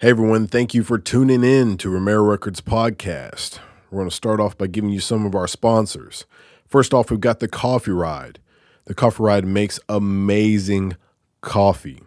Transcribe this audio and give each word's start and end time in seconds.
Hey 0.00 0.10
everyone, 0.10 0.46
thank 0.46 0.74
you 0.74 0.84
for 0.84 0.96
tuning 0.96 1.42
in 1.42 1.76
to 1.78 1.90
Romero 1.90 2.22
Records 2.22 2.60
podcast. 2.60 3.58
We're 3.90 3.98
going 3.98 4.08
to 4.08 4.14
start 4.14 4.38
off 4.38 4.56
by 4.56 4.68
giving 4.68 4.90
you 4.90 5.00
some 5.00 5.26
of 5.26 5.34
our 5.34 5.48
sponsors. 5.48 6.24
First 6.68 6.94
off, 6.94 7.10
we've 7.10 7.18
got 7.18 7.40
the 7.40 7.48
Coffee 7.48 7.90
Ride. 7.90 8.38
The 8.84 8.94
Coffee 8.94 9.24
Ride 9.24 9.44
makes 9.44 9.80
amazing 9.88 10.96
coffee. 11.40 12.00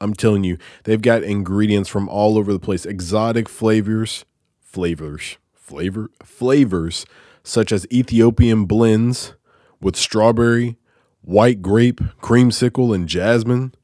I'm 0.00 0.14
telling 0.14 0.44
you, 0.44 0.56
they've 0.84 1.02
got 1.02 1.24
ingredients 1.24 1.88
from 1.88 2.08
all 2.08 2.38
over 2.38 2.52
the 2.52 2.60
place, 2.60 2.86
exotic 2.86 3.48
flavors, 3.48 4.24
flavors, 4.60 5.36
flavor, 5.52 6.10
flavors 6.22 7.04
such 7.42 7.72
as 7.72 7.88
Ethiopian 7.92 8.66
blends 8.66 9.34
with 9.80 9.96
strawberry, 9.96 10.76
white 11.22 11.60
grape, 11.60 12.00
creamsicle, 12.20 12.94
and 12.94 13.08
jasmine. 13.08 13.74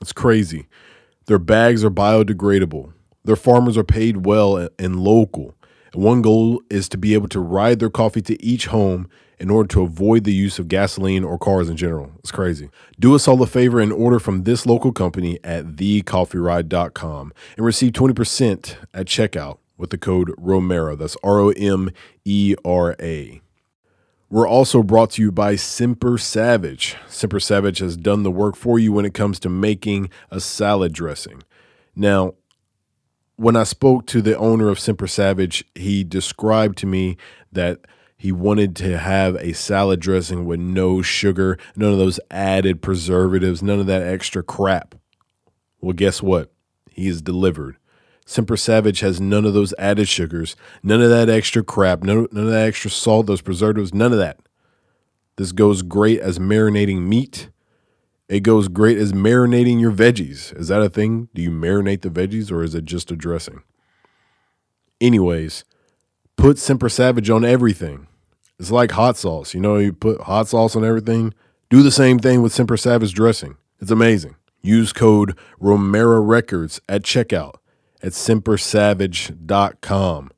It's 0.00 0.12
crazy. 0.12 0.66
Their 1.26 1.38
bags 1.38 1.84
are 1.84 1.90
biodegradable. 1.90 2.94
Their 3.26 3.36
farmers 3.36 3.76
are 3.76 3.84
paid 3.84 4.24
well 4.24 4.68
and 4.78 5.00
local. 5.00 5.54
And 5.92 6.02
one 6.02 6.22
goal 6.22 6.62
is 6.70 6.88
to 6.90 6.98
be 6.98 7.14
able 7.14 7.28
to 7.28 7.40
ride 7.40 7.78
their 7.78 7.90
coffee 7.90 8.22
to 8.22 8.42
each 8.42 8.66
home 8.66 9.08
in 9.38 9.50
order 9.50 9.68
to 9.68 9.82
avoid 9.82 10.24
the 10.24 10.32
use 10.32 10.58
of 10.58 10.68
gasoline 10.68 11.24
or 11.24 11.38
cars 11.38 11.68
in 11.68 11.76
general. 11.76 12.12
It's 12.20 12.30
crazy. 12.30 12.70
Do 12.98 13.14
us 13.14 13.28
all 13.28 13.42
a 13.42 13.46
favor 13.46 13.80
and 13.80 13.92
order 13.92 14.18
from 14.18 14.44
this 14.44 14.64
local 14.64 14.92
company 14.92 15.38
at 15.44 15.76
thecoffeeride.com 15.76 17.32
and 17.56 17.66
receive 17.66 17.92
20% 17.92 18.76
at 18.94 19.06
checkout 19.06 19.58
with 19.76 19.90
the 19.90 19.98
code 19.98 20.32
Romero. 20.38 20.96
That's 20.96 21.16
R 21.22 21.38
O 21.40 21.50
M 21.50 21.90
E 22.24 22.54
R 22.64 22.96
A. 23.00 23.42
We're 24.28 24.48
also 24.48 24.82
brought 24.82 25.10
to 25.12 25.22
you 25.22 25.30
by 25.30 25.54
Semper 25.54 26.18
Savage. 26.18 26.96
Semper 27.06 27.38
Savage 27.38 27.78
has 27.78 27.96
done 27.96 28.22
the 28.24 28.30
work 28.30 28.56
for 28.56 28.78
you 28.78 28.92
when 28.92 29.04
it 29.04 29.14
comes 29.14 29.38
to 29.40 29.48
making 29.48 30.10
a 30.30 30.40
salad 30.40 30.92
dressing. 30.92 31.42
Now, 31.94 32.34
when 33.36 33.56
I 33.56 33.64
spoke 33.64 34.06
to 34.06 34.22
the 34.22 34.36
owner 34.36 34.68
of 34.68 34.80
Semper 34.80 35.06
Savage, 35.06 35.64
he 35.74 36.04
described 36.04 36.78
to 36.78 36.86
me 36.86 37.16
that 37.52 37.80
he 38.16 38.32
wanted 38.32 38.74
to 38.76 38.98
have 38.98 39.36
a 39.36 39.52
salad 39.52 40.00
dressing 40.00 40.46
with 40.46 40.58
no 40.58 41.02
sugar, 41.02 41.58
none 41.76 41.92
of 41.92 41.98
those 41.98 42.18
added 42.30 42.80
preservatives, 42.80 43.62
none 43.62 43.78
of 43.78 43.86
that 43.86 44.02
extra 44.02 44.42
crap. 44.42 44.94
Well, 45.80 45.92
guess 45.92 46.22
what? 46.22 46.50
He 46.90 47.08
is 47.08 47.20
delivered. 47.20 47.76
Semper 48.24 48.56
Savage 48.56 49.00
has 49.00 49.20
none 49.20 49.44
of 49.44 49.54
those 49.54 49.74
added 49.78 50.08
sugars, 50.08 50.56
none 50.82 51.02
of 51.02 51.10
that 51.10 51.28
extra 51.28 51.62
crap, 51.62 52.02
none, 52.02 52.26
none 52.32 52.44
of 52.46 52.50
that 52.50 52.66
extra 52.66 52.90
salt, 52.90 53.26
those 53.26 53.42
preservatives, 53.42 53.94
none 53.94 54.12
of 54.12 54.18
that. 54.18 54.40
This 55.36 55.52
goes 55.52 55.82
great 55.82 56.18
as 56.20 56.38
marinating 56.38 57.02
meat. 57.02 57.50
It 58.28 58.40
goes 58.40 58.66
great 58.68 58.98
as 58.98 59.12
marinating 59.12 59.80
your 59.80 59.92
veggies. 59.92 60.58
Is 60.58 60.66
that 60.68 60.82
a 60.82 60.88
thing? 60.88 61.28
Do 61.34 61.42
you 61.42 61.50
marinate 61.50 62.00
the 62.02 62.10
veggies 62.10 62.50
or 62.50 62.64
is 62.64 62.74
it 62.74 62.84
just 62.84 63.12
a 63.12 63.16
dressing? 63.16 63.62
Anyways, 65.00 65.64
put 66.36 66.58
Semper 66.58 66.88
Savage 66.88 67.30
on 67.30 67.44
everything. 67.44 68.08
It's 68.58 68.72
like 68.72 68.90
hot 68.92 69.16
sauce. 69.16 69.54
You 69.54 69.60
know, 69.60 69.76
you 69.76 69.92
put 69.92 70.22
hot 70.22 70.48
sauce 70.48 70.74
on 70.74 70.84
everything. 70.84 71.34
Do 71.70 71.82
the 71.82 71.90
same 71.90 72.18
thing 72.18 72.42
with 72.42 72.52
Semper 72.52 72.76
Savage 72.76 73.14
dressing. 73.14 73.56
It's 73.80 73.92
amazing. 73.92 74.36
Use 74.62 74.92
code 74.92 75.38
Romero 75.60 76.20
Records 76.20 76.80
at 76.88 77.02
checkout 77.02 77.56
at 78.02 78.12
sempersavage.com. 78.12 80.30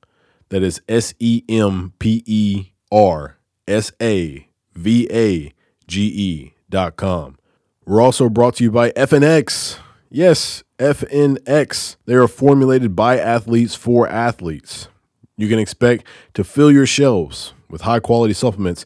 That 0.51 0.63
is 0.63 0.81
S 0.89 1.13
E 1.19 1.43
M 1.49 1.93
P 1.99 2.23
E 2.27 2.73
R 2.91 3.39
S 3.67 3.93
A 4.01 4.49
V 4.75 5.09
A 5.11 5.53
G 5.87 6.03
E 6.03 6.55
dot 6.69 6.97
com. 6.97 7.38
We're 7.89 8.03
also 8.03 8.29
brought 8.29 8.57
to 8.57 8.65
you 8.65 8.71
by 8.71 8.91
FNX. 8.91 9.79
Yes, 10.11 10.63
FNX. 10.79 11.97
They 12.05 12.13
are 12.17 12.29
formulated 12.29 12.95
by 12.95 13.19
athletes 13.19 13.75
for 13.75 14.07
athletes. 14.07 14.89
You 15.39 15.49
can 15.49 15.59
expect 15.59 16.05
to 16.35 16.45
fill 16.45 16.71
your 16.71 16.85
shelves 16.85 17.55
with 17.71 17.81
high 17.81 18.01
quality 18.01 18.35
supplements. 18.35 18.85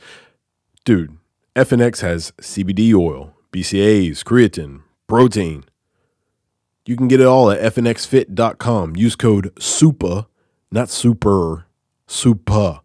Dude, 0.84 1.16
FNX 1.56 2.00
has 2.02 2.30
CBD 2.40 2.94
oil, 2.94 3.34
BCAAs, 3.50 4.22
creatine, 4.22 4.82
protein, 5.08 5.64
you 6.86 6.96
can 6.96 7.08
get 7.08 7.20
it 7.20 7.26
all 7.26 7.50
at 7.50 7.74
fnxfit.com. 7.74 8.94
Use 8.94 9.16
code 9.16 9.52
SUPA, 9.58 10.28
not 10.70 10.90
super, 10.90 11.66
SUPA, 12.06 12.82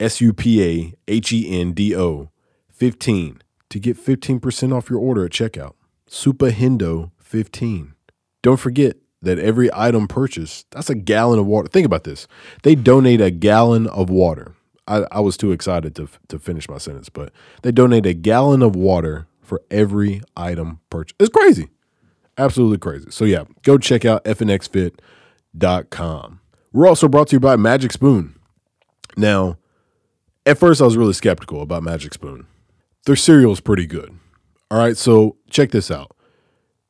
S 0.00 0.18
U 0.22 0.32
P 0.32 0.64
A 0.64 0.94
H 1.08 1.30
E 1.30 1.60
N 1.60 1.72
D 1.72 1.94
O, 1.94 2.30
15 2.70 3.42
to 3.72 3.80
get 3.80 3.96
15% 3.96 4.76
off 4.76 4.90
your 4.90 4.98
order 4.98 5.24
at 5.24 5.32
checkout. 5.32 5.72
Supa 6.06 6.50
Hendo 6.50 7.10
15. 7.18 7.94
Don't 8.42 8.60
forget 8.60 8.98
that 9.22 9.38
every 9.38 9.70
item 9.72 10.06
purchased, 10.06 10.70
that's 10.72 10.90
a 10.90 10.94
gallon 10.94 11.38
of 11.38 11.46
water. 11.46 11.68
Think 11.68 11.86
about 11.86 12.04
this. 12.04 12.28
They 12.64 12.74
donate 12.74 13.22
a 13.22 13.30
gallon 13.30 13.86
of 13.86 14.10
water. 14.10 14.54
I, 14.86 15.06
I 15.10 15.20
was 15.20 15.38
too 15.38 15.52
excited 15.52 15.94
to, 15.96 16.08
to 16.28 16.38
finish 16.38 16.68
my 16.68 16.76
sentence, 16.76 17.08
but 17.08 17.32
they 17.62 17.72
donate 17.72 18.04
a 18.04 18.12
gallon 18.12 18.60
of 18.60 18.76
water 18.76 19.26
for 19.40 19.62
every 19.70 20.20
item 20.36 20.80
purchased. 20.90 21.16
It's 21.18 21.30
crazy. 21.30 21.70
Absolutely 22.36 22.76
crazy. 22.76 23.06
So 23.10 23.24
yeah, 23.24 23.44
go 23.62 23.78
check 23.78 24.04
out 24.04 24.22
fnxfit.com. 24.24 25.00
We're 26.74 26.88
also 26.88 27.08
brought 27.08 27.28
to 27.28 27.36
you 27.36 27.40
by 27.40 27.56
Magic 27.56 27.92
Spoon. 27.92 28.38
Now, 29.16 29.56
at 30.44 30.58
first 30.58 30.82
I 30.82 30.84
was 30.84 30.98
really 30.98 31.14
skeptical 31.14 31.62
about 31.62 31.82
Magic 31.82 32.12
Spoon. 32.12 32.46
Their 33.04 33.16
cereal 33.16 33.52
is 33.52 33.60
pretty 33.60 33.86
good. 33.86 34.16
All 34.70 34.78
right, 34.78 34.96
so 34.96 35.36
check 35.50 35.70
this 35.70 35.90
out. 35.90 36.16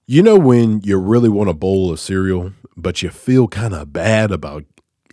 You 0.06 0.22
know 0.22 0.38
when 0.38 0.80
you 0.82 0.98
really 0.98 1.28
want 1.28 1.48
a 1.48 1.54
bowl 1.54 1.90
of 1.90 2.00
cereal, 2.00 2.52
but 2.76 3.02
you 3.02 3.10
feel 3.10 3.48
kind 3.48 3.74
of 3.74 3.92
bad 3.92 4.30
about 4.30 4.64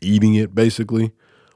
eating 0.02 0.36
it, 0.36 0.54
basically? 0.54 1.12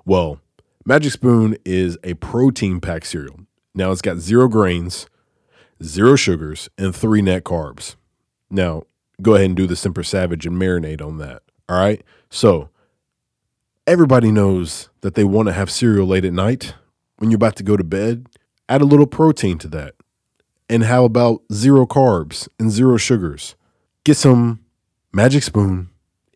Well, 0.06 0.40
Magic 0.86 1.12
Spoon 1.14 1.58
is 1.66 1.98
a 2.04 2.14
protein 2.16 2.80
packed 2.80 3.08
cereal. 3.08 3.42
Now 3.76 3.92
it's 3.92 4.02
got 4.02 4.18
zero 4.18 4.48
grains, 4.48 5.08
zero 5.84 6.16
sugars, 6.16 6.70
and 6.78 6.96
three 6.96 7.22
net 7.22 7.44
carbs. 7.44 7.96
Now, 8.50 8.84
go 9.22 9.36
ahead 9.36 9.48
and 9.48 9.56
do 9.56 9.68
the 9.68 9.76
Semper 9.76 10.04
Savage 10.04 10.46
and 10.46 10.56
marinate 10.62 11.02
on 11.02 11.18
that. 11.18 11.42
All 11.68 11.78
right. 11.78 12.04
So, 12.30 12.70
everybody 13.88 14.32
knows 14.32 14.90
that 15.02 15.16
they 15.16 15.24
want 15.24 15.48
to 15.48 15.54
have 15.54 15.72
cereal 15.72 16.08
late 16.08 16.26
at 16.26 16.34
night 16.34 16.76
when 17.18 17.32
you're 17.32 17.38
about 17.38 17.56
to 17.58 17.64
go 17.64 17.78
to 17.78 17.84
bed. 17.84 18.28
Add 18.70 18.82
a 18.82 18.86
little 18.86 19.08
protein 19.08 19.58
to 19.60 19.68
that. 19.70 19.96
And 20.70 20.86
how 20.86 21.04
about 21.04 21.42
zero 21.52 21.86
carbs 21.86 22.48
and 22.58 22.72
zero 22.72 22.98
sugars? 22.98 23.56
Get 24.04 24.18
some 24.18 24.64
Magic 25.12 25.44
Spoon 25.44 25.90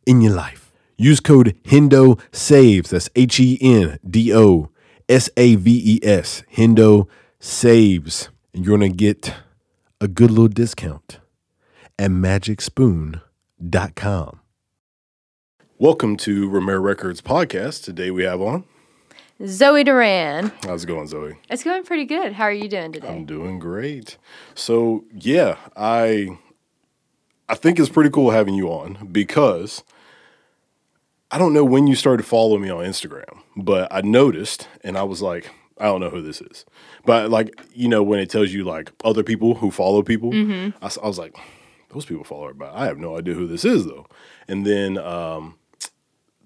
in 0.05 0.21
your 0.21 0.33
life. 0.33 0.71
Use 0.97 1.19
code 1.19 1.55
HENDO 1.65 2.17
SAVES. 2.31 2.89
That's 2.89 3.09
H 3.15 3.39
E 3.39 3.57
N 3.61 3.99
D 4.07 4.33
O 4.33 4.69
S 5.07 5.29
A 5.37 5.55
V 5.55 5.81
E 5.85 5.99
S. 6.05 6.43
HENDO 6.49 7.07
SAVES. 7.39 8.29
And 8.53 8.65
you're 8.65 8.77
going 8.77 8.91
to 8.91 8.97
get 8.97 9.33
a 10.01 10.07
good 10.07 10.31
little 10.31 10.47
discount 10.47 11.19
and 11.97 12.23
magicspoon.com. 12.23 14.39
Welcome 15.79 16.17
to 16.17 16.49
Romero 16.49 16.81
Records 16.81 17.21
podcast. 17.21 17.83
Today 17.83 18.11
we 18.11 18.23
have 18.23 18.41
on 18.41 18.65
Zoe 19.45 19.83
Duran. 19.83 20.51
How's 20.63 20.83
it 20.83 20.87
going, 20.87 21.07
Zoe? 21.07 21.37
It's 21.49 21.63
going 21.63 21.83
pretty 21.83 22.05
good. 22.05 22.33
How 22.33 22.45
are 22.45 22.51
you 22.51 22.67
doing 22.67 22.91
today? 22.91 23.07
I'm 23.07 23.25
doing 23.25 23.59
great. 23.59 24.17
So 24.55 25.05
yeah, 25.13 25.57
I 25.75 26.37
I 27.47 27.55
think 27.55 27.79
it's 27.79 27.89
pretty 27.89 28.09
cool 28.09 28.31
having 28.31 28.55
you 28.55 28.69
on 28.69 29.09
because 29.11 29.83
I 31.29 31.37
don't 31.37 31.53
know 31.53 31.63
when 31.63 31.87
you 31.87 31.95
started 31.95 32.25
following 32.25 32.63
me 32.63 32.69
on 32.69 32.83
Instagram, 32.85 33.41
but 33.55 33.87
I 33.91 34.01
noticed 34.01 34.67
and 34.83 34.97
I 34.97 35.03
was 35.03 35.21
like, 35.21 35.51
I 35.77 35.85
don't 35.85 36.01
know 36.01 36.09
who 36.09 36.21
this 36.21 36.41
is. 36.41 36.65
But 37.05 37.29
like, 37.29 37.61
you 37.73 37.87
know, 37.87 38.01
when 38.01 38.19
it 38.19 38.29
tells 38.29 38.51
you 38.51 38.63
like 38.63 38.91
other 39.03 39.23
people 39.23 39.55
who 39.55 39.69
follow 39.69 40.01
people, 40.01 40.31
mm-hmm. 40.31 40.83
I, 40.83 40.89
I 41.03 41.07
was 41.07 41.19
like, 41.19 41.37
those 41.89 42.05
people 42.05 42.23
follow 42.23 42.45
everybody. 42.45 42.75
I 42.75 42.85
have 42.85 42.97
no 42.97 43.17
idea 43.17 43.35
who 43.35 43.45
this 43.45 43.63
is 43.63 43.85
though. 43.85 44.07
And 44.47 44.65
then 44.65 44.97
um, 44.97 45.59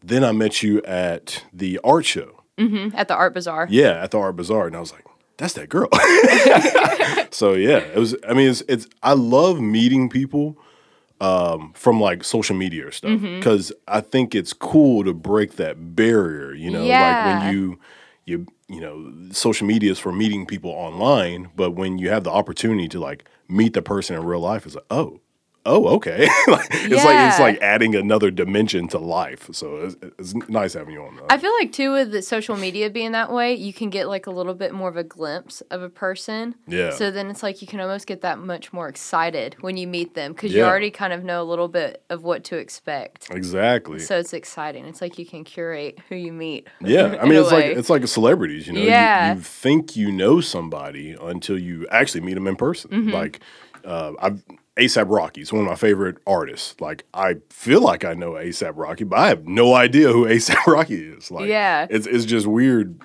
then 0.04 0.26
I 0.26 0.34
met 0.34 0.62
you 0.62 0.82
at 0.84 1.46
the 1.54 1.80
art 1.84 2.06
show. 2.06 2.41
Mm-hmm. 2.60 2.96
At 2.96 3.08
the 3.08 3.16
art 3.16 3.34
bazaar. 3.34 3.68
Yeah, 3.70 4.04
at 4.04 4.12
the 4.12 4.20
art 4.20 4.36
bazaar, 4.36 4.68
and 4.68 4.76
I 4.76 4.80
was 4.80 4.92
like, 4.92 5.06
that's 5.38 5.54
that 5.54 5.70
girl. 5.70 5.90
so 7.32 7.54
yeah, 7.54 7.78
it 7.78 7.98
was. 7.98 8.16
I 8.28 8.34
mean, 8.34 8.50
it's 8.50 8.62
it's. 8.68 8.88
I 9.02 9.14
love 9.14 9.60
meeting 9.60 10.10
people 10.10 10.58
um, 11.20 11.72
from 11.74 12.00
like 12.00 12.24
social 12.24 12.56
media 12.56 12.88
or 12.88 12.92
stuff 12.92 13.22
because 13.22 13.72
mm-hmm. 13.72 13.96
I 13.96 14.02
think 14.02 14.36
it's 14.36 14.54
cool 14.54 15.04
to 15.04 15.14
break 15.14 15.56
that 15.56 15.96
barrier. 15.96 16.54
You 16.54 16.72
know, 16.72 16.84
yeah. 16.84 17.26
like 17.26 17.44
when 17.44 17.54
you 17.54 17.80
you 18.26 18.48
you 18.68 18.82
know 18.82 19.32
social 19.32 19.66
media 19.66 19.92
is 19.92 20.00
for 20.00 20.12
meeting 20.12 20.46
people 20.46 20.72
online, 20.72 21.50
but 21.56 21.72
when 21.72 21.98
you 21.98 22.10
have 22.10 22.24
the 22.24 22.32
opportunity 22.32 22.88
to 22.90 23.00
like 23.00 23.28
meet 23.48 23.74
the 23.74 23.82
person 23.82 24.16
in 24.16 24.24
real 24.24 24.42
life, 24.42 24.66
it's 24.66 24.76
like 24.76 24.86
oh 24.92 25.20
oh, 25.66 25.88
okay. 25.96 26.28
It's 26.48 27.06
like 27.06 27.30
it's 27.30 27.40
like 27.40 27.62
adding 27.62 27.96
another 27.96 28.32
dimension 28.32 28.88
to 28.90 28.98
life. 28.98 29.50
So 29.54 29.78
it's, 29.78 29.96
it's 30.20 30.34
nice 30.50 30.74
having 30.74 30.94
you 30.94 31.04
on. 31.04 31.16
That. 31.16 31.26
I 31.30 31.38
feel 31.38 31.54
like 31.60 31.72
too 31.72 31.94
with 31.94 32.12
the 32.12 32.22
social 32.22 32.58
media 32.58 32.90
being 32.90 33.12
that 33.14 33.32
way, 33.32 33.54
you 33.54 33.72
can 33.72 33.90
get 33.90 34.08
like 34.08 34.26
a 34.28 34.32
little 34.32 34.54
bit 34.56 34.74
more 34.74 34.90
of 34.90 34.98
a 34.98 35.04
glimpse 35.04 35.62
of 35.72 35.82
a 35.82 35.90
person. 35.90 36.56
Yeah. 36.68 36.90
So 36.92 37.12
then 37.12 37.30
it's 37.30 37.44
like 37.44 37.62
you 37.62 37.68
can 37.68 37.80
almost 37.80 38.08
get 38.08 38.22
that 38.22 38.40
much 38.40 38.74
more 38.74 38.88
excited 38.90 39.56
when 39.62 39.78
you 39.78 39.88
meet 39.88 40.16
them 40.16 40.34
because 40.34 40.54
you 40.54 40.64
already 40.64 40.92
kind 40.92 41.14
of 41.14 41.24
know 41.24 41.42
a 41.42 41.46
little 41.46 41.68
bit 41.68 42.04
of 42.10 42.24
what 42.24 42.44
to 42.46 42.58
expect. 42.58 43.30
exactly. 43.32 44.00
So 44.00 44.18
it's 44.18 44.34
exciting. 44.34 44.86
It's 44.86 45.02
like 45.02 45.18
you 45.20 45.26
can 45.26 45.44
curate 45.44 46.00
who 46.10 46.16
you 46.16 46.34
meet. 46.34 46.68
Yeah, 46.82 47.18
I 47.22 47.26
mean 47.26 47.40
it's 47.40 47.52
like 47.52 47.66
it's 47.66 47.90
like 47.90 48.06
celebrities, 48.08 48.68
you 48.68 48.74
know. 48.74 48.82
You- 48.82 48.88
Yeah. 48.90 49.36
You, 49.36 49.42
think 49.42 49.96
you 49.96 50.12
know 50.12 50.42
somebody 50.42 51.16
until 51.22 51.58
you 51.58 51.88
actually 51.90 52.22
meet 52.22 52.34
them 52.34 52.48
in 52.48 52.56
person. 52.56 52.90
Mm-hmm. 52.92 53.12
Like, 53.12 53.40
uh, 53.86 54.12
I've 54.20 54.44
ASAP 54.78 55.06
Rocky 55.10 55.42
is 55.42 55.52
one 55.52 55.64
of 55.64 55.68
my 55.68 55.76
favorite 55.76 56.18
artists. 56.26 56.80
Like, 56.80 57.04
I 57.14 57.38
feel 57.50 57.82
like 57.82 58.06
I 58.06 58.14
know 58.14 58.32
ASAP 58.32 58.74
Rocky, 58.76 59.04
but 59.04 59.20
I 59.20 59.28
have 59.28 59.46
no 59.48 59.74
idea 59.76 60.12
who 60.12 60.26
ASAP 60.26 60.66
Rocky 60.68 60.96
is. 60.96 61.30
Like, 61.30 61.48
Yeah. 61.50 61.88
it's 61.90 62.08
it's 62.08 62.26
just 62.26 62.48
weird 62.48 63.00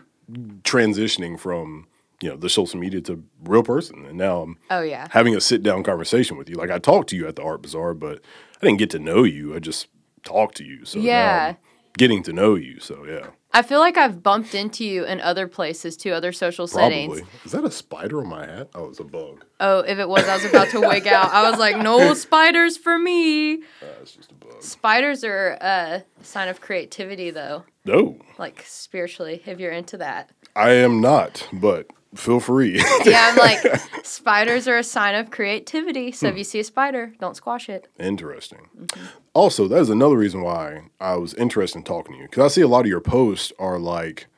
transitioning 0.63 1.39
from 1.39 1.87
you 2.23 2.29
know 2.31 2.37
the 2.37 2.49
social 2.49 2.79
media 2.81 3.01
to 3.03 3.23
real 3.45 3.63
person, 3.63 4.07
and 4.07 4.17
now 4.17 4.43
I'm 4.43 4.59
Oh 4.71 4.81
yeah. 4.81 5.09
having 5.11 5.35
a 5.37 5.41
sit 5.41 5.63
down 5.63 5.83
conversation 5.83 6.37
with 6.39 6.49
you. 6.49 6.55
Like, 6.57 6.71
I 6.71 6.79
talked 6.79 7.09
to 7.11 7.17
you 7.17 7.27
at 7.29 7.37
the 7.37 7.43
art 7.43 7.63
bazaar, 7.63 7.95
but 7.95 8.21
I 8.63 8.65
didn't 8.67 8.79
get 8.79 8.91
to 8.91 8.99
know 8.99 9.25
you. 9.25 9.55
I 9.55 9.59
just 9.59 9.89
talked 10.25 10.57
to 10.59 10.65
you. 10.65 10.85
So 10.85 10.99
Yeah. 10.99 11.57
Getting 11.99 12.23
to 12.25 12.33
know 12.33 12.55
you. 12.55 12.79
So 12.81 13.05
yeah. 13.07 13.29
I 13.56 13.62
feel 13.62 13.81
like 13.81 13.97
I've 13.97 14.23
bumped 14.23 14.55
into 14.55 14.85
you 14.85 15.05
in 15.06 15.19
other 15.23 15.47
places 15.49 15.97
too, 15.97 16.12
other 16.12 16.31
social 16.31 16.67
settings. 16.67 17.20
Probably. 17.20 17.38
Is 17.47 17.53
that 17.53 17.64
a 17.64 17.70
spider 17.70 18.20
on 18.20 18.29
my 18.29 18.44
hat? 18.44 18.69
Oh, 18.75 18.91
it's 18.91 19.00
a 19.00 19.05
bug. 19.05 19.44
Oh, 19.61 19.79
if 19.81 19.99
it 19.99 20.06
was, 20.08 20.29
I 20.29 20.35
was 20.37 20.44
about 20.44 20.69
to 20.70 20.81
wig 20.81 21.06
out. 21.08 21.32
I 21.32 21.49
was 21.50 21.58
like, 21.58 21.79
no 21.79 22.12
spiders 22.26 22.76
for 22.76 22.99
me. 22.99 23.55
Uh, 23.55 23.58
it's 24.03 24.12
just 24.12 24.31
a 24.31 24.35
bug. 24.35 24.62
Spiders 24.62 25.25
are 25.25 25.56
a 25.61 26.05
sign 26.20 26.49
of 26.49 26.61
creativity, 26.61 27.31
though, 27.31 27.64
No, 27.87 28.19
like 28.38 28.62
spiritually, 28.67 29.43
if 29.47 29.58
you're 29.58 29.73
into 29.73 29.97
that. 29.97 30.31
I 30.55 30.73
am 30.73 31.00
not, 31.00 31.49
but 31.53 31.87
feel 32.14 32.41
free. 32.41 32.82
Yeah, 33.06 33.31
I'm 33.31 33.37
like, 33.37 33.61
spiders 34.05 34.69
are 34.69 34.76
a 34.76 34.85
sign 34.85 35.14
of 35.14 35.31
creativity. 35.31 36.12
So 36.12 36.26
Hmm. 36.26 36.32
if 36.32 36.38
you 36.38 36.44
see 36.44 36.61
a 36.61 36.64
spider, 36.64 37.14
don't 37.20 37.37
squash 37.37 37.70
it. 37.70 37.88
Interesting. 37.99 38.69
Mm-hmm. 38.79 39.06
Also, 39.37 39.69
that 39.69 39.77
is 39.79 39.91
another 39.91 40.17
reason 40.17 40.41
why 40.41 40.88
I 40.99 41.17
was 41.17 41.35
interested 41.35 41.77
in 41.79 41.85
talking 41.85 42.15
to 42.15 42.23
you 42.23 42.25
because 42.27 42.53
I 42.53 42.55
see 42.55 42.62
a 42.62 42.69
lot 42.69 42.81
of 42.81 42.87
your 42.87 43.03
posts 43.03 43.53
are 43.59 43.79
like, 43.79 44.29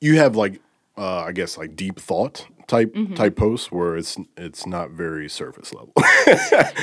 you 0.00 0.16
have 0.18 0.34
like, 0.34 0.60
uh, 0.98 1.20
I 1.20 1.30
guess 1.30 1.56
like 1.56 1.76
deep 1.76 2.00
thought 2.00 2.48
type 2.66 2.92
Mm-hmm. 2.94 3.14
type 3.14 3.36
posts 3.36 3.70
where 3.70 3.96
it's 3.96 4.16
it's 4.36 4.66
not 4.66 4.90
very 4.90 5.28
surface 5.28 5.72
level. 5.72 5.92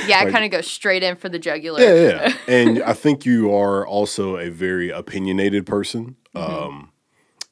Yeah, 0.06 0.20
I 0.20 0.30
kind 0.30 0.44
of 0.44 0.50
go 0.50 0.62
straight 0.62 1.02
in 1.02 1.16
for 1.16 1.28
the 1.28 1.38
jugular. 1.38 1.80
Yeah, 1.80 1.94
yeah. 1.94 2.34
and 2.48 2.82
I 2.82 2.94
think 2.94 3.26
you 3.26 3.54
are 3.54 3.86
also 3.86 4.36
a 4.38 4.48
very 4.48 4.88
opinionated 4.90 5.66
person. 5.66 6.16
Um, 6.34 6.90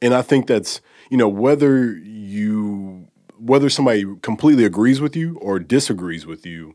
and 0.01 0.15
I 0.15 0.23
think 0.23 0.47
that's, 0.47 0.81
you 1.11 1.17
know, 1.19 1.29
whether 1.29 1.93
you, 1.93 3.09
whether 3.39 3.69
somebody 3.69 4.05
completely 4.23 4.65
agrees 4.65 5.01
with 5.01 5.15
you 5.15 5.37
or 5.43 5.59
disagrees 5.59 6.25
with 6.25 6.47
you, 6.47 6.75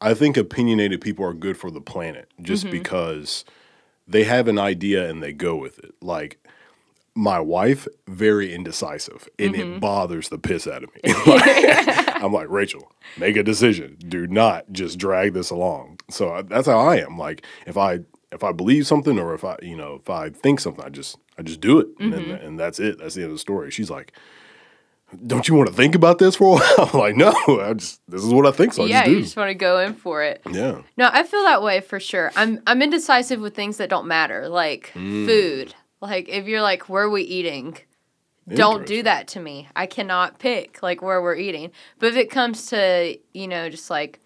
I 0.00 0.14
think 0.14 0.36
opinionated 0.36 1.00
people 1.00 1.24
are 1.24 1.34
good 1.34 1.56
for 1.56 1.70
the 1.70 1.80
planet 1.80 2.30
just 2.40 2.64
mm-hmm. 2.64 2.72
because 2.72 3.44
they 4.08 4.24
have 4.24 4.48
an 4.48 4.58
idea 4.58 5.08
and 5.08 5.22
they 5.22 5.32
go 5.32 5.56
with 5.56 5.78
it. 5.78 5.94
Like, 6.00 6.38
my 7.14 7.40
wife, 7.40 7.86
very 8.08 8.54
indecisive, 8.54 9.28
and 9.38 9.54
it 9.54 9.66
mm-hmm. 9.66 9.78
bothers 9.78 10.28
the 10.28 10.38
piss 10.38 10.66
out 10.66 10.84
of 10.84 10.90
me. 10.94 11.12
Like, 11.26 12.22
I'm 12.22 12.32
like, 12.32 12.48
Rachel, 12.48 12.92
make 13.16 13.36
a 13.36 13.42
decision. 13.42 13.96
Do 14.08 14.26
not 14.26 14.70
just 14.72 14.98
drag 14.98 15.32
this 15.32 15.50
along. 15.50 16.00
So 16.08 16.34
I- 16.34 16.42
that's 16.42 16.66
how 16.66 16.78
I 16.78 16.96
am. 16.96 17.18
Like, 17.18 17.44
if 17.66 17.76
I 17.76 18.00
if 18.32 18.44
I 18.44 18.52
believe 18.52 18.86
something 18.86 19.18
or 19.18 19.34
if 19.34 19.44
I 19.44 19.56
you 19.60 19.76
know 19.76 19.94
if 19.96 20.08
I 20.08 20.30
think 20.30 20.60
something, 20.60 20.84
I 20.84 20.88
just 20.88 21.18
I 21.38 21.42
just 21.42 21.60
do 21.60 21.78
it, 21.80 21.88
and, 21.98 22.14
mm-hmm. 22.14 22.46
and 22.46 22.60
that's 22.60 22.78
it. 22.78 22.98
That's 22.98 23.14
the 23.14 23.22
end 23.22 23.30
of 23.30 23.34
the 23.34 23.40
story. 23.40 23.70
She's 23.70 23.90
like, 23.90 24.12
don't 25.26 25.48
you 25.48 25.54
want 25.54 25.68
to 25.68 25.74
think 25.74 25.94
about 25.94 26.18
this 26.18 26.36
for 26.36 26.56
a 26.56 26.64
while? 26.76 26.90
I'm 26.92 26.98
like, 27.00 27.16
no, 27.16 27.32
I 27.60 27.74
just 27.74 28.00
this 28.08 28.22
is 28.22 28.32
what 28.32 28.46
I 28.46 28.52
think, 28.52 28.72
so 28.72 28.84
I 28.84 28.86
yeah, 28.86 29.02
just 29.04 29.10
you 29.10 29.20
just 29.22 29.36
want 29.36 29.48
to 29.50 29.54
go 29.54 29.78
in 29.80 29.94
for 29.94 30.22
it. 30.22 30.42
yeah, 30.50 30.82
No, 30.96 31.08
I 31.12 31.22
feel 31.24 31.42
that 31.44 31.62
way 31.62 31.80
for 31.80 31.98
sure. 32.00 32.30
I'm 32.36 32.60
I'm 32.66 32.82
indecisive 32.82 33.40
with 33.40 33.54
things 33.54 33.76
that 33.78 33.90
don't 33.90 34.06
matter, 34.06 34.48
like 34.48 34.92
Mm. 34.94 35.26
food. 35.26 35.74
Like 36.00 36.28
if 36.28 36.46
you're 36.46 36.62
like, 36.62 36.88
where 36.88 37.04
are 37.04 37.10
we 37.10 37.22
eating? 37.22 37.76
Don't 38.48 38.84
do 38.86 39.02
that 39.04 39.28
to 39.28 39.40
me. 39.40 39.68
I 39.76 39.86
cannot 39.86 40.38
pick 40.40 40.82
like 40.82 41.02
where 41.02 41.22
we're 41.22 41.36
eating. 41.36 41.70
But 42.00 42.08
if 42.08 42.16
it 42.16 42.30
comes 42.30 42.66
to, 42.66 43.16
you 43.32 43.46
know, 43.46 43.68
just 43.68 43.90
like 43.90 44.18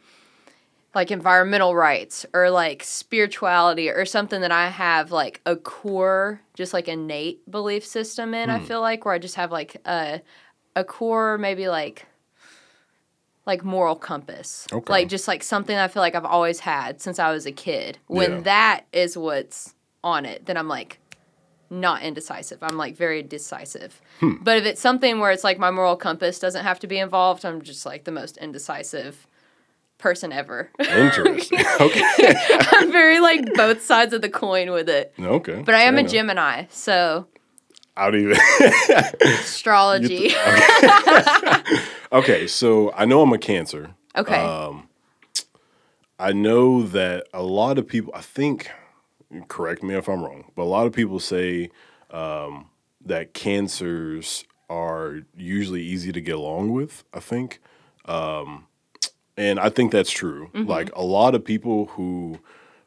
like 0.94 1.10
environmental 1.10 1.74
rights 1.74 2.24
or 2.32 2.50
like 2.50 2.84
spirituality 2.84 3.90
or 3.90 4.04
something 4.06 4.40
that 4.42 4.52
I 4.52 4.68
have 4.68 5.10
like 5.10 5.40
a 5.44 5.56
core, 5.56 6.40
just 6.54 6.72
like 6.72 6.86
innate 6.88 7.50
belief 7.50 7.84
system 7.84 8.32
in, 8.32 8.48
I 8.48 8.60
Hmm. 8.60 8.64
feel 8.64 8.80
like 8.80 9.04
where 9.04 9.12
I 9.14 9.18
just 9.18 9.34
have 9.34 9.50
like 9.50 9.76
a 9.84 10.22
a 10.76 10.84
core 10.84 11.38
maybe 11.38 11.68
like 11.68 12.06
like 13.46 13.62
moral 13.64 13.94
compass. 13.96 14.66
Okay. 14.72 14.90
Like 14.92 15.08
just 15.08 15.28
like 15.28 15.42
something 15.42 15.76
I 15.76 15.88
feel 15.88 16.00
like 16.02 16.14
I've 16.14 16.24
always 16.24 16.60
had 16.60 17.00
since 17.00 17.18
I 17.18 17.30
was 17.30 17.44
a 17.46 17.52
kid. 17.52 17.98
When 18.06 18.30
Yeah. 18.32 18.40
that 18.40 18.84
is 18.92 19.16
what's 19.18 19.74
on 20.02 20.24
it, 20.24 20.46
then 20.46 20.56
I'm 20.56 20.68
like 20.68 20.98
not 21.70 22.02
indecisive. 22.02 22.58
I'm 22.62 22.76
like 22.78 22.96
very 22.96 23.22
decisive. 23.22 24.00
Hmm. 24.20 24.34
But 24.42 24.58
if 24.58 24.64
it's 24.64 24.80
something 24.80 25.18
where 25.20 25.30
it's 25.30 25.44
like 25.44 25.58
my 25.58 25.70
moral 25.70 25.96
compass 25.96 26.38
doesn't 26.38 26.62
have 26.64 26.78
to 26.80 26.86
be 26.86 26.98
involved, 26.98 27.44
I'm 27.44 27.60
just 27.62 27.84
like 27.84 28.04
the 28.04 28.12
most 28.12 28.36
indecisive 28.38 29.26
person 29.98 30.32
ever. 30.32 30.70
interesting. 30.78 31.60
okay, 31.80 32.02
I'm 32.72 32.90
very 32.92 33.20
like 33.20 33.54
both 33.54 33.82
sides 33.82 34.12
of 34.14 34.22
the 34.22 34.28
coin 34.28 34.70
with 34.70 34.88
it. 34.88 35.12
okay. 35.18 35.62
But 35.62 35.74
I 35.74 35.82
am 35.82 35.94
Fair 35.94 35.98
a 35.98 36.00
enough. 36.00 36.12
Gemini, 36.12 36.64
so 36.70 37.26
I 37.96 38.10
don't 38.10 38.20
even. 38.20 38.36
astrology. 39.22 40.32
okay, 42.12 42.46
so 42.46 42.92
I 42.92 43.04
know 43.04 43.22
I'm 43.22 43.32
a 43.32 43.38
Cancer. 43.38 43.94
okay. 44.16 44.36
Um, 44.36 44.88
I 46.18 46.32
know 46.32 46.82
that 46.82 47.26
a 47.32 47.42
lot 47.42 47.78
of 47.78 47.86
people, 47.86 48.12
I 48.14 48.20
think, 48.20 48.70
correct 49.48 49.82
me 49.82 49.94
if 49.94 50.08
I'm 50.08 50.22
wrong, 50.22 50.50
but 50.54 50.62
a 50.62 50.64
lot 50.64 50.86
of 50.86 50.92
people 50.92 51.18
say 51.18 51.70
um, 52.10 52.66
that 53.04 53.34
cancers 53.34 54.44
are 54.70 55.20
usually 55.36 55.82
easy 55.82 56.12
to 56.12 56.20
get 56.20 56.36
along 56.36 56.72
with, 56.72 57.04
I 57.12 57.20
think. 57.20 57.60
Um, 58.04 58.66
and 59.36 59.58
I 59.58 59.68
think 59.68 59.90
that's 59.90 60.10
true. 60.10 60.50
Like 60.54 60.90
a 60.94 61.02
lot 61.02 61.34
of 61.34 61.44
people 61.44 61.86
who 61.86 62.38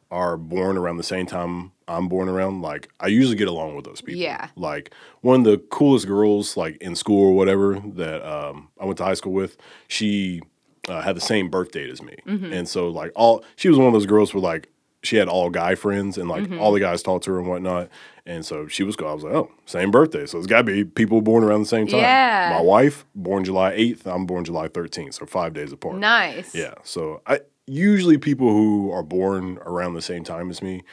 are 0.10 0.38
born 0.38 0.78
around 0.78 0.98
the 0.98 1.04
same 1.04 1.26
time 1.26 1.74
I'm 1.88 2.08
born 2.08 2.28
around, 2.30 2.62
like 2.62 2.90
I 3.00 3.08
usually 3.08 3.36
get 3.36 3.48
along 3.48 3.76
with 3.76 3.86
those 3.86 4.02
people. 4.02 4.22
Yeah. 4.22 4.50
Like 4.56 4.94
one 5.22 5.40
of 5.42 5.46
the 5.46 5.58
coolest 5.58 6.08
girls, 6.08 6.58
like 6.58 6.78
in 6.78 6.96
school 6.96 7.30
or 7.30 7.36
whatever, 7.36 7.80
that 7.96 8.22
um, 8.28 8.70
I 8.80 8.86
went 8.86 8.98
to 8.98 9.06
high 9.06 9.14
school 9.14 9.34
with, 9.34 9.58
she 9.88 10.42
uh, 10.88 11.02
had 11.02 11.16
the 11.16 11.22
same 11.22 11.50
birth 11.50 11.72
date 11.72 11.90
as 11.90 12.02
me, 12.02 12.16
and 12.26 12.68
so 12.68 12.90
like 12.90 13.12
all 13.16 13.44
she 13.56 13.70
was 13.70 13.78
one 13.78 13.88
of 13.88 13.94
those 13.94 14.06
girls 14.06 14.34
where 14.34 14.42
like 14.42 14.70
she 15.04 15.16
had 15.16 15.28
all 15.30 15.50
guy 15.50 15.76
friends 15.76 16.18
and 16.18 16.28
like 16.28 16.52
all 16.60 16.72
the 16.72 16.80
guys 16.80 17.02
talked 17.04 17.24
to 17.26 17.32
her 17.32 17.40
and 17.40 17.48
whatnot, 17.48 17.90
and 18.26 18.46
so 18.46 18.68
she 18.68 18.84
was 18.84 18.96
cool. 18.96 19.08
I 19.08 19.14
was 19.14 19.24
like, 19.24 19.34
oh, 19.34 19.52
same 19.66 19.92
birthday, 19.92 20.26
so 20.26 20.38
it's 20.38 20.48
got 20.48 20.60
to 20.60 20.64
be 20.64 20.84
people 20.84 21.22
born 21.22 21.44
around 21.44 21.62
the 21.62 21.68
same 21.68 21.88
time. 21.88 22.00
Yeah. 22.00 22.54
My 22.56 22.62
wife 22.62 23.06
born 23.16 23.44
July 23.44 23.72
eighth, 23.74 24.08
I'm 24.08 24.26
born 24.26 24.44
July 24.46 24.68
thirteenth, 24.70 25.16
so 25.16 25.26
five 25.26 25.54
days 25.54 25.72
apart. 25.72 25.98
nice. 25.98 26.56
Yeah. 26.56 26.74
So 26.84 27.22
I 27.28 27.42
usually 27.66 28.18
people 28.18 28.50
who 28.50 28.92
are 28.92 29.04
born 29.04 29.60
around 29.66 29.94
the 29.94 30.02
same 30.02 30.24
time 30.24 30.50
as 30.50 30.62
me, 30.62 30.84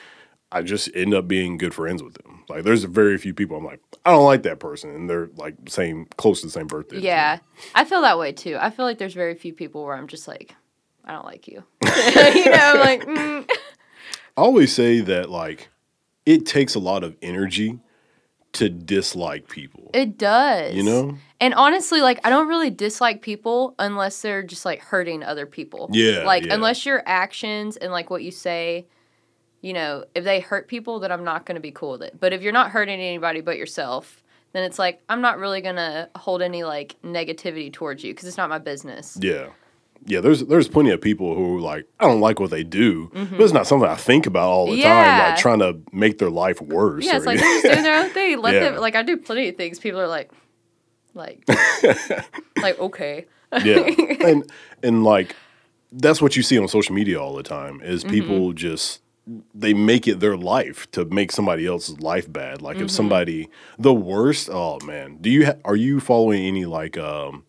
I 0.54 0.62
just 0.62 0.88
end 0.94 1.12
up 1.12 1.26
being 1.26 1.58
good 1.58 1.74
friends 1.74 2.00
with 2.00 2.14
them. 2.14 2.44
Like 2.48 2.62
there's 2.62 2.84
very 2.84 3.18
few 3.18 3.34
people 3.34 3.56
I'm 3.56 3.64
like, 3.64 3.80
I 4.04 4.12
don't 4.12 4.24
like 4.24 4.44
that 4.44 4.60
person 4.60 4.90
and 4.90 5.10
they're 5.10 5.28
like 5.34 5.56
same 5.68 6.06
close 6.16 6.40
to 6.40 6.46
the 6.46 6.52
same 6.52 6.68
birthday. 6.68 7.00
Yeah. 7.00 7.40
I 7.74 7.84
feel 7.84 8.02
that 8.02 8.20
way 8.20 8.30
too. 8.30 8.56
I 8.60 8.70
feel 8.70 8.84
like 8.84 8.98
there's 8.98 9.14
very 9.14 9.34
few 9.34 9.52
people 9.52 9.84
where 9.84 9.96
I'm 9.96 10.06
just 10.06 10.28
like, 10.28 10.54
I 11.04 11.12
don't 11.12 11.24
like 11.24 11.48
you. 11.48 11.64
you 11.84 12.50
know, 12.50 12.74
like, 12.76 13.04
mm. 13.04 13.50
I 13.50 14.40
always 14.40 14.72
say 14.72 15.00
that 15.00 15.28
like 15.28 15.70
it 16.24 16.46
takes 16.46 16.76
a 16.76 16.80
lot 16.80 17.02
of 17.02 17.16
energy 17.20 17.80
to 18.52 18.68
dislike 18.68 19.48
people. 19.48 19.90
it 19.92 20.16
does. 20.16 20.74
you 20.74 20.84
know? 20.84 21.16
And 21.40 21.52
honestly, 21.54 22.00
like 22.00 22.20
I 22.24 22.30
don't 22.30 22.46
really 22.46 22.70
dislike 22.70 23.22
people 23.22 23.74
unless 23.80 24.22
they're 24.22 24.44
just 24.44 24.64
like 24.64 24.80
hurting 24.80 25.24
other 25.24 25.46
people. 25.46 25.90
Yeah, 25.92 26.22
Like 26.24 26.46
yeah. 26.46 26.54
unless 26.54 26.86
your 26.86 27.02
actions 27.04 27.76
and 27.76 27.90
like 27.90 28.10
what 28.10 28.22
you 28.22 28.30
say, 28.30 28.86
you 29.64 29.72
know, 29.72 30.04
if 30.14 30.24
they 30.24 30.40
hurt 30.40 30.68
people, 30.68 31.00
then 31.00 31.10
I'm 31.10 31.24
not 31.24 31.46
gonna 31.46 31.58
be 31.60 31.70
cool 31.72 31.92
with 31.92 32.02
it. 32.02 32.20
But 32.20 32.32
if 32.34 32.42
you're 32.42 32.52
not 32.52 32.70
hurting 32.70 33.00
anybody 33.00 33.40
but 33.40 33.56
yourself, 33.56 34.22
then 34.52 34.62
it's 34.62 34.78
like 34.78 35.00
I'm 35.08 35.22
not 35.22 35.38
really 35.38 35.62
gonna 35.62 36.10
hold 36.16 36.42
any 36.42 36.64
like 36.64 36.96
negativity 37.02 37.72
towards 37.72 38.04
you 38.04 38.12
because 38.12 38.28
it's 38.28 38.36
not 38.36 38.50
my 38.50 38.58
business. 38.58 39.16
Yeah. 39.20 39.46
Yeah, 40.06 40.20
there's 40.20 40.44
there's 40.44 40.68
plenty 40.68 40.90
of 40.90 41.00
people 41.00 41.34
who 41.34 41.58
like 41.60 41.86
I 41.98 42.04
don't 42.06 42.20
like 42.20 42.38
what 42.38 42.50
they 42.50 42.62
do, 42.62 43.10
but 43.14 43.40
it's 43.40 43.54
not 43.54 43.66
something 43.66 43.88
I 43.88 43.94
think 43.94 44.26
about 44.26 44.50
all 44.50 44.66
the 44.66 44.82
time, 44.82 44.90
Mm-hmm. 44.90 45.18
Yeah. 45.18 45.28
like 45.30 45.38
trying 45.38 45.58
to 45.60 45.78
make 45.92 46.18
their 46.18 46.28
life 46.28 46.60
worse. 46.60 47.06
Yeah, 47.06 47.16
it's 47.16 47.24
like 47.24 47.40
they're 47.40 47.62
just 47.62 47.64
doing 47.72 47.82
their 47.84 48.04
own 48.04 48.10
thing. 48.10 48.38
Let 48.42 48.52
Yeah. 48.54 48.60
them 48.72 48.76
like 48.82 48.96
I 48.96 49.02
do 49.02 49.16
plenty 49.16 49.48
of 49.48 49.56
things. 49.56 49.78
People 49.78 50.00
are 50.02 50.06
like, 50.08 50.30
like, 51.14 51.42
like 52.62 52.78
okay. 52.78 53.24
yeah 53.64 53.78
and 54.28 54.44
and 54.82 55.04
like 55.04 55.34
that's 55.90 56.20
what 56.20 56.36
you 56.36 56.42
see 56.42 56.58
on 56.58 56.68
social 56.68 56.94
media 56.94 57.18
all 57.18 57.34
the 57.34 57.42
time 57.42 57.80
is 57.80 58.02
Mm-hmm. 58.04 58.12
people 58.12 58.52
just 58.52 59.00
they 59.54 59.72
make 59.74 60.06
it 60.06 60.20
their 60.20 60.36
life 60.36 60.90
to 60.92 61.04
make 61.06 61.32
somebody 61.32 61.66
else's 61.66 62.00
life 62.00 62.30
bad. 62.30 62.60
Like 62.60 62.76
Mm-hmm. 62.76 62.84
if 62.86 62.90
somebody 62.90 63.48
the 63.78 63.94
worst, 63.94 64.50
oh 64.52 64.78
man, 64.84 65.16
do 65.20 65.30
you 65.30 65.46
ha- 65.46 65.54
are 65.64 65.76
you 65.76 66.00
following 66.00 66.44
any 66.44 66.64
like 66.66 66.98
um 66.98 67.44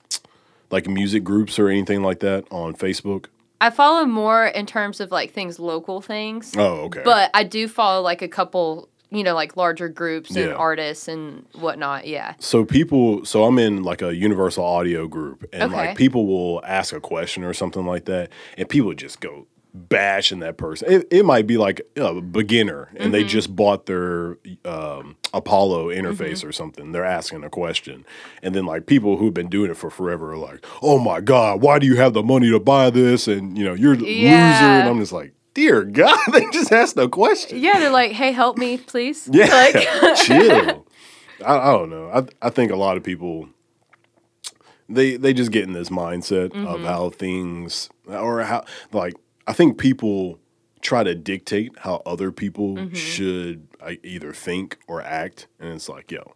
like 0.71 0.87
music 0.87 1.23
groups 1.23 1.59
or 1.59 1.67
anything 1.69 2.01
like 2.01 2.19
that 2.21 2.45
on 2.51 2.73
Facebook? 2.75 3.25
I 3.61 3.69
follow 3.69 4.05
more 4.05 4.45
in 4.45 4.65
terms 4.65 4.99
of 4.99 5.11
like 5.11 5.31
things, 5.31 5.59
local 5.59 6.01
things. 6.01 6.53
Oh, 6.57 6.85
okay. 6.85 7.01
But 7.03 7.31
I 7.33 7.43
do 7.43 7.67
follow 7.67 8.01
like 8.01 8.21
a 8.21 8.27
couple, 8.27 8.89
you 9.11 9.23
know, 9.23 9.33
like 9.33 9.55
larger 9.57 9.87
groups 9.89 10.29
and 10.35 10.49
Yeah. 10.49 10.55
artists 10.55 11.07
and 11.07 11.45
whatnot. 11.55 12.05
Yeah. 12.07 12.33
So 12.39 12.65
people, 12.65 13.23
so 13.25 13.45
I'm 13.45 13.57
in 13.59 13.83
like 13.83 14.01
a 14.01 14.13
Universal 14.15 14.63
Audio 14.63 15.07
group, 15.07 15.45
and 15.53 15.63
Okay. 15.73 15.87
like 15.89 15.97
people 15.97 16.25
will 16.27 16.63
ask 16.65 16.93
a 16.93 16.99
question 16.99 17.43
or 17.43 17.53
something 17.53 17.85
like 17.85 18.05
that, 18.05 18.29
and 18.57 18.67
people 18.67 18.93
just 18.93 19.19
go 19.21 19.47
bashing 19.75 20.39
that 20.39 20.57
person. 20.57 20.91
It, 20.91 21.07
it 21.11 21.25
might 21.25 21.45
be 21.45 21.57
like 21.57 21.81
a 21.97 22.21
beginner, 22.21 22.89
and 22.95 23.13
they 23.13 23.21
mm-hmm. 23.21 23.27
just 23.29 23.55
bought 23.55 23.85
their 23.85 24.37
um, 24.63 25.17
Apollo 25.33 25.89
interface 25.89 26.39
mm-hmm. 26.39 26.47
or 26.47 26.51
something. 26.51 26.91
They're 26.91 27.05
asking 27.05 27.43
a 27.43 27.49
question, 27.49 28.05
and 28.41 28.55
then 28.55 28.65
like 28.65 28.85
people 28.85 29.17
who've 29.17 29.33
been 29.33 29.49
doing 29.49 29.69
it 29.69 29.77
for 29.77 29.89
forever 29.89 30.31
are 30.31 30.37
like, 30.37 30.65
"Oh 30.81 30.97
my 30.97 31.21
god, 31.21 31.61
why 31.61 31.79
do 31.79 31.85
you 31.85 31.97
have 31.97 32.13
the 32.13 32.23
money 32.23 32.49
to 32.49 32.59
buy 32.59 32.89
this?" 32.89 33.27
And 33.27 33.57
you 33.57 33.65
know, 33.65 33.73
you're 33.73 33.93
a 33.93 33.97
loser, 33.97 34.09
and 34.15 34.89
I'm 34.89 34.99
just 34.99 35.11
like, 35.11 35.33
"Dear 35.53 35.83
God, 35.83 36.17
they 36.31 36.49
just 36.51 36.71
asked 36.71 36.97
a 36.97 37.09
question." 37.09 37.59
Yeah. 37.59 37.79
They're 37.79 37.91
like, 37.91 38.13
hey, 38.13 38.31
help 38.31 38.57
me, 38.57 38.77
please. 38.77 39.29
Yeah, 39.33 39.47
Like, 39.47 40.15
chill. 40.17 40.87
I, 41.45 41.57
I 41.57 41.71
don't 41.73 41.89
know. 41.89 42.09
I 42.09 42.47
I 42.47 42.49
think 42.49 42.71
a 42.71 42.77
lot 42.77 42.95
of 42.95 43.03
people 43.03 43.49
they 44.87 45.17
they 45.17 45.33
just 45.33 45.51
get 45.51 45.63
in 45.63 45.73
this 45.73 45.89
mindset 45.89 46.45
of 46.45 46.51
mm-hmm. 46.51 46.85
how 46.85 47.09
things 47.09 47.89
or 48.07 48.41
how 48.43 48.63
like 48.91 49.15
I 49.47 49.53
think 49.53 49.77
people 49.77 50.39
try 50.81 51.03
to 51.03 51.15
dictate 51.15 51.71
how 51.79 52.01
other 52.05 52.31
people 52.31 52.93
should 52.93 53.67
uh, 53.81 53.93
either 54.03 54.33
think 54.33 54.77
or 54.87 55.01
act, 55.01 55.47
and 55.59 55.73
it's 55.73 55.89
like, 55.89 56.11
yo, 56.11 56.33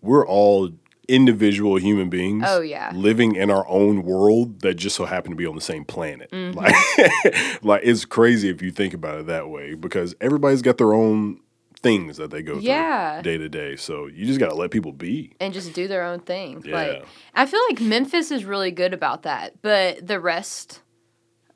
we're 0.00 0.26
all 0.26 0.70
individual 1.08 1.76
human 1.76 2.08
beings. 2.08 2.44
Oh, 2.46 2.60
yeah. 2.60 2.92
living 2.94 3.34
in 3.34 3.50
our 3.50 3.66
own 3.68 4.02
world 4.04 4.60
that 4.60 4.74
just 4.74 4.94
so 4.94 5.04
happen 5.06 5.30
to 5.32 5.36
be 5.36 5.44
on 5.46 5.56
the 5.56 5.60
same 5.60 5.84
planet. 5.84 6.30
Like, 6.54 6.74
like 7.62 7.82
it's 7.84 8.04
crazy 8.04 8.48
if 8.48 8.62
you 8.62 8.70
think 8.70 8.94
about 8.94 9.18
it 9.20 9.26
that 9.26 9.48
way 9.48 9.74
because 9.74 10.14
everybody's 10.20 10.62
got 10.62 10.78
their 10.78 10.92
own 10.92 11.40
things 11.82 12.16
that 12.18 12.30
they 12.30 12.42
go 12.42 12.58
Yeah. 12.58 13.22
through 13.22 13.32
day 13.32 13.38
to 13.38 13.48
day. 13.48 13.74
So 13.76 14.06
you 14.06 14.24
just 14.26 14.38
got 14.38 14.50
to 14.50 14.54
let 14.54 14.70
people 14.70 14.92
be. 14.92 15.32
and 15.40 15.52
just 15.52 15.72
do 15.72 15.88
their 15.88 16.04
own 16.04 16.20
thing. 16.20 16.62
Yeah. 16.64 16.74
Like 16.76 17.06
I 17.34 17.46
feel 17.46 17.60
like 17.70 17.80
Memphis 17.80 18.30
is 18.30 18.44
really 18.44 18.70
good 18.70 18.92
about 18.94 19.22
that, 19.22 19.60
but 19.62 20.06
the 20.06 20.20
rest 20.20 20.82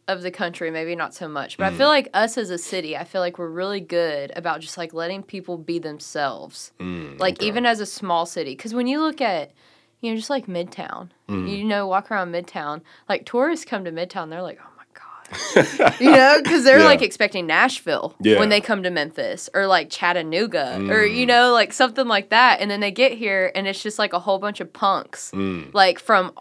of 0.07 0.23
the 0.23 0.31
country 0.31 0.71
maybe 0.71 0.95
not 0.95 1.15
so 1.15 1.27
much. 1.29 1.57
But 1.57 1.65
I 1.65 1.71
Mm. 1.71 1.77
feel 1.79 1.89
like 1.89 2.09
us 2.13 2.37
as 2.37 2.51
a 2.51 2.59
city, 2.59 2.97
I 2.97 3.05
feel 3.05 3.21
like 3.23 3.39
we're 3.39 3.49
really 3.49 3.81
good 3.81 4.33
about 4.37 4.61
just 4.61 4.77
like 4.77 4.93
letting 4.93 5.23
people 5.23 5.57
be 5.57 5.79
themselves. 5.79 6.73
Mm, 6.79 7.19
like 7.19 7.39
okay. 7.39 7.47
even 7.47 7.65
as 7.67 7.81
a 7.81 7.87
small 7.87 8.27
city 8.27 8.55
cuz 8.55 8.75
when 8.75 8.87
you 8.87 9.01
look 9.01 9.21
at 9.21 9.53
you 10.01 10.11
know 10.11 10.17
just 10.17 10.29
like 10.31 10.47
Midtown. 10.47 11.09
Mm. 11.29 11.49
You 11.49 11.65
know 11.65 11.87
walk 11.87 12.11
around 12.11 12.33
Midtown, 12.33 12.83
like 13.09 13.25
tourists 13.25 13.65
come 13.65 13.85
to 13.87 13.93
Midtown, 13.93 14.29
they're 14.29 14.43
like, 14.43 14.59
"Oh 14.63 14.69
my 14.77 14.85
god." 14.93 16.01
you 16.01 16.11
know, 16.13 16.39
because 16.43 16.65
they're 16.65 16.81
Yeah. 16.81 16.85
like 16.85 17.01
expecting 17.01 17.47
Nashville 17.47 18.15
Yeah. 18.21 18.39
when 18.39 18.51
they 18.51 18.61
come 18.61 18.83
to 18.83 18.91
Memphis 18.91 19.49
or 19.55 19.67
like 19.67 19.89
Chattanooga 19.89 20.77
or, 20.91 21.01
Mm. 21.09 21.15
you 21.17 21.25
know, 21.25 21.53
like 21.55 21.73
something 21.73 22.07
like 22.07 22.29
that. 22.29 22.61
And 22.61 22.71
then 22.71 22.81
they 22.81 22.91
get 22.91 23.13
here 23.13 23.51
and 23.55 23.67
it's 23.67 23.83
just 23.83 23.99
like 23.99 24.13
a 24.13 24.19
whole 24.19 24.39
bunch 24.39 24.61
of 24.61 24.71
punks, 24.75 25.31
Mm. 25.33 25.73
like 25.73 25.99
from 25.99 26.33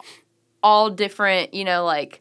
all 0.62 0.90
different, 0.90 1.54
you 1.54 1.64
know, 1.64 1.84
like 1.86 2.20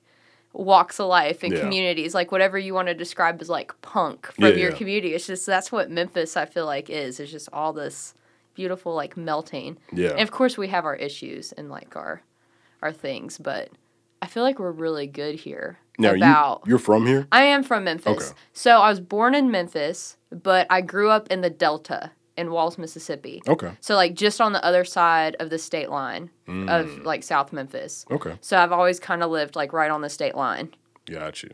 walks 0.54 1.00
of 1.00 1.08
life 1.08 1.44
and 1.44 1.54
Yeah. 1.54 1.60
communities, 1.62 2.14
like 2.14 2.32
whatever 2.32 2.58
you 2.58 2.74
want 2.74 2.88
to 2.88 2.94
describe 2.94 3.42
as 3.42 3.50
like 3.50 3.74
punk 3.82 4.28
from 4.34 4.46
Yeah, 4.46 4.50
your 4.52 4.72
yeah. 4.72 4.78
community. 4.78 5.14
It's 5.16 5.26
just 5.28 5.46
that's 5.46 5.72
what 5.72 5.90
Memphis, 5.90 6.38
I 6.38 6.46
feel 6.46 6.66
like, 6.66 6.90
is. 6.90 7.20
It's 7.20 7.32
just 7.32 7.50
all 7.52 7.74
this 7.74 8.14
beautiful, 8.54 8.94
like 8.94 9.18
melting. 9.18 9.78
Yeah. 9.92 10.12
And 10.12 10.22
of 10.22 10.32
course, 10.32 10.58
we 10.58 10.68
have 10.68 10.86
our 10.86 10.96
issues 10.96 11.52
and 11.54 11.70
like 11.70 11.96
our 11.96 12.22
our 12.82 12.92
things, 12.92 13.38
but 13.38 13.70
I 14.22 14.28
feel 14.28 14.44
like 14.44 14.60
we're 14.60 14.72
really 14.72 15.08
good 15.08 15.36
here 15.36 15.80
now 15.98 16.14
about. 16.16 16.62
you 16.66 16.72
you're 16.72 16.80
from 16.80 17.06
here. 17.08 17.28
I 17.32 17.44
am 17.46 17.64
from 17.64 17.86
Memphis. 17.86 18.30
Okay. 18.32 18.40
So 18.54 18.78
I 18.78 18.90
was 18.90 19.00
born 19.00 19.34
in 19.36 19.50
Memphis, 19.52 20.18
but 20.32 20.68
I 20.70 20.82
grew 20.82 21.10
up 21.10 21.28
in 21.30 21.42
the 21.42 21.50
Delta 21.50 22.12
in 22.38 22.52
Walls, 22.52 22.78
Mississippi. 22.78 23.42
Okay. 23.48 23.72
So 23.80 23.96
like 23.96 24.14
just 24.16 24.42
on 24.42 24.54
the 24.54 24.64
other 24.66 24.84
side 24.84 25.36
of 25.40 25.50
the 25.50 25.60
state 25.60 25.90
line 25.90 26.30
Mm. 26.48 26.70
of 26.70 27.06
like 27.06 27.24
South 27.24 27.54
Memphis. 27.54 28.06
Okay. 28.12 28.38
So 28.42 28.58
I've 28.58 28.72
always 28.72 29.00
kind 29.00 29.24
of 29.24 29.30
lived 29.32 29.56
like 29.56 29.72
right 29.74 29.90
on 29.92 30.02
the 30.02 30.10
state 30.10 30.36
line. 30.36 30.74
Got 31.06 31.44
you. 31.44 31.52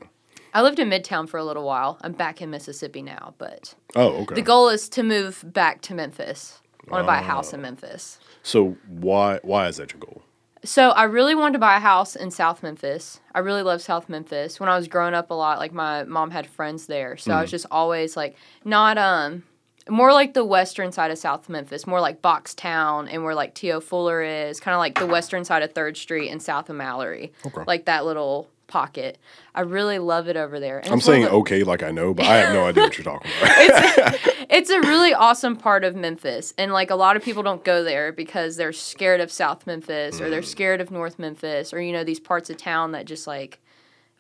I 0.53 0.62
lived 0.63 0.79
in 0.79 0.89
Midtown 0.89 1.29
for 1.29 1.38
a 1.38 1.43
little 1.43 1.63
while. 1.63 2.00
I'm 2.01 2.13
back 2.13 2.41
in 2.41 2.50
Mississippi 2.50 3.01
now, 3.03 3.36
but 3.38 3.75
Oh, 3.95 4.21
okay. 4.24 4.36
the 4.36 4.41
goal 4.41 4.69
is 4.69 4.89
to 4.89 5.03
move 5.03 5.43
back 5.45 5.81
to 5.81 5.93
Memphis. 5.93 6.62
I 6.88 6.91
want 6.93 7.03
to 7.03 7.07
buy 7.07 7.19
a 7.19 7.24
house 7.24 7.53
in 7.53 7.62
Memphis. 7.62 8.17
so 8.41 8.75
why 8.88 9.39
why 9.43 9.67
is 9.67 9.77
that 9.77 9.93
your 9.93 10.00
goal? 10.00 10.24
So 10.65 10.89
I 10.89 11.03
really 11.03 11.36
wanted 11.36 11.53
to 11.53 11.59
buy 11.59 11.77
a 11.77 11.79
house 11.79 12.15
in 12.15 12.31
South 12.31 12.63
Memphis. 12.63 13.19
I 13.36 13.39
really 13.39 13.62
love 13.62 13.81
South 13.81 14.09
Memphis. 14.09 14.59
When 14.59 14.67
I 14.69 14.75
was 14.75 14.88
growing 14.88 15.13
up 15.13 15.29
a 15.29 15.33
lot, 15.33 15.59
like 15.59 15.71
my 15.71 16.03
mom 16.03 16.31
had 16.31 16.48
friends 16.48 16.88
there. 16.88 17.15
So 17.15 17.31
I 17.33 17.41
was 17.41 17.51
just 17.51 17.65
always 17.69 18.17
like 18.17 18.36
not 18.65 18.98
um 18.98 19.43
more 19.89 20.13
like 20.13 20.34
the 20.34 20.46
western 20.46 20.91
side 20.91 21.12
of 21.12 21.17
South 21.17 21.50
Memphis, 21.50 21.88
more 21.88 22.01
like 22.01 22.22
Boxtown 22.22 23.08
and 23.12 23.24
where 23.24 23.36
like 23.36 23.53
T.O. 23.55 23.81
Fuller 23.81 24.22
is, 24.22 24.60
kind 24.60 24.74
of 24.74 24.79
like 24.79 25.00
the 25.00 25.08
western 25.08 25.43
side 25.46 25.63
of 25.63 25.74
3rd 25.74 25.98
Street 25.98 26.29
and 26.29 26.41
south 26.41 26.69
of 26.69 26.75
Mallory. 26.75 27.31
Okay. 27.46 27.63
Like 27.65 27.86
that 27.86 28.05
little 28.05 28.50
pocket. 28.69 29.17
I 29.53 29.62
really 29.62 30.00
love 30.00 30.29
it 30.29 30.38
over 30.38 30.60
there. 30.60 30.79
And 30.79 30.89
I'm 30.89 31.00
it's 31.00 31.05
saying 31.05 31.24
the- 31.24 31.31
okay, 31.31 31.63
like 31.63 31.84
I 31.84 31.91
know, 31.91 32.13
but 32.13 32.25
I 32.25 32.38
have 32.38 32.53
no 32.53 32.65
idea 32.65 32.84
what 32.84 32.98
you're 32.98 33.03
talking 33.03 33.31
about. 33.41 34.19
it's 34.50 34.69
a 34.69 34.79
really 34.81 35.13
awesome 35.13 35.58
part 35.58 35.84
of 35.84 35.96
Memphis. 35.96 36.53
And 36.58 36.72
like 36.72 36.89
a 36.89 36.96
lot 36.96 37.17
of 37.17 37.24
people 37.24 37.43
don't 37.43 37.63
go 37.65 37.84
there 37.84 38.13
because 38.13 38.55
they're 38.55 38.72
scared 38.72 39.19
of 39.19 39.31
South 39.31 39.67
Memphis 39.67 40.22
or 40.22 40.29
they're 40.29 40.41
mm. 40.41 40.46
scared 40.46 40.79
of 40.79 40.91
North 40.91 41.19
Memphis 41.19 41.74
or, 41.74 41.81
you 41.81 41.91
know, 41.91 42.03
these 42.05 42.19
parts 42.19 42.50
of 42.50 42.58
town 42.58 42.93
that 42.93 43.05
just 43.05 43.27
like 43.27 43.60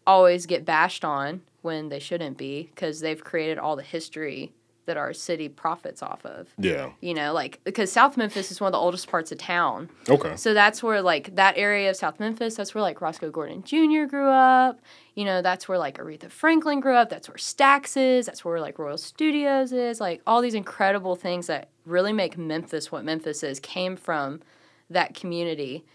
always 0.05 0.45
get 0.45 0.65
bashed 0.65 1.05
on 1.05 1.41
when 1.61 1.89
they 1.89 1.99
shouldn't 1.99 2.37
be 2.37 2.69
because 2.73 2.99
they've 2.99 3.23
created 3.23 3.57
all 3.57 3.75
the 3.75 3.83
history 3.83 4.51
that 4.89 4.97
our 4.97 5.13
city 5.13 5.47
profits 5.47 6.01
off 6.01 6.25
of. 6.25 6.47
yeah. 6.57 6.89
You 6.99 7.13
know, 7.13 7.31
like 7.31 7.59
because 7.63 7.91
South 7.91 8.17
Memphis 8.17 8.49
is 8.49 8.59
one 8.59 8.69
of 8.69 8.71
the 8.71 8.79
oldest 8.79 9.07
parts 9.07 9.31
of 9.31 9.37
town. 9.37 9.87
Okay. 10.09 10.35
So 10.35 10.55
that's 10.55 10.81
where 10.81 10.99
like 11.03 11.35
that 11.35 11.53
area 11.57 11.91
of 11.91 11.95
South 11.95 12.19
Memphis, 12.19 12.55
that's 12.55 12.73
where 12.73 12.81
like 12.81 12.99
Rosco 13.01 13.29
Gordon 13.29 13.61
Jr. 13.63 14.05
grew 14.09 14.27
up. 14.27 14.79
You 15.13 15.25
know, 15.25 15.43
that's 15.43 15.67
where 15.67 15.77
like 15.77 15.99
Aretha 15.99 16.31
Franklin 16.31 16.79
grew 16.79 16.95
up. 16.95 17.09
That's 17.11 17.29
where 17.29 17.37
Stax 17.37 17.95
is. 17.95 18.25
That's 18.25 18.43
where 18.43 18.59
like 18.59 18.79
Royal 18.79 18.97
Studios 18.97 19.71
is. 19.71 20.01
Like 20.01 20.21
all 20.25 20.41
these 20.41 20.55
incredible 20.55 21.15
things 21.15 21.45
that 21.47 21.69
really 21.85 22.13
make 22.13 22.35
Memphis 22.35 22.91
what 22.91 23.05
Memphis 23.05 23.43
is 23.43 23.59
came 23.59 23.95
from 23.95 24.41
that 24.89 25.13
community 25.13 25.85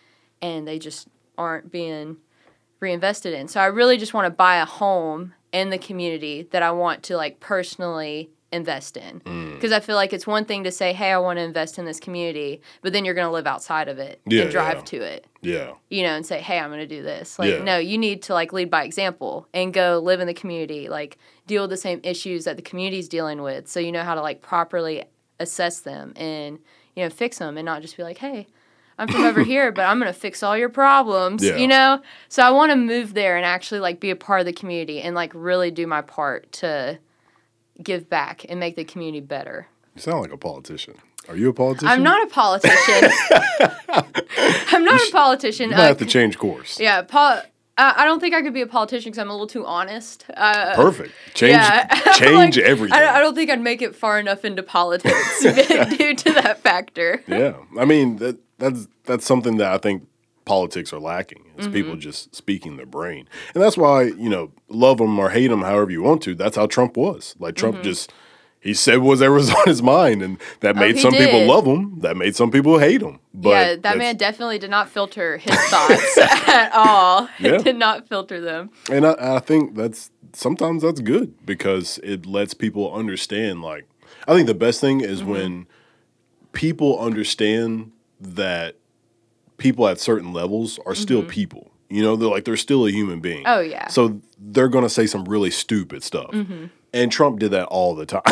and 0.41 0.69
they 0.69 0.79
just 0.79 1.09
aren't 1.37 1.73
being 1.73 2.19
reinvested 2.79 3.35
in. 3.35 3.49
So 3.49 3.61
I 3.61 3.67
really 3.67 3.97
just 3.99 4.15
want 4.15 4.27
to 4.27 4.31
buy 4.31 4.57
a 4.57 4.65
home 4.65 5.35
in 5.55 5.71
the 5.71 5.79
community 5.79 6.49
that 6.51 6.63
I 6.63 6.73
want 6.73 7.05
to 7.05 7.17
like 7.17 7.39
personally 7.41 8.31
invest 8.55 8.97
in. 8.97 9.21
Mm. 9.21 9.55
Because 9.55 9.73
I 9.73 9.81
feel 9.81 9.97
like 9.97 10.13
it's 10.13 10.27
one 10.27 10.45
thing 10.45 10.65
to 10.65 10.71
say, 10.71 10.93
hey, 10.93 11.13
I 11.13 11.19
want 11.19 11.39
to 11.39 11.43
invest 11.43 11.79
in 11.79 11.85
this 11.85 11.99
community, 12.01 12.61
but 12.83 12.93
then 12.93 13.05
you're 13.05 13.15
going 13.15 13.27
to 13.27 13.33
live 13.33 13.47
outside 13.47 13.89
of 13.89 13.99
it 13.99 14.21
Yeah, 14.27 14.43
and 14.43 14.51
drive 14.51 14.77
yeah. 14.77 14.83
to 14.83 14.97
it, 15.03 15.27
Yeah. 15.43 15.71
you 15.91 16.03
know, 16.03 16.15
and 16.15 16.25
say, 16.25 16.41
hey, 16.41 16.59
I'm 16.59 16.71
going 16.71 16.81
to 16.81 16.87
do 16.87 17.03
this. 17.03 17.39
Like, 17.39 17.51
Yeah. 17.51 17.63
no, 17.65 17.79
you 17.79 17.99
need 17.99 18.23
to 18.25 18.35
like 18.35 18.53
lead 18.53 18.71
by 18.71 18.85
example 18.85 19.49
and 19.53 19.73
go 19.75 20.01
live 20.03 20.21
in 20.21 20.27
the 20.27 20.35
community, 20.35 20.89
like 20.89 21.19
deal 21.47 21.63
with 21.65 21.71
the 21.71 21.77
same 21.77 22.01
issues 22.03 22.45
that 22.45 22.57
the 22.57 22.63
community's 22.63 23.09
dealing 23.09 23.43
with. 23.43 23.69
So 23.69 23.81
you 23.81 23.93
know 23.93 24.03
how 24.05 24.15
to 24.15 24.23
like 24.23 24.41
properly 24.43 25.05
assess 25.41 25.81
them 25.81 26.13
and, 26.17 26.59
you 26.95 27.03
know, 27.03 27.11
fix 27.11 27.39
them 27.39 27.57
and 27.57 27.67
not 27.67 27.83
just 27.83 27.97
be 27.97 28.03
like, 28.03 28.19
hey, 28.19 28.47
I'm 28.97 29.09
from 29.09 29.25
over 29.25 29.43
here, 29.53 29.73
but 29.73 29.83
I'm 29.83 29.99
gonna 29.99 30.13
fix 30.13 30.43
all 30.45 30.57
your 30.57 30.69
problems. 30.69 31.43
Yeah. 31.45 31.57
You 31.57 31.67
know? 31.67 32.01
So 32.29 32.43
I 32.45 32.51
wanna 32.53 32.77
move 32.77 33.15
there 33.15 33.37
and 33.37 33.45
actually 33.45 33.81
like 33.81 33.99
be 33.99 34.11
a 34.11 34.17
part 34.17 34.39
of 34.41 34.47
the 34.47 34.53
community 34.53 35.01
and 35.01 35.15
like 35.17 35.33
really 35.35 35.73
do 35.73 35.87
my 35.89 36.01
part 36.01 36.53
to 36.53 36.99
give 37.83 38.09
back 38.09 38.45
and 38.49 38.59
make 38.61 38.77
the 38.77 38.85
community 38.85 39.21
better. 39.21 39.67
You 39.95 40.03
sound 40.03 40.23
like 40.23 40.33
a 40.33 40.37
politician. 40.37 40.95
Are 41.29 41.37
you 41.37 41.49
a 41.49 41.53
politician? 41.55 41.89
I'm 41.89 42.03
not 42.03 42.23
a 42.23 42.31
politician. 42.31 43.11
I'm 44.73 44.85
not 44.85 45.01
a 45.01 45.11
politician. 45.13 45.71
You 45.71 45.77
might 45.77 45.83
Uh, 45.85 45.87
have 45.89 45.99
to 45.99 46.07
change 46.07 46.39
course. 46.39 46.79
yeah, 46.81 47.03
uh, 47.13 47.41
I 47.97 48.05
don't 48.05 48.21
think 48.21 48.35
I 48.35 48.43
could 48.43 48.55
be 48.55 48.61
a 48.61 48.67
politician 48.69 49.11
because 49.11 49.19
I'm 49.19 49.29
a 49.31 49.33
little 49.33 49.47
too 49.49 49.67
honest. 49.67 50.27
Uh, 50.37 50.75
Perfect. 50.77 51.13
Change 51.35 51.53
yeah. 51.53 51.87
change 52.15 52.57
Like, 52.57 52.67
everything. 52.67 52.97
I 52.97 53.01
don't, 53.01 53.15
I 53.17 53.21
don't 53.21 53.35
think 53.35 53.51
I'd 53.51 53.61
make 53.61 53.83
it 53.83 53.97
far 53.97 54.21
enough 54.21 54.45
into 54.45 54.63
politics 54.63 55.43
due 55.43 56.15
to 56.15 56.33
that 56.35 56.61
factor. 56.61 57.23
yeah. 57.27 57.55
I 57.79 57.85
mean 57.85 58.17
that 58.17 58.39
that's 58.59 58.87
that's 59.05 59.25
something 59.27 59.57
that 59.57 59.73
I 59.73 59.79
think 59.79 60.07
politics 60.45 60.93
are 60.93 61.01
lacking 61.01 61.45
is 61.57 61.65
Mm-hmm. 61.67 61.73
people 61.75 61.97
just 61.97 62.35
speaking 62.35 62.77
their 62.77 62.87
brain. 62.87 63.29
And 63.55 63.63
that's 63.63 63.77
why, 63.77 64.03
you 64.05 64.29
know, 64.29 64.51
love 64.69 64.99
them 64.99 65.19
or 65.19 65.31
hate 65.31 65.49
them 65.49 65.63
however 65.63 65.91
you 65.91 66.03
want 66.03 66.23
to. 66.23 66.35
That's 66.35 66.57
how 66.57 66.67
Trump 66.67 66.97
was. 66.97 67.35
Like 67.39 67.55
Trump 67.55 67.77
Mm-hmm. 67.77 67.85
just 67.85 68.13
he 68.61 68.73
said 68.73 68.99
whatever 69.01 69.35
was 69.35 69.51
on 69.55 69.65
his 69.67 69.83
mind, 69.83 70.23
and 70.23 70.39
that 70.61 70.75
made 70.77 70.97
Oh, 70.97 71.01
some 71.01 71.13
people 71.13 71.45
love 71.45 71.67
him. 71.67 72.01
That 72.01 72.17
made 72.17 72.35
some 72.35 72.51
people 72.51 72.79
hate 72.79 73.03
him. 73.03 73.21
But 73.35 73.51
yeah, 73.51 73.77
that 73.77 73.99
man 73.99 74.17
definitely 74.17 74.59
did 74.59 74.71
not 74.71 74.89
filter 74.89 75.37
his 75.37 75.55
thoughts 75.69 76.17
at 76.49 76.71
all. 76.75 77.29
Yeah. 77.39 77.59
did 77.59 77.77
not 77.77 78.09
filter 78.09 78.41
them. 78.41 78.71
And 78.91 79.07
I, 79.07 79.37
I 79.37 79.39
think 79.41 79.75
that's 79.75 80.11
sometimes 80.33 80.83
that's 80.83 81.01
good 81.01 81.35
because 81.45 81.99
it 82.03 82.25
lets 82.27 82.55
people 82.55 82.91
understand. 82.95 83.61
Like, 83.63 83.87
I 84.27 84.35
think 84.35 84.47
the 84.47 84.55
best 84.55 84.81
thing 84.81 85.01
is 85.03 85.21
Mm-hmm. 85.21 85.31
when 85.31 85.67
people 86.53 86.99
understand 86.99 87.93
that 88.21 88.77
people 89.65 89.89
at 89.89 89.99
certain 89.99 90.35
levels 90.35 90.79
are 90.85 90.95
still 90.95 91.23
people. 91.25 91.71
You 91.89 92.03
know, 92.03 92.17
they're 92.17 92.29
like 92.29 92.45
they're 92.45 92.57
still 92.59 92.87
a 92.87 92.91
human 92.91 93.21
being. 93.21 93.45
Mm-hmm. 93.45 93.59
Oh, 93.59 93.61
yeah. 93.61 93.85
Mm-hmm. 93.87 93.91
So 93.91 94.21
they're 94.39 94.69
gonna 94.69 94.91
say 94.91 95.07
some 95.07 95.25
really 95.25 95.51
stupid 95.51 96.03
stuff, 96.03 96.35
and 96.93 97.11
Trump 97.11 97.39
did 97.41 97.51
that 97.53 97.67
all 97.67 97.95
the 97.95 98.07
time. 98.07 98.23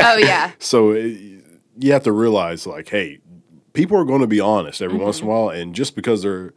Oh 0.00 0.16
yeah. 0.16 0.52
so 0.60 0.92
it, 0.92 1.18
you 1.76 1.92
have 1.92 2.04
to 2.04 2.12
realize, 2.12 2.66
like, 2.68 2.88
hey, 2.88 3.18
people 3.72 3.96
are 3.96 4.04
going 4.04 4.20
to 4.20 4.28
be 4.28 4.38
honest 4.38 4.80
every 4.80 4.96
once 4.96 5.18
in 5.18 5.22
Mm-hmm. 5.26 5.30
a 5.32 5.40
while, 5.46 5.48
and 5.50 5.74
just 5.74 5.96
because 5.96 6.22
they're 6.22 6.52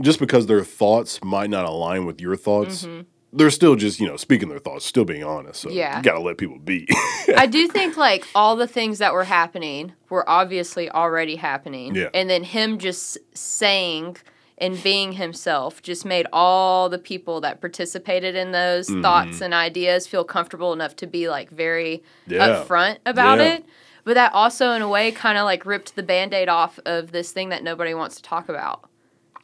just 0.00 0.18
because 0.18 0.46
their 0.46 0.64
thoughts 0.64 1.22
might 1.22 1.50
not 1.50 1.66
align 1.66 2.06
with 2.06 2.18
your 2.20 2.36
thoughts, 2.36 2.86
they're 3.32 3.50
still 3.50 3.76
just 3.76 4.00
you 4.00 4.06
know 4.08 4.16
speaking 4.16 4.48
their 4.48 4.58
thoughts, 4.58 4.84
still 4.84 5.04
being 5.04 5.22
honest. 5.24 5.60
So. 5.60 5.70
Yeah. 5.70 5.96
you 5.98 6.02
got 6.02 6.14
to 6.14 6.20
let 6.20 6.36
people 6.38 6.58
be. 6.58 6.88
I 7.36 7.46
do 7.46 7.68
think 7.68 7.96
like 7.96 8.26
all 8.34 8.56
the 8.56 8.66
things 8.66 8.98
that 8.98 9.12
were 9.12 9.24
happening 9.24 9.92
were 10.08 10.28
obviously 10.28 10.90
already 10.90 11.36
happening. 11.36 11.94
Yeah. 11.94 12.08
And 12.12 12.28
then 12.28 12.42
him 12.44 12.78
just 12.78 13.18
saying 13.34 14.16
and 14.58 14.82
being 14.82 15.12
himself 15.12 15.80
just 15.80 16.04
made 16.04 16.26
all 16.34 16.88
the 16.90 16.98
people 16.98 17.40
that 17.40 17.60
participated 17.62 18.34
in 18.34 18.52
those 18.52 18.88
Mm-hmm. 18.90 19.00
thoughts 19.02 19.40
and 19.40 19.54
ideas 19.54 20.06
feel 20.06 20.24
comfortable 20.24 20.72
enough 20.74 20.96
to 20.96 21.06
be 21.06 21.28
like 21.30 21.50
very 21.50 22.02
Yeah. 22.26 22.64
upfront 22.64 22.98
about 23.06 23.38
Yeah. 23.38 23.54
it. 23.54 23.64
But 24.04 24.14
that 24.14 24.32
also 24.34 24.72
in 24.72 24.82
a 24.82 24.88
way 24.88 25.12
kind 25.12 25.38
of 25.38 25.44
like 25.44 25.64
ripped 25.64 25.94
the 25.94 26.02
band-aid 26.02 26.48
off 26.48 26.78
of 26.84 27.12
this 27.12 27.32
thing 27.32 27.50
that 27.50 27.62
nobody 27.62 27.94
wants 27.94 28.16
to 28.16 28.22
talk 28.22 28.48
about. 28.48 28.89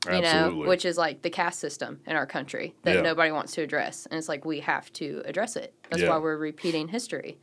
You 0.07 0.15
Absolutely. 0.15 0.63
know, 0.63 0.69
which 0.69 0.85
is 0.85 0.97
like 0.97 1.23
the 1.23 1.31
caste 1.31 1.59
system 1.61 2.01
in 2.07 2.17
our 2.17 2.27
country 2.27 2.75
that 2.83 2.97
Yeah. 2.97 3.03
nobody 3.03 3.33
wants 3.33 3.53
to 3.55 3.63
address. 3.63 4.07
And 4.11 4.19
it's 4.19 4.29
like 4.29 4.45
we 4.45 4.61
have 4.61 4.93
to 4.95 5.23
address 5.27 5.57
it. 5.57 5.75
That's 5.91 6.03
Yeah. 6.03 6.11
why 6.11 6.19
we're 6.19 6.37
repeating 6.37 6.89
history. 6.89 7.39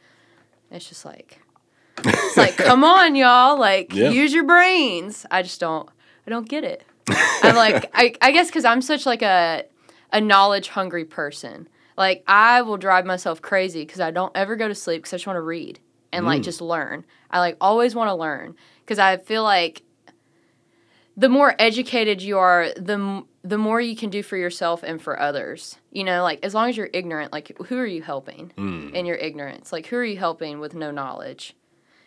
It's 0.72 0.88
just 0.88 1.06
like 1.06 1.40
it's 2.06 2.38
like 2.38 2.58
come 2.58 2.84
on 2.84 3.16
y'all 3.16 3.58
like 3.58 3.94
Yeah. 3.94 4.10
use 4.10 4.34
your 4.34 4.44
brains 4.44 5.26
i 5.32 5.42
just 5.42 5.60
don't 5.60 5.88
i 6.26 6.30
don't 6.30 6.48
get 6.50 6.64
it 6.64 6.84
i'm 7.44 7.56
like 7.56 7.90
i, 7.94 8.14
I 8.22 8.32
guess 8.32 8.48
because 8.48 8.66
i'm 8.66 8.82
such 8.82 9.06
like 9.06 9.22
a 9.22 9.66
a 10.12 10.20
knowledge 10.22 10.70
hungry 10.70 11.06
person 11.06 11.68
like 11.98 12.24
i 12.28 12.62
will 12.62 12.78
drive 12.78 13.06
myself 13.06 13.42
crazy 13.42 13.86
because 13.86 14.00
i 14.00 14.12
don't 14.12 14.32
ever 14.36 14.56
go 14.56 14.68
to 14.68 14.76
sleep 14.76 15.04
because 15.04 15.14
i 15.14 15.18
just 15.18 15.28
want 15.28 15.38
to 15.38 15.42
read 15.42 15.80
and 16.12 16.26
like 16.26 16.42
mm. 16.42 16.46
just 16.46 16.62
learn 16.62 17.06
i 17.32 17.40
like 17.40 17.58
always 17.62 17.96
want 17.96 18.10
to 18.10 18.16
learn 18.16 18.56
because 18.80 19.00
i 19.00 19.18
feel 19.18 19.44
like 19.44 19.84
the 21.16 21.30
more 21.30 21.56
educated 21.60 22.22
you 22.22 22.38
are 22.38 22.70
the 22.76 22.94
m- 22.94 23.26
the 23.44 23.58
more 23.58 23.82
you 23.82 23.96
can 23.96 24.10
do 24.10 24.24
for 24.24 24.38
yourself 24.38 24.84
and 24.84 25.02
for 25.02 25.20
others. 25.20 25.78
You 25.92 26.04
know 26.04 26.24
like 26.24 26.40
as 26.44 26.54
long 26.54 26.70
as 26.70 26.78
you're 26.78 26.90
ignorant 26.94 27.32
like 27.32 27.56
who 27.68 27.78
are 27.78 27.86
you 27.86 28.02
helping 28.02 28.52
mm. 28.58 28.94
in 28.94 29.06
your 29.06 29.18
ignorance? 29.18 29.72
Like 29.72 29.88
who 29.88 29.98
are 29.98 30.06
you 30.06 30.18
helping 30.18 30.60
with 30.60 30.74
no 30.74 30.92
knowledge? 30.92 31.56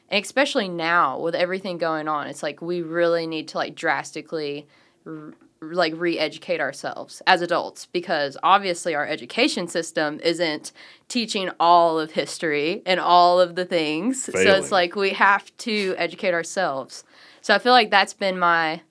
And 0.08 0.24
especially 0.24 0.68
now 0.68 1.18
with 1.18 1.34
everything 1.34 1.78
going 1.78 2.08
on 2.08 2.26
it's 2.26 2.42
like 2.42 2.60
we 2.62 2.82
really 2.82 3.26
need 3.26 3.48
to 3.48 3.58
like 3.58 3.74
drastically 3.74 4.66
r- 5.06 5.34
like 5.60 5.94
re-educate 5.96 6.60
ourselves 6.60 7.22
as 7.26 7.40
adults 7.40 7.86
because 7.86 8.36
obviously 8.42 8.94
our 8.94 9.06
education 9.06 9.66
system 9.66 10.20
isn't 10.22 10.70
teaching 11.08 11.50
all 11.58 11.98
of 11.98 12.12
history 12.12 12.82
and 12.84 13.00
all 13.00 13.40
of 13.40 13.54
the 13.54 13.64
things. 13.64 14.24
So 14.24 14.38
it's 14.38 14.70
like 14.70 14.96
we 14.96 15.10
have 15.10 15.56
to 15.58 15.94
educate 15.96 16.34
ourselves. 16.34 17.04
So 17.40 17.54
i 17.54 17.58
feel 17.58 17.72
like 17.72 17.90
that's 17.90 18.12
been 18.12 18.38
my 18.38 18.82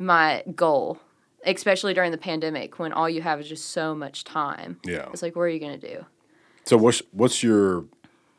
my 0.00 0.42
goal 0.56 0.98
especially 1.46 1.94
during 1.94 2.10
the 2.10 2.18
pandemic 2.18 2.78
when 2.78 2.92
all 2.92 3.08
you 3.08 3.22
have 3.22 3.40
is 3.40 3.48
just 3.48 3.70
so 3.70 3.94
much 3.94 4.24
time 4.24 4.78
yeah. 4.84 5.06
it's 5.12 5.22
like 5.22 5.36
what 5.36 5.42
are 5.42 5.48
you 5.48 5.60
going 5.60 5.78
to 5.78 5.88
do 5.94 6.04
So 6.64 6.76
what's 6.76 7.00
what's 7.12 7.42
your? 7.42 7.84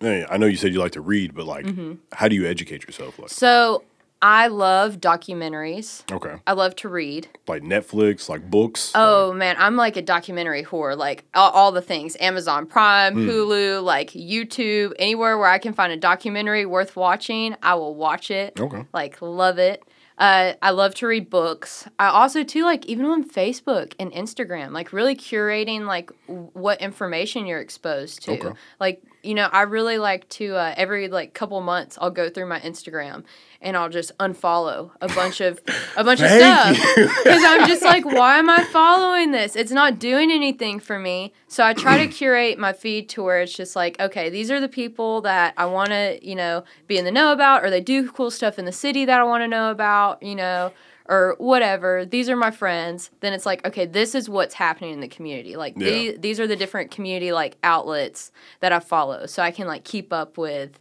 I 0.03 0.37
know 0.37 0.47
you 0.47 0.57
said 0.57 0.73
you 0.73 0.79
like 0.79 0.93
to 0.93 1.01
read, 1.01 1.35
but 1.35 1.45
like, 1.45 1.65
Mm-hmm. 1.65 1.93
how 2.11 2.27
do 2.27 2.35
you 2.35 2.45
educate 2.47 2.85
yourself? 2.85 3.17
Like, 3.19 3.29
so 3.29 3.83
i 4.23 4.45
love 4.47 4.99
documentaries 5.01 6.03
okay, 6.11 6.35
i 6.45 6.53
love 6.53 6.75
to 6.75 6.87
read 6.87 7.27
like 7.47 7.63
Netflix, 7.63 8.29
like 8.29 8.49
books. 8.49 8.91
Oh 8.93 9.33
man, 9.33 9.55
I'm 9.57 9.75
like 9.75 9.97
a 9.97 10.01
documentary 10.01 10.63
whore. 10.63 10.95
Like 10.95 11.25
all, 11.33 11.49
all 11.51 11.71
the 11.71 11.81
things 11.81 12.15
Amazon 12.19 12.65
Prime, 12.67 13.15
Hulu, 13.15 13.83
like 13.83 14.11
YouTube, 14.11 14.93
anywhere 14.99 15.37
where 15.37 15.47
I 15.49 15.57
can 15.57 15.73
find 15.73 15.91
a 15.91 15.97
documentary 15.97 16.65
worth 16.65 16.95
watching, 16.95 17.55
I 17.63 17.73
will 17.75 17.95
watch 17.95 18.29
it. 18.31 18.59
Okay. 18.59 18.85
Like, 18.93 19.21
love 19.21 19.57
it. 19.57 19.83
Uh, 20.21 20.53
I 20.61 20.69
love 20.69 20.93
to 20.95 21.07
read 21.07 21.31
books. 21.31 21.87
I 21.97 22.09
also, 22.09 22.43
too, 22.43 22.63
like, 22.63 22.85
even 22.85 23.05
on 23.07 23.27
Facebook 23.27 23.95
and 23.99 24.11
Instagram, 24.11 24.71
like, 24.71 24.93
really 24.93 25.15
curating, 25.15 25.87
like, 25.87 26.11
w- 26.27 26.51
what 26.53 26.79
information 26.79 27.47
you're 27.47 27.59
exposed 27.59 28.21
to. 28.25 28.33
Okay. 28.33 28.51
Like, 28.79 29.01
you 29.23 29.33
know, 29.33 29.49
I 29.51 29.63
really 29.63 29.97
like 29.97 30.29
to, 30.29 30.55
uh, 30.55 30.75
every, 30.77 31.07
like, 31.07 31.33
couple 31.33 31.59
months, 31.61 31.97
I'll 31.99 32.11
go 32.11 32.29
through 32.29 32.45
my 32.45 32.59
Instagram 32.59 33.23
and 33.61 33.77
I'll 33.77 33.89
just 33.89 34.17
unfollow 34.17 34.91
a 35.01 35.07
bunch 35.09 35.39
of, 35.41 35.59
a 35.95 36.03
bunch 36.03 36.19
of 36.21 36.29
stuff. 36.29 36.77
Because 36.95 37.43
I'm 37.45 37.67
just 37.67 37.83
like, 37.83 38.05
why 38.05 38.37
am 38.39 38.49
I 38.49 38.63
following 38.65 39.31
this? 39.31 39.55
It's 39.55 39.71
not 39.71 39.99
doing 39.99 40.31
anything 40.31 40.79
for 40.79 40.97
me. 40.97 41.33
So 41.47 41.63
I 41.63 41.73
try 41.73 42.03
to 42.03 42.07
curate 42.11 42.57
my 42.57 42.73
feed 42.73 43.09
to 43.09 43.23
where 43.23 43.41
it's 43.41 43.53
just 43.53 43.75
like, 43.75 43.99
okay, 43.99 44.29
these 44.29 44.49
are 44.49 44.59
the 44.59 44.67
people 44.69 45.21
that 45.21 45.53
I 45.57 45.65
want 45.65 45.89
to, 45.89 46.19
you 46.21 46.35
know, 46.35 46.63
be 46.87 46.97
in 46.97 47.05
the 47.05 47.11
know 47.11 47.31
about, 47.31 47.63
or 47.63 47.69
they 47.69 47.81
do 47.81 48.09
cool 48.11 48.31
stuff 48.31 48.57
in 48.57 48.65
the 48.65 48.71
city 48.71 49.05
that 49.05 49.19
I 49.19 49.23
want 49.23 49.43
to 49.43 49.47
know 49.47 49.69
about, 49.71 50.23
you 50.23 50.35
know, 50.35 50.71
or 51.07 51.35
whatever. 51.39 52.05
These 52.05 52.29
are 52.29 52.35
my 52.35 52.51
friends. 52.51 53.09
Then 53.19 53.33
it's 53.33 53.45
like, 53.45 53.65
okay, 53.67 53.85
this 53.85 54.15
is 54.15 54.29
what's 54.29 54.53
happening 54.55 54.93
in 54.93 55.01
the 55.01 55.07
community. 55.07 55.55
Like 55.55 55.73
Yeah. 55.77 55.89
these, 55.89 56.17
these 56.19 56.39
are 56.39 56.47
the 56.47 56.55
different 56.55 56.89
community 56.91 57.31
like 57.31 57.57
outlets 57.63 58.31
that 58.61 58.71
I 58.71 58.79
follow, 58.79 59.25
so 59.25 59.43
I 59.43 59.51
can 59.51 59.67
like 59.67 59.83
keep 59.83 60.13
up 60.13 60.37
with 60.37 60.79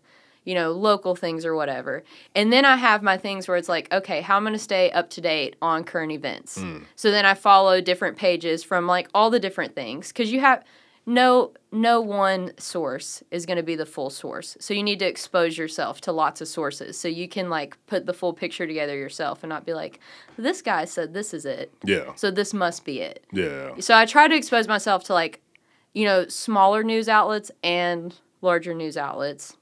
you 0.50 0.54
know, 0.60 0.70
local 0.72 1.14
things 1.14 1.46
or 1.48 1.54
whatever. 1.54 2.02
And 2.34 2.46
then 2.52 2.64
I 2.64 2.76
have 2.76 3.00
my 3.02 3.16
things 3.16 3.46
where 3.46 3.56
it's 3.56 3.68
like, 3.76 3.86
okay, 3.98 4.20
how 4.20 4.36
I'm 4.36 4.42
going 4.42 4.52
to 4.52 4.58
stay 4.72 4.90
up 4.90 5.08
to 5.10 5.20
date 5.20 5.54
on 5.62 5.84
current 5.84 6.12
events. 6.12 6.60
Hmm. 6.60 6.78
So 6.96 7.10
then 7.10 7.24
I 7.24 7.34
follow 7.34 7.80
different 7.80 8.16
pages 8.16 8.64
from 8.64 8.86
like 8.86 9.06
all 9.14 9.30
the 9.30 9.38
different 9.46 9.74
things 9.74 10.10
cuz 10.12 10.32
you 10.34 10.40
have 10.40 10.64
no 11.06 11.52
no 11.72 12.00
one 12.00 12.52
source 12.58 13.22
is 13.30 13.46
going 13.46 13.56
to 13.56 13.62
be 13.72 13.76
the 13.76 13.86
full 13.86 14.10
source. 14.10 14.56
So 14.60 14.74
you 14.74 14.82
need 14.82 14.98
to 14.98 15.06
expose 15.06 15.56
yourself 15.56 16.00
to 16.02 16.12
lots 16.12 16.40
of 16.40 16.48
sources 16.48 16.98
so 16.98 17.06
you 17.08 17.28
can 17.28 17.48
like 17.48 17.76
put 17.86 18.06
the 18.06 18.12
full 18.12 18.32
picture 18.32 18.66
together 18.66 18.96
yourself 18.96 19.42
and 19.44 19.48
not 19.50 19.64
be 19.64 19.72
like 19.74 20.00
this 20.36 20.62
guy 20.62 20.84
said 20.84 21.14
this 21.14 21.32
is 21.32 21.44
it. 21.46 21.72
yeah, 21.84 22.12
So 22.16 22.30
this 22.30 22.52
must 22.52 22.84
be 22.84 22.96
it. 23.00 23.24
yeah, 23.32 23.70
So 23.78 23.94
I 23.96 24.04
try 24.04 24.26
to 24.28 24.34
expose 24.34 24.66
myself 24.68 25.04
to 25.04 25.14
like, 25.14 25.40
you 25.94 26.04
know, 26.04 26.26
smaller 26.28 26.82
news 26.82 27.08
outlets 27.08 27.50
and 27.62 28.14
larger 28.42 28.74
news 28.74 28.96
outlets. 28.96 29.56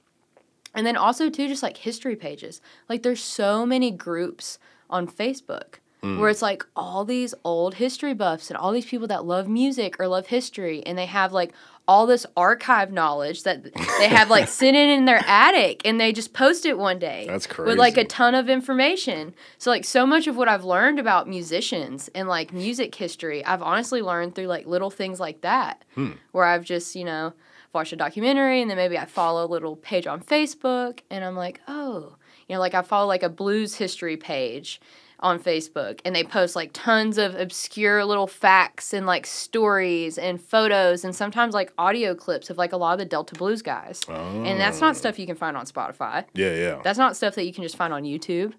And 0.74 0.86
then 0.86 0.96
also 0.96 1.30
too 1.30 1.48
just 1.48 1.62
like 1.62 1.78
history 1.78 2.16
pages. 2.16 2.60
Like 2.88 3.02
there's 3.02 3.22
so 3.22 3.64
many 3.64 3.90
groups 3.90 4.58
on 4.90 5.06
Facebook 5.06 5.76
mm. 6.02 6.18
where 6.18 6.30
it's 6.30 6.42
like 6.42 6.64
all 6.76 7.04
these 7.04 7.34
old 7.44 7.74
history 7.74 8.14
buffs 8.14 8.50
and 8.50 8.56
all 8.56 8.72
these 8.72 8.86
people 8.86 9.08
that 9.08 9.24
love 9.24 9.48
music 9.48 9.98
or 9.98 10.08
love 10.08 10.28
history 10.28 10.82
and 10.86 10.96
they 10.96 11.06
have 11.06 11.32
like 11.32 11.52
all 11.86 12.06
this 12.06 12.26
archive 12.36 12.92
knowledge 12.92 13.44
that 13.44 13.64
they 13.98 14.08
have 14.08 14.28
like 14.28 14.46
sitting 14.46 14.90
in 14.90 15.06
their 15.06 15.22
attic 15.26 15.80
and 15.86 15.98
they 15.98 16.12
just 16.12 16.34
post 16.34 16.66
it 16.66 16.78
one 16.78 16.98
day. 16.98 17.24
That's 17.26 17.48
With 17.56 17.78
like 17.78 17.96
a 17.96 18.04
ton 18.04 18.34
of 18.34 18.50
information. 18.50 19.34
So 19.56 19.70
like 19.70 19.84
so 19.84 20.06
much 20.06 20.26
of 20.26 20.36
what 20.36 20.48
I've 20.48 20.64
learned 20.64 20.98
about 20.98 21.28
musicians 21.28 22.08
and 22.14 22.28
like 22.28 22.52
music 22.52 22.94
history, 22.94 23.44
I've 23.44 23.62
honestly 23.62 24.02
learned 24.02 24.34
through 24.34 24.46
like 24.46 24.66
little 24.66 24.90
things 24.90 25.18
like 25.18 25.40
that. 25.40 25.84
Hmm. 25.94 26.12
Where 26.32 26.44
I've 26.44 26.64
just, 26.64 26.94
you 26.94 27.04
know, 27.04 27.32
watched 27.72 27.92
a 27.92 27.96
documentary 27.96 28.60
and 28.60 28.70
then 28.70 28.76
maybe 28.76 28.98
I 28.98 29.04
follow 29.04 29.44
a 29.44 29.50
little 29.50 29.76
page 29.76 30.06
on 30.06 30.22
Facebook 30.22 31.00
and 31.10 31.24
I'm 31.24 31.36
like, 31.36 31.60
"Oh, 31.68 32.16
you 32.48 32.54
know, 32.54 32.60
like 32.60 32.74
I 32.74 32.82
follow 32.82 33.06
like 33.06 33.22
a 33.22 33.28
blues 33.28 33.74
history 33.76 34.16
page 34.16 34.80
on 35.20 35.40
Facebook 35.40 36.00
and 36.04 36.14
they 36.14 36.22
post 36.22 36.54
like 36.54 36.70
tons 36.72 37.18
of 37.18 37.34
obscure 37.34 38.04
little 38.04 38.26
facts 38.26 38.94
and 38.94 39.04
like 39.04 39.26
stories 39.26 40.16
and 40.16 40.40
photos 40.40 41.04
and 41.04 41.14
sometimes 41.14 41.54
like 41.54 41.72
audio 41.76 42.14
clips 42.14 42.50
of 42.50 42.56
like 42.56 42.72
a 42.72 42.76
lot 42.76 42.92
of 42.92 42.98
the 42.98 43.04
Delta 43.04 43.34
Blues 43.34 43.62
guys. 43.62 44.00
And 44.46 44.60
that's 44.60 44.80
not 44.80 44.90
oh. 44.90 44.98
stuff 44.98 45.18
you 45.18 45.26
can 45.26 45.36
find 45.36 45.56
on 45.56 45.66
Spotify. 45.66 46.24
yeah, 46.34 46.54
yeah, 46.54 46.80
That's 46.84 46.98
not 46.98 47.16
stuff 47.16 47.34
that 47.34 47.44
you 47.44 47.52
can 47.52 47.64
just 47.64 47.76
find 47.76 47.92
on 47.92 48.04
YouTube. 48.04 48.52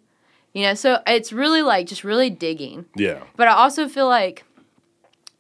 You 0.54 0.64
know, 0.64 0.74
so 0.74 1.00
it's 1.08 1.32
really 1.32 1.62
like 1.62 1.88
just 1.88 2.04
really 2.04 2.30
digging. 2.30 2.86
yeah, 2.96 3.24
But 3.38 3.48
I 3.48 3.52
also 3.52 3.88
feel 3.88 4.08
like, 4.08 4.44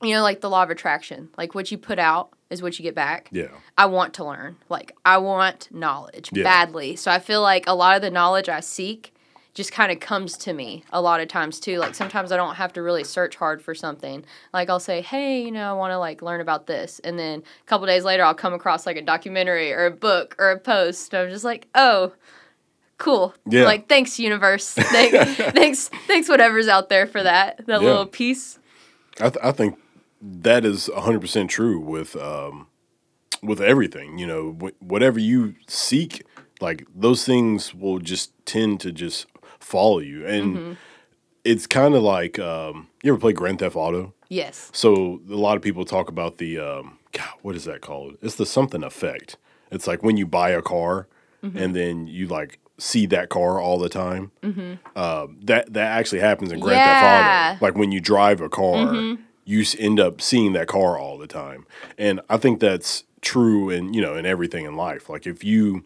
you 0.01 0.13
know, 0.13 0.21
like 0.21 0.41
the 0.41 0.49
law 0.49 0.63
of 0.63 0.69
attraction, 0.69 1.29
like 1.38 1.55
what 1.55 1.71
you 1.71 1.77
put 1.77 1.99
out 1.99 2.32
is 2.49 2.62
what 2.62 2.79
you 2.79 2.83
get 2.83 2.95
back. 2.95 3.29
yeah, 3.31 3.47
I 3.77 3.85
want 3.85 4.13
to 4.15 4.23
learn. 4.25 4.57
Like 4.69 4.91
I 5.05 5.17
want 5.17 5.67
knowledge 5.71 6.29
Yeah. 6.33 6.43
badly. 6.43 6.95
So 6.95 7.12
I 7.12 7.19
feel 7.19 7.41
like 7.41 7.65
a 7.67 7.73
lot 7.75 7.95
of 7.95 8.01
the 8.01 8.09
knowledge 8.12 8.49
I 8.49 8.59
seek 8.59 9.13
just 9.55 9.71
kind 9.71 9.91
of 9.91 9.99
comes 9.99 10.38
to 10.38 10.53
me 10.53 10.83
a 10.91 11.01
lot 11.01 11.19
of 11.19 11.27
times 11.27 11.59
too. 11.59 11.79
Like 11.79 11.93
sometimes 11.95 12.31
I 12.31 12.38
don't 12.38 12.55
have 12.55 12.71
to 12.73 12.81
really 12.81 13.03
search 13.03 13.35
hard 13.35 13.62
for 13.62 13.75
something. 13.75 14.23
Like 14.53 14.69
I'll 14.69 14.79
say, 14.79 15.01
"Hey, 15.01 15.41
you 15.43 15.51
know, 15.51 15.69
I 15.69 15.73
want 15.73 15.91
to 15.91 15.97
like 15.99 16.21
learn 16.21 16.39
about 16.39 16.65
this," 16.67 16.99
and 17.03 17.19
then 17.19 17.39
a 17.39 17.65
couple 17.65 17.85
days 17.88 18.03
later, 18.05 18.23
I'll 18.23 18.33
come 18.35 18.53
across 18.53 18.85
like 18.85 18.95
a 18.97 19.01
documentary 19.01 19.73
or 19.73 19.85
a 19.85 19.91
book 19.91 20.35
or 20.39 20.51
a 20.51 20.59
post. 20.59 21.13
And 21.13 21.23
I'm 21.23 21.29
just 21.29 21.43
like, 21.45 21.67
"Oh." 21.75 22.13
Cool. 22.97 23.33
Yeah. 23.45 23.63
Like, 23.63 23.88
thanks, 23.88 24.19
universe. 24.19 24.73
Thanks, 24.73 25.35
thanks, 25.53 25.89
thanks, 26.05 26.27
whatever's 26.27 26.67
out 26.67 26.89
there 26.89 27.07
for 27.07 27.23
that. 27.23 27.65
That 27.65 27.81
Yeah. 27.81 27.88
little 27.88 28.05
piece. 28.05 28.59
I, 29.21 29.29
th- 29.29 29.38
I 29.41 29.53
think 29.53 29.79
that 30.21 30.65
is 30.65 30.89
100% 30.93 31.47
true 31.49 31.79
with 31.79 32.15
um, 32.15 32.67
with 33.41 33.62
everything 33.62 34.17
you 34.17 34.27
know 34.27 34.51
wh- 34.62 34.84
whatever 34.84 35.19
you 35.19 35.55
seek 35.67 36.23
like 36.62 36.86
those 36.93 37.23
things 37.25 37.73
will 37.73 37.99
just 37.99 38.34
tend 38.45 38.82
to 38.82 38.91
just 38.91 39.27
follow 39.60 39.99
you. 39.99 40.25
And 40.25 40.75
it's 41.45 41.65
kind 41.67 41.95
of 41.95 42.03
like 42.03 42.38
um, 42.38 42.88
you 43.01 43.13
ever 43.13 43.19
play 43.19 43.32
grand 43.32 43.60
theft 43.60 43.77
auto? 43.77 44.13
Yes. 44.27 44.69
so 44.73 45.21
a 45.29 45.36
lot 45.36 45.55
of 45.55 45.63
people 45.63 45.86
talk 45.86 46.10
about 46.10 46.38
the 46.38 46.60
um, 46.60 46.99
God, 47.13 47.29
what 47.41 47.55
is 47.55 47.63
that 47.63 47.79
called? 47.82 48.17
It's 48.21 48.36
the 48.36 48.45
something 48.45 48.84
effect. 48.84 49.38
It's 49.71 49.88
like 49.88 50.03
when 50.03 50.17
you 50.17 50.25
buy 50.27 50.49
a 50.51 50.62
car 50.62 51.08
and 51.41 51.73
then 51.73 52.08
you 52.08 52.27
like 52.27 52.60
see 52.77 53.05
that 53.05 53.29
car 53.29 53.62
all 53.62 53.79
the 53.79 53.88
time. 53.89 54.32
Uh, 54.97 55.27
that 55.45 55.71
that 55.71 55.88
actually 55.97 56.19
happens 56.19 56.51
in 56.51 56.60
grand 56.60 56.77
Yeah. 56.77 57.51
theft 57.53 57.55
auto. 57.62 57.65
Like 57.65 57.75
when 57.79 57.93
you 57.93 58.01
drive 58.01 58.41
a 58.41 58.49
car 58.49 59.15
you 59.49 59.65
end 59.79 59.99
up 59.99 60.21
seeing 60.21 60.53
that 60.53 60.67
car 60.67 60.97
all 60.97 61.17
the 61.17 61.27
time 61.27 61.65
and 61.97 62.21
i 62.29 62.38
think 62.38 62.59
that's 62.59 63.03
true 63.21 63.69
in 63.69 63.93
you 63.93 64.01
know 64.01 64.15
in 64.15 64.25
everything 64.25 64.65
in 64.65 64.75
life 64.75 65.09
like 65.09 65.25
if 65.25 65.43
you 65.43 65.83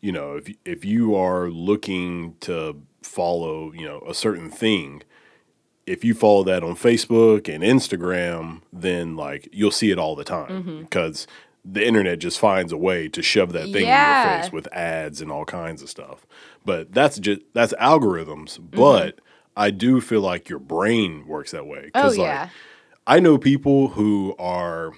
you 0.00 0.12
know 0.12 0.36
if 0.36 0.54
if 0.64 0.84
you 0.84 1.14
are 1.14 1.48
looking 1.48 2.34
to 2.40 2.80
follow 3.02 3.72
you 3.72 3.86
know 3.86 4.00
a 4.06 4.14
certain 4.14 4.50
thing 4.50 5.02
if 5.86 6.04
you 6.04 6.14
follow 6.14 6.44
that 6.44 6.62
on 6.62 6.76
Facebook 6.76 7.52
and 7.52 7.64
Instagram, 7.64 8.60
then 8.72 9.16
like 9.16 9.48
you'll 9.50 9.72
see 9.72 9.90
it 9.90 9.98
all 9.98 10.14
the 10.14 10.22
time 10.22 10.80
because 10.82 11.26
the 11.64 11.84
internet 11.84 12.20
just 12.20 12.38
finds 12.38 12.72
a 12.72 12.76
way 12.76 13.08
to 13.08 13.22
shove 13.22 13.52
that 13.52 13.64
thing 13.64 13.82
in 13.82 13.88
your 13.88 14.40
face 14.42 14.52
with 14.52 14.72
ads 14.72 15.20
and 15.20 15.32
all 15.32 15.44
kinds 15.44 15.82
of 15.82 15.88
stuff. 15.88 16.26
But 16.64 16.92
that's 16.92 17.18
just 17.18 17.40
that's 17.54 17.72
algorithms. 17.74 18.58
Mm-hmm. 18.58 18.78
But 18.80 19.20
I 19.56 19.70
do 19.70 20.00
feel 20.00 20.20
like 20.20 20.48
your 20.48 20.58
brain 20.58 21.26
works 21.26 21.50
that 21.50 21.66
way. 21.66 21.90
Oh, 21.94 22.08
like, 22.08 22.18
yeah. 22.18 22.48
I 23.10 23.18
know 23.18 23.38
people 23.38 23.88
who 23.88 24.36
are, 24.38 24.92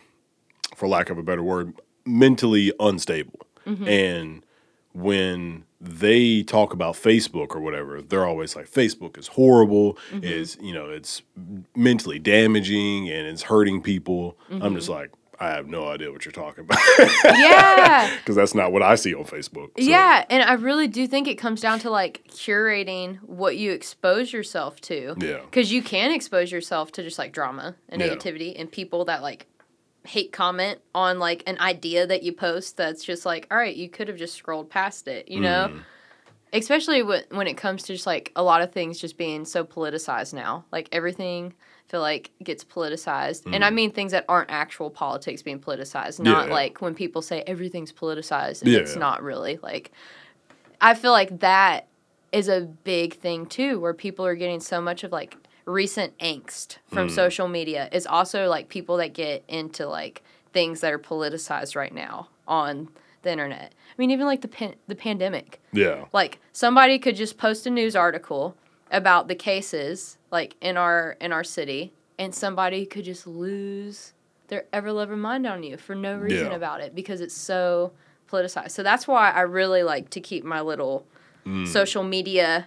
for 0.76 0.86
lack 0.86 1.08
of 1.08 1.16
a 1.16 1.22
better 1.22 1.42
word, 1.42 1.72
mentally 2.04 2.70
unstable. 2.78 3.40
Mm-hmm. 3.66 3.88
And 3.88 4.46
when 4.92 5.64
they 5.80 6.42
talk 6.42 6.74
about 6.74 6.94
Facebook 6.94 7.54
or 7.54 7.60
whatever, 7.60 8.02
they're 8.02 8.26
always 8.26 8.54
like, 8.54 8.70
Facebook 8.70 9.16
is 9.16 9.28
horrible, 9.28 9.94
Mm-hmm. 10.10 10.24
is, 10.24 10.58
you 10.60 10.74
know, 10.74 10.90
it's 10.90 11.22
mentally 11.74 12.18
damaging 12.18 13.08
and 13.08 13.26
it's 13.26 13.44
hurting 13.44 13.80
people. 13.80 14.36
Mm-hmm. 14.50 14.62
I'm 14.62 14.74
just 14.74 14.90
like, 14.90 15.10
I 15.42 15.48
have 15.56 15.66
no 15.66 15.88
idea 15.88 16.12
what 16.12 16.24
you're 16.24 16.32
talking 16.32 16.64
about 16.64 16.78
Yeah. 17.24 18.16
because 18.18 18.36
that's 18.36 18.54
not 18.54 18.70
what 18.72 18.82
I 18.82 18.94
see 18.94 19.12
on 19.14 19.24
Facebook. 19.24 19.70
So, 19.76 19.84
Yeah, 19.84 20.24
and 20.30 20.42
I 20.42 20.52
really 20.54 20.86
do 20.86 21.06
think 21.08 21.26
it 21.26 21.34
comes 21.34 21.60
down 21.60 21.80
to 21.80 21.90
like 21.90 22.22
curating 22.28 23.16
what 23.22 23.56
you 23.56 23.72
expose 23.72 24.32
yourself 24.32 24.80
to. 24.82 25.16
Yeah. 25.18 25.40
Because 25.40 25.72
you 25.72 25.82
can 25.82 26.12
expose 26.12 26.52
yourself 26.52 26.92
to 26.92 27.02
just 27.02 27.18
like 27.18 27.32
drama 27.32 27.74
and 27.88 28.00
Yeah. 28.00 28.08
negativity 28.08 28.54
and 28.58 28.70
people 28.70 29.04
that 29.06 29.20
like 29.22 29.46
hate 30.04 30.32
comment 30.32 30.80
on 30.94 31.18
like 31.18 31.42
an 31.48 31.58
idea 31.60 32.06
that 32.06 32.22
you 32.22 32.32
post 32.32 32.76
that's 32.76 33.02
just 33.04 33.26
like, 33.26 33.46
all 33.50 33.56
right, 33.58 33.74
you 33.74 33.88
could 33.88 34.08
have 34.08 34.16
just 34.16 34.34
scrolled 34.34 34.70
past 34.70 35.08
it, 35.08 35.28
you 35.28 35.40
know? 35.40 35.68
Mm-hmm. 35.70 35.78
Especially 36.52 37.02
when, 37.02 37.24
when 37.30 37.46
it 37.46 37.56
comes 37.56 37.82
to 37.84 37.94
just 37.94 38.06
like 38.06 38.30
a 38.36 38.42
lot 38.42 38.62
of 38.62 38.72
things 38.72 38.98
just 38.98 39.16
being 39.16 39.44
so 39.44 39.64
politicized 39.64 40.34
now. 40.34 40.64
Like 40.70 40.88
everything 40.92 41.54
feel 41.92 42.00
like 42.00 42.30
gets 42.42 42.64
politicized. 42.64 43.42
And 43.52 43.62
I 43.62 43.68
mean 43.68 43.92
things 43.92 44.12
that 44.12 44.24
aren't 44.26 44.50
actual 44.50 44.88
politics 44.88 45.42
being 45.42 45.60
politicized, 45.60 46.18
not 46.20 46.46
Mm. 46.46 46.48
Yeah. 46.48 46.54
like 46.54 46.80
when 46.80 46.94
people 46.94 47.20
say 47.20 47.42
everything's 47.46 47.92
politicized 47.92 48.62
and 48.62 48.70
Yeah. 48.72 48.78
it's 48.80 48.96
not 48.96 49.22
really. 49.22 49.58
Like 49.62 49.92
I 50.80 50.94
feel 50.94 51.12
like 51.12 51.40
that 51.40 51.86
is 52.32 52.48
a 52.48 52.62
big 52.62 53.14
thing 53.14 53.44
too, 53.44 53.78
where 53.78 53.92
people 53.92 54.24
are 54.24 54.34
getting 54.34 54.58
so 54.58 54.80
much 54.80 55.04
of 55.04 55.12
like 55.12 55.36
recent 55.66 56.16
angst 56.18 56.78
from 56.86 57.08
Mm. 57.08 57.14
social 57.14 57.46
media 57.46 57.90
is 57.92 58.06
also 58.06 58.48
like 58.48 58.70
people 58.70 58.96
that 58.96 59.12
get 59.12 59.44
into 59.46 59.86
like 59.86 60.22
things 60.54 60.80
that 60.80 60.92
are 60.94 60.98
politicized 60.98 61.76
right 61.76 61.94
now 61.94 62.28
on 62.48 62.88
the 63.20 63.30
internet. 63.30 63.74
I 63.90 63.94
mean, 63.98 64.10
even 64.10 64.24
like 64.26 64.40
the 64.40 64.48
pan- 64.48 64.76
the 64.88 64.94
pandemic. 64.96 65.60
Yeah. 65.74 66.06
Like 66.12 66.40
somebody 66.52 66.98
could 66.98 67.16
just 67.16 67.36
post 67.36 67.66
a 67.66 67.70
news 67.70 67.94
article 67.94 68.56
about 68.90 69.28
the 69.28 69.34
cases 69.34 70.16
like 70.32 70.56
in 70.60 70.76
our 70.76 71.16
in 71.20 71.30
our 71.32 71.44
city, 71.44 71.92
and 72.18 72.34
somebody 72.34 72.84
could 72.86 73.04
just 73.04 73.26
lose 73.26 74.14
their 74.48 74.64
ever 74.72 74.90
loving 74.92 75.20
mind 75.20 75.46
on 75.46 75.62
you 75.62 75.76
for 75.76 75.94
no 75.94 76.16
reason 76.16 76.48
Yeah. 76.50 76.56
about 76.56 76.80
it 76.80 76.94
because 76.94 77.20
it's 77.20 77.34
so 77.36 77.92
politicized. 78.30 78.70
So 78.72 78.82
that's 78.82 79.06
why 79.06 79.30
I 79.30 79.42
really 79.42 79.82
like 79.82 80.10
to 80.10 80.20
keep 80.20 80.42
my 80.44 80.60
little 80.60 81.06
social 81.66 82.02
media 82.04 82.66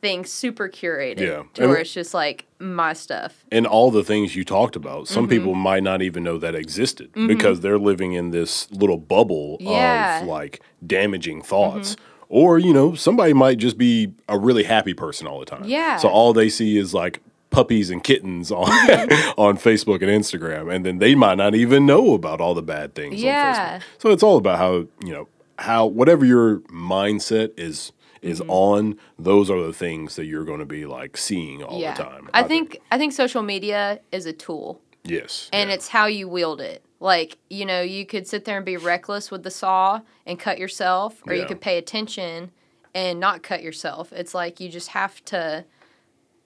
thing 0.00 0.24
super 0.24 0.68
curated 0.68 1.20
Yeah. 1.20 1.42
to 1.54 1.68
where 1.68 1.76
it's 1.78 1.92
just 1.92 2.12
like 2.14 2.46
my 2.58 2.92
stuff. 2.92 3.44
and 3.52 3.66
all 3.66 3.90
the 3.90 4.02
things 4.02 4.34
you 4.34 4.44
talked 4.44 4.74
about 4.76 5.06
some 5.06 5.24
Mm-hmm. 5.24 5.30
people 5.30 5.54
might 5.54 5.82
not 5.84 6.00
even 6.02 6.24
know 6.24 6.38
that 6.38 6.54
existed 6.56 7.10
because 7.28 7.60
they're 7.60 7.78
living 7.78 8.12
in 8.14 8.30
this 8.30 8.68
little 8.72 8.96
bubble 8.98 9.58
Yeah. 9.60 10.14
Mm-hmm. 10.16 10.22
of 10.24 10.28
like 10.28 10.60
damaging 10.84 11.42
thoughts 11.42 11.96
or 12.32 12.58
you 12.58 12.72
know 12.72 12.94
somebody 12.94 13.32
might 13.34 13.58
just 13.58 13.76
be 13.78 14.12
a 14.28 14.38
really 14.38 14.64
happy 14.64 14.94
person 14.94 15.26
all 15.28 15.38
the 15.38 15.44
time 15.46 15.64
Yeah. 15.64 15.98
so 15.98 16.08
all 16.08 16.32
they 16.32 16.48
see 16.48 16.76
is 16.78 16.92
like 16.94 17.20
puppies 17.50 17.90
and 17.90 18.02
kittens 18.02 18.50
on 18.50 18.68
on 19.36 19.58
Facebook 19.58 20.00
and 20.02 20.10
Instagram 20.10 20.74
and 20.74 20.84
then 20.86 20.98
they 20.98 21.14
might 21.14 21.36
not 21.36 21.54
even 21.54 21.84
know 21.86 22.14
about 22.14 22.40
all 22.40 22.54
the 22.54 22.62
bad 22.62 22.94
things 22.94 23.14
on 23.14 23.20
Yeah. 23.20 23.78
Facebook 23.78 23.82
so 23.98 24.10
it's 24.10 24.22
all 24.22 24.38
about 24.38 24.58
how 24.58 24.72
you 25.04 25.12
know 25.12 25.28
how 25.58 25.86
whatever 25.86 26.24
your 26.24 26.58
mindset 26.70 27.52
is 27.58 27.92
is 28.22 28.40
Mm-hmm. 28.40 28.50
on 28.50 28.98
those 29.18 29.50
are 29.50 29.60
the 29.66 29.72
things 29.72 30.14
that 30.16 30.24
you're 30.26 30.44
going 30.44 30.60
to 30.60 30.64
be 30.64 30.86
like 30.86 31.16
seeing 31.16 31.62
all 31.62 31.80
yeah. 31.80 31.94
the 31.94 32.02
time 32.04 32.30
I 32.32 32.44
think 32.44 32.78
I 32.90 32.96
think 32.96 33.12
social 33.12 33.42
media 33.42 33.98
is 34.12 34.26
a 34.26 34.32
tool. 34.32 34.80
Yes. 35.04 35.50
and 35.52 35.68
yeah. 35.68 35.74
it's 35.74 35.88
how 35.88 36.06
you 36.06 36.28
wield 36.28 36.60
it. 36.60 36.82
Like, 37.02 37.38
you 37.50 37.66
know, 37.66 37.82
you 37.82 38.06
could 38.06 38.28
sit 38.28 38.44
there 38.44 38.56
and 38.56 38.64
be 38.64 38.76
reckless 38.76 39.30
with 39.30 39.42
the 39.42 39.50
saw 39.50 40.00
and 40.24 40.38
cut 40.38 40.58
yourself, 40.58 41.20
or 41.26 41.34
you 41.34 41.44
could 41.46 41.60
pay 41.60 41.76
attention 41.76 42.52
and 42.94 43.18
not 43.18 43.42
cut 43.42 43.62
yourself. 43.62 44.12
It's 44.12 44.34
like 44.34 44.60
you 44.60 44.68
just 44.68 44.88
have 44.88 45.24
to 45.26 45.64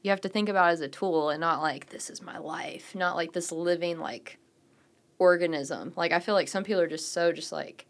you 0.02 0.10
have 0.10 0.20
to 0.22 0.28
think 0.28 0.48
about 0.48 0.68
it 0.68 0.72
as 0.72 0.80
a 0.80 0.88
tool 0.88 1.30
and 1.30 1.40
not 1.40 1.60
like 1.60 1.90
this 1.90 2.08
is 2.08 2.22
my 2.22 2.38
life, 2.38 2.94
not 2.94 3.16
like 3.16 3.32
this 3.32 3.50
living 3.52 3.98
like 3.98 4.38
organism. 5.18 5.92
Like 5.96 6.12
I 6.12 6.20
feel 6.20 6.34
like 6.34 6.48
some 6.48 6.64
people 6.64 6.80
are 6.80 6.86
just 6.86 7.12
so 7.12 7.32
just 7.32 7.52
like 7.52 7.86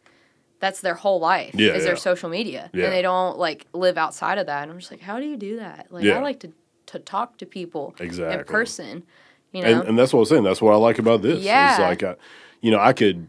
that's 0.59 0.81
their 0.81 0.95
whole 0.95 1.21
life 1.21 1.55
Yeah, 1.55 1.73
is 1.75 1.83
yeah. 1.83 1.89
their 1.91 1.97
social 1.97 2.31
media. 2.31 2.71
Yeah. 2.73 2.85
And 2.85 2.93
they 2.93 3.03
don't 3.03 3.39
like 3.39 3.67
live 3.75 3.99
outside 3.99 4.39
of 4.39 4.47
that. 4.47 4.63
And 4.63 4.73
I'm 4.73 4.79
just 4.79 4.91
like, 4.91 5.01
how 5.03 5.21
do 5.21 5.27
you 5.27 5.37
do 5.37 5.57
that? 5.59 5.87
Like 5.91 6.05
Yeah. 6.05 6.19
I 6.19 6.23
like 6.23 6.41
to 6.41 6.53
to 6.87 6.99
talk 6.99 7.37
to 7.39 7.47
people 7.47 7.95
Exactly. 8.01 8.39
in 8.39 8.45
person. 8.45 9.05
You 9.53 9.63
know? 9.63 9.69
and, 9.69 9.89
and 9.91 9.99
that's 9.99 10.13
what 10.13 10.19
I 10.19 10.21
was 10.21 10.29
saying. 10.31 10.45
That's 10.45 10.63
what 10.63 10.73
I 10.73 10.77
like 10.77 10.99
about 10.99 11.23
this. 11.23 11.43
Yeah. 11.43 11.71
It's 11.71 11.81
like, 11.81 12.03
I, 12.03 12.17
you 12.61 12.71
know, 12.71 12.79
I 12.81 12.93
could, 12.93 13.29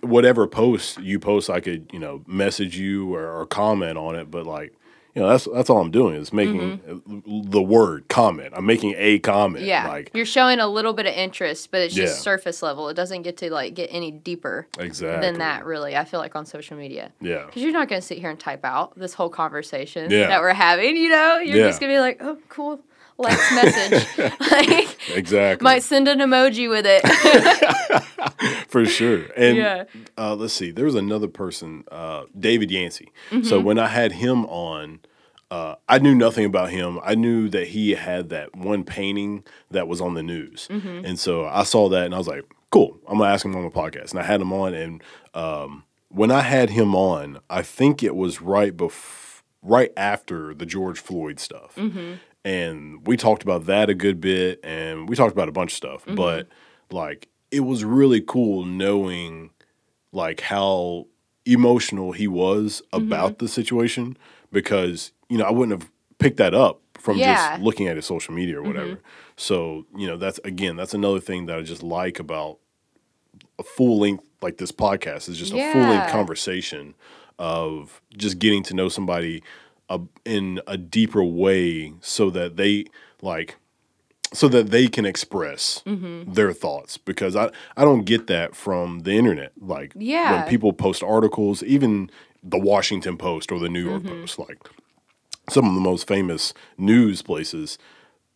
whatever 0.00 0.46
post 0.46 1.00
you 1.00 1.18
post, 1.18 1.48
I 1.50 1.60
could, 1.60 1.88
you 1.92 1.98
know, 1.98 2.22
message 2.26 2.76
you 2.76 3.14
or, 3.14 3.28
or 3.40 3.46
comment 3.46 3.96
on 3.98 4.16
it. 4.16 4.30
But 4.30 4.46
like, 4.46 4.74
you 5.14 5.20
know, 5.20 5.28
that's 5.28 5.46
that's 5.52 5.68
all 5.68 5.78
I'm 5.82 5.90
doing 5.90 6.14
is 6.16 6.32
making 6.32 6.80
the 7.46 7.60
word 7.62 8.08
comment. 8.08 8.54
I'm 8.56 8.64
making 8.64 8.94
a 8.96 9.18
comment. 9.18 9.56
Mm-hmm. 9.58 9.68
Yeah, 9.68 9.86
Like 9.88 10.10
you're 10.14 10.24
showing 10.24 10.58
a 10.58 10.66
little 10.66 10.94
bit 10.94 11.04
of 11.04 11.12
interest, 11.12 11.70
but 11.70 11.82
it's 11.82 11.94
just 11.94 12.16
Yeah. 12.16 12.22
surface 12.22 12.62
level. 12.62 12.88
It 12.88 12.94
doesn't 12.94 13.20
get 13.20 13.36
to 13.38 13.52
like 13.52 13.74
get 13.74 13.90
any 13.92 14.10
deeper 14.10 14.66
exactly 14.78 15.20
than 15.28 15.38
that. 15.40 15.66
Really, 15.66 15.94
I 15.98 16.06
feel 16.06 16.18
like 16.18 16.34
on 16.34 16.46
social 16.46 16.78
media, 16.78 17.12
Yeah. 17.20 17.44
because 17.44 17.60
you're 17.62 17.72
not 17.74 17.88
going 17.90 18.00
to 18.00 18.06
sit 18.06 18.18
here 18.18 18.30
and 18.30 18.40
type 18.40 18.64
out 18.64 18.98
this 18.98 19.12
whole 19.12 19.28
conversation 19.28 20.10
Yeah. 20.10 20.28
that 20.28 20.40
we're 20.40 20.54
having. 20.54 20.96
You 20.96 21.10
know, 21.10 21.36
you're 21.38 21.58
Yeah. 21.58 21.66
just 21.68 21.78
going 21.80 21.90
to 21.92 21.96
be 21.96 22.00
like, 22.00 22.16
"Oh, 22.22 22.38
cool, 22.48 22.80
let's 23.22 23.52
message." 23.54 24.06
like, 24.50 24.98
Exactly. 25.16 25.64
might 25.64 25.82
send 25.82 26.08
an 26.08 26.18
emoji 26.18 26.68
with 26.68 26.84
it. 26.86 27.02
for 28.68 28.84
sure. 28.84 29.24
And 29.36 29.56
Yeah. 29.56 29.84
uh, 30.18 30.34
let's 30.34 30.52
see, 30.54 30.70
there 30.70 30.84
was 30.84 30.94
another 30.94 31.28
person, 31.28 31.84
uh, 31.90 32.24
David 32.38 32.70
Yancey. 32.70 33.10
So 33.30 33.36
Mm-hmm. 33.38 33.64
when 33.64 33.78
I 33.78 33.88
had 33.88 34.12
him 34.12 34.44
on, 34.46 35.00
uh, 35.50 35.74
I 35.88 35.98
knew 35.98 36.14
nothing 36.14 36.44
about 36.46 36.70
him. 36.70 36.98
I 37.04 37.14
knew 37.14 37.48
that 37.50 37.68
he 37.68 37.90
had 37.90 38.30
that 38.30 38.54
one 38.56 38.84
painting 38.84 39.44
that 39.70 39.86
was 39.88 40.00
on 40.00 40.14
the 40.14 40.22
news, 40.22 40.66
Mm-hmm. 40.70 41.04
and 41.04 41.18
so 41.18 41.44
I 41.46 41.62
saw 41.64 41.88
that 41.90 42.06
and 42.06 42.14
I 42.14 42.18
was 42.18 42.28
like, 42.28 42.44
"Cool, 42.70 42.98
I'm 43.06 43.18
gonna 43.18 43.30
ask 43.30 43.44
him 43.44 43.54
on 43.56 43.62
the 43.64 43.70
podcast." 43.70 44.10
And 44.12 44.20
I 44.20 44.22
had 44.22 44.40
him 44.40 44.52
on, 44.52 44.72
and 44.72 45.02
um, 45.34 45.84
when 46.08 46.30
I 46.30 46.40
had 46.40 46.70
him 46.70 46.94
on, 46.94 47.38
I 47.50 47.60
think 47.62 48.02
it 48.02 48.16
was 48.16 48.40
right 48.40 48.74
before 48.76 49.20
right 49.64 49.92
after 49.96 50.54
the 50.54 50.66
George 50.66 50.98
Floyd 50.98 51.38
stuff, 51.38 51.78
and 52.44 53.06
we 53.06 53.16
talked 53.16 53.42
about 53.42 53.66
that 53.66 53.88
a 53.90 53.94
good 53.94 54.20
bit, 54.20 54.60
and 54.64 55.08
we 55.08 55.16
talked 55.16 55.32
about 55.32 55.48
a 55.48 55.52
bunch 55.52 55.72
of 55.72 55.76
stuff, 55.76 56.04
but 56.06 56.48
like 56.90 57.28
it 57.50 57.60
was 57.60 57.84
really 57.84 58.20
cool 58.20 58.64
knowing 58.64 59.50
like 60.12 60.40
how 60.40 61.06
emotional 61.44 62.12
he 62.12 62.28
was 62.28 62.82
about 62.92 63.38
the 63.38 63.48
situation 63.48 64.16
because 64.52 65.12
you 65.28 65.38
know 65.38 65.44
I 65.44 65.50
wouldn't 65.50 65.80
have 65.80 65.90
picked 66.18 66.36
that 66.36 66.54
up 66.54 66.80
from 66.98 67.16
Yeah. 67.18 67.34
Mm-hmm. 67.34 67.52
just 67.54 67.62
looking 67.64 67.88
at 67.88 67.96
his 67.96 68.06
social 68.06 68.32
media 68.34 68.58
or 68.58 68.62
whatever. 68.62 69.00
So 69.36 69.86
you 69.96 70.06
know 70.06 70.16
that's 70.16 70.38
again 70.44 70.76
that's 70.76 70.94
another 70.94 71.20
thing 71.20 71.46
that 71.46 71.58
I 71.58 71.62
just 71.62 71.82
like 71.82 72.18
about 72.20 72.58
a 73.58 73.62
full 73.62 73.98
length 73.98 74.24
like 74.40 74.58
this 74.58 74.72
podcast 74.72 75.28
is 75.28 75.38
just 75.38 75.52
a 75.52 75.72
full 75.72 75.82
length 75.82 76.10
conversation 76.12 76.94
of 77.38 78.00
just 78.16 78.38
getting 78.38 78.62
to 78.64 78.74
know 78.74 78.88
somebody 78.88 79.42
uh, 79.92 79.98
in 80.24 80.60
a 80.66 80.76
deeper 80.78 81.22
way 81.24 81.92
so 82.00 82.30
that 82.30 82.56
they 82.56 82.84
like 83.20 83.56
so 84.32 84.48
that 84.48 84.70
they 84.70 84.88
can 84.88 85.04
express 85.04 85.82
Mm-hmm. 85.86 86.32
their 86.32 86.52
thoughts 86.54 86.96
because 86.96 87.36
I, 87.36 87.50
I 87.76 87.84
don't 87.84 88.04
get 88.04 88.26
that 88.28 88.54
from 88.56 89.00
the 89.00 89.12
internet 89.12 89.52
like 89.60 89.92
Yeah. 89.96 90.32
when 90.32 90.42
people 90.48 90.72
post 90.72 91.02
articles 91.02 91.62
even 91.62 92.10
the 92.42 92.58
Washington 92.58 93.16
Post 93.16 93.52
or 93.52 93.58
the 93.58 93.68
New 93.68 93.84
York 93.84 94.02
Mm-hmm. 94.02 94.20
Post 94.22 94.38
like 94.38 94.58
some 95.50 95.66
of 95.68 95.74
the 95.74 95.80
most 95.80 96.06
famous 96.08 96.54
news 96.78 97.20
places 97.22 97.78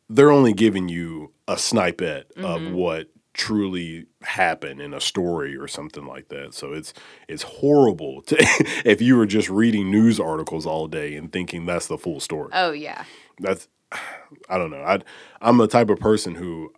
they're 0.09 0.31
only 0.31 0.53
giving 0.53 0.88
you 0.88 1.33
a 1.49 1.57
snippet 1.59 2.31
of 2.37 2.61
Mm-hmm. 2.61 2.75
what 2.75 3.09
truly 3.37 4.07
happen 4.22 4.81
in 4.81 4.94
a 4.94 5.01
story 5.01 5.57
or 5.57 5.68
something 5.68 6.07
like 6.07 6.29
that. 6.29 6.55
So 6.55 6.72
it's 6.72 6.92
it's 7.29 7.42
horrible 7.42 8.22
to, 8.29 8.37
if 8.85 9.01
you 9.03 9.16
were 9.16 9.27
just 9.27 9.51
reading 9.51 9.90
news 9.90 10.18
articles 10.18 10.64
all 10.66 10.88
day 10.88 11.14
and 11.16 11.31
thinking 11.33 11.66
that's 11.66 11.87
the 11.87 11.99
full 11.99 12.18
story. 12.20 12.51
Oh 12.53 12.72
yeah. 12.72 13.05
That's 13.40 13.68
I 14.49 14.59
don't 14.59 14.70
know. 14.70 14.83
I 14.83 15.01
I'm 15.40 15.59
the 15.59 15.66
type 15.68 15.90
of 15.90 16.01
person 16.01 16.35
who 16.37 16.72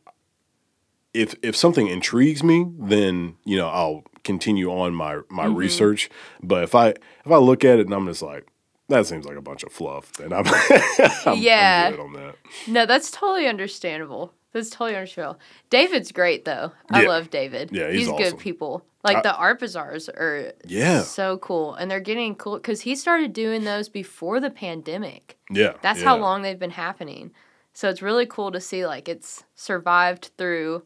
if 1.15 1.35
if 1.43 1.57
something 1.57 1.87
intrigues 1.87 2.43
me, 2.43 2.67
then 2.79 3.37
you 3.45 3.57
know 3.57 3.69
I'll 3.69 4.05
continue 4.25 4.71
on 4.71 4.95
my 4.95 5.21
my 5.31 5.47
Mm-hmm. 5.47 5.55
research. 5.57 6.11
But 6.43 6.65
if 6.65 6.75
I 6.75 6.89
if 6.91 7.31
I 7.31 7.37
look 7.39 7.65
at 7.65 7.79
it 7.79 7.87
and 7.87 7.95
I'm 7.95 8.07
just 8.07 8.23
like 8.23 8.47
that 8.89 9.07
seems 9.07 9.27
like 9.27 9.37
a 9.37 9.43
bunch 9.43 9.63
of 9.65 9.71
fluff, 9.73 10.13
then 10.15 10.33
I'm, 10.33 10.45
I'm, 11.27 11.39
Yeah. 11.39 11.91
I'm 11.93 12.01
on 12.01 12.13
that. 12.15 12.37
No, 12.67 12.87
that's 12.87 13.11
totally 13.11 13.47
understandable. 13.47 14.33
That's 14.59 14.71
totally 14.71 14.97
understandable. 14.97 15.39
David's 15.71 16.13
great 16.13 16.45
though. 16.45 16.73
I 16.91 17.03
Yeah. 17.03 17.09
love 17.09 17.31
David. 17.31 17.71
Yeah, 17.73 17.91
he's 17.91 18.07
good 18.09 18.21
awesome. 18.27 18.39
people. 18.39 18.85
Like 19.05 19.19
I- 19.19 19.23
the 19.23 19.35
art 19.37 19.61
bazaars 19.61 20.09
are 20.09 20.53
Yeah. 20.67 21.03
so 21.03 21.39
cool, 21.39 21.75
and 21.75 21.91
they're 21.91 22.01
getting 22.01 22.35
cool 22.35 22.57
because 22.57 22.81
he 22.83 22.97
started 22.97 23.33
doing 23.33 23.65
those 23.65 23.89
before 23.89 24.41
the 24.41 24.51
pandemic. 24.51 25.39
Yeah. 25.51 25.75
That's 25.83 26.01
yeah. 26.01 26.07
how 26.07 26.17
long 26.19 26.43
they've 26.43 26.59
been 26.59 26.71
happening. 26.73 27.31
So 27.73 27.89
it's 27.89 28.03
really 28.03 28.27
cool 28.27 28.51
to 28.53 28.61
see 28.61 28.87
like 28.87 29.09
it's 29.09 29.45
survived 29.55 30.31
through. 30.37 30.83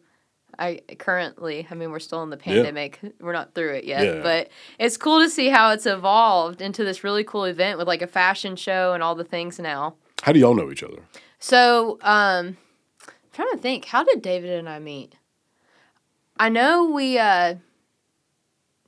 I 0.58 0.80
currently, 0.98 1.66
I 1.70 1.74
mean, 1.74 1.90
we're 1.90 1.98
still 1.98 2.22
in 2.22 2.28
the 2.28 2.36
pandemic. 2.36 3.00
We're 3.20 3.32
not 3.32 3.54
through 3.54 3.72
it 3.76 3.84
yet, 3.84 4.04
Yeah. 4.04 4.20
but 4.22 4.48
it's 4.78 4.98
cool 4.98 5.20
to 5.20 5.30
see 5.30 5.48
how 5.48 5.70
it's 5.70 5.86
evolved 5.86 6.60
into 6.60 6.84
this 6.84 7.02
really 7.02 7.24
cool 7.24 7.44
event 7.44 7.78
with 7.78 7.88
like 7.88 8.02
a 8.02 8.06
fashion 8.06 8.56
show 8.56 8.92
and 8.92 9.02
all 9.02 9.14
the 9.14 9.24
things 9.24 9.58
now. 9.58 9.94
How 10.22 10.32
do 10.32 10.38
y'all 10.38 10.54
know 10.54 10.70
each 10.70 10.82
other? 10.82 10.98
So, 11.38 11.98
um, 12.02 12.58
trying 13.32 13.50
to 13.50 13.58
think, 13.58 13.86
how 13.86 14.04
did 14.04 14.22
David 14.22 14.50
and 14.50 14.68
I 14.68 14.78
meet? 14.78 15.16
I 16.36 16.48
know 16.48 16.84
we, 16.84 17.18
uh, 17.18 17.56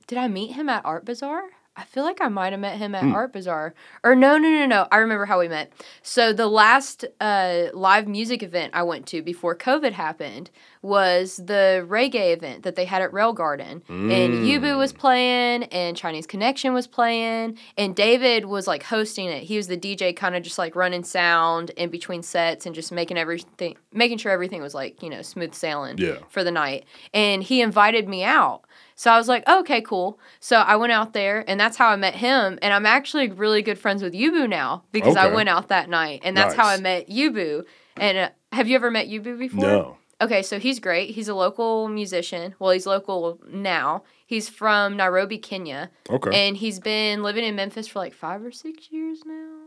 did 0.07 0.17
I 0.17 0.27
meet 0.27 0.53
him 0.53 0.69
at 0.69 0.85
Art 0.85 1.05
Bazaar? 1.05 1.43
I 1.77 1.83
feel 1.83 2.03
like 2.03 2.21
I 2.21 2.29
might 2.29 2.53
have 2.53 2.59
met 2.61 2.77
him 2.77 2.95
at 2.95 3.03
Art 3.03 3.33
Bazaar. 3.33 3.73
Or 4.03 4.15
no, 4.15 4.37
no, 4.37 4.47
no, 4.49 4.65
no. 4.65 4.87
I 4.93 4.97
remember 4.97 5.25
how 5.25 5.39
we 5.39 5.49
met. 5.49 5.73
So 6.01 6.31
the 6.31 6.47
last 6.47 7.03
uh, 7.19 7.65
live 7.73 8.07
music 8.07 8.41
event 8.43 8.71
I 8.73 8.83
went 8.83 9.05
to 9.07 9.21
before 9.21 9.55
COVID 9.57 9.91
happened 9.91 10.51
was 10.81 11.35
the 11.37 11.85
reggae 11.89 12.31
event 12.33 12.63
that 12.63 12.75
they 12.75 12.85
had 12.85 13.01
at 13.01 13.11
Railgarten. 13.11 13.81
And 13.89 14.45
Yubu 14.45 14.77
was 14.77 14.93
playing 14.93 15.63
and 15.65 15.97
Chinese 15.97 16.25
Connection 16.27 16.73
was 16.73 16.87
playing 16.87 17.57
and 17.77 17.93
David 17.95 18.45
was 18.45 18.67
like 18.67 18.83
hosting 18.83 19.27
it. 19.27 19.43
He 19.43 19.57
was 19.57 19.67
the 19.67 19.77
DJ 19.77 20.15
kind 20.15 20.35
of 20.35 20.43
just 20.43 20.57
like 20.57 20.75
running 20.75 21.03
sound 21.03 21.71
in 21.71 21.89
between 21.89 22.21
sets 22.23 22.65
and 22.65 22.73
just 22.75 22.91
making 22.91 23.17
everything 23.17 23.75
making 23.91 24.19
sure 24.19 24.31
everything 24.31 24.61
was 24.61 24.73
like, 24.75 25.01
you 25.03 25.09
know, 25.09 25.21
smooth 25.23 25.53
sailing 25.53 25.97
Yeah. 25.97 26.17
for 26.29 26.43
the 26.43 26.51
night. 26.51 26.85
And 27.13 27.41
he 27.43 27.61
invited 27.61 28.07
me 28.07 28.23
out. 28.23 28.61
So 28.97 29.11
I 29.11 29.17
was 29.17 29.27
like, 29.27 29.47
okay, 29.47 29.81
cool. 29.81 30.19
So 30.39 30.55
I 30.57 30.77
went 30.77 30.93
out 30.93 31.11
there, 31.13 31.43
and 31.49 31.59
that's 31.59 31.75
how 31.75 31.89
I 31.89 31.97
met 31.97 32.15
him. 32.15 32.57
And 32.61 32.73
I'm 32.73 32.85
actually 32.85 33.29
really 33.29 33.61
good 33.61 33.77
friends 33.77 34.01
with 34.01 34.13
Yubu 34.13 34.47
now 34.49 34.83
because 34.93 35.17
I 35.17 35.27
went 35.33 35.49
out 35.49 35.67
that 35.67 35.89
night, 35.89 36.21
and 36.23 36.35
that's 36.35 36.55
how 36.55 36.65
I 36.67 36.77
met 36.77 37.09
Yubu. 37.09 37.63
And 37.97 38.17
uh, 38.17 38.29
have 38.53 38.67
you 38.69 38.75
ever 38.75 38.89
met 38.89 39.07
Yubu 39.07 39.37
before? 39.37 39.61
No. 39.61 39.97
Okay, 40.21 40.41
so 40.43 40.59
he's 40.59 40.79
great. 40.79 41.09
He's 41.09 41.27
a 41.27 41.35
local 41.35 41.89
musician. 41.89 42.55
Well, 42.57 42.71
he's 42.71 42.85
local 42.85 43.37
now. 43.49 44.03
He's 44.25 44.47
from 44.47 44.95
Nairobi, 44.95 45.37
Kenya, 45.37 45.91
Okay. 46.09 46.47
and 46.47 46.55
he's 46.55 46.79
been 46.79 47.21
living 47.21 47.43
in 47.43 47.55
Memphis 47.55 47.87
for 47.89 47.99
like 47.99 48.13
five 48.13 48.43
or 48.43 48.51
six 48.51 48.91
years 48.91 49.19
now, 49.25 49.57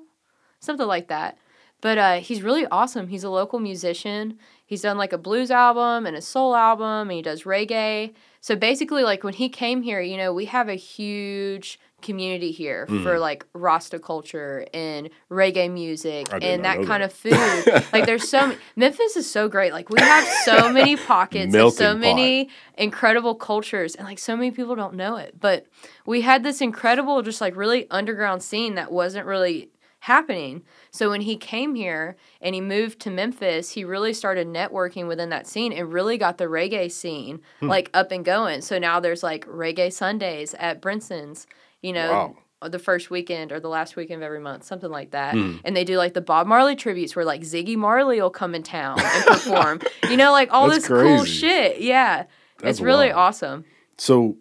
something 0.59 0.87
like 0.87 1.09
that. 1.09 1.37
But 1.83 1.99
uh, 1.99 2.15
he's 2.21 2.43
really 2.43 2.67
awesome. 2.71 3.09
He's 3.09 3.25
a 3.25 3.31
local 3.31 3.61
musician. 3.61 4.39
He's 4.65 4.81
done 4.81 4.97
like 4.99 5.13
a 5.13 5.19
blues 5.19 5.51
album 5.51 6.07
and 6.07 6.17
a 6.17 6.23
soul 6.23 6.57
album, 6.57 7.11
and 7.11 7.13
he 7.13 7.23
does 7.23 7.43
reggae. 7.43 8.15
So 8.41 8.57
basically, 8.57 9.03
like 9.03 9.25
when 9.25 9.35
he 9.35 9.49
came 9.49 9.83
here, 9.83 10.01
you 10.01 10.17
know, 10.17 10.33
we 10.33 10.45
have 10.47 10.69
a 10.69 10.75
huge 10.75 11.79
community 12.01 12.53
here 12.53 12.87
Mm-hmm. 12.89 13.03
for 13.03 13.19
like 13.19 13.45
Rasta 13.55 13.99
culture 13.99 14.65
and 14.73 15.11
reggae 15.31 15.69
music 15.69 16.29
and 16.33 16.65
that 16.65 16.77
kind 16.87 17.03
that. 17.03 17.11
of 17.11 17.13
food. 17.13 17.85
like 17.93 18.07
there's 18.07 18.29
so 18.29 18.55
Memphis 18.77 19.17
is 19.17 19.29
so 19.29 19.49
great. 19.49 19.73
Like 19.73 19.91
we 19.91 19.99
have 20.01 20.25
so 20.45 20.73
many 20.73 20.97
pockets 21.13 21.53
of 21.57 21.73
so 21.73 21.93
pot. 21.95 21.99
many 21.99 22.51
incredible 22.77 23.35
cultures 23.35 23.97
and 23.97 24.07
like 24.07 24.21
so 24.21 24.37
many 24.37 24.53
people 24.53 24.77
don't 24.77 24.95
know 24.95 25.17
it. 25.17 25.35
But 25.41 25.67
we 26.07 26.21
had 26.21 26.45
this 26.45 26.61
incredible 26.61 27.21
just 27.23 27.41
like 27.41 27.57
really 27.57 27.91
underground 27.91 28.45
scene 28.45 28.77
that 28.77 28.93
wasn't 28.93 29.27
really 29.27 29.71
happening. 30.01 30.63
So 30.91 31.11
when 31.11 31.21
he 31.23 31.37
came 31.37 31.75
here 31.75 32.17
and 32.41 32.55
he 32.55 32.61
moved 32.61 33.01
to 33.01 33.11
Memphis, 33.11 33.71
he 33.71 33.85
really 33.85 34.13
started 34.13 34.47
networking 34.47 35.09
within 35.09 35.29
that 35.31 35.47
scene 35.47 35.73
and 35.73 35.93
really 35.93 36.17
got 36.19 36.39
the 36.39 36.45
reggae 36.45 36.91
scene 36.91 37.41
Hmm. 37.61 37.69
like 37.69 37.91
up 37.95 38.13
and 38.13 38.25
going. 38.25 38.61
So 38.61 38.79
now 38.79 39.01
there's 39.01 39.23
like 39.23 39.47
reggae 39.47 39.93
Sundays 39.93 40.55
at 40.55 40.81
Brinson's, 40.81 41.47
you 41.83 41.93
know, 41.93 42.35
Wow. 42.63 42.69
the 42.69 42.79
first 42.79 43.11
weekend 43.11 43.53
or 43.53 43.61
the 43.61 43.69
last 43.69 43.97
weekend 43.97 44.23
of 44.23 44.27
every 44.27 44.41
month, 44.41 44.65
something 44.65 44.91
like 44.91 45.11
that. 45.11 45.35
Hmm. 45.35 45.57
And 45.65 45.77
they 45.77 45.85
do 45.85 45.97
like 45.99 46.15
the 46.15 46.21
Bob 46.21 46.47
Marley 46.47 46.77
tributes 46.77 47.15
where 47.17 47.25
like 47.25 47.43
Ziggy 47.43 47.77
Marley 47.77 48.21
will 48.21 48.31
come 48.31 48.55
in 48.55 48.63
town 48.63 48.99
and 49.01 49.25
perform. 49.27 49.81
you 50.09 50.17
know, 50.17 50.33
like 50.33 50.53
all 50.53 50.69
That's 50.69 50.87
this 50.87 51.03
cool 51.03 51.25
shit. 51.25 51.81
Yeah. 51.81 52.25
That's 52.61 52.79
it's 52.79 52.81
really 52.81 53.09
wild. 53.09 53.19
awesome. 53.19 53.65
So 53.99 54.37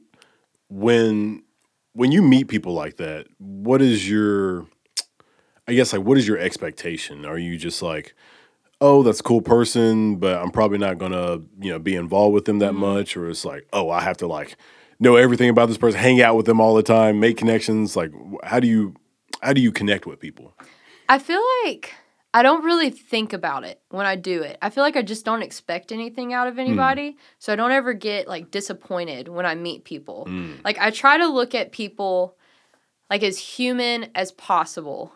when 0.69 1.43
when 1.93 2.11
you 2.11 2.21
meet 2.21 2.47
people 2.47 2.73
like 2.73 2.97
that, 2.97 3.25
what 3.39 3.81
is 3.81 4.07
your 4.09 4.67
I 5.67 5.73
guess 5.73 5.93
like 5.93 6.03
what 6.03 6.17
is 6.17 6.27
your 6.27 6.37
expectation? 6.37 7.25
Are 7.25 7.37
you 7.37 7.57
just 7.57 7.81
like, 7.81 8.15
oh, 8.79 9.03
that's 9.03 9.19
a 9.19 9.23
cool 9.23 9.41
person, 9.41 10.15
but 10.15 10.37
I'm 10.41 10.51
probably 10.51 10.77
not 10.77 10.97
gonna, 10.97 11.41
you 11.59 11.71
know, 11.71 11.79
be 11.79 11.95
involved 11.95 12.33
with 12.33 12.45
them 12.45 12.59
that 12.59 12.71
Mm-hmm. 12.71 12.79
much? 12.79 13.17
Or 13.17 13.29
it's 13.29 13.43
like, 13.45 13.67
oh, 13.73 13.89
I 13.89 14.01
have 14.01 14.17
to 14.17 14.27
like 14.27 14.55
know 14.99 15.15
everything 15.15 15.49
about 15.49 15.67
this 15.67 15.77
person, 15.77 15.99
hang 15.99 16.21
out 16.21 16.35
with 16.35 16.45
them 16.45 16.59
all 16.61 16.73
the 16.73 16.83
time, 16.83 17.19
make 17.19 17.37
connections. 17.37 17.95
Like 17.95 18.11
how 18.43 18.59
do 18.59 18.67
you 18.67 18.95
how 19.41 19.53
do 19.53 19.61
you 19.61 19.71
connect 19.71 20.05
with 20.05 20.19
people? 20.19 20.53
I 21.09 21.19
feel 21.19 21.41
like 21.65 21.93
I 22.33 22.43
don't 22.43 22.63
really 22.63 22.89
think 22.89 23.33
about 23.33 23.63
it 23.63 23.81
when 23.89 24.05
I 24.05 24.15
do 24.15 24.43
it. 24.43 24.57
I 24.61 24.69
feel 24.69 24.83
like 24.83 24.95
I 24.95 25.01
just 25.01 25.25
don't 25.25 25.41
expect 25.41 25.91
anything 25.91 26.33
out 26.33 26.47
of 26.47 26.59
anybody. 26.59 27.17
So 27.39 27.51
I 27.51 27.55
don't 27.55 27.71
ever 27.71 27.93
get 27.93 28.27
like 28.27 28.51
disappointed 28.51 29.27
when 29.27 29.45
I 29.45 29.55
meet 29.55 29.83
people. 29.85 30.29
Like 30.63 30.77
I 30.77 30.91
try 30.91 31.17
to 31.17 31.27
look 31.27 31.55
at 31.55 31.71
people 31.71 32.37
like 33.09 33.23
as 33.23 33.37
human 33.37 34.09
as 34.13 34.31
possible. 34.31 35.13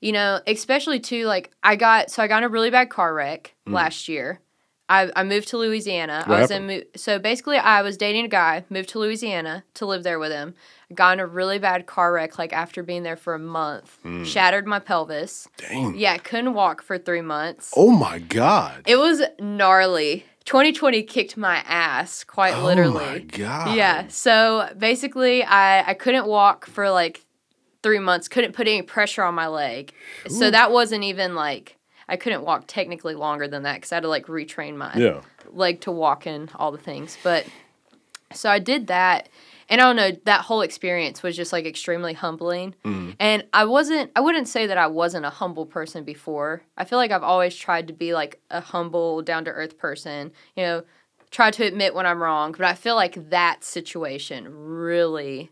You 0.00 0.12
know, 0.12 0.40
especially 0.46 1.00
too 1.00 1.26
like 1.26 1.50
I 1.62 1.76
got 1.76 2.10
so 2.10 2.22
I 2.22 2.28
got 2.28 2.38
in 2.38 2.44
a 2.44 2.48
really 2.48 2.70
bad 2.70 2.88
car 2.90 3.12
wreck 3.12 3.54
mm. 3.66 3.72
last 3.72 4.08
year. 4.08 4.40
I, 4.88 5.10
I 5.14 5.22
moved 5.22 5.48
to 5.48 5.58
Louisiana. 5.58 6.24
What 6.26 6.38
I 6.38 6.40
was 6.40 6.50
happened? 6.50 6.70
in 6.70 6.84
so 6.96 7.18
basically 7.18 7.58
I 7.58 7.82
was 7.82 7.96
dating 7.96 8.24
a 8.24 8.28
guy, 8.28 8.64
moved 8.70 8.88
to 8.90 8.98
Louisiana 8.98 9.64
to 9.74 9.86
live 9.86 10.02
there 10.02 10.18
with 10.18 10.32
him. 10.32 10.54
Got 10.94 11.14
in 11.14 11.20
a 11.20 11.26
really 11.26 11.58
bad 11.58 11.86
car 11.86 12.12
wreck 12.12 12.38
like 12.38 12.52
after 12.52 12.82
being 12.82 13.02
there 13.02 13.16
for 13.16 13.34
a 13.34 13.38
month. 13.38 13.98
Mm. 14.04 14.24
Shattered 14.24 14.66
my 14.66 14.78
pelvis. 14.78 15.46
Dang. 15.58 15.94
Yeah, 15.96 16.16
couldn't 16.16 16.54
walk 16.54 16.80
for 16.80 16.96
3 16.96 17.20
months. 17.20 17.74
Oh 17.76 17.90
my 17.90 18.18
God. 18.18 18.82
It 18.86 18.96
was 18.96 19.22
gnarly. 19.38 20.24
2020 20.46 21.02
kicked 21.02 21.36
my 21.36 21.56
ass 21.66 22.24
quite 22.24 22.58
literally. 22.62 23.04
Oh 23.04 23.10
my 23.10 23.18
God. 23.18 23.76
Yeah. 23.76 24.06
So 24.08 24.70
basically, 24.78 25.44
I, 25.44 25.90
I 25.90 25.92
couldn't 25.92 26.26
walk 26.26 26.64
for 26.64 26.88
like 26.88 27.26
three 27.82 27.98
months, 27.98 28.28
couldn't 28.28 28.52
put 28.52 28.66
any 28.66 28.82
pressure 28.82 29.22
on 29.22 29.34
my 29.34 29.46
leg. 29.46 29.92
So 30.28 30.50
that 30.50 30.72
wasn't 30.72 31.04
even 31.04 31.34
like, 31.34 31.76
I 32.08 32.16
couldn't 32.16 32.42
walk 32.42 32.64
technically 32.66 33.14
longer 33.14 33.46
than 33.48 33.62
that 33.62 33.74
because 33.76 33.92
I 33.92 33.96
had 33.96 34.02
to 34.02 34.08
like 34.08 34.26
retrain 34.26 34.76
my 34.76 34.94
Yeah. 34.96 35.20
leg 35.50 35.80
to 35.82 35.92
walk 35.92 36.26
and 36.26 36.50
all 36.56 36.72
the 36.72 36.78
things. 36.78 37.16
But 37.22 37.46
so 38.32 38.50
I 38.50 38.58
did 38.58 38.88
that. 38.88 39.28
And 39.70 39.82
I 39.82 39.84
don't 39.84 39.96
know, 39.96 40.12
that 40.24 40.40
whole 40.42 40.62
experience 40.62 41.22
was 41.22 41.36
just 41.36 41.52
like 41.52 41.66
extremely 41.66 42.14
humbling. 42.14 42.74
Mm. 42.84 43.16
And 43.20 43.44
I 43.52 43.66
wasn't, 43.66 44.10
I 44.16 44.20
wouldn't 44.20 44.48
say 44.48 44.66
that 44.66 44.78
I 44.78 44.86
wasn't 44.86 45.26
a 45.26 45.30
humble 45.30 45.66
person 45.66 46.04
before. 46.04 46.62
I 46.78 46.84
feel 46.84 46.98
like 46.98 47.10
I've 47.10 47.22
always 47.22 47.54
tried 47.54 47.86
to 47.88 47.92
be 47.92 48.14
like 48.14 48.40
a 48.50 48.62
humble, 48.62 49.20
down 49.20 49.44
to 49.44 49.50
earth 49.50 49.76
person, 49.76 50.32
you 50.56 50.62
know, 50.62 50.84
try 51.30 51.50
to 51.50 51.64
admit 51.64 51.94
when 51.94 52.06
I'm 52.06 52.22
wrong. 52.22 52.52
But 52.52 52.62
I 52.62 52.72
feel 52.74 52.94
like 52.94 53.28
that 53.28 53.62
situation 53.62 54.48
really 54.50 55.50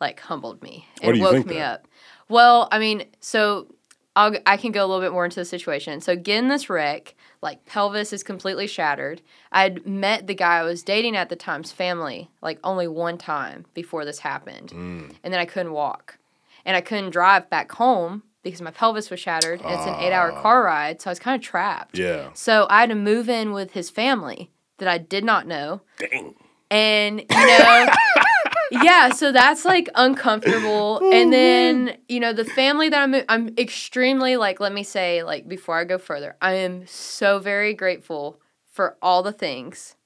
like 0.00 0.20
humbled 0.20 0.62
me 0.62 0.86
Why 1.00 1.08
and 1.08 1.14
do 1.14 1.18
you 1.18 1.24
woke 1.24 1.34
think 1.34 1.46
me 1.46 1.54
that? 1.54 1.72
up. 1.72 1.88
Well, 2.28 2.68
I 2.72 2.78
mean, 2.78 3.04
so 3.20 3.68
I'll, 4.14 4.34
I 4.46 4.56
can 4.56 4.72
go 4.72 4.84
a 4.84 4.86
little 4.86 5.02
bit 5.02 5.12
more 5.12 5.24
into 5.24 5.40
the 5.40 5.44
situation. 5.44 6.00
So, 6.00 6.16
get 6.16 6.38
in 6.38 6.48
this 6.48 6.68
wreck, 6.68 7.14
like 7.42 7.64
pelvis 7.66 8.12
is 8.12 8.22
completely 8.22 8.66
shattered. 8.66 9.22
I'd 9.52 9.86
met 9.86 10.26
the 10.26 10.34
guy 10.34 10.58
I 10.58 10.62
was 10.62 10.82
dating 10.82 11.16
at 11.16 11.28
the 11.28 11.36
time's 11.36 11.70
family 11.70 12.30
like 12.42 12.58
only 12.64 12.88
one 12.88 13.18
time 13.18 13.66
before 13.74 14.04
this 14.04 14.20
happened. 14.20 14.70
Mm. 14.70 15.14
And 15.22 15.32
then 15.32 15.40
I 15.40 15.44
couldn't 15.44 15.72
walk. 15.72 16.18
And 16.64 16.76
I 16.76 16.80
couldn't 16.80 17.10
drive 17.10 17.48
back 17.48 17.70
home 17.72 18.24
because 18.42 18.60
my 18.60 18.72
pelvis 18.72 19.10
was 19.10 19.20
shattered. 19.20 19.60
And 19.60 19.72
it's 19.72 19.86
an 19.86 19.94
eight 20.00 20.12
hour 20.12 20.32
ah. 20.32 20.42
car 20.42 20.64
ride. 20.64 21.00
So 21.00 21.10
I 21.10 21.12
was 21.12 21.20
kind 21.20 21.40
of 21.40 21.46
trapped. 21.46 21.96
Yeah. 21.96 22.30
So 22.34 22.66
I 22.70 22.80
had 22.80 22.88
to 22.88 22.96
move 22.96 23.28
in 23.28 23.52
with 23.52 23.72
his 23.72 23.90
family 23.90 24.50
that 24.78 24.88
I 24.88 24.98
did 24.98 25.24
not 25.24 25.46
know. 25.46 25.82
Dang. 25.98 26.34
And, 26.70 27.20
you 27.20 27.26
know, 27.46 27.86
yeah, 28.70 29.10
so 29.10 29.32
that's 29.32 29.64
like 29.64 29.88
uncomfortable. 29.94 30.98
and 31.12 31.32
then, 31.32 31.86
mm-hmm. 31.88 32.00
you 32.08 32.20
know, 32.20 32.32
the 32.32 32.44
family 32.44 32.88
that 32.88 33.00
I'm 33.00 33.14
I'm 33.28 33.54
extremely 33.58 34.36
like 34.36 34.60
let 34.60 34.72
me 34.72 34.82
say 34.82 35.22
like 35.22 35.48
before 35.48 35.78
I 35.78 35.84
go 35.84 35.98
further, 35.98 36.36
I 36.40 36.54
am 36.54 36.86
so 36.86 37.38
very 37.38 37.74
grateful 37.74 38.40
for 38.70 38.96
all 39.00 39.22
the 39.22 39.32
things 39.32 39.96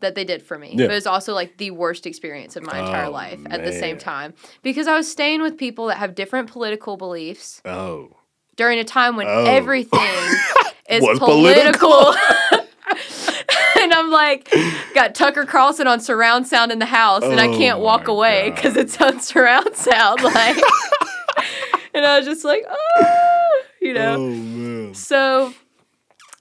that 0.00 0.14
they 0.14 0.24
did 0.24 0.42
for 0.42 0.58
me. 0.58 0.70
Yeah. 0.70 0.86
But 0.86 0.92
it 0.92 0.94
was 0.94 1.06
also 1.06 1.32
like 1.34 1.56
the 1.56 1.70
worst 1.70 2.06
experience 2.06 2.56
of 2.56 2.62
my 2.62 2.78
entire 2.78 3.06
Oh, 3.06 3.10
life 3.10 3.40
at 3.50 3.64
the 3.64 3.72
same 3.72 3.98
time 3.98 4.34
because 4.62 4.86
I 4.86 4.94
was 4.96 5.10
staying 5.10 5.40
with 5.42 5.56
people 5.56 5.86
that 5.86 5.96
have 5.98 6.14
different 6.14 6.50
political 6.50 6.96
beliefs 6.96 7.62
Oh. 7.64 8.16
during 8.56 8.78
a 8.78 8.84
time 8.84 9.16
when 9.16 9.26
Oh. 9.26 9.44
everything 9.46 10.00
is 10.90 11.02
Was 11.02 11.18
political. 11.18 12.14
I'm 13.94 14.10
like, 14.10 14.52
got 14.94 15.14
Tucker 15.14 15.44
Carlson 15.44 15.86
on 15.86 16.00
surround 16.00 16.46
sound 16.46 16.72
in 16.72 16.78
the 16.78 16.86
house, 16.86 17.22
and 17.22 17.40
I 17.40 17.48
Oh 17.48 17.56
can't 17.56 17.78
walk 17.80 18.08
away 18.08 18.50
because 18.50 18.76
it's 18.76 19.00
on 19.00 19.20
surround 19.30 19.74
sound. 19.76 20.22
Like, 20.22 20.56
and 21.94 22.04
I 22.04 22.18
was 22.18 22.26
just 22.26 22.44
like, 22.44 22.64
oh, 22.68 23.62
you 23.80 23.94
know. 23.94 24.16
Oh. 24.18 24.92
So 24.92 25.54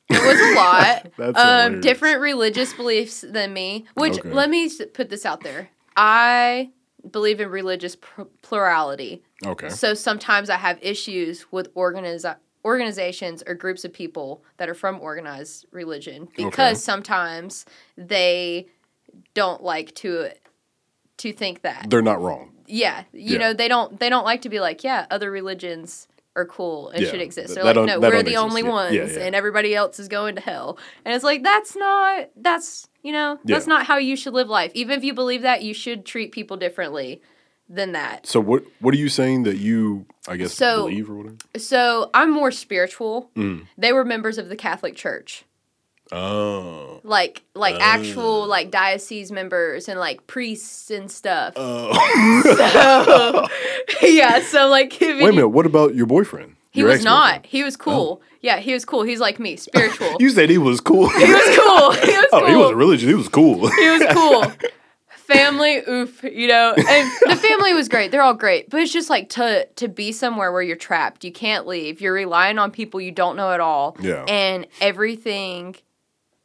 it 0.09 0.21
was 0.21 0.39
a 0.39 0.55
lot. 0.55 1.11
That's 1.17 1.39
um, 1.39 1.45
hilarious. 1.45 1.83
different 1.83 2.21
religious 2.21 2.73
beliefs 2.73 3.23
than 3.27 3.53
me. 3.53 3.85
Which 3.95 4.19
Okay. 4.19 4.29
let 4.31 4.49
me 4.49 4.69
put 4.93 5.09
this 5.09 5.25
out 5.25 5.41
there. 5.41 5.69
I 5.95 6.71
believe 7.09 7.39
in 7.39 7.49
religious 7.49 7.95
pr- 7.95 8.23
plurality. 8.41 9.23
Okay. 9.45 9.69
So 9.69 9.93
sometimes 9.93 10.49
I 10.49 10.57
have 10.57 10.79
issues 10.81 11.51
with 11.51 11.73
organiz- 11.75 12.35
organizations 12.65 13.43
or 13.45 13.56
groups 13.56 13.84
of 13.86 13.93
people 13.93 14.43
that 14.58 14.69
are 14.69 14.73
from 14.73 14.99
organized 15.02 15.65
religion 15.71 16.28
because 16.36 16.47
Okay. 16.47 16.73
sometimes 16.76 17.65
they 17.97 18.67
don't 19.34 19.63
like 19.63 19.93
to 19.95 20.30
to 21.17 21.32
think 21.32 21.62
that. 21.62 21.89
They're 21.89 22.02
not 22.02 22.19
wrong. 22.21 22.52
Yeah, 22.65 23.04
you 23.13 23.34
Yeah. 23.34 23.38
know 23.39 23.54
they 23.54 23.67
don't 23.67 23.99
they 23.99 24.10
don't 24.10 24.26
like 24.26 24.41
to 24.43 24.49
be 24.49 24.60
like 24.60 24.84
yeah 24.84 25.06
other 25.12 25.30
religions 25.30 26.08
are 26.36 26.45
cool 26.45 26.89
and 26.89 27.04
Yeah, 27.04 27.12
should 27.12 27.21
exist. 27.21 27.49
th- 27.49 27.56
They're 27.56 27.63
like 27.73 27.86
no 27.88 27.99
we're 27.99 28.23
the 28.23 28.32
exist. 28.32 28.38
only 28.43 28.63
Yeah, 28.63 28.69
ones 28.69 29.17
and 29.17 29.36
everybody 29.36 29.76
else 29.76 29.99
is 29.99 30.08
going 30.08 30.36
to 30.36 30.41
hell. 30.41 30.80
And 31.06 31.13
it's 31.13 31.23
like 31.23 31.43
that's 31.43 31.76
not 31.76 32.30
that's 32.36 32.88
you 33.04 33.12
know 33.12 33.38
that's 33.45 33.67
not 33.67 33.86
how 33.86 33.97
you 33.97 34.15
should 34.15 34.34
live 34.34 34.47
life. 34.49 34.71
Even 34.73 34.97
if 34.97 35.04
you 35.04 35.13
believe 35.13 35.43
that, 35.43 35.62
you 35.62 35.73
should 35.73 36.06
treat 36.06 36.32
people 36.32 36.58
differently 36.58 37.21
than 37.73 37.93
that. 37.93 38.27
So 38.27 38.39
what 38.39 38.63
what 38.79 38.93
are 38.93 38.97
you 38.97 39.09
saying 39.09 39.43
that 39.43 39.57
you 39.57 40.05
I 40.27 40.38
guess 40.38 40.53
So- 40.53 40.83
believe 40.88 41.09
or 41.09 41.15
whatever? 41.15 41.36
So 41.57 42.09
I'm 42.13 42.31
more 42.31 42.51
spiritual. 42.51 43.29
Mm. 43.36 43.67
They 43.77 43.91
were 43.93 44.05
members 44.05 44.38
of 44.38 44.49
the 44.49 44.55
Catholic 44.55 44.95
Church, 44.95 45.43
Oh. 46.12 46.99
like 47.03 47.43
like 47.55 47.75
Oh. 47.75 47.79
actual 47.81 48.45
like 48.47 48.69
diocese 48.71 49.31
members 49.31 49.88
and 49.89 49.99
like 49.99 50.25
priests 50.27 50.91
and 50.91 51.09
stuff. 51.12 51.53
Oh. 51.55 51.89
So, 52.43 53.47
yeah, 54.07 54.41
so 54.41 54.67
like 54.67 54.95
Wait 54.99 55.12
a 55.12 55.15
minute. 55.31 55.49
What 55.49 55.65
about 55.65 55.95
your 55.95 56.05
boyfriend? 56.05 56.55
he 56.71 56.81
Your 56.81 56.89
was 56.89 57.03
not. 57.03 57.45
He 57.45 57.63
was 57.63 57.75
cool. 57.77 58.21
Yeah, 58.41 58.57
he 58.57 58.73
was 58.73 58.83
cool. 58.86 59.03
He's 59.03 59.19
like 59.19 59.39
me, 59.39 59.55
spiritual. 59.55 60.15
You 60.19 60.29
said 60.29 60.49
he 60.49 60.57
was 60.57 60.81
cool. 60.81 61.09
he 61.09 61.31
was 61.31 61.57
cool. 61.57 61.91
He 61.91 62.12
was 62.17 62.27
cool. 62.31 62.39
oh, 62.41 62.47
he 62.47 62.55
wasn't 62.55 62.77
religious. 62.77 63.07
He 63.07 63.13
was 63.15 63.29
cool. 63.29 63.67
He 63.69 63.89
was 63.89 64.03
cool. 64.12 64.51
Family, 65.23 65.81
oof, 65.88 66.23
you 66.23 66.47
know. 66.47 66.73
And 66.77 67.12
the 67.29 67.36
family 67.36 67.73
was 67.73 67.89
great. 67.89 68.12
They're 68.12 68.21
all 68.21 68.33
great. 68.33 68.69
But 68.69 68.81
it's 68.81 68.93
just 68.93 69.09
like 69.09 69.29
to 69.29 69.65
to 69.75 69.88
be 69.88 70.12
somewhere 70.12 70.51
where 70.51 70.62
you're 70.62 70.75
trapped. 70.75 71.23
You 71.23 71.31
can't 71.31 71.65
leave. 71.67 72.01
You're 72.01 72.13
relying 72.13 72.59
on 72.59 72.71
people 72.71 73.01
you 73.01 73.12
don't 73.12 73.36
know 73.36 73.51
at 73.51 73.59
all. 73.59 73.97
Yeah. 73.99 74.23
And 74.27 74.67
everything 74.81 75.75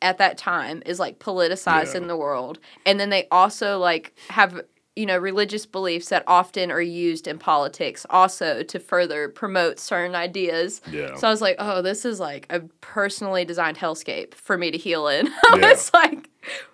at 0.01 0.19
that 0.19 0.39
time 0.39 0.83
is 0.87 0.99
like 1.01 1.19
politicized 1.19 1.95
Yeah. 1.95 2.03
in 2.03 2.07
the 2.09 2.17
world. 2.17 2.59
And 2.87 2.99
then 3.01 3.11
they 3.11 3.27
also 3.31 3.79
like 3.79 4.17
have 4.31 4.61
you 4.97 5.07
know 5.07 5.17
religious 5.19 5.65
beliefs 5.67 6.09
that 6.09 6.25
often 6.27 6.71
are 6.73 6.81
used 6.81 7.29
in 7.29 7.39
politics 7.39 8.05
also 8.11 8.63
to 8.65 8.79
further 8.81 9.29
promote 9.29 9.79
certain 9.79 10.15
ideas. 10.17 10.81
Yeah. 10.91 11.15
So 11.17 11.29
I 11.29 11.31
was 11.31 11.41
like, 11.41 11.57
oh, 11.59 11.83
this 11.83 12.05
is 12.05 12.19
like 12.21 12.47
a 12.51 12.61
personally 12.81 13.45
designed 13.45 13.77
hellscape 13.77 14.35
for 14.35 14.59
me 14.59 14.71
to 14.73 14.79
heal 14.79 15.07
in. 15.09 15.29
I 15.53 15.57
Yeah. 15.59 15.69
was 15.71 15.91
like, 15.95 16.29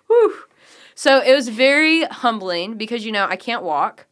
whew. 0.07 0.35
So 0.95 1.19
it 1.21 1.33
was 1.35 1.49
very 1.49 2.03
humbling 2.05 2.75
because 2.77 3.05
you 3.05 3.11
know 3.11 3.25
I 3.25 3.35
can't 3.35 3.63
walk. 3.63 4.05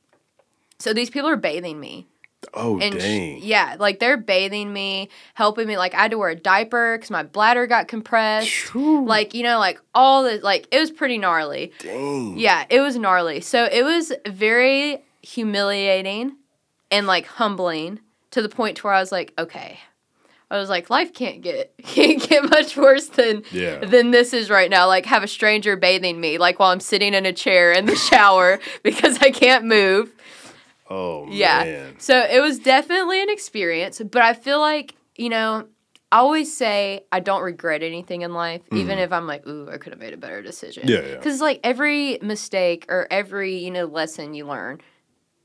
So 0.80 0.94
these 0.94 1.10
people 1.10 1.30
are 1.30 1.38
bathing 1.38 1.80
me. 1.80 2.08
oh 2.54 2.78
And 2.80 2.96
sh- 2.96 2.98
dang. 3.06 3.40
yeah, 3.42 3.78
like 3.80 4.00
they're 4.00 4.18
bathing 4.18 4.74
me, 4.74 5.08
helping 5.34 5.66
me. 5.66 5.78
Like 5.78 5.94
I 5.94 6.02
had 6.02 6.12
to 6.12 6.18
wear 6.18 6.30
a 6.30 6.36
diaper 6.36 6.98
because 6.98 7.10
my 7.10 7.24
bladder 7.24 7.68
got 7.68 7.88
compressed. 7.88 8.50
Phew. 8.50 9.06
Like, 9.06 9.34
you 9.34 9.44
know, 9.44 9.60
like 9.60 9.80
all 9.96 10.24
the, 10.24 10.40
like, 10.44 10.68
it 10.72 10.80
was 10.80 10.92
pretty 10.92 11.18
gnarly. 11.18 11.72
dang. 11.80 12.38
Yeah, 12.38 12.66
it 12.70 12.82
was 12.82 12.98
gnarly. 12.98 13.40
So 13.40 13.64
it 13.64 13.84
was 13.84 14.12
very 14.28 15.04
humiliating 15.22 16.36
and 16.92 17.08
like 17.08 17.26
humbling 17.26 18.00
to 18.32 18.42
the 18.42 18.50
point 18.50 18.78
to 18.78 18.84
where 18.84 18.94
I 18.94 19.00
was 19.00 19.12
like, 19.12 19.34
okay. 19.38 19.80
I 20.52 20.58
was 20.58 20.70
like, 20.70 20.90
life 20.90 21.14
can't 21.14 21.42
get 21.42 21.74
can't 21.84 22.22
get 22.22 22.50
much 22.50 22.78
worse 22.78 23.08
than 23.08 23.44
Yeah. 23.52 23.80
than 23.86 24.12
this 24.12 24.34
is 24.34 24.50
right 24.50 24.70
now. 24.70 24.88
Like 24.88 25.06
have 25.06 25.24
a 25.24 25.28
stranger 25.28 25.76
bathing 25.76 26.20
me, 26.20 26.38
like 26.38 26.60
while 26.60 26.72
I'm 26.72 26.80
sitting 26.80 27.14
in 27.14 27.26
a 27.26 27.34
chair 27.34 27.72
in 27.72 27.86
the 27.86 27.96
shower 27.96 28.60
because 28.84 29.18
I 29.20 29.32
can't 29.32 29.66
move. 29.66 30.12
Oh 30.90 31.26
Yeah. 31.28 31.64
man. 31.64 31.96
So 32.00 32.20
it 32.20 32.42
was 32.42 32.60
definitely 32.60 33.22
an 33.22 33.30
experience, 33.30 34.00
but 34.00 34.22
I 34.22 34.34
feel 34.34 34.60
like, 34.60 34.96
you 35.16 35.30
know, 35.30 35.68
I 36.12 36.18
always 36.18 36.56
say 36.56 37.06
I 37.12 37.22
don't 37.22 37.42
regret 37.42 37.82
anything 37.82 38.22
in 38.22 38.34
life, 38.34 38.62
even 38.72 39.00
if 39.00 39.12
I'm 39.12 39.26
like, 39.26 39.48
ooh, 39.48 39.68
I 39.72 39.78
could 39.80 39.94
have 39.94 40.00
made 40.00 40.14
a 40.14 40.18
better 40.18 40.44
decision. 40.44 40.84
Mm. 40.84 40.90
Yeah, 40.90 41.02
yeah. 41.02 41.16
Because, 41.16 41.42
like, 41.42 41.60
every 41.64 42.20
mistake 42.22 42.86
or 42.88 43.08
every, 43.10 43.58
you 43.58 43.72
know, 43.72 43.86
lesson 43.86 44.36
you 44.36 44.46
learn, 44.46 44.80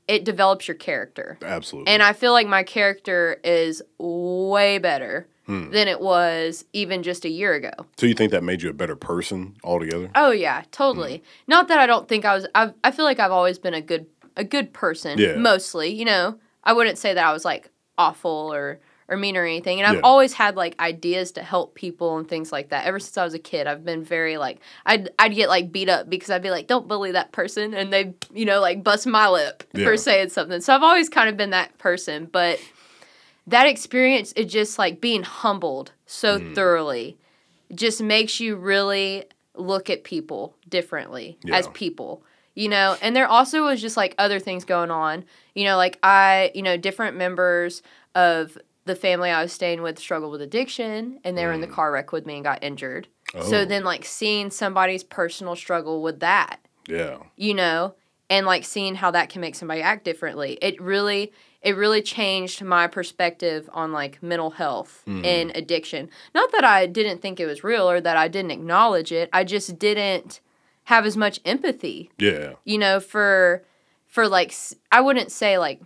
it 0.09 0.25
develops 0.25 0.67
your 0.67 0.75
character. 0.75 1.37
Absolutely. 1.43 1.93
And 1.93 2.01
I 2.01 2.13
feel 2.13 2.33
like 2.33 2.47
my 2.47 2.63
character 2.63 3.39
is 3.43 3.81
way 3.99 4.79
better 4.79 5.27
Hmm. 5.45 5.71
than 5.71 5.87
it 5.87 5.99
was 5.99 6.65
even 6.73 7.01
just 7.01 7.25
a 7.25 7.29
year 7.29 7.53
ago. 7.55 7.71
so 7.97 8.05
you 8.05 8.13
think 8.13 8.31
that 8.31 8.43
made 8.43 8.61
you 8.61 8.69
a 8.69 8.73
better 8.73 8.95
person 8.95 9.55
altogether? 9.63 10.09
Oh 10.15 10.31
yeah, 10.31 10.63
totally. 10.71 11.17
Hmm. 11.17 11.23
Not 11.47 11.67
that 11.69 11.79
I 11.79 11.87
don't 11.87 12.07
think 12.07 12.25
I 12.25 12.33
was. 12.35 12.47
I 12.53 12.71
I 12.83 12.91
feel 12.91 13.05
like 13.05 13.19
I've 13.19 13.31
always 13.31 13.57
been 13.59 13.73
a 13.73 13.81
good 13.81 14.05
a 14.35 14.43
good 14.43 14.73
person. 14.73 15.17
Yeah. 15.17 15.35
Mostly, 15.37 15.89
you 15.93 16.05
know, 16.05 16.37
I 16.63 16.73
wouldn't 16.73 16.97
say 16.99 17.13
that 17.13 17.25
I 17.25 17.33
was 17.33 17.45
like 17.45 17.69
awful 17.97 18.51
or 18.53 18.79
or 19.09 19.17
mean 19.17 19.35
or 19.35 19.43
anything. 19.43 19.79
And 19.79 19.87
I've 19.87 19.95
Yeah. 19.95 20.01
always 20.03 20.33
had 20.33 20.55
like 20.55 20.79
ideas 20.79 21.31
to 21.33 21.41
help 21.43 21.75
people 21.75 22.17
and 22.17 22.27
things 22.27 22.51
like 22.51 22.69
that. 22.69 22.85
Ever 22.85 22.99
since 22.99 23.17
I 23.17 23.23
was 23.23 23.33
a 23.33 23.39
kid, 23.39 23.67
I've 23.67 23.83
been 23.83 24.03
very 24.03 24.37
like 24.37 24.59
I'd 24.85 25.09
I'd 25.19 25.33
get 25.35 25.49
like 25.49 25.71
beat 25.71 25.89
up 25.89 26.09
because 26.09 26.29
I'd 26.29 26.41
be 26.43 26.51
like, 26.51 26.67
don't 26.67 26.87
bully 26.87 27.11
that 27.13 27.31
person, 27.31 27.73
and 27.73 27.91
they 27.91 28.13
you 28.33 28.45
know 28.45 28.61
like 28.61 28.83
bust 28.83 29.07
my 29.07 29.27
lip 29.27 29.63
Yeah. 29.73 29.83
for 29.85 29.97
saying 29.97 30.29
something. 30.29 30.61
So 30.61 30.73
I've 30.73 30.83
always 30.83 31.09
kind 31.09 31.27
of 31.29 31.35
been 31.37 31.49
that 31.49 31.77
person, 31.77 32.25
but. 32.31 32.59
That 33.47 33.65
experience, 33.65 34.31
it 34.35 34.45
just 34.45 34.77
like 34.77 35.01
being 35.01 35.23
humbled 35.23 35.91
so 36.05 36.37
Mm. 36.39 36.53
thoroughly 36.53 37.17
just 37.73 37.99
makes 37.99 38.39
you 38.39 38.55
really 38.55 39.23
look 39.55 39.89
at 39.89 40.03
people 40.03 40.55
differently 40.67 41.39
as 41.51 41.67
people 41.69 42.23
you 42.53 42.69
know 42.69 42.95
and 43.01 43.15
there 43.15 43.25
also 43.27 43.63
was 43.63 43.81
just 43.81 43.97
like 43.97 44.13
other 44.19 44.39
things 44.39 44.65
going 44.65 44.91
on 44.91 45.25
you 45.55 45.63
know 45.65 45.75
like 45.77 45.97
i 46.03 46.51
you 46.55 46.61
know 46.61 46.77
different 46.77 47.17
members 47.17 47.81
of 48.15 48.57
the 48.89 48.95
family 48.95 49.29
i 49.29 49.41
was 49.41 49.53
staying 49.53 49.81
with 49.81 49.97
struggled 49.99 50.31
with 50.31 50.41
addiction 50.41 51.19
and 51.23 51.37
they 51.37 51.45
were 51.45 51.53
in 51.53 51.61
the 51.61 51.67
mm. 51.67 51.71
car 51.73 51.91
wreck 51.91 52.11
with 52.11 52.25
me 52.25 52.35
and 52.35 52.43
got 52.43 52.63
injured 52.63 53.07
Oh. 53.35 53.43
so 53.43 53.63
then 53.63 53.83
like 53.83 54.05
seeing 54.05 54.49
somebody's 54.49 55.03
personal 55.03 55.55
struggle 55.55 56.01
with 56.01 56.19
that 56.21 56.59
Yeah. 56.87 57.17
you 57.35 57.53
know 57.53 57.93
and 58.27 58.45
like 58.47 58.65
seeing 58.65 58.95
how 58.95 59.11
that 59.11 59.29
can 59.29 59.41
make 59.41 59.53
somebody 59.55 59.81
act 59.81 60.03
differently 60.03 60.57
it 60.61 60.81
really 60.81 61.31
it 61.61 61.75
really 61.75 62.01
changed 62.01 62.63
my 62.63 62.87
perspective 62.87 63.69
on 63.71 63.91
like 63.91 64.23
mental 64.23 64.49
health 64.51 65.03
mm-hmm. 65.07 65.23
and 65.23 65.51
addiction 65.55 66.09
not 66.33 66.51
that 66.53 66.63
i 66.63 66.87
didn't 66.87 67.21
think 67.21 67.39
it 67.39 67.45
was 67.45 67.63
real 67.63 67.89
or 67.89 68.01
that 68.01 68.17
i 68.17 68.27
didn't 68.27 68.51
acknowledge 68.51 69.11
it 69.11 69.29
i 69.31 69.43
just 69.43 69.77
didn't 69.77 70.39
have 70.85 71.05
as 71.05 71.15
much 71.15 71.39
empathy 71.45 72.09
Yeah. 72.17 72.53
you 72.65 72.79
know 72.79 72.99
for 72.99 73.63
for 74.07 74.27
like 74.27 74.53
I 74.91 75.01
wouldn't 75.01 75.31
say 75.31 75.57
like 75.57 75.79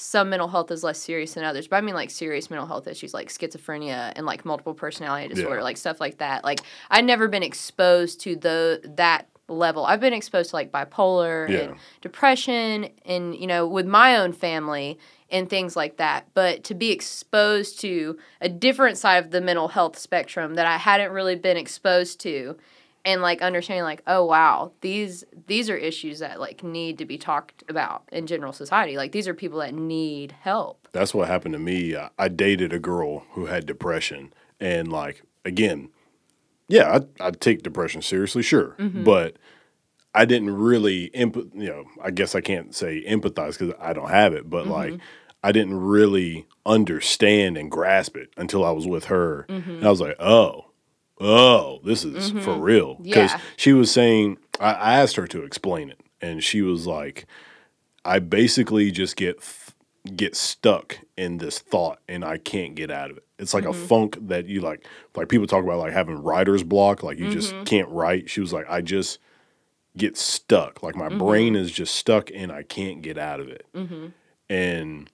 some 0.00 0.30
mental 0.30 0.46
health 0.48 0.70
is 0.70 0.84
less 0.84 0.98
serious 0.98 1.34
than 1.34 1.42
others 1.44 1.66
but 1.66 1.76
i 1.76 1.80
mean 1.80 1.94
like 1.94 2.08
serious 2.08 2.50
mental 2.50 2.66
health 2.68 2.86
issues 2.86 3.12
like 3.12 3.28
schizophrenia 3.28 4.12
and 4.16 4.24
like 4.24 4.44
multiple 4.44 4.72
personality 4.72 5.26
disorder 5.28 5.56
Yeah. 5.56 5.62
like 5.62 5.76
stuff 5.76 6.00
like 6.00 6.18
that 6.18 6.44
like 6.44 6.60
i'd 6.90 7.04
never 7.04 7.26
been 7.28 7.42
exposed 7.42 8.20
to 8.20 8.36
the 8.36 8.80
that 8.96 9.26
level. 9.50 9.86
I've 9.86 10.00
been 10.00 10.12
exposed 10.12 10.50
to 10.50 10.56
like 10.56 10.70
bipolar 10.70 11.48
Yeah. 11.48 11.58
and 11.60 11.76
depression 12.02 12.90
and 13.06 13.34
you 13.34 13.46
know 13.46 13.66
with 13.66 13.86
my 13.86 14.16
own 14.16 14.34
family 14.34 14.98
and 15.30 15.48
things 15.48 15.74
like 15.74 15.96
that. 15.96 16.26
But 16.34 16.64
to 16.64 16.74
be 16.74 16.90
exposed 16.90 17.80
to 17.80 18.18
a 18.42 18.50
different 18.50 18.98
side 18.98 19.24
of 19.24 19.30
the 19.30 19.40
mental 19.40 19.68
health 19.68 19.96
spectrum 19.98 20.54
that 20.56 20.66
I 20.66 20.76
hadn't 20.76 21.12
really 21.12 21.34
been 21.34 21.56
exposed 21.56 22.20
to 22.20 22.58
and 23.08 23.22
like 23.22 23.42
understanding 23.42 23.84
like 23.84 24.02
oh 24.06 24.24
wow 24.24 24.72
these 24.82 25.24
these 25.46 25.70
are 25.70 25.76
issues 25.76 26.18
that 26.18 26.38
like 26.38 26.62
need 26.62 26.98
to 26.98 27.04
be 27.04 27.18
talked 27.18 27.64
about 27.68 28.02
in 28.12 28.26
general 28.26 28.52
society 28.52 28.96
like 28.96 29.12
these 29.12 29.26
are 29.26 29.34
people 29.34 29.58
that 29.58 29.74
need 29.74 30.32
help 30.40 30.78
That's 30.92 31.14
what 31.14 31.28
happened 31.28 31.52
to 31.52 31.58
me. 31.58 31.96
I, 31.96 32.10
I 32.18 32.28
dated 32.28 32.72
a 32.72 32.78
girl 32.78 33.24
who 33.32 33.46
had 33.46 33.66
depression, 33.66 34.32
and 34.60 34.90
like 34.90 35.22
again, 35.44 35.90
yeah, 36.68 37.00
I 37.20 37.28
I 37.28 37.30
take 37.30 37.62
depression 37.62 38.02
seriously, 38.02 38.42
sure, 38.42 38.74
mm-hmm. 38.78 39.04
but 39.04 39.36
I 40.14 40.24
didn't 40.24 40.54
really 40.54 41.10
empath. 41.10 41.50
You 41.54 41.68
know, 41.68 41.84
I 42.02 42.10
guess 42.10 42.34
I 42.34 42.40
can't 42.40 42.74
say 42.74 43.04
empathize 43.06 43.58
because 43.58 43.74
I 43.80 43.92
don't 43.92 44.10
have 44.10 44.32
it, 44.32 44.48
but 44.48 44.66
like 44.66 44.94
mm-hmm. 44.94 45.02
I 45.42 45.52
didn't 45.52 45.78
really 45.78 46.46
understand 46.66 47.56
and 47.56 47.70
grasp 47.70 48.16
it 48.16 48.30
until 48.36 48.64
I 48.64 48.70
was 48.70 48.86
with 48.86 49.06
her, 49.06 49.46
mm-hmm. 49.48 49.70
and 49.70 49.86
I 49.86 49.90
was 49.90 50.00
like, 50.00 50.16
oh. 50.20 50.64
Oh, 51.20 51.80
this 51.84 52.04
is 52.04 52.30
mm-hmm. 52.30 52.40
for 52.40 52.54
real. 52.54 52.94
Because 52.96 53.32
Yeah. 53.32 53.40
she 53.56 53.72
was 53.72 53.90
saying, 53.90 54.38
I, 54.60 54.72
I 54.72 54.94
asked 55.00 55.16
her 55.16 55.26
to 55.26 55.42
explain 55.42 55.90
it, 55.90 56.00
and 56.20 56.42
she 56.42 56.62
was 56.62 56.86
like, 56.86 57.26
I 58.04 58.18
basically 58.18 58.90
just 58.90 59.16
get 59.16 59.42
get 60.16 60.34
stuck 60.34 60.98
in 61.16 61.38
this 61.38 61.58
thought 61.58 61.98
and 62.08 62.24
I 62.24 62.38
can't 62.38 62.74
get 62.74 62.90
out 62.90 63.10
of 63.10 63.18
it. 63.18 63.24
It's 63.38 63.52
like 63.52 63.64
a 63.64 63.68
mm-hmm. 63.68 63.86
funk 63.86 64.18
that 64.28 64.46
you 64.46 64.60
like 64.60 64.86
like 65.14 65.28
people 65.28 65.46
talk 65.46 65.62
about 65.62 65.78
like 65.78 65.92
having 65.92 66.22
writer's 66.22 66.62
block, 66.62 67.02
like 67.02 67.18
you 67.18 67.30
just 67.30 67.52
mm-hmm. 67.52 67.64
can't 67.64 67.88
write. 67.88 68.30
She 68.30 68.40
was 68.40 68.52
like 68.52 68.66
I 68.68 68.80
just 68.80 69.18
get 69.96 70.16
stuck. 70.16 70.82
Like 70.82 70.96
my 70.96 71.08
brain 71.08 71.54
is 71.56 71.70
just 71.70 71.94
stuck 71.94 72.30
and 72.34 72.50
I 72.50 72.62
can't 72.62 73.02
get 73.02 73.18
out 73.18 73.40
of 73.40 73.48
it. 73.48 73.66
And 74.48 75.10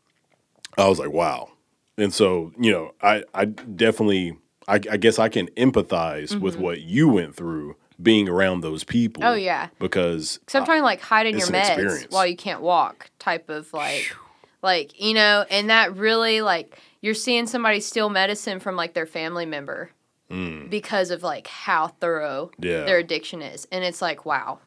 I 0.78 0.88
was 0.88 0.98
like, 0.98 1.10
wow. 1.10 1.50
And 1.96 2.12
so, 2.12 2.52
you 2.58 2.70
know, 2.70 2.94
I 3.02 3.24
I 3.34 3.46
definitely 3.46 4.36
I, 4.68 4.74
I 4.74 4.96
guess 4.96 5.18
I 5.18 5.28
can 5.28 5.48
empathize 5.56 6.38
with 6.40 6.56
what 6.58 6.80
you 6.80 7.08
went 7.08 7.34
through 7.36 7.76
being 8.02 8.28
around 8.28 8.60
those 8.62 8.82
people. 8.84 9.22
Oh, 9.24 9.34
yeah. 9.34 9.68
Because 9.78 10.40
i'm 10.54 10.64
trying 10.64 10.80
to 10.80 10.84
like 10.84 11.00
hide 11.00 11.26
in 11.26 11.38
your 11.38 11.46
meds 11.48 11.70
experience. 11.70 12.06
while 12.10 12.26
you 12.26 12.36
can't 12.36 12.60
walk 12.60 13.10
type 13.18 13.48
of 13.50 13.72
like 13.72 14.14
like 14.62 15.00
you 15.00 15.14
know 15.14 15.44
and 15.50 15.70
that 15.70 15.94
really 15.96 16.40
like 16.40 16.78
you're 17.02 17.14
seeing 17.14 17.46
somebody 17.46 17.80
steal 17.80 18.08
medicine 18.10 18.58
from 18.60 18.74
like 18.76 18.94
their 18.94 19.06
family 19.06 19.46
member 19.46 19.90
because 20.70 21.10
of 21.12 21.22
like 21.22 21.46
how 21.46 21.86
thorough 21.88 22.50
Mm. 22.58 22.64
Yeah. 22.64 22.84
their 22.84 22.98
addiction 22.98 23.40
is 23.42 23.68
and 23.70 23.84
it's 23.84 24.02
like 24.02 24.24
wow 24.26 24.58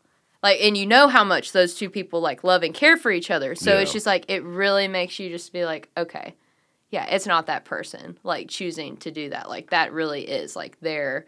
like 0.42 0.60
and 0.62 0.78
you 0.78 0.86
know 0.86 1.10
how 1.10 1.26
much 1.26 1.52
those 1.52 1.76
two 1.76 1.90
people 1.90 2.22
like 2.22 2.44
love 2.46 2.64
and 2.64 2.74
care 2.74 2.96
for 2.96 3.12
each 3.12 3.30
other 3.30 3.54
so 3.56 3.78
it's 3.78 3.92
just 3.92 4.06
like 4.06 4.24
it 4.30 4.44
really 4.44 4.88
makes 4.88 5.20
you 5.20 5.30
just 5.30 5.52
be 5.52 5.66
like 5.66 5.90
okay 5.98 6.36
yeah 6.90 7.06
it's 7.06 7.28
not 7.28 7.46
that 7.48 7.66
person 7.66 8.18
like 8.24 8.48
choosing 8.50 8.98
to 8.98 9.12
do 9.12 9.30
that 9.30 9.50
like 9.50 9.70
that 9.72 9.92
really 9.94 10.22
is 10.28 10.56
like 10.56 10.80
their 10.80 11.26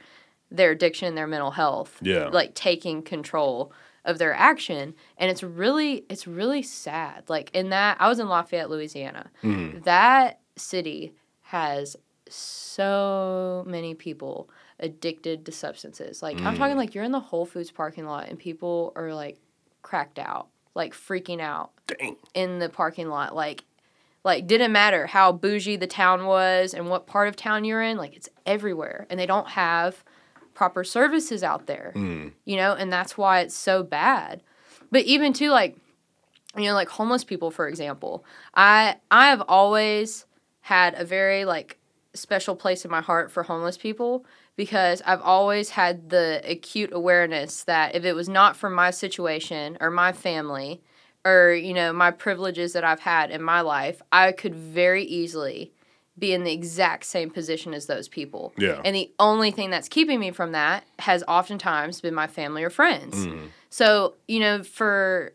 their 0.51 0.71
addiction 0.71 1.07
and 1.09 1.17
their 1.17 1.27
mental 1.27 1.51
health 1.51 1.97
Yeah. 2.01 2.29
like 2.29 2.55
taking 2.55 3.01
control 3.03 3.71
of 4.05 4.17
their 4.17 4.33
action 4.33 4.93
and 5.17 5.29
it's 5.29 5.43
really 5.43 6.05
it's 6.09 6.25
really 6.27 6.61
sad 6.61 7.23
like 7.29 7.49
in 7.53 7.69
that 7.69 7.97
i 7.99 8.07
was 8.07 8.19
in 8.19 8.27
lafayette 8.29 8.69
louisiana 8.69 9.29
Mm-hmm. 9.43 9.81
that 9.81 10.39
city 10.55 11.13
has 11.41 11.95
so 12.29 13.63
many 13.67 13.93
people 13.93 14.49
addicted 14.79 15.45
to 15.45 15.51
substances 15.51 16.21
like 16.23 16.39
i'm 16.41 16.55
Mm. 16.55 16.57
talking 16.57 16.77
like 16.77 16.95
you're 16.95 17.03
in 17.03 17.11
the 17.11 17.19
whole 17.19 17.45
foods 17.45 17.71
parking 17.71 18.05
lot 18.05 18.29
and 18.29 18.39
people 18.39 18.93
are 18.95 19.13
like 19.13 19.37
cracked 19.81 20.19
out 20.19 20.47
like 20.75 20.93
freaking 20.93 21.41
out 21.41 21.71
dang. 21.87 22.15
in 22.33 22.59
the 22.59 22.69
parking 22.69 23.09
lot 23.09 23.35
like 23.35 23.63
like 24.29 24.47
didn't 24.47 24.71
matter 24.71 25.07
how 25.07 25.31
bougie 25.31 25.75
the 25.75 25.87
town 25.87 26.25
was 26.25 26.73
and 26.73 26.89
what 26.89 27.07
part 27.07 27.27
of 27.27 27.35
town 27.35 27.63
you're 27.63 27.81
in 27.81 27.97
like 27.97 28.15
it's 28.15 28.29
everywhere 28.45 29.05
and 29.09 29.19
they 29.19 29.25
don't 29.25 29.49
have 29.49 30.03
proper 30.53 30.83
services 30.83 31.43
out 31.43 31.67
there 31.67 31.93
mm. 31.95 32.31
you 32.45 32.55
know 32.55 32.73
and 32.73 32.91
that's 32.91 33.17
why 33.17 33.39
it's 33.41 33.55
so 33.55 33.83
bad. 33.83 34.41
But 34.91 35.03
even 35.05 35.33
too 35.33 35.49
like 35.49 35.77
you 36.57 36.65
know 36.65 36.73
like 36.73 36.89
homeless 36.89 37.23
people 37.23 37.51
for 37.51 37.67
example 37.67 38.25
i 38.55 38.95
i 39.11 39.27
have 39.27 39.41
always 39.47 40.25
had 40.61 40.93
a 40.95 41.05
very 41.05 41.45
like 41.45 41.77
special 42.13 42.55
place 42.55 42.83
in 42.83 42.91
my 42.91 43.01
heart 43.01 43.31
for 43.31 43.43
homeless 43.43 43.77
people 43.77 44.25
because 44.55 45.01
i've 45.05 45.21
always 45.21 45.69
had 45.71 46.09
the 46.09 46.41
acute 46.43 46.91
awareness 46.91 47.63
that 47.63 47.93
if 47.95 48.03
it 48.03 48.13
was 48.13 48.27
not 48.27 48.55
for 48.55 48.69
my 48.69 48.89
situation 48.89 49.77
or 49.79 49.91
my 49.91 50.11
family 50.11 50.81
or 51.25 51.53
you 51.53 51.73
know 51.73 51.91
my 51.91 52.11
privileges 52.11 52.73
that 52.73 52.83
i've 52.83 52.99
had 53.01 53.29
in 53.31 53.41
my 53.43 53.61
life 53.61 54.01
i 54.11 54.31
could 54.31 54.55
very 54.55 55.03
easily 55.03 55.71
be 56.17 56.33
in 56.33 56.43
the 56.43 56.51
exact 56.51 57.05
same 57.05 57.29
position 57.29 57.73
as 57.73 57.85
those 57.85 58.09
people. 58.09 58.51
Yeah. 58.57 58.81
and 58.83 58.93
the 58.93 59.09
only 59.19 59.51
thing 59.51 59.69
that's 59.69 59.87
keeping 59.87 60.19
me 60.19 60.31
from 60.31 60.51
that 60.51 60.83
has 60.99 61.23
oftentimes 61.29 62.01
been 62.01 62.13
my 62.13 62.27
family 62.27 62.61
or 62.61 62.69
friends. 62.69 63.15
Mm. 63.25 63.47
So 63.69 64.15
you 64.27 64.39
know 64.41 64.63
for 64.63 65.33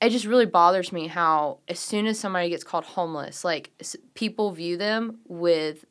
it 0.00 0.10
just 0.10 0.26
really 0.26 0.46
bothers 0.46 0.92
me 0.92 1.06
how 1.06 1.58
as 1.68 1.78
soon 1.78 2.06
as 2.06 2.18
somebody 2.18 2.50
gets 2.50 2.64
called 2.64 2.84
homeless 2.84 3.44
like 3.44 3.70
s- 3.80 3.96
people 4.14 4.52
view 4.52 4.76
them 4.76 5.18
with 5.26 5.84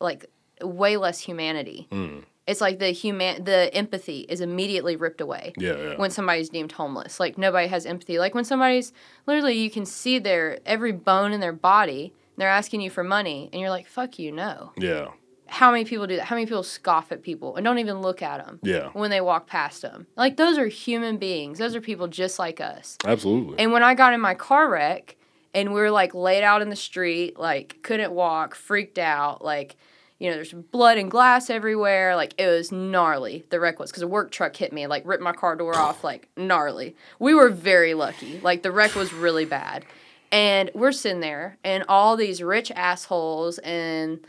like 0.00 0.26
way 0.62 0.96
less 0.96 1.18
humanity 1.20 1.88
mm. 1.90 2.22
It's 2.48 2.60
like 2.60 2.78
the 2.80 2.90
human 2.90 3.44
the 3.44 3.72
empathy 3.74 4.20
is 4.28 4.40
immediately 4.40 4.96
ripped 4.96 5.20
away 5.20 5.52
Yeah, 5.56 5.76
yeah. 5.76 5.96
when 5.96 6.10
somebody's 6.10 6.48
deemed 6.48 6.72
homeless 6.72 7.20
like 7.20 7.38
nobody 7.38 7.68
has 7.68 7.86
empathy 7.86 8.18
like 8.18 8.34
when 8.34 8.44
somebody's 8.44 8.92
literally 9.26 9.56
you 9.58 9.70
can 9.70 9.84
see 9.86 10.18
their 10.18 10.58
every 10.66 10.92
bone 10.92 11.32
in 11.32 11.40
their 11.40 11.52
body 11.52 12.02
and 12.34 12.38
they're 12.42 12.48
asking 12.48 12.80
you 12.80 12.90
for 12.90 13.04
money 13.04 13.48
and 13.52 13.60
you're 13.60 13.70
like 13.70 13.86
fuck 13.86 14.18
you 14.18 14.32
no 14.32 14.72
yeah. 14.76 15.08
how 15.46 15.70
many 15.70 15.84
people 15.84 16.06
do 16.06 16.16
that 16.16 16.24
how 16.24 16.34
many 16.36 16.46
people 16.46 16.62
scoff 16.62 17.12
at 17.12 17.22
people 17.22 17.54
and 17.56 17.64
don't 17.64 17.78
even 17.78 18.00
look 18.00 18.22
at 18.22 18.44
them 18.44 18.58
Yeah. 18.62 18.88
when 18.94 19.10
they 19.10 19.20
walk 19.20 19.46
past 19.46 19.82
them 19.82 20.06
like 20.16 20.36
those 20.36 20.56
are 20.58 20.66
human 20.68 21.18
beings 21.18 21.58
those 21.58 21.76
are 21.76 21.80
people 21.80 22.08
just 22.08 22.38
like 22.38 22.60
us 22.60 22.96
Absolutely. 23.04 23.58
and 23.58 23.72
when 23.72 23.82
I 23.82 23.94
got 23.94 24.12
in 24.14 24.20
my 24.20 24.34
car 24.34 24.68
wreck 24.70 25.16
and 25.54 25.72
we 25.74 25.80
were 25.80 25.90
like 25.90 26.14
laid 26.14 26.44
out 26.44 26.60
in 26.62 26.68
the 26.68 26.76
street, 26.76 27.38
like 27.38 27.78
couldn't 27.82 28.12
walk, 28.12 28.54
freaked 28.54 28.98
out, 28.98 29.42
like, 29.42 29.76
you 30.18 30.28
know, 30.28 30.34
there's 30.36 30.52
blood 30.52 30.98
and 30.98 31.10
glass 31.10 31.48
everywhere. 31.50 32.16
Like 32.16 32.34
it 32.38 32.46
was 32.46 32.72
gnarly. 32.72 33.44
The 33.50 33.60
wreck 33.60 33.78
was 33.78 33.90
because 33.90 34.02
a 34.02 34.08
work 34.08 34.30
truck 34.30 34.56
hit 34.56 34.72
me, 34.72 34.86
like 34.86 35.02
ripped 35.06 35.22
my 35.22 35.32
car 35.32 35.54
door 35.56 35.76
off, 35.76 36.02
like 36.02 36.28
gnarly. 36.36 36.96
We 37.18 37.34
were 37.34 37.50
very 37.50 37.94
lucky. 37.94 38.40
Like 38.40 38.62
the 38.62 38.72
wreck 38.72 38.94
was 38.94 39.12
really 39.12 39.44
bad. 39.44 39.84
And 40.30 40.70
we're 40.74 40.92
sitting 40.92 41.20
there 41.20 41.56
and 41.64 41.84
all 41.88 42.16
these 42.16 42.42
rich 42.42 42.70
assholes 42.72 43.58
and 43.58 44.20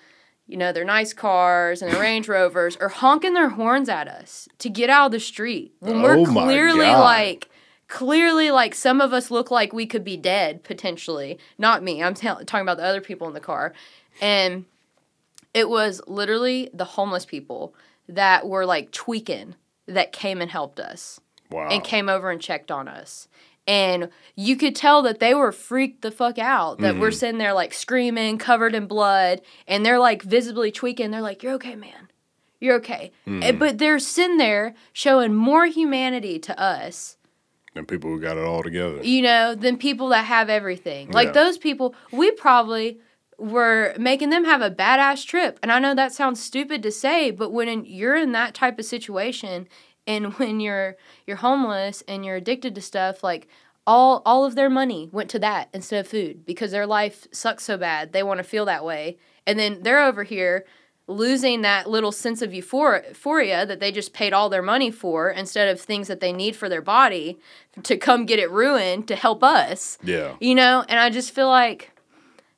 you 0.48 0.58
know, 0.58 0.72
their 0.72 0.86
nice 0.86 1.14
cars 1.14 1.82
and 1.84 1.92
their 1.94 2.02
Range 2.02 2.28
Rovers 2.28 2.76
are 2.78 2.90
honking 2.90 3.36
their 3.36 3.50
horns 3.50 3.88
at 3.88 4.08
us 4.08 4.48
to 4.58 4.70
get 4.70 4.90
out 4.90 5.08
of 5.08 5.12
the 5.12 5.20
street 5.20 5.74
when 5.80 6.02
we're 6.02 6.18
Oh 6.18 6.26
clearly 6.26 6.86
God. 6.88 7.02
like 7.02 7.50
clearly 7.88 8.50
like 8.52 8.74
some 8.76 9.02
of 9.02 9.14
us 9.14 9.30
look 9.32 9.50
like 9.52 9.74
we 9.74 9.86
could 9.86 10.04
be 10.04 10.16
dead 10.16 10.64
potentially 10.64 11.40
not 11.58 11.82
me 11.84 12.04
i'm 12.04 12.14
tell 12.14 12.36
talking 12.46 12.62
about 12.62 12.78
the 12.78 12.84
other 12.84 13.02
people 13.02 13.28
in 13.28 13.34
the 13.34 13.40
car 13.40 13.74
and 14.22 14.66
it 15.54 15.70
was 15.70 16.02
literally 16.08 16.70
the 16.74 16.86
homeless 16.86 17.26
people 17.26 17.74
that 18.08 18.48
were 18.48 18.66
like 18.66 18.92
tweaking 18.92 19.56
that 19.88 20.12
came 20.12 20.42
and 20.42 20.52
helped 20.52 20.80
us 20.80 21.20
wow. 21.52 21.68
and 21.70 21.84
came 21.84 22.10
over 22.10 22.30
and 22.32 22.42
checked 22.42 22.72
on 22.72 22.88
us 22.88 23.28
and 23.68 24.10
you 24.36 24.56
could 24.56 24.76
tell 24.76 25.04
that 25.04 25.20
they 25.20 25.34
were 25.36 25.52
freaked 25.52 26.02
the 26.02 26.12
fuck 26.12 26.40
out 26.40 26.80
that 26.80 26.98
we're 26.98 27.12
sitting 27.12 27.38
there 27.38 27.54
like 27.54 27.74
screaming 27.74 28.38
covered 28.38 28.74
in 28.74 28.88
blood 28.88 29.42
and 29.68 29.86
they're 29.86 30.00
like 30.00 30.24
visibly 30.24 30.72
tweaking 30.72 31.12
they're 31.12 31.22
like 31.22 31.44
you're 31.44 31.54
okay 31.54 31.76
man 31.76 32.10
you're 32.60 32.76
okay 32.76 33.12
Eh, 33.28 33.52
but 33.52 33.78
they're 33.78 34.00
sitting 34.00 34.38
there 34.38 34.74
showing 34.92 35.34
more 35.34 35.66
humanity 35.66 36.40
to 36.40 36.60
us 36.60 37.18
than 37.74 37.86
people 37.86 38.10
who 38.10 38.20
got 38.20 38.38
it 38.38 38.44
all 38.44 38.64
together. 38.64 39.00
you 39.04 39.22
know, 39.22 39.54
than 39.56 39.78
people 39.78 40.10
that 40.10 40.26
have 40.26 40.50
everything. 40.50 41.12
Like 41.12 41.28
Yeah. 41.28 41.34
those 41.34 41.58
people, 41.58 41.94
we 42.12 42.32
probably 42.32 43.00
were 43.40 43.94
making 43.98 44.30
them 44.30 44.46
have 44.46 44.62
a 44.62 44.70
badass 44.72 45.26
trip. 45.26 45.60
And 45.64 45.72
I 45.72 45.80
know 45.80 45.96
that 45.96 46.14
sounds 46.14 46.42
stupid 46.44 46.84
to 46.84 46.92
say, 46.92 47.32
but 47.32 47.52
when 47.52 47.68
in, 47.68 47.86
you're 47.86 48.16
in 48.16 48.32
that 48.34 48.54
type 48.54 48.78
of 48.80 48.86
situation 48.86 49.68
and 50.06 50.34
when 50.38 50.60
you're 50.60 50.98
you're 51.26 51.38
homeless 51.38 52.04
and 52.08 52.26
you're 52.26 52.36
addicted 52.36 52.76
to 52.76 52.82
stuff, 52.82 53.24
like 53.24 53.48
all 53.88 54.22
all 54.26 54.46
of 54.46 54.56
their 54.56 54.70
money 54.70 55.10
went 55.12 55.30
to 55.32 55.40
that 55.40 55.70
instead 55.74 56.00
of 56.06 56.08
food 56.08 56.46
because 56.46 56.72
their 56.72 56.86
life 56.86 57.28
sucks 57.32 57.64
so 57.64 57.78
bad. 57.78 58.12
They 58.14 58.24
want 58.24 58.38
to 58.40 58.44
feel 58.44 58.66
that 58.66 58.86
way. 58.86 59.18
And 59.48 59.58
then 59.58 59.82
they're 59.82 60.04
over 60.04 60.24
here 60.24 60.66
losing 61.08 61.62
that 61.62 61.90
little 61.90 62.12
sense 62.12 62.42
of 62.44 62.52
euphor- 62.52 63.08
euphoria 63.08 63.66
that 63.66 63.80
they 63.80 63.92
just 63.92 64.14
paid 64.14 64.32
all 64.32 64.48
their 64.48 64.62
money 64.62 64.92
for 64.92 65.32
instead 65.32 65.68
of 65.68 65.82
things 65.82 66.08
that 66.08 66.20
they 66.20 66.32
need 66.32 66.56
for 66.56 66.70
their 66.70 66.84
body 66.84 67.40
to 67.82 67.98
come 67.98 68.28
get 68.28 68.38
it 68.38 68.52
ruined 68.52 69.08
to 69.08 69.16
help 69.16 69.44
us 69.44 69.98
Yeah. 70.04 70.36
you 70.40 70.54
know 70.54 70.86
and 70.88 71.00
i 71.00 71.10
just 71.10 71.32
feel 71.34 71.48
like 71.50 71.90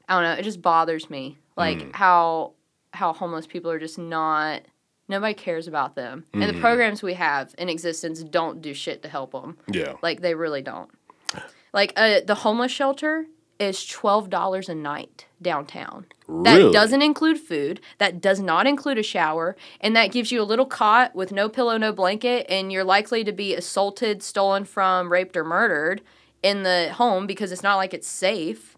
i 0.09 0.13
don't 0.13 0.23
know 0.23 0.33
it 0.33 0.43
just 0.43 0.61
bothers 0.61 1.09
me 1.09 1.37
like 1.57 1.79
Mm. 1.79 1.95
how 1.95 2.53
how 2.93 3.13
homeless 3.13 3.47
people 3.47 3.71
are 3.71 3.79
just 3.79 3.97
not 3.97 4.61
nobody 5.07 5.33
cares 5.33 5.67
about 5.67 5.95
them. 5.95 6.23
And 6.33 6.43
the 6.43 6.59
programs 6.61 7.03
we 7.03 7.15
have 7.15 7.53
in 7.57 7.67
existence 7.67 8.23
don't 8.23 8.61
do 8.61 8.73
shit 8.73 9.01
to 9.03 9.09
help 9.09 9.33
them. 9.33 9.57
Yeah. 9.69 9.95
Like 10.01 10.21
they 10.21 10.35
really 10.35 10.61
don't. 10.61 10.89
Like 11.73 11.91
uh, 11.97 12.21
the 12.25 12.35
homeless 12.35 12.71
shelter 12.71 13.25
is 13.59 13.85
twelve 13.85 14.29
dollars 14.29 14.69
a 14.69 14.75
night 14.75 15.25
downtown. 15.41 16.05
Really? 16.27 16.63
That 16.63 16.73
doesn't 16.73 17.01
include 17.01 17.39
food. 17.39 17.81
That 17.97 18.21
does 18.21 18.39
not 18.39 18.67
include 18.67 18.97
a 18.99 19.03
shower, 19.03 19.55
and 19.81 19.95
that 19.97 20.11
gives 20.11 20.31
you 20.31 20.41
a 20.41 20.43
little 20.43 20.65
cot 20.65 21.13
with 21.13 21.31
no 21.33 21.49
pillow, 21.49 21.77
no 21.77 21.91
blanket, 21.91 22.45
and 22.49 22.71
you're 22.71 22.83
likely 22.85 23.23
to 23.25 23.31
be 23.33 23.53
assaulted, 23.53 24.23
stolen 24.23 24.63
from, 24.65 25.11
raped, 25.11 25.35
or 25.35 25.43
murdered 25.43 26.01
in 26.41 26.63
the 26.63 26.91
home 26.93 27.27
because 27.27 27.51
it's 27.51 27.63
not 27.63 27.75
like 27.75 27.93
it's 27.93 28.07
safe. 28.07 28.77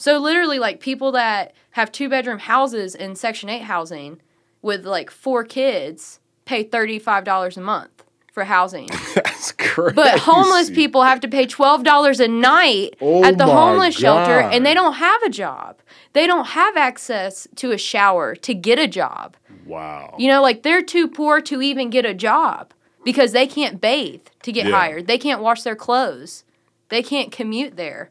So 0.00 0.16
literally, 0.16 0.58
like 0.58 0.80
people 0.80 1.12
that 1.12 1.52
have 1.72 1.92
two 1.92 2.08
bedroom 2.08 2.38
houses 2.38 2.94
in 2.94 3.14
Section 3.16 3.50
Eight 3.50 3.64
housing 3.64 4.22
with 4.62 4.86
like 4.86 5.10
four 5.10 5.44
kids 5.44 6.20
pay 6.46 6.62
thirty 6.62 6.98
five 6.98 7.22
dollars 7.24 7.58
a 7.58 7.60
month 7.60 8.02
for 8.32 8.44
housing. 8.44 8.88
That's 9.14 9.52
crazy. 9.52 9.94
But 9.94 10.20
homeless 10.20 10.70
people 10.70 11.02
have 11.02 11.20
to 11.20 11.28
pay 11.28 11.44
twelve 11.44 11.84
dollars 11.84 12.18
a 12.18 12.28
night 12.28 12.96
Oh 13.02 13.22
at 13.22 13.36
the 13.36 13.44
homeless 13.44 13.94
shelter, 13.94 14.40
and 14.40 14.64
they 14.64 14.72
don't 14.72 14.94
have 14.94 15.22
a 15.22 15.28
job. 15.28 15.80
They 16.14 16.26
don't 16.26 16.46
have 16.46 16.78
access 16.78 17.46
to 17.56 17.70
a 17.72 17.76
shower 17.78 18.34
to 18.36 18.54
get 18.54 18.78
a 18.78 18.88
job. 18.88 19.36
Wow. 19.66 20.14
You 20.18 20.28
know, 20.28 20.40
like 20.40 20.62
they're 20.62 20.82
too 20.82 21.08
poor 21.08 21.42
to 21.42 21.60
even 21.60 21.90
get 21.90 22.06
a 22.06 22.14
job 22.14 22.72
because 23.04 23.32
they 23.32 23.46
can't 23.46 23.82
bathe 23.82 24.22
to 24.44 24.50
get 24.50 24.64
Yeah. 24.66 24.72
hired. 24.80 25.06
They 25.08 25.18
can't 25.18 25.42
wash 25.42 25.62
their 25.62 25.76
clothes. 25.76 26.44
They 26.88 27.02
can't 27.02 27.30
commute 27.30 27.76
there. 27.76 28.10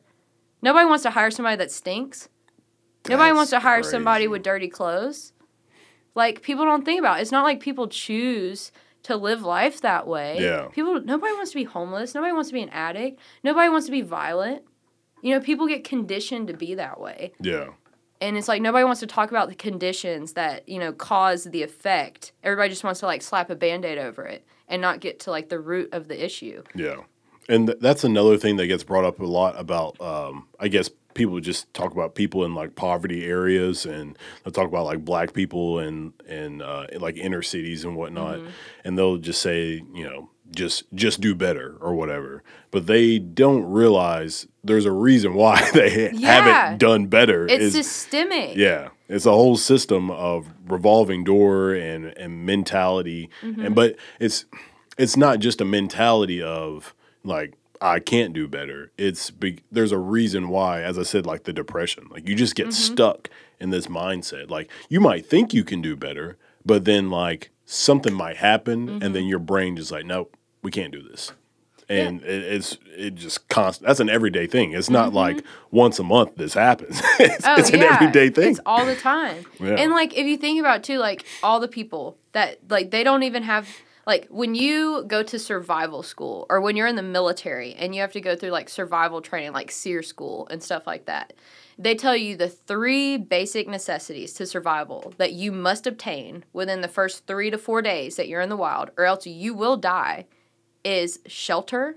Nobody 0.62 0.86
wants 0.86 1.03
to 1.03 1.10
hire 1.12 1.32
somebody 1.32 1.57
that 1.57 1.72
stinks. 1.72 2.30
Nobody 3.07 3.30
That's 3.30 3.36
wants 3.38 3.49
to 3.51 3.60
hire 3.60 3.84
somebody 3.84 4.28
with 4.28 4.43
dirty 4.43 4.68
clothes. 4.68 5.34
Like 6.16 6.41
people 6.41 6.66
don't 6.66 6.84
think 6.84 6.99
about 6.99 7.20
it. 7.20 7.22
It's 7.22 7.32
not 7.32 7.43
like 7.43 7.60
people 7.60 7.88
choose 7.88 8.72
to 9.03 9.16
live 9.16 9.41
life 9.41 9.82
that 9.82 10.05
way. 10.05 10.38
Yeah. 10.39 10.68
People 10.72 11.01
nobody 11.01 11.34
wants 11.34 11.51
to 11.51 11.55
be 11.55 11.64
homeless. 11.64 12.14
Nobody 12.14 12.34
wants 12.34 12.49
to 12.49 12.53
be 12.53 12.62
an 12.62 12.70
addict. 12.70 13.20
Nobody 13.43 13.70
wants 13.70 13.86
to 13.86 13.91
be 13.91 14.01
violent. 14.01 14.64
You 15.22 15.34
know, 15.34 15.39
people 15.39 15.68
get 15.68 15.84
conditioned 15.84 16.47
to 16.47 16.53
be 16.53 16.76
that 16.76 16.99
way. 16.99 17.32
Yeah. 17.39 17.70
And 18.22 18.38
it's 18.38 18.49
like 18.49 18.62
nobody 18.62 18.84
wants 18.84 18.99
to 18.99 19.07
talk 19.07 19.32
about 19.32 19.47
the 19.47 19.55
conditions 19.55 20.34
that, 20.34 20.68
you 20.68 20.78
know, 20.78 20.91
cause 20.91 21.45
the 21.45 21.64
effect. 21.64 22.34
Everybody 22.43 22.70
just 22.70 22.84
wants 22.84 22.99
to 22.99 23.05
like 23.05 23.22
slap 23.22 23.49
a 23.49 23.55
band-aid 23.55 23.97
over 23.97 24.26
it 24.26 24.45
and 24.68 24.82
not 24.82 24.99
get 24.99 25.22
to 25.22 25.32
like 25.32 25.47
the 25.47 25.60
root 25.60 25.93
of 25.93 26.10
the 26.10 26.24
issue. 26.24 26.64
Yeah. 26.76 26.97
And 27.50 27.68
th- 27.68 27.80
that's 27.82 28.04
another 28.06 28.38
thing 28.38 28.56
that 28.58 28.68
gets 28.68 28.84
brought 28.84 29.04
up 29.04 29.20
a 29.20 29.26
lot 29.26 29.60
about, 29.60 30.00
um, 30.00 30.47
I 30.60 30.68
guess 30.70 30.89
people 31.16 31.39
just 31.41 31.74
talk 31.74 31.91
about 31.91 32.16
people 32.16 32.45
in 32.45 32.54
like 32.56 32.76
poverty 32.76 33.26
areas 33.26 33.86
and 33.86 34.18
they'll 34.43 34.54
talk 34.54 34.68
about 34.68 34.86
like 34.86 35.04
black 35.04 35.34
people 35.34 35.80
and, 35.80 36.14
and 36.28 36.62
uh, 36.62 36.86
like 36.97 37.18
inner 37.18 37.41
cities 37.41 37.84
and 37.84 37.95
whatnot. 37.97 38.38
Mm-hmm. 38.38 38.47
And 38.86 38.97
they'll 38.97 39.18
just 39.18 39.41
say, 39.41 39.82
you 39.93 40.04
know, 40.08 40.30
just 40.56 40.84
just 40.95 41.22
do 41.22 41.36
better 41.36 41.78
or 41.80 41.93
whatever. 41.93 42.41
But 42.72 42.88
they 42.88 43.20
don't 43.20 43.66
realize 43.66 44.47
there's 44.64 44.86
a 44.86 44.91
reason 44.91 45.34
why 45.36 45.70
they 45.74 46.12
Yeah. 46.14 46.32
haven't 46.41 46.80
done 46.80 47.06
better. 47.08 47.45
It's 47.47 47.76
is- 47.76 47.88
systemic. 47.88 48.56
Yeah, 48.56 48.89
it's 49.08 49.28
a 49.28 49.32
whole 49.32 49.58
system 49.58 50.10
of 50.10 50.47
revolving 50.68 51.24
door 51.24 51.74
and 51.74 52.06
and 52.18 52.45
mentality, 52.47 53.30
Mm-hmm. 53.43 53.66
and 53.66 53.76
but 53.76 53.95
it's 54.20 54.45
it's 54.97 55.16
not 55.16 55.38
just 55.39 55.62
a 55.62 55.66
mentality 55.66 56.41
of 56.41 56.95
like 57.24 57.54
I 57.82 58.00
can't 58.00 58.34
do 58.34 58.48
better. 58.48 58.92
It's 58.98 59.32
big. 59.32 59.64
There's 59.72 59.92
a 59.94 59.98
reason 59.98 60.50
why, 60.50 60.82
as 60.82 61.00
I 61.00 61.04
said, 61.04 61.26
like 61.26 61.44
the 61.46 61.54
depression. 61.54 62.08
Like 62.12 62.28
you 62.28 62.36
just 62.36 62.56
get 62.56 62.68
Mm-hmm. 62.68 62.94
stuck 62.94 63.30
in 63.60 63.70
this 63.70 63.88
mindset. 63.88 64.50
Like 64.50 64.70
you 64.90 65.00
might 65.00 65.26
think 65.26 65.54
you 65.54 65.64
can 65.64 65.82
do 65.82 65.96
better, 65.96 66.38
but 66.66 66.86
then 66.86 67.10
like 67.10 67.52
something 67.66 68.14
might 68.14 68.38
happen, 68.38 68.88
Mm-hmm. 68.88 69.04
and 69.04 69.16
then 69.16 69.26
your 69.26 69.40
brain 69.40 69.76
just 69.78 69.92
like, 69.92 70.06
nope, 70.06 70.36
we 70.62 70.72
can't 70.72 70.92
do 70.92 71.02
this. 71.02 71.32
And 71.88 72.22
it, 72.22 72.44
it's 72.44 72.78
it 72.96 73.16
just 73.16 73.48
constant. 73.50 73.88
That's 73.88 74.00
an 74.00 74.10
everyday 74.10 74.46
thing. 74.46 74.74
It's 74.74 74.92
not 74.92 75.12
like 75.14 75.44
once 75.72 75.98
a 75.98 76.04
month 76.04 76.36
this 76.36 76.54
happens. 76.54 77.00
it's, 77.20 77.44
Mm-hmm. 77.44 77.50
Oh, 77.50 77.56
it's 77.60 77.70
an 77.72 77.80
yeah. 77.80 77.96
everyday 77.96 78.30
thing. 78.30 78.52
It's 78.52 78.60
all 78.66 78.86
the 78.86 78.96
time. 78.96 79.44
Yeah. 79.60 79.76
And 79.76 79.92
like 79.92 80.14
if 80.16 80.28
you 80.28 80.38
think 80.38 80.60
about 80.60 80.84
too, 80.84 80.98
like 81.00 81.26
all 81.42 81.60
the 81.60 81.68
people 81.68 82.18
that 82.34 82.60
like 82.70 82.92
they 82.92 83.04
don't 83.04 83.24
even 83.24 83.42
have 83.44 83.68
like 84.08 84.28
when 84.30 84.56
you 84.56 85.04
go 85.08 85.24
to 85.24 85.38
survival 85.38 86.04
school 86.04 86.45
or 86.50 86.62
when 86.62 86.76
you're 86.76 86.88
in 86.88 86.95
the 86.95 87.02
military 87.02 87.74
and 87.74 87.93
you 87.93 88.02
have 88.02 88.12
to 88.14 88.22
go 88.22 88.36
through 88.36 88.50
like 88.50 88.70
survival 88.70 89.22
training 89.22 89.54
like 89.54 89.72
SERE 89.72 90.04
school 90.04 90.47
and 90.50 90.64
stuff 90.64 90.88
like 90.88 91.06
that. 91.06 91.34
They 91.78 91.95
tell 91.95 92.16
you 92.16 92.36
the 92.36 92.50
three 92.50 93.18
basic 93.18 93.68
necessities 93.68 94.34
to 94.34 94.45
survival 94.45 95.14
that 95.18 95.34
you 95.34 95.52
must 95.52 95.88
obtain 95.88 96.43
within 96.52 96.82
the 96.82 96.88
first 96.88 97.26
3 97.26 97.52
to 97.52 97.58
4 97.58 97.82
days 97.82 98.18
that 98.18 98.28
you're 98.28 98.41
in 98.41 98.50
the 98.50 98.58
wild 98.58 98.91
or 98.97 99.06
else 99.06 99.26
you 99.26 99.54
will 99.54 99.78
die 99.78 100.26
is 100.84 101.20
shelter, 101.26 101.95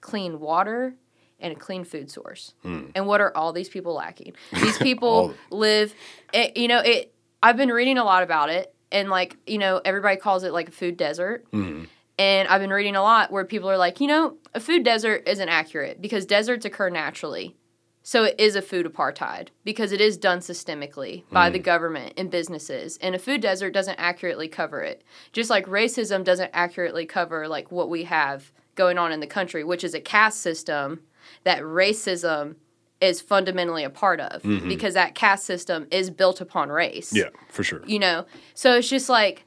clean 0.00 0.40
water, 0.40 0.94
and 1.40 1.52
a 1.52 1.56
clean 1.56 1.84
food 1.84 2.10
source. 2.10 2.54
Hmm. 2.62 2.86
And 2.94 3.06
what 3.06 3.20
are 3.20 3.36
all 3.36 3.52
these 3.52 3.68
people 3.68 3.94
lacking? 3.94 4.34
These 4.52 4.78
people 4.78 5.34
live, 5.50 5.94
it, 6.32 6.56
you 6.56 6.68
know, 6.68 6.80
it. 6.80 7.14
I've 7.42 7.56
been 7.56 7.70
reading 7.70 7.96
a 7.96 8.04
lot 8.04 8.22
about 8.22 8.50
it, 8.50 8.74
and 8.92 9.08
like, 9.08 9.36
you 9.46 9.58
know, 9.58 9.80
everybody 9.84 10.16
calls 10.16 10.44
it 10.44 10.52
like 10.52 10.68
a 10.68 10.72
food 10.72 10.96
desert. 10.96 11.50
Mm-hmm. 11.52 11.84
And 12.18 12.48
I've 12.48 12.60
been 12.60 12.70
reading 12.70 12.96
a 12.96 13.02
lot 13.02 13.32
where 13.32 13.44
people 13.44 13.70
are 13.70 13.78
like, 13.78 14.00
you 14.00 14.06
know, 14.06 14.36
a 14.54 14.60
food 14.60 14.84
desert 14.84 15.26
isn't 15.26 15.48
accurate 15.48 16.02
because 16.02 16.26
deserts 16.26 16.66
occur 16.66 16.90
naturally. 16.90 17.56
So 18.02 18.24
it 18.24 18.34
is 18.38 18.56
a 18.56 18.62
food 18.62 18.86
apartheid 18.86 19.48
because 19.64 19.92
it 19.92 20.00
is 20.00 20.16
done 20.16 20.40
systemically 20.40 21.24
by 21.30 21.50
the 21.50 21.60
mm. 21.60 21.64
government 21.64 22.14
and 22.16 22.30
businesses. 22.30 22.98
And 23.00 23.14
a 23.14 23.18
food 23.18 23.40
desert 23.40 23.72
doesn't 23.72 23.98
accurately 23.98 24.48
cover 24.48 24.82
it. 24.82 25.04
Just 25.32 25.50
like 25.50 25.66
racism 25.66 26.24
doesn't 26.24 26.50
accurately 26.52 27.06
cover 27.06 27.46
like 27.46 27.70
what 27.70 27.90
we 27.90 28.04
have 28.04 28.52
going 28.74 28.98
on 28.98 29.12
in 29.12 29.20
the 29.20 29.26
country, 29.26 29.64
which 29.64 29.84
is 29.84 29.94
a 29.94 30.00
caste 30.00 30.40
system 30.40 31.00
that 31.44 31.62
racism 31.62 32.56
is 33.00 33.20
fundamentally 33.20 33.84
a 33.84 33.90
part 33.90 34.20
of 34.20 34.42
mm-hmm. 34.42 34.68
because 34.68 34.94
that 34.94 35.14
caste 35.14 35.44
system 35.44 35.86
is 35.90 36.10
built 36.10 36.40
upon 36.40 36.68
race 36.70 37.12
Yeah, 37.12 37.28
for 37.48 37.62
sure. 37.64 37.82
you 37.86 37.98
know 37.98 38.26
so 38.54 38.76
it's 38.76 38.88
just 38.88 39.08
like 39.08 39.44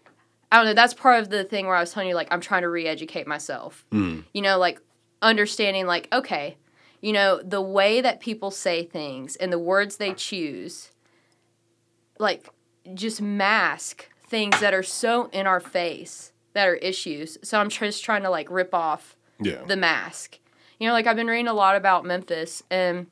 i 0.51 0.57
don't 0.57 0.65
know 0.65 0.73
that's 0.73 0.93
part 0.93 1.21
of 1.21 1.29
the 1.29 1.43
thing 1.43 1.67
where 1.67 1.75
i 1.75 1.79
was 1.79 1.91
telling 1.91 2.09
you 2.09 2.15
like 2.15 2.27
i'm 2.31 2.41
trying 2.41 2.63
to 2.63 2.69
re-educate 2.69 3.27
myself 3.27 3.85
mm. 3.91 4.23
you 4.33 4.41
know 4.41 4.57
like 4.57 4.79
understanding 5.21 5.85
like 5.85 6.07
okay 6.11 6.57
you 7.01 7.13
know 7.13 7.41
the 7.43 7.61
way 7.61 8.01
that 8.01 8.19
people 8.19 8.49
say 8.51 8.83
things 8.83 9.35
and 9.35 9.51
the 9.53 9.59
words 9.59 9.97
they 9.97 10.13
choose 10.13 10.91
like 12.19 12.49
just 12.93 13.21
mask 13.21 14.09
things 14.27 14.59
that 14.59 14.73
are 14.73 14.83
so 14.83 15.29
in 15.31 15.47
our 15.47 15.59
face 15.59 16.31
that 16.53 16.67
are 16.67 16.75
issues 16.75 17.37
so 17.43 17.59
i'm 17.59 17.69
just 17.69 18.03
trying 18.03 18.23
to 18.23 18.29
like 18.29 18.49
rip 18.49 18.73
off 18.73 19.15
Yeah. 19.39 19.63
the 19.67 19.75
mask. 19.75 20.39
You 20.79 20.87
know, 20.87 20.93
like 20.93 21.07
I've 21.07 21.15
been 21.15 21.27
reading 21.27 21.47
a 21.47 21.53
lot 21.53 21.75
about 21.77 22.03
Memphis, 22.03 22.61
and 22.69 23.07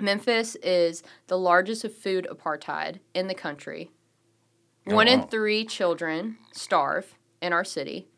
Memphis 0.00 0.56
is 0.56 1.02
the 1.26 1.38
largest 1.38 1.84
of 1.84 1.94
food 1.94 2.26
apartheid 2.30 3.00
in 3.14 3.26
the 3.28 3.34
country. 3.34 3.90
Oh, 4.88 4.94
One 4.94 5.08
in 5.08 5.26
three 5.28 5.64
children 5.64 6.38
starve 6.52 7.14
in 7.42 7.52
our 7.52 7.64
city. 7.64 8.08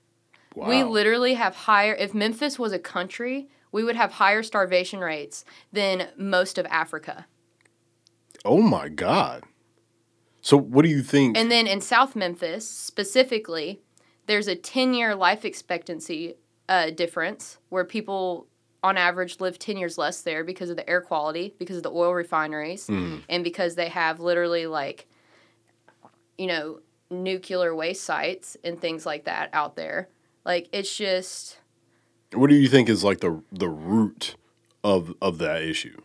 wow. 0.54 0.68
We 0.68 0.82
literally 0.84 1.34
have 1.34 1.54
higher, 1.54 1.94
if 1.94 2.14
Memphis 2.14 2.58
was 2.58 2.72
a 2.72 2.78
country, 2.78 3.48
we 3.72 3.84
would 3.84 3.96
have 3.96 4.12
higher 4.12 4.42
starvation 4.42 5.00
rates 5.00 5.44
than 5.72 6.08
most 6.16 6.58
of 6.58 6.66
Africa. 6.66 7.26
oh 8.44 8.60
my 8.62 8.88
God. 8.88 9.44
So 10.42 10.56
what 10.56 10.82
do 10.84 10.88
you 10.88 11.02
think? 11.02 11.36
And 11.36 11.50
then 11.50 11.66
in 11.66 11.80
South 11.82 12.16
Memphis, 12.16 12.66
specifically, 12.68 13.80
there's 14.26 14.48
a 14.48 14.56
10 14.56 14.94
year 14.94 15.14
life 15.14 15.44
expectancy 15.44 16.34
uh, 16.68 16.90
difference 16.90 17.58
where 17.68 17.84
people, 17.84 18.46
on 18.82 18.96
average, 18.96 19.40
live 19.40 19.58
10 19.58 19.76
years 19.76 19.98
less 19.98 20.22
there 20.22 20.44
because 20.44 20.70
of 20.70 20.76
the 20.76 20.88
air 20.88 21.00
quality, 21.00 21.54
because 21.58 21.76
of 21.76 21.82
the 21.82 21.90
oil 21.90 22.14
refineries, 22.14 22.86
mm-hmm. 22.86 23.18
and 23.28 23.44
because 23.44 23.74
they 23.74 23.88
have 23.88 24.20
literally 24.20 24.66
like, 24.66 25.06
you 26.38 26.46
know, 26.46 26.80
nuclear 27.10 27.74
waste 27.74 28.04
sites 28.04 28.56
and 28.64 28.80
things 28.80 29.04
like 29.04 29.24
that 29.24 29.50
out 29.52 29.76
there. 29.76 30.08
Like, 30.44 30.68
it's 30.72 30.96
just. 30.96 31.58
what 32.32 32.48
do 32.48 32.56
you 32.56 32.68
think 32.68 32.88
is 32.88 33.04
like 33.04 33.20
the 33.20 33.42
the 33.52 33.68
root 33.68 34.36
of 34.82 35.14
of 35.20 35.38
that 35.38 35.62
issue? 35.62 36.00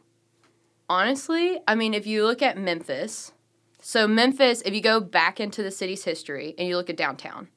Honestly, 0.90 1.60
I 1.68 1.76
mean, 1.76 1.94
if 1.94 2.06
you 2.06 2.26
look 2.26 2.42
at 2.42 2.58
Memphis, 2.58 3.32
so 3.82 4.08
Memphis, 4.08 4.62
if 4.62 4.74
you 4.74 4.82
go 4.82 5.00
back 5.00 5.40
into 5.40 5.64
the 5.64 5.72
city's 5.72 6.04
history 6.04 6.54
and 6.58 6.68
you 6.68 6.76
look 6.76 6.90
at 6.90 6.98
downtown, 6.98 7.48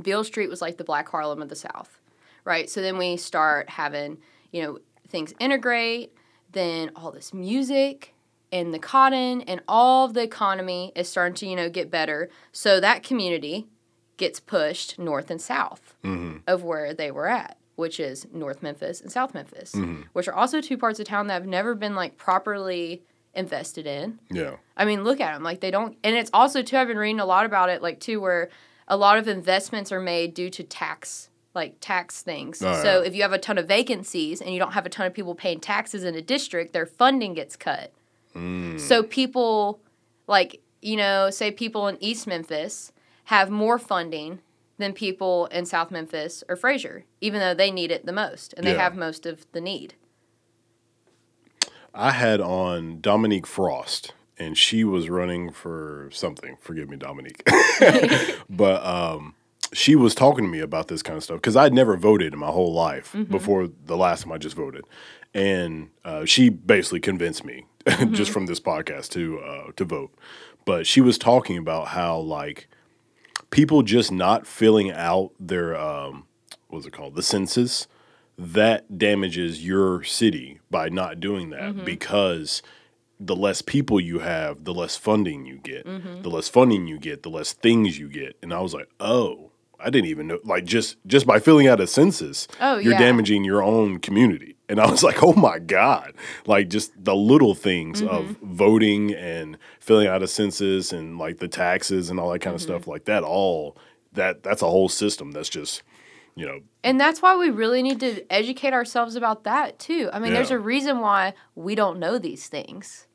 Beale 0.00 0.24
Street 0.24 0.48
was 0.48 0.60
like 0.60 0.76
the 0.76 0.84
Black 0.84 1.08
Harlem 1.08 1.42
of 1.42 1.48
the 1.48 1.56
South, 1.56 2.00
right? 2.46 2.70
So 2.70 2.80
then 2.80 2.96
we 2.96 3.18
start 3.18 3.68
having, 3.68 4.18
you 4.52 4.62
know, 4.62 4.78
things 5.08 5.34
integrate, 5.38 6.14
then 6.52 6.90
all 6.96 7.10
this 7.10 7.34
music 7.34 8.14
and 8.52 8.72
the 8.72 8.78
cotton 8.78 9.42
and 9.42 9.60
all 9.68 10.06
of 10.06 10.14
the 10.14 10.22
economy 10.22 10.92
is 10.94 11.08
starting 11.08 11.34
to, 11.34 11.46
you 11.46 11.56
know, 11.56 11.68
get 11.68 11.90
better. 11.90 12.30
So 12.52 12.80
that 12.80 13.02
community 13.02 13.66
gets 14.16 14.40
pushed 14.40 14.98
north 14.98 15.30
and 15.30 15.42
south 15.42 15.94
mm-hmm. 16.02 16.38
of 16.46 16.62
where 16.62 16.94
they 16.94 17.10
were 17.10 17.28
at, 17.28 17.58
which 17.74 18.00
is 18.00 18.26
North 18.32 18.62
Memphis 18.62 19.00
and 19.00 19.12
South 19.12 19.34
Memphis, 19.34 19.72
mm-hmm. 19.72 20.02
which 20.12 20.28
are 20.28 20.34
also 20.34 20.60
two 20.60 20.78
parts 20.78 21.00
of 21.00 21.06
town 21.06 21.26
that 21.26 21.34
have 21.34 21.46
never 21.46 21.74
been 21.74 21.94
like 21.94 22.16
properly 22.16 23.02
invested 23.34 23.86
in. 23.86 24.18
Yeah. 24.30 24.56
I 24.76 24.84
mean, 24.86 25.04
look 25.04 25.20
at 25.20 25.34
them. 25.34 25.42
Like 25.42 25.60
they 25.60 25.70
don't, 25.70 25.98
and 26.02 26.16
it's 26.16 26.30
also 26.32 26.62
too. 26.62 26.78
I've 26.78 26.88
been 26.88 26.96
reading 26.96 27.20
a 27.20 27.26
lot 27.26 27.44
about 27.44 27.68
it, 27.68 27.82
like 27.82 28.00
too, 28.00 28.20
where 28.20 28.48
a 28.88 28.96
lot 28.96 29.18
of 29.18 29.28
investments 29.28 29.92
are 29.92 30.00
made 30.00 30.32
due 30.32 30.48
to 30.50 30.62
tax 30.62 31.28
like 31.56 31.76
tax 31.80 32.22
things. 32.22 32.62
Oh, 32.62 32.80
so 32.82 33.00
yeah. 33.00 33.08
if 33.08 33.14
you 33.16 33.22
have 33.22 33.32
a 33.32 33.38
ton 33.38 33.58
of 33.58 33.66
vacancies 33.66 34.40
and 34.40 34.52
you 34.52 34.60
don't 34.60 34.72
have 34.72 34.86
a 34.86 34.88
ton 34.88 35.06
of 35.06 35.14
people 35.14 35.34
paying 35.34 35.58
taxes 35.58 36.04
in 36.04 36.14
a 36.14 36.22
district, 36.22 36.72
their 36.72 36.86
funding 36.86 37.34
gets 37.34 37.56
cut. 37.56 37.92
Mm. 38.36 38.78
So 38.78 39.02
people 39.02 39.80
like, 40.28 40.60
you 40.82 40.96
know, 40.96 41.30
say 41.30 41.50
people 41.50 41.88
in 41.88 41.96
East 42.00 42.26
Memphis 42.28 42.92
have 43.24 43.50
more 43.50 43.78
funding 43.78 44.38
than 44.78 44.92
people 44.92 45.46
in 45.46 45.64
South 45.66 45.90
Memphis 45.90 46.44
or 46.48 46.56
Frayser, 46.56 47.02
even 47.20 47.40
though 47.40 47.54
they 47.54 47.70
need 47.70 47.90
it 47.90 48.06
the 48.06 48.12
most 48.12 48.52
and 48.56 48.64
they 48.66 48.74
Yeah. 48.74 48.82
have 48.82 48.94
most 48.94 49.26
of 49.26 49.46
the 49.52 49.60
need. 49.60 49.94
I 51.94 52.10
had 52.10 52.42
on 52.42 53.00
Dominique 53.00 53.46
Frost, 53.46 54.12
and 54.38 54.58
she 54.58 54.84
was 54.84 55.08
running 55.08 55.50
for 55.50 56.10
something. 56.12 56.58
Forgive 56.60 56.90
me, 56.90 56.98
Dominique. 56.98 57.42
but 58.50 58.84
um, 58.84 59.34
she 59.76 59.94
was 59.94 60.14
talking 60.14 60.44
to 60.44 60.50
me 60.50 60.60
about 60.60 60.88
this 60.88 61.02
kind 61.02 61.16
of 61.16 61.24
stuff 61.24 61.36
because 61.36 61.56
I'd 61.56 61.74
never 61.74 61.96
voted 61.96 62.32
in 62.32 62.38
my 62.38 62.48
whole 62.48 62.72
life 62.72 63.14
before 63.28 63.68
the 63.84 63.96
last 63.96 64.22
time 64.22 64.32
I 64.32 64.38
just 64.38 64.56
voted, 64.56 64.84
and 65.34 65.90
uh, 66.04 66.24
she 66.24 66.48
basically 66.48 67.00
convinced 67.00 67.44
me 67.44 67.66
just 68.12 68.30
from 68.30 68.46
this 68.46 68.60
podcast 68.60 69.10
to 69.10 69.38
uh, 69.40 69.72
to 69.76 69.84
vote. 69.84 70.14
But 70.64 70.86
she 70.86 71.00
was 71.00 71.18
talking 71.18 71.58
about 71.58 71.88
how 71.88 72.18
like 72.18 72.68
people 73.50 73.82
just 73.82 74.10
not 74.10 74.46
filling 74.46 74.90
out 74.90 75.32
their 75.38 75.76
um, 75.76 76.24
what's 76.68 76.86
it 76.86 76.92
called 76.92 77.14
the 77.14 77.22
census 77.22 77.86
that 78.38 78.98
damages 78.98 79.64
your 79.64 80.02
city 80.04 80.60
by 80.70 80.88
not 80.88 81.20
doing 81.20 81.50
that 81.50 81.84
because 81.84 82.62
the 83.18 83.36
less 83.36 83.62
people 83.62 83.98
you 83.98 84.18
have, 84.18 84.64
the 84.64 84.74
less 84.74 84.94
funding 84.96 85.46
you 85.46 85.56
get. 85.56 85.86
The 86.22 86.28
less 86.28 86.48
funding 86.48 86.86
you 86.86 86.98
get, 86.98 87.22
the 87.22 87.30
less 87.30 87.52
things 87.54 87.98
you 87.98 88.08
get. 88.08 88.36
And 88.42 88.52
I 88.52 88.60
was 88.60 88.74
like, 88.74 88.90
oh, 89.00 89.45
I 89.80 89.90
didn't 89.90 90.08
even 90.08 90.26
know. 90.26 90.38
Like 90.44 90.64
just 90.64 90.96
just 91.06 91.26
by 91.26 91.38
filling 91.38 91.66
out 91.68 91.80
a 91.80 91.86
census, 91.86 92.48
Oh, 92.60 92.78
you're 92.78 92.92
yeah. 92.94 92.98
damaging 92.98 93.44
your 93.44 93.62
own 93.62 93.98
community. 93.98 94.56
And 94.68 94.80
I 94.80 94.90
was 94.90 95.02
like, 95.04 95.22
oh 95.22 95.32
my 95.34 95.58
god! 95.60 96.12
Like 96.46 96.68
just 96.68 96.92
the 97.02 97.14
little 97.14 97.54
things 97.54 98.02
Mm-hmm. 98.02 98.14
of 98.14 98.36
voting 98.42 99.14
and 99.14 99.58
filling 99.80 100.08
out 100.08 100.22
a 100.22 100.28
census 100.28 100.92
and 100.92 101.18
like 101.18 101.38
the 101.38 101.48
taxes 101.48 102.10
and 102.10 102.18
all 102.18 102.30
that 102.32 102.40
kind 102.40 102.56
Mm-hmm. 102.56 102.72
of 102.72 102.80
stuff 102.82 102.88
like 102.88 103.04
that. 103.04 103.22
All 103.22 103.76
that 104.12 104.42
that's 104.42 104.62
a 104.62 104.66
whole 104.70 104.88
system 104.88 105.30
that's 105.32 105.48
just 105.50 105.82
you 106.34 106.46
know 106.46 106.60
And 106.82 106.98
that's 107.00 107.20
why 107.22 107.36
we 107.36 107.50
really 107.50 107.82
need 107.82 108.00
to 108.00 108.24
educate 108.32 108.72
ourselves 108.72 109.14
about 109.14 109.44
that 109.44 109.78
too. 109.78 110.08
I 110.12 110.18
mean, 110.18 110.32
there's 110.32 110.50
a 110.50 110.58
reason 110.58 111.00
why 111.00 111.34
we 111.54 111.74
don't 111.74 111.98
know 111.98 112.18
these 112.18 112.48
things. 112.48 113.06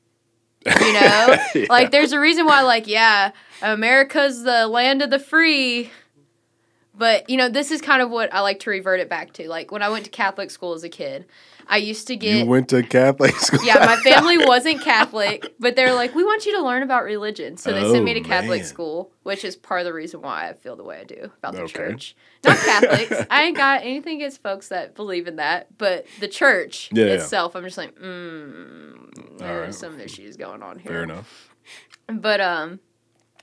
You 0.66 0.94
know? 0.94 1.38
Like 1.70 1.90
there's 1.92 2.12
a 2.14 2.20
reason 2.20 2.46
why 2.46 2.62
like 2.62 2.86
yeah, 2.88 3.32
America's 3.64 4.44
the 4.44 4.68
land 4.68 5.02
of 5.02 5.10
the 5.10 5.20
free. 5.20 5.90
But, 6.94 7.30
you 7.30 7.38
know, 7.38 7.48
this 7.50 7.72
is 7.72 7.82
kind 7.82 8.02
of 8.02 8.10
what 8.10 8.34
I 8.34 8.42
like 8.42 8.60
to 8.62 8.70
revert 8.70 9.00
it 9.00 9.10
back 9.10 9.34
to. 9.34 9.48
Like 9.48 9.72
when 9.72 9.82
I 9.82 9.90
went 9.90 10.06
to 10.06 10.12
Catholic 10.12 10.52
school 10.52 10.74
as 10.74 10.84
a 10.84 10.90
kid, 10.90 11.26
I 11.68 11.78
used 11.78 12.08
to 12.08 12.16
get 12.18 12.38
you 12.40 12.46
went 12.46 12.68
to 12.70 12.84
Catholic 12.84 13.32
school. 13.36 13.60
Yeah, 13.64 13.86
my 13.86 13.96
family 13.98 14.38
wasn't 14.38 14.82
Catholic, 14.82 15.54
but 15.60 15.76
they're 15.76 15.94
like, 15.94 16.14
we 16.16 16.24
want 16.24 16.46
you 16.46 16.52
to 16.58 16.64
learn 16.64 16.84
about 16.84 17.04
religion. 17.04 17.56
So 17.58 17.72
they 17.72 17.84
sent 17.84 18.04
me 18.04 18.12
Oh, 18.12 18.16
to 18.16 18.22
Catholic 18.22 18.60
man. 18.62 18.68
school, 18.68 19.12
which 19.24 19.46
is 19.46 19.56
part 19.56 19.82
of 19.82 19.86
the 19.86 19.94
reason 19.94 20.22
why 20.22 20.50
I 20.50 20.54
feel 20.54 20.76
the 20.76 20.84
way 20.84 21.00
I 21.00 21.04
do 21.06 21.32
about 21.38 21.54
the 21.54 21.62
Okay. 21.62 21.72
church. 21.72 22.16
Not 22.44 22.58
Catholics. 22.58 23.22
I 23.30 23.44
ain't 23.44 23.58
got 23.58 23.82
anything 23.84 24.18
against 24.18 24.42
folks 24.42 24.68
that 24.70 24.96
believe 24.96 25.28
in 25.28 25.38
that, 25.38 25.78
but 25.78 26.06
the 26.20 26.28
church 26.28 26.90
Yeah, 26.92 27.06
yeah. 27.06 27.14
itself, 27.14 27.56
I'm 27.56 27.64
just 27.64 27.78
like, 27.78 27.96
mm, 28.00 29.38
there's 29.38 29.64
right. 29.66 29.74
some 29.74 30.00
issues 30.00 30.36
going 30.38 30.62
on 30.64 30.80
here. 30.80 30.92
Fair 30.92 31.04
enough. 31.04 31.56
But 32.08 32.42
um, 32.42 32.80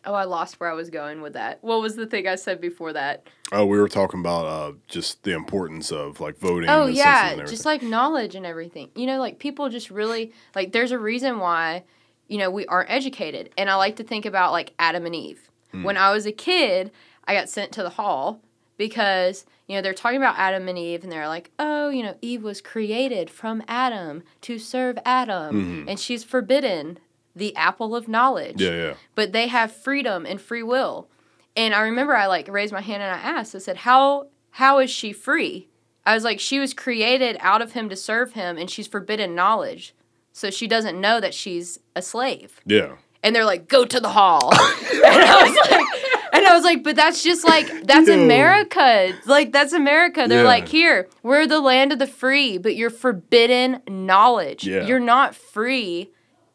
oh, 0.05 0.15
I 0.15 0.25
lost 0.25 0.61
where 0.61 0.71
I 0.71 0.75
was 0.75 0.91
going 0.91 1.21
with 1.21 1.35
that. 1.35 1.59
What 1.63 1.81
was 1.81 1.97
the 1.97 2.07
thing 2.07 2.27
I 2.27 2.35
said 2.35 2.61
before 2.61 2.93
that? 2.93 3.27
Oh, 3.53 3.67
we 3.67 3.79
were 3.79 3.89
talking 3.89 4.21
about 4.21 4.47
uh, 4.47 4.73
just 4.89 5.23
the 5.23 5.33
importance 5.33 5.91
of 5.91 6.21
like 6.21 6.39
voting. 6.39 6.69
Oh 6.69 6.87
and 6.87 6.93
the 6.93 6.97
census 6.97 7.39
yeah, 7.39 7.45
just 7.45 7.65
like 7.65 7.83
knowledge 7.83 8.35
and 8.35 8.45
everything. 8.45 8.91
You 8.95 9.07
know, 9.07 9.19
like 9.19 9.39
people 9.39 9.69
just 9.69 9.91
really 9.91 10.33
like. 10.55 10.73
There's 10.73 10.93
a 10.93 10.99
reason 10.99 11.39
why, 11.39 11.85
you 12.29 12.39
know, 12.39 12.51
we 12.51 12.67
aren't 12.67 12.91
educated. 12.91 13.51
And 13.57 13.71
I 13.71 13.77
like 13.77 13.97
to 13.97 14.05
think 14.05 14.27
about 14.27 14.53
like 14.53 14.75
Adam 14.79 15.07
and 15.07 15.15
Eve. 15.15 15.51
Hmm. 15.73 15.83
When 15.83 15.97
I 15.97 16.13
was 16.13 16.27
a 16.27 16.33
kid, 16.33 16.91
I 17.27 17.35
got 17.35 17.49
sent 17.49 17.73
to 17.73 17.83
the 17.83 17.91
hall 17.91 18.41
because 18.79 19.45
you 19.67 19.75
know 19.75 19.83
they're 19.83 19.93
talking 19.93 20.17
about 20.17 20.39
Adam 20.39 20.69
and 20.69 20.79
Eve, 20.79 21.03
and 21.03 21.13
they're 21.13 21.29
like, 21.29 21.51
oh, 21.59 21.91
you 21.91 22.03
know, 22.03 22.17
Eve 22.23 22.43
was 22.43 22.61
created 22.61 23.29
from 23.29 23.63
Adam 23.69 24.23
to 24.43 24.59
serve 24.59 24.99
Adam, 25.05 25.87
and 25.87 26.01
she's 26.01 26.25
forbidden 26.25 26.99
the 27.39 27.55
apple 27.57 27.95
of 27.97 28.09
knowledge 28.09 28.61
yeah, 28.61 28.71
yeah. 28.71 28.95
but 29.15 29.33
they 29.33 29.47
have 29.47 29.73
freedom 29.73 30.27
and 30.27 30.41
free 30.41 30.63
will. 30.63 31.09
And 31.57 31.75
I 31.75 31.81
remember 31.81 32.15
I 32.15 32.27
like 32.27 32.49
raised 32.49 32.73
my 32.73 32.81
hand 32.81 33.03
and 33.03 33.13
I 33.15 33.19
asked, 33.19 33.55
I 33.55 33.59
said, 33.59 33.79
How 33.79 34.29
how 34.51 34.79
is 34.79 34.91
she 34.91 35.13
free? 35.13 35.69
I 36.07 36.15
was 36.15 36.25
like, 36.25 36.41
She 36.41 36.59
was 36.59 36.75
created 36.75 37.37
out 37.41 37.63
of 37.63 37.73
him 37.73 37.89
to 37.89 37.97
serve 37.97 38.33
him 38.33 38.59
and 38.59 38.71
she's 38.71 38.87
forbidden 38.87 39.35
knowledge. 39.35 39.95
So 40.33 40.51
she 40.51 40.67
doesn't 40.69 41.01
know 41.01 41.21
that 41.21 41.35
she's 41.35 41.79
a 41.97 42.03
slave. 42.03 42.61
Yeah. 42.65 42.97
And 43.23 43.35
they're 43.35 43.45
like, 43.45 43.69
Go 43.69 43.85
to 43.85 44.01
the 44.01 44.09
hall. 44.11 44.53
and 44.53 44.61
I 45.05 45.43
was 45.43 45.71
like 45.71 45.87
and 46.33 46.47
I 46.47 46.55
was 46.55 46.63
like, 46.63 46.85
but 46.85 46.95
that's 46.95 47.23
just 47.25 47.45
like 47.45 47.67
that's 47.85 48.09
Yo. 48.09 48.23
America. 48.23 49.13
Like 49.27 49.51
that's 49.51 49.73
America. 49.73 50.27
They're 50.29 50.43
Yeah. 50.43 50.49
like, 50.49 50.69
here, 50.69 51.09
we're 51.25 51.47
the 51.47 51.61
land 51.61 51.93
of 51.93 51.99
the 51.99 52.07
free, 52.07 52.59
but 52.59 52.77
you're 52.77 52.91
forbidden 52.91 53.83
knowledge. 53.89 54.65
Yeah. 54.65 54.87
You're 54.87 55.01
not 55.01 55.35
free 55.35 56.11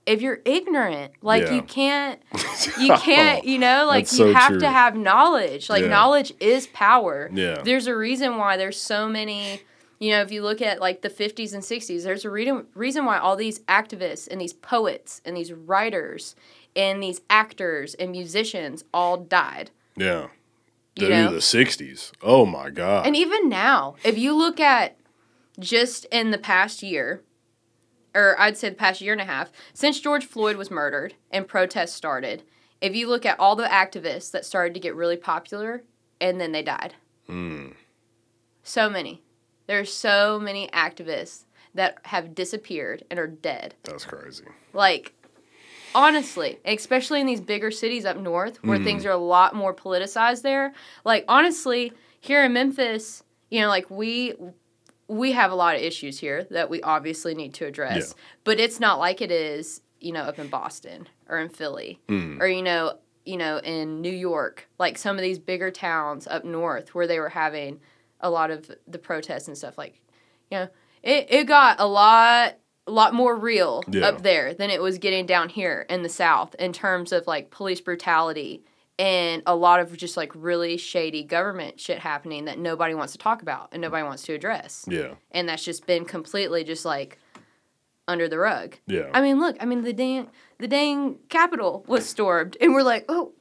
if 0.05 0.21
you're 0.21 0.41
ignorant. 0.45 1.13
Like 1.21 1.43
Yeah. 1.43 1.53
you 1.53 1.61
can't 1.63 2.21
you 2.79 2.93
can't, 2.97 3.45
you 3.45 3.57
know, 3.57 3.85
like 3.87 4.05
That's 4.05 4.19
you 4.19 4.25
so 4.27 4.33
have 4.33 4.49
true. 4.51 4.59
to 4.59 4.69
have 4.69 4.95
knowledge. 4.95 5.69
Like 5.69 5.83
Yeah. 5.83 5.89
knowledge 5.89 6.33
is 6.39 6.67
power. 6.67 7.29
Yeah. 7.33 7.61
There's 7.63 7.87
a 7.87 7.95
reason 7.95 8.37
why 8.37 8.57
there's 8.57 8.79
so 8.79 9.07
many, 9.07 9.61
you 9.99 10.11
know, 10.11 10.21
if 10.21 10.31
you 10.31 10.41
look 10.43 10.61
at 10.61 10.79
like 10.81 11.01
the 11.01 11.09
50s 11.09 11.53
and 11.53 11.63
60s, 11.63 12.03
there's 12.03 12.25
a 12.25 12.29
reason 12.29 12.65
reason 12.75 13.05
why 13.05 13.17
all 13.17 13.35
these 13.35 13.59
activists 13.61 14.27
and 14.29 14.39
these 14.41 14.53
poets 14.53 15.21
and 15.25 15.35
these 15.37 15.53
writers 15.53 16.35
and 16.75 17.01
these 17.03 17.21
actors 17.29 17.93
and 17.95 18.11
musicians 18.11 18.83
all 18.93 19.17
died. 19.17 19.71
Yeah. 19.95 20.27
You 20.95 21.09
know? 21.09 21.31
the 21.31 21.37
'60s. 21.39 22.11
Oh 22.21 22.45
my 22.45 22.69
god. 22.69 23.07
And 23.07 23.15
even 23.15 23.49
now, 23.49 23.95
if 24.03 24.15
you 24.17 24.33
look 24.35 24.59
at 24.59 24.95
just 25.59 26.05
in 26.11 26.29
the 26.31 26.37
past 26.37 26.83
year, 26.83 27.23
or 28.15 28.39
I'd 28.39 28.57
say 28.57 28.69
the 28.69 28.75
past 28.75 29.01
year 29.01 29.13
and 29.13 29.21
a 29.21 29.25
half, 29.25 29.51
since 29.73 29.99
George 29.99 30.25
Floyd 30.25 30.55
was 30.55 30.71
murdered 30.71 31.15
and 31.31 31.47
protests 31.47 31.93
started, 31.93 32.43
if 32.81 32.95
you 32.95 33.07
look 33.07 33.25
at 33.25 33.39
all 33.39 33.55
the 33.55 33.63
activists 33.63 34.31
that 34.31 34.45
started 34.45 34.73
to 34.73 34.79
get 34.79 34.95
really 34.95 35.17
popular 35.17 35.83
and 36.19 36.39
then 36.39 36.51
they 36.51 36.61
died. 36.61 36.95
Mm. 37.29 37.73
So 38.63 38.89
many. 38.89 39.21
There's 39.67 39.91
so 39.91 40.39
many 40.39 40.67
activists 40.67 41.45
that 41.73 41.97
have 42.03 42.35
disappeared 42.35 43.03
and 43.09 43.19
are 43.19 43.27
dead. 43.27 43.75
That's 43.83 44.05
crazy. 44.05 44.45
Like, 44.73 45.13
honestly, 45.95 46.59
especially 46.65 47.21
in 47.21 47.27
these 47.27 47.41
bigger 47.41 47.71
cities 47.71 48.05
up 48.05 48.17
north 48.17 48.57
where 48.63 48.79
things 48.79 49.05
are 49.05 49.11
a 49.11 49.17
lot 49.17 49.55
more 49.55 49.73
politicized 49.73 50.41
there. 50.41 50.73
Like, 51.03 51.25
honestly, 51.27 51.93
here 52.19 52.43
in 52.43 52.53
Memphis, 52.53 53.23
you 53.49 53.61
know, 53.61 53.67
like 53.67 53.89
we 53.89 54.33
we 55.13 55.31
have 55.33 55.51
a 55.51 55.55
lot 55.55 55.75
of 55.75 55.81
issues 55.81 56.19
here 56.19 56.45
that 56.49 56.69
we 56.69 56.81
obviously 56.81 57.35
need 57.35 57.53
to 57.55 57.65
address. 57.65 58.13
Yeah. 58.15 58.23
But 58.43 58.59
it's 58.59 58.79
not 58.79 58.99
like 58.99 59.21
it 59.21 59.31
is, 59.31 59.81
you 59.99 60.11
know, 60.11 60.21
up 60.21 60.39
in 60.39 60.47
Boston 60.47 61.07
or 61.29 61.39
in 61.39 61.49
Philly 61.49 62.01
mm. 62.07 62.39
or 62.41 62.47
you 62.47 62.61
know, 62.61 62.97
you 63.25 63.37
know, 63.37 63.57
in 63.59 64.01
New 64.01 64.11
York, 64.11 64.67
like 64.79 64.97
some 64.97 65.15
of 65.15 65.21
these 65.21 65.39
bigger 65.39 65.71
towns 65.71 66.27
up 66.27 66.43
north 66.43 66.93
where 66.93 67.07
they 67.07 67.19
were 67.19 67.29
having 67.29 67.79
a 68.19 68.29
lot 68.29 68.51
of 68.51 68.69
the 68.87 68.99
protests 68.99 69.47
and 69.47 69.57
stuff 69.57 69.77
like, 69.77 70.01
you 70.49 70.57
know, 70.57 70.67
it, 71.03 71.27
it 71.29 71.43
got 71.45 71.79
a 71.79 71.85
lot 71.85 72.57
a 72.85 72.91
lot 72.91 73.13
more 73.13 73.35
real 73.35 73.81
Yeah. 73.87 74.07
up 74.07 74.23
there 74.23 74.53
than 74.53 74.69
it 74.69 74.81
was 74.81 74.97
getting 74.97 75.25
down 75.25 75.49
here 75.49 75.85
in 75.89 76.03
the 76.03 76.09
south 76.09 76.53
in 76.55 76.73
terms 76.73 77.13
of 77.13 77.27
like 77.27 77.49
police 77.49 77.79
brutality 77.79 78.63
and 78.99 79.41
a 79.47 79.55
lot 79.55 79.79
of 79.79 79.95
just 79.97 80.15
like 80.17 80.31
really 80.35 80.77
shady 80.77 81.23
government 81.23 81.79
shit 81.79 81.99
happening 81.99 82.45
that 82.45 82.59
nobody 82.59 82.93
wants 82.93 83.13
to 83.13 83.17
talk 83.19 83.41
about 83.41 83.69
and 83.71 83.81
nobody 83.81 84.03
wants 84.03 84.23
to 84.23 84.33
address 84.33 84.85
Yeah. 84.87 85.15
and 85.31 85.49
that's 85.49 85.63
just 85.63 85.87
been 85.87 86.05
completely 86.05 86.63
just 86.63 86.85
like 86.85 87.17
under 88.07 88.27
the 88.27 88.37
rug 88.37 88.75
Yeah. 88.85 89.09
i 89.13 89.21
mean 89.21 89.39
look 89.39 89.55
i 89.59 89.65
mean 89.65 89.81
the 89.81 89.93
dang 89.93 90.27
the 90.59 90.67
dang 90.67 91.15
capitol 91.29 91.83
was 91.87 92.05
stormed 92.07 92.55
and 92.61 92.73
we're 92.73 92.83
like 92.83 93.05
oh 93.09 93.31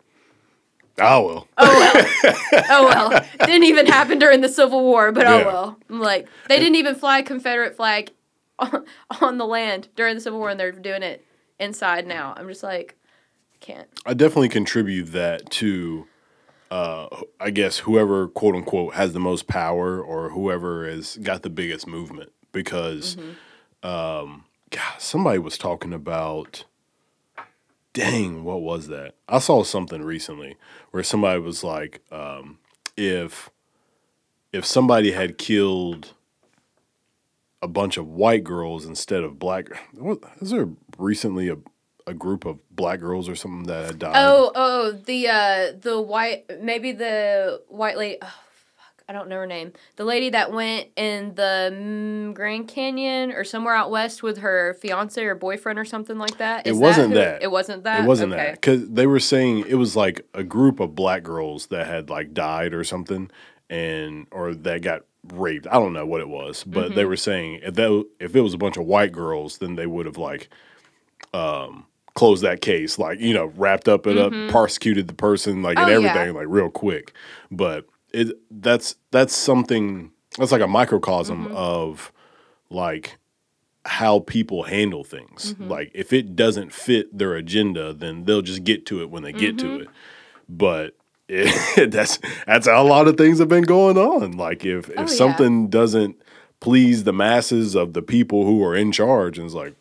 oh 1.00 1.26
well. 1.26 1.48
oh 1.58 1.92
well 2.22 2.34
oh 2.70 2.86
well 2.86 3.24
didn't 3.46 3.64
even 3.64 3.86
happen 3.86 4.18
during 4.18 4.40
the 4.40 4.48
civil 4.48 4.82
war 4.82 5.10
but 5.12 5.26
oh, 5.26 5.38
Yeah. 5.38 5.44
oh 5.44 5.46
well 5.46 5.78
I'm 5.90 6.00
like 6.00 6.28
they 6.48 6.58
didn't 6.58 6.76
even 6.76 6.94
fly 6.94 7.18
a 7.18 7.22
confederate 7.22 7.76
flag 7.76 8.10
on, 8.58 8.84
on 9.20 9.38
the 9.38 9.46
land 9.46 9.88
during 9.96 10.14
the 10.14 10.20
civil 10.20 10.38
war 10.38 10.48
and 10.50 10.58
they're 10.60 10.72
doing 10.72 11.02
it 11.02 11.24
inside 11.58 12.06
now 12.06 12.34
i'm 12.36 12.48
just 12.48 12.62
like 12.62 12.96
can't 13.62 13.88
I 14.04 14.12
definitely 14.14 14.48
contribute 14.50 15.04
that 15.12 15.50
to, 15.52 16.06
uh, 16.70 17.06
I 17.40 17.50
guess 17.50 17.78
whoever 17.78 18.28
quote 18.28 18.54
unquote 18.54 18.94
has 18.94 19.12
the 19.12 19.20
most 19.20 19.46
power 19.46 20.00
or 20.02 20.30
whoever 20.30 20.86
has 20.88 21.16
got 21.22 21.42
the 21.42 21.50
biggest 21.50 21.86
movement 21.86 22.32
because, 22.52 23.16
Mm-hmm. 23.16 23.88
um, 23.88 24.44
God, 24.70 24.98
somebody 24.98 25.38
was 25.38 25.56
talking 25.58 25.92
about 25.92 26.64
dang, 27.92 28.42
what 28.44 28.62
was 28.62 28.88
that? 28.88 29.14
I 29.28 29.38
saw 29.38 29.62
something 29.62 30.02
recently 30.02 30.56
where 30.92 31.02
somebody 31.02 31.40
was 31.40 31.62
like, 31.62 32.00
um, 32.10 32.58
if 32.96 33.50
if 34.52 34.64
somebody 34.66 35.12
had 35.12 35.38
killed 35.38 36.14
a 37.60 37.68
bunch 37.68 37.96
of 37.96 38.06
white 38.08 38.44
girls 38.44 38.84
instead 38.86 39.22
of 39.22 39.38
black, 39.38 39.66
Was 39.94 40.50
there 40.50 40.68
recently 40.98 41.48
a 41.48 41.56
a 42.06 42.14
group 42.14 42.44
of 42.44 42.58
black 42.70 43.00
girls 43.00 43.28
or 43.28 43.34
something 43.34 43.64
that 43.64 43.98
died? 43.98 44.12
Oh, 44.16 44.50
oh, 44.54 44.92
the 44.92 45.28
uh, 45.28 45.72
the 45.80 46.00
white, 46.00 46.44
maybe 46.60 46.92
the 46.92 47.60
white 47.68 47.96
lady. 47.96 48.18
Oh, 48.22 48.26
fuck, 48.26 49.04
I 49.08 49.12
don't 49.12 49.28
know 49.28 49.36
her 49.36 49.46
name. 49.46 49.72
The 49.96 50.04
lady 50.04 50.30
that 50.30 50.52
went 50.52 50.88
in 50.96 51.34
the 51.34 51.70
mm, 51.72 52.34
Grand 52.34 52.68
Canyon 52.68 53.32
or 53.32 53.44
somewhere 53.44 53.74
out 53.74 53.90
west 53.90 54.22
with 54.22 54.38
her 54.38 54.74
fiance 54.80 55.22
or 55.24 55.34
boyfriend 55.34 55.78
or 55.78 55.84
something 55.84 56.18
like 56.18 56.38
that. 56.38 56.66
It 56.66 56.70
Is 56.70 56.78
wasn't 56.78 57.10
who- 57.10 57.14
that. 57.18 57.42
It 57.42 57.50
wasn't 57.50 57.84
that. 57.84 58.04
It 58.04 58.06
wasn't 58.06 58.32
okay. 58.32 58.44
that 58.46 58.54
because 58.54 58.88
they 58.88 59.06
were 59.06 59.20
saying 59.20 59.64
it 59.68 59.74
was 59.76 59.94
like 59.96 60.26
a 60.34 60.42
group 60.44 60.80
of 60.80 60.94
black 60.94 61.22
girls 61.22 61.66
that 61.68 61.86
had 61.86 62.10
like 62.10 62.32
died 62.34 62.74
or 62.74 62.84
something, 62.84 63.30
and 63.70 64.26
or 64.30 64.54
that 64.54 64.82
got 64.82 65.02
raped. 65.32 65.68
I 65.68 65.74
don't 65.74 65.92
know 65.92 66.04
what 66.04 66.20
it 66.20 66.28
was, 66.28 66.64
but 66.64 66.86
Mm-hmm. 66.86 66.94
they 66.96 67.04
were 67.04 67.16
saying 67.16 67.60
if 67.62 67.74
that 67.74 68.06
if 68.18 68.34
it 68.34 68.40
was 68.40 68.54
a 68.54 68.58
bunch 68.58 68.76
of 68.76 68.84
white 68.86 69.12
girls, 69.12 69.58
then 69.58 69.76
they 69.76 69.86
would 69.86 70.06
have 70.06 70.18
like 70.18 70.48
um 71.32 71.86
closed 72.14 72.42
that 72.42 72.60
case, 72.60 72.98
like 72.98 73.20
you 73.20 73.32
know, 73.34 73.46
wrapped 73.56 73.88
up 73.88 74.06
it 74.06 74.18
up, 74.18 74.32
prosecuted 74.50 75.08
the 75.08 75.14
person, 75.14 75.62
like 75.62 75.78
and 75.78 75.86
Mm-hmm. 75.88 75.96
Oh, 75.96 76.00
yeah. 76.00 76.10
everything, 76.10 76.34
like 76.36 76.46
real 76.48 76.70
quick. 76.70 77.12
But 77.50 77.86
it 78.12 78.36
that's 78.50 78.96
that's 79.10 79.34
something 79.34 80.10
that's 80.38 80.52
like 80.52 80.60
a 80.62 80.66
microcosm 80.66 81.44
Mm-hmm. 81.46 81.56
of 81.56 82.12
like 82.70 83.18
how 83.84 84.20
people 84.20 84.62
handle 84.64 85.04
things. 85.04 85.54
Mm-hmm. 85.54 85.68
Like 85.68 85.90
if 85.94 86.12
it 86.12 86.36
doesn't 86.36 86.72
fit 86.72 87.16
their 87.16 87.34
agenda, 87.34 87.92
then 87.92 88.24
they'll 88.24 88.42
just 88.42 88.64
get 88.64 88.86
to 88.86 89.00
it 89.02 89.10
when 89.10 89.22
they 89.22 89.32
get 89.32 89.56
Mm-hmm. 89.56 89.76
to 89.78 89.80
it. 89.84 89.88
But 90.48 90.96
it, 91.28 91.90
that's 91.90 92.18
that's 92.46 92.66
how 92.66 92.82
a 92.82 92.84
lot 92.86 93.08
of 93.08 93.16
things 93.16 93.38
have 93.38 93.48
been 93.48 93.64
going 93.64 93.96
on. 93.96 94.32
Like 94.36 94.64
if 94.64 94.88
if 94.90 94.98
Oh, 94.98 95.00
yeah. 95.02 95.06
something 95.06 95.68
doesn't 95.68 96.16
please 96.60 97.04
the 97.04 97.12
masses 97.12 97.74
of 97.74 97.92
the 97.92 98.02
people 98.02 98.44
who 98.44 98.62
are 98.64 98.76
in 98.76 98.92
charge, 98.92 99.38
and 99.38 99.46
it's 99.46 99.54
like. 99.54 99.74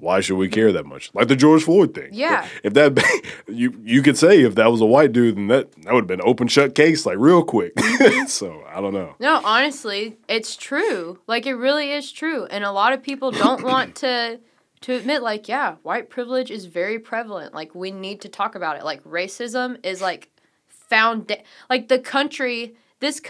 Why 0.00 0.20
should 0.20 0.36
we 0.36 0.48
care 0.48 0.70
that 0.72 0.86
much? 0.86 1.10
Like 1.12 1.26
the 1.26 1.34
George 1.34 1.64
Floyd 1.64 1.92
thing. 1.92 2.10
Yeah. 2.12 2.46
If 2.62 2.74
that 2.74 3.02
you 3.48 3.74
you 3.82 4.02
could 4.02 4.16
say 4.16 4.42
if 4.42 4.54
that 4.54 4.70
was 4.70 4.80
a 4.80 4.86
white 4.86 5.12
dude, 5.12 5.36
then 5.36 5.48
that 5.48 5.72
that 5.82 5.92
would 5.92 6.02
have 6.02 6.08
been 6.08 6.22
open 6.22 6.46
shut 6.46 6.74
case 6.74 7.04
like 7.04 7.18
real 7.18 7.42
quick. 7.42 7.74
Mm-hmm. 7.74 8.26
so 8.28 8.62
I 8.68 8.80
don't 8.80 8.94
know. 8.94 9.16
No, 9.18 9.40
honestly, 9.44 10.16
it's 10.28 10.56
true. 10.56 11.18
Like 11.26 11.46
it 11.46 11.54
really 11.54 11.90
is 11.90 12.12
true, 12.12 12.44
and 12.46 12.64
a 12.64 12.70
lot 12.70 12.92
of 12.92 13.02
people 13.02 13.32
don't 13.32 13.62
want 13.64 13.96
to 13.96 14.38
to 14.82 14.94
admit 14.94 15.22
like, 15.22 15.48
yeah, 15.48 15.76
white 15.82 16.08
privilege 16.08 16.50
is 16.50 16.66
very 16.66 16.98
prevalent. 16.98 17.54
Like 17.54 17.74
we 17.74 17.90
need 17.90 18.20
to 18.20 18.28
talk 18.28 18.54
about 18.54 18.76
it. 18.76 18.84
Like 18.84 19.02
racism 19.02 19.84
is 19.84 20.00
like 20.00 20.30
found 20.68 21.36
like 21.68 21.88
the 21.88 21.98
country 21.98 22.76
this 23.00 23.20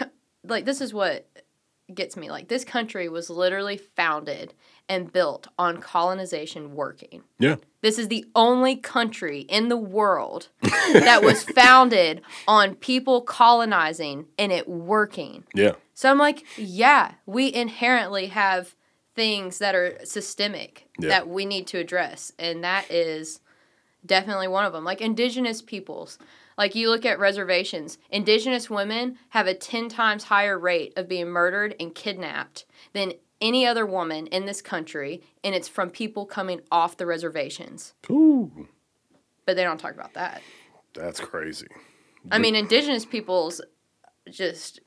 like 0.43 0.65
this 0.65 0.81
is 0.81 0.93
what 0.93 1.27
gets 1.95 2.15
me. 2.17 2.29
Like 2.29 2.47
this 2.47 2.63
country 2.63 3.09
was 3.09 3.29
literally 3.29 3.77
founded 3.77 4.53
and 4.87 5.11
built 5.13 5.47
on 5.57 5.77
colonization 5.77 6.73
working. 6.75 7.23
Yeah. 7.37 7.57
This 7.81 7.97
is 7.99 8.07
the 8.07 8.25
only 8.35 8.75
country 8.75 9.41
in 9.41 9.69
the 9.69 9.77
world 9.77 10.49
that 10.61 11.21
was 11.23 11.43
founded 11.43 12.21
on 12.47 12.75
people 12.75 13.21
colonizing 13.21 14.25
and 14.37 14.51
it 14.51 14.67
working. 14.67 15.43
Yeah. 15.53 15.73
So 15.93 16.09
I'm 16.09 16.17
like, 16.17 16.43
yeah, 16.57 17.13
we 17.25 17.53
inherently 17.53 18.27
have 18.27 18.75
things 19.15 19.57
that 19.59 19.75
are 19.75 19.97
systemic 20.03 20.87
Yeah. 20.99 21.09
that 21.09 21.29
we 21.29 21.45
need 21.45 21.67
to 21.67 21.77
address. 21.77 22.31
And 22.39 22.63
that 22.63 22.89
is 22.89 23.41
definitely 24.05 24.47
one 24.47 24.65
of 24.65 24.73
them. 24.73 24.83
Like 24.83 25.01
indigenous 25.01 25.61
peoples. 25.61 26.17
Like 26.59 26.75
you 26.75 26.89
look 26.91 27.05
at 27.05 27.17
reservations, 27.19 27.97
indigenous 28.11 28.69
women 28.69 29.17
have 29.29 29.47
a 29.47 29.53
10 29.55 29.87
times 29.89 30.25
higher 30.25 30.59
rate 30.59 30.93
of 30.97 31.07
being 31.07 31.27
murdered 31.29 31.73
and 31.79 31.95
kidnapped 31.95 32.65
than 32.93 33.13
any 33.41 33.65
other 33.65 33.85
woman 33.85 34.27
in 34.27 34.45
this 34.45 34.61
country. 34.61 35.21
And 35.41 35.55
it's 35.55 35.69
from 35.69 35.89
people 35.89 36.25
coming 36.25 36.59
off 36.69 36.97
the 36.97 37.05
reservations. 37.05 37.93
Ooh, 38.11 38.67
But 39.45 39.55
they 39.55 39.63
don't 39.63 39.79
talk 39.79 39.93
about 39.93 40.13
that. 40.15 40.41
that's 40.93 41.21
crazy. 41.21 41.67
I 42.29 42.37
mean, 42.39 42.55
indigenous 42.55 43.05
peoples 43.05 43.61
just 44.29 44.81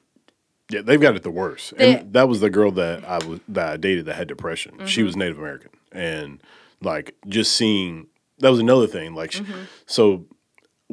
Yeah, 0.68 0.82
they've 0.82 1.00
got 1.00 1.16
it 1.16 1.22
the 1.22 1.30
worst. 1.30 1.74
They- 1.78 1.96
and 2.00 2.12
that 2.12 2.28
was 2.28 2.40
the 2.40 2.50
girl 2.50 2.70
that 2.72 3.02
I 3.06 3.16
was 3.26 3.40
that 3.48 3.72
I 3.72 3.76
dated 3.78 4.04
that 4.04 4.16
had 4.16 4.28
depression. 4.28 4.72
Mm-hmm. 4.76 4.86
She 4.86 5.02
was 5.02 5.16
Native 5.16 5.38
American, 5.38 5.70
and 5.90 6.42
like 6.82 7.14
just 7.26 7.52
seeing 7.54 8.08
that 8.40 8.50
was 8.50 8.60
another 8.60 8.86
thing. 8.86 9.14
Like, 9.14 9.30
Mm-hmm. 9.30 9.62
so 9.86 10.26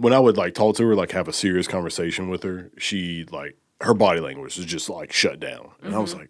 when 0.02 0.14
I 0.14 0.20
would 0.20 0.38
like 0.38 0.54
talk 0.54 0.76
to 0.78 0.86
her, 0.88 0.96
like 0.96 1.12
have 1.12 1.28
a 1.28 1.34
serious 1.34 1.68
conversation 1.68 2.30
with 2.30 2.44
her, 2.44 2.72
she 2.78 3.26
like 3.32 3.58
her 3.82 3.94
body 3.94 4.20
language 4.20 4.58
was 4.58 4.66
just 4.66 4.90
like 4.90 5.12
shut 5.14 5.40
down, 5.40 5.72
and 5.82 5.96
I 5.96 6.00
was 6.00 6.12
Mm-hmm. 6.12 6.20
like, 6.22 6.30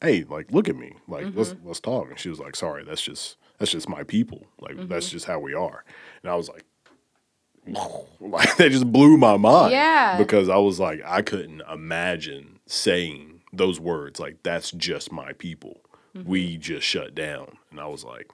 "Hey, 0.00 0.24
like 0.28 0.50
look 0.52 0.68
at 0.68 0.76
me, 0.76 0.92
like 1.08 1.26
let's 1.34 1.54
let's 1.64 1.80
talk." 1.80 2.08
And 2.10 2.18
she 2.18 2.28
was 2.28 2.38
like, 2.38 2.56
"Sorry, 2.56 2.84
that's 2.84 3.02
just 3.02 3.36
that's 3.58 3.70
just 3.72 3.88
my 3.88 4.02
people. 4.02 4.46
Like 4.60 4.76
Mm-hmm. 4.76 4.88
that's 4.88 5.10
just 5.10 5.26
how 5.26 5.38
we 5.38 5.54
are." 5.54 5.84
And 6.22 6.30
I 6.30 6.36
was 6.36 6.48
like. 6.48 6.64
Like 8.20 8.56
that 8.56 8.70
just 8.70 8.90
blew 8.90 9.16
my 9.16 9.36
mind. 9.36 9.72
Yeah. 9.72 10.16
Because 10.18 10.48
I 10.48 10.56
was 10.56 10.80
like, 10.80 11.02
I 11.04 11.22
couldn't 11.22 11.62
imagine 11.70 12.58
saying 12.66 13.40
those 13.52 13.78
words. 13.80 14.18
Like, 14.20 14.42
that's 14.42 14.70
just 14.72 15.12
my 15.12 15.32
people. 15.34 15.80
Mm-hmm. 16.16 16.28
We 16.28 16.56
just 16.56 16.86
shut 16.86 17.14
down. 17.14 17.56
And 17.70 17.80
I 17.80 17.86
was 17.86 18.04
like, 18.04 18.30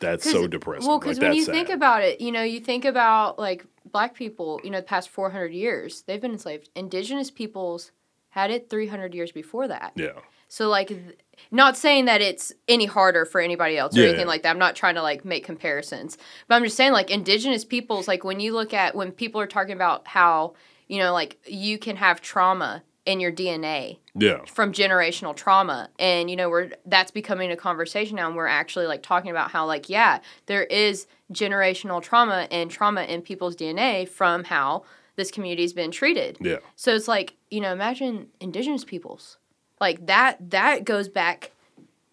that's 0.00 0.30
so 0.30 0.46
depressing. 0.46 0.86
Well, 0.88 0.96
like, 0.98 1.02
because 1.04 1.20
when 1.20 1.34
you 1.34 1.44
sad. 1.44 1.52
think 1.54 1.68
about 1.70 2.02
it, 2.02 2.20
you 2.20 2.30
know, 2.32 2.42
you 2.42 2.60
think 2.60 2.84
about 2.84 3.38
like 3.38 3.64
black 3.92 4.14
people, 4.14 4.60
you 4.64 4.70
know, 4.70 4.78
the 4.80 4.84
past 4.86 5.08
400 5.08 5.52
years, 5.52 6.02
they've 6.02 6.20
been 6.20 6.32
enslaved. 6.32 6.68
Indigenous 6.74 7.30
peoples 7.30 7.92
had 8.30 8.50
it 8.50 8.68
300 8.68 9.14
years 9.14 9.32
before 9.32 9.66
that. 9.68 9.92
Yeah. 9.96 10.12
So, 10.48 10.68
like, 10.68 10.88
th- 10.88 11.18
not 11.50 11.76
saying 11.76 12.04
that 12.04 12.20
it's 12.20 12.52
any 12.68 12.84
harder 12.86 13.24
for 13.24 13.40
anybody 13.40 13.76
else 13.78 13.96
or 13.96 14.02
Yeah. 14.02 14.08
anything 14.10 14.26
like 14.26 14.42
that. 14.42 14.50
I'm 14.50 14.58
not 14.58 14.76
trying 14.76 14.94
to 14.94 15.02
like 15.02 15.24
make 15.24 15.44
comparisons, 15.44 16.18
but 16.46 16.54
I'm 16.56 16.64
just 16.64 16.76
saying, 16.76 16.92
like, 16.92 17.10
indigenous 17.10 17.64
peoples, 17.64 18.06
like, 18.06 18.22
when 18.24 18.38
you 18.40 18.52
look 18.52 18.72
at 18.74 18.94
when 18.94 19.10
people 19.12 19.40
are 19.40 19.46
talking 19.46 19.74
about 19.74 20.06
how, 20.08 20.54
you 20.86 20.98
know, 20.98 21.12
like, 21.12 21.38
you 21.46 21.78
can 21.78 21.96
have 21.96 22.20
trauma 22.20 22.82
in 23.06 23.20
your 23.20 23.32
DNA 23.32 23.98
Yeah. 24.14 24.38
from 24.46 24.72
generational 24.72 25.34
trauma 25.34 25.90
and 25.96 26.28
you 26.28 26.34
know 26.34 26.48
we're 26.50 26.70
that's 26.86 27.12
becoming 27.12 27.52
a 27.52 27.56
conversation 27.56 28.16
now 28.16 28.26
and 28.26 28.34
we're 28.34 28.48
actually 28.48 28.88
like 28.88 29.00
talking 29.00 29.30
about 29.30 29.52
how 29.52 29.64
like 29.64 29.88
yeah 29.88 30.18
there 30.46 30.64
is 30.64 31.06
generational 31.32 32.00
trauma 32.02 32.46
and 32.50 32.70
trauma 32.70 33.02
in 33.02 33.20
people's 33.22 33.56
dna 33.56 34.08
from 34.08 34.44
how 34.44 34.82
this 35.16 35.30
community's 35.30 35.72
been 35.72 35.90
treated 35.90 36.36
Yeah. 36.40 36.58
so 36.76 36.94
it's 36.94 37.08
like 37.08 37.34
you 37.50 37.60
know 37.60 37.72
imagine 37.72 38.28
indigenous 38.40 38.84
peoples 38.84 39.38
like 39.80 40.06
that 40.06 40.50
that 40.50 40.84
goes 40.84 41.08
back 41.08 41.50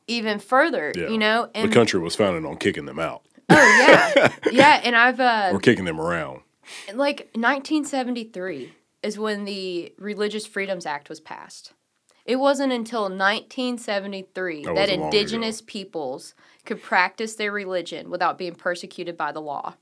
even 0.07 0.39
further 0.39 0.91
Yeah. 0.95 1.09
you 1.09 1.17
know 1.17 1.49
the 1.53 1.67
country 1.67 1.99
was 1.99 2.15
founded 2.15 2.43
on 2.45 2.57
kicking 2.57 2.85
them 2.85 2.99
out 2.99 3.21
oh 3.49 4.13
yeah 4.15 4.33
yeah 4.51 4.81
and 4.83 4.95
i've 4.95 5.19
uh 5.19 5.49
or 5.53 5.59
kicking 5.59 5.85
them 5.85 5.99
around. 6.01 6.41
like 6.95 7.29
1973 7.35 8.73
is 9.03 9.19
when 9.19 9.43
the 9.43 9.93
Religious 9.97 10.45
Freedoms 10.45 10.85
Act 10.85 11.09
was 11.09 11.19
passed. 11.19 11.73
It 12.25 12.37
wasn't 12.37 12.71
until 12.71 13.09
1973 13.09 14.63
That 14.63 14.75
that 14.75 14.89
long 14.89 15.05
indigenous 15.05 15.61
peoples 15.61 16.33
could 16.65 16.81
practice 16.81 17.35
their 17.35 17.51
religion 17.51 18.09
without 18.09 18.37
being 18.37 18.55
persecuted 18.55 19.17
by 19.17 19.31
the 19.31 19.41
law. 19.41 19.75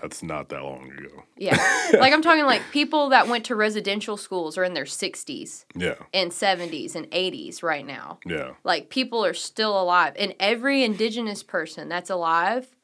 That's 0.00 0.22
not 0.22 0.48
that 0.48 0.62
long 0.62 0.90
ago. 0.90 1.24
Yeah. 1.36 1.56
like 1.98 2.14
I'm 2.14 2.22
talking 2.22 2.46
like 2.46 2.62
people 2.72 3.10
that 3.10 3.28
went 3.28 3.44
to 3.46 3.54
residential 3.54 4.16
schools 4.16 4.56
are 4.56 4.64
in 4.64 4.72
their 4.72 4.84
60s 4.84 5.66
Yeah. 5.74 5.96
and 6.14 6.30
70s 6.30 6.94
and 6.94 7.10
80s 7.10 7.62
right 7.62 7.84
now. 7.86 8.18
Yeah. 8.24 8.52
Like 8.64 8.88
people 8.88 9.22
are 9.24 9.34
still 9.34 9.78
alive 9.80 10.14
and 10.18 10.34
every 10.40 10.82
indigenous 10.82 11.42
person 11.42 11.90
that's 11.90 12.08
alive 12.08 12.74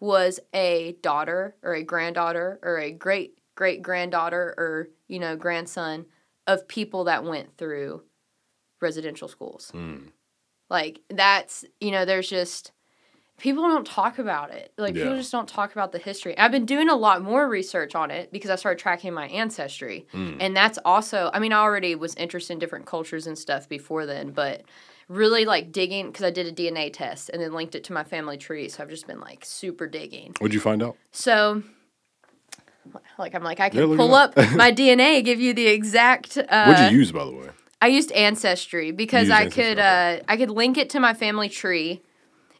was 0.00 0.40
a 0.52 0.96
daughter 1.02 1.54
or 1.62 1.74
a 1.74 1.84
granddaughter 1.84 2.58
or 2.62 2.78
a 2.78 2.90
great 2.90 3.38
great 3.54 3.80
granddaughter 3.80 4.52
or 4.58 4.88
you 5.08 5.18
know 5.18 5.36
grandson 5.36 6.04
of 6.46 6.68
people 6.68 7.04
that 7.04 7.24
went 7.24 7.56
through 7.56 8.02
residential 8.80 9.28
schools. 9.28 9.70
Hmm. 9.70 10.08
Like 10.68 11.00
that's 11.08 11.64
you 11.80 11.92
know 11.92 12.04
there's 12.04 12.28
just 12.28 12.72
people 13.38 13.62
don't 13.64 13.86
talk 13.86 14.18
about 14.18 14.50
it. 14.52 14.72
Like 14.78 14.94
people 14.94 15.16
just 15.16 15.32
don't 15.32 15.48
talk 15.48 15.72
about 15.72 15.92
the 15.92 15.98
history. 15.98 16.36
I've 16.38 16.50
been 16.52 16.66
doing 16.66 16.88
a 16.88 16.96
lot 16.96 17.22
more 17.22 17.48
research 17.48 17.94
on 17.94 18.10
it 18.10 18.32
because 18.32 18.50
I 18.50 18.56
started 18.56 18.78
tracking 18.78 19.12
my 19.12 19.26
ancestry. 19.28 20.06
Hmm. 20.12 20.38
And 20.40 20.56
that's 20.56 20.78
also 20.84 21.30
I 21.34 21.38
mean 21.38 21.52
I 21.52 21.58
already 21.58 21.94
was 21.94 22.14
interested 22.16 22.54
in 22.54 22.58
different 22.58 22.86
cultures 22.86 23.26
and 23.26 23.36
stuff 23.38 23.68
before 23.68 24.06
then, 24.06 24.30
but 24.30 24.62
really 25.08 25.44
like 25.44 25.70
digging 25.70 26.06
because 26.06 26.24
I 26.24 26.30
did 26.30 26.46
a 26.46 26.52
DNA 26.52 26.92
test 26.92 27.28
and 27.30 27.40
then 27.40 27.52
linked 27.52 27.74
it 27.74 27.84
to 27.84 27.92
my 27.92 28.04
family 28.04 28.36
tree. 28.38 28.68
So 28.68 28.82
I've 28.82 28.88
just 28.90 29.06
been 29.06 29.20
like 29.20 29.44
super 29.44 29.86
digging. 29.86 30.34
What'd 30.38 30.54
you 30.54 30.60
find 30.60 30.82
out? 30.82 30.96
So 31.12 31.62
like 33.18 33.34
I'm 33.34 33.42
like 33.42 33.60
I 33.60 33.66
Yeah, 33.66 33.70
can 33.72 33.86
look 33.86 33.98
pull 33.98 34.14
up 34.14 34.36
up. 34.36 34.50
my 34.56 34.72
DNA, 34.72 35.24
give 35.24 35.40
you 35.40 35.52
the 35.54 35.66
exact 35.66 36.38
uh 36.38 36.66
What'd 36.66 36.90
you 36.92 36.98
use, 36.98 37.12
by 37.12 37.24
the 37.24 37.32
way? 37.32 37.48
I 37.82 37.88
used 37.88 38.10
Ancestry 38.12 38.90
because 38.90 39.28
used 39.28 39.32
I 39.32 39.42
Ancestry, 39.44 39.64
could 39.64 39.78
okay. 39.78 40.18
uh, 40.20 40.24
I 40.32 40.36
could 40.36 40.50
link 40.50 40.78
it 40.78 40.88
to 40.90 41.00
my 41.00 41.12
family 41.14 41.48
tree, 41.48 42.00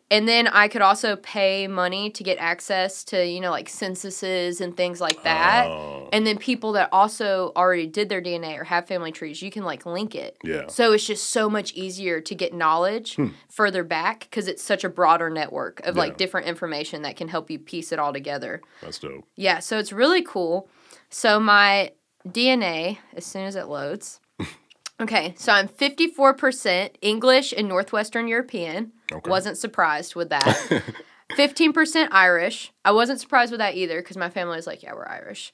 and 0.08 0.28
then 0.28 0.46
I 0.46 0.68
could 0.68 0.82
also 0.82 1.16
pay 1.16 1.66
money 1.66 2.10
to 2.10 2.22
get 2.22 2.38
access 2.38 3.02
to, 3.04 3.26
you 3.26 3.40
know, 3.40 3.50
like 3.50 3.68
censuses 3.68 4.60
and 4.60 4.76
things 4.76 5.00
like 5.00 5.24
that. 5.24 5.66
Oh. 5.66 6.08
And 6.12 6.24
then 6.24 6.38
people 6.38 6.72
that 6.72 6.90
also 6.92 7.52
already 7.56 7.88
did 7.88 8.08
their 8.08 8.22
DNA 8.22 8.56
or 8.56 8.64
have 8.64 8.86
family 8.86 9.10
trees, 9.10 9.42
you 9.42 9.50
can 9.50 9.64
like 9.64 9.84
link 9.84 10.14
it. 10.14 10.36
Yeah. 10.44 10.68
So 10.68 10.92
it's 10.92 11.04
just 11.04 11.30
so 11.30 11.50
much 11.50 11.72
easier 11.72 12.20
to 12.20 12.34
get 12.36 12.54
knowledge 12.54 13.16
hmm. 13.16 13.28
further 13.50 13.82
back 13.82 14.20
because 14.20 14.46
it's 14.46 14.62
such 14.62 14.84
a 14.84 14.88
broader 14.88 15.28
network 15.28 15.80
of 15.80 15.96
Yeah. 15.96 16.02
like 16.02 16.16
different 16.16 16.46
information 16.46 17.02
that 17.02 17.16
can 17.16 17.26
help 17.26 17.50
you 17.50 17.58
piece 17.58 17.90
it 17.90 17.98
all 17.98 18.12
together. 18.12 18.62
That's 18.80 19.00
dope. 19.00 19.24
Yeah, 19.34 19.58
so 19.58 19.76
it's 19.78 19.92
really 19.92 20.22
cool. 20.22 20.68
So 21.10 21.40
my 21.40 21.90
DNA, 22.28 22.98
as 23.12 23.26
soon 23.26 23.42
as 23.42 23.56
it 23.56 23.66
loads, 23.66 24.20
okay, 25.00 25.34
so 25.36 25.52
I'm 25.52 25.66
54% 25.66 26.90
English 27.02 27.52
and 27.56 27.66
Northwestern 27.66 28.28
European. 28.28 28.92
Okay. 29.12 29.30
Wasn't 29.30 29.56
surprised 29.56 30.14
with 30.14 30.30
that. 30.30 30.82
15% 31.30 32.08
Irish. 32.12 32.72
I 32.84 32.92
wasn't 32.92 33.20
surprised 33.20 33.50
with 33.50 33.58
that 33.58 33.74
either 33.74 34.00
because 34.00 34.16
my 34.16 34.30
family 34.30 34.56
was 34.56 34.66
like, 34.66 34.82
yeah, 34.82 34.94
we're 34.94 35.06
Irish. 35.08 35.52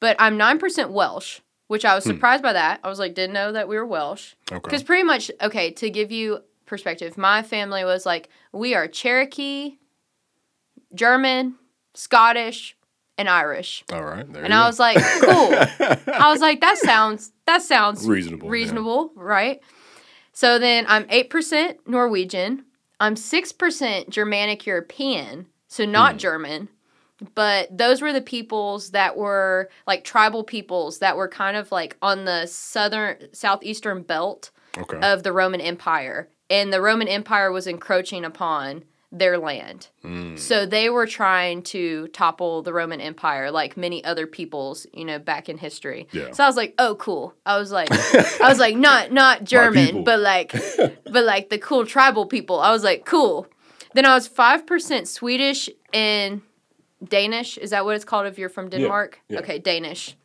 But 0.00 0.16
I'm 0.18 0.38
9% 0.38 0.90
Welsh, 0.90 1.40
which 1.68 1.84
I 1.84 1.94
was 1.94 2.04
hmm. 2.04 2.10
surprised 2.10 2.42
by 2.42 2.52
that. 2.52 2.80
I 2.84 2.88
was 2.88 2.98
like, 2.98 3.14
didn't 3.14 3.34
know 3.34 3.52
that 3.52 3.68
we 3.68 3.76
were 3.76 3.86
Welsh. 3.86 4.34
Okay. 4.50 4.60
Because 4.62 4.82
pretty 4.82 5.04
much, 5.04 5.30
okay, 5.40 5.70
to 5.72 5.90
give 5.90 6.12
you 6.12 6.40
perspective, 6.66 7.16
my 7.16 7.42
family 7.42 7.84
was 7.84 8.04
like, 8.04 8.28
we 8.52 8.74
are 8.74 8.86
Cherokee, 8.86 9.78
German, 10.94 11.56
Scottish, 11.94 12.76
and 13.16 13.28
Irish. 13.28 13.84
All 13.92 14.04
right. 14.04 14.30
There 14.30 14.42
And 14.42 14.52
I 14.52 14.62
go. 14.62 14.66
was 14.66 14.78
like, 14.78 14.96
cool. 14.96 15.54
I 16.14 16.30
was 16.30 16.40
like, 16.40 16.60
that 16.60 16.78
sounds 16.78 17.32
that 17.46 17.62
sounds 17.62 18.06
Reasonable, 18.06 18.46
yeah. 18.46 18.52
reasonable, 18.52 19.12
right? 19.14 19.60
So 20.32 20.58
then 20.58 20.84
I'm 20.88 21.06
eight 21.10 21.30
percent 21.30 21.86
Norwegian. 21.86 22.64
I'm 23.04 23.16
six 23.16 23.52
percent 23.52 24.08
Germanic 24.08 24.64
European, 24.64 25.46
so 25.68 25.84
not 25.84 26.12
Hmm. 26.12 26.18
German. 26.18 26.68
But 27.34 27.76
those 27.76 28.00
were 28.02 28.12
the 28.12 28.20
peoples 28.20 28.90
that 28.90 29.16
were 29.16 29.68
like 29.86 30.04
tribal 30.04 30.42
peoples 30.42 30.98
that 31.00 31.16
were 31.16 31.28
kind 31.28 31.56
of 31.56 31.70
like 31.70 31.96
on 32.00 32.24
the 32.24 32.46
southern 32.46 33.32
southeastern 33.32 34.02
belt 34.02 34.50
okay. 34.78 34.98
of 35.00 35.22
the 35.22 35.32
Roman 35.32 35.60
Empire, 35.60 36.28
and 36.48 36.72
the 36.72 36.80
Roman 36.80 37.06
Empire 37.08 37.52
was 37.52 37.66
encroaching 37.66 38.24
upon 38.24 38.84
their 39.14 39.38
land. 39.38 39.88
Mm. 40.04 40.36
So 40.38 40.66
they 40.66 40.90
were 40.90 41.06
trying 41.06 41.62
to 41.62 42.08
topple 42.08 42.62
the 42.62 42.72
Roman 42.72 43.00
Empire, 43.00 43.50
like 43.52 43.76
many 43.76 44.04
other 44.04 44.26
peoples, 44.26 44.86
you 44.92 45.04
know, 45.04 45.20
back 45.20 45.48
in 45.48 45.56
history. 45.56 46.08
Yeah. 46.10 46.32
So 46.32 46.42
I 46.42 46.48
was 46.48 46.56
like, 46.56 46.74
oh, 46.78 46.96
cool. 46.96 47.32
I 47.46 47.56
was 47.58 47.70
like, 47.70 47.88
I 48.40 48.48
was 48.48 48.58
like, 48.58 48.76
not 48.76 49.12
not. 49.12 49.44
German, 49.44 50.02
but 50.02 50.18
like, 50.18 50.52
but 51.04 51.24
like 51.24 51.48
the 51.48 51.58
cool 51.58 51.86
tribal 51.86 52.26
people. 52.26 52.58
I 52.58 52.72
was 52.72 52.82
like, 52.82 53.04
cool. 53.04 53.46
Then 53.94 54.04
I 54.04 54.14
was 54.14 54.26
five 54.26 54.66
percent 54.66 55.06
Swedish 55.06 55.70
and 55.92 56.42
Danish. 57.02 57.56
Is 57.56 57.70
that 57.70 57.84
what 57.84 57.94
it's 57.94 58.04
called 58.04 58.26
if 58.26 58.36
you're 58.36 58.48
from 58.48 58.68
Denmark? 58.68 59.20
yeah. 59.28 59.38
Okay, 59.38 59.60
Danish. 59.60 60.16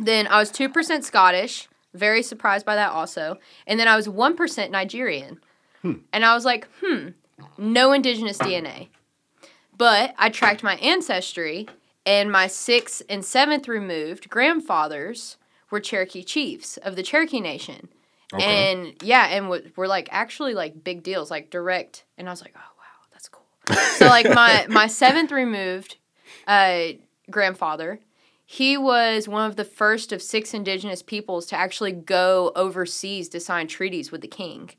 Then 0.00 0.26
I 0.26 0.38
was 0.38 0.50
two 0.50 0.68
percent 0.68 1.04
Scottish. 1.04 1.68
Very 1.94 2.22
surprised 2.22 2.66
by 2.66 2.74
that 2.74 2.90
also. 2.90 3.36
And 3.66 3.78
then 3.78 3.86
I 3.86 3.94
was 3.94 4.08
one 4.08 4.36
percent 4.36 4.72
Nigerian. 4.72 5.38
Hmm. 5.82 5.94
And 6.12 6.24
I 6.24 6.34
was 6.34 6.44
like, 6.44 6.66
hmm, 6.82 7.10
no 7.56 7.92
indigenous 7.92 8.38
DNA. 8.38 8.88
But 9.76 10.14
I 10.18 10.28
tracked 10.28 10.62
my 10.62 10.74
ancestry, 10.76 11.68
and 12.04 12.32
my 12.32 12.46
sixth 12.46 13.02
and 13.08 13.24
seventh 13.24 13.68
removed 13.68 14.28
grandfathers 14.28 15.36
were 15.70 15.80
Cherokee 15.80 16.24
chiefs 16.24 16.76
of 16.78 16.96
the 16.96 17.02
Cherokee 17.02 17.40
Nation. 17.40 17.88
Okay. 18.34 18.72
And 18.72 18.94
yeah, 19.02 19.26
and 19.26 19.46
w- 19.46 19.70
were 19.76 19.88
like 19.88 20.08
actually 20.10 20.54
like 20.54 20.84
big 20.84 21.02
deals, 21.02 21.30
like 21.30 21.50
direct. 21.50 22.04
And 22.18 22.28
I 22.28 22.32
was 22.32 22.42
like, 22.42 22.54
oh 22.56 22.60
wow, 22.60 23.06
that's 23.12 23.28
cool. 23.28 23.46
so 23.96 24.06
like 24.06 24.28
my 24.34 24.66
my 24.68 24.86
seventh 24.86 25.30
removed 25.30 25.96
uh, 26.46 26.88
grandfather, 27.30 28.00
he 28.44 28.76
was 28.76 29.28
one 29.28 29.48
of 29.48 29.56
the 29.56 29.64
first 29.64 30.12
of 30.12 30.22
six 30.22 30.54
indigenous 30.54 31.02
peoples 31.02 31.46
to 31.46 31.56
actually 31.56 31.92
go 31.92 32.52
overseas 32.56 33.28
to 33.30 33.40
sign 33.40 33.66
treaties 33.66 34.10
with 34.10 34.22
the 34.22 34.28
king. 34.28 34.70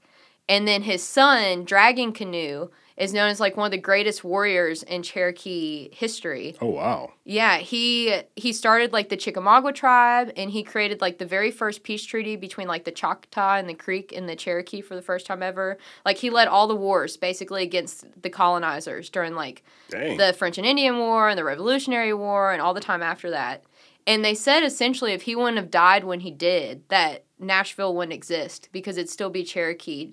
And 0.50 0.68
then 0.68 0.82
his 0.82 1.04
son, 1.04 1.64
Dragging 1.64 2.12
Canoe, 2.12 2.70
is 2.98 3.14
known 3.14 3.30
as 3.30 3.40
like 3.40 3.56
one 3.56 3.66
of 3.68 3.72
the 3.72 3.78
greatest 3.78 4.26
warriors 4.26 4.84
in 4.84 5.04
Cherokee 5.04 5.90
history. 5.94 6.58
oh 6.60 6.68
wow. 6.68 7.14
Yeah, 7.24 7.58
he 7.58 8.22
he 8.36 8.52
started 8.52 8.92
like 8.92 9.08
the 9.08 9.16
Chickamauga 9.16 9.72
tribe 9.72 10.34
and 10.36 10.52
he 10.52 10.64
created 10.64 11.00
like 11.00 11.18
the 11.18 11.26
very 11.26 11.50
first 11.50 11.84
peace 11.84 12.04
treaty 12.04 12.36
between 12.36 12.68
like 12.68 12.84
the 12.84 12.92
Choctaw 12.92 13.56
and 13.56 13.70
the 13.70 13.74
Creek 13.74 14.12
and 14.14 14.28
the 14.28 14.36
Cherokee 14.36 14.82
for 14.82 14.96
the 14.96 15.02
first 15.02 15.26
time 15.26 15.42
ever. 15.42 15.78
Like 16.04 16.18
he 16.18 16.30
led 16.30 16.50
all 16.50 16.68
the 16.68 16.76
wars 16.76 17.16
basically 17.16 17.64
against 17.64 18.06
the 18.22 18.30
colonizers 18.30 19.10
during 19.10 19.34
like 19.34 19.64
Dang. 19.90 20.18
the 20.18 20.34
French 20.34 20.58
and 20.58 20.68
Indian 20.68 20.98
War 20.98 21.30
and 21.30 21.38
the 21.38 21.46
Revolutionary 21.46 22.14
War 22.14 22.52
and 22.52 22.62
all 22.62 22.74
the 22.74 22.82
time 22.82 23.02
after 23.02 23.30
that. 23.30 23.64
And 24.06 24.26
they 24.26 24.36
said 24.36 24.64
essentially 24.64 25.14
if 25.14 25.22
he 25.22 25.38
wouldn't 25.38 25.58
have 25.58 25.72
died 25.72 26.04
when 26.04 26.20
he 26.20 26.32
did, 26.32 26.84
that 26.90 27.24
Nashville 27.40 27.96
wouldn't 27.96 28.14
exist 28.14 28.68
because 28.74 28.98
it'd 28.98 29.10
still 29.10 29.30
be 29.30 29.44
Cherokee 29.44 30.12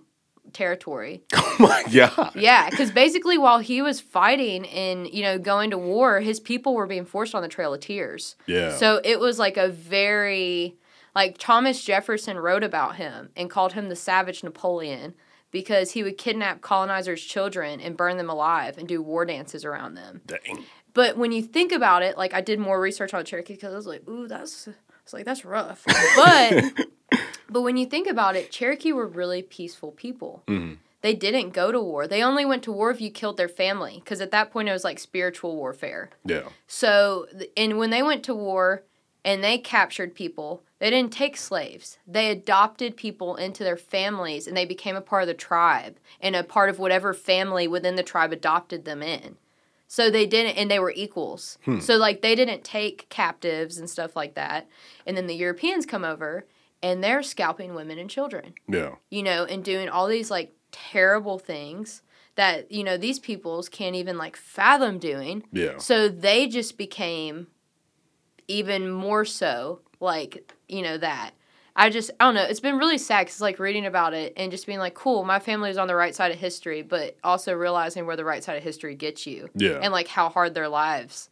territory. 0.52 1.22
oh 1.34 1.56
my 1.58 1.84
god. 1.92 2.32
Yeah, 2.34 2.68
because 2.70 2.90
basically 2.90 3.38
while 3.38 3.58
he 3.58 3.82
was 3.82 4.00
fighting 4.00 4.66
and 4.66 5.08
you 5.08 5.22
know 5.22 5.38
going 5.38 5.70
to 5.70 5.78
war, 5.78 6.20
his 6.20 6.40
people 6.40 6.74
were 6.74 6.86
being 6.86 7.04
forced 7.04 7.34
on 7.34 7.42
the 7.42 7.48
Trail 7.48 7.74
of 7.74 7.80
Tears. 7.80 8.36
Yeah. 8.46 8.76
So 8.76 9.00
it 9.04 9.20
was 9.20 9.38
like 9.38 9.56
a 9.56 9.68
very 9.68 10.76
like 11.14 11.38
Thomas 11.38 11.82
Jefferson 11.82 12.38
wrote 12.38 12.62
about 12.62 12.96
him 12.96 13.30
and 13.36 13.50
called 13.50 13.72
him 13.72 13.88
the 13.88 13.96
savage 13.96 14.44
Napoleon 14.44 15.14
because 15.50 15.92
he 15.92 16.02
would 16.02 16.18
kidnap 16.18 16.60
colonizers' 16.60 17.22
children 17.22 17.80
and 17.80 17.96
burn 17.96 18.18
them 18.18 18.28
alive 18.28 18.76
and 18.76 18.86
do 18.86 19.00
war 19.00 19.24
dances 19.24 19.64
around 19.64 19.94
them. 19.94 20.20
Dang. 20.26 20.64
But 20.92 21.16
when 21.16 21.32
you 21.32 21.42
think 21.42 21.72
about 21.72 22.02
it, 22.02 22.16
like 22.16 22.34
I 22.34 22.40
did 22.40 22.58
more 22.58 22.80
research 22.80 23.14
on 23.14 23.24
Cherokee 23.24 23.54
because 23.54 23.72
I 23.72 23.76
was 23.76 23.86
like, 23.86 24.06
ooh, 24.08 24.28
that's 24.28 24.68
it's 25.06 25.12
like 25.12 25.24
that's 25.24 25.44
rough. 25.44 25.84
But 26.16 26.64
but 27.48 27.62
when 27.62 27.76
you 27.76 27.86
think 27.86 28.08
about 28.08 28.34
it, 28.34 28.50
Cherokee 28.50 28.90
were 28.92 29.06
really 29.06 29.40
peaceful 29.40 29.92
people. 29.92 30.42
Mhm. 30.48 30.78
They 31.02 31.14
didn't 31.14 31.50
go 31.50 31.70
to 31.70 31.80
war. 31.80 32.08
They 32.08 32.24
only 32.24 32.44
went 32.44 32.64
to 32.64 32.72
war 32.72 32.90
if 32.90 33.00
you 33.00 33.12
killed 33.12 33.36
their 33.36 33.48
family 33.48 34.00
because 34.02 34.20
at 34.20 34.32
that 34.32 34.50
point 34.50 34.68
it 34.68 34.72
was 34.72 34.82
like 34.82 34.98
spiritual 34.98 35.54
warfare. 35.54 36.10
Yeah. 36.24 36.48
So 36.66 37.28
and 37.56 37.78
when 37.78 37.90
they 37.90 38.02
went 38.02 38.24
to 38.24 38.34
war 38.34 38.82
and 39.24 39.44
they 39.44 39.58
captured 39.58 40.16
people, 40.16 40.64
they 40.80 40.90
didn't 40.90 41.12
take 41.12 41.36
slaves. 41.36 41.98
They 42.04 42.28
adopted 42.32 42.96
people 42.96 43.36
into 43.36 43.62
their 43.62 43.76
families 43.76 44.48
and 44.48 44.56
they 44.56 44.64
became 44.64 44.96
a 44.96 45.00
part 45.00 45.22
of 45.22 45.28
the 45.28 45.34
tribe 45.34 45.98
and 46.20 46.34
a 46.34 46.42
part 46.42 46.68
of 46.68 46.80
whatever 46.80 47.14
family 47.14 47.68
within 47.68 47.94
the 47.94 48.02
tribe 48.02 48.32
adopted 48.32 48.84
them 48.84 49.04
in. 49.04 49.36
So 49.88 50.10
they 50.10 50.26
didn't, 50.26 50.56
and 50.56 50.70
they 50.70 50.78
were 50.80 50.92
equals. 50.96 51.58
Hmm. 51.64 51.78
So 51.80 51.96
like 51.96 52.20
they 52.22 52.34
didn't 52.34 52.64
take 52.64 53.08
captives 53.08 53.78
and 53.78 53.88
stuff 53.88 54.16
like 54.16 54.34
that. 54.34 54.68
And 55.06 55.16
then 55.16 55.26
the 55.26 55.34
Europeans 55.36 55.86
come 55.86 56.04
over 56.04 56.46
and 56.82 57.02
they're 57.02 57.22
scalping 57.22 57.74
women 57.74 57.98
and 57.98 58.10
children, 58.10 58.54
Yeah. 58.68 58.96
you 59.10 59.22
know, 59.22 59.44
and 59.44 59.64
doing 59.64 59.88
all 59.88 60.06
these 60.08 60.30
like 60.30 60.52
terrible 60.72 61.38
things 61.38 62.02
that 62.34 62.70
you 62.70 62.84
know 62.84 62.98
these 62.98 63.18
peoples 63.18 63.68
can't 63.68 63.96
even 63.96 64.18
like 64.18 64.36
fathom 64.36 64.98
doing. 64.98 65.44
Yeah. 65.52 65.78
So 65.78 66.08
they 66.08 66.46
just 66.48 66.76
became 66.76 67.46
even 68.48 68.90
more 68.90 69.24
so 69.24 69.80
like, 70.00 70.52
you 70.68 70.82
know, 70.82 70.98
that. 70.98 71.30
I 71.78 71.90
just, 71.90 72.10
I 72.18 72.24
don't 72.24 72.34
know. 72.34 72.42
It's 72.42 72.60
been 72.60 72.78
really 72.78 72.96
sad 72.96 73.26
because, 73.26 73.42
like, 73.42 73.58
reading 73.58 73.84
about 73.84 74.14
it 74.14 74.32
and 74.38 74.50
just 74.50 74.66
being 74.66 74.78
like, 74.78 74.94
cool, 74.94 75.24
my 75.24 75.38
family 75.38 75.68
is 75.68 75.76
on 75.76 75.88
the 75.88 75.94
right 75.94 76.14
side 76.14 76.32
of 76.32 76.38
history, 76.38 76.80
but 76.80 77.18
also 77.22 77.52
realizing 77.52 78.06
where 78.06 78.16
the 78.16 78.24
right 78.24 78.42
side 78.42 78.56
of 78.56 78.62
history 78.62 78.94
gets 78.94 79.26
you 79.26 79.50
Yeah. 79.54 79.78
and, 79.82 79.92
like, 79.92 80.08
how 80.08 80.30
hard 80.30 80.54
their 80.54 80.70
lives 80.70 81.28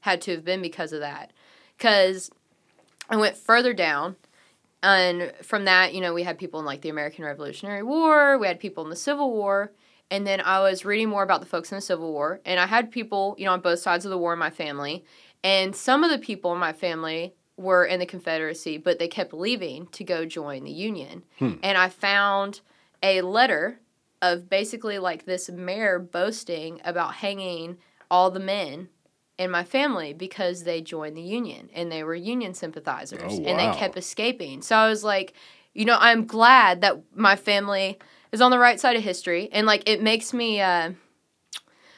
had 0.00 0.20
to 0.22 0.30
have 0.30 0.44
been 0.44 0.62
because 0.62 0.92
of 0.92 1.00
that. 1.00 1.32
Because 1.76 2.30
I 3.10 3.16
went 3.16 3.36
further 3.36 3.74
down, 3.74 4.14
and 4.84 5.32
from 5.42 5.64
that, 5.64 5.92
you 5.94 6.00
know, 6.00 6.14
we 6.14 6.22
had 6.22 6.38
people 6.38 6.60
in, 6.60 6.66
like, 6.66 6.82
the 6.82 6.90
American 6.90 7.24
Revolutionary 7.24 7.82
War, 7.82 8.38
we 8.38 8.46
had 8.46 8.60
people 8.60 8.84
in 8.84 8.90
the 8.90 8.96
Civil 8.96 9.32
War, 9.32 9.72
and 10.12 10.24
then 10.24 10.40
I 10.40 10.60
was 10.60 10.84
reading 10.84 11.08
more 11.08 11.24
about 11.24 11.40
the 11.40 11.46
folks 11.46 11.72
in 11.72 11.76
the 11.76 11.82
Civil 11.82 12.12
War, 12.12 12.40
and 12.44 12.60
I 12.60 12.66
had 12.66 12.92
people, 12.92 13.34
you 13.36 13.46
know, 13.46 13.52
on 13.52 13.60
both 13.60 13.80
sides 13.80 14.04
of 14.04 14.10
the 14.10 14.18
war 14.18 14.32
in 14.32 14.38
my 14.38 14.50
family, 14.50 15.04
and 15.42 15.74
some 15.74 16.04
of 16.04 16.10
the 16.10 16.18
people 16.18 16.52
in 16.52 16.60
my 16.60 16.72
family 16.72 17.34
were 17.58 17.84
in 17.84 18.00
the 18.00 18.06
Confederacy, 18.06 18.78
but 18.78 18.98
they 18.98 19.08
kept 19.08 19.34
leaving 19.34 19.88
to 19.88 20.04
go 20.04 20.24
join 20.24 20.64
the 20.64 20.70
Union. 20.70 21.24
And 21.40 21.76
I 21.76 21.88
found 21.88 22.60
a 23.02 23.20
letter 23.22 23.80
of 24.22 24.48
basically 24.48 24.98
like 24.98 25.24
this 25.24 25.50
mayor 25.50 25.98
boasting 25.98 26.80
about 26.84 27.14
hanging 27.14 27.78
all 28.10 28.30
the 28.30 28.40
men 28.40 28.88
in 29.38 29.50
my 29.50 29.64
family 29.64 30.12
because 30.12 30.64
they 30.64 30.80
joined 30.80 31.16
the 31.16 31.22
Union 31.22 31.70
and 31.72 31.92
they 31.92 32.02
were 32.02 32.14
Union 32.14 32.54
sympathizers 32.54 33.20
Oh, 33.24 33.44
and 33.44 33.58
they 33.58 33.70
kept 33.78 33.96
escaping. 33.96 34.62
So 34.62 34.74
I 34.74 34.88
was 34.88 35.04
like, 35.04 35.34
you 35.74 35.84
know, 35.84 35.96
I'm 36.00 36.26
glad 36.26 36.80
that 36.80 37.00
my 37.14 37.36
family 37.36 37.98
is 38.32 38.40
on 38.40 38.50
the 38.50 38.58
right 38.58 38.80
side 38.80 38.96
of 38.96 39.02
history 39.02 39.48
and 39.52 39.66
like 39.66 39.88
it 39.88 40.02
makes 40.02 40.32
me 40.32 40.60
uh 40.60 40.92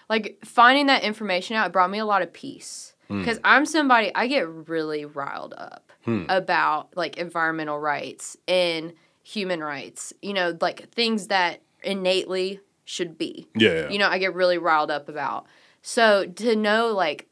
like 0.08 0.38
finding 0.44 0.86
that 0.86 1.02
information 1.02 1.56
out 1.56 1.66
it 1.66 1.72
brought 1.72 1.90
me 1.90 1.98
a 1.98 2.04
lot 2.04 2.22
of 2.22 2.32
peace 2.32 2.89
Mm. 3.10 3.18
because 3.18 3.38
i'm 3.44 3.66
somebody 3.66 4.14
i 4.14 4.26
get 4.26 4.48
really 4.48 5.04
riled 5.04 5.52
up 5.58 5.90
hmm. 6.04 6.24
about 6.28 6.96
like 6.96 7.18
environmental 7.18 7.78
rights 7.78 8.36
and 8.48 8.94
human 9.22 9.62
rights 9.62 10.12
you 10.22 10.32
know 10.32 10.56
like 10.60 10.90
things 10.92 11.26
that 11.26 11.60
innately 11.82 12.60
should 12.90 13.16
be. 13.16 13.46
Yeah. 13.54 13.88
You 13.88 13.98
know, 13.98 14.08
I 14.08 14.18
get 14.18 14.34
really 14.34 14.58
riled 14.58 14.90
up 14.90 15.08
about. 15.08 15.46
So 15.80 16.26
to 16.26 16.56
know 16.56 16.88
like 16.88 17.28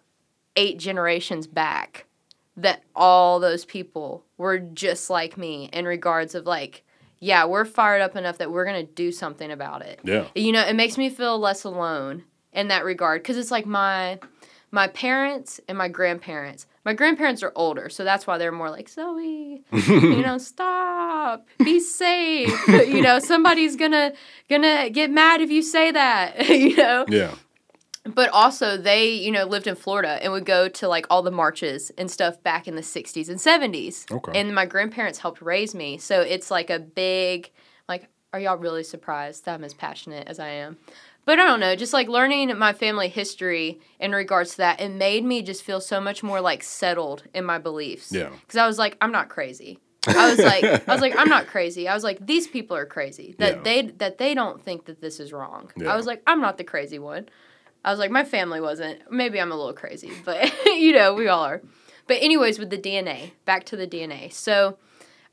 eight 0.57 0.79
generations 0.79 1.47
back 1.47 2.07
that 2.57 2.83
all 2.95 3.41
those 3.41 3.65
people 3.65 4.25
were 4.37 4.59
just 4.59 5.11
like 5.11 5.37
me 5.37 5.69
in 5.73 5.85
regards 5.85 6.35
of 6.35 6.47
like, 6.47 6.85
yeah, 7.19 7.45
we're 7.45 7.65
fired 7.65 8.01
up 8.01 8.15
enough 8.15 8.39
that 8.39 8.53
we're 8.53 8.65
going 8.65 8.87
to 8.87 8.93
do 8.93 9.11
something 9.11 9.51
about 9.51 9.83
it. 9.83 10.01
Yeah. 10.05 10.27
You 10.35 10.53
know, 10.53 10.63
it 10.63 10.77
makes 10.77 10.97
me 10.97 11.11
feel 11.11 11.39
less 11.39 11.65
alone 11.65 12.25
in 12.53 12.69
that 12.69 12.85
regard 12.85 13.23
because 13.23 13.37
it's 13.37 13.51
like 13.51 13.67
my 13.67 14.21
my 14.71 14.87
parents 14.89 15.61
and 15.69 15.77
my 15.79 15.89
grandparents. 15.89 16.67
My 16.85 16.95
grandparents 16.95 17.43
are 17.43 17.53
older, 17.55 17.89
so 17.91 18.03
that's 18.05 18.27
why 18.27 18.39
they're 18.39 18.53
more 18.53 18.71
like 18.71 18.89
Zoe. 18.89 19.63
you 19.73 20.23
know, 20.23 20.39
stop, 20.39 21.47
be 21.59 21.81
safe. 21.81 22.69
you 22.69 23.03
know, 23.03 23.19
somebody's 23.19 23.77
gonna 23.77 24.13
gonna 24.49 24.89
get 24.91 25.11
mad 25.11 25.41
if 25.41 25.51
you 25.51 25.63
say 25.63 25.91
that. 25.91 26.49
you 26.49 26.77
know, 26.77 27.05
Yeah. 27.09 27.35
but 28.05 28.31
also 28.31 28.77
they 28.79 29.11
you 29.13 29.31
know 29.31 29.45
lived 29.45 29.67
in 29.67 29.75
florida 29.75 30.19
and 30.23 30.33
would 30.33 30.47
go 30.47 30.67
to 30.69 30.89
like 30.89 31.07
all 31.11 31.23
the 31.23 31.31
marches 31.31 31.91
and 31.99 32.11
stuff 32.11 32.43
back 32.43 32.67
in 32.67 32.75
the 32.75 32.81
60s 32.81 33.29
and 33.29 33.39
70s 33.39 34.11
Okay. 34.11 34.41
and 34.41 34.55
my 34.55 34.65
grandparents 34.65 35.19
helped 35.19 35.43
raise 35.43 35.75
me 35.75 35.99
so 35.99 36.23
it's 36.23 36.51
like 36.51 36.71
a 36.71 36.79
big 36.79 37.51
like 37.87 38.09
are 38.33 38.41
y'all 38.41 38.57
really 38.57 38.83
surprised 38.85 39.45
that 39.45 39.55
i'm 39.55 39.65
as 39.65 39.75
passionate 39.75 40.27
as 40.27 40.39
i 40.39 40.49
am 40.49 40.79
but 41.29 41.39
i 41.39 41.45
don't 41.45 41.61
know 41.61 41.77
just 41.77 41.93
like 41.93 42.09
learning 42.09 42.57
my 42.59 42.73
family 42.73 43.09
history 43.09 43.79
in 44.01 44.13
regards 44.13 44.53
to 44.53 44.57
that 44.59 44.81
it 44.81 44.89
made 44.91 45.23
me 45.25 45.43
just 45.43 45.63
feel 45.63 45.81
so 45.81 46.01
much 46.01 46.23
more 46.23 46.41
like 46.41 46.63
settled 46.63 47.23
in 47.35 47.45
my 47.45 47.59
beliefs 47.59 48.11
Yeah. 48.11 48.31
because 48.41 48.57
i 48.57 48.67
was 48.67 48.79
like 48.79 48.97
i'm 49.03 49.13
not 49.13 49.29
crazy 49.29 49.79
I 50.07 50.31
was 50.31 50.39
like, 50.39 50.65
I 50.89 50.93
was 50.93 51.03
like, 51.03 51.17
I'm 51.19 51.29
not 51.29 51.49
crazy. 51.49 51.87
I 51.87 51.93
was 51.93 52.03
like, 52.03 52.25
these 52.25 52.47
people 52.47 52.75
are 52.77 52.87
crazy 52.87 53.35
that 53.41 53.57
Yeah. 53.57 53.63
they 53.63 53.83
that 54.03 54.17
they 54.17 54.33
don't 54.33 54.63
think 54.65 54.87
that 54.87 55.03
this 55.03 55.21
is 55.21 55.35
wrong. 55.35 55.71
Yeah. 55.77 55.93
I 55.93 55.97
was 55.97 56.07
like, 56.07 56.23
I'm 56.27 56.41
not 56.41 56.57
the 56.57 56.65
crazy 56.65 56.99
one. 56.99 57.29
I 57.85 57.91
was 57.91 57.99
like, 57.99 58.11
my 58.11 58.25
family 58.25 58.61
wasn't. 58.61 59.01
Maybe 59.11 59.39
I'm 59.39 59.53
a 59.53 59.57
little 59.57 59.75
crazy, 59.75 60.11
but 60.25 60.51
you 60.65 60.93
know, 60.93 61.13
we 61.13 61.29
all 61.29 61.45
are. 61.45 61.61
But 62.07 62.23
anyways, 62.23 62.59
with 62.59 62.71
the 62.71 62.79
DNA, 62.79 63.33
back 63.45 63.65
to 63.65 63.77
the 63.77 63.87
DNA. 63.87 64.33
So 64.33 64.79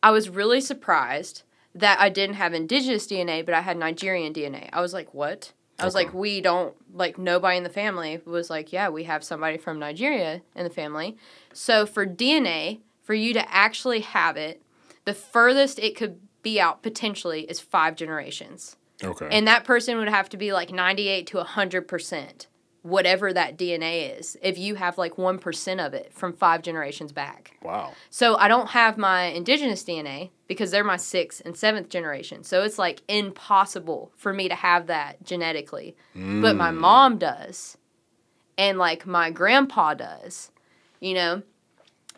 I 0.03 0.11
was 0.11 0.27
really 0.29 0.59
surprised 0.59 1.43
that 1.73 1.97
I 2.01 2.09
didn't 2.09 2.35
have 2.35 2.53
indigenous 2.53 3.07
DNA, 3.07 3.45
but 3.45 3.53
I 3.53 3.61
had 3.61 3.77
Nigerian 3.77 4.33
DNA. 4.33 4.67
I 4.73 4.81
was 4.81 4.93
like, 4.93 5.13
what? 5.13 5.53
I 5.77 5.85
was 5.85 5.95
Okay. 5.95 6.05
like, 6.05 6.13
we 6.13 6.41
don't 6.41 6.73
like 6.93 7.17
nobody 7.17 7.57
in 7.57 7.63
the 7.63 7.69
family 7.69 8.21
was 8.25 8.49
like, 8.49 8.71
yeah, 8.71 8.89
we 8.89 9.03
have 9.03 9.23
somebody 9.23 9.57
from 9.57 9.77
Nigeria 9.79 10.41
in 10.55 10.63
the 10.63 10.69
family. 10.69 11.17
So 11.53 11.85
for 11.85 12.05
DNA, 12.05 12.79
for 13.03 13.13
you 13.13 13.33
to 13.33 13.53
actually 13.53 13.99
have 14.01 14.37
it, 14.37 14.61
the 15.03 15.13
furthest 15.13 15.79
it 15.79 15.95
could 15.95 16.19
be 16.41 16.59
out 16.59 16.81
potentially 16.81 17.41
is 17.41 17.59
five 17.59 17.95
generations. 17.95 18.77
Okay. 19.03 19.27
And 19.29 19.47
that 19.47 19.65
person 19.65 19.97
would 19.97 20.07
have 20.07 20.29
to 20.29 20.37
be 20.37 20.53
like 20.53 20.71
98 20.71 21.27
to 21.27 21.37
100%, 21.37 22.47
whatever 22.85 23.33
that 23.33 23.57
DNA 23.57 24.19
is, 24.19 24.37
if 24.43 24.59
you 24.59 24.75
have 24.75 24.95
like 24.95 25.15
1% 25.15 25.85
of 25.85 25.95
it 25.95 26.13
from 26.13 26.31
five 26.33 26.61
generations 26.61 27.11
back. 27.11 27.57
wow. 27.63 27.91
So 28.11 28.37
I 28.37 28.47
don't 28.47 28.69
have 28.69 28.95
my 28.95 29.23
indigenous 29.23 29.83
DNA 29.83 30.29
because 30.47 30.69
they're 30.69 30.83
my 30.83 30.97
sixth 30.97 31.41
and 31.43 31.57
seventh 31.57 31.89
generation. 31.89 32.43
So 32.43 32.61
it's 32.61 32.77
like 32.77 33.01
impossible 33.07 34.11
for 34.15 34.31
me 34.31 34.47
to 34.49 34.53
have 34.53 34.85
that 34.85 35.23
genetically. 35.23 35.95
But 36.13 36.55
my 36.55 36.69
mm. 36.69 36.77
mom 36.77 37.17
does. 37.17 37.75
And 38.55 38.77
like 38.77 39.07
my 39.07 39.31
grandpa 39.31 39.95
does, 39.95 40.51
you 40.99 41.15
know? 41.15 41.41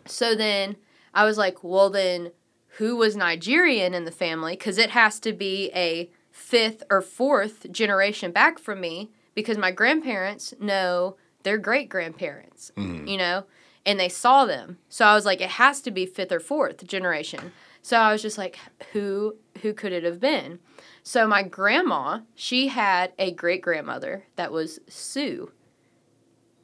So 0.05 0.35
then 0.35 0.75
I 1.13 1.23
was 1.23 1.37
like, 1.37 1.63
well, 1.63 1.89
then 1.89 2.31
who 2.71 2.97
was 2.97 3.15
Nigerian 3.15 3.93
in 3.93 4.03
the 4.03 4.11
family? 4.11 4.51
Because 4.51 4.77
it 4.77 4.89
has 4.89 5.17
to 5.21 5.31
be 5.31 5.71
a 5.73 6.11
fifth 6.29 6.83
or 6.89 7.01
fourth 7.01 7.71
generation 7.71 8.33
back 8.33 8.59
from 8.59 8.81
me 8.81 9.11
because 9.37 9.55
my 9.55 9.69
grandparents 9.69 10.51
know 10.59 11.15
their 11.43 11.59
great 11.59 11.89
grandparents, 11.89 12.71
mm-hmm. 12.75 13.07
you 13.07 13.17
know, 13.19 13.43
and 13.85 13.99
they 13.99 14.09
saw 14.09 14.45
them. 14.45 14.79
So 14.89 15.05
I 15.05 15.13
was 15.13 15.27
like, 15.27 15.41
it 15.41 15.51
has 15.51 15.79
to 15.81 15.91
be 15.91 16.07
fifth 16.07 16.31
or 16.31 16.39
fourth 16.39 16.87
generation. 16.87 17.51
So 17.83 17.97
I 17.97 18.11
was 18.11 18.23
just 18.23 18.39
like, 18.39 18.57
who 18.93 19.35
who 19.61 19.75
could 19.75 19.91
it 19.91 20.03
have 20.03 20.19
been? 20.19 20.57
So 21.03 21.27
my 21.27 21.43
grandma, 21.43 22.21
she 22.33 22.69
had 22.69 23.13
a 23.19 23.31
great 23.31 23.61
grandmother 23.61 24.25
that 24.37 24.51
was 24.51 24.79
Sioux. 24.89 25.51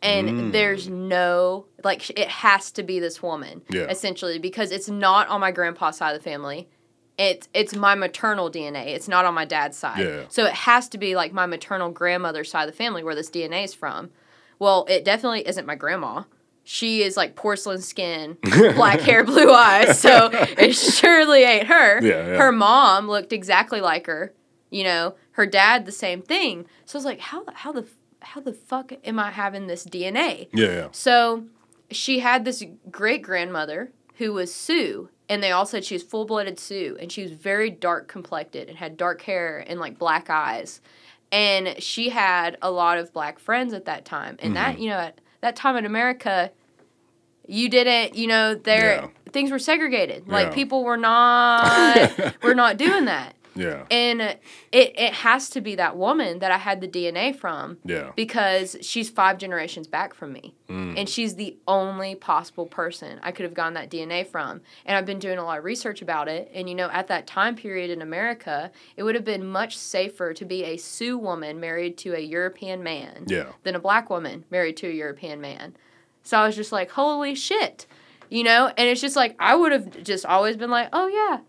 And 0.01 0.30
mm. 0.30 0.51
there's 0.51 0.89
no 0.89 1.67
like 1.84 2.09
it 2.09 2.28
has 2.28 2.71
to 2.71 2.82
be 2.82 2.99
this 2.99 3.21
woman 3.21 3.61
Yeah. 3.69 3.84
essentially 3.84 4.39
because 4.39 4.71
it's 4.71 4.89
not 4.89 5.28
on 5.28 5.39
my 5.41 5.51
grandpa's 5.51 5.97
side 5.97 6.15
of 6.15 6.24
the 6.24 6.28
family. 6.28 6.69
It's 7.18 7.47
it's 7.53 7.76
my 7.76 7.95
maternal 7.95 8.49
DNA. 8.49 8.88
It's 8.88 9.07
not 9.07 9.26
on 9.26 9.34
my 9.34 9.45
dad's 9.45 9.78
side. 9.78 9.99
Yeah. 9.99 10.24
So 10.30 10.45
it 10.45 10.53
has 10.53 10.89
to 10.89 10.97
be 10.97 11.16
like 11.16 11.32
my 11.32 11.45
maternal 11.45 11.91
grandmother's 11.91 12.49
side 12.49 12.68
of 12.68 12.74
the 12.74 12.78
family 12.78 13.03
where 13.03 13.16
this 13.16 13.30
DNA 13.30 13.66
is 13.66 13.74
from. 13.74 14.09
Well, 14.59 14.86
it 14.89 15.05
definitely 15.05 15.47
isn't 15.47 15.68
my 15.68 15.76
grandma. 15.76 16.24
She 16.64 17.03
is 17.03 17.18
like 17.18 17.36
porcelain 17.36 17.82
skin, 17.82 18.38
black 18.76 19.01
hair, 19.01 19.24
blue 19.24 19.51
eyes. 19.51 19.99
So 19.99 20.30
it 20.34 20.74
surely 20.74 21.43
ain't 21.43 21.68
her. 21.68 22.01
Yeah, 22.01 22.28
yeah. 22.30 22.38
Her 22.38 22.51
mom 22.51 23.07
looked 23.07 23.34
exactly 23.34 23.82
like 23.82 24.07
her. 24.07 24.34
You 24.70 24.86
know, 24.86 25.16
her 25.32 25.45
dad 25.45 25.86
the 25.86 25.91
same 25.91 26.22
thing. 26.22 26.66
So 26.86 26.97
I 26.97 26.99
was 26.99 27.05
like, 27.05 27.20
how 27.20 27.43
how 27.53 27.72
the 27.74 27.86
how 28.22 28.41
the 28.41 28.53
fuck 28.53 28.93
am 29.03 29.20
I 29.20 29.32
having 29.32 29.68
this 29.68 29.86
DNA? 29.86 30.47
Yeah, 30.53 30.68
yeah. 30.68 30.88
So 30.91 31.43
she 31.91 32.20
had 32.20 32.45
this 32.45 32.64
great 32.89 33.22
grandmother 33.22 33.91
who 34.16 34.34
was 34.34 34.53
Sioux, 34.53 35.09
and 35.34 35.41
they 35.41 35.49
all 35.51 35.65
said 35.65 35.84
she 35.84 35.95
was 35.95 36.03
full 36.03 36.25
blooded 36.25 36.59
Sioux, 36.59 36.95
and 36.99 37.11
she 37.11 37.23
was 37.23 37.31
very 37.31 37.71
dark 37.71 38.07
complected 38.07 38.69
and 38.69 38.77
had 38.77 38.95
dark 38.97 39.23
hair 39.23 39.65
and 39.67 39.79
like 39.79 39.97
black 39.97 40.29
eyes. 40.29 40.79
And 41.31 41.81
she 41.81 42.09
had 42.09 42.55
a 42.61 42.69
lot 42.69 42.99
of 42.99 43.11
black 43.11 43.39
friends 43.39 43.73
at 43.73 43.86
that 43.86 44.05
time. 44.05 44.38
And 44.38 44.55
that, 44.55 44.73
mm-hmm. 44.75 44.84
you 44.84 44.89
know, 44.91 44.97
at 44.97 45.19
that 45.41 45.55
time 45.55 45.75
in 45.75 45.88
America, 45.88 46.51
you 47.47 47.67
didn't, 47.67 48.13
you 48.13 48.27
know, 48.27 48.53
there 48.53 48.97
Yeah. 49.01 49.07
things 49.31 49.49
were 49.49 49.57
segregated. 49.57 50.27
Like 50.27 50.49
Yeah. 50.49 50.53
people 50.53 50.84
were 50.84 50.97
not 50.97 52.11
were 52.43 52.53
not 52.53 52.77
doing 52.77 53.05
that. 53.05 53.34
Yeah. 53.56 53.86
And 53.91 54.22
it 54.22 54.41
it 54.72 55.14
has 55.14 55.49
to 55.51 55.62
be 55.62 55.76
that 55.76 55.95
woman 55.95 56.39
that 56.39 56.51
I 56.51 56.58
had 56.58 56.82
the 56.82 56.88
DNA 56.88 57.36
from 57.36 57.78
Yeah. 57.86 58.12
because 58.16 58.76
she's 58.82 59.10
five 59.10 59.38
generations 59.38 59.88
back 59.88 60.14
from 60.14 60.34
me. 60.34 60.56
Mm. 60.70 60.97
And 60.97 61.08
she's 61.10 61.36
the 61.36 61.58
only 61.68 62.16
possible 62.16 62.66
person 62.66 63.20
I 63.22 63.32
could 63.32 63.43
have 63.43 63.54
gotten 63.54 63.74
that 63.76 63.89
DNA 63.91 64.26
from. 64.26 64.62
And 64.86 64.97
I've 64.97 65.06
been 65.06 65.20
doing 65.20 65.38
a 65.38 65.43
lot 65.43 65.60
of 65.60 65.64
research 65.66 66.01
about 66.01 66.28
it. 66.28 66.49
And, 66.54 66.68
you 66.68 66.74
know, 66.76 66.89
at 66.91 67.08
that 67.08 67.28
time 67.28 67.56
period 67.56 67.89
in 67.91 68.01
America, 68.01 68.72
it 68.97 69.04
would 69.04 69.14
have 69.16 69.26
been 69.26 69.45
much 69.45 69.78
safer 69.78 70.34
to 70.34 70.45
be 70.45 70.64
a 70.64 70.78
Sioux 70.78 71.18
woman 71.18 71.60
married 71.60 71.97
to 71.99 72.16
a 72.16 72.20
European 72.20 72.82
man 72.82 73.26
Yeah. 73.28 73.49
than 73.64 73.76
a 73.76 73.80
black 73.80 74.10
woman 74.10 74.45
married 74.49 74.78
to 74.78 74.88
a 74.88 74.91
European 74.93 75.39
man. 75.41 75.76
So 76.24 76.38
I 76.38 76.47
was 76.47 76.56
just 76.56 76.72
like, 76.72 76.89
holy 76.91 77.36
shit. 77.36 77.86
You 78.30 78.43
know? 78.43 78.72
And 78.78 78.89
it's 78.89 79.01
just 79.01 79.16
like, 79.16 79.36
I 79.39 79.56
would 79.56 79.72
have 79.72 80.04
just 80.04 80.26
always 80.26 80.58
been 80.58 80.72
like, 80.72 80.89
oh, 80.93 81.08
yeah. 81.08 81.39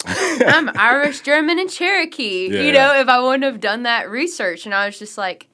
I'm 0.06 0.70
Irish, 0.76 1.20
German, 1.20 1.58
and 1.58 1.70
Cherokee. 1.70 2.48
Yeah. 2.50 2.60
You 2.60 2.72
know, 2.72 3.00
if 3.00 3.08
I 3.08 3.20
wouldn't 3.20 3.44
have 3.44 3.60
done 3.60 3.84
that 3.84 4.10
research. 4.10 4.66
And 4.66 4.74
I 4.74 4.86
was 4.86 4.98
just 4.98 5.16
like, 5.16 5.48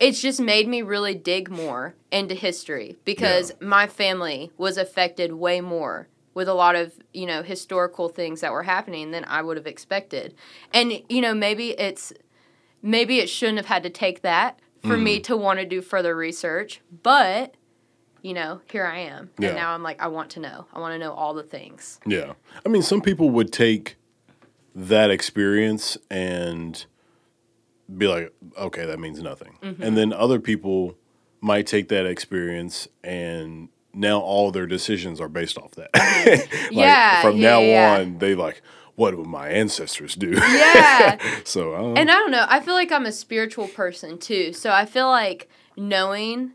it's 0.00 0.20
just 0.20 0.40
made 0.40 0.68
me 0.68 0.82
really 0.82 1.14
dig 1.14 1.50
more 1.50 1.94
into 2.10 2.34
history 2.34 2.96
because 3.04 3.52
my 3.60 3.86
family 3.86 4.50
was 4.56 4.76
affected 4.76 5.32
way 5.32 5.60
more 5.60 6.08
with 6.34 6.48
a 6.48 6.54
lot 6.54 6.76
of 6.76 6.94
you 7.12 7.26
know 7.26 7.42
historical 7.42 8.08
things 8.08 8.40
that 8.42 8.52
were 8.52 8.62
happening 8.62 9.10
than 9.10 9.24
I 9.24 9.42
would 9.42 9.56
have 9.56 9.66
expected. 9.66 10.34
And 10.72 11.02
you 11.08 11.20
know 11.20 11.34
maybe 11.34 11.70
it's 11.70 12.12
maybe 12.80 13.18
it 13.18 13.28
shouldn't 13.28 13.58
have 13.58 13.66
had 13.66 13.82
to 13.82 13.90
take 13.90 14.22
that 14.22 14.60
for 14.82 14.96
me 14.96 15.18
mm. 15.18 15.24
to 15.24 15.36
want 15.36 15.58
to 15.58 15.64
do 15.66 15.82
further 15.82 16.14
research, 16.14 16.80
but 17.02 17.54
you 18.22 18.34
know, 18.34 18.60
here 18.70 18.84
I 18.84 18.98
am. 19.00 19.30
Yeah. 19.38 19.48
And 19.48 19.56
now 19.56 19.72
I'm 19.72 19.82
like 19.82 20.00
I 20.00 20.08
want 20.08 20.30
to 20.30 20.40
know. 20.40 20.66
I 20.72 20.80
want 20.80 20.94
to 20.94 20.98
know 20.98 21.12
all 21.12 21.34
the 21.34 21.42
things. 21.42 22.00
Yeah. 22.06 22.34
I 22.64 22.68
mean, 22.68 22.82
some 22.82 23.00
people 23.00 23.30
would 23.30 23.52
take 23.52 23.96
that 24.74 25.10
experience 25.10 25.96
and 26.10 26.84
be 27.96 28.06
like, 28.06 28.32
okay, 28.56 28.86
that 28.86 28.98
means 28.98 29.22
nothing. 29.22 29.58
Mm-hmm. 29.62 29.82
And 29.82 29.96
then 29.96 30.12
other 30.12 30.38
people 30.38 30.96
might 31.40 31.66
take 31.66 31.88
that 31.88 32.06
experience 32.06 32.88
and 33.02 33.68
now 33.94 34.20
all 34.20 34.50
their 34.50 34.66
decisions 34.66 35.20
are 35.20 35.28
based 35.28 35.56
off 35.58 35.72
that. 35.72 35.90
like, 35.94 36.70
Yeah, 36.70 37.22
From 37.22 37.36
yeah, 37.36 37.50
now 37.50 37.60
yeah. 37.60 37.98
on, 37.98 38.18
they 38.18 38.34
like, 38.34 38.62
what 38.94 39.16
would 39.16 39.26
my 39.26 39.48
ancestors 39.48 40.14
do? 40.14 40.30
Yeah. 40.30 41.18
so, 41.44 41.74
I 41.74 41.78
don't 41.78 41.94
know. 41.94 42.00
And 42.00 42.10
I 42.10 42.14
don't 42.14 42.30
know. 42.30 42.46
I 42.48 42.60
feel 42.60 42.74
like 42.74 42.92
I'm 42.92 43.06
a 43.06 43.12
spiritual 43.12 43.68
person 43.68 44.18
too. 44.18 44.52
So 44.52 44.70
I 44.70 44.84
feel 44.86 45.08
like 45.08 45.48
knowing 45.76 46.52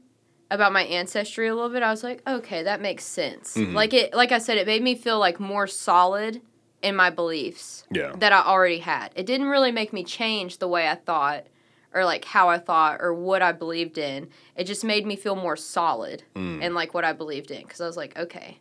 about 0.54 0.72
my 0.74 0.84
ancestry 0.84 1.48
a 1.48 1.56
little 1.56 1.70
bit, 1.70 1.84
I 1.84 1.90
was 1.92 2.04
like, 2.04 2.22
okay, 2.28 2.64
that 2.64 2.82
makes 2.82 3.04
sense. 3.04 3.56
Mm-hmm. 3.56 3.74
Like 3.76 3.94
it 3.94 4.14
like 4.14 4.32
I 4.32 4.38
said, 4.38 4.58
it 4.58 4.68
made 4.68 4.82
me 4.84 4.96
feel 4.96 5.20
like 5.20 5.40
more 5.40 5.68
solid 5.68 6.42
in 6.82 6.96
my 6.96 7.10
beliefs 7.10 7.86
Yeah. 7.92 8.14
that 8.18 8.34
I 8.34 8.42
already 8.44 8.80
had. 8.80 9.12
It 9.16 9.26
didn't 9.26 9.48
really 9.48 9.72
make 9.72 9.94
me 9.94 10.04
change 10.04 10.58
the 10.58 10.68
way 10.68 10.88
I 10.90 10.96
thought 10.96 11.46
or 11.94 12.04
like 12.06 12.26
how 12.26 12.50
I 12.50 12.58
thought 12.60 13.00
or 13.02 13.14
what 13.14 13.42
I 13.42 13.52
believed 13.54 13.98
in. 13.98 14.30
It 14.56 14.66
just 14.66 14.84
made 14.84 15.06
me 15.06 15.16
feel 15.16 15.36
more 15.36 15.56
solid 15.56 16.24
Mm. 16.36 16.62
in 16.62 16.74
like 16.74 16.94
what 16.94 17.06
I 17.06 17.14
believed 17.14 17.52
in 17.52 17.64
cuz 17.66 17.80
I 17.82 17.86
was 17.88 17.98
like, 17.98 18.18
okay, 18.18 18.60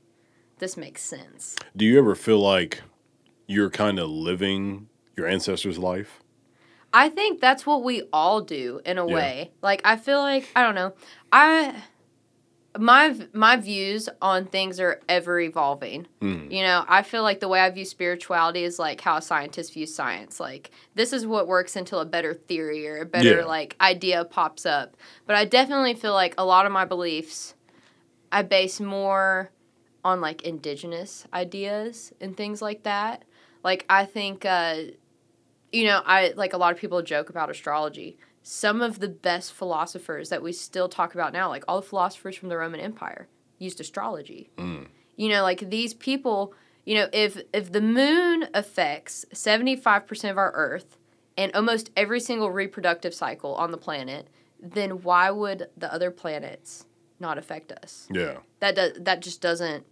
this 0.58 0.76
makes 0.76 1.02
sense. 1.02 1.56
do 1.76 1.84
you 1.84 1.98
ever 1.98 2.14
feel 2.14 2.38
like 2.38 2.82
you're 3.48 3.70
kind 3.70 3.98
of 3.98 4.08
living 4.08 4.88
your 5.16 5.26
ancestors' 5.26 5.78
life? 5.78 6.21
I 6.94 7.08
think 7.08 7.40
that's 7.40 7.66
what 7.66 7.82
we 7.82 8.02
all 8.12 8.40
do 8.40 8.80
in 8.84 8.98
a 8.98 9.06
Yeah. 9.06 9.14
way. 9.14 9.50
Like 9.62 9.80
I 9.84 9.96
feel 9.96 10.18
like 10.20 10.48
I 10.54 10.62
don't 10.62 10.74
know. 10.74 10.92
I 11.32 11.74
my 12.78 13.14
my 13.34 13.56
views 13.56 14.08
on 14.22 14.46
things 14.46 14.80
are 14.80 15.00
ever 15.08 15.38
evolving. 15.38 16.06
Mm. 16.22 16.50
You 16.50 16.62
know, 16.62 16.84
I 16.88 17.02
feel 17.02 17.22
like 17.22 17.40
the 17.40 17.48
way 17.48 17.60
I 17.60 17.68
view 17.70 17.84
spirituality 17.84 18.64
is 18.64 18.78
like 18.78 19.00
how 19.02 19.16
a 19.18 19.22
scientist 19.22 19.74
views 19.74 19.94
science. 19.94 20.40
Like 20.40 20.70
this 20.94 21.12
is 21.12 21.26
what 21.26 21.46
works 21.46 21.76
until 21.76 22.00
a 22.00 22.06
better 22.06 22.32
theory 22.32 22.88
or 22.88 23.00
a 23.02 23.06
better 23.06 23.40
Yeah. 23.40 23.44
like 23.44 23.76
idea 23.80 24.24
pops 24.24 24.64
up. 24.64 24.96
But 25.26 25.36
I 25.36 25.44
definitely 25.44 25.94
feel 25.94 26.14
like 26.14 26.34
a 26.38 26.44
lot 26.46 26.64
of 26.64 26.72
my 26.72 26.86
beliefs 26.86 27.54
I 28.30 28.40
base 28.42 28.80
more 28.80 29.50
on 30.02 30.22
like 30.22 30.40
indigenous 30.42 31.26
ideas 31.34 32.14
and 32.22 32.34
things 32.34 32.62
like 32.62 32.84
that. 32.84 33.24
Like 33.62 33.84
I 33.90 34.06
think 34.06 34.46
uh 34.46 34.76
you 35.72 35.84
know, 35.84 36.02
I 36.04 36.32
like 36.36 36.52
a 36.52 36.58
lot 36.58 36.72
of 36.72 36.78
people 36.78 37.02
joke 37.02 37.30
about 37.30 37.50
astrology. 37.50 38.18
Some 38.42 38.82
of 38.82 38.98
the 38.98 39.08
best 39.08 39.52
philosophers 39.52 40.28
that 40.28 40.42
we 40.42 40.52
still 40.52 40.88
talk 40.88 41.14
about 41.14 41.32
now, 41.32 41.48
like 41.48 41.64
all 41.66 41.80
the 41.80 41.86
philosophers 41.86 42.36
from 42.36 42.48
the 42.48 42.58
Roman 42.58 42.80
Empire, 42.80 43.28
used 43.58 43.80
astrology. 43.80 44.50
Mm. 44.58 44.88
You 45.16 45.28
know, 45.28 45.42
like 45.42 45.70
these 45.70 45.94
people, 45.94 46.52
you 46.84 46.96
know, 46.96 47.08
if 47.12 47.40
if 47.52 47.72
the 47.72 47.80
moon 47.80 48.48
affects 48.52 49.24
75% 49.32 50.30
of 50.30 50.38
our 50.38 50.52
earth 50.52 50.98
and 51.36 51.54
almost 51.54 51.90
every 51.96 52.20
single 52.20 52.50
reproductive 52.50 53.14
cycle 53.14 53.54
on 53.54 53.70
the 53.70 53.78
planet, 53.78 54.28
then 54.60 55.02
why 55.02 55.30
would 55.30 55.68
the 55.76 55.92
other 55.92 56.10
planets 56.10 56.86
not 57.18 57.38
affect 57.38 57.72
us? 57.72 58.08
Yeah. 58.10 58.38
that 58.60 58.74
does 58.74 58.92
that 58.98 59.22
just 59.22 59.40
doesn't 59.40 59.86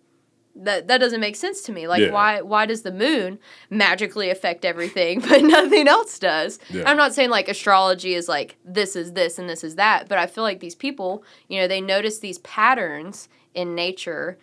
that 0.64 0.88
that 0.88 0.98
doesn't 0.98 1.20
make 1.20 1.36
sense 1.36 1.62
to 1.62 1.72
me. 1.72 1.86
Like 1.88 2.02
Yeah. 2.02 2.10
why 2.12 2.40
why 2.42 2.66
does 2.66 2.82
the 2.82 2.92
moon 2.92 3.38
magically 3.70 4.30
affect 4.30 4.64
everything 4.64 5.20
but 5.28 5.42
nothing 5.42 5.88
else 5.88 6.18
does? 6.18 6.58
Yeah. 6.70 6.84
I'm 6.88 6.96
not 6.96 7.14
saying 7.14 7.30
like 7.30 7.48
astrology 7.48 8.14
is 8.14 8.28
like 8.28 8.56
this 8.64 8.96
is 8.96 9.12
this 9.14 9.38
and 9.38 9.48
this 9.48 9.64
is 9.64 9.76
that, 9.76 10.08
but 10.08 10.18
I 10.18 10.26
feel 10.26 10.44
like 10.44 10.60
these 10.60 10.74
people, 10.74 11.24
you 11.48 11.60
know, 11.60 11.66
they 11.68 11.80
notice 11.80 12.18
these 12.18 12.38
patterns 12.38 13.28
in 13.54 13.74
nature 13.74 14.38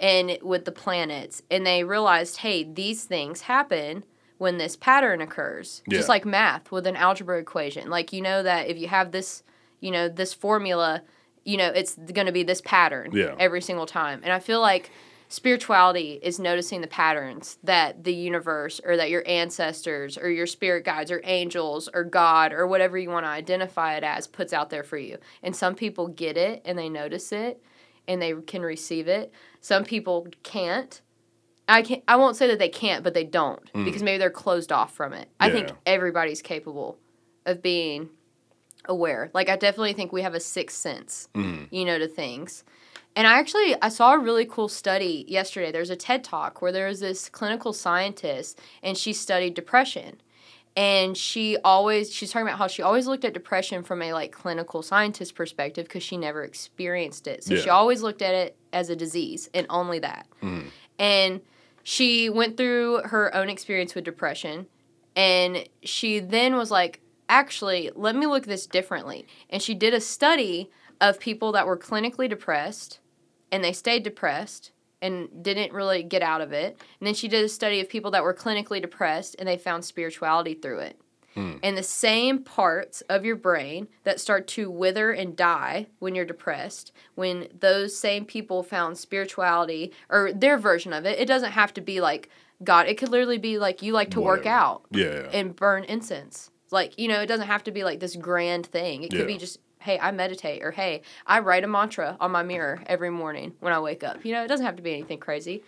and 0.00 0.38
with 0.42 0.64
the 0.64 0.72
planets 0.72 1.42
and 1.50 1.66
they 1.66 1.84
realized, 1.84 2.38
hey, 2.38 2.64
these 2.64 3.04
things 3.04 3.42
happen 3.42 4.04
when 4.38 4.56
this 4.58 4.76
pattern 4.76 5.20
occurs. 5.20 5.82
Just 5.90 6.08
like 6.08 6.24
math 6.24 6.70
with 6.70 6.86
an 6.86 6.94
algebra 6.96 7.38
equation. 7.38 7.90
Like 7.90 8.12
you 8.12 8.22
know 8.22 8.42
that 8.42 8.68
if 8.68 8.78
you 8.78 8.86
have 8.88 9.10
this, 9.10 9.42
you 9.80 9.90
know, 9.90 10.08
this 10.08 10.32
formula, 10.32 11.02
you 11.44 11.56
know, 11.56 11.66
it's 11.68 11.96
going 11.96 12.26
to 12.26 12.32
be 12.32 12.44
this 12.44 12.60
pattern 12.60 13.10
Yeah. 13.12 13.34
every 13.40 13.60
single 13.60 13.86
time. 13.86 14.20
And 14.22 14.32
I 14.32 14.38
feel 14.38 14.60
like 14.60 14.90
spirituality 15.28 16.18
is 16.22 16.38
noticing 16.38 16.80
the 16.80 16.86
patterns 16.86 17.58
that 17.62 18.04
the 18.04 18.14
universe 18.14 18.80
or 18.84 18.96
that 18.96 19.10
your 19.10 19.22
ancestors 19.26 20.16
or 20.18 20.30
your 20.30 20.46
spirit 20.46 20.84
guides 20.84 21.10
or 21.10 21.20
angels 21.24 21.88
or 21.92 22.02
God 22.04 22.52
or 22.52 22.66
whatever 22.66 22.96
you 22.98 23.10
want 23.10 23.24
to 23.24 23.30
identify 23.30 23.94
it 23.96 24.04
as 24.04 24.26
puts 24.26 24.52
out 24.52 24.70
there 24.70 24.82
for 24.82 24.96
you. 24.96 25.18
And 25.42 25.54
some 25.54 25.74
people 25.74 26.08
get 26.08 26.36
it 26.36 26.62
and 26.64 26.78
they 26.78 26.88
notice 26.88 27.30
it 27.32 27.62
and 28.06 28.20
they 28.22 28.32
can 28.46 28.62
receive 28.62 29.06
it. 29.06 29.32
Some 29.60 29.84
people 29.84 30.26
can't. 30.42 31.00
I 31.70 31.82
can't 31.82 32.02
I 32.08 32.16
won't 32.16 32.36
say 32.36 32.46
that 32.46 32.58
they 32.58 32.70
can't, 32.70 33.04
but 33.04 33.12
they 33.12 33.24
don't 33.24 33.60
because 33.84 34.02
maybe 34.02 34.16
they're 34.18 34.30
closed 34.30 34.72
off 34.72 34.94
from 34.94 35.12
it. 35.12 35.28
I 35.38 35.50
think 35.50 35.70
everybody's 35.84 36.40
capable 36.40 36.98
of 37.44 37.60
being 37.62 38.08
aware. 38.86 39.30
Like 39.34 39.50
I 39.50 39.56
definitely 39.56 39.92
think 39.92 40.10
we 40.10 40.22
have 40.22 40.32
a 40.34 40.40
sixth 40.40 40.78
sense, 40.78 41.28
Mm. 41.34 41.68
you 41.70 41.84
know, 41.84 41.98
to 41.98 42.08
things. 42.08 42.64
And 43.18 43.26
I 43.26 43.40
actually 43.40 43.74
I 43.82 43.88
saw 43.88 44.12
a 44.12 44.18
really 44.18 44.46
cool 44.46 44.68
study 44.68 45.24
yesterday. 45.26 45.72
There's 45.72 45.90
a 45.90 45.96
TED 45.96 46.22
Talk 46.22 46.62
where 46.62 46.70
there 46.70 46.86
was 46.86 47.00
this 47.00 47.28
clinical 47.28 47.72
scientist 47.72 48.60
and 48.80 48.96
she 48.96 49.12
studied 49.12 49.54
depression. 49.54 50.20
And 50.76 51.16
she 51.16 51.56
always 51.64 52.14
she's 52.14 52.30
talking 52.30 52.46
about 52.46 52.58
how 52.58 52.68
she 52.68 52.80
always 52.80 53.08
looked 53.08 53.24
at 53.24 53.34
depression 53.34 53.82
from 53.82 54.02
a 54.02 54.12
like 54.12 54.30
clinical 54.30 54.84
scientist 54.84 55.34
perspective 55.34 55.86
because 55.86 56.04
she 56.04 56.16
never 56.16 56.44
experienced 56.44 57.26
it. 57.26 57.42
So 57.42 57.56
she 57.56 57.68
always 57.68 58.02
looked 58.02 58.22
at 58.22 58.34
it 58.34 58.56
as 58.72 58.88
a 58.88 58.94
disease 58.94 59.50
and 59.52 59.66
only 59.68 59.98
that. 59.98 60.28
Mm-hmm. 60.40 60.68
And 61.00 61.40
she 61.82 62.30
went 62.30 62.56
through 62.56 63.00
her 63.06 63.34
own 63.34 63.48
experience 63.48 63.96
with 63.96 64.04
depression 64.04 64.68
and 65.16 65.68
she 65.82 66.20
then 66.20 66.54
was 66.54 66.70
like 66.70 67.00
actually 67.28 67.90
let 67.96 68.14
me 68.14 68.26
look 68.26 68.44
at 68.44 68.48
this 68.48 68.68
differently 68.68 69.26
and 69.50 69.60
she 69.60 69.74
did 69.74 69.92
a 69.92 70.00
study 70.00 70.70
of 71.00 71.18
people 71.18 71.50
that 71.50 71.66
were 71.66 71.76
clinically 71.76 72.28
depressed 72.28 73.00
and 73.50 73.62
they 73.62 73.72
stayed 73.72 74.02
depressed 74.02 74.72
and 75.00 75.28
didn't 75.42 75.72
really 75.72 76.02
get 76.02 76.22
out 76.22 76.40
of 76.40 76.52
it 76.52 76.76
and 77.00 77.06
then 77.06 77.14
she 77.14 77.28
did 77.28 77.44
a 77.44 77.48
study 77.48 77.80
of 77.80 77.88
people 77.88 78.10
that 78.10 78.24
were 78.24 78.34
clinically 78.34 78.80
depressed 78.80 79.36
and 79.38 79.48
they 79.48 79.56
found 79.56 79.84
spirituality 79.84 80.54
through 80.54 80.80
it 80.80 81.00
hmm. 81.34 81.56
and 81.62 81.76
the 81.76 81.82
same 81.82 82.40
parts 82.40 83.00
of 83.02 83.24
your 83.24 83.36
brain 83.36 83.86
that 84.04 84.20
start 84.20 84.46
to 84.48 84.70
wither 84.70 85.12
and 85.12 85.36
die 85.36 85.86
when 86.00 86.14
you're 86.14 86.24
depressed, 86.24 86.90
when 87.14 87.48
those 87.58 87.96
same 87.96 88.24
people 88.24 88.62
found 88.62 88.98
spirituality 88.98 89.92
or 90.10 90.32
their 90.32 90.58
version 90.58 90.92
of 90.92 91.06
it, 91.06 91.18
it 91.18 91.26
doesn't 91.26 91.52
have 91.52 91.72
to 91.74 91.80
be 91.80 92.00
like 92.00 92.28
God. 92.64 92.88
It 92.88 92.98
could 92.98 93.10
literally 93.10 93.38
be 93.38 93.58
like 93.58 93.82
you 93.82 93.92
like 93.92 94.10
to 94.10 94.20
work 94.20 94.46
out 94.46 94.82
Yeah. 94.90 95.04
yeah. 95.04 95.30
and 95.32 95.54
burn 95.54 95.84
incense. 95.84 96.50
Like, 96.70 96.98
you 96.98 97.08
know, 97.08 97.20
it 97.20 97.26
doesn't 97.26 97.46
have 97.46 97.64
to 97.64 97.70
be 97.70 97.84
like 97.84 98.00
this 98.00 98.16
grand 98.16 98.66
thing. 98.66 99.04
It 99.04 99.10
could 99.10 99.26
be 99.26 99.38
just, 99.38 99.58
hey, 99.80 99.98
I 99.98 100.10
meditate 100.10 100.62
or 100.62 100.70
hey, 100.70 101.02
I 101.26 101.40
write 101.40 101.64
a 101.64 101.68
mantra 101.68 102.16
on 102.20 102.30
my 102.30 102.42
mirror 102.42 102.82
every 102.86 103.10
morning 103.10 103.54
when 103.60 103.72
I 103.72 103.80
wake 103.80 104.04
up. 104.04 104.24
You 104.24 104.32
know, 104.32 104.44
it 104.44 104.48
doesn't 104.48 104.66
have 104.66 104.76
to 104.76 104.82
be 104.82 104.92
anything 104.92 105.18
crazy. 105.18 105.62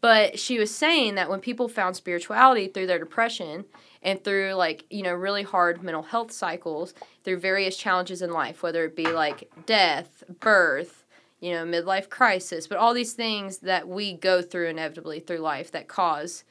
But 0.00 0.38
she 0.38 0.58
was 0.58 0.74
saying 0.74 1.14
that 1.14 1.30
when 1.30 1.40
people 1.40 1.68
found 1.68 1.94
spirituality 1.94 2.66
through 2.66 2.88
their 2.88 2.98
depression 2.98 3.64
and 4.02 4.22
through 4.22 4.54
like, 4.54 4.84
you 4.90 5.02
know, 5.02 5.14
really 5.14 5.44
hard 5.44 5.82
mental 5.82 6.02
health 6.02 6.32
cycles, 6.32 6.92
through 7.22 7.38
various 7.38 7.76
challenges 7.76 8.20
in 8.20 8.32
life, 8.32 8.64
whether 8.64 8.84
it 8.84 8.96
be 8.96 9.06
like 9.06 9.48
death, 9.64 10.24
birth, 10.40 11.04
you 11.40 11.52
know, 11.52 11.64
midlife 11.64 12.08
crisis, 12.08 12.66
but 12.66 12.78
all 12.78 12.94
these 12.94 13.12
things 13.12 13.58
that 13.58 13.86
we 13.86 14.12
go 14.12 14.42
through 14.42 14.68
inevitably 14.68 15.20
through 15.20 15.38
life 15.38 15.70
that 15.70 15.86
cause 15.86 16.42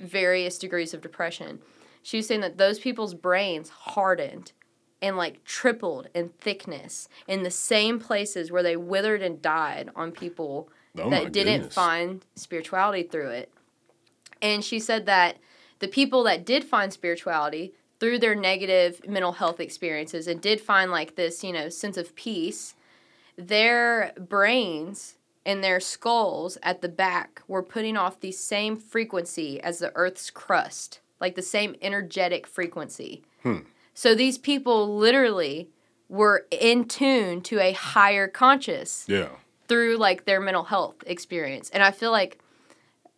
various 0.00 0.58
degrees 0.58 0.94
of 0.94 1.02
depression. 1.02 1.60
She 2.02 2.18
was 2.18 2.26
saying 2.26 2.40
that 2.40 2.56
those 2.56 2.78
people's 2.78 3.14
brains 3.14 3.68
hardened 3.68 4.52
and 5.02 5.16
like 5.16 5.44
tripled 5.44 6.08
in 6.14 6.30
thickness 6.40 7.08
in 7.28 7.42
the 7.42 7.50
same 7.50 7.98
places 7.98 8.50
where 8.50 8.62
they 8.62 8.76
withered 8.76 9.22
and 9.22 9.42
died 9.42 9.90
on 9.94 10.12
people 10.12 10.68
Oh 10.98 11.10
that 11.10 11.32
didn't 11.32 11.58
goodness. 11.58 11.74
find 11.74 12.24
spirituality 12.34 13.02
through 13.02 13.30
it. 13.30 13.52
And 14.40 14.64
she 14.64 14.78
said 14.78 15.06
that 15.06 15.36
the 15.78 15.88
people 15.88 16.22
that 16.24 16.44
did 16.46 16.64
find 16.64 16.92
spirituality 16.92 17.74
through 18.00 18.18
their 18.18 18.34
negative 18.34 19.06
mental 19.06 19.32
health 19.32 19.60
experiences 19.60 20.26
and 20.26 20.40
did 20.40 20.60
find 20.60 20.90
like 20.90 21.16
this, 21.16 21.42
you 21.44 21.52
know, 21.52 21.68
sense 21.68 21.96
of 21.96 22.14
peace, 22.14 22.74
their 23.36 24.12
brains 24.18 25.16
and 25.44 25.62
their 25.62 25.80
skulls 25.80 26.58
at 26.62 26.80
the 26.80 26.88
back 26.88 27.42
were 27.46 27.62
putting 27.62 27.96
off 27.96 28.20
the 28.20 28.32
same 28.32 28.76
frequency 28.76 29.60
as 29.60 29.78
the 29.78 29.94
Earth's 29.94 30.30
crust, 30.30 31.00
like 31.20 31.34
the 31.34 31.42
same 31.42 31.76
energetic 31.80 32.46
frequency. 32.46 33.22
Hmm. 33.42 33.58
So 33.96 34.14
these 34.14 34.36
people 34.36 34.94
literally 34.98 35.70
were 36.10 36.46
in 36.50 36.86
tune 36.86 37.40
to 37.40 37.58
a 37.58 37.72
higher 37.72 38.28
conscious 38.28 39.06
Yeah. 39.08 39.30
through 39.68 39.96
like 39.96 40.26
their 40.26 40.38
mental 40.38 40.64
health 40.64 40.96
experience. 41.06 41.70
And 41.70 41.82
I 41.82 41.90
feel 41.90 42.12
like 42.12 42.38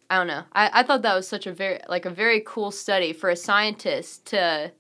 I 0.09 0.17
don't 0.17 0.29
know. 0.29 0.45
I, 0.53 0.71
I 0.73 0.83
thought 0.85 1.03
that 1.03 1.15
was 1.17 1.27
such 1.29 1.49
a 1.49 1.53
very 1.53 1.81
like 1.89 2.07
a 2.07 2.11
very 2.11 2.41
cool 2.47 2.71
study 2.71 3.13
for 3.13 3.29
a 3.29 3.35
scientist 3.37 4.27
to 4.27 4.71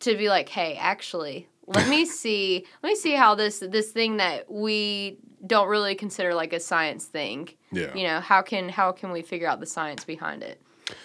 to 0.00 0.16
be 0.16 0.28
like, 0.28 0.50
hey, 0.50 0.76
actually, 0.76 1.48
let 1.66 1.88
me 1.88 2.04
see 2.20 2.66
let 2.82 2.90
me 2.90 2.94
see 2.94 3.14
how 3.14 3.34
this 3.34 3.60
this 3.60 3.90
thing 3.90 4.18
that 4.18 4.50
we 4.52 5.16
don't 5.46 5.68
really 5.68 5.94
consider 5.94 6.34
like 6.34 6.52
a 6.52 6.60
science 6.60 7.06
thing. 7.06 7.48
Yeah. 7.72 7.94
You 7.94 8.02
know, 8.04 8.20
how 8.20 8.42
can 8.42 8.68
how 8.68 8.92
can 8.92 9.10
we 9.10 9.22
figure 9.22 9.48
out 9.48 9.58
the 9.58 9.66
science 9.66 10.04
behind 10.04 10.42
it? 10.42 10.60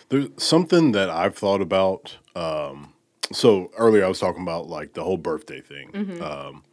There's 0.10 0.28
something 0.38 0.92
that 0.92 1.10
I've 1.10 1.38
thought 1.38 1.62
about. 1.62 2.18
Um, 2.36 2.94
so 3.32 3.72
earlier 3.78 4.06
I 4.06 4.08
was 4.08 4.20
talking 4.20 4.42
about 4.42 4.68
like 4.68 4.94
the 4.94 5.04
whole 5.04 5.18
birthday 5.18 5.62
thing. 5.62 6.22
Um, 6.22 6.64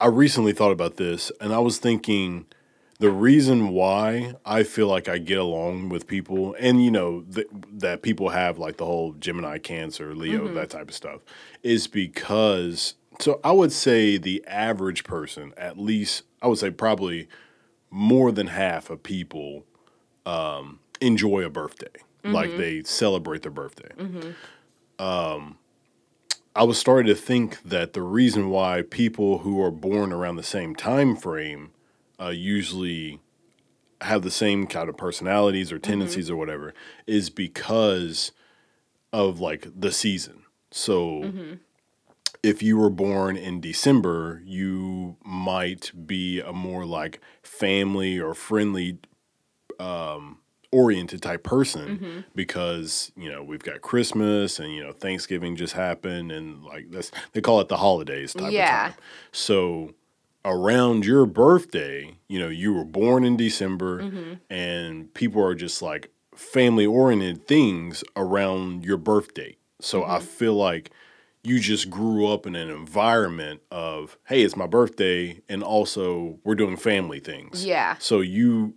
I 0.00 0.06
recently 0.06 0.52
thought 0.52 0.72
about 0.72 0.96
this, 0.96 1.30
and 1.40 1.52
I 1.52 1.58
was 1.58 1.78
thinking 1.78 2.46
the 3.00 3.10
reason 3.10 3.68
why 3.68 4.34
I 4.46 4.62
feel 4.62 4.86
like 4.88 5.08
I 5.08 5.18
get 5.18 5.38
along 5.38 5.88
with 5.90 6.06
people, 6.06 6.54
and 6.58 6.82
you 6.82 6.90
know 6.90 7.22
th- 7.34 7.48
that 7.72 8.02
people 8.02 8.30
have 8.30 8.58
like 8.58 8.76
the 8.78 8.86
whole 8.86 9.12
Gemini, 9.12 9.58
Cancer, 9.58 10.14
Leo, 10.14 10.46
that 10.54 10.70
type 10.70 10.88
of 10.88 10.94
stuff, 10.94 11.20
is 11.62 11.86
because. 11.86 12.94
So 13.18 13.38
I 13.44 13.52
would 13.52 13.72
say 13.72 14.16
the 14.16 14.42
average 14.46 15.04
person, 15.04 15.52
at 15.58 15.76
least, 15.78 16.22
I 16.40 16.46
would 16.46 16.56
say 16.58 16.70
probably 16.70 17.28
more 17.90 18.32
than 18.32 18.46
half 18.46 18.88
of 18.88 19.02
people 19.02 19.66
um, 20.24 20.78
enjoy 21.02 21.44
a 21.44 21.50
birthday. 21.50 21.88
Like 22.24 22.56
they 22.56 22.82
celebrate 22.84 23.42
their 23.42 23.50
birthday. 23.52 23.90
Um, 25.00 25.56
I 26.54 26.64
was 26.64 26.78
starting 26.78 27.06
to 27.06 27.14
think 27.20 27.62
that 27.62 27.94
the 27.94 28.02
reason 28.02 28.50
why 28.50 28.82
people 28.82 29.38
who 29.38 29.62
are 29.62 29.70
born 29.70 30.12
around 30.12 30.36
the 30.36 30.42
same 30.42 30.74
time 30.74 31.16
frame 31.16 31.70
uh, 32.20 32.28
usually 32.28 33.20
have 34.02 34.22
the 34.22 34.30
same 34.30 34.66
kind 34.66 34.88
of 34.88 34.96
personalities 34.96 35.72
or 35.72 35.78
tendencies 35.78 36.28
or 36.30 36.36
whatever 36.36 36.74
is 37.06 37.30
because 37.30 38.32
of 39.12 39.40
like 39.40 39.68
the 39.74 39.92
season. 39.92 40.42
So 40.70 41.22
if 42.42 42.62
you 42.62 42.76
were 42.76 42.90
born 42.90 43.36
in 43.36 43.60
December, 43.60 44.42
you 44.44 45.16
might 45.24 45.92
be 46.06 46.40
a 46.40 46.52
more 46.52 46.84
like 46.84 47.20
family 47.42 48.18
or 48.18 48.34
friendly 48.34 48.98
um, 49.78 50.38
oriented 50.72 51.20
type 51.20 51.42
person 51.42 51.98
mm-hmm. 51.98 52.20
because 52.34 53.10
you 53.16 53.30
know 53.30 53.42
we've 53.42 53.62
got 53.62 53.80
Christmas 53.80 54.58
and 54.58 54.72
you 54.72 54.82
know 54.82 54.92
Thanksgiving 54.92 55.56
just 55.56 55.72
happened 55.72 56.30
and 56.30 56.62
like 56.62 56.90
that's 56.90 57.10
they 57.32 57.40
call 57.40 57.60
it 57.60 57.68
the 57.68 57.76
holidays 57.76 58.34
type 58.34 58.52
Yeah. 58.52 58.88
of 58.88 58.92
time. 58.92 59.02
So 59.32 59.94
around 60.44 61.04
your 61.04 61.26
birthday, 61.26 62.16
you 62.28 62.38
know, 62.38 62.48
you 62.48 62.72
were 62.72 62.84
born 62.84 63.24
in 63.24 63.36
December 63.36 64.02
mm-hmm. 64.02 64.34
and 64.48 65.12
people 65.14 65.42
are 65.42 65.54
just 65.54 65.82
like 65.82 66.10
family 66.34 66.86
oriented 66.86 67.46
things 67.46 68.02
around 68.16 68.84
your 68.84 68.96
birthday. 68.96 69.56
So 69.80 70.04
I 70.04 70.18
mm-hmm. 70.18 70.24
feel 70.26 70.54
like 70.54 70.90
you 71.42 71.58
just 71.58 71.88
grew 71.88 72.26
up 72.26 72.46
in 72.46 72.54
an 72.54 72.68
environment 72.68 73.62
of, 73.70 74.18
hey, 74.26 74.42
it's 74.42 74.56
my 74.56 74.66
birthday, 74.66 75.40
and 75.48 75.62
also 75.62 76.38
we're 76.44 76.54
doing 76.54 76.76
family 76.76 77.18
things. 77.18 77.64
Yeah. 77.64 77.96
So 77.98 78.20
you 78.20 78.74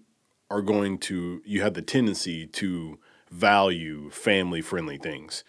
are 0.54 0.62
going 0.62 0.98
to, 1.00 1.42
you 1.46 1.62
have 1.62 1.74
the 1.74 1.82
tendency 1.82 2.46
to 2.48 3.00
value 3.32 4.10
family 4.12 4.62
friendly 4.62 4.98
things. 4.98 5.44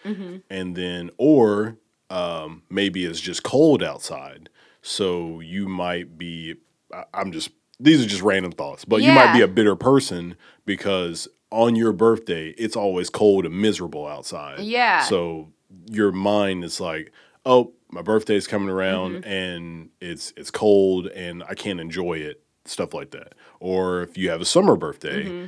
And 0.49 0.75
then, 0.75 1.11
or 1.17 1.77
um, 2.09 2.63
maybe 2.69 3.05
it's 3.05 3.21
just 3.21 3.43
cold 3.43 3.83
outside. 3.83 4.49
So 4.81 5.39
you 5.39 5.67
might 5.67 6.17
be, 6.17 6.55
I- 6.93 7.05
I'm 7.13 7.31
just, 7.31 7.49
these 7.79 8.03
are 8.03 8.07
just 8.07 8.21
random 8.21 8.51
thoughts, 8.51 8.85
but 8.85 9.01
you 9.01 9.11
might 9.11 9.33
be 9.33 9.41
a 9.41 9.47
bitter 9.47 9.75
person 9.75 10.35
because 10.65 11.27
on 11.51 11.75
your 11.75 11.91
birthday, 11.93 12.49
it's 12.57 12.75
always 12.75 13.09
cold 13.09 13.45
and 13.45 13.61
miserable 13.61 14.07
outside. 14.07 14.59
Yeah. 14.59 15.01
So 15.03 15.51
your 15.91 16.11
mind 16.11 16.63
is 16.63 16.79
like, 16.79 17.11
oh, 17.45 17.73
my 17.91 18.01
birthday's 18.01 18.47
coming 18.47 18.69
around 18.69 19.15
Mm-hmm. 19.23 19.29
and 19.29 19.89
it's 20.01 20.33
it's 20.35 20.51
cold 20.51 21.07
and 21.07 21.43
I 21.43 21.53
can't 21.53 21.79
enjoy 21.79 22.13
it, 22.15 22.41
stuff 22.65 22.93
like 22.93 23.11
that. 23.11 23.33
Or 23.59 24.01
if 24.01 24.17
you 24.17 24.29
have 24.29 24.41
a 24.41 24.45
summer 24.45 24.75
birthday, 24.75 25.23
Mm-hmm. 25.25 25.45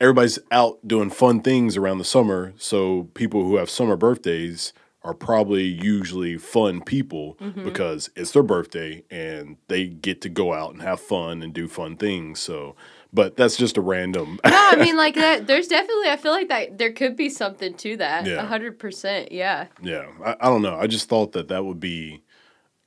everybody's 0.00 0.38
out 0.50 0.78
doing 0.86 1.10
fun 1.10 1.40
things 1.40 1.76
around 1.76 1.98
the 1.98 2.04
summer. 2.04 2.52
So 2.56 3.04
people 3.14 3.42
who 3.44 3.56
have 3.56 3.70
summer 3.70 3.96
birthdays 3.96 4.72
are 5.02 5.14
probably 5.14 5.64
usually 5.64 6.38
fun 6.38 6.80
people 6.82 7.36
Mm-hmm. 7.40 7.64
because 7.64 8.10
it's 8.16 8.32
their 8.32 8.42
birthday 8.42 9.02
and 9.10 9.56
they 9.68 9.86
get 9.86 10.20
to 10.22 10.28
go 10.28 10.52
out 10.54 10.72
and 10.72 10.82
have 10.82 11.00
fun 11.00 11.42
and 11.42 11.52
do 11.52 11.68
fun 11.68 11.96
things. 11.96 12.40
So, 12.40 12.74
but 13.12 13.36
that's 13.36 13.56
just 13.56 13.76
a 13.76 13.80
random. 13.82 14.40
no, 14.44 14.50
I 14.52 14.76
mean 14.80 14.96
like 14.96 15.14
that. 15.16 15.46
There's 15.46 15.68
definitely. 15.68 16.08
I 16.08 16.16
feel 16.16 16.32
like 16.32 16.48
that 16.48 16.78
there 16.78 16.92
could 16.92 17.16
be 17.16 17.28
something 17.28 17.74
to 17.74 17.96
that. 17.98 18.24
Yeah. 18.26 18.42
A 18.42 18.46
hundred 18.46 18.78
percent. 18.78 19.30
Yeah. 19.30 19.66
Yeah, 19.82 20.06
I, 20.24 20.36
I 20.40 20.46
don't 20.46 20.62
know. 20.62 20.74
I 20.76 20.86
just 20.86 21.08
thought 21.08 21.32
that 21.32 21.48
that 21.48 21.64
would 21.64 21.78
be 21.80 22.22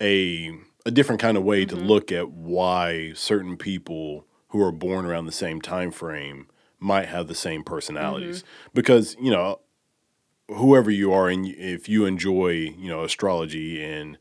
a 0.02 0.54
a 0.88 0.92
different 0.92 1.22
kind 1.22 1.36
of 1.38 1.44
way 1.44 1.66
to 1.66 1.76
look 1.76 2.12
at 2.12 2.32
why 2.32 3.12
certain 3.14 3.58
people 3.58 4.26
who 4.50 4.64
are 4.64 4.72
born 4.72 5.06
around 5.06 5.26
the 5.26 5.32
same 5.34 5.60
time 5.62 5.92
frame 5.92 6.48
might 6.80 7.08
have 7.08 7.28
the 7.28 7.36
same 7.36 7.64
personalities. 7.64 8.44
Because 8.74 9.16
you 9.22 9.30
know, 9.30 9.60
whoever 10.48 10.90
you 10.90 11.12
are, 11.12 11.28
and 11.30 11.46
if 11.46 11.90
you 11.90 12.06
enjoy 12.06 12.52
you 12.52 12.88
know 12.88 13.04
astrology 13.04 13.84
and 13.84 14.18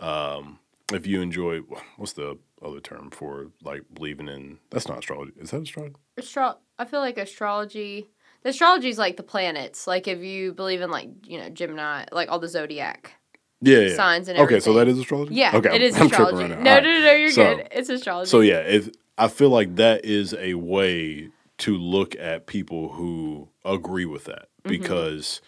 um, 0.00 0.58
if 0.92 1.06
you 1.06 1.22
enjoy 1.22 1.60
what's 1.96 2.14
the 2.14 2.36
other 2.60 2.80
term 2.80 3.10
for 3.10 3.52
like 3.62 3.82
believing 3.94 4.26
in 4.28 4.58
that's 4.70 4.88
not 4.88 4.98
astrology 4.98 5.32
is 5.38 5.52
that 5.52 5.62
astrology 5.62 5.94
Astro- 6.18 6.58
I 6.78 6.84
feel 6.84 7.00
like 7.00 7.18
astrology. 7.18 8.10
The 8.42 8.50
astrology 8.50 8.88
is 8.88 8.98
like 8.98 9.16
the 9.16 9.22
planets. 9.22 9.86
Like 9.86 10.08
if 10.08 10.20
you 10.20 10.52
believe 10.52 10.80
in 10.80 10.90
like 10.90 11.08
you 11.26 11.38
know 11.38 11.48
Gemini, 11.48 12.06
like 12.12 12.28
all 12.28 12.38
the 12.38 12.48
zodiac. 12.48 13.14
Yeah, 13.60 13.78
yeah. 13.80 13.96
Signs 13.96 14.28
and 14.28 14.38
everything. 14.38 14.56
okay 14.56 14.64
so 14.64 14.72
that 14.74 14.88
is 14.88 14.98
astrology 14.98 15.34
Yeah, 15.34 15.52
okay 15.56 15.74
it 15.74 15.82
is 15.82 15.96
I'm 16.00 16.06
astrology. 16.06 16.36
right 16.36 16.48
no, 16.50 16.56
now. 16.62 16.80
no, 16.80 16.80
no, 16.80 17.00
no, 17.00 17.12
you're 17.12 17.30
So- 17.30 17.56
good. 17.56 17.68
It's 17.72 17.88
astrology. 17.88 18.28
So 18.30 18.40
yeah, 18.40 18.60
if 18.60 18.90
I 19.16 19.28
feel 19.28 19.50
like 19.50 19.76
that 19.76 20.04
is 20.04 20.34
a 20.34 20.54
way 20.54 21.28
to 21.58 21.76
look 21.76 22.14
at 22.16 22.46
people 22.46 22.90
who 22.90 23.48
agree 23.64 24.04
with 24.04 24.24
that 24.26 24.48
because 24.62 25.40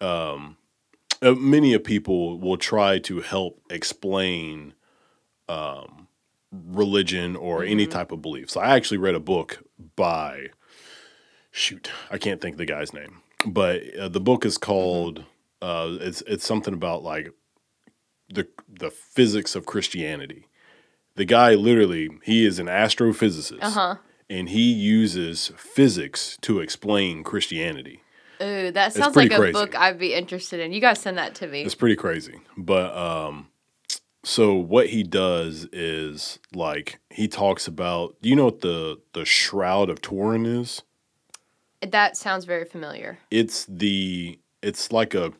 um, 0.00 0.56
uh, 1.20 1.32
many 1.32 1.74
of 1.74 1.82
people 1.82 2.38
will 2.38 2.56
try 2.56 2.98
to 3.00 3.20
help 3.22 3.60
explain 3.70 4.74
um, 5.48 6.06
religion 6.52 7.34
or 7.34 7.64
any 7.64 7.86
type 7.88 8.12
of 8.12 8.22
belief. 8.22 8.50
So 8.50 8.60
I 8.60 8.76
actually 8.76 8.98
read 8.98 9.14
a 9.16 9.20
book 9.20 9.62
by 9.96 10.48
shoot, 11.50 11.90
I 12.10 12.18
can't 12.18 12.40
think 12.40 12.54
of 12.54 12.58
the 12.58 12.66
guy's 12.66 12.92
name, 12.92 13.18
but 13.44 13.82
uh, 13.98 14.08
the 14.08 14.20
book 14.20 14.44
is 14.46 14.58
called 14.58 15.24
uh, 15.62 15.96
it's 16.00 16.22
it's 16.26 16.46
something 16.46 16.74
about 16.74 17.02
like 17.02 17.32
the 18.28 18.46
the 18.68 18.90
physics 18.90 19.54
of 19.54 19.64
Christianity 19.66 20.46
the 21.14 21.24
guy 21.26 21.54
literally 21.54 22.08
he 22.22 22.44
is 22.46 22.58
an 22.58 22.66
astrophysicist 22.66 23.58
Uh 23.62 23.70
huh. 23.70 23.96
and 24.30 24.48
he 24.48 24.72
uses 24.72 25.52
physics 25.58 26.38
to 26.40 26.60
explain 26.60 27.22
christianity 27.22 28.02
Ooh, 28.42 28.70
that 28.72 28.92
sounds 28.94 29.14
like 29.14 29.30
a 29.30 29.36
crazy. 29.36 29.52
book 29.52 29.74
I'd 29.76 29.98
be 29.98 30.14
interested 30.14 30.58
in. 30.58 30.72
You 30.72 30.80
guys 30.80 30.98
send 30.98 31.18
that 31.18 31.34
to 31.36 31.46
me. 31.46 31.62
it's 31.62 31.74
pretty 31.74 31.96
crazy 31.96 32.40
but 32.56 32.96
um 32.96 33.48
so 34.24 34.54
what 34.54 34.86
he 34.88 35.02
does 35.02 35.68
is 35.72 36.38
like 36.54 36.98
he 37.10 37.28
talks 37.28 37.66
about 37.66 38.16
do 38.22 38.30
you 38.30 38.36
know 38.36 38.46
what 38.46 38.62
the 38.62 38.98
the 39.12 39.26
shroud 39.26 39.90
of 39.90 40.00
turin 40.00 40.46
is 40.46 40.82
That 41.82 42.16
sounds 42.16 42.46
very 42.46 42.64
familiar. 42.64 43.18
it's 43.30 43.66
the 43.68 44.38
it's 44.62 44.92
like 44.92 45.12
a 45.12 45.32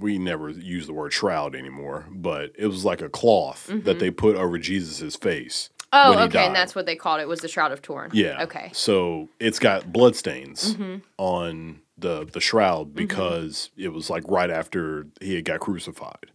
we 0.00 0.18
never 0.18 0.50
use 0.50 0.86
the 0.86 0.92
word 0.92 1.12
shroud 1.12 1.54
anymore 1.54 2.06
but 2.10 2.50
it 2.58 2.66
was 2.66 2.84
like 2.84 3.00
a 3.02 3.08
cloth 3.08 3.66
that 3.84 3.98
they 3.98 4.10
put 4.10 4.36
over 4.36 4.58
jesus's 4.58 5.16
face 5.16 5.70
Oh, 5.90 6.12
okay, 6.24 6.28
died. 6.34 6.46
and 6.48 6.54
that's 6.54 6.74
what 6.74 6.84
they 6.84 6.96
called 6.96 7.20
it 7.22 7.28
was 7.28 7.40
the 7.40 7.48
Shroud 7.48 7.72
of 7.72 7.80
Turin. 7.80 8.10
Yeah. 8.12 8.42
Okay. 8.42 8.68
So 8.74 9.30
it's 9.40 9.58
got 9.58 9.90
blood 9.90 10.14
stains 10.16 10.74
Mm-hmm. 10.74 10.96
on 11.16 11.80
the 11.96 12.26
the 12.30 12.40
shroud 12.42 12.94
because 12.94 13.70
it 13.74 13.88
was 13.88 14.10
like 14.10 14.22
right 14.28 14.50
after 14.50 15.06
he 15.22 15.34
had 15.34 15.46
got 15.46 15.60
crucified. 15.60 16.30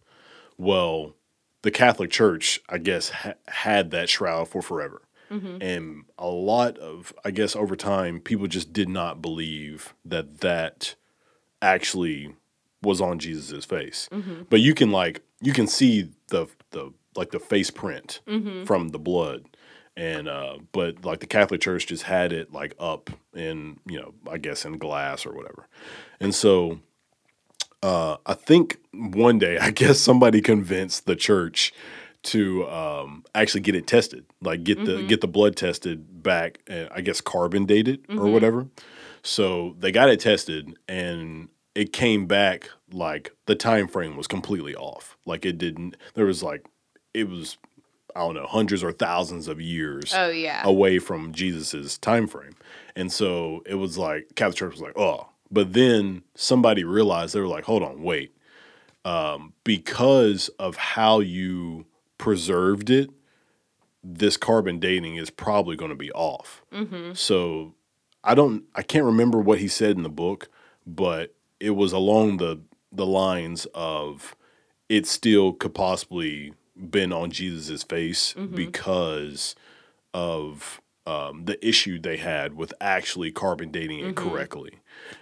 Well, 0.58 1.14
the 1.62 1.70
Catholic 1.70 2.10
Church, 2.10 2.60
I 2.68 2.78
guess, 2.78 3.10
ha- 3.10 3.34
had 3.46 3.92
that 3.92 4.08
shroud 4.08 4.48
for 4.48 4.60
forever. 4.60 5.02
Mm-hmm. 5.30 5.58
And 5.62 6.04
a 6.18 6.26
lot 6.28 6.76
of, 6.78 7.14
I 7.24 7.30
guess, 7.30 7.54
over 7.54 7.76
time, 7.76 8.18
people 8.18 8.48
just 8.48 8.72
did 8.72 8.88
not 8.88 9.22
believe 9.22 9.94
that 10.04 10.40
that 10.40 10.96
actually 11.62 12.34
was 12.84 13.00
on 13.00 13.18
Jesus's 13.18 13.64
face. 13.64 14.08
Mm-hmm. 14.12 14.42
But 14.50 14.60
you 14.60 14.74
can 14.74 14.90
like 14.90 15.22
you 15.40 15.52
can 15.52 15.66
see 15.66 16.10
the 16.28 16.46
the 16.70 16.92
like 17.16 17.30
the 17.30 17.40
face 17.40 17.70
print 17.70 18.20
Mm-hmm. 18.26 18.64
from 18.64 18.88
the 18.88 18.98
blood. 18.98 19.44
And 19.96 20.28
uh 20.28 20.58
but 20.72 21.04
like 21.04 21.20
the 21.20 21.26
Catholic 21.26 21.60
Church 21.60 21.86
just 21.86 22.02
had 22.04 22.32
it 22.32 22.52
like 22.52 22.74
up 22.78 23.10
in, 23.34 23.78
you 23.86 24.00
know, 24.00 24.12
I 24.30 24.38
guess 24.38 24.64
in 24.64 24.78
glass 24.78 25.24
or 25.24 25.32
whatever. 25.32 25.68
And 26.20 26.34
so 26.34 26.80
uh 27.82 28.16
I 28.26 28.34
think 28.34 28.78
one 28.92 29.38
day 29.38 29.58
I 29.60 29.70
guess 29.70 29.98
somebody 30.00 30.40
convinced 30.40 31.06
the 31.06 31.16
church 31.16 31.72
to 32.24 32.66
um 32.68 33.24
actually 33.34 33.60
get 33.60 33.74
it 33.76 33.86
tested. 33.86 34.24
Like 34.40 34.64
get 34.64 34.84
the 34.84 35.02
get 35.06 35.20
the 35.20 35.28
blood 35.28 35.56
tested 35.56 36.22
back 36.22 36.58
and 36.66 36.88
I 36.90 37.00
guess 37.00 37.20
carbon 37.20 37.64
dated 37.66 38.04
or 38.08 38.26
whatever. 38.26 38.66
So 39.22 39.76
they 39.78 39.92
got 39.92 40.08
it 40.08 40.20
tested 40.20 40.74
and 40.88 41.48
it 41.74 41.92
came 41.92 42.26
back 42.26 42.70
like 42.92 43.32
the 43.46 43.54
time 43.56 43.88
frame 43.88 44.16
was 44.16 44.26
completely 44.26 44.74
off. 44.74 45.16
Like 45.26 45.44
it 45.44 45.58
didn't 45.58 45.96
there 46.14 46.26
was 46.26 46.42
like 46.42 46.66
it 47.12 47.28
was 47.28 47.56
I 48.16 48.20
don't 48.20 48.34
know, 48.34 48.46
hundreds 48.46 48.84
or 48.84 48.92
thousands 48.92 49.48
of 49.48 49.60
years 49.60 50.12
Oh 50.14 50.28
yeah. 50.30 50.62
away 50.64 50.98
from 51.00 51.32
Jesus's 51.32 51.98
time 51.98 52.26
frame. 52.28 52.54
And 52.94 53.10
so 53.10 53.62
it 53.66 53.74
was 53.74 53.98
like 53.98 54.34
Catholic 54.36 54.56
Church 54.56 54.72
was 54.72 54.80
like, 54.80 54.96
oh. 54.96 55.28
But 55.50 55.72
then 55.72 56.22
somebody 56.34 56.84
realized 56.84 57.34
they 57.34 57.40
were 57.40 57.46
like, 57.48 57.64
hold 57.64 57.82
on, 57.82 58.02
wait. 58.02 58.34
Um, 59.04 59.52
because 59.64 60.48
of 60.58 60.76
how 60.76 61.20
you 61.20 61.86
preserved 62.18 62.88
it, 62.88 63.10
this 64.02 64.36
carbon 64.36 64.78
dating 64.78 65.16
is 65.16 65.30
probably 65.30 65.76
going 65.76 65.90
to 65.90 65.96
be 65.96 66.10
off. 66.12 66.62
So 67.14 67.74
I 68.22 68.34
don't, 68.34 68.64
I 68.74 68.82
can't 68.82 69.04
remember 69.04 69.38
what 69.38 69.58
he 69.58 69.68
said 69.68 69.96
in 69.96 70.02
the 70.02 70.08
book, 70.08 70.48
but 70.86 71.34
it 71.64 71.70
was 71.70 71.92
along 71.92 72.36
the 72.38 72.60
the 72.92 73.06
lines 73.06 73.66
of 73.74 74.36
it 74.88 75.06
still 75.06 75.52
could 75.52 75.74
possibly 75.74 76.52
been 76.90 77.12
on 77.12 77.30
Jesus's 77.30 77.82
face 77.82 78.34
because 78.34 79.54
of 80.12 80.80
um, 81.06 81.44
the 81.44 81.58
issue 81.66 81.98
they 81.98 82.16
had 82.16 82.54
with 82.54 82.72
actually 82.80 83.30
carbon 83.30 83.70
dating 83.70 84.00
it 84.00 84.16
correctly. 84.16 84.72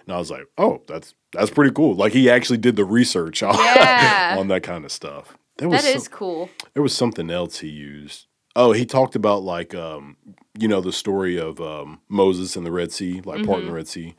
And 0.06 0.14
I 0.14 0.18
was 0.18 0.30
like, 0.30 0.46
oh, 0.58 0.82
that's 0.86 1.14
that's 1.32 1.50
pretty 1.50 1.72
cool. 1.72 1.94
Like 1.94 2.12
he 2.12 2.28
actually 2.30 2.58
did 2.58 2.76
the 2.76 2.84
research 2.84 3.42
on, 3.42 3.54
Yeah. 3.54 4.36
on 4.38 4.48
that 4.48 4.62
kind 4.62 4.84
of 4.84 4.92
stuff. 4.92 5.36
There 5.58 5.68
was 5.68 5.82
That 5.84 6.00
some- 6.02 6.12
cool. 6.12 6.50
there 6.74 6.82
was 6.82 6.94
something 6.94 7.30
else 7.30 7.60
he 7.60 7.68
used. 7.68 8.26
Oh, 8.54 8.72
he 8.72 8.84
talked 8.84 9.16
about 9.16 9.42
like 9.42 9.74
um, 9.74 10.16
you 10.58 10.68
know 10.68 10.80
the 10.82 10.92
story 10.92 11.38
of 11.38 11.60
um, 11.60 12.00
Moses 12.08 12.54
and 12.56 12.66
the 12.66 12.72
Red 12.72 12.92
Sea, 12.92 13.14
like 13.24 13.38
part 13.38 13.46
parting 13.46 13.66
the 13.68 13.72
Red 13.74 13.88
Sea. 13.88 14.14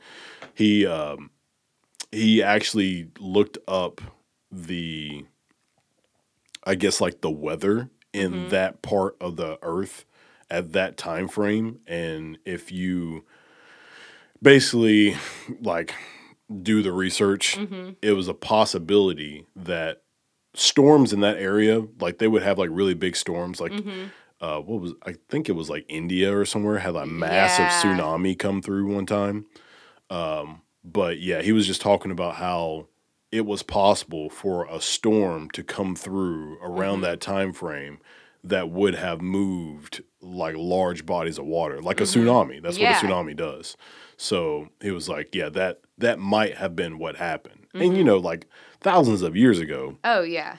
He 0.54 0.84
um, 0.86 1.30
he 2.14 2.42
actually 2.42 3.08
looked 3.18 3.58
up 3.68 4.00
the 4.50 5.24
I 6.66 6.74
guess 6.76 7.00
like 7.00 7.20
the 7.20 7.30
weather 7.30 7.90
in 8.12 8.32
Mm-hmm. 8.32 8.48
that 8.50 8.80
part 8.82 9.16
of 9.20 9.36
the 9.36 9.58
earth 9.62 10.04
at 10.50 10.72
that 10.72 10.96
time 10.96 11.26
frame 11.28 11.80
and 11.86 12.38
if 12.44 12.70
you 12.70 13.24
basically 14.42 15.16
like 15.60 15.94
do 16.62 16.82
the 16.82 16.92
research 16.92 17.56
Mm-hmm. 17.58 17.90
it 18.02 18.12
was 18.12 18.28
a 18.28 18.34
possibility 18.34 19.46
that 19.56 20.02
storms 20.54 21.12
in 21.12 21.20
that 21.20 21.38
area 21.38 21.82
like 22.00 22.18
they 22.18 22.28
would 22.28 22.42
have 22.42 22.58
like 22.58 22.68
really 22.72 22.94
big 22.94 23.16
storms 23.16 23.60
like 23.60 23.72
Mm-hmm. 23.72 24.04
uh 24.40 24.58
what 24.60 24.80
was 24.80 24.92
i 25.06 25.14
think 25.28 25.48
it 25.48 25.52
was 25.52 25.70
like 25.70 25.84
india 25.88 26.36
or 26.36 26.44
somewhere 26.44 26.78
had 26.78 26.94
a 26.94 27.06
massive 27.06 27.66
Yeah. 27.66 27.70
tsunami 27.72 28.38
come 28.38 28.60
through 28.62 28.92
one 28.94 29.06
time 29.06 29.46
um 30.10 30.60
but 30.84 31.18
yeah 31.18 31.40
he 31.42 31.52
was 31.52 31.66
just 31.66 31.80
talking 31.80 32.10
about 32.10 32.36
how 32.36 32.86
it 33.32 33.44
was 33.46 33.62
possible 33.62 34.30
for 34.30 34.64
a 34.66 34.80
storm 34.80 35.50
to 35.50 35.62
come 35.64 35.96
through 35.96 36.58
around 36.62 36.96
Mm-hmm. 36.96 37.02
that 37.04 37.20
time 37.20 37.52
frame 37.52 37.98
that 38.44 38.68
would 38.70 38.94
have 38.94 39.20
moved 39.22 40.02
like 40.20 40.54
large 40.58 41.06
bodies 41.06 41.38
of 41.38 41.46
water 41.46 41.80
like 41.80 42.00
a 42.00 42.04
tsunami 42.04 42.62
that's 42.62 42.76
Mm-hmm. 42.76 42.82
Yeah. 42.84 42.92
what 43.02 43.04
a 43.04 43.06
tsunami 43.32 43.36
does 43.36 43.76
so 44.16 44.68
it 44.80 44.92
was 44.92 45.08
like 45.08 45.34
yeah 45.34 45.48
that 45.50 45.80
that 45.98 46.18
might 46.18 46.56
have 46.56 46.76
been 46.76 46.98
what 46.98 47.16
happened 47.16 47.66
and 47.72 47.82
Mm-hmm. 47.82 47.96
you 47.96 48.04
know 48.04 48.18
like 48.18 48.46
thousands 48.80 49.22
of 49.22 49.34
years 49.36 49.58
ago 49.58 49.96
Oh 50.04 50.22
yeah. 50.22 50.58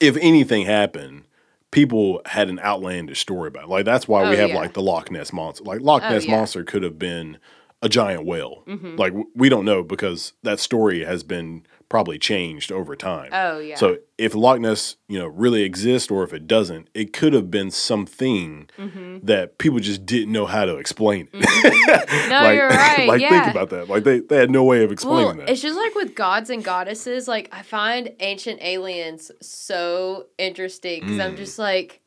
if 0.00 0.16
anything 0.20 0.66
happened, 0.66 1.24
people 1.70 2.20
had 2.26 2.48
an 2.50 2.58
outlandish 2.60 3.20
story 3.20 3.48
about 3.48 3.64
it. 3.64 3.68
Like 3.70 3.84
that's 3.86 4.06
why 4.06 4.22
we 4.28 4.36
Oh, 4.36 4.40
have 4.40 4.50
yeah. 4.50 4.56
like 4.56 4.74
the 4.74 4.82
Loch 4.82 5.10
Ness 5.10 5.32
monster. 5.32 5.64
Like 5.64 5.80
Loch 5.80 6.02
Oh, 6.04 6.10
Ness 6.10 6.24
yeah. 6.24 6.30
Mm-hmm. 6.30 6.36
monster 6.38 6.64
could 6.64 6.82
have 6.82 6.98
been 6.98 7.38
a 7.82 7.88
giant 7.88 8.24
whale. 8.24 8.62
Like 8.96 9.12
we 9.34 9.48
don't 9.48 9.64
know 9.64 9.82
because 9.82 10.32
that 10.42 10.60
story 10.60 11.04
has 11.04 11.22
been 11.24 11.66
probably 11.88 12.18
changed 12.18 12.72
over 12.72 12.96
time. 12.96 13.28
Oh 13.32 13.58
yeah. 13.58 13.74
So 13.76 13.98
if 14.16 14.34
Loch 14.34 14.58
Ness, 14.60 14.96
you 15.08 15.18
know, 15.18 15.26
really 15.26 15.62
exists 15.62 16.10
or 16.10 16.22
if 16.24 16.32
it 16.32 16.46
doesn't, 16.46 16.88
it 16.94 17.12
could 17.12 17.32
have 17.34 17.50
been 17.50 17.70
something 17.70 18.70
Mm-hmm. 18.78 19.26
that 19.26 19.58
people 19.58 19.78
just 19.80 20.06
didn't 20.06 20.32
know 20.32 20.46
how 20.46 20.64
to 20.64 20.76
explain 20.76 21.28
it. 21.32 21.40
no, 22.30 22.40
like, 22.42 22.56
you're 22.56 22.68
right. 22.68 23.06
like 23.12 23.20
yeah. 23.20 23.42
think 23.44 23.54
about 23.54 23.68
that. 23.70 23.88
Like 23.90 24.04
they, 24.04 24.20
they 24.20 24.36
had 24.36 24.50
no 24.50 24.64
way 24.64 24.82
of 24.84 24.90
explaining 24.92 25.26
Well, 25.26 25.46
that. 25.46 25.50
it's 25.50 25.60
just 25.60 25.76
like 25.76 25.94
with 25.94 26.14
gods 26.14 26.48
and 26.50 26.64
goddesses. 26.64 27.28
Like 27.28 27.48
I 27.52 27.62
find 27.62 28.10
ancient 28.20 28.62
aliens 28.62 29.30
so 29.42 30.26
interesting 30.38 31.00
because 31.00 31.16
Mm. 31.18 31.24
I'm 31.24 31.36
just 31.36 31.58
like, 31.58 32.00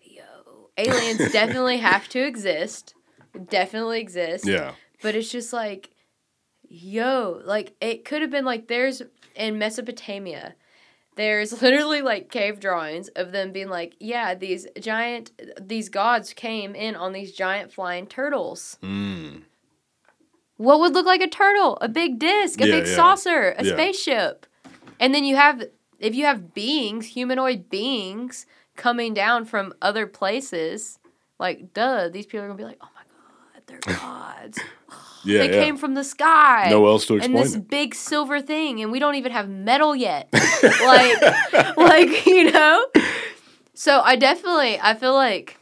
yo, 0.00 0.22
aliens 0.76 1.32
definitely 1.32 1.78
have 1.78 2.08
to 2.10 2.20
exist, 2.20 2.94
definitely 3.48 4.00
exist. 4.00 4.46
yeah. 4.46 4.72
But 5.02 5.14
it's 5.14 5.30
just 5.30 5.52
like, 5.52 5.90
yo, 6.68 7.40
like 7.44 7.74
it 7.80 8.04
could 8.04 8.22
have 8.22 8.30
been 8.30 8.44
like 8.44 8.68
there's 8.68 9.02
in 9.34 9.58
Mesopotamia. 9.58 10.54
There's 11.16 11.60
literally 11.62 12.00
like 12.02 12.30
cave 12.30 12.60
drawings 12.60 13.08
of 13.08 13.32
them 13.32 13.52
being 13.52 13.68
like, 13.68 13.94
yeah, 14.00 14.34
these 14.34 14.66
giant, 14.80 15.32
these 15.60 15.88
gods 15.88 16.32
came 16.32 16.74
in 16.74 16.96
on 16.96 17.12
these 17.12 17.32
giant 17.32 17.72
flying 17.72 18.06
turtles. 18.06 18.78
Mm. 18.82 19.42
What 20.56 20.80
would 20.80 20.92
look 20.94 21.06
like 21.06 21.20
a 21.20 21.28
turtle? 21.28 21.76
A 21.80 21.88
big 21.88 22.18
disc, 22.18 22.60
a 22.60 22.66
Yeah, 22.66 22.76
big 22.78 22.86
yeah. 22.86 22.94
saucer, 22.96 23.54
a 23.58 23.64
Yeah. 23.64 23.72
spaceship. 23.72 24.46
And 25.00 25.14
then 25.14 25.24
you 25.24 25.36
have 25.36 25.64
if 25.98 26.14
you 26.16 26.24
have 26.24 26.52
beings, 26.54 27.06
humanoid 27.08 27.68
beings 27.70 28.46
coming 28.76 29.14
down 29.14 29.44
from 29.44 29.72
other 29.82 30.06
places, 30.06 30.98
like 31.38 31.72
duh, 31.74 32.08
these 32.08 32.26
people 32.26 32.40
are 32.40 32.48
gonna 32.48 32.56
be 32.58 32.64
like, 32.64 32.78
Oh 32.80 32.88
my 32.94 33.02
god, 33.54 33.62
they're 33.66 33.96
gods. 33.98 34.58
Yeah. 35.24 35.46
they 35.46 35.54
yeah. 35.54 35.64
came 35.64 35.76
from 35.76 35.94
the 35.94 36.04
sky. 36.04 36.68
no 36.70 36.86
else 36.86 37.06
to 37.06 37.16
explain. 37.16 37.36
and 37.36 37.44
this 37.44 37.54
it. 37.54 37.68
big 37.68 37.94
silver 37.94 38.40
thing, 38.40 38.80
and 38.82 38.90
we 38.90 38.98
don't 38.98 39.14
even 39.14 39.32
have 39.32 39.48
metal 39.48 39.94
yet. 39.94 40.28
like 40.62 41.76
like, 41.76 42.26
you 42.26 42.50
know? 42.50 42.86
So 43.74 44.00
I 44.00 44.16
definitely 44.16 44.78
I 44.80 44.94
feel 44.94 45.14
like 45.14 45.58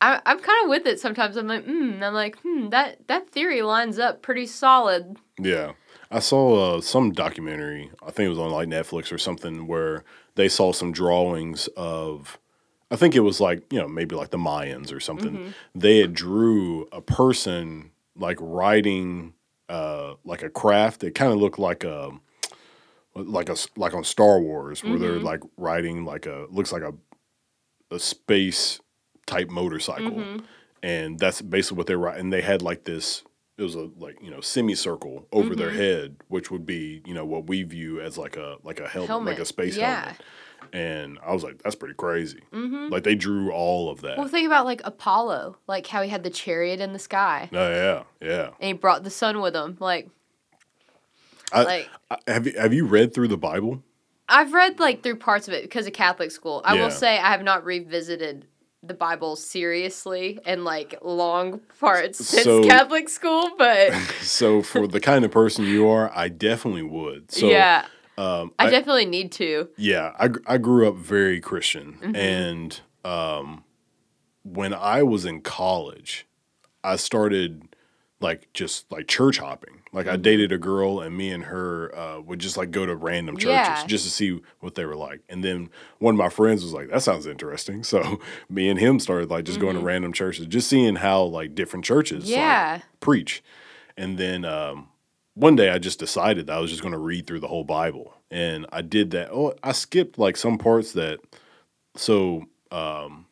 I, 0.00 0.20
I'm 0.26 0.38
kind 0.38 0.64
of 0.64 0.68
with 0.68 0.86
it 0.86 1.00
sometimes. 1.00 1.36
I'm 1.36 1.48
like, 1.48 1.64
hmm. 1.64 2.02
I'm 2.02 2.12
like, 2.14 2.38
hmm. 2.40 2.68
That 2.68 3.08
that 3.08 3.30
theory 3.30 3.62
lines 3.62 3.98
up 3.98 4.22
pretty 4.22 4.46
solid. 4.46 5.16
Yeah. 5.38 5.72
I 6.10 6.20
saw 6.20 6.76
uh, 6.76 6.80
some 6.80 7.10
documentary, 7.10 7.90
I 8.00 8.10
think 8.12 8.26
it 8.26 8.28
was 8.28 8.38
on 8.38 8.50
like 8.50 8.68
Netflix 8.68 9.10
or 9.10 9.18
something, 9.18 9.66
where 9.66 10.04
they 10.36 10.48
saw 10.48 10.72
some 10.72 10.92
drawings 10.92 11.68
of, 11.76 12.38
I 12.90 12.96
think 12.96 13.16
it 13.16 13.20
was 13.20 13.40
like, 13.40 13.64
you 13.72 13.80
know, 13.80 13.88
maybe 13.88 14.14
like 14.14 14.30
the 14.30 14.38
Mayans 14.38 14.92
or 14.92 15.00
something. 15.00 15.54
They 15.74 15.98
had 15.98 16.14
drew 16.14 16.86
a 16.92 17.00
person 17.00 17.90
like 18.16 18.38
riding 18.40 19.34
uh, 19.68 20.14
like 20.24 20.42
a 20.42 20.50
craft. 20.50 21.04
It 21.04 21.14
kind 21.14 21.32
of 21.32 21.38
looked 21.38 21.58
um, 21.58 21.64
like 21.64 21.84
a, 21.84 22.10
like 23.14 23.48
a, 23.48 23.56
like 23.76 23.94
on 23.94 24.04
Star 24.04 24.40
Wars 24.40 24.82
where 24.82 24.98
they're 24.98 25.12
mm-hmm. 25.12 25.24
like 25.24 25.40
riding 25.56 26.04
like 26.04 26.26
a, 26.26 26.46
looks 26.50 26.72
like 26.72 26.82
a, 26.82 26.94
a 27.90 27.98
space 27.98 28.80
type 29.26 29.50
motorcycle. 29.50 30.10
Mm-hmm. 30.10 30.44
And 30.82 31.18
that's 31.18 31.40
basically 31.40 31.78
what 31.78 31.86
they 31.86 31.96
were, 31.96 32.08
and 32.08 32.30
they 32.30 32.42
had 32.42 32.60
like 32.60 32.84
this, 32.84 33.24
it 33.56 33.62
was 33.62 33.74
a 33.74 33.88
like 33.96 34.18
you 34.20 34.30
know 34.30 34.40
semicircle 34.40 35.26
over 35.32 35.54
their 35.54 35.68
mm-hmm. 35.68 35.78
head, 35.78 36.16
which 36.28 36.50
would 36.50 36.66
be 36.66 37.00
you 37.06 37.14
know 37.14 37.24
what 37.24 37.46
we 37.46 37.62
view 37.62 38.00
as 38.00 38.18
like 38.18 38.36
a 38.36 38.56
like 38.62 38.80
a 38.80 38.88
helmet, 38.88 39.26
like 39.26 39.38
a 39.38 39.46
space 39.46 39.76
yeah. 39.78 40.00
helmet. 40.00 40.20
And 40.72 41.18
I 41.24 41.32
was 41.32 41.42
like, 41.44 41.62
that's 41.62 41.74
pretty 41.76 41.94
crazy. 41.94 42.40
Mm-hmm. 42.52 42.88
Like 42.92 43.04
they 43.04 43.14
drew 43.14 43.50
all 43.52 43.90
of 43.90 44.00
that. 44.02 44.18
Well, 44.18 44.28
think 44.28 44.46
about 44.46 44.64
like 44.64 44.80
Apollo, 44.84 45.56
like 45.66 45.86
how 45.86 46.02
he 46.02 46.08
had 46.08 46.22
the 46.24 46.30
chariot 46.30 46.80
in 46.80 46.92
the 46.92 46.98
sky, 46.98 47.48
oh 47.52 47.70
yeah, 47.70 48.02
yeah. 48.26 48.46
and 48.60 48.66
he 48.68 48.72
brought 48.72 49.04
the 49.04 49.10
sun 49.10 49.40
with 49.40 49.54
him. 49.54 49.76
Like, 49.80 50.08
I, 51.52 51.62
like 51.62 51.88
I- 52.10 52.18
have 52.32 52.46
you 52.46 52.54
have 52.58 52.72
you 52.74 52.86
read 52.86 53.14
through 53.14 53.28
the 53.28 53.36
Bible? 53.38 53.82
I've 54.28 54.52
read 54.54 54.80
like 54.80 55.02
through 55.02 55.16
parts 55.16 55.48
of 55.48 55.54
it 55.54 55.62
because 55.62 55.86
of 55.86 55.92
Catholic 55.92 56.30
school. 56.30 56.62
I 56.64 56.74
Yeah. 56.76 56.84
will 56.84 56.90
say 56.90 57.18
I 57.18 57.30
have 57.30 57.42
not 57.42 57.64
revisited 57.64 58.46
the 58.82 58.94
Bible 58.94 59.36
seriously 59.36 60.38
in 60.46 60.64
like 60.64 60.94
long 61.02 61.60
parts 61.80 62.18
since 62.26 62.44
So- 62.44 62.64
Catholic 62.64 63.08
school, 63.08 63.50
but 63.58 63.92
So 64.22 64.62
for 64.62 64.86
the 64.86 65.00
kind 65.00 65.24
of 65.24 65.30
person 65.30 65.64
you 65.64 65.88
are, 65.88 66.10
I 66.14 66.28
definitely 66.28 66.82
would. 66.82 67.30
So 67.32 67.46
yeah, 67.48 67.86
um, 68.18 68.52
I, 68.58 68.66
I, 68.66 68.70
definitely 68.70 69.06
need 69.06 69.32
to. 69.32 69.68
yeah, 69.76 70.12
I 70.18 70.30
I 70.46 70.58
grew 70.58 70.88
up 70.88 70.96
very 70.96 71.40
Christian, 71.40 71.98
Mm-hmm. 72.02 72.16
and 72.16 72.80
um, 73.04 73.64
when 74.42 74.72
I 74.74 75.02
was 75.02 75.24
in 75.24 75.40
college, 75.40 76.26
I 76.82 76.96
started 76.96 77.74
like 78.20 78.52
just 78.52 78.90
like 78.92 79.08
church 79.08 79.38
hopping. 79.38 79.82
Like 79.92 80.06
Mm-hmm. 80.06 80.14
I 80.14 80.16
dated 80.16 80.50
a 80.52 80.58
girl, 80.58 81.00
and 81.00 81.16
me 81.16 81.30
and 81.30 81.44
her 81.44 81.96
uh, 81.96 82.20
would 82.20 82.38
just 82.40 82.56
like 82.56 82.70
go 82.72 82.84
to 82.86 82.96
random 82.96 83.36
churches 83.36 83.80
Yeah. 83.80 83.86
just 83.86 84.04
to 84.04 84.10
see 84.10 84.40
what 84.60 84.74
they 84.74 84.84
were 84.84 84.96
like. 84.96 85.20
And 85.28 85.42
then 85.44 85.70
one 85.98 86.14
of 86.14 86.18
my 86.18 86.28
friends 86.30 86.64
was 86.64 86.72
like, 86.72 86.90
"That 86.90 87.02
sounds 87.02 87.26
interesting." 87.26 87.82
So 87.84 88.18
me 88.48 88.68
and 88.68 88.78
him 88.78 88.98
started 89.00 89.30
like 89.30 89.44
just 89.44 89.60
going 89.60 89.76
to 89.76 89.80
random 89.82 90.12
churches, 90.12 90.46
just 90.46 90.68
seeing 90.68 90.96
how 90.96 91.22
like 91.24 91.54
different 91.54 91.84
churches 91.84 92.24
like, 92.24 92.30
Mm-hmm. 92.32 92.40
Yeah. 92.40 92.80
preach. 93.00 93.42
And 93.96 94.18
then 94.18 94.44
um, 94.44 94.88
one 95.34 95.56
day 95.56 95.70
I 95.70 95.78
just 95.78 95.98
decided 95.98 96.46
that 96.46 96.56
I 96.56 96.60
was 96.60 96.70
just 96.70 96.82
going 96.82 96.92
to 96.92 96.98
read 96.98 97.26
through 97.26 97.40
the 97.40 97.48
whole 97.48 97.64
Bible, 97.64 98.14
and 98.30 98.66
I 98.72 98.82
did 98.82 99.10
that. 99.12 99.30
Oh, 99.30 99.54
I 99.62 99.72
skipped 99.72 100.18
like 100.18 100.36
some 100.36 100.58
parts 100.58 100.92
that. 100.92 101.20
So 101.96 102.44
um, 102.70 103.26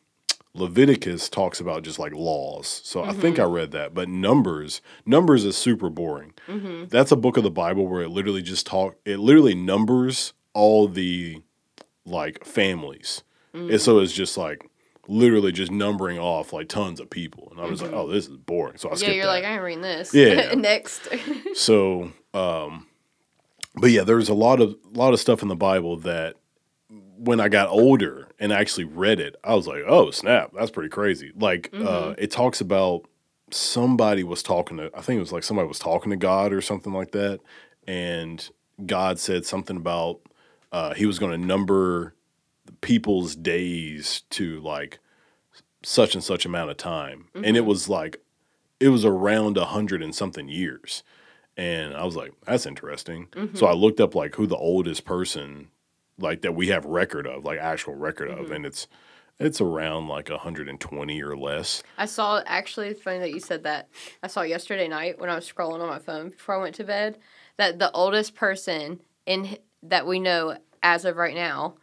Leviticus 0.53 1.29
talks 1.29 1.59
about 1.59 1.83
just 1.83 1.99
like 1.99 2.13
laws. 2.13 2.81
So 2.83 3.03
I 3.03 3.13
think 3.13 3.39
I 3.39 3.43
mm-hmm. 3.43 3.53
read 3.53 3.71
that, 3.71 3.93
but 3.93 4.07
Numbers, 4.07 4.81
Numbers 5.05 5.45
is 5.45 5.57
super 5.57 5.89
boring. 5.89 6.33
Mm-hmm. 6.47 6.85
That's 6.89 7.11
a 7.11 7.17
book 7.17 7.37
of 7.37 7.43
the 7.43 7.51
Bible 7.51 7.87
where 7.87 8.03
it 8.03 8.09
literally 8.09 8.41
just 8.41 8.67
talk. 8.67 8.97
It 9.05 9.19
literally 9.19 9.55
numbers 9.55 10.33
all 10.53 10.87
the 10.87 11.41
like 12.05 12.45
families, 12.45 13.23
and 13.53 13.69
mm. 13.69 13.79
so 13.79 13.99
it's 13.99 14.13
just 14.13 14.37
like 14.37 14.69
literally 15.07 15.51
just 15.51 15.71
numbering 15.71 16.17
off 16.17 16.53
like 16.53 16.69
tons 16.69 16.99
of 16.99 17.09
people, 17.09 17.49
and 17.51 17.59
I 17.59 17.65
was 17.69 17.81
like, 17.81 17.91
oh, 17.91 18.07
this 18.07 18.27
is 18.27 18.37
boring. 18.37 18.77
So 18.77 18.89
I 18.89 18.95
Yeah, 18.95 19.11
you're 19.11 19.25
that. 19.25 19.29
like 19.31 19.43
I 19.43 19.53
ain't 19.53 19.63
reading 19.63 19.81
this. 19.81 20.13
Yeah. 20.13 20.53
Next. 20.57 21.07
So, 21.55 22.11
um, 22.33 22.87
but 23.75 23.91
yeah, 23.91 24.03
there's 24.03 24.29
a 24.29 24.33
lot 24.33 24.59
of 24.59 24.75
a 24.93 24.97
lot 24.97 25.13
of 25.13 25.19
stuff 25.19 25.41
in 25.43 25.47
the 25.49 25.55
Bible 25.55 25.97
that 25.97 26.35
when 27.17 27.39
I 27.39 27.47
got 27.47 27.69
older 27.69 28.27
and 28.39 28.51
actually 28.51 28.85
read 28.85 29.19
it, 29.19 29.35
I 29.43 29.53
was 29.55 29.67
like, 29.67 29.83
oh 29.87 30.09
snap, 30.11 30.51
that's 30.57 30.71
pretty 30.71 30.89
crazy. 30.89 31.31
Like, 31.35 31.69
uh, 31.73 32.15
it 32.17 32.31
talks 32.31 32.59
about 32.59 33.05
somebody 33.51 34.23
was 34.23 34.41
talking 34.41 34.77
to, 34.77 34.89
I 34.95 35.01
think 35.01 35.17
it 35.17 35.21
was 35.21 35.31
like 35.31 35.43
somebody 35.43 35.67
was 35.67 35.79
talking 35.79 36.09
to 36.09 36.15
God 36.15 36.53
or 36.53 36.61
something 36.61 36.91
like 36.91 37.11
that, 37.11 37.39
and 37.87 38.47
God 38.85 39.19
said 39.19 39.45
something 39.45 39.77
about 39.77 40.21
uh, 40.71 40.93
he 40.95 41.05
was 41.05 41.19
going 41.19 41.39
to 41.39 41.47
number 41.47 42.15
people's 42.83 43.35
days 43.35 44.21
to 44.29 44.59
like 44.59 44.99
such 45.81 46.13
and 46.13 46.23
such 46.23 46.45
amount 46.45 46.69
of 46.69 46.77
time, 46.77 47.29
and 47.33 47.45
it 47.45 47.53
mm-hmm. 47.53 47.65
was 47.65 47.89
like 47.89 48.21
it 48.79 48.89
was 48.89 49.05
around 49.05 49.57
a 49.57 49.65
hundred 49.65 50.03
and 50.03 50.13
something 50.13 50.47
years. 50.47 51.01
And 51.55 51.95
I 51.95 52.03
was 52.03 52.15
like, 52.15 52.33
that's 52.45 52.65
interesting. 52.65 53.27
So 53.33 53.39
I 53.39 53.71
mm-hmm. 53.71 53.79
looked 53.79 53.99
up 54.01 54.15
like 54.15 54.35
who 54.35 54.47
the 54.47 54.57
oldest 54.57 55.05
person 55.05 55.69
like 56.17 56.41
that 56.41 56.53
we 56.53 56.67
have 56.67 56.83
record 56.83 57.27
of, 57.27 57.45
like 57.45 57.59
actual 57.59 57.95
record 57.95 58.29
of, 58.29 58.45
mm-hmm. 58.45 58.53
and 58.53 58.65
it's 58.65 58.87
it's 59.39 59.61
around 59.61 60.07
like 60.07 60.29
120 60.29 61.23
or 61.23 61.37
less. 61.37 61.83
I 61.97 62.05
saw 62.05 62.41
actually 62.45 62.89
it's 62.89 63.01
funny 63.01 63.19
that 63.19 63.31
you 63.31 63.39
said 63.39 63.63
that. 63.63 63.89
I 64.21 64.27
saw 64.27 64.41
yesterday 64.41 64.87
night 64.87 65.19
when 65.19 65.29
I 65.29 65.35
was 65.35 65.49
scrolling 65.49 65.81
on 65.81 65.87
my 65.87 65.99
phone 65.99 66.29
before 66.29 66.55
I 66.55 66.61
went 66.61 66.75
to 66.75 66.83
bed 66.83 67.17
that 67.57 67.79
the 67.79 67.91
oldest 67.91 68.35
person 68.35 68.99
in 69.25 69.57
that 69.81 70.05
we 70.05 70.19
know 70.19 70.57
as 70.81 71.05
of 71.05 71.17
right 71.17 71.35
now 71.35 71.75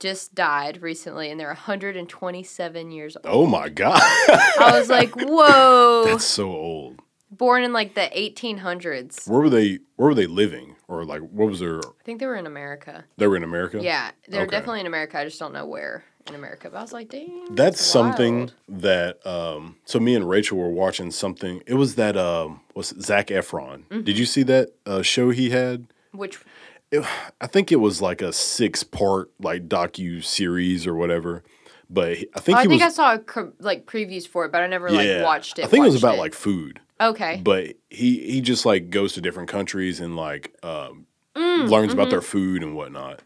just 0.00 0.34
died 0.34 0.82
recently, 0.82 1.30
and 1.30 1.38
they're 1.38 1.48
127 1.48 2.90
years 2.90 3.16
old. 3.16 3.26
Oh 3.26 3.46
my 3.46 3.68
god, 3.68 4.00
I 4.00 4.70
was 4.78 4.88
like, 4.88 5.14
whoa! 5.16 6.04
that's 6.06 6.24
so 6.24 6.50
old. 6.50 7.00
Born 7.30 7.62
in 7.62 7.72
like 7.74 7.94
the 7.94 8.08
1800s. 8.16 9.28
Where 9.28 9.40
were 9.40 9.50
they? 9.50 9.80
Where 9.96 10.08
were 10.08 10.14
they 10.14 10.26
living? 10.26 10.76
Or 10.88 11.04
like, 11.04 11.20
what 11.20 11.48
was 11.48 11.60
their? 11.60 11.78
I 11.80 12.02
think 12.04 12.20
they 12.20 12.26
were 12.26 12.36
in 12.36 12.46
America. 12.46 13.04
They 13.18 13.26
were 13.26 13.36
in 13.36 13.44
America. 13.44 13.80
Yeah, 13.82 14.10
they're 14.28 14.42
Okay. 14.42 14.50
definitely 14.50 14.80
in 14.80 14.86
America. 14.86 15.18
I 15.18 15.24
just 15.24 15.38
don't 15.38 15.52
know 15.52 15.66
where 15.66 16.04
in 16.26 16.34
America. 16.34 16.70
But 16.70 16.78
I 16.78 16.82
was 16.82 16.92
like, 16.94 17.10
dang. 17.10 17.54
That's 17.54 17.80
something 17.82 18.38
wild. 18.38 18.54
that 18.68 19.26
um 19.26 19.76
so 19.84 20.00
me 20.00 20.14
and 20.14 20.26
Rachel 20.28 20.56
were 20.56 20.70
watching 20.70 21.10
something. 21.10 21.62
It 21.66 21.74
was 21.74 21.96
that 21.96 22.16
um 22.16 22.60
was 22.74 22.94
Zac 23.00 23.26
Efron. 23.26 23.84
Mm-hmm. 23.88 24.02
Did 24.02 24.18
you 24.18 24.24
see 24.24 24.42
that 24.44 24.70
uh, 24.86 25.02
show 25.02 25.28
he 25.30 25.50
had? 25.50 25.86
Which 26.12 26.40
It, 26.90 27.04
I 27.40 27.46
think 27.46 27.70
it 27.70 27.76
was 27.76 28.00
like 28.00 28.22
a 28.22 28.32
six 28.32 28.82
part 28.82 29.30
like 29.40 29.68
docu 29.68 30.24
series 30.24 30.86
or 30.86 30.94
whatever. 30.94 31.42
But 31.90 32.18
I 32.34 32.40
think 32.40 32.58
I 32.58 32.62
think 32.66 32.82
was 32.82 32.98
I 32.98 33.18
saw 33.18 33.42
like 33.60 33.86
previews 33.86 34.26
for 34.26 34.44
it, 34.44 34.52
but 34.52 34.62
I 34.62 34.66
never 34.66 34.90
like 34.90 35.22
watched 35.22 35.58
it. 35.58 35.64
I 35.64 35.68
think 35.68 35.84
it 35.84 35.88
was 35.90 36.02
about 36.02 36.18
like 36.18 36.34
food. 36.34 36.80
okay, 37.00 37.40
But 37.42 37.76
he 37.88 38.18
he 38.30 38.40
just 38.40 38.66
like 38.66 38.90
goes 38.90 39.14
to 39.14 39.20
different 39.20 39.48
countries 39.48 40.00
and 40.00 40.16
like 40.16 40.54
um, 40.62 41.06
Mm, 41.34 41.70
learns 41.70 41.92
about 41.92 42.04
mm-hmm. 42.04 42.10
their 42.10 42.20
food 42.20 42.62
and 42.64 42.74
whatnot. 42.74 43.22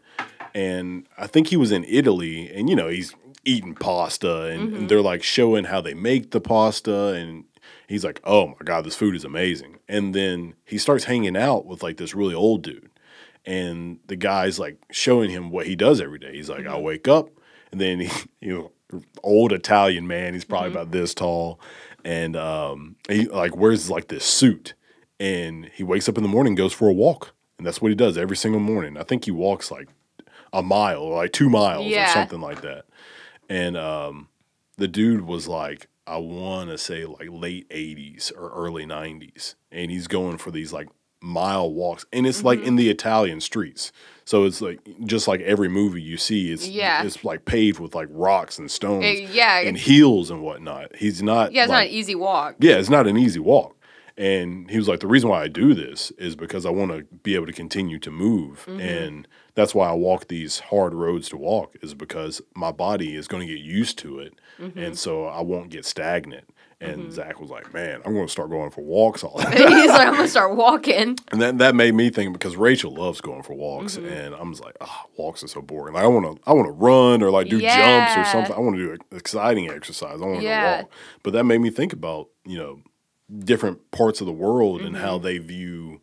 And 0.53 1.07
I 1.17 1.25
think 1.25 1.47
he 1.47 1.57
was 1.57 1.71
in 1.71 1.83
Italy, 1.85 2.49
and 2.53 2.69
you 2.69 2.75
know 2.75 2.87
he's 2.87 3.15
eating 3.43 3.73
pasta, 3.75 4.43
and, 4.47 4.61
Mm-hmm. 4.67 4.75
and 4.75 4.89
they're 4.89 5.01
like 5.01 5.23
showing 5.23 5.65
how 5.65 5.81
they 5.81 5.93
make 5.95 6.31
the 6.31 6.39
pasta, 6.39 7.07
and 7.13 7.45
he's 7.87 8.05
like, 8.05 8.21
"Oh 8.23 8.47
my 8.47 8.55
god, 8.63 8.85
this 8.85 8.95
food 8.95 9.15
is 9.15 9.25
amazing!" 9.25 9.79
And 9.89 10.13
then 10.13 10.53
he 10.65 10.77
starts 10.77 11.05
hanging 11.05 11.35
out 11.35 11.65
with 11.65 11.81
like 11.83 11.97
this 11.97 12.13
really 12.13 12.35
old 12.35 12.61
dude, 12.61 12.89
and 13.45 13.99
the 14.07 14.15
guy's 14.15 14.59
like 14.59 14.77
showing 14.91 15.29
him 15.29 15.49
what 15.49 15.67
he 15.67 15.75
does 15.75 16.01
every 16.01 16.19
day. 16.19 16.35
He's 16.35 16.49
like, 16.49 16.65
"I 16.65 16.77
wake 16.77 17.07
up," 17.07 17.29
and 17.71 17.79
then 17.79 18.01
he, 18.01 18.09
you 18.41 18.71
know, 18.93 19.01
old 19.23 19.51
Italian 19.51 20.07
man, 20.07 20.33
he's 20.33 20.45
probably 20.45 20.71
about 20.71 20.91
this 20.91 21.13
tall, 21.13 21.59
and 22.03 22.35
um, 22.35 22.95
he 23.07 23.27
like 23.27 23.55
wears 23.55 23.89
like 23.89 24.07
this 24.07 24.25
suit, 24.25 24.73
and 25.19 25.69
he 25.73 25.83
wakes 25.83 26.07
up 26.09 26.17
in 26.17 26.23
the 26.23 26.29
morning, 26.29 26.55
goes 26.55 26.73
for 26.73 26.87
a 26.87 26.93
walk, 26.93 27.33
and 27.57 27.67
that's 27.67 27.81
what 27.81 27.89
he 27.89 27.95
does 27.95 28.17
every 28.17 28.37
single 28.37 28.61
morning. 28.61 28.97
I 28.97 29.03
think 29.03 29.25
he 29.25 29.31
walks 29.31 29.71
like 29.71 29.89
a 30.53 30.61
mile 30.61 31.01
or 31.01 31.17
like 31.17 31.33
two 31.33 31.49
miles 31.49 31.87
or 32.09 32.13
something 32.13 32.39
like 32.39 32.61
that. 32.61 32.85
And 33.49 33.75
um, 33.75 34.29
the 34.77 34.87
dude 34.87 35.21
was 35.21 35.47
like, 35.47 35.87
I 36.05 36.17
want 36.17 36.69
to 36.69 36.77
say 36.77 37.05
like 37.05 37.29
late 37.29 37.67
80s 37.69 38.31
or 38.37 38.49
early 38.51 38.85
90s. 38.85 39.55
And 39.71 39.89
he's 39.89 40.07
going 40.07 40.37
for 40.37 40.51
these 40.51 40.71
like 40.71 40.89
mile 41.23 41.71
walks. 41.73 42.05
And 42.13 42.27
it's 42.27 42.43
like 42.43 42.59
Mm-hmm. 42.59 42.67
in 42.67 42.75
the 42.75 42.89
Italian 42.89 43.39
streets. 43.41 43.91
So 44.25 44.43
it's 44.45 44.61
like 44.61 44.79
just 45.05 45.27
like 45.27 45.41
every 45.41 45.69
movie 45.69 46.01
you 46.01 46.17
see, 46.17 46.51
it's 46.51 46.67
Yeah. 46.67 47.03
it's 47.03 47.23
like 47.23 47.45
paved 47.45 47.79
with 47.79 47.95
like 47.95 48.07
rocks 48.11 48.59
and 48.59 48.69
stones 48.69 49.05
Uh, 49.05 49.27
yeah, 49.31 49.59
and 49.59 49.77
heels 49.77 50.29
and 50.29 50.41
whatnot. 50.41 50.95
He's 50.95 51.23
not 51.23 51.51
yeah, 51.53 51.63
it's 51.63 51.69
like, 51.69 51.85
not 51.85 51.87
an 51.87 51.93
easy 51.93 52.15
walk. 52.15 52.55
yeah, 52.59 52.75
it's 52.75 52.89
not 52.89 53.07
an 53.07 53.17
easy 53.17 53.39
walk. 53.39 53.75
And 54.15 54.69
he 54.69 54.77
was 54.77 54.87
like, 54.87 54.99
the 54.99 55.07
reason 55.07 55.29
why 55.29 55.41
I 55.41 55.47
do 55.47 55.73
this 55.73 56.11
is 56.11 56.35
because 56.35 56.67
I 56.67 56.69
want 56.69 56.91
to 56.91 57.03
be 57.23 57.33
able 57.33 57.47
to 57.47 57.51
continue 57.53 57.97
to 57.99 58.11
move. 58.11 58.63
Mm-hmm. 58.67 58.79
And 58.79 59.27
that's 59.55 59.73
why 59.73 59.89
I 59.89 59.93
walk 59.93 60.27
these 60.27 60.59
hard 60.59 60.93
roads 60.93 61.29
to 61.29 61.37
walk, 61.37 61.75
is 61.81 61.95
because 61.95 62.39
my 62.53 62.71
body 62.71 63.15
is 63.15 63.27
going 63.27 63.45
to 63.47 63.51
get 63.51 63.63
used 63.63 63.97
to 63.99 64.19
it. 64.19 64.35
Mm-hmm. 64.61 64.77
And 64.77 64.97
so 64.99 65.25
I 65.25 65.41
won't 65.41 65.71
get 65.71 65.83
stagnant. 65.83 66.47
And 66.83 67.11
Zac 67.13 67.39
was 67.39 67.49
like, 67.49 67.73
man, 67.73 68.01
I'm 68.05 68.13
going 68.13 68.25
to 68.25 68.31
start 68.31 68.49
going 68.49 68.69
for 68.71 68.81
walks 68.81 69.23
all 69.23 69.37
the 69.37 69.43
time. 69.43 69.53
He's 69.71 69.87
like, 69.89 70.07
I'm 70.07 70.13
gonna 70.15 70.27
start 70.27 70.55
walking. 70.55 71.17
And 71.31 71.41
that, 71.41 71.57
that 71.59 71.75
made 71.75 71.93
me 71.95 72.09
think 72.09 72.33
because 72.33 72.55
Rachel 72.55 72.93
loves 72.93 73.21
going 73.21 73.43
for 73.43 73.53
walks, 73.53 73.97
Mm-hmm. 73.97 74.07
and 74.07 74.35
I'm 74.35 74.51
just 74.51 74.63
like, 74.63 74.75
oh, 74.81 75.01
walks 75.17 75.43
are 75.43 75.47
so 75.47 75.61
boring. 75.61 75.93
Like 75.95 76.03
I 76.03 76.07
want 76.07 76.35
to, 76.37 76.49
I 76.49 76.53
want 76.53 76.67
to 76.67 76.71
run 76.71 77.21
or 77.23 77.31
like 77.31 77.47
do 77.49 77.59
jumps 77.61 78.17
or 78.17 78.25
something. 78.25 78.53
I 78.55 78.59
want 78.59 78.75
to 78.75 78.97
do 78.97 79.15
exciting 79.15 79.69
exercise. 79.69 80.21
I 80.21 80.25
want 80.25 80.39
to 80.39 80.45
Yeah. 80.45 80.81
walk. 80.81 80.91
But 81.23 81.33
that 81.33 81.43
made 81.45 81.59
me 81.61 81.69
think 81.69 81.93
about 81.93 82.29
you 82.45 82.57
know 82.57 82.81
different 83.39 83.89
parts 83.91 84.19
of 84.21 84.27
the 84.27 84.33
world 84.33 84.81
and 84.81 84.97
how 84.97 85.15
Mm-hmm. 85.15 85.23
they 85.25 85.37
view 85.37 86.01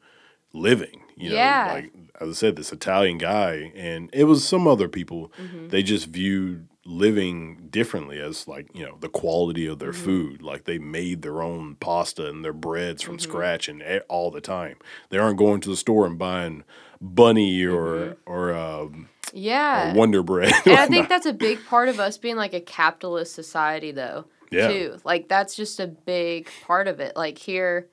living. 0.52 1.02
You 1.16 1.28
know, 1.31 1.35
Yeah. 1.36 1.70
like 1.73 1.93
as 2.20 2.28
I 2.28 2.32
said, 2.32 2.57
this 2.57 2.73
Italian 2.73 3.19
guy, 3.19 3.73
and 3.77 4.09
it 4.12 4.24
was 4.24 4.47
some 4.47 4.66
other 4.66 4.89
people. 4.89 5.32
Mm-hmm. 5.40 5.69
They 5.69 5.82
just 5.82 6.07
viewed 6.07 6.69
living 6.86 7.69
differently 7.70 8.19
as 8.19 8.48
like 8.48 8.69
you 8.74 8.85
know 8.85 8.97
the 9.01 9.09
quality 9.09 9.66
of 9.66 9.78
their 9.78 9.93
Mm-hmm. 9.93 10.05
food. 10.05 10.43
Like 10.43 10.65
they 10.65 10.78
made 10.78 11.23
their 11.23 11.43
own 11.43 11.74
pasta 11.77 12.28
and 12.28 12.44
their 12.44 12.52
breads 12.52 13.02
from 13.02 13.16
Mm-hmm. 13.19 13.31
scratch 13.31 13.69
and 13.69 13.82
all 14.09 14.31
the 14.31 14.40
time. 14.40 14.77
They 15.11 15.19
aren't 15.19 15.39
going 15.39 15.61
to 15.62 15.69
the 15.70 15.77
store 15.77 16.07
and 16.07 16.19
buying 16.19 16.65
bunny 17.01 17.65
or 17.66 18.16
or 18.27 18.55
um, 18.55 19.09
Yeah. 19.32 19.93
Wonder 19.94 20.23
Bread. 20.23 20.52
and 20.66 20.74
I 20.78 20.86
think 20.89 21.09
that's 21.09 21.27
a 21.27 21.32
big 21.32 21.65
part 21.66 21.89
of 21.89 22.01
us 22.01 22.19
being 22.19 22.36
like 22.36 22.55
a 22.55 22.61
capitalist 22.61 23.35
society, 23.35 23.93
though. 23.93 24.24
Yeah. 24.51 24.69
Too. 24.69 24.97
Like 25.05 25.28
that's 25.28 25.55
just 25.55 25.78
a 25.81 25.86
big 25.86 26.48
part 26.66 26.89
of 26.89 26.98
it. 26.98 27.15
Like 27.16 27.39
here, 27.39 27.89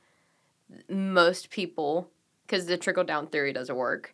most 0.90 1.50
people, 1.50 2.10
because 2.46 2.66
the 2.66 2.78
trickle 2.78 3.04
down 3.04 3.28
theory 3.28 3.54
doesn't 3.54 3.76
work. 3.76 4.14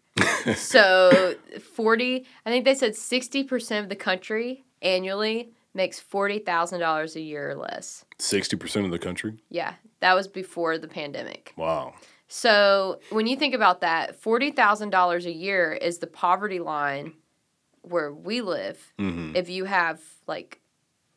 So 0.55 1.35
forty, 1.73 2.25
I 2.45 2.49
think 2.49 2.65
they 2.65 2.75
said 2.75 2.95
sixty 2.95 3.43
percent 3.43 3.83
of 3.83 3.89
the 3.89 3.95
country 3.95 4.65
annually 4.81 5.51
makes 5.73 5.99
forty 5.99 6.39
thousand 6.39 6.79
dollars 6.79 7.15
a 7.15 7.21
year 7.21 7.49
or 7.51 7.55
less. 7.55 8.05
sixty 8.19 8.55
percent 8.55 8.85
of 8.85 8.91
the 8.91 8.99
country. 8.99 9.35
Yeah, 9.49 9.73
that 10.01 10.13
was 10.13 10.27
before 10.27 10.77
the 10.77 10.87
pandemic. 10.87 11.53
Wow. 11.57 11.93
So 12.27 12.99
when 13.09 13.27
you 13.27 13.35
think 13.35 13.53
about 13.53 13.81
that, 13.81 14.15
forty 14.19 14.51
thousand 14.51 14.89
dollars 14.89 15.25
a 15.25 15.31
year 15.33 15.73
is 15.73 15.99
the 15.99 16.07
poverty 16.07 16.59
line 16.59 17.13
where 17.81 18.13
we 18.13 18.41
live. 18.41 18.93
hmm 18.97 19.31
If 19.35 19.49
you 19.49 19.65
have 19.65 19.99
like 20.27 20.61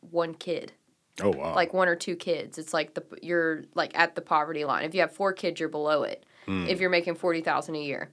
one 0.01 0.33
kid, 0.33 0.73
Oh 1.21 1.31
wow. 1.31 1.55
like 1.55 1.73
one 1.73 1.87
or 1.87 1.95
two 1.95 2.15
kids, 2.15 2.57
it's 2.57 2.73
like 2.73 2.93
the 2.93 3.03
you're 3.21 3.63
like 3.73 3.97
at 3.97 4.15
the 4.15 4.21
poverty 4.21 4.65
line. 4.65 4.83
If 4.85 4.93
you 4.95 5.01
have 5.01 5.11
four 5.13 5.33
kids, 5.33 5.59
you're 5.59 5.69
below 5.69 6.03
it. 6.03 6.25
Mm. 6.47 6.67
If 6.69 6.79
you're 6.79 6.89
making 6.89 7.15
forty 7.15 7.41
thousand 7.41 7.75
a 7.75 7.81
year, 7.81 8.11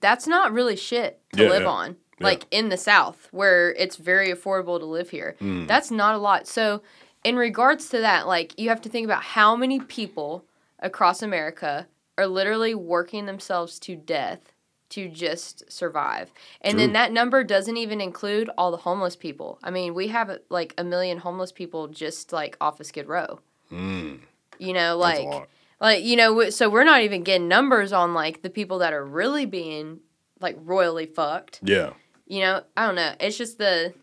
that's 0.00 0.26
not 0.26 0.52
really 0.52 0.76
shit 0.76 1.20
to 1.34 1.44
Yeah, 1.44 1.50
live 1.50 1.62
yeah. 1.62 1.68
on. 1.68 1.96
Like 2.18 2.46
in 2.50 2.70
the 2.70 2.78
South, 2.78 3.28
where 3.30 3.72
it's 3.74 3.96
very 3.96 4.28
affordable 4.32 4.78
to 4.78 4.86
live 4.86 5.10
here, 5.10 5.36
Mm. 5.40 5.68
that's 5.68 5.90
not 5.90 6.14
a 6.14 6.18
lot. 6.18 6.46
So, 6.48 6.80
in 7.24 7.36
regards 7.36 7.90
to 7.90 8.00
that, 8.00 8.26
like 8.26 8.58
you 8.58 8.70
have 8.70 8.80
to 8.82 8.88
think 8.88 9.04
about 9.04 9.22
how 9.22 9.54
many 9.54 9.80
people 9.80 10.44
across 10.80 11.22
America 11.22 11.86
are 12.16 12.26
literally 12.26 12.74
working 12.74 13.26
themselves 13.26 13.78
to 13.80 13.96
death 13.96 14.54
to 14.88 15.08
just 15.08 15.70
survive. 15.70 16.30
And 16.62 16.72
True. 16.74 16.80
then 16.80 16.92
that 16.94 17.12
number 17.12 17.44
doesn't 17.44 17.76
even 17.76 18.00
include 18.00 18.48
all 18.56 18.70
the 18.70 18.76
homeless 18.78 19.16
people. 19.16 19.58
I 19.62 19.70
mean, 19.70 19.92
we 19.92 20.08
have 20.08 20.38
like 20.48 20.72
a 20.78 20.84
million 20.84 21.18
homeless 21.18 21.52
people 21.52 21.88
just 21.88 22.32
like 22.32 22.56
off 22.62 22.80
of 22.80 22.86
Skid 22.86 23.08
Row. 23.08 23.40
Mm. 23.70 24.20
You 24.58 24.72
know, 24.72 24.96
like. 24.96 25.48
Like 25.80 26.04
you 26.04 26.16
know, 26.16 26.50
so 26.50 26.68
we're 26.68 26.84
not 26.84 27.02
even 27.02 27.22
getting 27.22 27.48
numbers 27.48 27.92
on 27.92 28.14
like 28.14 28.42
the 28.42 28.50
people 28.50 28.78
that 28.78 28.92
are 28.92 29.04
really 29.04 29.46
being 29.46 30.00
like 30.40 30.56
royally 30.62 31.06
fucked. 31.06 31.60
Yeah. 31.62 31.90
You 32.26 32.40
know, 32.40 32.62
I 32.76 32.86
don't 32.86 32.96
know. 32.96 33.14
It's 33.20 33.38
just 33.38 33.58
the 33.58 33.94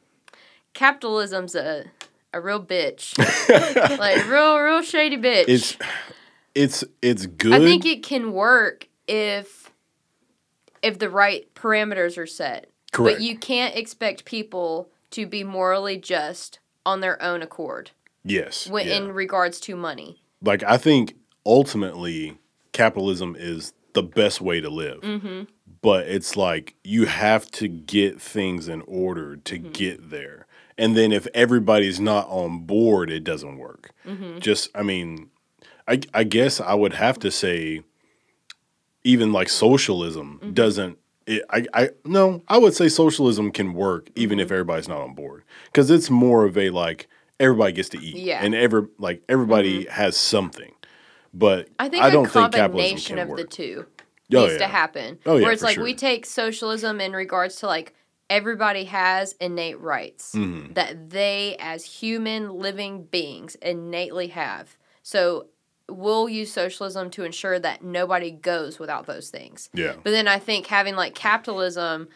capitalism's 0.73 1.55
a 1.55 1.85
a 2.33 2.41
real 2.41 2.63
bitch. 2.63 3.17
like 3.99 4.27
real 4.27 4.57
real 4.59 4.81
shady 4.81 5.17
bitch. 5.17 5.45
It's 5.47 5.77
it's 6.55 6.83
it's 7.01 7.25
good. 7.25 7.53
I 7.53 7.59
think 7.59 7.85
it 7.85 8.03
can 8.03 8.33
work 8.33 8.87
if 9.07 9.71
if 10.81 10.99
the 10.99 11.09
right 11.09 11.53
parameters 11.55 12.17
are 12.17 12.27
set. 12.27 12.69
Correct. 12.91 13.17
But 13.17 13.23
you 13.23 13.37
can't 13.37 13.75
expect 13.75 14.25
people 14.25 14.89
to 15.11 15.25
be 15.25 15.43
morally 15.43 15.97
just 15.97 16.59
on 16.85 16.99
their 16.99 17.21
own 17.21 17.41
accord 17.41 17.91
yes. 18.23 18.67
when, 18.67 18.87
yeah. 18.87 18.97
in 18.97 19.11
regards 19.13 19.59
to 19.61 19.75
money. 19.75 20.21
like 20.41 20.63
I 20.63 20.77
think 20.77 21.15
ultimately 21.45 22.37
capitalism 22.71 23.35
is 23.37 23.73
the 23.93 24.03
best 24.03 24.41
way 24.41 24.59
to 24.61 24.69
live. 24.69 25.01
Mm-hmm. 25.01 25.43
But 25.81 26.07
it's 26.07 26.35
like 26.37 26.75
you 26.83 27.05
have 27.05 27.49
to 27.51 27.67
get 27.67 28.19
things 28.21 28.67
in 28.67 28.81
order 28.87 29.35
to 29.37 29.59
Mm-hmm. 29.59 29.71
get 29.71 30.09
there. 30.09 30.47
And 30.77 30.97
then 30.97 31.11
if 31.11 31.27
everybody's 31.35 31.99
not 31.99 32.27
on 32.29 32.59
board, 32.65 33.11
it 33.11 33.23
doesn't 33.23 33.57
work. 33.57 33.91
Mm-hmm. 34.07 34.39
Just 34.39 34.69
I 34.73 34.81
mean, 34.83 35.29
I 35.87 35.99
I 36.13 36.23
guess 36.23 36.59
I 36.61 36.73
would 36.73 36.93
have 36.93 37.19
to 37.19 37.29
say 37.31 37.81
even 39.03 39.31
like 39.33 39.49
socialism 39.49 40.39
Mm-hmm. 40.41 40.53
doesn't 40.53 40.97
it, 41.25 41.41
I, 41.49 41.65
I 41.73 41.89
no, 42.03 42.41
I 42.49 42.57
would 42.57 42.73
say 42.73 42.89
socialism 42.89 43.51
can 43.51 43.73
work 43.73 44.09
even 44.15 44.37
Mm-hmm. 44.39 44.45
if 44.45 44.51
everybody's 44.51 44.87
not 44.89 45.01
on 45.01 45.13
board 45.13 45.43
because 45.65 45.89
it's 45.91 46.09
more 46.09 46.45
of 46.45 46.57
a 46.57 46.69
like 46.69 47.07
everybody 47.39 47.73
gets 47.73 47.89
to 47.89 47.99
eat, 48.01 48.15
Yeah. 48.15 48.37
Mm-hmm. 48.37 48.45
and 48.45 48.55
every 48.55 48.87
like 48.97 49.21
everybody 49.29 49.85
has 49.85 50.17
something. 50.17 50.71
But 51.33 51.69
I 51.79 51.89
think 51.89 52.03
I 52.03 52.09
a 52.09 52.11
don't 52.11 52.25
think 52.25 52.51
capitalism 52.53 52.71
combination 52.71 53.19
of 53.19 53.27
the 53.29 53.33
work. 53.43 53.49
two 53.49 53.85
Oh, 54.35 54.41
needs 54.41 54.53
yeah. 54.53 54.59
to 54.59 54.67
happen. 54.67 55.19
Oh, 55.25 55.35
yeah, 55.37 55.43
Where 55.43 55.51
it's 55.51 55.63
like 55.63 55.75
sure. 55.75 55.83
we 55.83 55.93
take 55.95 56.25
socialism 56.25 57.01
in 57.01 57.13
regards 57.13 57.55
to 57.57 57.67
like 57.67 57.93
everybody 58.29 58.85
has 58.85 59.33
innate 59.41 59.79
rights 59.79 60.33
Mhm. 60.35 60.73
that 60.75 61.09
they 61.11 61.55
as 61.59 61.85
human 61.85 62.49
living 62.51 63.03
beings 63.03 63.55
innately 63.55 64.27
have. 64.27 64.77
So 65.03 65.47
we'll 65.89 66.29
use 66.29 66.51
socialism 66.51 67.09
to 67.11 67.23
ensure 67.23 67.59
that 67.59 67.83
nobody 67.83 68.31
goes 68.31 68.79
without 68.79 69.05
those 69.05 69.29
things. 69.29 69.69
Yeah. 69.73 69.93
But 70.03 70.11
then 70.11 70.27
I 70.27 70.39
think 70.39 70.67
having 70.67 70.95
like 70.95 71.13
capitalism 71.15 72.07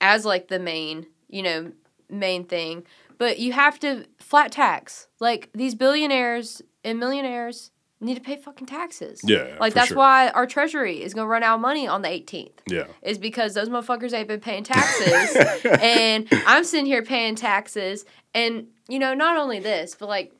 as 0.00 0.24
like 0.24 0.48
the 0.48 0.58
main, 0.58 1.06
you 1.28 1.42
know, 1.42 1.72
main 2.10 2.44
thing, 2.44 2.84
but 3.18 3.38
you 3.38 3.52
have 3.52 3.80
to 3.80 4.04
flat 4.18 4.52
tax. 4.52 5.08
Like 5.18 5.48
these 5.54 5.74
billionaires 5.74 6.60
and 6.84 6.98
millionaires 7.00 7.70
need 8.04 8.14
to 8.16 8.20
pay 8.20 8.36
fucking 8.36 8.66
taxes. 8.66 9.20
Yeah, 9.24 9.56
Like 9.58 9.74
that's 9.74 9.88
sure. 9.88 9.96
why 9.98 10.28
our 10.30 10.46
treasury 10.46 11.02
is 11.02 11.14
going 11.14 11.24
to 11.24 11.28
run 11.28 11.42
out 11.42 11.56
of 11.56 11.60
money 11.60 11.86
on 11.88 12.02
the 12.02 12.08
18th. 12.08 12.58
Yeah. 12.68 12.84
Is 13.02 13.18
because 13.18 13.54
those 13.54 13.68
motherfuckers 13.68 14.12
ain't 14.12 14.28
been 14.28 14.40
paying 14.40 14.64
taxes 14.64 15.64
and 15.80 16.28
I'm 16.46 16.64
sitting 16.64 16.86
here 16.86 17.02
paying 17.02 17.34
taxes 17.34 18.04
and 18.34 18.68
you 18.88 18.98
know, 18.98 19.14
not 19.14 19.36
only 19.36 19.60
this, 19.60 19.94
but 19.98 20.08
like 20.08 20.32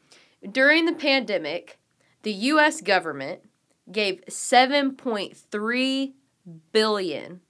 during 0.50 0.84
the 0.84 0.92
pandemic, 0.92 1.78
the 2.22 2.32
US 2.32 2.80
government 2.80 3.40
gave 3.90 4.22
7.3 4.28 6.12
billion, 6.72 7.40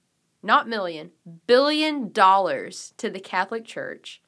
not 0.43 0.67
million, 0.67 1.11
billion 1.47 2.11
dollars 2.11 2.93
to 2.97 3.09
the 3.09 3.19
Catholic 3.19 3.65
Church 3.65 4.21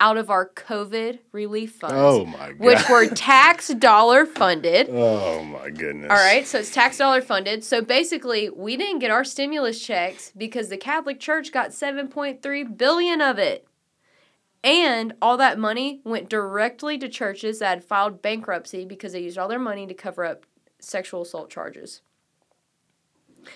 out 0.00 0.16
of 0.16 0.30
our 0.30 0.48
COVID 0.48 1.18
relief 1.32 1.72
funds, 1.74 1.94
Oh 1.96 2.24
my 2.24 2.48
god. 2.52 2.58
which 2.58 2.88
were 2.88 3.06
tax 3.14 3.68
dollar 3.68 4.24
funded. 4.26 4.88
oh 4.90 5.44
my 5.44 5.70
goodness. 5.70 6.10
All 6.10 6.16
right, 6.16 6.46
so 6.46 6.58
it's 6.58 6.72
tax 6.72 6.98
dollar 6.98 7.20
funded. 7.20 7.62
So 7.62 7.82
basically, 7.82 8.48
we 8.50 8.76
didn't 8.76 9.00
get 9.00 9.10
our 9.10 9.24
stimulus 9.24 9.84
checks 9.84 10.32
because 10.36 10.68
the 10.70 10.76
Catholic 10.78 11.20
Church 11.20 11.52
got 11.52 11.70
7.3 11.70 12.76
billion 12.78 13.20
of 13.20 13.38
it. 13.38 13.66
And 14.62 15.14
all 15.22 15.36
that 15.38 15.58
money 15.58 16.00
went 16.04 16.28
directly 16.28 16.98
to 16.98 17.08
churches 17.08 17.60
that 17.60 17.68
had 17.68 17.84
filed 17.84 18.20
bankruptcy 18.20 18.84
because 18.84 19.12
they 19.12 19.20
used 19.20 19.38
all 19.38 19.48
their 19.48 19.58
money 19.58 19.86
to 19.86 19.94
cover 19.94 20.24
up 20.24 20.44
sexual 20.78 21.22
assault 21.22 21.48
charges. 21.50 22.02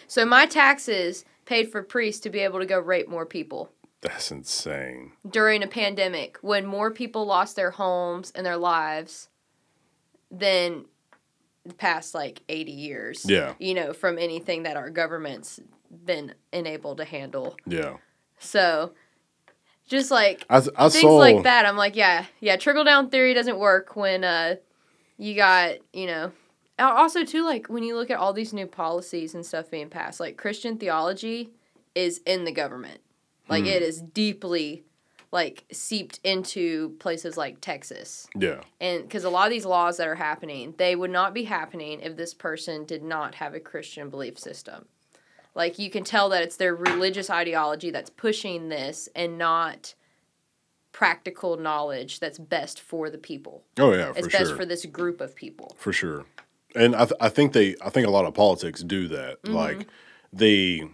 So 0.07 0.25
my 0.25 0.47
taxes 0.47 1.27
paid 1.45 1.71
for 1.71 1.83
priests 1.83 2.21
to 2.23 2.31
be 2.31 2.39
able 2.39 2.59
to 2.59 2.65
go 2.66 2.79
rape 2.79 3.07
more 3.09 3.27
people 3.27 3.71
That's 4.05 4.31
insane. 4.31 5.13
during 5.29 5.63
a 5.63 5.67
pandemic 5.67 6.39
when 6.43 6.67
more 6.67 6.91
people 6.91 7.25
lost 7.25 7.57
their 7.57 7.71
homes 7.73 8.31
and 8.35 8.45
their 8.45 8.59
lives 8.59 9.29
than 10.31 10.85
the 11.65 11.75
past 11.75 12.15
like 12.15 12.43
80 12.49 12.71
years. 12.71 13.25
Yeah. 13.27 13.55
You 13.59 13.75
know, 13.75 13.93
from 13.93 14.19
anything 14.19 14.65
that 14.65 14.77
our 14.77 14.91
government's 14.91 15.59
been 16.05 16.35
enabled 16.53 16.99
to 16.99 17.05
handle. 17.05 17.57
Yeah. 17.67 17.97
So 18.39 18.93
just 19.89 20.11
like 20.11 20.45
I, 20.51 20.59
I 20.77 20.89
things 20.89 21.01
saw 21.01 21.17
like 21.17 21.43
that, 21.45 21.67
I'm 21.67 21.77
like, 21.77 21.97
yeah, 21.97 22.27
yeah, 22.41 22.57
trickle 22.57 22.85
down 22.85 23.11
theory 23.11 23.35
doesn't 23.35 23.59
work 23.59 23.97
when 23.97 24.25
uh 24.25 24.57
you 25.17 25.35
got, 25.35 25.77
you 25.93 26.07
know, 26.07 26.33
also 26.79 27.25
too 27.25 27.45
like 27.45 27.69
when 27.69 27.83
you 27.83 27.97
look 27.97 28.11
at 28.11 28.19
all 28.19 28.33
these 28.33 28.53
new 28.53 28.67
policies 28.67 29.35
and 29.35 29.47
stuff 29.47 29.71
being 29.71 29.89
passed, 29.89 30.21
like 30.21 30.37
Christian 30.37 30.77
theology 30.77 31.51
is 31.95 32.21
in 32.27 32.45
the 32.45 32.53
government. 32.53 33.01
Like 33.49 33.65
Hmm. 33.65 33.71
it 33.71 33.83
is 33.83 34.01
deeply 34.01 34.85
like 35.33 35.65
seeped 35.73 36.21
into 36.23 36.91
places 37.01 37.37
like 37.37 37.61
Texas. 37.61 38.29
Yeah. 38.37 38.61
And 38.81 39.03
because 39.03 39.25
a 39.25 39.31
lot 39.31 39.47
of 39.47 39.51
these 39.51 39.65
laws 39.66 39.97
that 39.97 40.07
are 40.07 40.15
happening, 40.15 40.75
they 40.79 40.95
would 40.95 41.11
not 41.11 41.35
be 41.35 41.43
happening 41.45 42.01
if 42.01 42.16
this 42.16 42.33
person 42.35 42.85
did 42.85 43.03
not 43.03 43.35
have 43.37 43.53
a 43.53 43.59
Christian 43.61 44.11
belief 44.11 44.39
system. 44.39 44.87
Like 45.57 45.77
you 45.79 45.91
can 45.91 46.05
tell 46.05 46.29
that 46.29 46.43
it's 46.45 46.57
their 46.57 46.75
religious 46.75 47.31
ideology 47.31 47.91
that's 47.91 48.11
pushing 48.11 48.69
this 48.69 49.09
and 49.16 49.37
not 49.37 49.95
practical 50.93 51.57
knowledge 51.57 52.21
that's 52.21 52.39
best 52.39 52.81
for 52.81 53.11
the 53.11 53.19
people. 53.19 53.65
Oh 53.79 53.93
yeah, 53.93 54.12
for 54.12 54.19
It's 54.19 54.29
best 54.29 54.49
sure. 54.51 54.57
for 54.57 54.65
this 54.65 54.87
group 54.87 55.21
of 55.21 55.35
people. 55.35 55.75
for 55.79 55.93
sure. 55.93 56.25
And 56.77 56.95
I, 56.95 57.05
th- 57.07 57.19
I 57.21 57.29
think 57.29 57.53
they, 57.53 57.75
I 57.85 57.91
think 57.91 58.07
a 58.07 58.11
lot 58.11 58.25
of 58.25 58.35
politics 58.35 58.83
do 58.83 59.09
that. 59.09 59.43
Mm-hmm. 59.43 59.55
Like 59.55 59.87
they, 60.33 60.89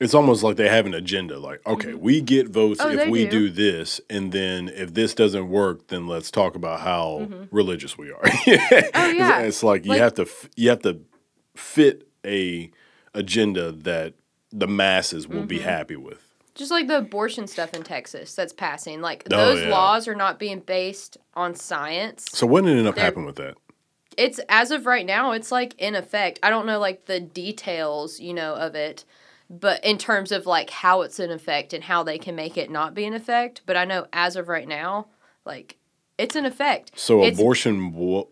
it's 0.00 0.14
almost 0.14 0.42
like 0.42 0.56
they 0.56 0.68
have 0.68 0.86
an 0.86 0.94
agenda. 0.94 1.38
Like, 1.38 1.60
okay, 1.66 1.94
we 1.94 2.20
get 2.22 2.48
votes 2.48 2.80
Oh, 2.82 2.88
if 2.90 3.08
we 3.08 3.24
do. 3.26 3.48
do. 3.48 3.50
this, 3.50 4.00
and 4.10 4.32
then 4.32 4.68
if 4.68 4.94
this 4.94 5.14
doesn't 5.14 5.48
work, 5.48 5.88
then 5.88 6.06
let's 6.06 6.30
talk 6.30 6.54
about 6.56 6.80
how 6.80 7.28
religious 7.50 7.96
we 7.98 8.10
are. 8.10 8.22
Mm-hmm. 8.22 8.90
Oh, 8.94 9.06
yeah. 9.08 9.40
it's 9.40 9.62
like 9.62 9.84
you 9.84 9.92
have 9.92 10.14
to, 10.14 10.26
you 10.56 10.70
have 10.70 10.82
to 10.82 11.00
fit 11.54 12.08
a 12.24 12.70
agenda 13.14 13.72
that 13.72 14.14
the 14.52 14.66
masses 14.66 15.28
will 15.28 15.38
Mm-hmm. 15.38 15.46
be 15.46 15.58
happy 15.60 15.96
with. 15.96 16.26
Just 16.54 16.70
like 16.70 16.88
the 16.88 16.98
abortion 16.98 17.46
stuff 17.46 17.74
in 17.74 17.82
Texas 17.82 18.34
that's 18.34 18.52
passing. 18.52 19.00
Like 19.00 19.24
Oh, 19.30 19.36
those 19.36 19.62
yeah. 19.62 19.68
laws 19.70 20.08
are 20.08 20.14
not 20.14 20.38
being 20.38 20.60
based 20.60 21.16
on 21.34 21.54
science. 21.54 22.26
So 22.32 22.46
what 22.46 22.64
ended 22.66 22.86
up 22.86 22.94
They're- 22.96 23.04
happening 23.04 23.26
with 23.26 23.36
that? 23.36 23.54
it's 24.16 24.40
as 24.48 24.72
of 24.72 24.86
right 24.86 25.06
now 25.06 25.30
it's 25.30 25.52
like 25.52 25.72
in 25.78 25.94
effect 25.94 26.40
i 26.42 26.50
don't 26.50 26.66
know 26.66 26.80
like 26.80 27.06
the 27.06 27.20
details 27.20 28.18
you 28.18 28.34
know 28.34 28.54
of 28.54 28.74
it 28.74 29.04
but 29.52 29.84
in 29.84 29.98
terms 29.98 30.30
of 30.30 30.46
like 30.46 30.70
how 30.70 31.02
it's 31.02 31.18
an 31.18 31.30
effect 31.32 31.72
and 31.72 31.82
how 31.84 32.04
they 32.04 32.16
can 32.18 32.36
make 32.36 32.56
it 32.56 32.70
not 32.70 32.94
be 32.94 33.04
an 33.04 33.12
effect 33.14 33.62
but 33.66 33.76
i 33.76 33.84
know 33.84 34.06
as 34.12 34.36
of 34.36 34.48
right 34.48 34.68
now 34.68 35.06
like 35.44 35.76
it's 36.16 36.36
an 36.36 36.46
effect 36.46 36.92
So 36.94 37.22
It's- 37.24 37.38
abortion 37.38 37.92
wa- 37.92 38.24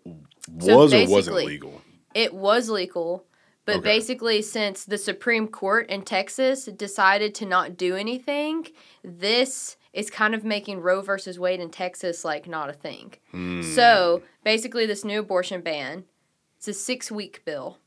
was 0.51 0.93
So 0.93 1.03
or 1.05 1.09
wasn't 1.09 1.37
legal? 1.37 1.83
it 2.15 2.33
was 2.33 2.71
legal 2.71 3.25
but 3.65 3.77
Okay. 3.79 3.85
basically 3.85 4.41
since 4.43 4.85
the 4.85 4.97
supreme 4.99 5.49
court 5.49 5.91
in 5.91 6.03
texas 6.03 6.67
decided 6.67 7.35
to 7.35 7.47
not 7.47 7.77
do 7.77 7.97
anything 7.97 8.69
this 9.03 9.77
is 9.93 10.11
kind 10.11 10.35
of 10.35 10.45
making 10.45 10.81
roe 10.81 11.01
versus 11.01 11.39
wade 11.39 11.59
in 11.61 11.71
texas 11.71 12.25
like 12.25 12.47
not 12.47 12.71
a 12.71 12.75
thing 12.75 13.15
Hmm. 13.33 13.63
so 13.63 14.23
basically 14.45 14.87
this 14.87 15.05
new 15.05 15.19
abortion 15.21 15.61
ban 15.63 16.05
it's 16.57 16.69
a 16.69 16.73
six 16.75 17.11
week 17.11 17.43
bill 17.45 17.79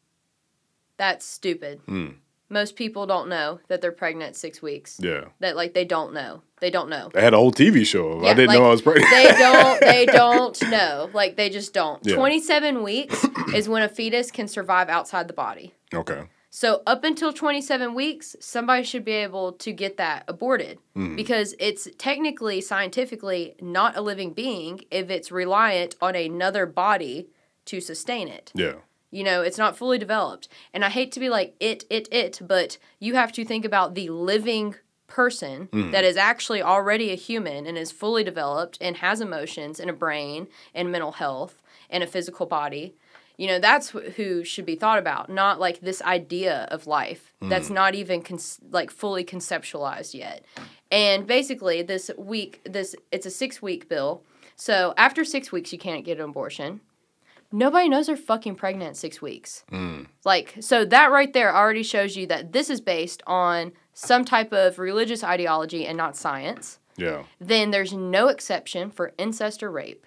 that's 0.98 1.26
stupid 1.26 1.80
Hmm. 1.86 2.10
Most 2.52 2.76
people 2.76 3.06
don't 3.08 3.30
know 3.30 3.60
that 3.70 3.82
they're 3.82 3.92
pregnant 3.92 4.36
six 4.36 4.62
weeks 4.62 5.00
Yeah. 5.02 5.26
that 5.40 5.56
like 5.56 5.74
they 5.74 5.86
don't 5.86 6.14
know 6.14 6.42
they 6.60 6.70
don't 6.70 6.90
know 6.90 7.10
They 7.14 7.22
had 7.22 7.34
a 7.34 7.38
whole 7.38 7.52
TV 7.52 7.86
show. 7.86 8.10
of 8.10 8.24
I 8.24 8.34
didn't 8.34 8.54
know 8.56 8.66
I 8.66 8.70
was 8.70 8.82
pregnant. 8.82 9.10
they 9.10 9.24
don't 9.40 9.80
they 9.80 10.06
don't 10.06 10.62
know 10.70 11.10
like 11.14 11.36
they 11.38 11.50
just 11.50 11.74
don't 11.74 12.00
Yeah. 12.06 12.16
27 12.16 12.84
weeks 12.84 13.26
is 13.56 13.68
when 13.70 13.82
a 13.82 13.90
fetus 13.90 14.30
can 14.32 14.48
survive 14.48 14.90
outside 14.90 15.28
the 15.28 15.34
body 15.34 15.74
okay. 15.94 16.24
so 16.50 16.84
up 16.86 17.04
until 17.04 17.32
27 17.34 17.94
weeks 17.96 18.36
somebody 18.40 18.84
should 18.84 19.06
be 19.06 19.14
able 19.14 19.54
to 19.54 19.72
get 19.72 19.98
that 19.98 20.24
aborted 20.28 20.78
Hmm. 20.94 21.16
because 21.16 21.56
it's 21.60 21.88
technically 21.98 22.60
scientifically 22.62 23.56
not 23.62 23.96
a 23.98 24.02
living 24.02 24.34
being 24.34 24.82
if 24.92 25.10
it's 25.10 25.32
reliant 25.32 25.96
on 26.02 26.16
another 26.16 26.66
body 26.66 27.28
to 27.66 27.80
sustain 27.80 28.28
it 28.28 28.52
Yeah. 28.54 28.74
You 29.12 29.24
know, 29.24 29.42
it's 29.42 29.58
not 29.58 29.78
fully 29.78 29.98
developed. 29.98 30.48
And 30.74 30.84
I 30.84 30.90
hate 30.90 31.12
to 31.12 31.20
be 31.20 31.30
like 31.30 31.54
it, 31.60 31.84
it, 31.90 32.08
it, 32.12 32.40
but 32.42 32.78
you 33.00 33.16
have 33.16 33.32
to 33.34 33.46
think 33.46 33.66
about 33.66 33.94
the 33.94 34.10
living 34.10 34.76
person 35.08 35.68
hmm. 35.74 35.92
that 35.92 36.06
is 36.06 36.16
actually 36.16 36.62
already 36.62 37.12
a 37.12 37.16
human 37.16 37.68
and 37.68 37.78
is 37.78 37.92
fully 37.92 38.24
developed 38.24 38.78
and 38.80 38.98
has 38.98 39.20
emotions 39.20 39.80
and 39.80 39.90
a 39.90 39.94
brain 39.94 40.48
and 40.74 40.92
mental 40.92 41.12
health 41.12 41.62
and 41.90 42.02
a 42.02 42.08
physical 42.08 42.46
body. 42.46 42.96
You 43.38 43.48
know, 43.48 43.60
that's 43.60 43.90
who 43.90 44.44
should 44.44 44.66
be 44.66 44.76
thought 44.76 45.00
about, 45.00 45.30
not 45.30 45.60
like 45.60 45.82
this 45.82 46.02
idea 46.04 46.68
of 46.72 46.88
life 46.88 47.34
hmm. 47.42 47.50
that's 47.50 47.70
not 47.70 47.94
even 47.94 48.22
con- 48.22 48.40
like 48.72 48.90
fully 48.90 49.26
conceptualized 49.26 50.14
yet. 50.14 50.46
And 50.90 51.28
basically, 51.28 51.82
this 51.82 52.10
week, 52.18 52.62
this 52.64 52.96
it's 53.12 53.26
a 53.26 53.32
six 53.32 53.62
week 53.62 53.90
bill. 53.90 54.24
So 54.56 54.94
after 54.96 55.26
six 55.26 55.52
weeks, 55.52 55.74
you 55.74 55.80
can't 55.80 56.06
get 56.06 56.20
an 56.20 56.30
abortion 56.30 56.82
nobody 57.52 57.90
knows 57.90 58.08
they're 58.08 58.18
fucking 58.18 58.56
pregnant 58.56 58.98
six 58.98 59.22
weeks. 59.22 59.64
Mm. 59.72 60.08
Like, 60.24 60.56
so 60.60 60.86
that 60.86 61.12
right 61.12 61.32
there 61.34 61.56
already 61.56 61.84
shows 61.84 62.16
you 62.16 62.28
that 62.28 62.52
this 62.52 62.70
is 62.70 62.82
based 62.82 63.22
on 63.28 63.74
some 63.94 64.26
type 64.26 64.54
of 64.54 64.80
religious 64.80 65.24
ideology 65.24 65.86
and 65.86 65.98
not 65.98 66.16
science. 66.16 66.80
Yeah. 66.98 67.24
Then 67.40 67.72
there's 67.72 67.94
no 67.94 68.28
exception 68.28 68.92
for 68.92 69.14
incest 69.18 69.64
or 69.64 69.72
rape. 69.72 70.06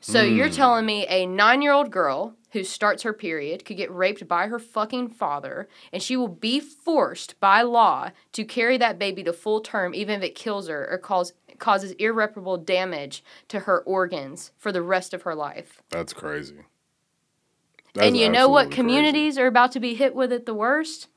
So 0.00 0.26
hmm. 0.26 0.36
you're 0.36 0.50
telling 0.50 0.84
me 0.84 1.06
a 1.08 1.26
nine 1.26 1.62
year 1.62 1.72
old 1.72 1.90
girl 1.90 2.34
who 2.52 2.62
starts 2.62 3.02
her 3.02 3.12
period 3.12 3.64
could 3.64 3.76
get 3.76 3.92
raped 3.92 4.28
by 4.28 4.46
her 4.46 4.58
fucking 4.58 5.08
father, 5.08 5.68
and 5.92 6.00
she 6.00 6.16
will 6.16 6.28
be 6.28 6.60
forced 6.60 7.38
by 7.40 7.62
law 7.62 8.10
to 8.32 8.44
carry 8.44 8.78
that 8.78 8.98
baby 8.98 9.24
to 9.24 9.32
full 9.32 9.60
term, 9.60 9.92
even 9.94 10.16
if 10.18 10.22
it 10.22 10.34
kills 10.36 10.68
her 10.68 10.88
or 10.88 10.98
cause, 10.98 11.32
causes 11.58 11.92
irreparable 11.92 12.56
damage 12.56 13.22
to 13.48 13.60
her 13.60 13.80
organs 13.80 14.52
for 14.58 14.72
the 14.72 14.82
rest 14.82 15.14
of 15.14 15.22
her 15.22 15.34
life 15.34 15.82
That's 15.90 16.12
crazy. 16.12 16.64
and 17.98 18.16
you 18.16 18.28
know 18.28 18.48
what 18.48 18.70
communities 18.70 19.38
are 19.38 19.46
about 19.46 19.72
to 19.72 19.80
be 19.80 19.94
hit 19.94 20.14
with 20.14 20.32
it 20.32 20.46
the 20.46 20.54
worst? 20.54 21.08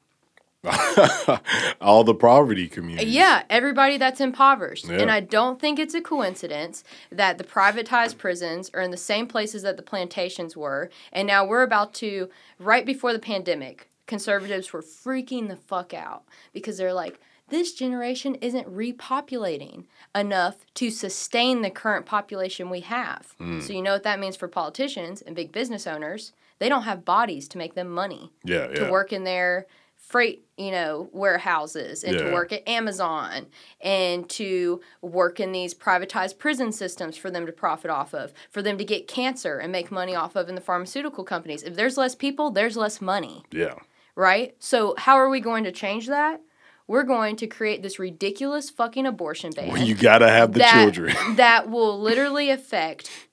All 1.82 2.04
the 2.04 2.16
poverty 2.16 2.68
communities. 2.68 3.14
Yeah, 3.14 3.44
everybody 3.50 3.98
that's 3.98 4.20
impoverished. 4.20 4.86
And 4.86 5.10
I 5.10 5.20
don't 5.20 5.60
think 5.60 5.80
it's 5.80 5.94
a 5.94 6.02
coincidence 6.02 6.84
that 7.12 7.38
the 7.38 7.44
privatized 7.44 8.18
prisons 8.18 8.70
are 8.74 8.82
in 8.82 8.92
the 8.92 8.98
same 8.98 9.28
places 9.28 9.62
that 9.64 9.78
the 9.78 9.84
plantations 9.84 10.58
were. 10.58 10.90
And 11.12 11.28
now 11.28 11.46
we're 11.46 11.64
about 11.64 11.94
to, 11.96 12.30
right 12.60 12.86
before 12.86 13.14
the 13.14 13.20
pandemic, 13.20 13.90
conservatives 14.08 14.74
were 14.74 14.82
freaking 14.82 15.48
the 15.48 15.56
fuck 15.56 15.94
out 15.94 16.24
because 16.54 16.78
they're 16.78 16.94
like, 16.94 17.20
this 17.50 17.74
generation 17.74 18.36
isn't 18.36 18.68
repopulating 18.74 19.86
enough 20.16 20.66
to 20.76 20.90
sustain 20.90 21.62
the 21.62 21.70
current 21.70 22.06
population 22.06 22.70
we 22.70 22.82
have. 22.82 23.34
Hmm. 23.38 23.60
So 23.62 23.74
you 23.74 23.82
know 23.82 23.94
what 23.94 24.04
that 24.04 24.20
means 24.20 24.36
for 24.36 24.48
politicians 24.48 25.22
and 25.22 25.36
big 25.36 25.52
business 25.52 25.88
owners? 25.88 26.34
They 26.60 26.70
don't 26.70 26.84
have 26.84 27.06
bodies 27.06 27.48
to 27.50 27.58
make 27.58 27.76
them 27.76 27.90
money 27.90 28.32
Yeah, 28.44 28.68
to 28.68 28.82
yeah. 28.84 28.92
work 28.92 29.14
in 29.14 29.24
their 29.24 29.68
freight, 29.96 30.46
you 30.58 30.72
know, 30.72 31.10
warehouses 31.12 32.04
and 32.04 32.16
Yeah. 32.16 32.24
to 32.28 32.32
work 32.34 32.54
at 32.54 32.68
Amazon 32.68 33.48
and 33.82 34.28
to 34.30 34.80
work 35.02 35.40
in 35.40 35.52
these 35.52 35.74
privatized 35.74 36.38
prison 36.38 36.72
systems 36.72 37.18
for 37.18 37.30
them 37.30 37.46
to 37.46 37.52
profit 37.52 37.92
off 37.92 38.14
of, 38.14 38.34
for 38.50 38.62
them 38.62 38.78
to 38.78 38.86
get 38.86 39.08
cancer 39.08 39.58
and 39.60 39.72
make 39.72 39.92
money 39.92 40.16
off 40.16 40.36
of 40.36 40.48
in 40.50 40.56
the 40.56 40.62
pharmaceutical 40.62 41.24
companies. 41.24 41.62
If 41.64 41.76
there's 41.76 41.98
less 41.98 42.16
people, 42.16 42.52
there's 42.52 42.78
less 42.78 43.02
money 43.02 43.44
Yeah. 43.52 43.76
right? 44.16 44.56
So 44.60 44.96
how 44.98 45.16
are 45.16 45.30
we 45.30 45.40
going 45.42 45.64
to 45.66 45.72
change 45.72 46.08
that? 46.08 46.42
We're 46.88 47.04
going 47.04 47.36
to 47.38 47.48
create 47.48 47.84
this 47.84 48.00
ridiculous 48.00 48.70
fucking 48.70 49.06
abortion 49.06 49.52
ban 49.52 49.70
Well, 49.70 49.82
you 49.82 49.94
gotta 49.94 50.30
have 50.30 50.54
the 50.54 50.60
that, 50.60 50.84
children. 50.84 51.16
that 51.36 51.70
will 51.70 52.00
literally 52.00 52.50
affect 52.50 53.28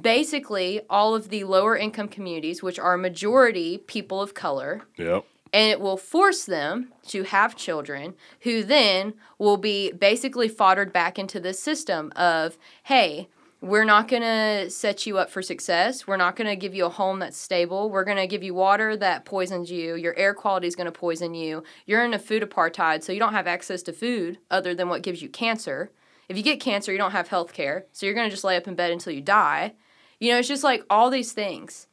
basically 0.00 0.82
all 0.88 1.14
of 1.14 1.28
the 1.30 1.44
lower 1.44 1.76
income 1.76 2.08
communities, 2.08 2.62
which 2.62 2.78
are 2.78 2.96
majority 2.96 3.78
people 3.78 4.20
of 4.20 4.34
color, 4.34 4.82
yep. 4.96 5.24
and 5.52 5.70
it 5.70 5.80
will 5.80 5.96
force 5.96 6.44
them 6.44 6.92
to 7.08 7.24
have 7.24 7.56
children 7.56 8.14
who 8.42 8.62
then 8.62 9.14
will 9.38 9.56
be 9.56 9.90
basically 9.92 10.48
foddered 10.48 10.92
back 10.92 11.18
into 11.18 11.40
this 11.40 11.60
system 11.60 12.12
of, 12.14 12.58
hey, 12.84 13.28
we're 13.62 13.84
not 13.84 14.08
going 14.08 14.22
to 14.22 14.68
set 14.68 15.06
you 15.06 15.18
up 15.18 15.30
for 15.30 15.40
success. 15.40 16.06
We're 16.06 16.16
not 16.16 16.34
going 16.34 16.48
to 16.48 16.56
give 16.56 16.74
you 16.74 16.84
a 16.84 16.90
home 16.90 17.20
that's 17.20 17.36
stable. 17.36 17.88
We're 17.88 18.04
going 18.04 18.16
to 18.16 18.26
give 18.26 18.42
you 18.42 18.54
water 18.54 18.96
that 18.96 19.24
poisons 19.24 19.70
you. 19.70 19.94
Your 19.94 20.14
air 20.18 20.34
quality 20.34 20.66
is 20.66 20.74
going 20.74 20.86
to 20.86 20.92
poison 20.92 21.32
you. 21.32 21.62
You're 21.86 22.04
in 22.04 22.12
a 22.12 22.18
food 22.18 22.42
apartheid, 22.42 23.04
so 23.04 23.12
you 23.12 23.20
don't 23.20 23.32
have 23.32 23.46
access 23.46 23.82
to 23.84 23.92
food 23.92 24.38
other 24.50 24.74
than 24.74 24.88
what 24.88 25.02
gives 25.02 25.22
you 25.22 25.28
cancer. 25.28 25.92
If 26.28 26.36
you 26.36 26.42
get 26.42 26.60
cancer, 26.60 26.90
you 26.90 26.98
don't 26.98 27.12
have 27.12 27.28
health 27.28 27.52
care, 27.52 27.86
so 27.92 28.04
you're 28.04 28.14
going 28.16 28.26
to 28.28 28.34
just 28.34 28.44
lay 28.44 28.56
up 28.56 28.66
in 28.66 28.74
bed 28.74 28.90
until 28.90 29.12
you 29.12 29.20
die. 29.20 29.74
You 30.18 30.32
know, 30.32 30.38
it's 30.40 30.48
just 30.48 30.64
like 30.64 30.84
all 30.90 31.08
these 31.08 31.32
things 31.32 31.86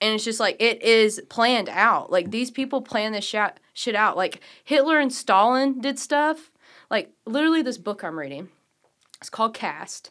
and 0.00 0.14
it's 0.14 0.24
just 0.24 0.40
like 0.40 0.56
it 0.60 0.82
is 0.82 1.22
planned 1.28 1.68
out. 1.68 2.10
Like 2.10 2.30
these 2.30 2.50
people 2.50 2.82
plan 2.82 3.12
this 3.12 3.24
shit 3.24 3.58
shit 3.72 3.94
out. 3.94 4.16
Like 4.16 4.40
Hitler 4.64 4.98
and 4.98 5.12
Stalin 5.12 5.80
did 5.80 5.98
stuff. 5.98 6.50
Like 6.90 7.10
literally, 7.24 7.62
this 7.62 7.78
book 7.78 8.04
I'm 8.04 8.18
reading, 8.18 8.48
it's 9.20 9.30
called 9.30 9.54
Caste, 9.54 10.10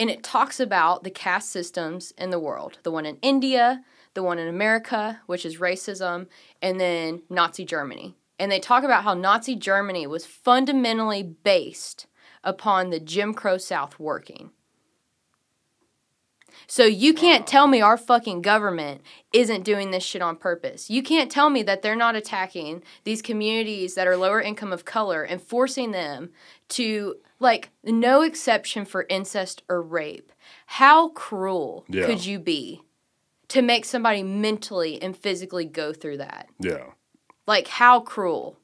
and 0.00 0.08
it 0.08 0.22
talks 0.22 0.58
about 0.58 1.04
the 1.04 1.10
caste 1.10 1.50
systems 1.50 2.14
in 2.16 2.30
the 2.30 2.38
world. 2.40 2.78
The 2.84 2.90
one 2.90 3.04
in 3.04 3.18
India, 3.20 3.84
the 4.14 4.22
one 4.22 4.38
in 4.38 4.48
America, 4.48 5.20
which 5.26 5.44
is 5.44 5.58
racism, 5.58 6.26
and 6.62 6.80
then 6.80 7.20
Nazi 7.28 7.66
Germany. 7.66 8.16
And 8.38 8.50
they 8.50 8.60
talk 8.60 8.82
about 8.82 9.04
how 9.04 9.12
Nazi 9.12 9.54
Germany 9.54 10.06
was 10.06 10.24
fundamentally 10.24 11.22
based 11.22 12.06
upon 12.42 12.88
the 12.88 12.98
Jim 12.98 13.34
Crow 13.34 13.58
South 13.58 14.00
working. 14.00 14.52
So 16.66 16.84
you 16.84 17.12
can't 17.12 17.46
tell 17.46 17.66
me 17.66 17.82
our 17.82 17.98
fucking 17.98 18.40
government 18.40 19.02
isn't 19.34 19.64
doing 19.64 19.90
this 19.90 20.02
shit 20.02 20.22
on 20.22 20.36
purpose. 20.36 20.88
You 20.88 21.02
can't 21.02 21.30
tell 21.30 21.50
me 21.50 21.62
that 21.64 21.82
they're 21.82 21.94
not 21.94 22.16
attacking 22.16 22.82
these 23.04 23.20
communities 23.20 23.96
that 23.96 24.06
are 24.06 24.16
lower 24.16 24.40
income 24.40 24.72
of 24.72 24.86
color 24.86 25.22
and 25.22 25.42
forcing 25.42 25.90
them 25.90 26.30
to 26.70 27.16
like 27.40 27.70
no 27.82 28.22
exception 28.22 28.84
for 28.84 29.06
incest 29.08 29.62
or 29.68 29.82
rape. 29.82 30.30
How 30.66 31.08
cruel 31.08 31.84
Yeah. 31.88 32.06
could 32.06 32.24
you 32.24 32.38
be 32.38 32.82
to 33.48 33.62
make 33.62 33.84
somebody 33.84 34.22
mentally 34.22 35.02
and 35.02 35.16
physically 35.16 35.64
go 35.64 35.92
through 35.92 36.18
that? 36.18 36.48
Yeah. 36.60 36.84
Like 37.46 37.66
how 37.66 38.00
cruel. 38.00 38.56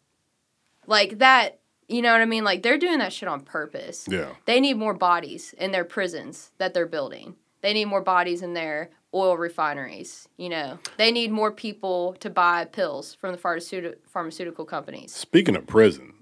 Like 0.86 1.18
that, 1.18 1.58
you 1.88 2.02
know 2.02 2.12
what 2.12 2.20
I 2.20 2.26
mean? 2.26 2.44
Like 2.44 2.62
they're 2.62 2.78
doing 2.78 2.98
that 2.98 3.12
shit 3.12 3.28
on 3.28 3.40
purpose. 3.40 4.06
Yeah. 4.08 4.28
They 4.44 4.60
need 4.60 4.74
more 4.76 4.94
bodies 4.94 5.54
in 5.58 5.72
their 5.72 5.84
prisons 5.84 6.52
that 6.58 6.74
they're 6.74 6.86
building. 6.86 7.34
They 7.62 7.72
need 7.72 7.86
more 7.86 8.02
bodies 8.02 8.42
in 8.42 8.54
their 8.54 8.90
oil 9.12 9.36
refineries. 9.36 10.28
You 10.36 10.50
know, 10.50 10.78
they 10.98 11.10
need 11.10 11.32
more 11.32 11.50
people 11.50 12.14
to 12.20 12.30
buy 12.30 12.66
pills 12.66 13.14
from 13.14 13.32
the 13.32 13.38
pharmaceutical 13.38 13.98
pharmaceutical 14.06 14.64
companies. 14.66 15.12
Speaking 15.12 15.56
of 15.56 15.66
prison, 15.66 16.12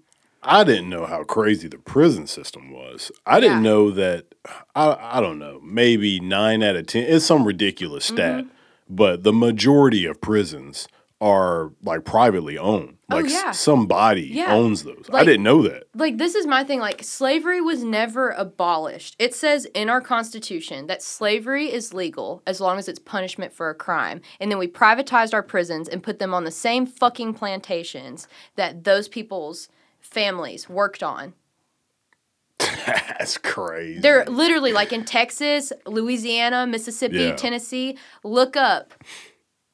I 0.45 0.65
didn't 0.65 0.89
know 0.91 1.07
how 1.07 1.25
crazy 1.25 1.69
the 1.69 1.79
prison 1.79 2.27
system 2.27 2.71
was. 2.71 3.11
I 3.27 3.41
didn't 3.41 3.65
Yeah. 3.65 3.71
know 3.71 3.91
that. 3.93 4.35
I 4.75 4.97
I 5.19 5.21
don't 5.21 5.39
know. 5.39 5.61
Maybe 5.63 6.21
nine 6.21 6.63
out 6.63 6.77
of 6.77 6.87
ten. 6.87 7.05
It's 7.05 7.25
some 7.25 7.45
ridiculous 7.47 8.05
stat, 8.07 8.45
Mm-hmm. 8.45 8.49
but 8.91 9.23
the 9.25 9.33
majority 9.33 10.05
of 10.07 10.21
prisons 10.21 10.87
are 11.21 11.71
like 11.83 12.05
privately 12.05 12.59
owned. 12.59 12.99
Oh, 13.11 13.17
Like 13.17 13.27
s- 13.27 13.33
yeah. 13.33 13.51
somebody 13.53 14.23
Yeah. 14.33 14.53
owns 14.55 14.83
those. 14.83 15.09
I 15.13 15.25
didn't 15.25 15.45
know 15.45 15.63
that. 15.63 15.85
Like 15.95 16.19
this 16.19 16.35
is 16.35 16.47
my 16.47 16.65
thing. 16.65 16.81
Like 16.81 17.03
slavery 17.03 17.61
was 17.63 17.83
never 17.85 18.31
abolished. 18.31 19.15
It 19.19 19.35
says 19.35 19.65
in 19.75 19.89
our 19.89 20.01
constitution 20.03 20.87
that 20.89 21.03
slavery 21.03 21.73
is 21.73 21.95
legal 21.95 22.43
as 22.47 22.61
long 22.61 22.79
as 22.79 22.89
it's 22.89 22.99
punishment 22.99 23.53
for 23.55 23.71
a 23.71 23.75
crime. 23.75 24.21
And 24.41 24.51
then 24.51 24.59
we 24.59 24.67
privatized 24.69 25.33
our 25.33 25.43
prisons 25.43 25.89
and 25.89 26.03
put 26.03 26.19
them 26.19 26.35
on 26.35 26.45
the 26.45 26.51
same 26.51 26.85
fucking 26.85 27.35
plantations 27.35 28.29
that 28.57 28.85
those 28.85 29.09
people's 29.09 29.69
families 30.05 30.69
worked 30.69 31.03
on. 31.03 31.35
That's 32.59 33.39
crazy. 33.39 34.01
They're 34.01 34.25
literally 34.27 34.73
like 34.73 34.93
in 34.93 35.05
Texas, 35.05 35.73
Louisiana, 35.87 36.67
Mississippi, 36.67 37.17
Yeah. 37.17 37.37
Tennessee. 37.37 37.99
Look 38.23 38.57
up 38.57 38.95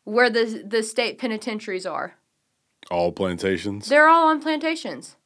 where 0.05 0.31
the 0.31 0.65
the 0.67 0.83
state 0.83 1.19
penitentiaries 1.19 1.85
are. 1.87 2.15
all 2.91 3.13
plantations. 3.13 3.89
They're 3.89 4.09
all 4.09 4.29
on 4.29 4.41
plantations. 4.41 5.17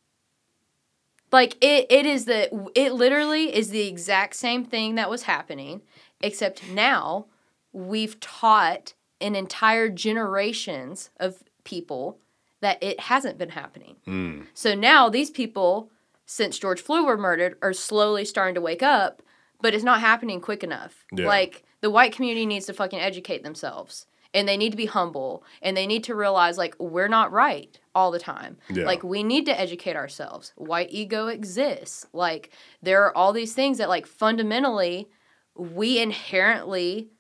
Like 1.33 1.57
it, 1.63 1.87
it 1.91 2.07
is 2.07 2.25
the 2.27 2.71
it 2.75 2.93
literally 2.93 3.55
is 3.55 3.71
the 3.71 3.87
exact 3.87 4.35
same 4.37 4.65
thing 4.65 4.95
that 4.97 5.11
was 5.11 5.25
happening, 5.25 5.83
except 6.21 6.69
now 6.71 7.27
we've 7.73 8.19
taught 8.21 8.95
an 9.21 9.35
entire 9.35 9.89
generations 9.89 11.11
of 11.19 11.43
people 11.65 12.19
that 12.65 12.83
it 12.83 12.99
hasn't 12.99 13.39
been 13.39 13.51
happening. 13.51 13.97
Mm. 14.07 14.47
So 14.55 14.75
now 14.75 15.09
these 15.09 15.31
people, 15.31 15.91
since 16.27 16.59
George 16.59 16.81
Floyd 16.81 17.07
were 17.07 17.19
murdered, 17.19 17.57
are 17.63 17.73
slowly 17.73 18.25
starting 18.25 18.55
to 18.55 18.61
wake 18.61 18.83
up, 18.83 19.23
but 19.61 19.75
it's 19.75 19.85
not 19.85 20.01
happening 20.01 20.41
quick 20.41 20.65
enough. 20.65 21.05
Yeah. 21.13 21.27
Like 21.27 21.65
the 21.81 21.91
white 21.91 22.13
community 22.13 22.47
needs 22.47 22.67
to 22.67 22.73
fucking 22.73 22.99
educate 22.99 23.43
themselves. 23.43 24.07
And 24.33 24.49
they 24.49 24.57
need 24.57 24.71
to 24.71 24.77
be 24.77 24.87
humble 24.87 25.45
and 25.63 25.77
they 25.77 25.87
need 25.87 26.03
to 26.05 26.15
realize 26.15 26.59
like 26.59 26.75
we're 26.81 27.07
not 27.07 27.31
right 27.31 27.79
all 27.95 28.11
the 28.11 28.19
time. 28.19 28.57
Yeah. 28.69 28.85
Like 28.85 29.05
we 29.05 29.23
need 29.23 29.47
to 29.47 29.61
educate 29.61 29.95
ourselves. 29.95 30.53
White 30.57 30.89
ego 30.91 31.29
exists. 31.29 32.07
Like 32.13 32.51
there 32.83 33.05
are 33.05 33.17
all 33.17 33.33
these 33.33 33.55
things 33.55 33.79
that 33.79 33.89
like 33.89 34.07
fundamentally 34.07 35.09
we 35.55 36.01
inherently 36.01 37.11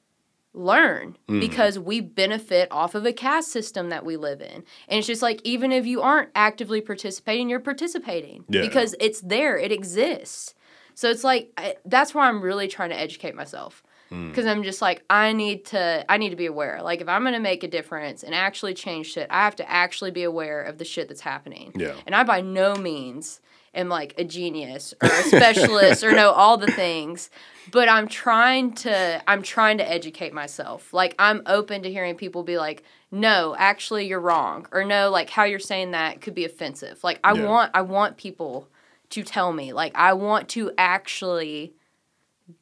learn 0.54 1.16
Mm. 1.28 1.40
because 1.40 1.78
we 1.78 2.00
benefit 2.00 2.68
off 2.70 2.94
of 2.94 3.04
a 3.04 3.12
caste 3.12 3.50
system 3.50 3.88
that 3.88 4.04
we 4.04 4.16
live 4.16 4.40
in. 4.40 4.64
And 4.88 4.98
it's 4.98 5.06
just 5.06 5.20
like 5.22 5.40
even 5.44 5.72
if 5.72 5.84
you 5.86 6.00
aren't 6.00 6.30
actively 6.34 6.80
participating, 6.80 7.48
you're 7.48 7.60
participating 7.60 8.44
Yeah. 8.48 8.60
because 8.62 8.94
it's 9.00 9.20
there, 9.20 9.58
it 9.58 9.72
exists. 9.72 10.54
So 10.94 11.10
it's 11.10 11.24
like 11.24 11.50
I, 11.58 11.74
that's 11.84 12.14
where 12.14 12.24
I'm 12.24 12.40
really 12.40 12.68
trying 12.68 12.90
to 12.90 12.98
educate 12.98 13.34
myself 13.34 13.82
Mm. 14.12 14.28
because 14.28 14.44
I'm 14.46 14.62
just 14.62 14.80
like 14.82 15.02
I 15.10 15.32
need 15.32 15.64
to 15.66 16.04
I 16.08 16.18
need 16.18 16.30
to 16.30 16.36
be 16.36 16.46
aware. 16.46 16.80
Like 16.82 17.00
if 17.00 17.08
I'm 17.08 17.22
going 17.22 17.32
to 17.34 17.40
make 17.40 17.64
a 17.64 17.68
difference 17.68 18.22
and 18.22 18.34
actually 18.34 18.74
change 18.74 19.06
shit, 19.12 19.26
I 19.30 19.44
have 19.44 19.56
to 19.56 19.68
actually 19.70 20.10
be 20.12 20.22
aware 20.22 20.62
of 20.62 20.78
the 20.78 20.84
shit 20.84 21.08
that's 21.08 21.22
happening. 21.22 21.72
Yeah. 21.74 21.94
And 22.06 22.14
I 22.14 22.22
by 22.22 22.40
no 22.42 22.74
means 22.76 23.40
am 23.74 23.88
like 23.88 24.14
a 24.18 24.24
genius 24.24 24.94
or 25.02 25.08
a 25.08 25.22
specialist 25.24 26.02
or 26.04 26.12
know 26.12 26.30
all 26.30 26.56
the 26.56 26.68
things, 26.68 27.30
but 27.70 27.88
I'm 27.88 28.08
trying 28.08 28.72
to 28.76 29.22
I'm 29.26 29.42
trying 29.42 29.78
to 29.78 29.90
educate 29.90 30.32
myself. 30.32 30.92
Like 30.92 31.14
I'm 31.18 31.42
open 31.46 31.82
to 31.82 31.90
hearing 31.90 32.14
people 32.16 32.42
be 32.42 32.58
like, 32.58 32.82
"No, 33.10 33.54
actually 33.58 34.06
you're 34.06 34.20
wrong." 34.20 34.66
Or 34.72 34.84
no, 34.84 35.10
like 35.10 35.30
how 35.30 35.44
you're 35.44 35.58
saying 35.58 35.92
that 35.92 36.20
could 36.20 36.34
be 36.34 36.44
offensive. 36.44 37.02
Like 37.02 37.20
I 37.24 37.32
Yeah. 37.32 37.44
want 37.44 37.70
I 37.74 37.82
want 37.82 38.16
people 38.16 38.68
to 39.10 39.22
tell 39.22 39.52
me. 39.52 39.72
Like 39.72 39.92
I 39.94 40.12
want 40.14 40.48
to 40.50 40.72
actually 40.78 41.74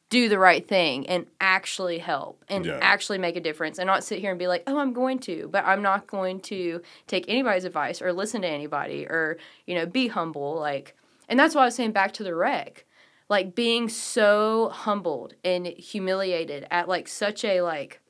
do 0.09 0.29
the 0.29 0.37
right 0.39 0.65
thing 0.65 1.05
and 1.07 1.25
actually 1.41 1.97
help 1.97 2.45
and 2.47 2.65
Yeah. 2.65 2.77
actually 2.81 3.17
make 3.17 3.35
a 3.35 3.41
difference 3.41 3.77
and 3.79 3.87
not 3.87 4.03
sit 4.03 4.19
here 4.19 4.29
and 4.29 4.39
be 4.39 4.47
like, 4.47 4.63
oh, 4.67 4.77
I'm 4.77 4.93
going 4.93 5.19
to, 5.19 5.49
but 5.51 5.65
I'm 5.65 5.81
not 5.81 6.07
going 6.07 6.39
to 6.41 6.81
take 7.07 7.25
anybody's 7.27 7.65
advice 7.65 8.01
or 8.01 8.13
listen 8.13 8.43
to 8.43 8.47
anybody 8.47 9.05
or, 9.05 9.37
you 9.65 9.75
know, 9.75 9.85
be 9.85 10.07
humble. 10.07 10.55
Like, 10.55 10.95
and 11.27 11.39
that's 11.39 11.55
why 11.55 11.61
I 11.61 11.65
was 11.65 11.75
saying 11.75 11.91
back 11.91 12.13
to 12.13 12.23
the 12.23 12.35
wreck, 12.35 12.85
like 13.29 13.55
being 13.55 13.89
so 13.89 14.69
humbled 14.69 15.35
and 15.43 15.65
humiliated 15.67 16.67
at 16.69 16.87
like 16.87 17.07
such 17.07 17.43
a, 17.43 17.61
like, 17.61 18.01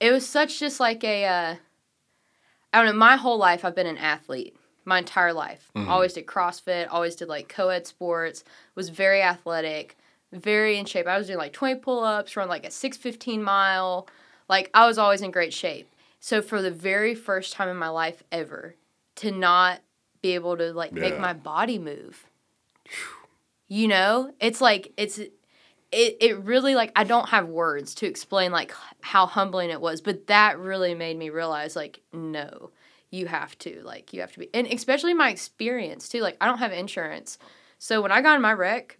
it 0.00 0.12
was 0.12 0.28
such 0.28 0.58
just 0.58 0.80
like 0.80 1.04
a, 1.04 1.24
uh, 1.24 1.56
I 2.72 2.82
don't 2.82 2.92
know, 2.92 2.98
my 2.98 3.16
whole 3.16 3.38
life 3.38 3.64
I've 3.64 3.74
been 3.74 3.86
an 3.86 3.98
athlete. 3.98 4.56
My 4.84 4.98
entire 4.98 5.32
life. 5.32 5.70
Always 5.88 6.14
did 6.14 6.26
CrossFit, 6.26 6.88
always 6.90 7.14
did 7.14 7.28
like 7.28 7.48
co 7.48 7.68
ed 7.68 7.86
sports, 7.86 8.42
was 8.74 8.88
very 8.88 9.22
athletic, 9.22 9.96
very 10.32 10.76
in 10.76 10.86
shape. 10.86 11.06
I 11.06 11.16
was 11.16 11.28
doing 11.28 11.38
like 11.38 11.52
20 11.52 11.76
pull 11.76 12.02
ups, 12.02 12.36
run 12.36 12.48
like 12.48 12.66
a 12.66 12.70
615 12.70 13.44
mile. 13.44 14.08
Like 14.48 14.70
I 14.74 14.86
was 14.86 14.98
always 14.98 15.22
in 15.22 15.30
great 15.30 15.52
shape. 15.52 15.88
So 16.18 16.42
for 16.42 16.60
the 16.60 16.70
very 16.70 17.14
first 17.14 17.52
time 17.52 17.68
in 17.68 17.76
my 17.76 17.90
life 17.90 18.24
ever, 18.32 18.74
to 19.16 19.30
not 19.30 19.80
be 20.22 20.34
able 20.34 20.56
to 20.56 20.72
like 20.72 20.92
make 20.92 21.18
my 21.18 21.32
body 21.32 21.78
move. 21.78 22.26
You 23.68 23.88
know, 23.88 24.32
it's 24.40 24.60
like 24.60 24.92
it's 24.96 25.18
it 25.18 25.32
it 25.90 26.38
really 26.44 26.74
like 26.74 26.92
I 26.96 27.04
don't 27.04 27.28
have 27.28 27.48
words 27.48 27.94
to 27.96 28.06
explain 28.06 28.52
like 28.52 28.72
how 29.00 29.26
humbling 29.26 29.70
it 29.70 29.80
was, 29.80 30.00
but 30.00 30.28
that 30.28 30.58
really 30.58 30.94
made 30.94 31.18
me 31.18 31.30
realize 31.30 31.74
like 31.76 32.00
no, 32.12 32.70
you 33.10 33.26
have 33.26 33.58
to 33.58 33.82
like 33.84 34.12
you 34.12 34.20
have 34.20 34.32
to 34.32 34.38
be 34.38 34.48
and 34.54 34.66
especially 34.66 35.14
my 35.14 35.30
experience 35.30 36.08
too. 36.08 36.20
Like 36.20 36.36
I 36.40 36.46
don't 36.46 36.58
have 36.58 36.72
insurance. 36.72 37.38
So 37.78 38.00
when 38.00 38.12
I 38.12 38.22
got 38.22 38.36
in 38.36 38.42
my 38.42 38.52
wreck, 38.52 38.98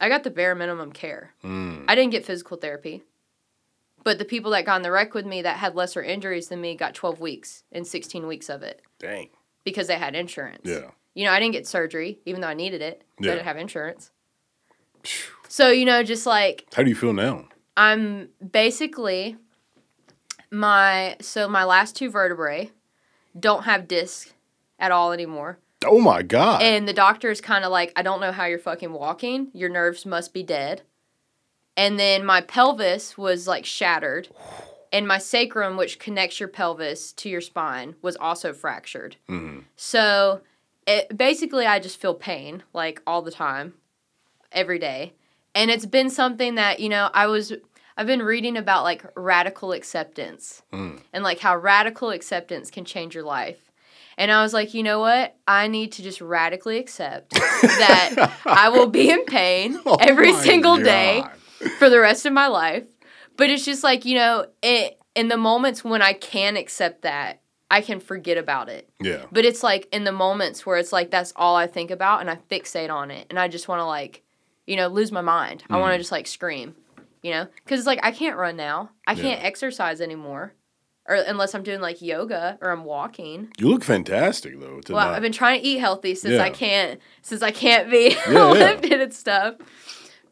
I 0.00 0.08
got 0.08 0.22
the 0.22 0.30
bare 0.30 0.54
minimum 0.54 0.92
care. 0.92 1.34
Mm. 1.42 1.84
I 1.88 1.94
didn't 1.94 2.12
get 2.12 2.26
physical 2.26 2.56
therapy. 2.56 3.02
But 4.04 4.18
the 4.18 4.24
people 4.24 4.52
that 4.52 4.64
got 4.64 4.76
in 4.76 4.82
the 4.82 4.92
wreck 4.92 5.12
with 5.12 5.26
me 5.26 5.42
that 5.42 5.56
had 5.56 5.74
lesser 5.74 6.02
injuries 6.02 6.48
than 6.48 6.60
me 6.60 6.76
got 6.76 6.94
12 6.94 7.20
weeks 7.20 7.64
and 7.72 7.86
16 7.86 8.26
weeks 8.26 8.48
of 8.48 8.62
it 8.62 8.80
Dang. 8.98 9.28
Because 9.70 9.86
they 9.86 9.98
had 9.98 10.14
insurance. 10.14 10.62
Yeah. 10.64 10.90
You 11.14 11.24
know, 11.24 11.32
I 11.32 11.40
didn't 11.40 11.52
get 11.52 11.66
surgery, 11.66 12.20
even 12.26 12.40
though 12.40 12.48
I 12.48 12.54
needed 12.54 12.82
it. 12.82 13.02
Yeah. 13.20 13.32
I 13.32 13.34
didn't 13.36 13.46
have 13.46 13.56
insurance. 13.56 14.10
So, 15.48 15.70
you 15.70 15.84
know, 15.84 16.02
just 16.02 16.26
like 16.26 16.66
How 16.74 16.82
do 16.82 16.88
you 16.88 16.96
feel 16.96 17.12
now? 17.12 17.48
I'm 17.76 18.28
basically 18.52 19.36
my 20.50 21.16
so 21.20 21.48
my 21.48 21.64
last 21.64 21.96
two 21.96 22.10
vertebrae 22.10 22.70
don't 23.38 23.64
have 23.64 23.88
disc 23.88 24.32
at 24.78 24.92
all 24.92 25.12
anymore. 25.12 25.58
Oh 25.84 26.00
my 26.00 26.22
god. 26.22 26.62
And 26.62 26.88
the 26.88 26.92
doctor 26.92 27.30
is 27.30 27.40
kind 27.40 27.64
of 27.64 27.70
like, 27.70 27.92
I 27.94 28.02
don't 28.02 28.20
know 28.20 28.32
how 28.32 28.46
you're 28.46 28.58
fucking 28.58 28.92
walking. 28.92 29.48
Your 29.52 29.68
nerves 29.68 30.04
must 30.04 30.34
be 30.34 30.42
dead. 30.42 30.82
And 31.76 31.98
then 31.98 32.24
my 32.24 32.40
pelvis 32.40 33.16
was 33.16 33.46
like 33.46 33.64
shattered. 33.64 34.28
And 34.92 35.06
my 35.06 35.18
sacrum, 35.18 35.76
which 35.76 35.98
connects 35.98 36.40
your 36.40 36.48
pelvis 36.48 37.12
to 37.14 37.28
your 37.28 37.40
spine, 37.40 37.94
was 38.02 38.16
also 38.16 38.52
fractured. 38.52 39.16
Mhm. 39.28 39.64
So 39.76 40.40
it, 40.86 41.16
basically, 41.16 41.66
I 41.66 41.78
just 41.78 42.00
feel 42.00 42.14
pain 42.14 42.62
like 42.72 43.02
all 43.06 43.20
the 43.22 43.30
time, 43.30 43.74
every 44.52 44.78
day. 44.78 45.12
And 45.54 45.70
it's 45.70 45.84
been 45.86 46.08
something 46.10 46.54
that, 46.54 46.80
you 46.80 46.88
know, 46.88 47.10
I 47.12 47.26
was, 47.26 47.52
I've 47.96 48.06
been 48.06 48.22
reading 48.22 48.56
about 48.56 48.84
like 48.84 49.04
radical 49.14 49.72
acceptance 49.72 50.62
Mm. 50.72 51.00
and 51.12 51.22
like 51.24 51.40
how 51.40 51.56
radical 51.56 52.10
acceptance 52.10 52.70
can 52.70 52.84
change 52.84 53.14
your 53.14 53.24
life. 53.24 53.58
And 54.16 54.32
I 54.32 54.42
was 54.42 54.52
like, 54.54 54.72
you 54.74 54.82
know 54.82 54.98
what? 55.00 55.36
I 55.46 55.68
need 55.68 55.92
to 55.92 56.02
just 56.02 56.20
radically 56.20 56.78
accept 56.78 57.30
that 57.34 58.32
I 58.46 58.68
will 58.70 58.86
be 58.88 59.10
in 59.10 59.24
pain 59.26 59.78
Oh 59.86 59.96
every 60.00 60.32
single 60.32 60.76
day 60.76 61.24
for 61.78 61.88
the 61.90 62.00
rest 62.00 62.24
of 62.26 62.32
my 62.32 62.46
life. 62.46 62.84
But 63.38 63.48
it's 63.48 63.64
just 63.64 63.82
like, 63.82 64.04
you 64.04 64.14
know, 64.16 64.46
it 64.62 64.98
in 65.14 65.28
the 65.28 65.38
moments 65.38 65.82
when 65.82 66.02
I 66.02 66.12
can 66.12 66.56
accept 66.58 67.02
that, 67.02 67.40
I 67.70 67.80
can 67.80 68.00
forget 68.00 68.36
about 68.36 68.68
it. 68.68 68.88
Yeah. 69.00 69.24
But 69.32 69.44
it's 69.46 69.62
like 69.62 69.88
in 69.92 70.04
the 70.04 70.12
moments 70.12 70.66
where 70.66 70.76
it's 70.76 70.92
like 70.92 71.10
that's 71.10 71.32
all 71.36 71.56
I 71.56 71.66
think 71.66 71.90
about 71.90 72.20
and 72.20 72.28
I 72.30 72.36
fixate 72.50 72.90
on 72.90 73.10
it 73.10 73.26
and 73.30 73.38
I 73.38 73.48
just 73.48 73.68
want 73.68 73.80
to 73.80 73.84
like, 73.86 74.22
you 74.66 74.76
know, 74.76 74.88
lose 74.88 75.10
my 75.12 75.20
mind. 75.22 75.64
I 75.70 75.78
want 75.78 75.92
to 75.94 75.98
just 75.98 76.12
like 76.12 76.26
scream, 76.26 76.74
you 77.22 77.30
know? 77.30 77.46
Cuz 77.66 77.78
it's 77.80 77.86
like 77.86 78.00
I 78.02 78.10
can't 78.10 78.36
run 78.36 78.56
now. 78.56 78.90
I 79.06 79.14
can't 79.14 79.42
exercise 79.42 80.00
anymore. 80.00 80.54
Or 81.06 81.14
unless 81.14 81.54
I'm 81.54 81.62
doing 81.62 81.80
like 81.80 82.02
yoga 82.02 82.58
or 82.60 82.70
I'm 82.70 82.84
walking. 82.84 83.50
You 83.58 83.68
look 83.68 83.82
fantastic 83.84 84.60
though. 84.60 84.80
Well, 84.90 85.06
not- 85.06 85.14
I've 85.14 85.22
been 85.22 85.32
trying 85.32 85.60
to 85.60 85.66
eat 85.66 85.78
healthy 85.78 86.14
since 86.14 86.34
Yeah. 86.34 86.42
I 86.42 86.50
can't 86.50 87.00
since 87.22 87.42
I 87.42 87.50
can't 87.50 87.90
be 87.90 88.14
yeah. 88.30 88.50
lifted 88.50 89.00
and 89.00 89.14
stuff. 89.14 89.54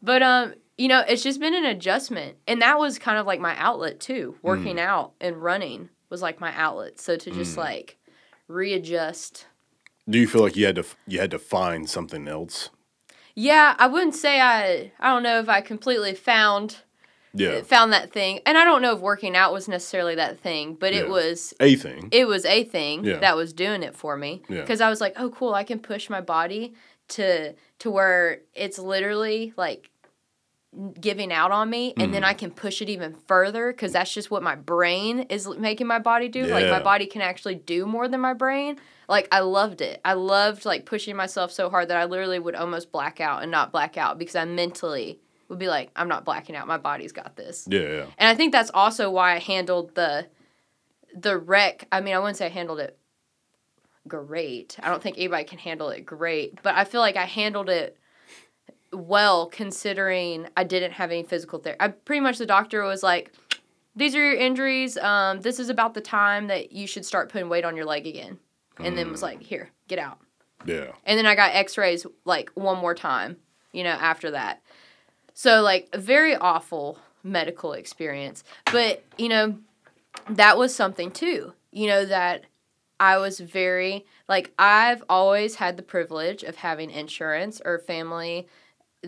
But 0.03 0.21
um, 0.21 0.53
you 0.77 0.87
know, 0.87 1.03
it's 1.07 1.23
just 1.23 1.39
been 1.39 1.55
an 1.55 1.65
adjustment, 1.65 2.37
and 2.47 2.61
that 2.61 2.77
was 2.79 2.99
kind 2.99 3.17
of 3.17 3.25
like 3.25 3.39
my 3.39 3.55
outlet 3.57 3.99
too. 3.99 4.35
Working 4.41 4.75
Mm. 4.77 4.81
out 4.81 5.13
and 5.19 5.41
running 5.41 5.89
was 6.09 6.21
like 6.21 6.39
my 6.39 6.53
outlet. 6.55 6.99
So 6.99 7.15
to 7.17 7.31
just 7.31 7.57
like 7.57 7.97
readjust. 8.47 9.45
do 10.09 10.17
you 10.17 10.27
feel 10.27 10.41
like 10.41 10.55
you 10.55 10.65
had 10.65 10.75
to 10.77 10.85
you 11.07 11.19
had 11.19 11.31
to 11.31 11.39
find 11.39 11.89
something 11.89 12.27
else? 12.27 12.69
Yeah, 13.35 13.75
I 13.77 13.87
wouldn't 13.87 14.15
say 14.15 14.39
I. 14.41 14.91
I 14.99 15.09
don't 15.09 15.23
know 15.23 15.39
if 15.39 15.49
I 15.49 15.61
completely 15.61 16.15
found 16.15 16.77
Yeah. 17.33 17.61
found 17.61 17.91
that 17.93 18.11
thing, 18.11 18.39
and 18.45 18.57
I 18.57 18.63
don't 18.63 18.81
know 18.81 18.93
if 18.95 18.99
working 19.01 19.35
out 19.35 19.53
was 19.53 19.67
necessarily 19.67 20.15
that 20.15 20.39
thing, 20.39 20.73
but 20.75 20.93
Yeah. 20.93 21.01
it 21.01 21.09
was 21.09 21.53
A 21.59 21.75
thing. 21.75 22.09
it 22.11 22.25
was 22.25 22.45
a 22.45 22.63
thing 22.63 23.03
Yeah. 23.03 23.17
that 23.17 23.35
was 23.35 23.53
doing 23.53 23.83
it 23.83 23.95
for 23.95 24.17
me 24.17 24.41
because 24.49 24.81
I 24.81 24.89
was 24.89 25.01
like, 25.01 25.13
oh, 25.17 25.29
cool, 25.29 25.53
I 25.53 25.63
can 25.63 25.79
push 25.79 26.09
my 26.09 26.21
body 26.21 26.73
to 27.09 27.53
to 27.79 27.91
where 27.91 28.41
it's 28.55 28.79
literally 28.79 29.53
like 29.55 29.91
giving 30.99 31.31
out 31.33 31.51
on 31.51 31.69
me 31.69 31.93
and 31.97 32.03
Mm-hmm. 32.05 32.11
then 32.13 32.23
I 32.23 32.33
can 32.33 32.51
push 32.51 32.81
it 32.81 32.89
even 32.89 33.15
further 33.27 33.71
because 33.71 33.93
that's 33.93 34.13
just 34.13 34.29
what 34.29 34.43
my 34.43 34.55
brain 34.55 35.21
is 35.21 35.47
making 35.47 35.87
my 35.87 35.99
body 35.99 36.29
do. 36.29 36.45
Like 36.45 36.69
my 36.69 36.81
body 36.81 37.05
can 37.07 37.21
actually 37.21 37.55
do 37.55 37.85
more 37.85 38.07
than 38.07 38.21
my 38.21 38.33
brain. 38.33 38.77
Like 39.09 39.27
I 39.31 39.39
loved 39.39 39.81
it. 39.81 39.99
I 40.05 40.13
loved 40.13 40.65
like 40.65 40.85
pushing 40.85 41.15
myself 41.15 41.51
so 41.51 41.69
hard 41.69 41.87
that 41.89 41.97
I 41.97 42.05
literally 42.05 42.39
would 42.39 42.55
almost 42.55 42.91
black 42.91 43.19
out 43.19 43.41
and 43.41 43.51
not 43.51 43.71
black 43.71 43.97
out 43.97 44.19
because 44.19 44.35
I 44.35 44.45
mentally 44.45 45.19
would 45.49 45.59
be 45.59 45.67
like, 45.69 45.89
I'm 45.95 46.09
not 46.09 46.25
blacking 46.25 46.55
out. 46.55 46.67
My 46.67 46.77
body's 46.77 47.13
got 47.13 47.35
this. 47.37 47.65
Yeah, 47.69 47.79
yeah. 47.79 48.05
And 48.17 48.27
I 48.29 48.35
think 48.35 48.51
that's 48.51 48.69
also 48.73 49.09
why 49.09 49.33
I 49.33 49.39
handled 49.39 49.95
the 49.95 50.27
the 51.15 51.37
wreck. 51.37 51.87
I 51.91 52.01
mean, 52.01 52.13
I 52.13 52.19
wouldn't 52.19 52.37
say 52.37 52.47
I 52.47 52.49
handled 52.49 52.79
it 52.81 52.99
great. 54.07 54.77
I 54.81 54.89
don't 54.89 55.01
think 55.01 55.17
anybody 55.17 55.43
can 55.43 55.57
handle 55.59 55.89
it 55.89 56.05
great, 56.05 56.61
but 56.61 56.75
I 56.75 56.83
feel 56.83 57.01
like 57.01 57.15
I 57.17 57.25
handled 57.25 57.69
it 57.69 57.97
well 58.91 59.47
considering 59.47 60.47
I 60.55 60.63
didn't 60.63 60.93
have 60.93 61.11
any 61.11 61.23
physical 61.23 61.59
therapy. 61.59 61.81
I 61.81 61.89
pretty 61.89 62.21
much 62.21 62.37
the 62.37 62.45
doctor 62.45 62.83
was 62.83 63.03
like, 63.03 63.31
"These 63.95 64.15
are 64.15 64.23
your 64.23 64.35
injuries. 64.39 64.97
Um, 64.97 65.41
this 65.41 65.59
is 65.59 65.69
about 65.69 65.93
the 65.93 66.01
time 66.01 66.47
that 66.47 66.71
you 66.71 66.87
should 66.87 67.05
start 67.05 67.29
putting 67.29 67.49
weight 67.49 67.65
on 67.65 67.75
your 67.75 67.85
leg 67.85 68.07
again." 68.07 68.39
And 68.79 68.97
then 68.97 69.11
was 69.11 69.23
like, 69.23 69.41
"Here, 69.41 69.71
get 69.87 69.99
out." 69.99 70.19
Yeah. 70.65 70.91
And 71.05 71.17
then 71.17 71.25
I 71.25 71.35
got 71.35 71.55
x-rays 71.55 72.05
like 72.25 72.51
one 72.55 72.77
more 72.77 72.93
time, 72.95 73.37
you 73.71 73.83
know, 73.83 73.91
after 73.91 74.31
that. 74.31 74.61
So 75.33 75.61
like 75.61 75.89
a 75.93 75.97
very 75.97 76.35
awful 76.35 76.99
medical 77.23 77.73
experience. 77.73 78.43
But, 78.71 79.03
you 79.17 79.29
know, 79.29 79.57
that 80.29 80.57
was 80.57 80.73
something 80.73 81.11
too. 81.11 81.53
You 81.71 81.87
know 81.87 82.05
that 82.05 82.45
I 82.99 83.17
was 83.17 83.39
very 83.39 84.05
like 84.27 84.51
I've 84.57 85.03
always 85.09 85.55
had 85.55 85.77
the 85.77 85.83
privilege 85.83 86.43
of 86.43 86.55
having 86.55 86.89
insurance 86.89 87.61
or 87.63 87.77
family 87.79 88.47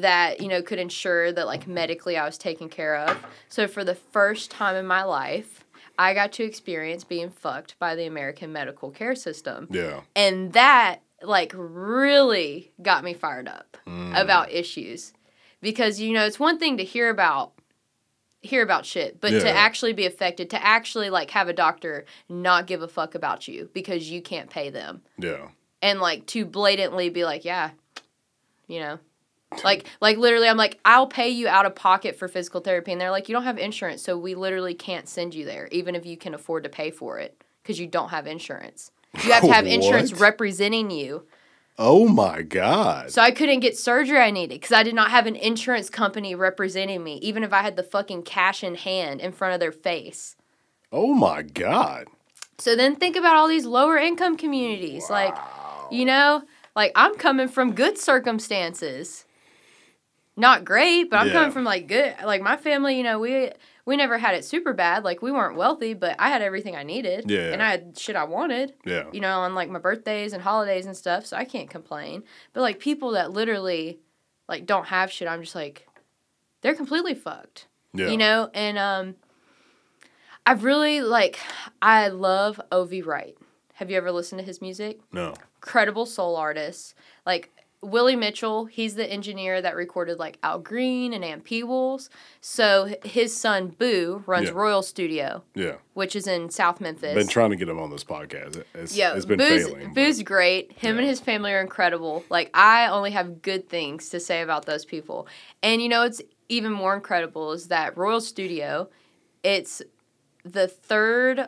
that, 0.01 0.41
you 0.41 0.47
know, 0.47 0.61
could 0.61 0.79
ensure 0.79 1.31
that 1.31 1.45
like 1.47 1.67
medically 1.67 2.17
I 2.17 2.25
was 2.25 2.37
taken 2.37 2.69
care 2.69 2.95
of. 2.95 3.17
So 3.47 3.67
for 3.67 3.83
the 3.83 3.95
first 3.95 4.51
time 4.51 4.75
in 4.75 4.85
my 4.85 5.03
life, 5.03 5.63
I 5.99 6.13
got 6.13 6.31
to 6.33 6.43
experience 6.43 7.03
being 7.03 7.29
fucked 7.29 7.77
by 7.77 7.95
the 7.95 8.05
American 8.05 8.53
medical 8.53 8.89
care 8.89 9.15
system 9.15 9.67
Yeah. 9.69 10.01
and 10.15 10.53
that 10.53 11.01
like 11.21 11.51
really 11.53 12.71
got 12.81 13.03
me 13.03 13.13
fired 13.13 13.49
up 13.49 13.75
mm. 13.85 14.17
about 14.19 14.49
issues 14.51 15.11
because 15.61 15.99
you 15.99 16.13
know 16.13 16.25
it's 16.25 16.39
one 16.39 16.57
thing 16.57 16.77
to 16.77 16.85
hear 16.85 17.09
about 17.09 17.51
hear 18.41 18.63
about 18.63 18.85
shit 18.85 19.19
but 19.19 19.33
Yeah. 19.33 19.39
to 19.39 19.49
actually 19.51 19.91
be 19.91 20.05
affected 20.05 20.49
to 20.51 20.65
actually 20.65 21.09
like 21.09 21.31
have 21.31 21.49
a 21.49 21.53
doctor 21.53 22.05
not 22.29 22.67
give 22.67 22.81
a 22.81 22.87
fuck 22.87 23.15
about 23.15 23.49
you 23.49 23.69
because 23.73 24.09
you 24.09 24.21
can't 24.21 24.49
pay 24.49 24.69
them 24.69 25.01
Yeah. 25.17 25.49
and 25.81 25.99
like 25.99 26.25
to 26.27 26.45
blatantly 26.45 27.09
be 27.09 27.25
like 27.25 27.43
yeah 27.43 27.71
you 28.67 28.79
know 28.79 28.99
like 29.63 29.85
like 29.99 30.17
literally 30.17 30.47
i'm 30.47 30.57
like 30.57 30.79
i'll 30.85 31.07
pay 31.07 31.29
you 31.29 31.47
out 31.47 31.65
of 31.65 31.73
pocket 31.75 32.15
for 32.15 32.27
physical 32.27 32.61
therapy 32.61 32.91
and 32.91 33.01
they're 33.01 33.11
like 33.11 33.27
you 33.27 33.33
don't 33.33 33.43
have 33.43 33.57
insurance 33.57 34.01
so 34.01 34.17
we 34.17 34.35
literally 34.35 34.73
can't 34.73 35.07
send 35.09 35.33
you 35.33 35.43
there 35.45 35.67
even 35.71 35.95
if 35.95 36.05
you 36.05 36.15
can 36.15 36.33
afford 36.33 36.63
to 36.63 36.69
pay 36.69 36.91
for 36.91 37.17
it 37.19 37.43
because 37.63 37.79
you 37.79 37.87
don't 37.87 38.09
have 38.09 38.27
insurance 38.27 38.91
you 39.23 39.31
have 39.31 39.43
to 39.43 39.51
have 39.51 39.65
insurance 39.67 40.13
representing 40.13 40.91
you 40.91 41.23
Oh 41.81 42.07
my 42.07 42.41
god. 42.43 43.09
so 43.09 43.21
i 43.21 43.31
couldn't 43.31 43.61
get 43.61 43.77
surgery 43.77 44.19
i 44.19 44.29
needed 44.31 44.59
because 44.61 44.71
i 44.71 44.83
did 44.83 44.93
not 44.95 45.09
have 45.11 45.25
an 45.25 45.35
insurance 45.35 45.89
company 45.89 46.35
representing 46.35 47.03
me 47.03 47.15
even 47.17 47.43
if 47.43 47.51
i 47.51 47.61
had 47.61 47.75
the 47.75 47.83
fucking 47.83 48.23
cash 48.23 48.63
in 48.63 48.75
hand 48.75 49.19
in 49.21 49.31
front 49.31 49.53
of 49.53 49.59
their 49.59 49.71
face 49.71 50.35
Oh 50.91 51.13
my 51.13 51.43
god. 51.43 52.07
So 52.57 52.75
then 52.75 52.95
think 52.95 53.15
about 53.15 53.35
all 53.35 53.47
these 53.47 53.65
lower 53.65 53.95
income 53.97 54.35
communities. 54.37 55.07
Like, 55.07 55.37
you 55.91 56.03
know, 56.03 56.41
like 56.75 56.91
I'm 56.95 57.15
coming 57.15 57.47
from 57.47 57.73
good 57.73 57.99
circumstances. 57.99 59.25
Not 60.39 60.65
great, 60.65 61.09
but 61.09 61.17
I'm 61.17 61.27
Yeah. 61.27 61.33
coming 61.33 61.51
from 61.51 61.63
like 61.65 61.87
good 61.87 62.15
like 62.23 62.41
my 62.41 62.57
family, 62.57 62.97
you 62.97 63.03
know, 63.03 63.19
we 63.19 63.51
we 63.85 63.97
never 63.97 64.17
had 64.17 64.35
it 64.35 64.45
super 64.45 64.73
bad. 64.73 65.03
Like 65.03 65.21
we 65.21 65.31
weren't 65.31 65.55
wealthy, 65.57 65.93
but 65.93 66.15
I 66.19 66.29
had 66.29 66.41
everything 66.41 66.75
I 66.75 66.83
needed. 66.83 67.29
Yeah. 67.29 67.51
And 67.51 67.61
I 67.61 67.71
had 67.71 67.97
shit 67.97 68.15
I 68.15 68.23
wanted, 68.23 68.73
Yeah. 68.85 69.05
you 69.11 69.19
know, 69.19 69.39
on 69.39 69.53
like 69.55 69.69
my 69.69 69.79
birthdays 69.79 70.31
and 70.33 70.41
holidays 70.43 70.85
and 70.85 70.95
stuff, 70.95 71.25
so 71.25 71.35
I 71.37 71.43
can't 71.45 71.69
complain. 71.69 72.23
But 72.53 72.61
like 72.61 72.79
people 72.79 73.11
that 73.11 73.31
literally 73.31 73.99
like 74.47 74.65
don't 74.65 74.87
have 74.87 75.11
shit, 75.11 75.27
I'm 75.27 75.41
just 75.41 75.55
like 75.55 75.87
they're 76.61 76.75
completely 76.75 77.13
fucked 77.15 77.67
Yeah. 77.93 78.09
you 78.09 78.17
know 78.17 78.49
and 78.53 78.77
um 78.77 79.15
i've 80.45 80.63
really 80.63 81.01
like 81.01 81.39
i 81.81 82.07
love 82.09 82.59
O.V. 82.71 83.01
Wright 83.01 83.37
have 83.75 83.89
you 83.89 83.97
ever 83.97 84.11
listened 84.11 84.39
to 84.39 84.45
his 84.45 84.61
music 84.61 84.99
No. 85.11 85.33
credible 85.61 86.05
soul 86.05 86.35
artist 86.35 86.95
like 87.25 87.51
Willie 87.81 88.17
Mitchell, 88.17 88.65
he's 88.65 88.95
the 88.95 89.09
engineer 89.09 89.61
that 89.61 89.73
recorded 89.75 90.19
like 90.19 90.37
Al 90.43 90.59
Green 90.59 91.13
and 91.13 91.23
Ann 91.23 91.39
Peebles. 91.39 92.09
So 92.41 92.93
his 93.05 93.33
son 93.35 93.69
Boo 93.69 94.21
runs 94.25 94.47
Yeah. 94.47 94.53
Royal 94.53 94.81
Studio, 94.81 95.43
Yeah. 95.55 95.75
which 95.93 96.13
is 96.13 96.27
in 96.27 96.49
South 96.49 96.81
Memphis. 96.81 97.15
Been 97.15 97.27
trying 97.27 97.51
to 97.51 97.55
get 97.55 97.69
him 97.69 97.79
on 97.79 97.89
this 97.89 98.03
podcast. 98.03 98.57
It- 98.57 98.67
It's, 98.73 98.95
Yeah, 98.97 99.15
it's 99.15 99.25
been 99.25 99.37
Boo's, 99.37 99.65
failing. 99.67 99.85
but- 99.87 99.95
Boo's 99.95 100.21
great. 100.23 100.73
Him 100.73 100.97
and 100.97 101.07
his 101.07 101.21
family 101.21 101.53
are 101.53 101.61
incredible. 101.61 102.25
Like 102.29 102.49
I 102.53 102.87
only 102.87 103.11
have 103.11 103.41
good 103.41 103.69
things 103.69 104.09
to 104.09 104.19
say 104.19 104.41
about 104.41 104.65
those 104.65 104.83
people. 104.83 105.25
And 105.63 105.81
you 105.81 105.87
know 105.87 106.01
what's 106.01 106.21
even 106.49 106.73
more 106.73 106.95
incredible 106.95 107.53
is 107.53 107.69
that 107.69 107.95
Royal 107.97 108.19
Studio, 108.19 108.89
it's 109.41 109.81
the 110.43 110.67
third 110.67 111.47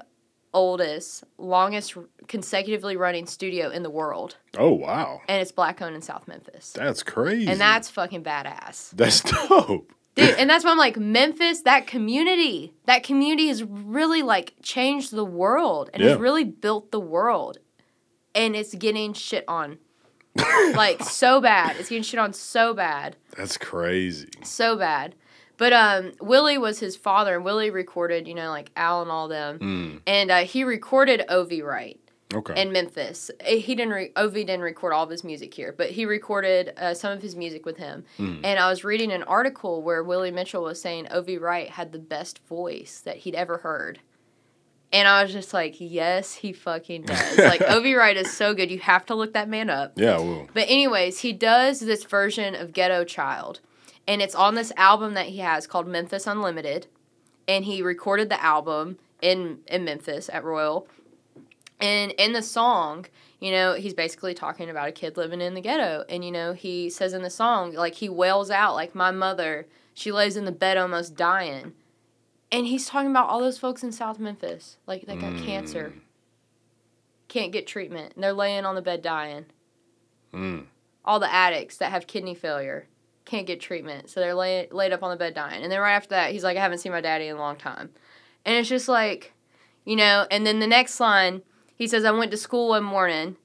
oldest, 0.53 1.23
longest 1.37 1.95
consecutively 2.27 2.97
running 2.97 3.25
studio 3.25 3.69
in 3.69 3.83
the 3.83 3.89
world, 3.89 4.37
Oh 4.57 4.71
wow, 4.73 5.21
and 5.27 5.41
it's 5.41 5.51
black 5.51 5.81
owned 5.81 5.95
in 5.95 6.01
South 6.01 6.27
Memphis. 6.27 6.71
that's 6.73 7.03
crazy. 7.03 7.47
And 7.47 7.59
that's 7.59 7.89
fucking 7.89 8.23
badass. 8.23 8.91
that's 8.91 9.21
dope. 9.49 9.91
Dude, 10.15 10.35
and 10.37 10.49
that's 10.49 10.65
why 10.65 10.71
I'm 10.71 10.77
like 10.77 10.97
Memphis, 10.97 11.61
that 11.61 11.87
community, 11.87 12.73
that 12.85 13.03
community 13.03 13.47
has 13.47 13.63
really 13.63 14.21
like 14.23 14.55
changed 14.61 15.11
the 15.11 15.23
world 15.23 15.89
and 15.93 16.03
Yeah. 16.03 16.09
has 16.09 16.19
really 16.19 16.43
built 16.43 16.91
the 16.91 16.99
world. 16.99 17.57
And 18.35 18.55
it's 18.55 18.73
getting 18.75 19.13
shit 19.13 19.45
on. 19.47 19.77
like 20.73 21.01
so 21.03 21.39
bad. 21.41 21.75
It's 21.77 21.89
getting 21.89 22.03
shit 22.03 22.19
on 22.19 22.33
so 22.33 22.73
bad. 22.73 23.15
That's 23.37 23.57
crazy. 23.57 24.29
So 24.43 24.75
bad. 24.77 25.15
But 25.61 25.73
um 25.73 26.11
Willie 26.19 26.57
was 26.57 26.79
his 26.79 26.95
father 26.97 27.35
and 27.35 27.45
Willie 27.45 27.69
recorded, 27.69 28.27
you 28.27 28.33
know, 28.33 28.49
like 28.49 28.71
Al 28.75 29.03
and 29.03 29.11
all 29.11 29.27
them. 29.27 29.59
Mm, 29.59 30.01
And 30.07 30.31
uh, 30.31 30.37
he 30.53 30.63
recorded 30.63 31.23
O.V. 31.29 31.61
Wright 31.61 31.99
okay. 32.33 32.59
in 32.59 32.71
Memphis. 32.71 33.29
Uh, 33.39 33.57
He 33.67 33.75
didn't 33.75 33.93
re- 33.93 34.11
O.V. 34.15 34.43
didn't 34.43 34.63
record 34.63 34.91
all 34.93 35.03
of 35.03 35.11
his 35.11 35.23
music 35.23 35.53
here, 35.53 35.71
but 35.77 35.91
he 35.91 36.05
recorded 36.05 36.73
uh, 36.77 36.93
some 36.95 37.11
of 37.11 37.21
his 37.21 37.35
music 37.35 37.63
with 37.65 37.77
him. 37.77 38.05
Mm. 38.17 38.39
And 38.43 38.59
I 38.59 38.69
was 38.71 38.83
reading 38.83 39.11
an 39.11 39.21
article 39.23 39.83
where 39.83 40.03
Willie 40.03 40.31
Mitchell 40.31 40.63
was 40.63 40.81
saying 40.81 41.07
O.V. 41.11 41.37
Wright 41.37 41.69
had 41.69 41.91
the 41.91 41.99
best 41.99 42.39
voice 42.47 42.99
that 43.05 43.17
he'd 43.17 43.35
ever 43.35 43.57
heard. 43.59 43.99
And 44.93 45.07
I 45.07 45.23
was 45.23 45.31
just 45.31 45.53
like, 45.53 45.75
yes, 45.79 46.33
he 46.33 46.51
fucking 46.53 47.03
does. 47.03 47.37
like 47.51 47.61
O.V. 47.61 47.93
Wright 47.95 48.17
is 48.17 48.33
so 48.35 48.53
good. 48.53 48.71
You 48.71 48.79
have 48.79 49.05
to 49.05 49.15
look 49.15 49.33
that 49.33 49.47
man 49.47 49.69
up. 49.69 49.93
yeah, 49.95 50.17
well, 50.17 50.47
But 50.53 50.63
anyways, 50.69 51.19
he 51.19 51.31
does 51.33 51.79
this 51.81 52.03
version 52.03 52.55
of 52.55 52.73
Ghetto 52.73 53.05
Child, 53.05 53.61
and 54.11 54.21
it's 54.21 54.35
on 54.35 54.55
this 54.55 54.73
album 54.75 55.13
that 55.13 55.27
he 55.27 55.37
has 55.37 55.65
called 55.65 55.87
Memphis 55.87 56.27
Unlimited, 56.27 56.87
and 57.47 57.63
he 57.63 57.81
recorded 57.81 58.27
the 58.27 58.43
album 58.43 58.97
in 59.21 59.59
in 59.67 59.85
Memphis 59.85 60.29
at 60.33 60.43
Royal. 60.43 60.85
And 61.79 62.11
in 62.11 62.33
the 62.33 62.41
song, 62.41 63.05
you 63.39 63.51
know, 63.51 63.73
he's 63.73 63.93
basically 63.93 64.33
talking 64.33 64.69
about 64.69 64.89
a 64.89 64.91
kid 64.91 65.15
living 65.15 65.39
in 65.39 65.53
the 65.53 65.61
ghetto, 65.61 66.03
and 66.09 66.25
you 66.25 66.31
know, 66.31 66.51
he 66.51 66.89
says 66.89 67.13
in 67.13 67.21
the 67.21 67.29
song 67.29 67.71
like 67.71 67.95
he 67.95 68.09
wails 68.09 68.51
out 68.51 68.73
like 68.73 68.93
my 68.93 69.11
mother, 69.11 69.65
she 69.93 70.11
lays 70.11 70.35
in 70.35 70.43
the 70.43 70.51
bed 70.51 70.75
almost 70.75 71.15
dying. 71.15 71.71
And 72.51 72.67
he's 72.67 72.87
talking 72.87 73.11
about 73.11 73.29
all 73.29 73.39
those 73.39 73.59
folks 73.59 73.81
in 73.81 73.93
South 73.93 74.19
Memphis, 74.19 74.75
like 74.85 75.05
they 75.05 75.15
got 75.15 75.37
cancer, 75.37 75.93
can't 77.29 77.53
get 77.53 77.65
treatment, 77.65 78.15
and 78.15 78.23
they're 78.25 78.33
laying 78.33 78.65
on 78.65 78.75
the 78.75 78.81
bed 78.81 79.01
dying. 79.01 79.45
Mm, 80.33 80.65
all 81.05 81.21
the 81.21 81.33
addicts 81.33 81.77
that 81.77 81.91
have 81.91 82.07
kidney 82.07 82.35
failure 82.35 82.87
can't 83.31 83.47
get 83.47 83.59
treatment, 83.61 84.09
so 84.09 84.19
they're 84.19 84.35
lay, 84.35 84.67
laid 84.71 84.91
up 84.93 85.03
on 85.03 85.09
the 85.09 85.15
bed 85.15 85.33
dying. 85.33 85.63
And 85.63 85.71
then 85.71 85.79
right 85.79 85.95
after 85.95 86.09
that, 86.09 86.31
he's 86.31 86.43
like, 86.43 86.57
I 86.57 86.61
haven't 86.61 86.79
seen 86.79 86.91
my 86.91 87.01
daddy 87.01 87.27
in 87.27 87.35
a 87.37 87.39
long 87.39 87.55
time. 87.55 87.89
And 88.45 88.57
it's 88.57 88.69
just 88.69 88.87
like, 88.87 89.33
you 89.85 89.95
know, 89.95 90.27
and 90.29 90.45
then 90.45 90.59
the 90.59 90.67
next 90.67 90.99
line, 90.99 91.41
he 91.75 91.87
says, 91.87 92.03
I 92.05 92.11
went 92.11 92.31
to 92.31 92.37
school 92.37 92.69
one 92.69 92.83
morning 92.83 93.37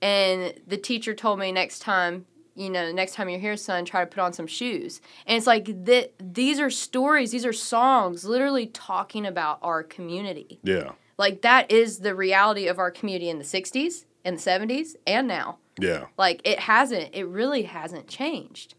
and 0.00 0.54
the 0.66 0.76
teacher 0.76 1.14
told 1.14 1.38
me 1.38 1.52
next 1.52 1.80
time, 1.80 2.26
you 2.54 2.70
know, 2.70 2.92
next 2.92 3.14
time 3.14 3.28
you're 3.28 3.40
here, 3.40 3.56
son, 3.56 3.84
try 3.84 4.00
to 4.00 4.06
put 4.06 4.20
on 4.20 4.32
some 4.32 4.46
shoes. 4.46 5.00
And 5.26 5.36
it's 5.36 5.46
like, 5.46 5.84
th- 5.86 6.12
these 6.18 6.58
are 6.60 6.70
stories, 6.70 7.32
these 7.32 7.44
are 7.44 7.52
songs 7.52 8.24
literally 8.24 8.66
talking 8.66 9.26
about 9.26 9.58
our 9.62 9.82
community. 9.82 10.60
yeah, 10.62 10.92
Like, 11.18 11.42
that 11.42 11.70
is 11.70 11.98
the 11.98 12.14
reality 12.14 12.66
of 12.66 12.78
our 12.78 12.90
community 12.90 13.28
in 13.28 13.38
the 13.38 13.44
60s, 13.44 14.04
and 14.24 14.38
the 14.38 14.42
70s, 14.42 14.96
and 15.06 15.28
now. 15.28 15.58
yeah, 15.80 16.06
Like 16.18 16.40
it 16.44 16.58
hasn't. 16.60 17.10
It 17.14 17.24
really 17.26 17.62
hasn't 17.62 18.08
changed. 18.08 18.74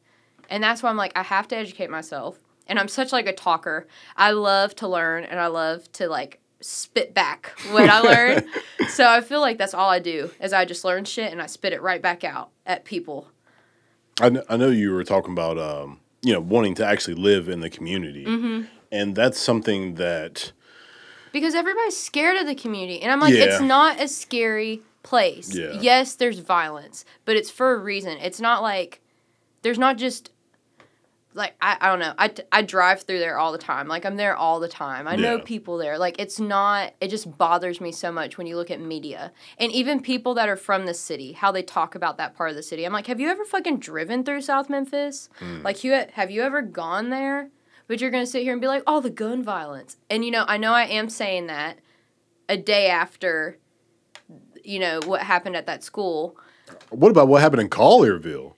And 0.49 0.63
that's 0.63 0.81
why 0.83 0.89
I'm 0.89 0.97
like 0.97 1.13
I 1.15 1.23
have 1.23 1.47
to 1.49 1.57
educate 1.57 1.89
myself. 1.89 2.39
And 2.67 2.77
I'm 2.79 2.87
such 2.89 3.11
like 3.13 3.27
a 3.27 3.33
talker. 3.33 3.87
I 4.17 4.31
love 4.31 4.75
to 4.77 4.87
learn 4.87 5.23
and 5.23 5.39
I 5.39 5.47
love 5.47 5.89
to 5.93 6.07
like 6.09 6.39
spit 6.59 7.13
back 7.13 7.53
what 7.71 7.89
I 7.89 7.99
learn. 8.01 8.45
so 8.89 9.07
I 9.07 9.21
feel 9.21 9.39
like 9.41 9.57
that's 9.57 9.73
all 9.73 9.89
I 9.89 9.99
do 9.99 10.31
is 10.41 10.53
I 10.53 10.65
just 10.65 10.83
learn 10.83 11.05
shit 11.05 11.31
and 11.31 11.41
I 11.41 11.45
spit 11.45 11.71
it 11.73 11.81
right 11.81 12.01
back 12.01 12.23
out 12.23 12.49
at 12.65 12.83
people. 12.83 13.29
I, 14.19 14.29
kn- 14.31 14.43
I 14.49 14.57
know 14.57 14.69
you 14.69 14.91
were 14.93 15.03
talking 15.03 15.31
about 15.33 15.57
um, 15.59 15.99
you 16.23 16.33
know 16.33 16.39
wanting 16.41 16.73
to 16.75 16.85
actually 16.85 17.13
live 17.15 17.47
in 17.49 17.59
the 17.59 17.69
community, 17.69 18.25
Mm-hmm. 18.25 18.65
and 18.91 19.15
that's 19.15 19.39
something 19.39 19.95
that 19.95 20.51
Because 21.31 21.53
everybody's 21.53 21.95
scared 21.95 22.35
of 22.37 22.47
the 22.47 22.55
community. 22.55 23.01
And 23.01 23.11
I'm 23.11 23.19
like, 23.19 23.35
Yeah. 23.35 23.43
it's 23.43 23.61
not 23.61 24.01
a 24.01 24.07
scary 24.07 24.81
place. 25.03 25.53
Yeah. 25.55 25.79
Yes, 25.79 26.15
there's 26.15 26.39
violence, 26.39 27.05
but 27.25 27.35
it's 27.37 27.51
for 27.51 27.75
a 27.75 27.77
reason. 27.77 28.17
It's 28.17 28.41
not 28.41 28.63
like 28.63 28.99
there's 29.61 29.77
not 29.79 29.97
just 29.97 30.31
like 31.37 31.55
I, 31.61 31.77
I 31.79 31.87
don't 31.89 31.99
know. 31.99 32.13
I, 32.17 32.33
I 32.51 32.61
drive 32.63 33.03
through 33.03 33.19
there 33.19 33.37
all 33.37 33.51
the 33.51 33.57
time. 33.57 33.87
Like 33.87 34.05
I'm 34.05 34.17
there 34.17 34.35
all 34.35 34.59
the 34.59 34.67
time. 34.67 35.07
I 35.07 35.15
know 35.15 35.39
people 35.39 35.77
there. 35.77 35.97
Like 35.97 36.19
it's 36.19 36.39
not 36.39 36.93
it 36.99 37.09
just 37.09 37.37
bothers 37.37 37.79
me 37.79 37.91
so 37.91 38.11
much 38.11 38.37
when 38.37 38.47
you 38.47 38.57
look 38.57 38.71
at 38.71 38.81
media. 38.81 39.31
And 39.57 39.71
even 39.71 40.01
people 40.01 40.33
that 40.33 40.49
are 40.49 40.57
from 40.57 40.85
the 40.85 40.93
city, 40.93 41.33
how 41.33 41.51
they 41.51 41.63
talk 41.63 41.95
about 41.95 42.17
that 42.17 42.35
part 42.35 42.49
of 42.49 42.55
the 42.55 42.63
city. 42.63 42.85
I'm 42.85 42.93
like, 42.93 43.07
"Have 43.07 43.19
you 43.19 43.29
ever 43.29 43.45
fucking 43.45 43.79
driven 43.79 44.23
through 44.23 44.41
South 44.41 44.69
Memphis? 44.69 45.29
Mm. 45.39 45.63
Like 45.63 45.83
you 45.83 45.93
have 46.11 46.31
you 46.31 46.41
ever 46.41 46.61
gone 46.61 47.09
there?" 47.09 47.49
But 47.87 48.01
you're 48.01 48.11
going 48.11 48.25
to 48.25 48.29
sit 48.29 48.43
here 48.43 48.51
and 48.51 48.59
be 48.59 48.67
like, 48.67 48.83
"Oh, 48.85 48.99
the 48.99 49.09
gun 49.09 49.43
violence." 49.43 49.95
And 50.09 50.25
you 50.25 50.31
know, 50.31 50.43
I 50.47 50.57
know 50.57 50.73
I 50.73 50.83
am 50.83 51.09
saying 51.09 51.47
that 51.47 51.77
a 52.49 52.57
day 52.57 52.89
after 52.89 53.57
you 54.63 54.79
know 54.79 54.99
what 55.05 55.21
happened 55.21 55.55
at 55.55 55.65
that 55.67 55.83
school. 55.83 56.35
what 56.89 57.09
about 57.09 57.27
what 57.27 57.41
happened 57.41 57.61
in 57.61 57.69
Collierville? 57.69 58.53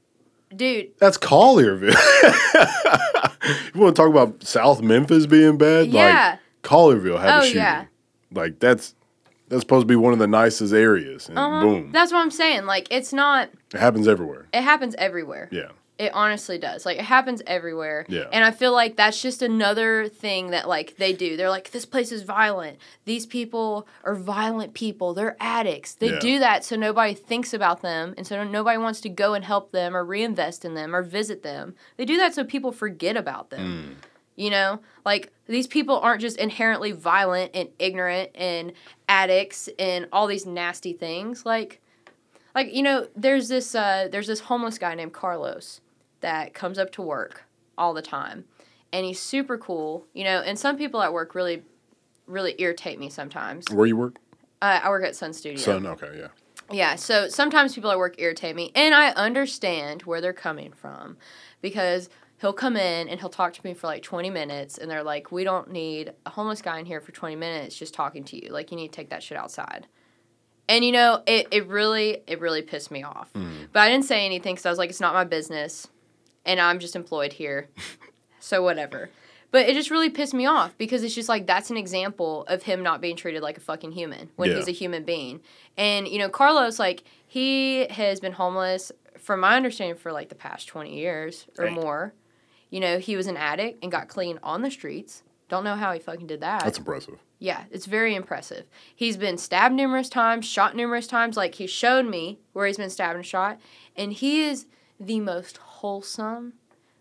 Dude, 0.55 0.91
That's 0.99 1.17
Collierville. 1.17 1.93
you 3.75 3.81
want 3.81 3.95
to 3.95 4.01
talk 4.01 4.09
about 4.09 4.43
South 4.43 4.81
Memphis 4.81 5.25
being 5.25 5.57
bad? 5.57 5.87
Yeah. 5.87 6.31
Like 6.31 6.39
Collierville 6.63 7.19
had 7.19 7.35
Oh, 7.35 7.39
a 7.41 7.43
shooting. 7.45 7.57
yeah. 7.61 7.85
Like 8.31 8.59
that's 8.59 8.95
that's 9.47 9.61
supposed 9.61 9.83
to 9.83 9.87
be 9.87 9.95
one 9.95 10.13
of 10.13 10.19
the 10.19 10.27
nicest 10.27 10.73
areas, 10.73 11.27
and 11.29 11.39
uh-huh. 11.39 11.61
boom, 11.61 11.91
That's 11.91 12.11
what 12.11 12.19
I'm 12.19 12.29
saying. 12.31 12.65
Like 12.65 12.87
it's 12.91 13.11
not 13.13 13.49
it 13.73 13.79
happens 13.79 14.07
everywhere. 14.07 14.47
it 14.53 14.61
happens 14.61 14.93
everywhere. 14.99 15.49
Yeah, 15.51 15.69
It 15.99 16.13
honestly 16.13 16.57
does. 16.57 16.85
Like 16.85 16.97
it 16.97 17.03
happens 17.03 17.41
everywhere. 17.45 18.05
Yeah. 18.07 18.23
And 18.31 18.45
I 18.45 18.51
feel 18.51 18.71
like 18.71 18.95
that's 18.95 19.21
just 19.21 19.41
another 19.41 20.07
thing 20.07 20.51
that 20.51 20.65
like 20.65 20.95
they 20.95 21.11
do. 21.11 21.35
They're 21.35 21.49
like 21.49 21.71
this 21.71 21.85
place 21.85 22.13
is 22.13 22.21
violent. 22.23 22.77
These 23.03 23.25
people 23.25 23.85
are 24.05 24.15
violent 24.15 24.73
people. 24.73 25.13
They're 25.13 25.35
addicts. 25.41 25.93
They 25.95 26.11
Yeah. 26.11 26.19
do 26.19 26.39
that 26.39 26.63
so 26.63 26.77
nobody 26.77 27.13
thinks 27.13 27.53
about 27.53 27.81
them 27.81 28.13
and 28.17 28.25
so 28.25 28.41
nobody 28.45 28.77
wants 28.77 29.01
to 29.01 29.09
go 29.09 29.33
and 29.33 29.43
help 29.43 29.73
them 29.73 29.93
or 29.93 30.05
reinvest 30.05 30.63
in 30.63 30.73
them 30.73 30.95
or 30.95 31.03
visit 31.03 31.43
them. 31.43 31.75
They 31.97 32.05
do 32.05 32.15
that 32.15 32.33
so 32.33 32.45
people 32.45 32.71
forget 32.71 33.17
about 33.17 33.49
them. 33.49 33.97
You 34.37 34.51
know, 34.51 34.79
like 35.03 35.33
these 35.47 35.67
people 35.67 35.99
aren't 35.99 36.21
just 36.21 36.37
inherently 36.37 36.93
violent 36.93 37.51
and 37.53 37.67
ignorant 37.77 38.29
and 38.35 38.71
addicts 39.09 39.67
and 39.77 40.07
all 40.13 40.27
these 40.27 40.45
nasty 40.45 40.93
things. 40.93 41.45
Like 41.45 41.81
like 42.55 42.73
you 42.73 42.83
know 42.83 43.07
there's 43.17 43.49
this 43.49 43.75
uh, 43.75 44.07
there's 44.09 44.27
this 44.27 44.39
homeless 44.39 44.77
guy 44.77 44.95
named 44.95 45.11
carlos 45.11 45.81
that 46.21 46.53
comes 46.53 46.77
up 46.77 46.91
to 46.93 47.01
work 47.01 47.43
all 47.77 47.93
the 47.93 48.01
time. 48.01 48.45
And 48.91 49.05
he's 49.05 49.19
super 49.19 49.57
cool 49.57 50.05
you 50.13 50.23
know 50.23 50.41
and 50.41 50.57
some 50.57 50.77
people 50.77 51.01
at 51.01 51.13
work 51.13 51.35
really 51.35 51.63
really 52.25 52.55
irritate 52.57 52.99
me 52.99 53.09
sometimes. 53.09 53.65
Where 53.71 53.85
you 53.85 53.97
work? 53.97 54.15
uh, 54.61 54.79
i 54.83 54.89
work 54.89 55.03
at 55.03 55.15
sun 55.15 55.33
studio. 55.33 55.59
Sun. 55.59 55.85
Okay, 55.85 56.11
yeah. 56.17 56.27
yeah 56.71 56.95
so 56.95 57.27
sometimes 57.27 57.75
people 57.75 57.91
at 57.91 57.97
work 57.97 58.15
irritate 58.17 58.55
me 58.55 58.71
and 58.75 58.93
i 58.93 59.09
understand 59.11 60.03
where 60.03 60.21
they're 60.21 60.33
coming 60.33 60.71
from 60.73 61.17
because 61.61 62.09
he'll 62.41 62.53
come 62.53 62.75
in 62.75 63.07
and 63.09 63.19
he'll 63.19 63.29
talk 63.29 63.53
to 63.53 63.61
me 63.63 63.73
for 63.73 63.87
like 63.87 64.03
20 64.03 64.29
minutes 64.29 64.77
and 64.77 64.89
they're 64.89 65.03
like 65.03 65.31
we 65.31 65.43
don't 65.43 65.71
need 65.71 66.13
a 66.25 66.29
homeless 66.29 66.61
guy 66.61 66.79
in 66.79 66.85
here 66.85 67.01
for 67.01 67.11
20 67.11 67.35
minutes 67.35 67.77
just 67.77 67.93
talking 67.93 68.23
to 68.23 68.43
you. 68.43 68.51
Like 68.51 68.71
you 68.71 68.77
need 68.77 68.91
to 68.91 68.95
take 68.95 69.09
that 69.09 69.23
shit 69.23 69.37
outside. 69.37 69.87
And 70.67 70.85
you 70.85 70.91
know 70.91 71.23
it, 71.25 71.47
it 71.51 71.67
really 71.67 72.19
it 72.27 72.39
really 72.39 72.61
pissed 72.61 72.91
me 72.91 73.03
off. 73.03 73.29
But 73.73 73.79
i 73.79 73.89
didn't 73.89 74.05
say 74.05 74.25
anything 74.25 74.55
because 74.55 74.65
i 74.65 74.69
was 74.69 74.79
like 74.79 74.89
it's 74.89 75.01
not 75.01 75.13
my 75.13 75.25
business 75.25 75.87
and 76.45 76.59
i'm 76.59 76.79
just 76.79 76.95
employed 76.95 77.33
here 77.33 77.69
so 78.39 78.61
whatever 78.63 79.09
but 79.51 79.67
it 79.67 79.73
just 79.73 79.89
really 79.89 80.09
pissed 80.11 80.33
me 80.33 80.45
off 80.45 80.77
because 80.77 81.03
it's 81.03 81.15
just 81.15 81.27
like 81.29 81.47
that's 81.47 81.69
an 81.69 81.77
example 81.77 82.43
of 82.47 82.63
him 82.63 82.83
not 82.83 83.01
being 83.01 83.15
treated 83.15 83.41
like 83.41 83.57
a 83.57 83.61
fucking 83.61 83.91
human 83.91 84.29
when 84.35 84.49
Yeah. 84.49 84.57
he's 84.57 84.67
a 84.67 84.71
human 84.71 85.03
being 85.03 85.41
and 85.77 86.07
you 86.07 86.19
know 86.19 86.29
carlos 86.29 86.79
like 86.79 87.03
he 87.25 87.87
has 87.87 88.19
been 88.19 88.33
homeless 88.33 88.91
from 89.17 89.41
my 89.41 89.55
understanding 89.55 89.97
for 89.97 90.11
like 90.11 90.29
the 90.29 90.35
past 90.35 90.67
20 90.67 90.95
years 90.95 91.47
or 91.57 91.65
Dang. 91.65 91.73
more 91.75 92.13
you 92.69 92.79
know 92.79 92.99
he 92.99 93.15
was 93.15 93.27
an 93.27 93.37
addict 93.37 93.83
and 93.83 93.91
got 93.91 94.07
clean 94.07 94.39
on 94.43 94.61
the 94.61 94.71
streets 94.71 95.23
don't 95.49 95.63
know 95.63 95.75
how 95.75 95.91
he 95.91 95.99
fucking 95.99 96.27
did 96.27 96.41
that 96.41 96.63
That's 96.63 96.77
impressive. 96.77 97.15
yeah, 97.39 97.63
it's 97.71 97.87
very 97.87 98.13
impressive. 98.13 98.65
He's 98.95 99.17
been 99.17 99.39
stabbed 99.39 99.73
numerous 99.73 100.07
times, 100.07 100.45
shot 100.45 100.75
numerous 100.75 101.07
times. 101.07 101.35
Like 101.35 101.55
he 101.55 101.65
showed 101.65 102.05
me 102.05 102.37
where 102.53 102.67
he's 102.67 102.77
been 102.77 102.91
stabbed 102.91 103.15
and 103.15 103.25
shot, 103.25 103.57
and 103.95 104.13
he 104.13 104.43
is 104.43 104.67
the 104.99 105.19
most 105.21 105.57
wholesome, 105.79 106.53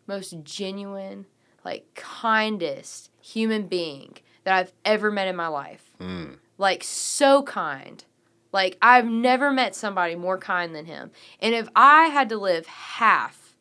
most 0.06 0.42
genuine, 0.44 1.26
like 1.64 1.84
kindest 1.94 3.10
human 3.20 3.66
being 3.66 4.16
that 4.44 4.54
I've 4.54 4.72
ever 4.84 5.10
met 5.10 5.28
in 5.28 5.36
my 5.36 5.48
life. 5.48 5.90
Mm. 6.00 6.36
Like 6.58 6.84
so 6.84 7.42
kind. 7.42 8.04
Like 8.52 8.78
I've 8.80 9.06
never 9.06 9.52
met 9.52 9.74
somebody 9.74 10.14
more 10.14 10.38
kind 10.38 10.74
than 10.74 10.86
him. 10.86 11.10
And 11.40 11.54
if 11.54 11.68
I 11.74 12.06
had 12.06 12.28
to 12.30 12.38
live 12.38 12.66
half 12.66 13.56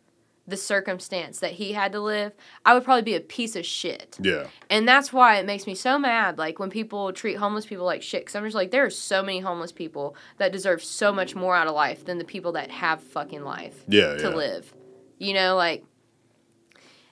the 0.47 0.55
circumstance 0.55 1.39
that 1.39 1.53
he 1.53 1.73
had 1.73 1.91
to 1.91 1.99
live, 1.99 2.31
I 2.65 2.73
would 2.73 2.85
probably 2.85 3.01
be 3.01 3.15
a 3.15 3.19
piece 3.19 3.57
of 3.57 3.65
shit. 3.65 4.17
Yeah. 4.21 4.47
And 4.69 4.87
that's 4.87 5.11
why 5.11 5.35
it 5.37 5.45
makes 5.45 5.67
me 5.67 5.75
so 5.75 5.99
mad, 5.99 6.37
like 6.37 6.57
when 6.57 6.69
people 6.69 7.11
treat 7.11 7.35
homeless 7.35 7.65
people 7.65 7.85
like 7.85 8.01
shit. 8.01 8.21
Because 8.21 8.35
I'm 8.35 8.45
just 8.45 8.55
like, 8.55 8.71
there 8.71 8.85
are 8.85 8.89
so 8.89 9.21
many 9.21 9.41
homeless 9.41 9.73
people 9.73 10.15
that 10.37 10.53
deserve 10.53 10.81
so 10.81 11.11
much 11.11 11.35
more 11.35 11.53
out 11.55 11.67
of 11.67 11.75
life 11.75 12.05
than 12.05 12.17
the 12.17 12.23
people 12.23 12.53
that 12.53 12.71
have 12.71 13.01
fucking 13.01 13.43
life 13.43 13.83
Yeah. 13.89 14.15
to 14.15 14.29
yeah. 14.29 14.35
live. 14.35 14.73
You 15.17 15.33
know, 15.33 15.55
like, 15.55 15.83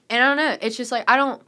and 0.08 0.22
I 0.22 0.28
don't 0.28 0.36
know. 0.36 0.56
It's 0.60 0.76
just 0.76 0.92
like 0.92 1.04
I 1.08 1.16
don't. 1.16 1.42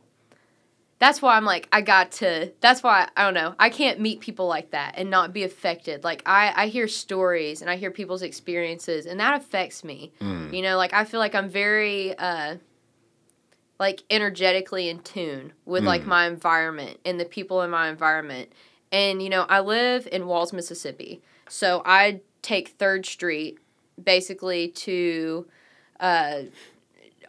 That's 0.98 1.22
why 1.22 1.36
I'm 1.36 1.44
like 1.44 1.68
I 1.70 1.80
got 1.80 2.10
to. 2.12 2.52
That's 2.60 2.82
why 2.82 3.08
I 3.16 3.24
don't 3.24 3.34
know. 3.34 3.54
I 3.58 3.70
can't 3.70 4.00
meet 4.00 4.20
people 4.20 4.48
like 4.48 4.72
that 4.72 4.94
and 4.96 5.10
not 5.10 5.32
be 5.32 5.44
affected. 5.44 6.02
Like 6.02 6.22
I 6.26 6.52
I 6.56 6.66
hear 6.66 6.88
stories 6.88 7.62
and 7.62 7.70
I 7.70 7.76
hear 7.76 7.90
people's 7.90 8.22
experiences 8.22 9.06
and 9.06 9.20
that 9.20 9.40
affects 9.40 9.84
me. 9.84 10.12
Mm. 10.20 10.52
You 10.52 10.62
know, 10.62 10.76
like 10.76 10.92
I 10.92 11.04
feel 11.04 11.20
like 11.20 11.36
I'm 11.36 11.48
very 11.48 12.18
uh 12.18 12.56
like 13.78 14.02
energetically 14.10 14.88
in 14.88 14.98
tune 15.00 15.52
with 15.64 15.84
like 15.84 16.04
my 16.04 16.26
environment 16.26 16.98
and 17.04 17.20
the 17.20 17.24
people 17.24 17.62
in 17.62 17.70
my 17.70 17.88
environment. 17.88 18.52
And 18.90 19.22
you 19.22 19.28
know, 19.28 19.42
I 19.42 19.60
live 19.60 20.08
in 20.10 20.26
Walls, 20.26 20.52
Mississippi. 20.52 21.22
So 21.48 21.82
I 21.84 22.20
take 22.42 22.76
3rd 22.76 23.06
Street 23.06 23.58
basically 24.02 24.68
to 24.68 25.46
uh 26.00 26.42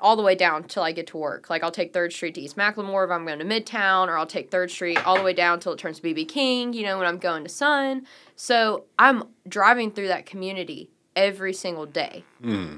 all 0.02 0.16
the 0.16 0.24
way 0.24 0.36
down 0.36 0.64
till 0.64 0.84
I 0.84 0.91
get 0.91 1.08
to 1.08 1.18
work. 1.18 1.50
Like 1.50 1.64
I'll 1.64 1.72
take 1.72 1.94
Third 1.94 2.14
Street 2.14 2.36
to 2.36 2.41
East 2.41 2.56
McLemore 2.56 3.06
if 3.06 3.12
I'm 3.12 3.26
going 3.26 3.40
to 3.40 3.46
Midtown, 3.46 4.08
or 4.08 4.18
I'll 4.18 4.26
take 4.26 4.50
Third 4.50 4.72
Street 4.72 5.06
all 5.06 5.18
the 5.18 5.24
way 5.24 5.34
down 5.34 5.60
till 5.60 5.74
it 5.74 5.80
turns 5.80 6.00
to 6.00 6.08
BB 6.08 6.28
King. 6.28 6.74
You 6.74 6.84
know 6.84 6.98
when 6.98 7.08
I'm 7.08 7.18
going 7.18 7.44
to 7.44 7.50
Sun. 7.50 8.06
So 8.36 8.86
I'm 8.98 9.24
driving 9.48 9.91
through 9.91 10.08
that 10.08 10.26
community 10.26 10.90
every 11.16 11.54
single 11.54 11.86
day, 11.86 12.24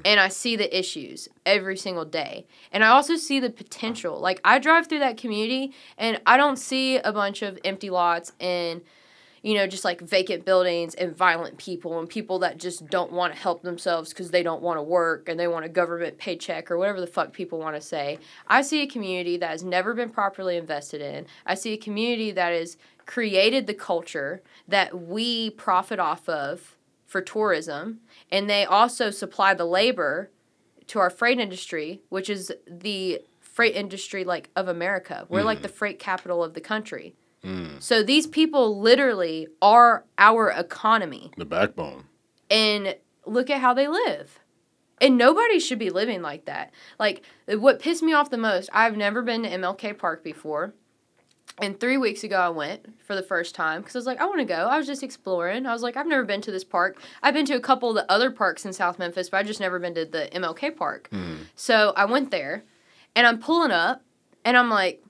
and 0.04 0.18
I 0.18 0.26
see 0.26 0.56
the 0.56 0.76
issues 0.76 1.28
every 1.46 1.76
single 1.76 2.04
day, 2.04 2.46
and 2.72 2.82
I 2.82 2.88
also 2.88 3.14
see 3.14 3.38
the 3.38 3.50
potential. 3.50 4.18
Like 4.18 4.40
I 4.44 4.58
drive 4.58 4.88
through 4.88 4.98
that 5.00 5.16
community, 5.16 5.72
and 5.96 6.20
I 6.26 6.36
don't 6.36 6.56
see 6.56 6.96
a 6.96 7.12
bunch 7.12 7.42
of 7.42 7.58
empty 7.64 7.88
lots 7.90 8.32
and 8.40 8.80
you 9.42 9.54
know, 9.54 9.66
just 9.66 9.84
like 9.84 10.00
vacant 10.00 10.44
buildings 10.44 10.94
and 10.94 11.16
violent 11.16 11.58
people 11.58 11.98
and 11.98 12.08
people 12.08 12.38
that 12.38 12.58
just 12.58 12.86
don't 12.86 13.12
want 13.12 13.34
to 13.34 13.38
help 13.38 13.62
themselves 13.62 14.10
because 14.10 14.30
they 14.30 14.42
don't 14.42 14.62
want 14.62 14.78
to 14.78 14.82
work 14.82 15.28
and 15.28 15.38
they 15.38 15.48
want 15.48 15.64
a 15.64 15.68
government 15.68 16.16
paycheck 16.16 16.70
or 16.70 16.78
whatever 16.78 17.00
the 17.00 17.06
fuck 17.06 17.32
people 17.32 17.58
want 17.58 17.74
to 17.74 17.80
say. 17.80 18.18
I 18.46 18.62
see 18.62 18.82
a 18.82 18.86
community 18.86 19.36
that 19.38 19.50
has 19.50 19.64
never 19.64 19.94
been 19.94 20.10
properly 20.10 20.56
invested 20.56 21.00
in. 21.00 21.26
I 21.44 21.54
see 21.54 21.72
a 21.72 21.76
community 21.76 22.30
that 22.30 22.52
has 22.52 22.76
created 23.04 23.66
the 23.66 23.74
culture 23.74 24.42
that 24.68 24.96
we 24.96 25.50
profit 25.50 25.98
off 25.98 26.28
of 26.28 26.76
for 27.04 27.20
tourism 27.20 28.00
and 28.30 28.48
they 28.48 28.64
also 28.64 29.10
supply 29.10 29.54
the 29.54 29.64
labor 29.64 30.30
to 30.86 30.98
our 31.00 31.10
freight 31.10 31.40
industry, 31.40 32.00
which 32.10 32.30
is 32.30 32.52
the 32.66 33.20
freight 33.40 33.74
industry 33.74 34.24
like 34.24 34.50
of 34.54 34.68
America. 34.68 35.26
We're 35.28 35.42
like 35.42 35.58
mm. 35.58 35.62
the 35.62 35.68
freight 35.68 35.98
capital 35.98 36.42
of 36.44 36.54
the 36.54 36.60
country. 36.60 37.14
Mm. 37.44 37.82
So 37.82 38.02
these 38.02 38.26
people 38.26 38.80
literally 38.80 39.48
are 39.60 40.04
our 40.18 40.50
economy. 40.50 41.30
The 41.36 41.44
backbone. 41.44 42.04
And 42.50 42.96
look 43.26 43.50
at 43.50 43.60
how 43.60 43.74
they 43.74 43.88
live. 43.88 44.38
And 45.00 45.18
nobody 45.18 45.58
should 45.58 45.80
be 45.80 45.90
living 45.90 46.22
like 46.22 46.44
that. 46.44 46.70
Like, 46.98 47.24
what 47.48 47.80
pissed 47.80 48.02
me 48.02 48.12
off 48.12 48.30
the 48.30 48.38
most, 48.38 48.70
I've 48.72 48.96
never 48.96 49.22
been 49.22 49.42
to 49.42 49.50
MLK 49.50 49.98
Park 49.98 50.22
before. 50.22 50.74
And 51.58 51.78
three 51.78 51.98
weeks 51.98 52.24
ago, 52.24 52.38
I 52.38 52.48
went 52.48 52.86
for 53.04 53.14
the 53.14 53.22
first 53.22 53.54
time 53.54 53.82
because 53.82 53.94
I 53.94 53.98
was 53.98 54.06
like, 54.06 54.20
I 54.20 54.26
want 54.26 54.38
to 54.38 54.44
go. 54.44 54.54
I 54.54 54.78
was 54.78 54.86
just 54.86 55.02
exploring. 55.02 55.66
I 55.66 55.72
was 55.72 55.82
like, 55.82 55.96
I've 55.96 56.06
never 56.06 56.24
been 56.24 56.40
to 56.42 56.52
this 56.52 56.64
park. 56.64 57.02
I've 57.22 57.34
been 57.34 57.44
to 57.46 57.54
a 57.54 57.60
couple 57.60 57.90
of 57.90 57.94
the 57.94 58.10
other 58.10 58.30
parks 58.30 58.64
in 58.64 58.72
South 58.72 58.98
Memphis, 58.98 59.28
but 59.28 59.38
I 59.38 59.42
just 59.42 59.60
never 59.60 59.78
been 59.78 59.94
to 59.94 60.04
the 60.04 60.28
MLK 60.32 60.74
Park. 60.76 61.08
Mm. 61.12 61.38
So 61.54 61.92
I 61.96 62.06
went 62.06 62.30
there, 62.30 62.64
and 63.14 63.26
I'm 63.26 63.38
pulling 63.38 63.70
up, 63.70 64.02
and 64.44 64.56
I'm 64.56 64.70
like, 64.70 65.01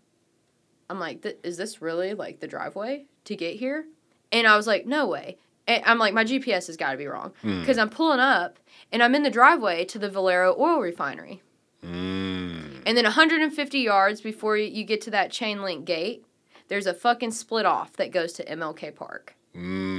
I'm 0.91 0.99
like, 1.01 1.25
is 1.43 1.57
this 1.57 1.81
really 1.83 2.15
like 2.15 2.41
the 2.41 2.47
driveway 2.49 3.07
to 3.25 3.37
get 3.37 3.57
here? 3.57 3.87
And 4.31 4.47
I 4.47 4.57
was 4.57 4.67
like, 4.67 4.87
no 4.87 5.07
way. 5.07 5.39
And 5.67 5.83
I'm 5.87 5.99
like, 5.99 6.13
my 6.15 6.25
GPS 6.25 6.67
has 6.67 6.77
got 6.77 6.93
to 6.93 6.99
be 6.99 7.07
wrong 7.07 7.33
because 7.43 7.79
I'm 7.79 7.91
pulling 7.91 8.19
up 8.21 8.59
and 8.91 9.03
I'm 9.03 9.15
in 9.15 9.23
the 9.23 9.31
driveway 9.31 9.85
to 9.87 9.99
the 9.99 10.11
Valero 10.11 10.55
oil 10.59 10.81
refinery. 10.81 11.41
Mm. 11.85 12.83
And 12.87 12.97
then 12.97 13.05
150 13.05 13.79
yards 13.79 14.21
before 14.21 14.57
you- 14.57 14.69
you 14.71 14.85
get 14.85 15.01
to 15.03 15.11
that 15.13 15.31
chain 15.31 15.63
link 15.63 15.85
gate, 15.85 16.25
there's 16.69 16.87
a 16.87 16.95
fucking 16.95 17.31
split 17.33 17.67
off 17.67 17.93
that 17.95 18.11
goes 18.11 18.33
to 18.35 18.45
MLK 18.45 18.91
Park. 18.95 19.35
Mm. 19.55 19.92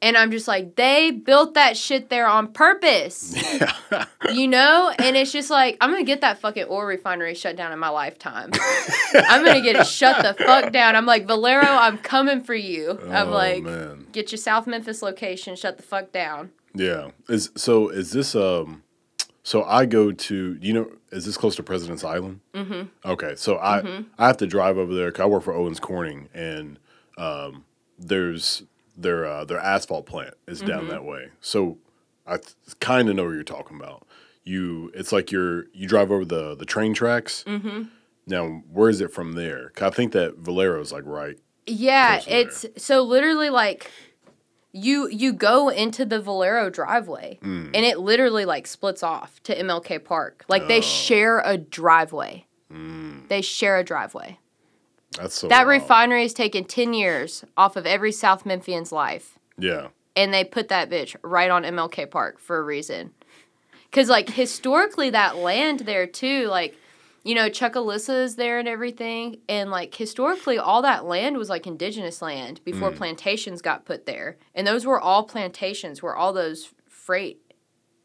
And 0.00 0.16
I'm 0.16 0.30
just 0.30 0.46
like, 0.46 0.76
they 0.76 1.10
built 1.10 1.54
that 1.54 1.76
shit 1.76 2.08
there 2.08 2.28
on 2.28 2.52
purpose. 2.52 3.34
you 4.32 4.46
know? 4.46 4.92
And 4.96 5.16
it's 5.16 5.32
just 5.32 5.50
like, 5.50 5.76
I'm 5.80 5.90
gonna 5.90 6.04
get 6.04 6.20
that 6.20 6.40
fucking 6.40 6.66
oil 6.70 6.84
refinery 6.84 7.34
shut 7.34 7.56
down 7.56 7.72
in 7.72 7.80
my 7.80 7.88
lifetime. 7.88 8.50
I'm 9.14 9.44
gonna 9.44 9.60
get 9.60 9.74
it 9.74 9.86
shut 9.88 10.22
the 10.22 10.44
fuck 10.44 10.72
down. 10.72 10.94
I'm 10.94 11.06
like, 11.06 11.26
Valero, 11.26 11.64
I'm 11.66 11.98
coming 11.98 12.42
for 12.42 12.54
you. 12.54 12.98
I'm 13.10 13.28
Oh, 13.28 13.32
like, 13.32 13.64
man. 13.64 14.06
get 14.12 14.30
your 14.30 14.38
South 14.38 14.68
Memphis 14.68 15.02
location, 15.02 15.56
shut 15.56 15.76
the 15.78 15.82
fuck 15.82 16.12
down. 16.12 16.50
Yeah. 16.74 17.10
Is 17.28 17.50
so 17.56 17.88
is 17.88 18.12
this 18.12 18.36
um 18.36 18.84
so 19.42 19.64
I 19.64 19.84
go 19.86 20.12
to 20.12 20.58
you 20.60 20.72
know 20.74 20.92
is 21.10 21.24
this 21.24 21.36
close 21.36 21.56
to 21.56 21.62
President's 21.64 22.04
Island? 22.04 22.38
Mm-hmm. 22.54 22.82
Okay, 23.10 23.34
so 23.34 23.56
I 23.56 24.04
I 24.16 24.26
have 24.28 24.36
to 24.36 24.46
drive 24.46 24.78
over 24.78 24.94
there 24.94 25.10
'cause 25.10 25.22
I 25.22 25.26
work 25.26 25.42
for 25.42 25.54
Owens 25.54 25.80
Corning 25.80 26.28
and 26.32 26.78
um 27.16 27.64
there's 27.98 28.62
their 28.98 29.24
uh, 29.24 29.44
their 29.44 29.58
asphalt 29.60 30.06
plant 30.06 30.34
is 30.46 30.60
down 30.60 30.88
that 30.88 31.04
way. 31.04 31.28
So 31.40 31.78
I 32.26 32.36
th- 32.38 32.54
kind 32.80 33.08
of 33.08 33.16
know 33.16 33.24
what 33.24 33.30
you're 33.32 33.42
talking 33.44 33.76
about. 33.78 34.06
You 34.44 34.90
it's 34.94 35.12
like 35.12 35.30
you're 35.30 35.66
you 35.72 35.86
drive 35.86 36.10
over 36.10 36.24
the 36.24 36.54
the 36.54 36.64
train 36.66 36.92
tracks. 36.94 37.44
Mm-hmm. 37.46 37.82
Now 38.26 38.62
where 38.70 38.88
is 38.90 39.00
it 39.00 39.12
from 39.12 39.32
there? 39.32 39.72
I 39.80 39.90
think 39.90 40.12
that 40.12 40.38
Valero's 40.38 40.92
like 40.92 41.04
right. 41.06 41.38
Yeah, 41.66 42.18
to 42.20 42.28
there. 42.28 42.40
it's 42.40 42.66
so 42.76 43.02
literally 43.02 43.50
like 43.50 43.90
you 44.72 45.08
you 45.08 45.32
go 45.32 45.68
into 45.70 46.04
the 46.04 46.20
Valero 46.20 46.68
driveway 46.70 47.38
Mm. 47.42 47.66
and 47.74 47.84
it 47.86 47.98
literally 47.98 48.44
like 48.44 48.66
splits 48.66 49.02
off 49.02 49.42
to 49.44 49.54
MLK 49.58 50.04
Park. 50.04 50.44
Like 50.48 50.62
Oh. 50.62 50.68
they 50.68 50.80
share 50.80 51.40
a 51.44 51.56
driveway. 51.56 52.44
Mm. 52.72 53.28
They 53.28 53.40
share 53.42 53.78
a 53.78 53.84
driveway. 53.84 54.38
That's 55.16 55.34
so 55.34 55.48
That 55.48 55.66
wild. 55.66 55.82
refinery 55.82 56.22
has 56.22 56.34
taken 56.34 56.64
10 56.64 56.94
years 56.94 57.44
off 57.56 57.76
of 57.76 57.86
every 57.86 58.12
South 58.12 58.44
Memphian's 58.44 58.92
life. 58.92 59.38
Yeah. 59.58 59.88
And 60.14 60.34
they 60.34 60.44
put 60.44 60.68
that 60.68 60.90
bitch 60.90 61.16
right 61.22 61.50
on 61.50 61.62
MLK 61.62 62.10
Park 62.10 62.38
for 62.38 62.58
a 62.58 62.62
reason. 62.62 63.12
Because, 63.90 64.08
like, 64.08 64.30
historically, 64.30 65.10
that 65.10 65.36
land 65.36 65.80
there, 65.80 66.06
too, 66.06 66.46
like, 66.48 66.76
you 67.24 67.34
know, 67.34 67.48
Chucalissa 67.48 68.22
is 68.24 68.36
there 68.36 68.58
and 68.58 68.68
everything. 68.68 69.38
And, 69.48 69.70
like, 69.70 69.94
historically, 69.94 70.58
all 70.58 70.82
that 70.82 71.06
land 71.06 71.38
was, 71.38 71.48
like, 71.48 71.66
indigenous 71.66 72.20
land 72.20 72.60
before 72.64 72.90
mm. 72.90 72.96
plantations 72.96 73.62
got 73.62 73.86
put 73.86 74.06
there. 74.06 74.36
And 74.54 74.66
those 74.66 74.84
were 74.84 75.00
all 75.00 75.24
plantations 75.24 76.02
where 76.02 76.16
all 76.16 76.32
those 76.32 76.68
freight 76.88 77.40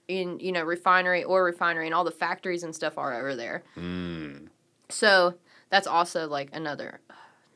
in, 0.07 0.39
you 0.39 0.51
know, 0.51 0.63
refinery, 0.63 1.23
or 1.23 1.43
refinery, 1.43 1.85
and 1.85 1.93
all 1.93 2.03
the 2.03 2.11
factories 2.11 2.63
and 2.63 2.73
stuff 2.73 2.97
are 2.97 3.13
over 3.13 3.35
there. 3.35 3.63
Mm. 3.77 4.47
So 4.89 5.35
that's 5.73 5.87
also 5.87 6.27
like 6.27 6.49
another 6.53 7.01
uh, 7.09 7.13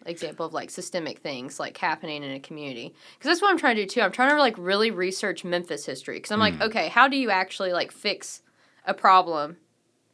example 0.07 0.43
of 0.43 0.51
like 0.51 0.71
systemic 0.71 1.19
things 1.19 1.59
like 1.59 1.77
happening 1.77 2.23
in 2.23 2.31
a 2.31 2.39
community. 2.39 2.95
Because 3.13 3.29
that's 3.29 3.41
what 3.43 3.51
i'm 3.51 3.59
trying 3.59 3.75
to 3.75 3.83
do 3.83 3.87
too. 3.87 4.01
I'm 4.01 4.11
trying 4.11 4.31
to 4.31 4.39
like 4.39 4.55
really 4.57 4.89
research 4.89 5.43
memphis 5.43 5.85
history. 5.85 6.15
Because 6.15 6.31
i'm 6.31 6.39
like 6.39 6.55
mm. 6.55 6.63
okay 6.63 6.87
how 6.87 7.07
do 7.07 7.15
you 7.15 7.29
actually 7.29 7.73
like 7.73 7.91
fix 7.91 8.41
a 8.85 8.93
problem 8.95 9.57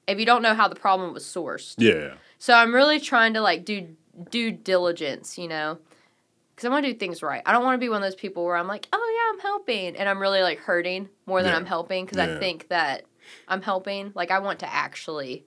if 0.05 0.19
you 0.19 0.25
don't 0.25 0.41
know 0.41 0.53
how 0.53 0.67
the 0.67 0.75
problem 0.75 1.13
was 1.13 1.23
sourced? 1.23 1.75
Yeah. 1.77 2.15
so 2.39 2.53
i'm 2.53 2.75
really 2.75 2.99
trying 2.99 3.35
to 3.35 3.41
like 3.41 3.63
do 3.63 3.95
due 4.29 4.51
diligence 4.51 5.37
you 5.37 5.47
know? 5.47 5.77
Because 6.53 6.65
i 6.65 6.69
want 6.69 6.83
to 6.85 6.91
do 6.91 6.99
things 6.99 7.23
right. 7.23 7.41
I 7.45 7.53
don't 7.53 7.63
want 7.63 7.75
to 7.75 7.85
be 7.85 7.87
one 7.87 8.03
of 8.03 8.05
those 8.05 8.19
people 8.19 8.43
where 8.43 8.57
i'm 8.57 8.67
like 8.67 8.85
oh 8.91 9.13
yeah 9.15 9.33
i'm 9.33 9.39
helping 9.39 9.95
and 9.95 10.09
i'm 10.09 10.19
really 10.19 10.41
like 10.41 10.59
hurting 10.59 11.07
more 11.25 11.41
than 11.41 11.51
Yeah. 11.53 11.57
i'm 11.57 11.65
helping 11.65 12.03
because 12.03 12.17
Yeah. 12.17 12.35
i 12.35 12.39
think 12.39 12.67
that 12.67 13.05
i'm 13.47 13.61
helping. 13.61 14.11
Like 14.13 14.29
i 14.29 14.39
want 14.39 14.59
to 14.59 14.73
actually 14.73 15.45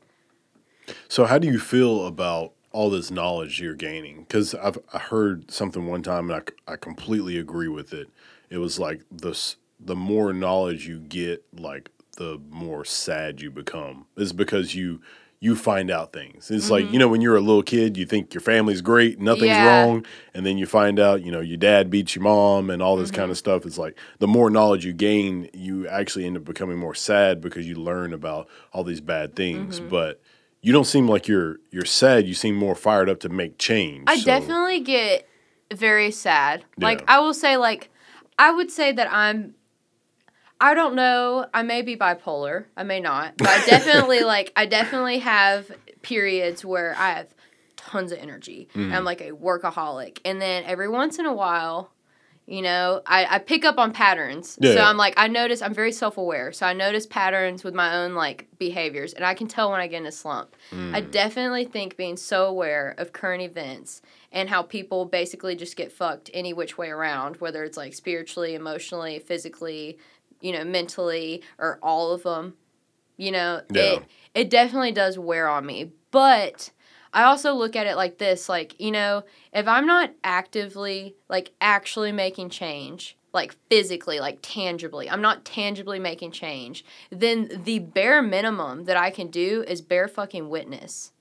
So, 1.08 1.24
how 1.26 1.38
do 1.38 1.46
you 1.48 1.58
feel 1.58 2.06
about 2.06 2.52
all 2.72 2.90
this 2.90 3.10
knowledge 3.10 3.60
you're 3.60 3.74
gaining? 3.74 4.20
Because 4.20 4.54
I've 4.54 4.78
I 4.92 4.98
heard 4.98 5.50
something 5.50 5.86
one 5.86 6.02
time, 6.02 6.30
and 6.30 6.42
I, 6.68 6.72
I 6.72 6.76
completely 6.76 7.38
agree 7.38 7.68
with 7.68 7.92
it. 7.92 8.08
It 8.50 8.58
was 8.58 8.78
like 8.78 9.02
the 9.10 9.36
the 9.80 9.96
more 9.96 10.32
knowledge 10.32 10.86
you 10.86 10.98
get, 11.00 11.44
like 11.58 11.90
the 12.16 12.40
more 12.50 12.84
sad 12.84 13.40
you 13.40 13.50
become. 13.50 14.06
Is 14.16 14.32
because 14.32 14.74
you 14.74 15.00
you 15.38 15.54
find 15.54 15.90
out 15.90 16.14
things. 16.14 16.50
It's 16.50 16.64
Mm-hmm. 16.64 16.72
like, 16.72 16.90
you 16.90 16.98
know, 16.98 17.08
when 17.08 17.20
you're 17.20 17.36
a 17.36 17.40
little 17.42 17.62
kid, 17.62 17.98
you 17.98 18.06
think 18.06 18.32
your 18.32 18.40
family's 18.40 18.80
great, 18.80 19.20
nothing's 19.20 19.58
Yeah. 19.58 19.66
wrong. 19.66 20.06
And 20.32 20.46
then 20.46 20.56
you 20.56 20.64
find 20.64 20.98
out, 20.98 21.22
you 21.22 21.30
know, 21.30 21.40
your 21.42 21.58
dad 21.58 21.90
beats 21.90 22.16
your 22.16 22.22
mom 22.22 22.70
and 22.70 22.80
all 22.82 22.96
this 22.96 23.10
kind 23.10 23.24
Mm-hmm. 23.24 23.32
of 23.32 23.36
stuff. 23.38 23.66
It's 23.66 23.76
like 23.76 23.98
the 24.18 24.26
more 24.26 24.48
knowledge 24.48 24.86
you 24.86 24.94
gain, 24.94 25.50
you 25.52 25.86
actually 25.88 26.24
end 26.24 26.38
up 26.38 26.44
becoming 26.46 26.78
more 26.78 26.94
sad 26.94 27.42
because 27.42 27.66
you 27.68 27.74
learn 27.74 28.14
about 28.14 28.48
all 28.72 28.82
these 28.82 29.02
bad 29.02 29.36
things. 29.36 29.78
Mm-hmm. 29.78 29.88
But 29.90 30.22
you 30.62 30.72
don't 30.72 30.84
seem 30.84 31.06
like 31.08 31.28
you're 31.28 31.58
you're 31.70 31.84
sad. 31.84 32.26
You 32.26 32.34
seem 32.34 32.54
more 32.54 32.74
fired 32.74 33.08
up 33.08 33.20
to 33.20 33.28
make 33.28 33.58
change. 33.58 34.04
I 34.08 34.16
So, 34.16 34.24
definitely 34.24 34.80
get 34.80 35.28
very 35.72 36.10
sad. 36.10 36.64
Like 36.78 37.02
I 37.08 37.20
will 37.20 37.34
say 37.34 37.56
like 37.56 37.90
I 38.38 38.50
would 38.50 38.70
say 38.70 38.92
that 38.92 39.12
I'm 39.12 39.54
I 40.60 40.74
don't 40.74 40.94
know, 40.94 41.46
I 41.52 41.62
may 41.62 41.82
be 41.82 41.96
bipolar. 41.96 42.64
I 42.76 42.82
may 42.82 43.00
not. 43.00 43.36
But 43.36 43.48
I 43.48 43.58
definitely 43.66 44.22
like 44.22 44.52
I 44.56 44.66
definitely 44.66 45.18
have 45.18 45.70
periods 46.02 46.64
where 46.64 46.94
I 46.96 47.10
have 47.10 47.34
tons 47.76 48.10
of 48.12 48.18
energy. 48.18 48.68
And 48.74 48.94
I'm 48.94 49.02
Mm. 49.02 49.06
like 49.06 49.20
a 49.20 49.30
workaholic. 49.32 50.18
And 50.24 50.40
then 50.40 50.64
every 50.64 50.88
once 50.88 51.18
in 51.18 51.26
a 51.26 51.32
while, 51.34 51.92
you 52.46 52.62
know, 52.62 53.02
I, 53.06 53.26
I 53.28 53.38
pick 53.40 53.64
up 53.64 53.76
on 53.76 53.92
patterns. 53.92 54.56
Yeah. 54.60 54.74
So 54.74 54.80
I'm 54.80 54.96
like, 54.96 55.14
I 55.16 55.26
notice, 55.26 55.60
I'm 55.62 55.74
very 55.74 55.90
self 55.90 56.16
aware. 56.16 56.52
So 56.52 56.64
I 56.64 56.72
notice 56.74 57.04
patterns 57.06 57.64
with 57.64 57.74
my 57.74 57.96
own 57.96 58.14
like 58.14 58.46
behaviors. 58.58 59.12
And 59.14 59.24
I 59.24 59.34
can 59.34 59.48
tell 59.48 59.70
when 59.72 59.80
I 59.80 59.88
get 59.88 60.00
in 60.00 60.06
a 60.06 60.12
slump. 60.12 60.54
I 60.72 60.74
Mm. 61.02 61.10
definitely 61.10 61.64
think 61.64 61.96
being 61.96 62.16
so 62.16 62.46
aware 62.46 62.94
of 62.98 63.12
current 63.12 63.42
events 63.42 64.00
and 64.30 64.48
how 64.48 64.62
people 64.62 65.06
basically 65.06 65.56
just 65.56 65.76
get 65.76 65.90
fucked 65.90 66.30
any 66.32 66.52
which 66.52 66.78
way 66.78 66.88
around, 66.88 67.36
whether 67.38 67.64
it's 67.64 67.76
like 67.76 67.94
spiritually, 67.94 68.54
emotionally, 68.54 69.18
physically, 69.18 69.98
you 70.40 70.52
know, 70.52 70.62
mentally, 70.64 71.42
or 71.58 71.80
all 71.82 72.12
of 72.12 72.22
them. 72.22 72.54
You 73.16 73.32
know, 73.32 73.62
Yeah. 73.72 73.82
it 73.82 74.02
it 74.34 74.50
definitely 74.50 74.92
does 74.92 75.18
wear 75.18 75.48
on 75.48 75.66
me. 75.66 75.90
But 76.12 76.70
I 77.16 77.22
also 77.22 77.54
look 77.54 77.76
at 77.76 77.86
it 77.86 77.96
like 77.96 78.18
this, 78.18 78.46
like, 78.46 78.78
you 78.78 78.90
know, 78.90 79.24
if 79.50 79.66
I'm 79.66 79.86
not 79.86 80.12
actively 80.22 81.16
like 81.30 81.52
actually 81.62 82.12
making 82.12 82.50
change, 82.50 83.16
like 83.32 83.56
physically, 83.70 84.20
like 84.20 84.40
tangibly, 84.42 85.08
I'm 85.08 85.22
not 85.22 85.46
tangibly 85.46 85.98
making 85.98 86.32
change, 86.32 86.84
then 87.08 87.62
the 87.64 87.78
bare 87.78 88.20
minimum 88.20 88.84
that 88.84 88.98
I 88.98 89.08
can 89.08 89.28
do 89.28 89.64
is 89.66 89.80
bear 89.80 90.08
fucking 90.08 90.50
witness 90.50 91.12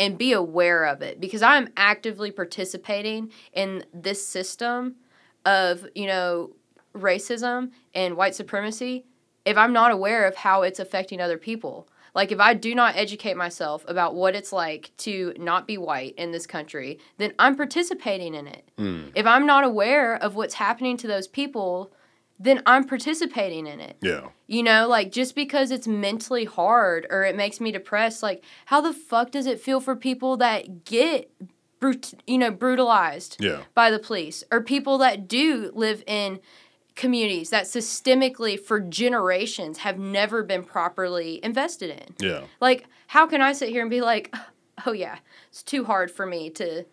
and 0.00 0.18
be 0.18 0.32
aware 0.32 0.84
of 0.84 1.00
it 1.00 1.20
because 1.20 1.42
I'm 1.42 1.68
actively 1.76 2.32
participating 2.32 3.30
in 3.52 3.84
this 3.94 4.26
system 4.26 4.96
of, 5.44 5.86
you 5.94 6.08
know, 6.08 6.56
racism 6.92 7.70
and 7.94 8.16
white 8.16 8.34
supremacy 8.34 9.04
if 9.44 9.56
I'm 9.56 9.72
not 9.72 9.92
aware 9.92 10.26
of 10.26 10.34
how 10.34 10.62
it's 10.62 10.80
affecting 10.80 11.20
other 11.20 11.38
people. 11.38 11.88
Like 12.16 12.32
if 12.32 12.40
I 12.40 12.54
do 12.54 12.74
not 12.74 12.96
educate 12.96 13.36
myself 13.36 13.84
about 13.86 14.14
what 14.14 14.34
it's 14.34 14.50
like 14.52 14.90
to 14.98 15.34
not 15.36 15.66
be 15.66 15.76
white 15.76 16.14
in 16.16 16.32
this 16.32 16.46
country, 16.46 16.98
then 17.18 17.34
I'm 17.38 17.54
participating 17.56 18.34
in 18.34 18.46
it. 18.46 18.68
Mm. 18.78 19.12
If 19.14 19.26
I'm 19.26 19.44
not 19.44 19.64
aware 19.64 20.16
of 20.16 20.34
what's 20.34 20.54
happening 20.54 20.96
to 20.96 21.06
those 21.06 21.28
people, 21.28 21.92
then 22.40 22.62
I'm 22.64 22.84
participating 22.84 23.66
in 23.66 23.80
it. 23.80 23.98
Yeah. 24.00 24.28
You 24.46 24.62
know, 24.62 24.88
like 24.88 25.12
just 25.12 25.34
because 25.34 25.70
it's 25.70 25.86
mentally 25.86 26.46
hard 26.46 27.06
or 27.10 27.22
it 27.24 27.36
makes 27.36 27.60
me 27.60 27.70
depressed, 27.70 28.22
like 28.22 28.42
how 28.64 28.80
the 28.80 28.94
fuck 28.94 29.30
does 29.30 29.44
it 29.44 29.60
feel 29.60 29.80
for 29.80 29.94
people 29.94 30.38
that 30.38 30.84
get 30.86 31.30
brut- 31.80 32.14
you 32.26 32.38
know, 32.38 32.50
brutalized 32.50 33.36
Yeah. 33.40 33.64
by 33.74 33.90
the 33.90 33.98
police 33.98 34.42
or 34.50 34.62
people 34.62 34.96
that 34.98 35.28
do 35.28 35.70
live 35.74 36.02
in 36.06 36.40
communities 36.96 37.50
that 37.50 37.66
systemically 37.66 38.58
for 38.58 38.80
generations 38.80 39.78
have 39.78 39.98
never 39.98 40.42
been 40.42 40.64
properly 40.64 41.38
invested 41.44 41.90
in? 41.90 42.14
Yeah. 42.18 42.44
Like 42.60 42.86
how 43.08 43.26
can 43.26 43.40
I 43.40 43.52
sit 43.52 43.68
here 43.68 43.82
and 43.82 43.90
be 43.90 44.00
like, 44.00 44.34
"Oh 44.86 44.92
yeah, 44.92 45.18
it's 45.48 45.62
too 45.62 45.84
hard 45.84 46.10
for 46.10 46.26
me 46.26 46.50
to 46.50 46.84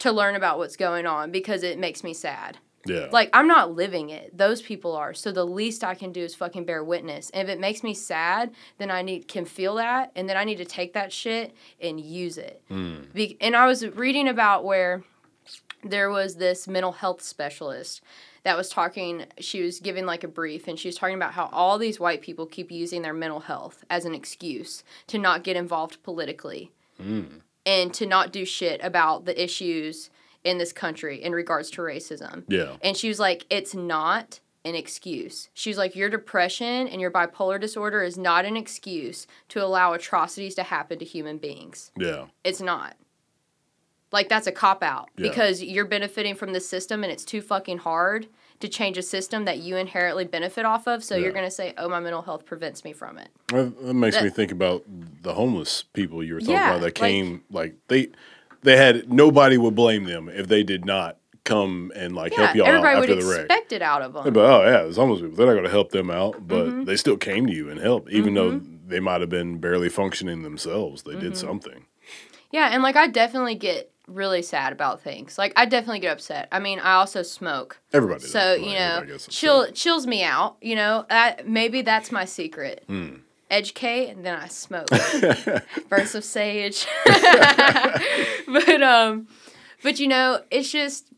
to 0.00 0.12
learn 0.12 0.34
about 0.34 0.58
what's 0.58 0.76
going 0.76 1.06
on 1.06 1.30
because 1.30 1.62
it 1.62 1.78
makes 1.78 2.04
me 2.04 2.12
sad." 2.12 2.58
Yeah. 2.84 3.08
Like 3.12 3.30
I'm 3.32 3.46
not 3.46 3.74
living 3.74 4.10
it. 4.10 4.36
Those 4.36 4.60
people 4.60 4.96
are. 4.96 5.14
So 5.14 5.30
the 5.30 5.46
least 5.46 5.84
I 5.84 5.94
can 5.94 6.12
do 6.12 6.22
is 6.22 6.34
fucking 6.34 6.64
bear 6.64 6.82
witness. 6.82 7.30
And 7.30 7.48
if 7.48 7.54
it 7.54 7.60
makes 7.60 7.84
me 7.84 7.94
sad, 7.94 8.50
then 8.78 8.90
I 8.90 9.02
need 9.02 9.28
can 9.28 9.44
feel 9.44 9.76
that, 9.76 10.10
and 10.16 10.28
then 10.28 10.36
I 10.36 10.44
need 10.44 10.58
to 10.58 10.64
take 10.64 10.92
that 10.94 11.12
shit 11.12 11.54
and 11.80 12.00
use 12.00 12.38
it. 12.38 12.62
Mm. 12.70 13.12
Be- 13.12 13.36
and 13.40 13.54
I 13.54 13.66
was 13.66 13.86
reading 13.86 14.28
about 14.28 14.64
where 14.64 15.04
there 15.84 16.10
was 16.10 16.36
this 16.36 16.68
mental 16.68 16.92
health 16.92 17.22
specialist 17.22 18.00
that 18.44 18.56
was 18.56 18.68
talking. 18.68 19.26
She 19.38 19.62
was 19.62 19.80
giving 19.80 20.06
like 20.06 20.24
a 20.24 20.28
brief, 20.28 20.66
and 20.68 20.78
she 20.78 20.88
was 20.88 20.96
talking 20.96 21.14
about 21.14 21.32
how 21.32 21.48
all 21.52 21.78
these 21.78 22.00
white 22.00 22.22
people 22.22 22.46
keep 22.46 22.70
using 22.70 23.02
their 23.02 23.14
mental 23.14 23.40
health 23.40 23.84
as 23.88 24.04
an 24.04 24.14
excuse 24.14 24.82
to 25.08 25.18
not 25.18 25.44
get 25.44 25.56
involved 25.56 26.02
politically 26.02 26.70
Mm. 27.00 27.40
and 27.66 27.94
to 27.94 28.06
not 28.06 28.32
do 28.32 28.44
shit 28.44 28.80
about 28.84 29.24
the 29.24 29.42
issues 29.42 30.10
in 30.44 30.58
this 30.58 30.72
country 30.72 31.22
in 31.22 31.32
regards 31.32 31.70
to 31.70 31.82
racism. 31.82 32.44
Yeah. 32.48 32.76
And 32.82 32.96
she 32.96 33.08
was 33.08 33.18
like, 33.18 33.46
it's 33.48 33.74
not 33.74 34.40
an 34.64 34.74
excuse. 34.74 35.48
She 35.54 35.70
was 35.70 35.78
like, 35.78 35.96
your 35.96 36.10
depression 36.10 36.86
and 36.86 37.00
your 37.00 37.10
bipolar 37.10 37.60
disorder 37.60 38.02
is 38.02 38.16
not 38.18 38.44
an 38.44 38.56
excuse 38.56 39.26
to 39.48 39.62
allow 39.64 39.92
atrocities 39.92 40.54
to 40.56 40.62
happen 40.64 40.98
to 40.98 41.04
human 41.04 41.38
beings. 41.38 41.90
Yeah. 41.96 42.26
It's 42.44 42.60
not. 42.60 42.96
Like, 44.12 44.28
that's 44.28 44.46
a 44.46 44.52
cop 44.52 44.82
out 44.82 45.08
Yeah. 45.16 45.28
because 45.28 45.62
you're 45.62 45.84
benefiting 45.86 46.34
from 46.34 46.52
the 46.52 46.60
system 46.60 47.02
and 47.02 47.12
it's 47.12 47.24
too 47.24 47.40
fucking 47.40 47.78
hard 47.78 48.28
to 48.60 48.68
change 48.68 48.96
a 48.96 49.02
system 49.02 49.44
that 49.46 49.58
you 49.58 49.76
inherently 49.76 50.24
benefit 50.24 50.64
off 50.64 50.86
of. 50.86 51.02
So 51.02 51.16
Yeah. 51.16 51.22
you're 51.24 51.32
going 51.32 51.44
to 51.46 51.50
say, 51.50 51.74
oh, 51.78 51.88
my 51.88 51.98
mental 51.98 52.22
health 52.22 52.44
prevents 52.46 52.84
me 52.84 52.92
from 52.92 53.18
it. 53.18 53.28
That, 53.48 53.74
makes 53.94 54.16
That- 54.16 54.24
me 54.24 54.30
think 54.30 54.52
about 54.52 54.84
the 55.22 55.34
homeless 55.34 55.82
people 55.94 56.22
you 56.22 56.34
were 56.34 56.40
talking 56.40 56.54
Yeah, 56.54 56.70
about 56.76 56.82
that 56.82 56.94
came 56.94 57.42
like, 57.50 57.74
they 57.88 58.08
they 58.62 58.76
had 58.76 59.12
nobody 59.12 59.58
would 59.58 59.74
blame 59.74 60.04
them 60.04 60.28
if 60.28 60.46
they 60.46 60.62
did 60.62 60.84
not 60.84 61.16
come 61.44 61.90
and 61.96 62.14
like 62.14 62.30
Yeah, 62.32 62.44
help 62.44 62.54
y'all 62.56 62.66
out 62.68 62.84
after 62.84 63.16
the 63.16 63.26
wreck. 63.26 63.46
expect 63.46 63.72
it 63.72 63.82
out 63.82 64.02
of 64.02 64.12
them. 64.12 64.24
Like, 64.24 64.36
oh 64.36 64.62
yeah, 64.62 64.82
there's 64.82 64.94
homeless 64.96 65.20
people. 65.20 65.34
They're 65.36 65.46
not 65.46 65.54
going 65.54 65.64
to 65.64 65.70
help 65.70 65.90
them 65.90 66.10
out, 66.12 66.46
but 66.46 66.66
Mm-hmm. 66.66 66.84
they 66.84 66.94
still 66.96 67.16
came 67.16 67.46
to 67.48 67.52
you 67.52 67.68
and 67.68 67.80
helped, 67.80 68.10
even 68.12 68.34
though 68.34 68.60
they 68.86 69.00
might 69.00 69.20
have 69.20 69.30
been 69.30 69.58
barely 69.58 69.88
functioning 69.88 70.42
themselves. 70.42 71.02
They 71.02 71.12
Mm-hmm. 71.12 71.20
did 71.20 71.36
something. 71.36 71.86
Yeah, 72.52 72.68
and 72.70 72.82
like 72.84 72.94
I 72.94 73.08
definitely 73.08 73.56
get 73.56 73.90
really 74.06 74.42
sad 74.42 74.72
about 74.72 75.02
things. 75.02 75.38
Like 75.38 75.52
I 75.56 75.66
definitely 75.66 76.00
get 76.00 76.12
upset. 76.12 76.48
I 76.52 76.58
mean, 76.58 76.78
I 76.78 76.94
also 76.94 77.22
smoke. 77.22 77.78
Everybody. 77.92 78.22
does. 78.22 78.32
So, 78.32 78.54
you 78.54 78.74
know, 78.74 79.04
chill 79.28 79.70
chills 79.72 80.06
me 80.06 80.22
out, 80.22 80.56
you 80.60 80.74
know. 80.74 81.06
That 81.08 81.48
maybe 81.48 81.82
that's 81.82 82.10
my 82.12 82.24
secret. 82.24 82.84
Hmm. 82.86 83.16
Educate 83.50 84.08
and 84.08 84.24
then 84.24 84.38
I 84.38 84.48
smoke. 84.48 84.88
Bursts 85.88 86.14
of 86.14 86.24
sage. 86.24 86.86
but 87.06 88.82
um 88.82 89.28
but 89.82 90.00
you 90.00 90.08
know, 90.08 90.40
it's 90.50 90.70
just 90.70 91.12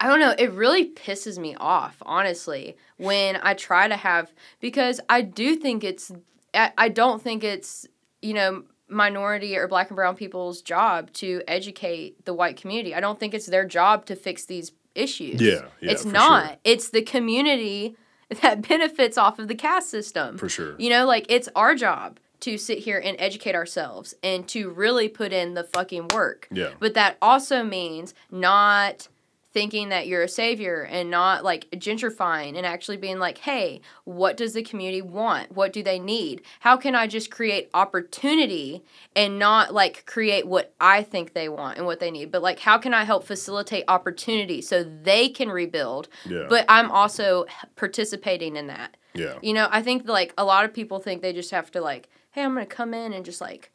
I 0.00 0.08
don't 0.08 0.18
know, 0.18 0.34
it 0.36 0.50
really 0.50 0.90
pisses 0.90 1.38
me 1.38 1.54
off, 1.54 1.96
honestly, 2.02 2.76
when 2.96 3.38
I 3.40 3.54
try 3.54 3.86
to 3.86 3.96
have 3.96 4.32
because 4.60 5.00
I 5.08 5.22
do 5.22 5.54
think 5.54 5.84
it's 5.84 6.10
I, 6.54 6.72
I 6.76 6.88
don't 6.88 7.22
think 7.22 7.44
it's, 7.44 7.86
you 8.20 8.34
know, 8.34 8.64
minority 8.92 9.56
or 9.56 9.66
black 9.68 9.88
and 9.88 9.96
brown 9.96 10.16
people's 10.16 10.62
job 10.62 11.12
to 11.14 11.42
educate 11.48 12.24
the 12.24 12.34
white 12.34 12.56
community. 12.56 12.94
I 12.94 13.00
don't 13.00 13.18
think 13.18 13.34
it's 13.34 13.46
their 13.46 13.64
job 13.64 14.06
to 14.06 14.16
fix 14.16 14.44
these 14.44 14.72
issues. 14.94 15.40
Yeah, 15.40 15.62
yeah, 15.80 15.92
it's 15.92 16.04
not. 16.04 16.46
sure. 16.46 16.56
It's 16.64 16.90
the 16.90 17.02
community 17.02 17.96
that 18.42 18.62
benefits 18.68 19.18
off 19.18 19.38
of 19.38 19.48
the 19.48 19.54
caste 19.54 19.90
system. 19.90 20.38
For 20.38 20.48
sure. 20.48 20.74
You 20.78 20.90
know, 20.90 21.06
like 21.06 21.26
it's 21.28 21.48
our 21.56 21.74
job 21.74 22.18
to 22.40 22.58
sit 22.58 22.78
here 22.78 22.98
and 23.02 23.16
educate 23.20 23.54
ourselves 23.54 24.14
and 24.22 24.48
to 24.48 24.68
really 24.68 25.08
put 25.08 25.32
in 25.32 25.54
the 25.54 25.62
fucking 25.62 26.08
work. 26.08 26.48
Yeah. 26.50 26.70
But 26.80 26.94
that 26.94 27.16
also 27.22 27.62
means 27.62 28.14
not 28.30 29.08
thinking 29.52 29.90
that 29.90 30.06
you're 30.06 30.22
a 30.22 30.28
savior 30.28 30.82
and 30.82 31.10
not 31.10 31.44
like 31.44 31.68
gentrifying 31.72 32.56
and 32.56 32.64
actually 32.64 32.96
being 32.96 33.18
like, 33.18 33.38
hey, 33.38 33.80
what 34.04 34.36
does 34.36 34.54
the 34.54 34.62
community 34.62 35.02
want? 35.02 35.52
What 35.52 35.72
do 35.72 35.82
they 35.82 35.98
need? 35.98 36.42
How 36.60 36.76
can 36.76 36.94
I 36.94 37.06
just 37.06 37.30
create 37.30 37.68
opportunity 37.74 38.82
and 39.14 39.38
not 39.38 39.74
like 39.74 40.06
create 40.06 40.46
what 40.46 40.74
I 40.80 41.02
think 41.02 41.32
they 41.32 41.48
want 41.48 41.76
and 41.76 41.86
what 41.86 42.00
they 42.00 42.10
need? 42.10 42.30
But 42.30 42.42
like, 42.42 42.60
how 42.60 42.78
can 42.78 42.94
I 42.94 43.04
help 43.04 43.24
facilitate 43.24 43.84
opportunity 43.88 44.62
so 44.62 44.84
they 44.84 45.28
can 45.28 45.50
rebuild? 45.50 46.08
Yeah. 46.24 46.46
But 46.48 46.64
I'm 46.68 46.90
also 46.90 47.46
participating 47.76 48.56
in 48.56 48.68
that. 48.68 48.96
Yeah. 49.14 49.34
You 49.42 49.52
know, 49.52 49.68
I 49.70 49.82
think 49.82 50.08
like 50.08 50.32
a 50.38 50.44
lot 50.44 50.64
of 50.64 50.72
people 50.72 50.98
think 50.98 51.20
they 51.20 51.32
just 51.32 51.50
have 51.50 51.70
to 51.72 51.80
like, 51.80 52.08
hey, 52.30 52.42
I'm 52.42 52.54
gonna 52.54 52.66
come 52.66 52.94
in 52.94 53.12
and 53.12 53.24
just 53.24 53.40
like 53.40 53.71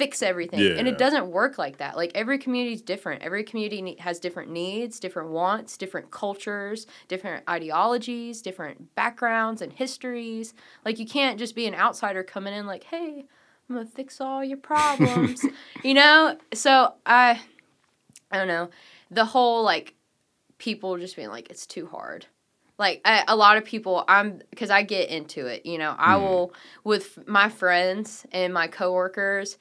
fix 0.00 0.22
everything, 0.22 0.60
and 0.78 0.88
it 0.88 0.98
doesn't 0.98 1.26
work 1.30 1.58
like 1.58 1.76
that. 1.78 1.96
Like 1.96 2.10
every 2.14 2.38
community 2.38 2.74
is 2.74 2.82
different. 2.82 3.22
Every 3.22 3.44
community 3.44 3.82
ne- 3.82 3.96
has 3.96 4.18
different 4.18 4.50
needs, 4.50 4.98
different 4.98 5.28
wants, 5.30 5.76
different 5.76 6.10
cultures, 6.10 6.86
different 7.08 7.44
ideologies, 7.48 8.42
different 8.42 8.94
backgrounds 8.94 9.62
and 9.62 9.72
histories. 9.72 10.54
Like 10.84 10.98
you 10.98 11.06
can't 11.06 11.38
just 11.38 11.54
be 11.54 11.66
an 11.66 11.74
outsider 11.74 12.22
coming 12.22 12.54
in 12.54 12.66
like, 12.66 12.84
hey, 12.84 13.26
I'm 13.68 13.76
gonna 13.76 13.86
fix 13.86 14.20
all 14.20 14.42
your 14.42 14.58
problems. 14.58 15.48
you 15.82 15.94
know? 15.94 16.36
So 16.54 16.94
I, 17.06 17.40
I 18.32 18.38
don't 18.38 18.48
know, 18.48 18.70
the 19.10 19.24
whole 19.26 19.62
like 19.64 19.94
people 20.58 20.96
just 20.98 21.16
being 21.16 21.28
like 21.30 21.50
it's 21.50 21.66
too 21.66 21.86
hard 21.86 22.26
Like 22.78 23.00
I, 23.04 23.24
a 23.28 23.36
lot 23.36 23.56
of 23.58 23.64
people, 23.64 24.04
I'm 24.08 24.40
because 24.50 24.70
I 24.70 24.82
get 24.82 25.10
into 25.10 25.46
it. 25.46 25.66
You 25.66 25.78
know, 25.78 25.94
I 25.98 26.14
Mm. 26.14 26.20
will 26.22 26.54
with 26.84 27.18
my 27.28 27.48
friends 27.50 28.24
and 28.32 28.54
my 28.54 28.68
coworkers 28.68 29.58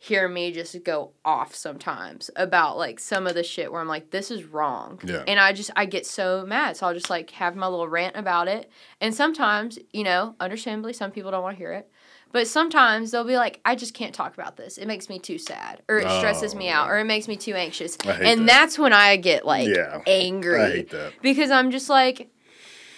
hear 0.00 0.28
me 0.28 0.52
just 0.52 0.76
go 0.84 1.10
off 1.24 1.54
sometimes 1.56 2.30
about 2.36 2.78
like 2.78 3.00
some 3.00 3.26
of 3.26 3.34
the 3.34 3.42
shit 3.42 3.72
where 3.72 3.80
I'm 3.80 3.88
like, 3.88 4.10
this 4.10 4.30
is 4.30 4.44
wrong. 4.44 5.00
Yeah. 5.04 5.24
And 5.26 5.40
I 5.40 5.52
just 5.52 5.72
I 5.74 5.86
get 5.86 6.06
so 6.06 6.44
mad. 6.46 6.76
So 6.76 6.86
I'll 6.86 6.94
just 6.94 7.10
like 7.10 7.30
have 7.30 7.56
my 7.56 7.66
little 7.66 7.88
rant 7.88 8.14
about 8.16 8.46
it. 8.46 8.70
And 9.00 9.12
sometimes, 9.12 9.76
you 9.92 10.04
know, 10.04 10.36
understandably 10.38 10.92
some 10.92 11.10
people 11.10 11.32
don't 11.32 11.42
want 11.42 11.56
to 11.56 11.58
hear 11.58 11.72
it. 11.72 11.90
But 12.30 12.46
sometimes 12.46 13.10
they'll 13.10 13.24
be 13.24 13.36
like, 13.36 13.60
I 13.64 13.74
just 13.74 13.94
can't 13.94 14.14
talk 14.14 14.34
about 14.34 14.56
this. 14.56 14.78
It 14.78 14.86
makes 14.86 15.08
me 15.08 15.18
too 15.18 15.38
sad. 15.38 15.82
Or 15.88 15.98
it 15.98 16.10
stresses 16.10 16.54
me 16.54 16.68
Oh, 16.68 16.74
out. 16.74 16.90
Or 16.90 16.98
it 16.98 17.04
makes 17.04 17.26
me 17.26 17.36
too 17.36 17.54
anxious. 17.54 17.96
And 18.04 18.40
that. 18.40 18.46
that's 18.46 18.78
when 18.78 18.92
I 18.92 19.16
get 19.16 19.46
like 19.46 19.66
Yeah. 19.66 20.02
angry. 20.06 20.60
I 20.60 20.70
hate 20.70 20.90
that. 20.90 21.14
Because 21.22 21.50
I'm 21.50 21.70
just 21.70 21.88
like, 21.88 22.30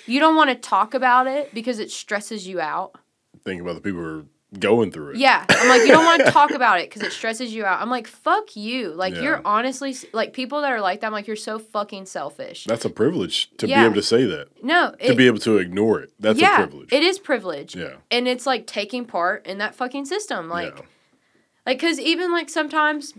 you 0.07 0.19
don't 0.21 0.35
want 0.35 0.51
to 0.51 0.57
talk 0.57 0.95
about 0.95 1.29
it 1.29 1.55
because 1.55 1.79
it 1.79 1.91
stresses 1.93 2.47
you 2.47 2.61
out. 2.61 2.97
Think 3.45 3.63
about 3.63 3.77
the 3.77 3.81
people 3.81 4.01
who 4.01 4.07
are 4.19 4.25
going 4.59 4.91
through 4.91 5.11
it. 5.11 5.17
Yeah. 5.19 5.45
I'm 5.49 5.69
like, 5.69 5.83
you 5.83 5.89
don't 5.89 6.05
want 6.05 6.25
to 6.25 6.31
talk 6.33 6.51
about 6.51 6.81
it 6.81 6.89
because 6.91 7.03
it 7.03 7.13
stresses 7.13 7.55
you 7.55 7.65
out. 7.65 7.81
I'm 7.81 7.91
like, 7.91 8.07
fuck 8.09 8.57
you. 8.57 8.89
Like, 8.93 9.15
Yeah. 9.15 9.23
you're 9.23 9.41
honestly, 9.45 9.95
like, 10.13 10.33
people 10.33 10.61
that 10.63 10.73
are 10.73 10.81
like 10.81 11.01
that, 11.01 11.07
I'm 11.07 11.13
like, 11.13 11.27
you're 11.27 11.37
so 11.37 11.59
fucking 11.59 12.07
selfish. 12.07 12.65
That's 12.65 12.85
a 12.85 12.91
privilege 12.91 13.51
to 13.59 13.69
Yeah. 13.69 13.81
be 13.83 13.85
able 13.87 13.95
to 13.97 14.03
say 14.03 14.25
that. 14.25 14.49
no. 14.63 14.95
to 15.07 15.15
be 15.15 15.27
able 15.27 15.39
to 15.41 15.59
ignore 15.59 16.01
it. 16.01 16.13
That's 16.19 16.41
yeah, 16.41 16.55
a 16.63 16.67
privilege. 16.67 16.93
It 16.93 17.03
is 17.03 17.19
privilege. 17.19 17.77
yeah. 17.77 17.95
And 18.11 18.27
it's 18.27 18.47
like 18.47 18.67
taking 18.67 19.05
part 19.05 19.47
in 19.47 19.59
that 19.59 19.75
fucking 19.75 20.07
system. 20.07 20.49
Like, 20.49 20.75
yeah. 20.77 20.85
Like, 21.67 21.79
because 21.79 22.01
even 22.01 22.33
like 22.33 22.49
sometimes, 22.49 23.15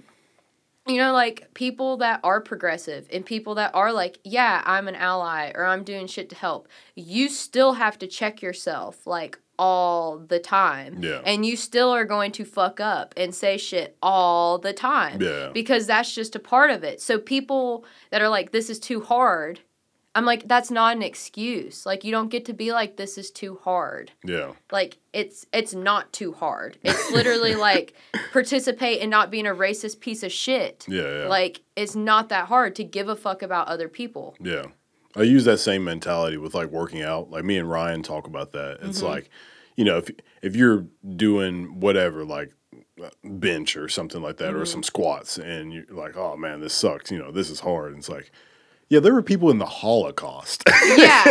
you 0.87 0.97
know, 0.97 1.13
like 1.13 1.53
people 1.53 1.97
that 1.97 2.19
are 2.23 2.41
progressive 2.41 3.07
and 3.13 3.25
people 3.25 3.55
that 3.55 3.73
are 3.75 3.93
like, 3.93 4.17
yeah, 4.23 4.63
I'm 4.65 4.87
an 4.87 4.95
ally 4.95 5.51
or 5.55 5.63
I'm 5.63 5.83
doing 5.83 6.07
shit 6.07 6.29
to 6.31 6.35
help, 6.35 6.67
you 6.95 7.29
still 7.29 7.73
have 7.73 7.99
to 7.99 8.07
check 8.07 8.41
yourself 8.41 9.05
like 9.05 9.37
all 9.61 10.17
the 10.17 10.39
time. 10.39 10.97
Yeah. 11.03 11.21
And 11.23 11.45
you 11.45 11.55
still 11.55 11.91
are 11.91 12.03
going 12.05 12.31
to 12.33 12.43
fuck 12.45 12.79
up 12.79 13.13
and 13.15 13.33
say 13.35 13.57
shit 13.57 13.95
all 14.01 14.57
the 14.57 14.73
time. 14.73 15.21
Yeah. 15.21 15.51
Because 15.53 15.85
that's 15.85 16.13
just 16.15 16.35
a 16.35 16.39
part 16.39 16.71
of 16.71 16.83
it. 16.83 16.99
So 16.99 17.19
people 17.19 17.85
that 18.09 18.21
are 18.23 18.29
like, 18.29 18.51
this 18.51 18.69
is 18.71 18.79
too 18.79 19.01
hard. 19.01 19.59
I'm 20.15 20.25
like, 20.25 20.47
that's 20.47 20.69
not 20.71 20.95
an 20.97 21.03
excuse. 21.03 21.85
Like, 21.85 22.03
you 22.03 22.11
don't 22.11 22.29
get 22.29 22.43
to 22.45 22.53
be 22.53 22.73
like, 22.73 22.97
this 22.97 23.17
is 23.17 23.31
too 23.31 23.59
hard 23.63 24.11
Yeah. 24.25 24.51
like 24.71 24.97
it's 25.13 25.45
it's 25.53 25.73
not 25.73 26.11
too 26.11 26.33
hard. 26.33 26.77
It's 26.83 27.11
literally 27.11 27.55
like 27.55 27.93
participate 28.33 28.99
in 29.01 29.09
not 29.09 29.31
being 29.31 29.45
a 29.47 29.55
racist 29.55 29.99
piece 30.01 30.23
of 30.23 30.31
shit. 30.31 30.85
Yeah. 30.89 31.01
Yeah. 31.21 31.27
Like 31.27 31.61
it's 31.77 31.95
not 31.95 32.27
that 32.29 32.47
hard 32.47 32.75
to 32.77 32.83
give 32.83 33.07
a 33.09 33.15
fuck 33.15 33.41
about 33.41 33.67
other 33.67 33.87
people. 33.87 34.35
Yeah. 34.41 34.65
I 35.15 35.23
use 35.23 35.43
that 35.45 35.59
same 35.59 35.83
mentality 35.83 36.37
with 36.37 36.53
like 36.55 36.69
working 36.71 37.01
out. 37.01 37.29
Like 37.31 37.43
me 37.45 37.57
and 37.57 37.69
Ryan 37.69 38.01
talk 38.03 38.27
about 38.27 38.51
that. 38.53 38.79
It's 38.81 38.97
Mm-hmm. 38.99 39.07
like, 39.13 39.29
you 39.75 39.83
know, 39.85 39.97
if 39.97 40.09
if 40.41 40.55
you're 40.55 40.85
doing 41.15 41.79
whatever, 41.79 42.23
like 42.25 42.53
bench 43.23 43.75
or 43.75 43.87
something 43.89 44.21
like 44.21 44.37
that, 44.37 44.53
or 44.53 44.57
Mm-hmm. 44.57 44.65
some 44.65 44.83
squats, 44.83 45.37
and 45.37 45.73
you're 45.73 45.85
like, 45.89 46.15
oh 46.17 46.35
man, 46.37 46.59
this 46.61 46.73
sucks. 46.73 47.11
You 47.11 47.17
know, 47.19 47.31
this 47.31 47.49
is 47.49 47.59
hard. 47.61 47.89
And 47.89 47.97
it's 47.99 48.09
like, 48.09 48.31
yeah, 48.89 48.99
there 48.99 49.13
were 49.13 49.23
people 49.23 49.49
in 49.49 49.57
the 49.57 49.65
Holocaust. 49.65 50.63
Yeah. 50.97 51.23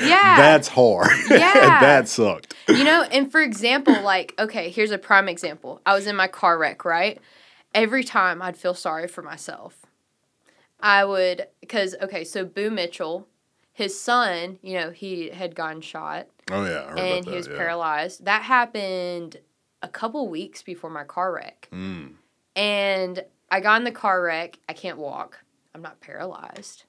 Yeah. 0.00 0.36
That's 0.36 0.68
hard. 0.68 1.10
Yeah. 1.30 1.80
that 1.80 2.08
sucked. 2.08 2.54
you 2.68 2.84
know, 2.84 3.02
and 3.10 3.30
for 3.32 3.40
example, 3.40 4.00
like, 4.02 4.34
okay, 4.38 4.70
here's 4.70 4.90
a 4.92 4.98
prime 4.98 5.28
example. 5.28 5.80
I 5.84 5.94
was 5.94 6.06
in 6.06 6.14
my 6.14 6.28
car 6.28 6.56
wreck, 6.58 6.84
right? 6.84 7.18
Every 7.74 8.04
time 8.04 8.40
I'd 8.40 8.56
feel 8.56 8.74
sorry 8.74 9.08
for 9.08 9.22
myself. 9.22 9.76
I 10.80 11.04
would, 11.04 11.46
because, 11.60 11.96
okay, 12.00 12.22
so 12.24 12.44
Boo 12.44 12.70
Mitchell, 12.70 13.26
his 13.78 13.98
son, 13.98 14.58
you 14.60 14.74
know, 14.74 14.90
he 14.90 15.30
had 15.30 15.54
gotten 15.54 15.80
shot. 15.80 16.26
Oh 16.50 16.64
yeah, 16.64 16.88
and 16.88 16.98
about 16.98 17.24
that. 17.24 17.30
he 17.30 17.36
was 17.36 17.46
yeah. 17.46 17.56
paralyzed. 17.56 18.24
That 18.24 18.42
happened 18.42 19.36
a 19.82 19.88
couple 19.88 20.26
weeks 20.28 20.62
before 20.62 20.90
my 20.90 21.04
car 21.04 21.32
wreck. 21.32 21.68
Mm. 21.72 22.14
And 22.56 23.24
I 23.52 23.60
got 23.60 23.76
in 23.78 23.84
the 23.84 23.92
car 23.92 24.20
wreck. 24.20 24.58
I 24.68 24.72
can't 24.72 24.98
walk. 24.98 25.44
I'm 25.76 25.82
not 25.82 26.00
paralyzed. 26.00 26.86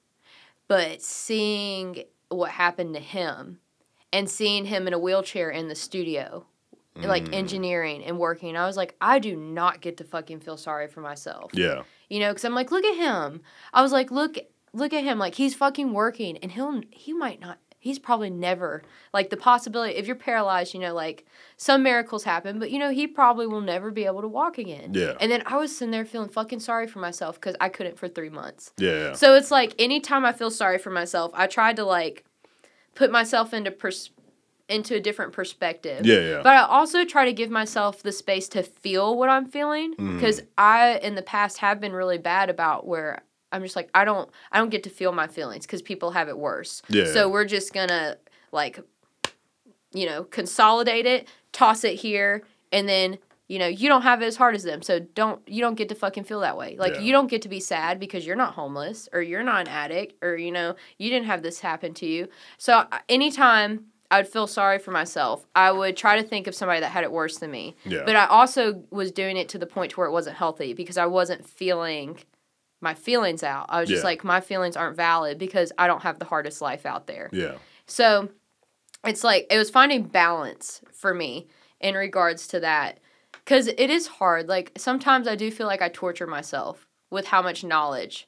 But 0.67 1.03
seeing 1.03 2.05
what 2.29 2.49
happened 2.49 2.95
to 2.95 2.99
him 2.99 3.59
and 4.11 4.27
seeing 4.27 4.65
him 4.65 4.87
in 4.87 4.93
a 4.93 4.99
wheelchair 4.99 5.51
in 5.51 5.67
the 5.67 5.75
studio, 5.75 6.47
like 6.95 7.25
Mm. 7.25 7.33
engineering 7.35 8.03
and 8.03 8.17
working, 8.17 8.57
I 8.57 8.65
was 8.65 8.75
like, 8.77 8.95
I 8.99 9.19
do 9.19 9.35
not 9.35 9.79
get 9.79 9.97
to 9.97 10.03
fucking 10.03 10.39
feel 10.39 10.57
sorry 10.57 10.87
for 10.87 11.01
myself. 11.01 11.51
Yeah. 11.53 11.83
You 12.09 12.19
know, 12.19 12.29
because 12.31 12.45
I'm 12.45 12.55
like, 12.55 12.71
look 12.71 12.83
at 12.83 12.95
him. 12.97 13.41
I 13.73 13.83
was 13.83 13.91
like, 13.91 14.09
look, 14.09 14.37
look 14.73 14.93
at 14.93 15.03
him. 15.03 15.17
Like 15.19 15.35
he's 15.35 15.55
fucking 15.55 15.93
working, 15.93 16.37
and 16.37 16.51
he'll 16.51 16.81
he 16.91 17.13
might 17.13 17.39
not. 17.39 17.57
He's 17.81 17.97
probably 17.97 18.29
never 18.29 18.83
like 19.13 19.29
the 19.29 19.37
possibility. 19.37 19.93
If 19.95 20.05
you're 20.05 20.15
paralyzed, 20.17 20.73
you 20.73 20.81
know, 20.81 20.93
like 20.93 21.25
some 21.55 21.81
miracles 21.81 22.25
happen, 22.25 22.59
but 22.59 22.71
you 22.71 22.77
know, 22.77 22.89
he 22.89 23.07
probably 23.07 23.47
will 23.47 23.61
never 23.61 23.89
be 23.89 24.05
able 24.05 24.21
to 24.21 24.27
walk 24.27 24.57
again. 24.57 24.93
Yeah. 24.93 25.13
And 25.21 25.31
then 25.31 25.43
I 25.45 25.55
was 25.55 25.73
sitting 25.77 25.91
there 25.91 26.03
feeling 26.03 26.27
fucking 26.27 26.59
sorry 26.59 26.87
for 26.87 26.99
myself 26.99 27.35
because 27.35 27.55
I 27.61 27.69
couldn't 27.69 27.97
for 27.97 28.09
three 28.09 28.29
months. 28.29 28.73
Yeah. 28.77 29.13
So 29.13 29.35
it's 29.35 29.49
like 29.49 29.75
anytime 29.79 30.25
I 30.25 30.33
feel 30.33 30.51
sorry 30.51 30.77
for 30.77 30.89
myself, 30.89 31.31
I 31.33 31.47
tried 31.47 31.77
to 31.77 31.85
like 31.85 32.25
put 32.95 33.11
myself 33.11 33.53
into 33.53 33.71
pers- 33.71 34.11
into 34.67 34.95
a 34.95 34.99
different 34.99 35.31
perspective. 35.31 36.05
Yeah, 36.05 36.19
yeah. 36.19 36.41
But 36.43 36.57
I 36.57 36.63
also 36.63 37.05
try 37.05 37.23
to 37.25 37.33
give 37.33 37.49
myself 37.49 38.03
the 38.03 38.11
space 38.11 38.49
to 38.49 38.61
feel 38.61 39.17
what 39.17 39.29
I'm 39.29 39.45
feeling 39.47 39.95
Mm. 39.95 40.15
because 40.15 40.41
I 40.57 40.99
in 41.01 41.15
the 41.15 41.21
past 41.23 41.59
have 41.59 41.79
been 41.79 41.93
really 41.93 42.17
bad 42.17 42.49
about 42.49 42.85
where 42.85 43.23
I'm 43.51 43.61
just 43.63 43.75
like 43.75 43.89
I 43.93 44.05
don't 44.05 44.29
I 44.51 44.57
don't 44.59 44.69
get 44.69 44.83
to 44.83 44.89
feel 44.89 45.11
my 45.11 45.27
feelings 45.27 45.65
because 45.65 45.81
people 45.81 46.11
have 46.11 46.29
it 46.29 46.37
worse. 46.37 46.81
Yeah. 46.89 47.05
So 47.05 47.29
we're 47.29 47.45
just 47.45 47.73
gonna 47.73 48.17
like 48.51 48.79
you 49.93 50.05
know 50.05 50.23
consolidate 50.25 51.05
it, 51.05 51.27
toss 51.51 51.83
it 51.83 51.95
here, 51.95 52.43
and 52.71 52.87
then 52.87 53.17
you 53.47 53.57
know 53.57 53.67
you 53.67 53.89
don't 53.89 54.03
have 54.03 54.21
it 54.21 54.25
as 54.25 54.35
hard 54.35 54.55
as 54.55 54.63
them. 54.63 54.81
So 54.81 54.99
don't 54.99 55.41
you 55.47 55.61
don't 55.61 55.75
get 55.75 55.89
to 55.89 55.95
fucking 55.95 56.23
feel 56.25 56.41
that 56.41 56.57
way. 56.57 56.75
Like 56.77 56.95
Yeah. 56.95 57.01
you 57.01 57.11
don't 57.11 57.27
get 57.27 57.41
to 57.43 57.49
be 57.49 57.59
sad 57.59 57.99
because 57.99 58.25
you're 58.25 58.35
not 58.35 58.53
homeless 58.53 59.09
or 59.13 59.21
you're 59.21 59.43
not 59.43 59.61
an 59.61 59.67
addict 59.67 60.23
or 60.23 60.35
you 60.37 60.51
know 60.51 60.75
you 60.97 61.09
didn't 61.09 61.25
have 61.25 61.41
this 61.41 61.59
happen 61.61 61.93
to 61.95 62.05
you. 62.05 62.27
So 62.57 62.73
uh, 62.91 62.99
anytime 63.09 63.85
I 64.11 64.17
would 64.17 64.27
feel 64.27 64.47
sorry 64.47 64.79
for 64.79 64.89
myself, 64.89 65.45
I 65.55 65.71
would 65.71 65.95
try 65.95 66.19
to 66.19 66.27
think 66.27 66.47
of 66.47 66.55
somebody 66.55 66.79
that 66.79 66.89
had 66.91 67.03
it 67.03 67.11
worse 67.11 67.37
than 67.37 67.51
me. 67.51 67.75
Yeah. 67.85 68.01
But 68.05 68.15
I 68.15 68.25
also 68.25 68.83
was 68.89 69.11
doing 69.11 69.37
it 69.37 69.49
to 69.49 69.59
the 69.59 69.67
point 69.67 69.91
to 69.91 69.97
where 69.97 70.07
it 70.07 70.11
wasn't 70.11 70.35
healthy 70.35 70.73
because 70.73 70.97
I 70.97 71.05
wasn't 71.05 71.47
feeling 71.47 72.17
my 72.81 72.93
feelings 72.93 73.43
out. 73.43 73.65
I 73.69 73.79
was 73.81 73.89
just 73.89 74.03
Yeah. 74.03 74.07
like 74.09 74.23
my 74.23 74.41
feelings 74.41 74.77
aren't 74.77 74.95
valid 74.97 75.37
because 75.37 75.71
I 75.77 75.87
don't 75.87 76.03
have 76.03 76.19
the 76.19 76.25
hardest 76.25 76.61
life 76.61 76.85
out 76.85 77.07
there. 77.07 77.29
yeah. 77.33 77.55
So 77.87 78.29
it's 79.05 79.23
like 79.23 79.47
it 79.49 79.57
was 79.57 79.69
finding 79.69 80.03
balance 80.03 80.81
for 80.93 81.13
me 81.13 81.47
in 81.79 81.95
regards 81.95 82.47
to 82.49 82.59
that 82.59 82.99
because 83.31 83.67
it 83.67 83.89
is 83.89 84.07
hard. 84.07 84.47
Like 84.47 84.71
sometimes 84.77 85.27
I 85.27 85.35
do 85.35 85.49
feel 85.51 85.67
like 85.67 85.81
I 85.81 85.89
torture 85.89 86.27
myself 86.27 86.87
with 87.09 87.25
how 87.27 87.41
much 87.41 87.63
knowledge 87.63 88.27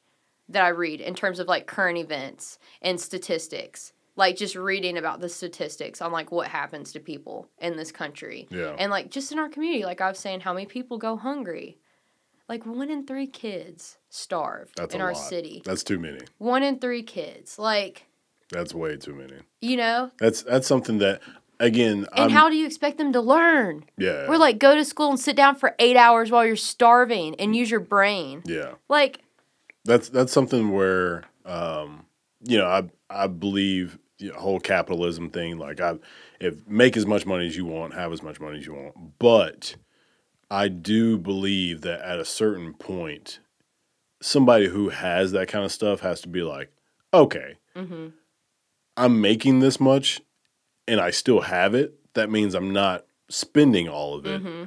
that 0.49 0.63
I 0.63 0.69
read 0.69 0.99
in 1.01 1.13
terms 1.13 1.39
of 1.39 1.47
like 1.47 1.67
current 1.67 1.97
events 1.97 2.57
and 2.81 2.99
statistics. 2.99 3.93
Like 4.17 4.35
just 4.35 4.55
reading 4.55 4.97
about 4.97 5.21
the 5.21 5.29
statistics 5.29 6.01
on 6.01 6.11
like 6.11 6.31
what 6.31 6.47
happens 6.49 6.91
to 6.91 6.99
people 6.99 7.49
in 7.59 7.77
this 7.77 7.91
country. 7.93 8.47
Yeah. 8.51 8.75
And 8.77 8.91
like 8.91 9.09
just 9.09 9.31
in 9.31 9.39
our 9.39 9.47
community, 9.47 9.85
like 9.85 10.01
I 10.01 10.09
was 10.09 10.19
saying, 10.19 10.41
how 10.41 10.53
many 10.53 10.65
people 10.65 10.97
go 10.97 11.15
hungry? 11.15 11.77
Like 12.51 12.65
one 12.65 12.89
in 12.89 13.05
three 13.07 13.27
kids 13.27 13.97
starve 14.09 14.73
That's 14.75 14.93
in 14.93 14.99
our 14.99 15.13
lot. 15.13 15.23
city. 15.23 15.61
That's 15.63 15.83
too 15.85 15.97
many. 15.97 16.19
One 16.37 16.63
in 16.63 16.79
three 16.79 17.01
kids. 17.01 17.57
Like, 17.57 18.07
That's 18.51 18.73
way 18.73 18.97
too 18.97 19.15
many. 19.15 19.35
you 19.61 19.77
know, 19.77 20.11
That's 20.19 20.41
that's 20.41 20.67
something 20.67 20.97
that 20.97 21.21
again. 21.61 22.07
And 22.13 22.25
I'm, 22.25 22.29
how 22.29 22.49
do 22.49 22.57
you 22.57 22.65
expect 22.65 22.97
them 22.97 23.13
to 23.13 23.21
learn? 23.21 23.85
Yeah. 23.97 24.27
We're 24.27 24.35
like, 24.35 24.59
go 24.59 24.75
to 24.75 24.83
school 24.83 25.11
and 25.11 25.17
sit 25.19 25.37
down 25.37 25.55
for 25.55 25.77
eight 25.79 25.95
hours 25.95 26.29
while 26.29 26.45
you're 26.45 26.57
starving 26.57 27.35
and 27.35 27.55
use 27.55 27.71
your 27.71 27.79
brain. 27.79 28.43
yeah. 28.45 28.73
Like, 28.89 29.21
That's 29.85 30.09
that's 30.09 30.33
something 30.33 30.71
where 30.73 31.23
um, 31.45 32.05
you 32.43 32.57
know 32.57 32.67
I 32.67 32.89
I 33.09 33.27
believe 33.27 33.97
the 34.19 34.31
whole 34.31 34.59
capitalism 34.59 35.29
thing. 35.29 35.57
Like 35.57 35.79
I, 35.79 35.99
if 36.41 36.67
make 36.67 36.97
as 36.97 37.05
much 37.05 37.25
money 37.25 37.47
as 37.47 37.55
you 37.55 37.63
want, 37.65 37.93
have 37.93 38.11
as 38.11 38.21
much 38.21 38.41
money 38.41 38.57
as 38.57 38.65
you 38.65 38.73
want. 38.73 39.17
But 39.19 39.77
I 40.51 40.67
do 40.67 41.17
believe 41.17 41.79
that 41.81 42.01
at 42.01 42.19
a 42.19 42.25
certain 42.25 42.73
point, 42.73 43.39
somebody 44.21 44.67
who 44.67 44.89
has 44.89 45.31
that 45.31 45.47
kind 45.47 45.63
of 45.63 45.71
stuff 45.71 46.01
has 46.01 46.19
to 46.21 46.27
be 46.27 46.41
like, 46.41 46.73
okay, 47.13 47.55
mm-hmm. 47.73 48.07
I'm 48.97 49.21
making 49.21 49.61
this 49.61 49.79
much, 49.79 50.19
and 50.89 50.99
I 50.99 51.11
still 51.11 51.39
have 51.39 51.73
it. 51.73 51.95
That 52.15 52.29
means 52.29 52.53
I'm 52.53 52.73
not 52.73 53.05
spending 53.29 53.87
all 53.87 54.13
of 54.13 54.25
it. 54.25 54.43
Mm-hmm. 54.43 54.63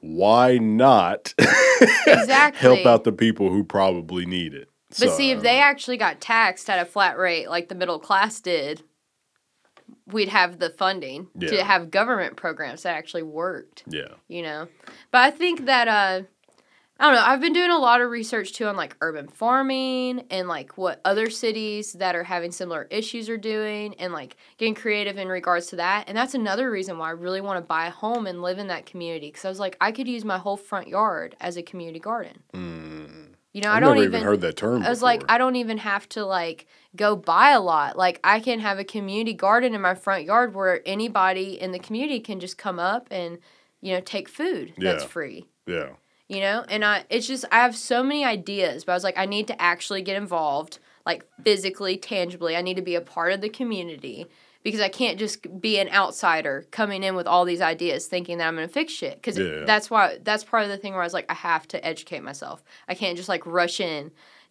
Why 0.00 0.56
not 0.56 1.34
exactly. 2.06 2.60
help 2.60 2.86
out 2.86 3.04
the 3.04 3.12
people 3.12 3.50
who 3.50 3.64
probably 3.64 4.24
need 4.24 4.54
it? 4.54 4.70
But 4.88 4.96
So, 4.96 5.08
see, 5.10 5.30
if 5.30 5.42
they 5.42 5.60
actually 5.60 5.98
got 5.98 6.22
taxed 6.22 6.70
at 6.70 6.80
a 6.80 6.86
flat 6.86 7.18
rate 7.18 7.50
like 7.50 7.68
the 7.68 7.74
middle 7.74 7.98
class 7.98 8.40
did, 8.40 8.82
we'd 10.12 10.28
have 10.28 10.58
the 10.58 10.70
funding 10.70 11.28
Yeah. 11.38 11.48
to 11.50 11.64
have 11.64 11.90
government 11.90 12.36
programs 12.36 12.82
that 12.84 12.94
actually 12.96 13.22
worked. 13.24 13.84
yeah, 13.86 14.14
you 14.28 14.42
know 14.42 14.68
but 15.12 15.20
i 15.22 15.30
think 15.30 15.66
that 15.66 15.88
uh 15.88 16.22
I 17.00 17.04
don't 17.06 17.14
know. 17.14 17.22
I've 17.24 17.40
been 17.40 17.52
doing 17.52 17.70
a 17.70 17.78
lot 17.78 18.00
of 18.00 18.10
research 18.10 18.54
too 18.54 18.66
on 18.66 18.74
like 18.76 18.96
urban 19.00 19.28
farming 19.28 20.24
and 20.30 20.48
like 20.48 20.76
what 20.76 21.00
other 21.04 21.30
cities 21.30 21.92
that 21.92 22.16
are 22.16 22.24
having 22.24 22.50
similar 22.50 22.88
issues 22.90 23.28
are 23.28 23.36
doing 23.36 23.94
and 24.00 24.12
like 24.12 24.36
getting 24.56 24.74
creative 24.74 25.16
in 25.16 25.28
regards 25.28 25.68
to 25.68 25.76
that. 25.76 26.08
And 26.08 26.18
that's 26.18 26.34
another 26.34 26.68
reason 26.68 26.98
why 26.98 27.06
I 27.06 27.10
really 27.12 27.40
want 27.40 27.56
to 27.58 27.64
buy 27.64 27.86
a 27.86 27.90
home 27.90 28.26
and 28.26 28.42
live 28.42 28.58
in 28.58 28.66
that 28.66 28.84
community 28.84 29.28
because 29.28 29.44
I 29.44 29.48
was 29.48 29.60
like, 29.60 29.76
I 29.80 29.92
could 29.92 30.08
use 30.08 30.24
my 30.24 30.38
whole 30.38 30.56
front 30.56 30.88
yard 30.88 31.36
as 31.40 31.56
a 31.56 31.62
community 31.62 32.00
garden. 32.00 32.42
You 33.52 33.62
know, 33.62 33.70
I 33.70 33.76
I've 33.76 33.80
don't 33.80 33.94
never 33.94 34.04
even, 34.04 34.14
even 34.14 34.26
heard 34.26 34.40
that 34.42 34.56
term. 34.56 34.82
I 34.82 34.90
was 34.90 35.02
like. 35.02 35.24
I 35.28 35.38
don't 35.38 35.56
even 35.56 35.78
have 35.78 36.08
to 36.10 36.24
like 36.24 36.66
go 36.94 37.16
buy 37.16 37.50
a 37.50 37.60
lot. 37.60 37.96
Like 37.96 38.20
I 38.22 38.40
can 38.40 38.60
have 38.60 38.78
a 38.78 38.84
community 38.84 39.34
garden 39.34 39.74
in 39.74 39.80
my 39.80 39.94
front 39.94 40.24
yard 40.24 40.54
where 40.54 40.82
anybody 40.86 41.60
in 41.60 41.72
the 41.72 41.78
community 41.78 42.20
can 42.20 42.40
just 42.40 42.58
come 42.58 42.78
up 42.78 43.08
and 43.10 43.38
you 43.80 43.94
know 43.94 44.00
take 44.00 44.28
food 44.28 44.72
that's 44.78 45.04
free 45.04 45.44
yeah, 45.66 45.90
you 46.28 46.40
know 46.40 46.64
and 46.68 46.84
i 46.84 47.04
it's 47.10 47.26
just 47.26 47.44
i 47.52 47.56
have 47.56 47.76
so 47.76 48.02
many 48.02 48.24
ideas 48.24 48.84
but 48.84 48.92
i 48.92 48.94
was 48.94 49.04
like 49.04 49.18
i 49.18 49.26
need 49.26 49.46
to 49.46 49.60
actually 49.60 50.02
get 50.02 50.16
involved 50.16 50.78
like 51.06 51.24
physically 51.44 51.96
tangibly 51.96 52.56
i 52.56 52.62
need 52.62 52.76
to 52.76 52.82
be 52.82 52.94
a 52.94 53.00
part 53.00 53.32
of 53.32 53.40
the 53.40 53.48
community 53.48 54.26
because 54.62 54.80
i 54.80 54.88
can't 54.88 55.18
just 55.18 55.60
be 55.60 55.78
an 55.78 55.88
outsider 55.90 56.66
coming 56.70 57.02
in 57.02 57.14
with 57.14 57.26
all 57.26 57.44
these 57.44 57.60
ideas 57.60 58.06
thinking 58.06 58.38
that 58.38 58.48
i'm 58.48 58.54
going 58.56 58.66
to 58.66 58.72
fix 58.72 58.92
shit 58.92 59.14
because 59.16 59.38
Yeah. 59.38 59.64
that's 59.64 59.90
why 59.90 60.18
that's 60.22 60.44
part 60.44 60.62
of 60.64 60.68
the 60.68 60.76
thing 60.76 60.92
where 60.92 61.02
i 61.02 61.06
was 61.06 61.14
like 61.14 61.26
i 61.30 61.34
have 61.34 61.66
to 61.68 61.84
educate 61.86 62.22
myself 62.22 62.62
i 62.88 62.94
can't 62.94 63.16
just 63.16 63.28
like 63.28 63.44
rush 63.46 63.80
in 63.80 64.10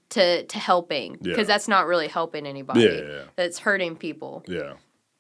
to 0.10 0.44
to 0.46 0.58
helping 0.60 1.14
because 1.22 1.38
Yeah. 1.40 1.44
that's 1.44 1.68
not 1.68 1.86
really 1.88 2.08
helping 2.08 2.46
anybody 2.48 2.82
Yeah, 2.82 2.92
yeah, 2.92 3.02
yeah. 3.02 3.24
that's 3.36 3.60
hurting 3.60 3.96
people 3.96 4.44
yeah. 4.48 4.74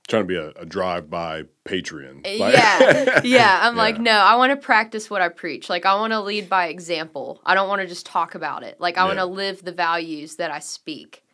Trying 0.07 0.23
to 0.23 0.27
be 0.27 0.35
a, 0.37 0.51
a 0.51 0.65
drive-by 0.65 1.43
Patreon. 1.65 2.25
Uh, 2.25 2.39
like- 2.39 2.53
yeah, 2.53 3.21
yeah. 3.25 3.59
I'm 3.63 3.75
Yeah. 3.75 3.81
like, 3.81 3.99
no, 3.99 4.13
I 4.13 4.37
want 4.37 4.51
to 4.51 4.55
practice 4.55 5.09
what 5.09 5.21
I 5.21 5.27
preach. 5.27 5.69
Like, 5.69 5.85
I 5.85 5.95
want 5.95 6.13
to 6.13 6.21
lead 6.21 6.47
by 6.47 6.67
example. 6.67 7.41
I 7.45 7.55
don't 7.55 7.67
want 7.67 7.81
to 7.81 7.87
just 7.89 8.05
talk 8.05 8.33
about 8.33 8.63
it. 8.63 8.79
Like, 8.79 8.97
I 8.97 9.03
want 9.03 9.19
to 9.19 9.25
live 9.25 9.65
the 9.65 9.73
values 9.73 10.37
that 10.37 10.49
I 10.49 10.59
speak. 10.59 11.25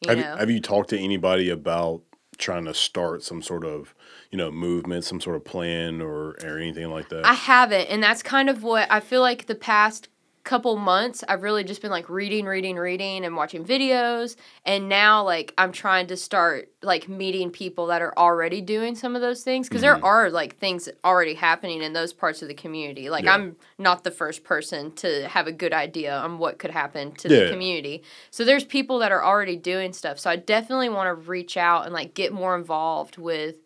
You 0.00 0.08
have, 0.08 0.18
you, 0.18 0.24
have 0.24 0.50
you 0.50 0.60
talked 0.60 0.90
to 0.90 0.98
anybody 0.98 1.50
about 1.50 2.02
trying 2.38 2.64
to 2.66 2.74
start 2.74 3.22
some 3.22 3.42
sort 3.42 3.64
of, 3.64 3.94
you 4.30 4.38
know, 4.38 4.50
movement, 4.50 5.04
some 5.04 5.20
sort 5.20 5.36
of 5.36 5.44
plan 5.44 6.00
or, 6.00 6.36
or 6.44 6.58
anything 6.58 6.90
like 6.90 7.08
that? 7.08 7.24
I 7.24 7.34
haven't, 7.34 7.86
and 7.86 8.02
that's 8.02 8.22
kind 8.22 8.48
of 8.48 8.62
what 8.62 8.90
I 8.90 9.00
feel 9.00 9.20
like 9.20 9.46
the 9.46 9.54
past 9.54 10.08
couple 10.46 10.76
months 10.76 11.22
I've 11.28 11.42
really 11.42 11.64
just 11.64 11.82
been 11.82 11.90
like 11.90 12.08
reading, 12.08 12.46
reading, 12.46 12.76
reading 12.76 13.24
and 13.24 13.36
watching 13.36 13.64
videos 13.64 14.36
and 14.64 14.88
now 14.88 15.22
like 15.24 15.52
I'm 15.58 15.72
trying 15.72 16.06
to 16.06 16.16
start 16.16 16.70
like 16.82 17.08
meeting 17.08 17.50
people 17.50 17.86
that 17.88 18.00
are 18.00 18.16
already 18.16 18.60
doing 18.60 18.94
some 18.94 19.16
of 19.16 19.20
those 19.22 19.42
things 19.42 19.68
because 19.68 19.82
Mm-hmm. 19.82 20.00
there 20.00 20.04
are 20.04 20.30
like 20.30 20.56
things 20.56 20.88
already 21.04 21.34
happening 21.34 21.82
in 21.82 21.92
those 21.92 22.12
parts 22.12 22.42
of 22.42 22.48
the 22.48 22.54
community. 22.54 23.10
Like 23.10 23.24
Yeah. 23.24 23.34
I'm 23.34 23.56
not 23.76 24.04
the 24.04 24.10
first 24.12 24.44
person 24.44 24.92
to 25.02 25.26
have 25.28 25.46
a 25.48 25.52
good 25.52 25.72
idea 25.72 26.16
on 26.16 26.38
what 26.38 26.58
could 26.58 26.70
happen 26.70 27.12
to 27.16 27.28
Yeah. 27.28 27.44
the 27.44 27.50
community. 27.50 28.04
So 28.30 28.44
there's 28.44 28.64
people 28.64 29.00
that 29.00 29.10
are 29.12 29.24
already 29.24 29.56
doing 29.56 29.92
stuff. 29.92 30.18
So 30.20 30.30
I 30.30 30.36
definitely 30.36 30.88
want 30.90 31.08
to 31.08 31.14
reach 31.28 31.56
out 31.56 31.84
and 31.86 31.92
like 31.92 32.14
get 32.14 32.32
more 32.32 32.54
involved 32.56 33.18
with 33.18 33.56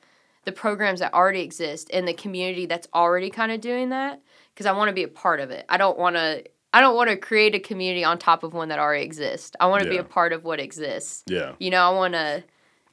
the 0.46 0.52
programs 0.52 1.00
that 1.00 1.12
already 1.12 1.42
exist 1.42 1.90
in 1.90 2.06
the 2.06 2.14
community 2.14 2.64
that's 2.64 2.88
already 2.94 3.28
kind 3.28 3.52
of 3.52 3.60
doing 3.60 3.90
that 3.90 4.22
because 4.54 4.64
I 4.64 4.72
want 4.72 4.88
to 4.88 4.94
be 4.94 5.02
a 5.02 5.08
part 5.08 5.40
of 5.40 5.50
it. 5.50 5.66
I 5.68 5.76
don't 5.76 5.98
want 5.98 6.16
to 6.16 6.42
I 6.72 6.80
don't 6.80 6.94
want 6.94 7.10
to 7.10 7.16
create 7.16 7.54
a 7.54 7.58
community 7.60 8.04
on 8.04 8.18
top 8.18 8.42
of 8.44 8.54
one 8.54 8.68
that 8.68 8.78
already 8.78 9.04
exists. 9.04 9.56
I 9.58 9.66
want 9.66 9.82
to 9.82 9.90
be 9.90 9.96
a 9.96 10.04
part 10.04 10.32
of 10.32 10.44
what 10.44 10.60
exists. 10.60 11.24
yeah, 11.26 11.52
You 11.58 11.70
know, 11.70 11.82
I 11.82 11.90
want 11.90 12.14
to 12.14 12.44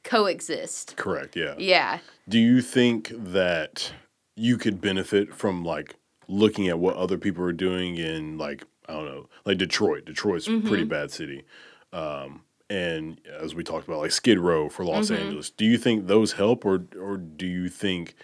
coexist. 0.04 0.96
correct. 0.96 1.36
Yeah. 1.36 1.54
Yeah. 1.58 1.98
Do 2.28 2.38
you 2.38 2.60
think 2.60 3.12
that 3.14 3.92
you 4.34 4.56
could 4.56 4.80
benefit 4.80 5.34
from 5.34 5.64
like 5.64 5.96
looking 6.28 6.68
at 6.68 6.78
what 6.78 6.96
other 6.96 7.18
people 7.18 7.44
are 7.44 7.52
doing 7.52 7.96
in 7.96 8.38
like 8.38 8.64
I 8.88 8.94
don't 8.94 9.04
know, 9.04 9.28
like 9.44 9.58
Detroit. 9.58 10.06
Detroit's 10.06 10.48
a 10.48 10.60
pretty 10.60 10.84
bad 10.84 11.10
city. 11.10 11.44
Um, 11.92 12.42
and 12.70 13.20
as 13.38 13.54
we 13.54 13.62
talked 13.62 13.86
about, 13.86 14.00
like 14.00 14.12
Skid 14.12 14.38
Row 14.38 14.68
for 14.70 14.84
Los 14.84 15.10
Angeles. 15.10 15.50
Do 15.50 15.64
you 15.66 15.76
think 15.76 16.06
those 16.06 16.32
help, 16.32 16.64
or 16.64 16.86
or 16.98 17.16
do 17.18 17.46
you 17.46 17.68
think 17.68 18.14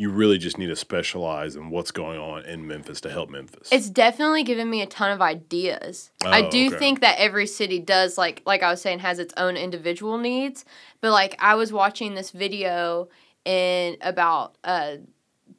you 0.00 0.08
really 0.08 0.38
just 0.38 0.56
need 0.56 0.68
to 0.68 0.76
specialize 0.76 1.56
in 1.56 1.68
what's 1.68 1.90
going 1.90 2.18
on 2.18 2.46
in 2.46 2.66
Memphis 2.66 3.02
to 3.02 3.10
help 3.10 3.28
Memphis? 3.28 3.68
It's 3.70 3.90
definitely 3.90 4.42
given 4.44 4.70
me 4.70 4.80
a 4.80 4.86
ton 4.86 5.10
of 5.10 5.20
ideas. 5.20 6.10
I 6.24 6.42
Oh, 6.42 6.50
do 6.50 6.66
okay. 6.68 6.78
think 6.78 7.00
that 7.02 7.18
every 7.18 7.46
city 7.46 7.78
does 7.78 8.16
like 8.16 8.40
like 8.46 8.62
I 8.62 8.70
was 8.70 8.80
saying 8.80 9.00
has 9.00 9.18
its 9.18 9.34
own 9.36 9.58
individual 9.58 10.16
needs, 10.16 10.64
but 11.02 11.12
like 11.12 11.36
I 11.38 11.54
was 11.54 11.70
watching 11.70 12.14
this 12.14 12.30
video 12.30 13.08
in 13.44 13.98
about 14.00 14.56
uh 14.64 14.96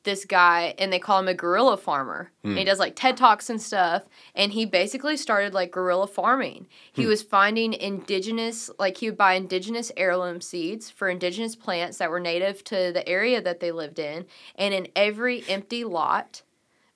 this 0.03 0.25
guy 0.25 0.73
and 0.77 0.91
they 0.91 0.99
call 0.99 1.19
him 1.19 1.27
a 1.27 1.33
guerrilla 1.33 1.77
farmer. 1.77 2.31
And 2.43 2.53
he 2.53 2.63
hmm. 2.63 2.65
does 2.65 2.79
like 2.79 2.95
TED 2.95 3.17
Talks 3.17 3.49
and 3.49 3.61
stuff 3.61 4.03
and 4.35 4.51
he 4.51 4.65
basically 4.65 5.17
started 5.17 5.53
like 5.53 5.71
guerrilla 5.71 6.07
farming. 6.07 6.67
He 6.91 7.03
hmm. 7.03 7.09
was 7.09 7.21
finding 7.21 7.73
indigenous 7.73 8.69
like 8.79 8.97
he 8.97 9.09
would 9.09 9.17
buy 9.17 9.33
indigenous 9.33 9.91
heirloom 9.97 10.41
seeds 10.41 10.89
for 10.89 11.09
indigenous 11.09 11.55
plants 11.55 11.97
that 11.97 12.09
were 12.09 12.19
native 12.19 12.63
to 12.65 12.91
the 12.93 13.07
area 13.07 13.41
that 13.41 13.59
they 13.59 13.71
lived 13.71 13.99
in 13.99 14.25
and 14.55 14.73
in 14.73 14.87
every 14.95 15.43
empty 15.47 15.83
lot 15.83 16.41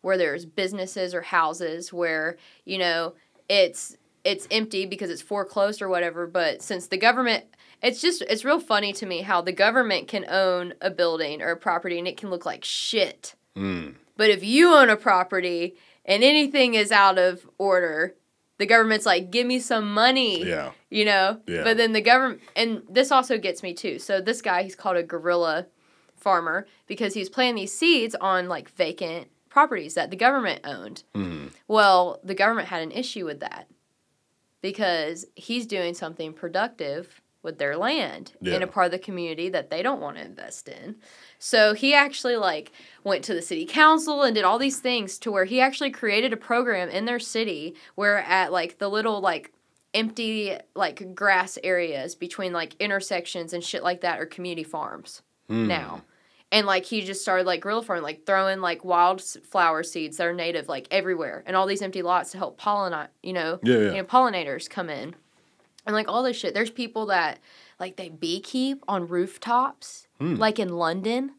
where 0.02 0.18
there's 0.18 0.46
businesses 0.46 1.16
or 1.16 1.22
houses 1.22 1.92
where 1.92 2.38
you 2.64 2.78
know 2.78 3.14
it's 3.50 3.98
it's 4.24 4.48
empty 4.52 4.86
because 4.86 5.10
it's 5.10 5.22
foreclosed 5.22 5.82
or 5.82 5.90
whatever 5.90 6.28
but 6.28 6.62
since 6.62 6.88
the 6.88 6.98
government 6.98 7.44
it's 7.86 8.02
just 8.02 8.22
it's 8.24 8.44
real 8.44 8.60
funny 8.60 8.92
to 8.94 9.06
me 9.06 9.22
how 9.22 9.42
the 9.42 9.52
government 9.52 10.08
can 10.08 10.26
own 10.30 10.74
a 10.82 10.90
building 10.90 11.42
or 11.42 11.52
a 11.52 11.58
property 11.58 11.98
and 12.00 12.08
it 12.08 12.18
can 12.18 12.30
look 12.30 12.46
like 12.46 12.64
shit 12.66 13.36
Mm. 13.56 13.96
but 14.18 14.30
if 14.30 14.44
you 14.44 14.74
own 14.74 14.90
a 14.90 14.98
property 14.98 15.76
and 16.04 16.24
anything 16.24 16.74
is 16.74 16.92
out 16.92 17.18
of 17.18 17.48
order 17.58 18.16
the 18.58 18.66
government's 18.66 19.06
like 19.06 19.32
give 19.32 19.48
me 19.48 19.60
some 19.60 19.94
money 19.94 20.44
yeah, 20.44 20.72
you 20.90 21.06
know 21.06 21.40
Yeah. 21.48 21.64
but 21.64 21.78
then 21.78 21.94
the 21.94 22.02
government 22.02 22.42
and 22.56 22.82
this 22.90 23.12
also 23.12 23.38
gets 23.38 23.64
me 23.64 23.74
too 23.74 23.98
so 24.00 24.20
this 24.20 24.42
guy 24.42 24.64
he's 24.64 24.76
called 24.76 24.98
a 24.98 25.04
guerrilla 25.04 25.68
farmer 26.16 26.66
because 26.88 27.14
he's 27.14 27.30
planting 27.30 27.56
these 27.62 27.74
seeds 27.74 28.16
on 28.16 28.50
like 28.50 28.70
vacant 28.72 29.28
properties 29.50 29.94
that 29.94 30.10
the 30.10 30.18
government 30.18 30.60
owned 30.66 31.04
Mhm. 31.14 31.52
well 31.70 32.20
the 32.24 32.36
government 32.36 32.68
had 32.68 32.82
an 32.82 32.92
issue 32.92 33.26
with 33.26 33.40
that 33.40 33.68
because 34.62 35.26
he's 35.36 35.66
doing 35.66 35.94
something 35.94 36.34
productive 36.34 37.22
with 37.46 37.58
their 37.60 37.78
land 37.78 38.34
in 38.42 38.62
a 38.64 38.68
part 38.68 38.88
of 38.88 38.92
the 38.92 39.00
community 39.00 39.48
that 39.50 39.70
they 39.70 39.82
don't 39.82 40.02
want 40.02 40.18
to 40.18 40.24
invest 40.26 40.68
in 40.68 40.96
so 41.40 41.74
he 41.74 41.94
actually 41.94 42.36
like 42.36 42.72
went 43.04 43.24
to 43.24 43.34
the 43.34 43.42
city 43.42 43.66
council 43.66 44.24
and 44.24 44.36
did 44.36 44.44
all 44.44 44.60
these 44.60 44.80
things 44.80 45.18
to 45.20 45.32
where 45.32 45.46
he 45.46 45.62
actually 45.62 45.92
created 45.92 46.34
a 46.34 46.38
program 46.38 46.90
in 46.90 47.06
their 47.06 47.20
city 47.20 47.76
where 47.96 48.18
at 48.18 48.52
like 48.52 48.78
the 48.80 48.90
little 48.90 49.22
like 49.22 49.52
empty 49.94 50.58
like 50.76 51.16
grass 51.16 51.58
areas 51.64 52.16
between 52.16 52.52
like 52.52 52.76
intersections 52.80 53.54
and 53.54 53.64
shit 53.64 53.84
like 53.84 54.02
that 54.02 54.20
are 54.20 54.26
community 54.26 54.64
farms 54.64 55.22
Hmm. 55.48 55.68
now. 55.68 56.02
And 56.52 56.66
like 56.68 56.86
he 56.86 57.02
just 57.02 57.22
started 57.22 57.46
like 57.46 57.62
guerrilla 57.62 57.84
farming, 57.84 58.04
like 58.04 58.26
throwing 58.26 58.62
like 58.62 58.84
wild 58.86 59.22
flower 59.22 59.84
seeds 59.84 60.18
that 60.18 60.26
are 60.28 60.34
native 60.34 60.68
like 60.68 60.88
everywhere, 60.90 61.44
and 61.46 61.56
all 61.56 61.66
these 61.68 61.82
empty 61.82 62.02
lots 62.02 62.32
to 62.32 62.38
help 62.38 62.60
pollinate. 62.60 63.10
You 63.22 63.34
know, 63.34 63.60
Yeah, 63.64 63.76
yeah. 63.76 63.82
you 63.92 63.98
know, 63.98 64.04
pollinators 64.06 64.70
come 64.70 64.90
in, 64.90 65.16
and 65.86 65.96
like 65.96 66.08
all 66.08 66.24
this 66.24 66.38
shit. 66.38 66.54
There's 66.54 66.70
people 66.72 67.06
that 67.08 67.40
like 67.80 67.96
they 67.98 68.10
beekeep 68.10 68.80
on 68.88 69.08
rooftops, 69.08 70.08
Hmm. 70.20 70.36
like 70.36 70.60
in 70.60 70.70
London, 70.70 71.32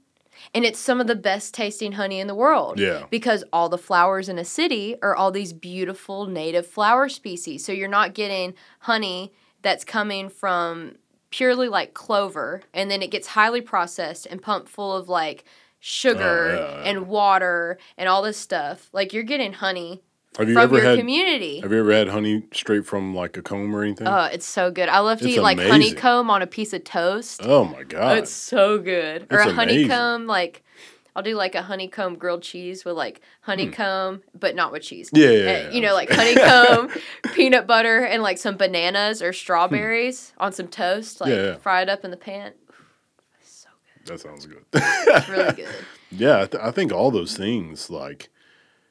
and 0.55 0.64
it's 0.66 0.78
some 0.78 1.01
of 1.01 1.06
the 1.06 1.14
best 1.16 1.55
tasting 1.55 1.93
honey 1.93 2.20
in 2.20 2.27
the 2.27 2.35
world. 2.35 2.78
Yeah. 2.78 3.06
because 3.10 3.43
all 3.52 3.68
the 3.70 3.78
flowers 3.78 4.28
in 4.28 4.39
a 4.39 4.44
city 4.44 4.97
are 5.02 5.16
all 5.16 5.31
these 5.31 5.52
beautiful 5.55 6.27
native 6.27 6.66
flower 6.66 7.09
species. 7.09 7.64
So 7.64 7.73
you're 7.73 7.89
not 7.89 8.12
getting 8.14 8.52
honey 8.81 9.32
that's 9.62 9.85
coming 9.85 10.28
from 10.28 10.97
purely 11.31 11.68
like 11.68 11.93
clover 11.94 12.62
and 12.73 12.90
then 12.90 13.02
it 13.02 13.10
gets 13.10 13.28
highly 13.28 13.60
processed 13.60 14.27
and 14.27 14.40
pumped 14.40 14.68
full 14.68 14.94
of 14.94 15.09
like 15.09 15.44
sugar 15.81 16.51
Oh, 16.51 16.55
yeah, 16.55 16.82
yeah. 16.82 16.90
and 16.90 17.06
water 17.09 17.78
and 17.98 18.09
all 18.09 18.23
this 18.23 18.36
stuff. 18.39 18.89
Like 18.93 19.12
you're 19.12 19.23
getting 19.23 19.55
honey 19.55 20.02
Have 20.39 20.49
you 20.49 20.55
from 20.55 20.63
ever 20.65 20.77
your 20.77 20.85
had 20.85 20.99
community. 20.99 21.61
Have 21.61 21.73
you 21.73 21.79
ever 21.81 21.93
had 21.93 22.09
honey 22.09 22.45
straight 22.53 22.85
from 22.87 23.15
like 23.15 23.37
a 23.37 23.43
comb 23.43 23.75
or 23.75 23.83
anything? 23.83 24.07
Oh, 24.07 24.25
it's 24.25 24.47
so 24.47 24.71
good. 24.71 24.89
I 24.89 24.99
love 25.01 25.19
to 25.21 25.27
It's 25.27 25.37
eat 25.37 25.41
like 25.41 25.57
amazing. 25.57 25.73
honeycomb 25.73 26.31
on 26.31 26.43
a 26.43 26.47
piece 26.47 26.73
of 26.73 26.85
toast. 26.85 27.41
oh 27.45 27.65
my 27.65 27.83
god! 27.85 28.19
It's 28.19 28.31
so 28.31 28.79
good. 28.79 29.27
or 29.31 29.39
a 29.39 29.43
amazing. 29.49 29.57
honeycomb, 29.57 30.27
like 30.27 30.63
I'll 31.15 31.23
do 31.23 31.35
like 31.35 31.55
a 31.55 31.63
honeycomb 31.63 32.17
grilled 32.17 32.43
cheese 32.43 32.85
with 32.85 32.95
like 32.97 33.23
honeycomb, 33.41 34.23
but 34.39 34.55
not 34.55 34.73
with 34.73 34.83
cheese. 34.83 35.09
Hmm. 35.09 35.17
Yeah, 35.17 35.31
yeah, 35.31 35.67
Uh, 35.69 35.71
you 35.73 35.81
know, 35.81 35.95
like 35.95 36.11
honeycomb, 36.11 36.91
peanut 37.35 37.67
butter, 37.67 38.05
and 38.05 38.23
like 38.23 38.37
some 38.37 38.59
bananas 38.59 39.23
or 39.23 39.33
strawberries 39.33 40.35
on 40.37 40.53
some 40.53 40.69
toast, 40.69 41.21
like 41.23 41.31
Hmm. 41.33 41.37
Yeah, 41.39 41.45
yeah. 41.53 41.57
fry 41.57 41.81
it 41.83 41.89
up 41.89 42.05
in 42.05 42.11
the 42.11 42.17
pan. 42.19 42.53
So 43.43 43.69
good. 44.05 44.13
that 44.13 44.21
sounds 44.21 44.45
good. 44.47 44.65
It's 44.75 45.29
really 45.31 45.53
good. 45.55 45.75
yeah, 46.13 46.43
I, 46.43 46.47
th- 46.47 46.63
I 46.63 46.71
think 46.71 46.93
all 46.93 47.11
those 47.11 47.35
things 47.37 47.89
like 47.89 48.29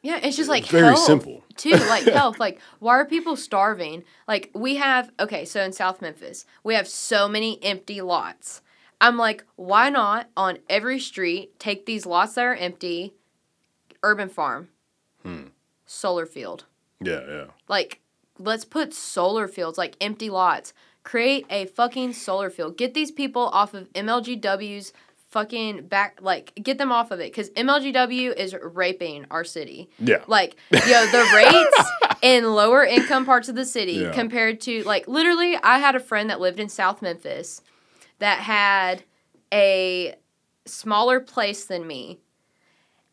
Yeah, 0.05 0.19
it's 0.21 0.37
just 0.37 0.49
like 0.49 0.63
It's 0.63 0.71
very 0.71 0.83
health, 0.87 0.99
simple. 0.99 1.43
too. 1.57 1.71
Like 1.71 2.03
health. 2.19 2.39
Like 2.39 2.59
why 2.79 2.93
are 2.93 3.05
people 3.05 3.35
starving? 3.35 4.03
Like 4.27 4.51
we 4.53 4.75
have 4.75 5.11
okay, 5.19 5.45
so 5.45 5.61
in 5.63 5.71
South 5.73 6.01
Memphis, 6.01 6.45
we 6.63 6.75
have 6.75 6.87
so 6.87 7.27
many 7.27 7.61
empty 7.63 8.01
lots. 8.01 8.61
I'm 9.01 9.17
like, 9.17 9.43
why 9.55 9.89
not 9.89 10.29
on 10.37 10.59
every 10.69 10.99
street 10.99 11.59
take 11.59 11.85
these 11.85 12.05
lots 12.05 12.35
that 12.35 12.45
are 12.45 12.55
empty, 12.55 13.13
urban 14.03 14.29
farm, 14.29 14.69
Hmm. 15.23 15.47
solar 15.85 16.25
field. 16.25 16.65
Yeah, 17.01 17.21
yeah. 17.27 17.45
Like, 17.67 17.99
let's 18.39 18.63
put 18.63 18.93
solar 18.93 19.47
fields, 19.47 19.77
like 19.77 19.97
empty 19.99 20.29
lots. 20.29 20.73
Create 21.03 21.45
a 21.49 21.65
fucking 21.65 22.13
solar 22.13 22.49
field. 22.49 22.77
Get 22.77 22.93
these 22.93 23.11
people 23.11 23.43
off 23.49 23.73
of 23.73 23.91
MLGW's 23.93 24.93
fucking 25.35 25.87
back, 25.87 26.19
like, 26.21 26.53
get 26.63 26.77
them 26.77 26.93
off 26.93 27.11
of 27.11 27.19
it. 27.19 27.29
Because 27.29 27.49
MLGW 27.51 28.33
is 28.37 28.55
raping 28.63 29.25
our 29.29 29.43
city. 29.43 29.89
Yeah. 29.99 30.23
Like, 30.27 30.55
yo, 30.71 30.79
the 30.79 31.29
rates 31.35 31.89
in 32.21 32.45
lower 32.55 32.85
income 32.85 33.25
parts 33.25 33.49
of 33.49 33.55
the 33.55 33.65
city 33.65 33.93
Yeah. 33.93 34.13
compared 34.13 34.61
to, 34.61 34.81
like, 34.83 35.09
literally, 35.09 35.57
I 35.57 35.79
had 35.79 35.93
a 35.93 35.99
friend 35.99 36.29
that 36.29 36.39
lived 36.39 36.59
in 36.61 36.69
South 36.69 37.01
Memphis 37.01 37.61
that 38.19 38.39
had 38.39 39.03
a 39.53 40.15
smaller 40.65 41.19
place 41.19 41.65
than 41.65 41.85
me. 41.85 42.19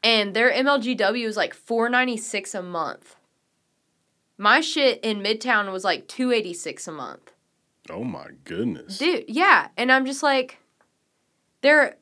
And 0.05 0.33
their 0.35 0.53
MLGW 0.53 1.27
was 1.27 1.37
like 1.37 1.55
496 1.55 2.55
a 2.55 2.63
month. 2.63 3.17
My 4.39 4.61
shit 4.61 5.01
in 5.03 5.19
Midtown 5.23 5.73
was 5.73 5.83
like 5.85 6.07
286 6.07 6.87
a 6.89 6.93
month. 6.93 7.33
Oh 7.91 8.05
my 8.05 8.29
goodness. 8.45 8.99
Dude, 8.99 9.25
yeah. 9.29 9.69
And 9.77 9.91
I'm 9.91 10.07
just 10.07 10.23
like, 10.23 10.59
there, 11.61 11.91
eh, 11.91 11.95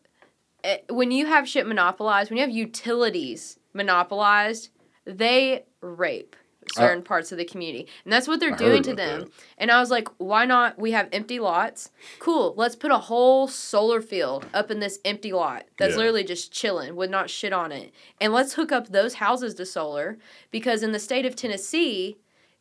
when 0.89 1.11
you 1.11 1.27
have 1.27 1.49
shit 1.49 1.67
monopolized, 1.67 2.31
when 2.31 2.37
you 2.39 2.43
have 2.45 2.51
utilities 2.55 3.59
monopolized, 3.73 4.71
they 5.05 5.65
rape 5.81 6.37
certain 6.75 7.03
parts 7.03 7.33
of 7.33 7.39
the 7.39 7.45
community. 7.45 7.89
And 8.05 8.13
that's 8.13 8.29
what 8.29 8.39
they're 8.39 8.55
I 8.55 8.57
doing 8.57 8.83
to 8.85 8.95
them. 8.95 9.21
that. 9.23 9.29
And 9.59 9.71
I 9.73 9.81
was 9.81 9.91
like, 9.91 10.07
why 10.19 10.45
not? 10.45 10.79
We 10.79 10.93
have 10.93 11.09
empty 11.13 11.41
lots. 11.41 11.91
Cool. 12.21 12.55
Let's 12.57 12.77
put 12.77 12.93
a 12.93 12.99
whole 12.99 13.49
solar 13.49 14.01
field 14.01 14.47
up 14.55 14.71
in 14.71 14.79
this 14.79 15.01
empty 15.05 15.33
lot 15.33 15.65
that's 15.79 15.93
Yeah. 15.93 15.97
literally 15.99 16.23
just 16.23 16.53
chilling 16.53 16.95
with 16.95 17.11
not 17.11 17.29
shit 17.29 17.53
on 17.53 17.73
it. 17.73 17.93
And 18.21 18.33
let's 18.33 18.55
hook 18.55 18.71
up 18.71 18.89
those 18.89 19.15
houses 19.15 19.55
to 19.55 19.67
solar 19.67 20.19
because 20.53 20.83
in 20.85 20.93
the 20.93 21.01
state 21.01 21.27
of 21.27 21.35
Tennessee, 21.35 22.19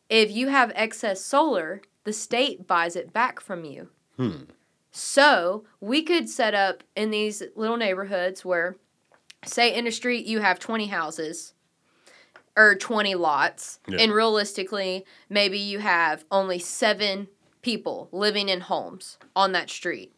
if 0.09 0.31
you 0.31 0.47
have 0.47 0.71
excess 0.73 1.21
solar, 1.23 1.81
the 2.03 2.13
state 2.13 2.65
buys 2.65 2.95
it 2.95 3.13
back 3.13 3.39
from 3.39 3.63
you. 3.63 3.89
Hmm. 4.17 4.43
So 4.99 5.63
we 5.79 6.03
could 6.03 6.29
set 6.29 6.53
up 6.53 6.83
in 6.95 7.09
these 7.09 7.41
little 7.55 7.77
neighborhoods 7.77 8.43
where, 8.43 8.75
say, 9.45 9.73
in 9.73 9.87
a 9.87 9.91
street 9.91 10.25
you 10.25 10.39
have 10.39 10.59
20 10.59 10.87
houses 10.87 11.53
or 12.57 12.75
20 12.75 13.15
lots, 13.15 13.79
Yeah. 13.87 13.99
and 14.01 14.11
realistically, 14.11 15.05
maybe 15.29 15.57
you 15.57 15.79
have 15.79 16.25
only 16.29 16.59
seven 16.59 17.29
people 17.61 18.09
living 18.11 18.49
in 18.49 18.61
homes 18.61 19.17
on 19.35 19.53
that 19.53 19.69
street. 19.69 20.13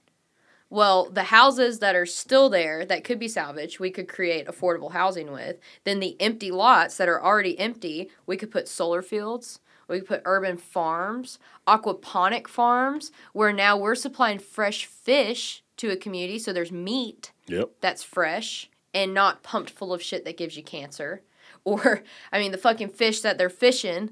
Well, 0.69 1.09
the 1.09 1.23
houses 1.25 1.79
that 1.79 1.95
are 1.95 2.05
still 2.05 2.49
there 2.49 2.83
that 2.85 3.03
could 3.03 3.19
be 3.19 3.27
salvaged, 3.27 3.79
we 3.79 3.91
could 3.91 4.07
create 4.07 4.47
affordable 4.47 4.93
housing 4.93 5.31
with. 5.31 5.57
Then 5.83 5.99
the 5.99 6.19
empty 6.19 6.49
lots 6.49 6.97
that 6.97 7.09
are 7.09 7.21
already 7.23 7.59
empty, 7.59 8.09
we 8.25 8.37
could 8.37 8.49
put 8.49 8.67
solar 8.67 9.01
fields. 9.03 9.59
We 9.91 10.01
put 10.01 10.21
urban 10.25 10.57
farms, 10.57 11.37
aquaponic 11.67 12.47
farms, 12.47 13.11
where 13.33 13.53
now 13.53 13.77
we're 13.77 13.95
supplying 13.95 14.39
fresh 14.39 14.85
fish 14.85 15.63
to 15.77 15.89
a 15.91 15.95
community. 15.95 16.39
So 16.39 16.53
there's 16.53 16.71
meat 16.71 17.31
Yep. 17.47 17.69
that's 17.81 18.03
fresh 18.03 18.69
and 18.93 19.13
not 19.13 19.43
pumped 19.43 19.69
full 19.71 19.93
of 19.93 20.01
shit 20.01 20.25
that 20.25 20.37
gives 20.37 20.57
you 20.57 20.63
cancer. 20.63 21.21
Or, 21.63 22.01
I 22.33 22.39
mean, 22.39 22.51
the 22.51 22.57
fucking 22.57 22.89
fish 22.89 23.21
that 23.21 23.37
they're 23.37 23.47
fishing, 23.47 24.11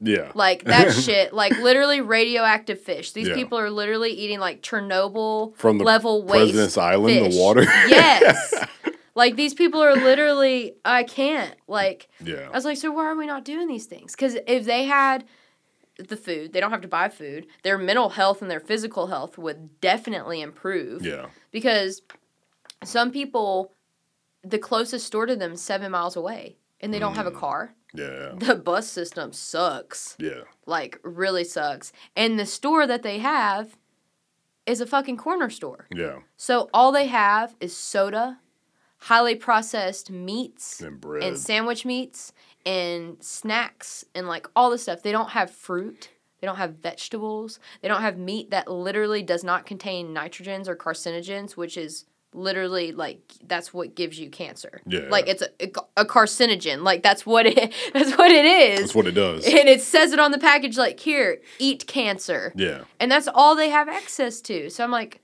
Yeah. 0.00 0.32
like 0.34 0.64
that 0.64 0.92
shit, 1.04 1.34
like 1.34 1.52
literally 1.58 2.00
radioactive 2.00 2.80
fish. 2.80 3.12
These 3.12 3.28
Yeah. 3.28 3.34
people 3.34 3.58
are 3.58 3.68
literally 3.70 4.10
eating 4.12 4.38
like 4.40 4.62
Chernobyl 4.62 5.54
From 5.56 5.76
the 5.76 5.84
level 5.84 6.22
waste. 6.22 6.30
President's 6.52 6.78
Island, 6.78 7.26
fish. 7.26 7.34
the 7.34 7.40
water. 7.40 7.62
yes. 7.88 8.54
Like 9.14 9.36
these 9.36 9.54
people 9.54 9.82
are 9.82 9.94
literally, 9.94 10.74
I 10.84 11.02
can't. 11.04 11.54
Like, 11.68 12.08
yeah. 12.24 12.48
I 12.48 12.50
was 12.50 12.64
like, 12.64 12.78
so 12.78 12.90
why 12.92 13.04
are 13.06 13.16
we 13.16 13.26
not 13.26 13.44
doing 13.44 13.68
these 13.68 13.86
things? 13.86 14.12
Because 14.12 14.36
if 14.46 14.64
they 14.64 14.84
had 14.84 15.24
the 15.98 16.16
food, 16.16 16.52
they 16.52 16.60
don't 16.60 16.70
have 16.70 16.80
to 16.80 16.88
buy 16.88 17.08
food. 17.08 17.46
Their 17.62 17.76
mental 17.78 18.08
health 18.10 18.40
and 18.40 18.50
their 18.50 18.60
physical 18.60 19.08
health 19.08 19.36
would 19.36 19.80
definitely 19.80 20.40
improve. 20.40 21.04
Yeah. 21.04 21.26
Because 21.50 22.00
some 22.82 23.10
people, 23.10 23.72
the 24.42 24.58
closest 24.58 25.06
store 25.06 25.26
to 25.26 25.36
them 25.36 25.52
is 25.52 25.60
seven 25.62 25.92
miles 25.92 26.16
away, 26.16 26.56
and 26.80 26.92
they 26.92 26.98
don't 26.98 27.14
have 27.16 27.26
a 27.26 27.30
Mm. 27.30 27.38
car. 27.38 27.74
Yeah. 27.94 28.32
The 28.36 28.54
bus 28.54 28.88
system 28.88 29.32
sucks. 29.34 30.16
Yeah. 30.18 30.44
Like, 30.64 30.98
really 31.04 31.44
sucks. 31.44 31.92
And 32.16 32.38
the 32.38 32.46
store 32.46 32.86
that 32.86 33.02
they 33.02 33.18
have 33.18 33.76
is 34.64 34.80
a 34.80 34.86
fucking 34.86 35.18
corner 35.18 35.50
store. 35.50 35.86
Yeah. 35.94 36.20
So 36.36 36.70
all 36.72 36.90
they 36.92 37.06
have 37.08 37.54
is 37.60 37.76
soda, 37.76 38.38
highly 39.02 39.34
processed 39.34 40.10
meats, 40.10 40.80
And 40.80 41.00
bread. 41.00 41.24
and 41.24 41.38
sandwich 41.38 41.84
meats 41.84 42.32
and 42.64 43.16
snacks 43.22 44.04
and 44.14 44.28
like 44.28 44.46
all 44.54 44.70
the 44.70 44.78
stuff. 44.78 45.02
They 45.02 45.12
don't 45.12 45.30
have 45.30 45.50
fruit. 45.50 46.10
They 46.40 46.46
don't 46.46 46.56
have 46.56 46.76
vegetables. 46.76 47.58
They 47.82 47.88
don't 47.88 48.00
have 48.02 48.16
meat 48.18 48.50
that 48.50 48.70
literally 48.70 49.22
does 49.22 49.44
not 49.44 49.66
contain 49.66 50.14
nitrogens 50.14 50.66
or 50.68 50.76
carcinogens, 50.76 51.52
which 51.56 51.76
is 51.76 52.04
literally 52.34 52.92
like 52.92 53.20
that's 53.46 53.74
what 53.74 53.94
gives 53.94 54.18
you 54.18 54.30
cancer. 54.30 54.80
Yeah. 54.86 55.06
Like 55.10 55.28
it's 55.28 55.42
a, 55.42 55.70
a 55.96 56.04
carcinogen. 56.04 56.82
Like 56.82 57.02
that's 57.02 57.26
what 57.26 57.46
it 57.46 57.72
that's 57.92 58.16
what 58.16 58.30
it 58.32 58.44
is. 58.44 58.80
That's 58.80 58.94
what 58.94 59.06
it 59.06 59.12
does. 59.12 59.44
and 59.44 59.68
it 59.68 59.82
says 59.82 60.12
it 60.12 60.18
on 60.20 60.30
the 60.32 60.38
package 60.38 60.78
like 60.78 60.98
here, 61.00 61.40
eat 61.58 61.86
cancer. 61.86 62.52
yeah. 62.56 62.82
And 63.00 63.10
that's 63.10 63.28
all 63.32 63.54
they 63.56 63.68
have 63.70 63.88
access 63.88 64.40
to. 64.42 64.70
So 64.70 64.82
I'm 64.84 64.90
like, 64.90 65.20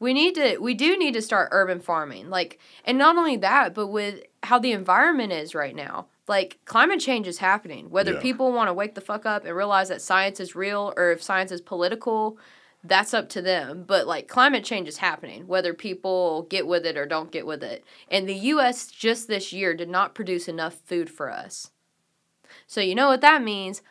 we 0.00 0.14
need 0.14 0.34
to, 0.36 0.58
we 0.58 0.74
do 0.74 0.96
need 0.96 1.14
to 1.14 1.22
start 1.22 1.48
urban 1.50 1.80
farming. 1.80 2.30
Like, 2.30 2.58
and 2.84 2.96
not 2.98 3.16
only 3.16 3.36
that, 3.38 3.74
but 3.74 3.88
with 3.88 4.22
how 4.44 4.58
the 4.58 4.72
environment 4.72 5.32
is 5.32 5.54
right 5.54 5.74
now, 5.74 6.06
like 6.28 6.58
climate 6.64 7.00
change 7.00 7.26
is 7.26 7.38
happening. 7.38 7.90
Whether 7.90 8.12
Yeah. 8.14 8.20
people 8.20 8.52
want 8.52 8.68
to 8.68 8.74
wake 8.74 8.94
the 8.94 9.00
fuck 9.00 9.26
up 9.26 9.44
and 9.44 9.56
realize 9.56 9.88
that 9.88 10.02
science 10.02 10.40
is 10.40 10.54
real 10.54 10.92
or 10.96 11.10
if 11.10 11.22
science 11.22 11.50
is 11.50 11.60
political, 11.60 12.38
that's 12.84 13.12
up 13.12 13.28
to 13.30 13.42
them. 13.42 13.82
But 13.86 14.06
like 14.06 14.28
climate 14.28 14.64
change 14.64 14.88
is 14.88 14.98
happening, 14.98 15.48
whether 15.48 15.74
people 15.74 16.42
get 16.42 16.66
with 16.66 16.86
it 16.86 16.96
or 16.96 17.06
don't 17.06 17.32
get 17.32 17.46
with 17.46 17.64
it. 17.64 17.84
And 18.10 18.28
the 18.28 18.34
US 18.34 18.86
just 18.86 19.26
this 19.26 19.52
year 19.52 19.74
did 19.74 19.88
not 19.88 20.14
produce 20.14 20.46
enough 20.48 20.74
food 20.84 21.10
for 21.10 21.30
us. 21.30 21.70
So 22.66 22.80
you 22.80 22.94
know 22.94 23.08
what 23.08 23.20
that 23.22 23.42
means? 23.42 23.82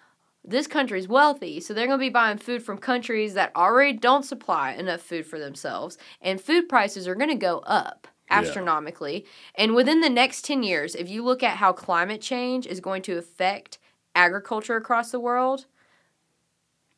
This 0.48 0.66
country's 0.66 1.08
wealthy, 1.10 1.60
so 1.60 1.74
they're 1.74 1.88
going 1.88 2.00
to 2.00 2.06
be 2.06 2.10
buying 2.10 2.38
food 2.38 2.64
from 2.64 2.78
countries 2.78 3.34
that 3.34 3.54
already 3.56 3.94
don't 3.94 4.24
supply 4.24 4.72
enough 4.72 5.02
food 5.02 5.26
for 5.26 5.38
themselves, 5.38 5.98
and 6.22 6.40
food 6.40 6.70
prices 6.70 7.08
are 7.08 7.16
going 7.16 7.30
to 7.30 7.36
go 7.36 7.60
up 7.60 8.08
Yeah. 8.32 8.40
astronomically. 8.40 9.26
And 9.56 9.76
within 9.76 10.00
the 10.00 10.10
next 10.10 10.46
10 10.46 10.64
years, 10.64 10.96
if 10.96 11.10
you 11.10 11.24
look 11.24 11.44
at 11.44 11.58
how 11.58 11.74
climate 11.74 12.22
change 12.22 12.66
is 12.66 12.80
going 12.80 13.02
to 13.04 13.18
affect 13.18 13.78
agriculture 14.16 14.78
across 14.78 15.12
the 15.12 15.20
world, 15.20 15.66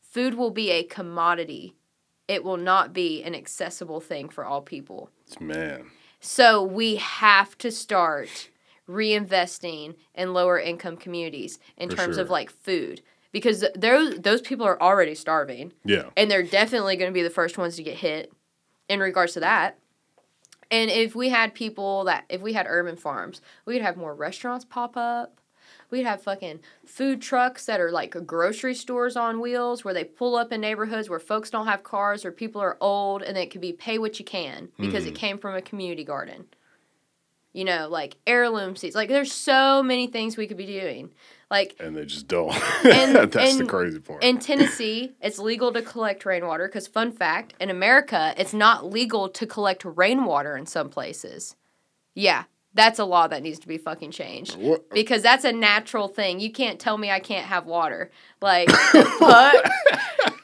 food 0.01 0.35
will 0.35 0.51
be 0.51 0.69
a 0.71 0.83
commodity. 0.83 1.75
It 2.27 2.43
will 2.43 2.57
not 2.57 2.93
be 2.93 3.23
an 3.23 3.33
accessible 3.33 3.99
thing 3.99 4.29
for 4.29 4.45
all 4.45 4.61
people. 4.61 5.09
It's 5.25 5.39
Man. 5.41 5.87
So 6.19 6.61
we 6.61 6.97
have 6.97 7.57
to 7.59 7.71
start 7.71 8.49
reinvesting 8.87 9.95
in 10.15 10.33
lower 10.33 10.59
income 10.59 10.97
communities 10.97 11.59
in 11.77 11.89
For 11.89 11.95
terms 11.95 12.17
of 12.17 12.29
like 12.29 12.49
food 12.49 13.01
because 13.31 13.63
those 13.75 14.19
those 14.19 14.41
people 14.41 14.65
are 14.65 14.81
already 14.81 15.15
starving 15.15 15.73
Yeah. 15.85 16.09
and 16.17 16.29
they're 16.29 16.43
definitely 16.43 16.95
going 16.95 17.11
to 17.11 17.13
be 17.13 17.23
the 17.23 17.29
first 17.29 17.57
ones 17.57 17.75
to 17.75 17.83
get 17.83 17.97
hit 17.97 18.31
in 18.87 18.99
regards 18.99 19.33
to 19.33 19.39
that. 19.41 19.77
And 20.71 20.91
if 20.91 21.15
we 21.15 21.29
had 21.29 21.53
people 21.53 22.03
that 22.05 22.25
if 22.29 22.41
we 22.41 22.53
had 22.53 22.65
urban 22.69 22.95
farms, 22.95 23.41
we 23.65 23.73
could 23.73 23.83
have 23.83 23.97
more 23.97 24.13
restaurants 24.13 24.65
pop 24.65 24.95
up. 24.95 25.39
We'd 25.91 26.05
have 26.05 26.21
fucking 26.21 26.59
food 26.85 27.21
trucks 27.21 27.65
that 27.65 27.79
are 27.79 27.91
like 27.91 28.15
grocery 28.25 28.75
stores 28.75 29.15
on 29.15 29.39
wheels 29.39 29.83
where 29.83 29.93
they 29.93 30.03
pull 30.03 30.35
up 30.35 30.51
in 30.51 30.61
neighborhoods 30.61 31.09
where 31.09 31.19
folks 31.19 31.49
don't 31.49 31.65
have 31.65 31.83
cars 31.83 32.23
or 32.23 32.31
people 32.31 32.61
are 32.61 32.77
old 32.79 33.23
and 33.23 33.37
it 33.37 33.49
could 33.49 33.61
be 33.61 33.73
pay 33.73 33.97
what 33.97 34.19
you 34.19 34.25
can 34.25 34.69
because 34.79 35.05
it 35.05 35.15
mm. 35.15 35.17
came 35.17 35.37
from 35.39 35.55
a 35.55 35.61
community 35.61 36.03
garden. 36.03 36.45
You 37.53 37.65
know, 37.65 37.87
like 37.89 38.17
heirloom 38.27 38.75
seeds. 38.75 38.95
Like 38.95 39.09
there's 39.09 39.33
so 39.33 39.81
many 39.81 40.05
things 40.05 40.37
we 40.37 40.45
could 40.45 40.57
be 40.57 40.67
doing. 40.67 41.11
Like 41.51 41.75
And 41.79 41.95
they 41.97 42.05
just 42.05 42.27
don't. 42.27 42.53
And- 42.85 43.15
That's 43.31 43.57
the 43.57 43.65
crazy 43.65 43.99
part. 43.99 44.23
in 44.23 44.37
Tennessee, 44.39 45.13
it's 45.21 45.39
legal 45.39 45.73
to 45.73 45.81
collect 45.81 46.25
rainwater 46.25 46.67
because, 46.67 46.85
fun 46.87 47.11
fact, 47.11 47.53
in 47.59 47.69
America, 47.69 48.33
it's 48.37 48.53
not 48.53 48.85
legal 48.91 49.29
to 49.29 49.47
collect 49.47 49.83
rainwater 49.83 50.55
in 50.55 50.65
some 50.67 50.89
places. 50.89 51.55
Yeah, 52.13 52.43
that's 52.75 52.99
a 52.99 53.05
law 53.05 53.27
that 53.27 53.41
needs 53.41 53.57
to 53.59 53.67
be 53.67 53.79
fucking 53.79 54.11
changed 54.11 54.57
What? 54.57 54.89
because 54.91 55.23
that's 55.23 55.43
a 55.43 55.51
natural 55.51 56.07
thing. 56.07 56.39
You 56.39 56.51
can't 56.51 56.79
tell 56.79 56.97
me 56.99 57.09
I 57.09 57.19
can't 57.19 57.45
have 57.47 57.65
water. 57.65 58.11
Like, 58.41 58.67
but, 59.19 59.71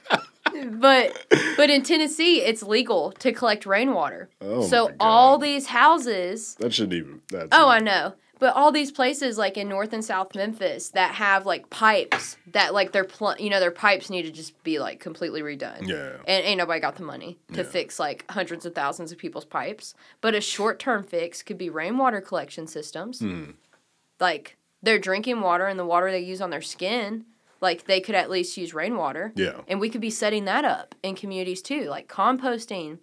but, 0.71 1.25
but 1.57 1.69
in 1.69 1.83
Tennessee, 1.83 2.41
it's 2.41 2.63
legal 2.63 3.11
to 3.19 3.31
collect 3.31 3.65
rainwater. 3.65 4.29
Oh 4.41 4.65
so 4.67 4.85
my 4.85 4.91
God. 4.91 4.97
all 4.99 5.37
these 5.37 5.67
houses 5.67 6.55
That 6.55 6.73
shouldn't 6.73 6.93
even. 6.93 7.21
That's 7.31 7.49
Oh, 7.51 7.67
I 7.67 7.79
know. 7.79 8.13
But 8.39 8.53
all 8.55 8.71
these 8.71 8.91
places 8.91 9.37
like 9.37 9.57
in 9.57 9.69
North 9.69 9.93
and 9.93 10.03
South 10.03 10.35
Memphis 10.35 10.89
that 10.89 11.15
have 11.15 11.45
like 11.45 11.69
pipes 11.69 12.35
that 12.51 12.73
like 12.73 12.91
their 12.91 13.05
pl- 13.05 13.35
you 13.39 13.49
know 13.49 13.59
their 13.59 13.71
pipes 13.71 14.09
need 14.09 14.23
to 14.23 14.31
just 14.31 14.61
be 14.63 14.77
like 14.79 14.99
completely 14.99 15.41
redone. 15.41 15.87
Yeah. 15.87 16.17
And 16.27 16.45
ain't 16.45 16.57
nobody 16.57 16.79
got 16.81 16.95
the 16.97 17.03
money 17.03 17.37
to 17.53 17.61
Yeah. 17.61 17.67
fix 17.67 17.99
like 17.99 18.29
hundreds 18.29 18.65
of 18.65 18.75
thousands 18.75 19.11
of 19.11 19.17
people's 19.17 19.45
pipes. 19.45 19.93
But 20.21 20.35
a 20.35 20.41
short-term 20.41 21.03
fix 21.03 21.41
could 21.43 21.57
be 21.57 21.69
rainwater 21.69 22.19
collection 22.21 22.67
systems. 22.67 23.19
Hmm. 23.19 23.51
Like 24.19 24.57
their 24.83 24.99
drinking 24.99 25.41
water 25.41 25.65
and 25.67 25.79
the 25.79 25.85
water 25.85 26.11
they 26.11 26.19
use 26.19 26.41
on 26.41 26.49
their 26.49 26.61
skin, 26.61 27.25
like 27.61 27.85
they 27.85 27.99
could 28.01 28.15
at 28.15 28.29
least 28.29 28.57
use 28.57 28.73
rainwater. 28.73 29.31
Yeah. 29.35 29.61
And 29.67 29.79
we 29.79 29.89
could 29.89 30.01
be 30.01 30.09
setting 30.09 30.45
that 30.45 30.65
up 30.65 30.93
in 31.03 31.15
communities 31.15 31.61
too, 31.61 31.85
like 31.85 32.07
composting 32.07 32.99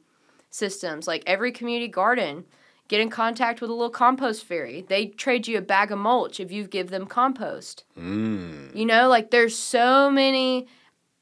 systems, 0.51 1.07
like 1.07 1.23
every 1.27 1.53
community 1.53 1.89
garden. 1.89 2.45
Get 2.93 3.01
in 3.01 3.09
contact 3.09 3.63
with 3.63 3.71
a 3.71 3.73
little 3.73 3.89
compost 3.89 4.45
fairy. 4.45 4.85
They 4.87 5.07
trade 5.07 5.49
you 5.49 5.57
a 5.57 5.63
bag 5.63 5.91
of 5.91 5.99
mulch 5.99 6.39
if 6.39 6.53
you 6.53 6.67
give 6.67 6.91
them 6.91 7.07
compost. 7.07 7.85
Mm. 7.99 8.77
You 8.77 8.85
know, 8.85 9.09
like 9.09 9.31
there's 9.31 9.57
so 9.57 10.11
many 10.11 10.67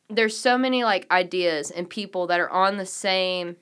there's 0.09 0.37
so 0.37 0.59
many 0.59 0.83
like 0.83 1.07
ideas 1.13 1.71
and 1.71 1.89
people 1.89 2.27
that 2.27 2.41
are 2.41 2.51
on 2.51 2.77
the 2.77 2.87
same 2.87 3.55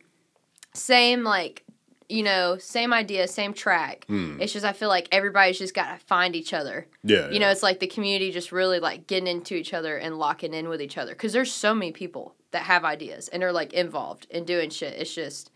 same 0.72 1.22
like 1.22 1.66
you 2.08 2.22
know, 2.22 2.56
same 2.56 2.94
idea, 2.94 3.28
same 3.28 3.52
track. 3.52 4.06
Mm. 4.08 4.40
It's 4.40 4.54
just 4.54 4.64
I 4.64 4.72
feel 4.72 4.88
like 4.88 5.08
everybody's 5.12 5.58
just 5.58 5.74
got 5.74 5.92
to 5.92 6.02
find 6.06 6.34
each 6.34 6.54
other. 6.54 6.86
Yeah. 7.04 7.28
You 7.28 7.38
know, 7.38 7.50
it's 7.50 7.62
like 7.62 7.78
the 7.78 7.86
community 7.86 8.32
just 8.32 8.52
really 8.52 8.80
like 8.80 9.06
getting 9.06 9.26
into 9.26 9.54
each 9.54 9.74
other 9.74 9.98
and 9.98 10.18
locking 10.18 10.54
in 10.54 10.70
with 10.70 10.80
each 10.80 10.96
other 10.96 11.14
cuz 11.14 11.34
there's 11.34 11.52
so 11.52 11.74
many 11.74 11.92
people 11.92 12.34
that 12.52 12.62
have 12.62 12.86
ideas 12.86 13.28
and 13.28 13.42
are 13.42 13.52
like 13.52 13.74
involved 13.74 14.26
in 14.30 14.46
doing 14.46 14.70
shit. 14.70 14.94
It's 14.94 15.14
just 15.14 15.50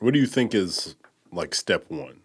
What 0.00 0.12
do 0.12 0.20
you 0.20 0.26
think 0.26 0.54
is 0.54 0.96
like 1.32 1.54
step 1.54 1.84
one 1.88 2.20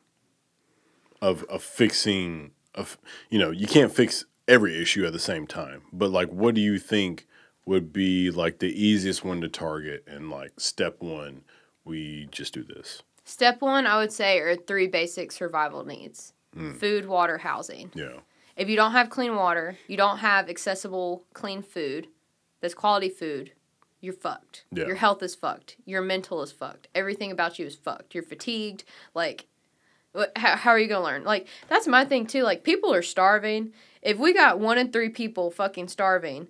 of 1.21 1.43
of 1.45 1.63
fixing 1.63 2.51
of 2.73 2.97
you 3.29 3.39
know 3.39 3.51
you 3.51 3.67
can't 3.67 3.91
fix 3.91 4.25
every 4.47 4.79
issue 4.81 5.05
at 5.05 5.13
the 5.13 5.19
same 5.19 5.47
time, 5.47 5.83
but 5.91 6.11
like 6.11 6.29
what 6.29 6.55
do 6.55 6.61
you 6.61 6.77
think 6.77 7.27
would 7.65 7.91
be 7.91 8.29
like 8.29 8.59
the 8.59 8.83
easiest 8.83 9.23
one 9.23 9.41
to 9.41 9.47
target 9.47 10.03
and 10.07 10.29
like 10.29 10.59
step 10.59 10.97
one 10.99 11.41
we 11.83 12.27
just 12.31 12.53
do 12.53 12.63
this. 12.63 13.03
step 13.23 13.61
1 13.61 13.85
I 13.87 13.97
would 13.97 14.11
say 14.11 14.39
are 14.39 14.55
three 14.55 14.87
basic 14.87 15.31
survival 15.31 15.85
needs. 15.85 16.33
Hmm. 16.53 16.73
Food, 16.73 17.05
water, 17.05 17.37
housing. 17.37 17.91
Yeah. 17.93 18.19
If 18.55 18.69
you 18.69 18.75
don't 18.75 18.93
have 18.93 19.09
clean 19.09 19.35
water, 19.35 19.77
you 19.87 19.97
don't 19.97 20.19
have 20.19 20.49
accessible 20.49 21.23
clean 21.33 21.61
food, 21.61 22.07
that's 22.61 22.73
quality 22.73 23.09
food, 23.09 23.51
you're 24.01 24.13
fucked. 24.13 24.65
Yeah. 24.71 24.85
Your 24.85 24.95
health 24.95 25.23
is 25.23 25.35
fucked. 25.35 25.77
Your 25.85 26.01
mental 26.01 26.41
is 26.43 26.51
fucked. 26.51 26.87
Everything 26.93 27.31
about 27.31 27.57
you 27.59 27.65
is 27.65 27.75
fucked. 27.75 28.13
You're 28.13 28.23
fatigued. 28.23 28.83
Like, 29.13 29.47
what, 30.11 30.31
how, 30.37 30.55
how 30.55 30.71
are 30.71 30.79
you 30.79 30.87
going 30.87 31.01
to 31.01 31.05
learn? 31.05 31.23
Like, 31.23 31.47
that's 31.69 31.87
my 31.87 32.05
thing 32.05 32.27
too. 32.27 32.43
Like, 32.43 32.63
people 32.63 32.93
are 32.93 33.01
starving. 33.01 33.73
If 34.01 34.17
we 34.19 34.33
got 34.33 34.59
one 34.59 34.77
in 34.77 34.91
three 34.91 35.09
people 35.09 35.49
fucking 35.51 35.87
starving 35.87 36.47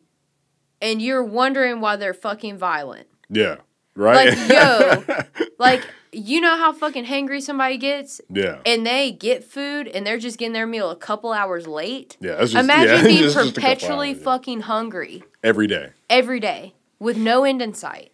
and 0.81 1.01
you're 1.01 1.23
wondering 1.23 1.79
why 1.81 1.95
they're 1.95 2.13
fucking 2.13 2.57
violent, 2.57 3.07
Yeah. 3.29 3.57
Right? 3.97 4.37
like, 4.37 4.49
yo, 4.49 5.03
like, 5.57 5.81
you 6.11 6.41
know 6.41 6.57
how 6.57 6.73
fucking 6.73 7.05
hangry 7.05 7.41
somebody 7.41 7.77
gets? 7.77 8.19
yeah. 8.29 8.59
and 8.65 8.85
they 8.85 9.11
get 9.13 9.45
food 9.45 9.87
and 9.87 10.05
they're 10.05 10.17
just 10.19 10.37
getting 10.37 10.51
their 10.51 10.67
meal 10.67 10.89
a 10.91 10.95
couple 10.97 11.31
hours 11.31 11.65
late. 11.65 12.17
Yeah, 12.19 12.37
just 12.41 12.55
Imagine 12.55 12.97
yeah, 12.97 13.03
being 13.21 13.33
perpetually 13.53 14.09
hours, 14.09 14.17
yeah. 14.17 14.23
fucking 14.25 14.61
hungry 14.61 15.23
every 15.41 15.67
day. 15.67 15.91
every 16.09 16.41
day 16.41 16.73
with 17.05 17.17
no 17.17 17.43
end 17.45 17.61
in 17.61 17.73
sight. 17.73 18.11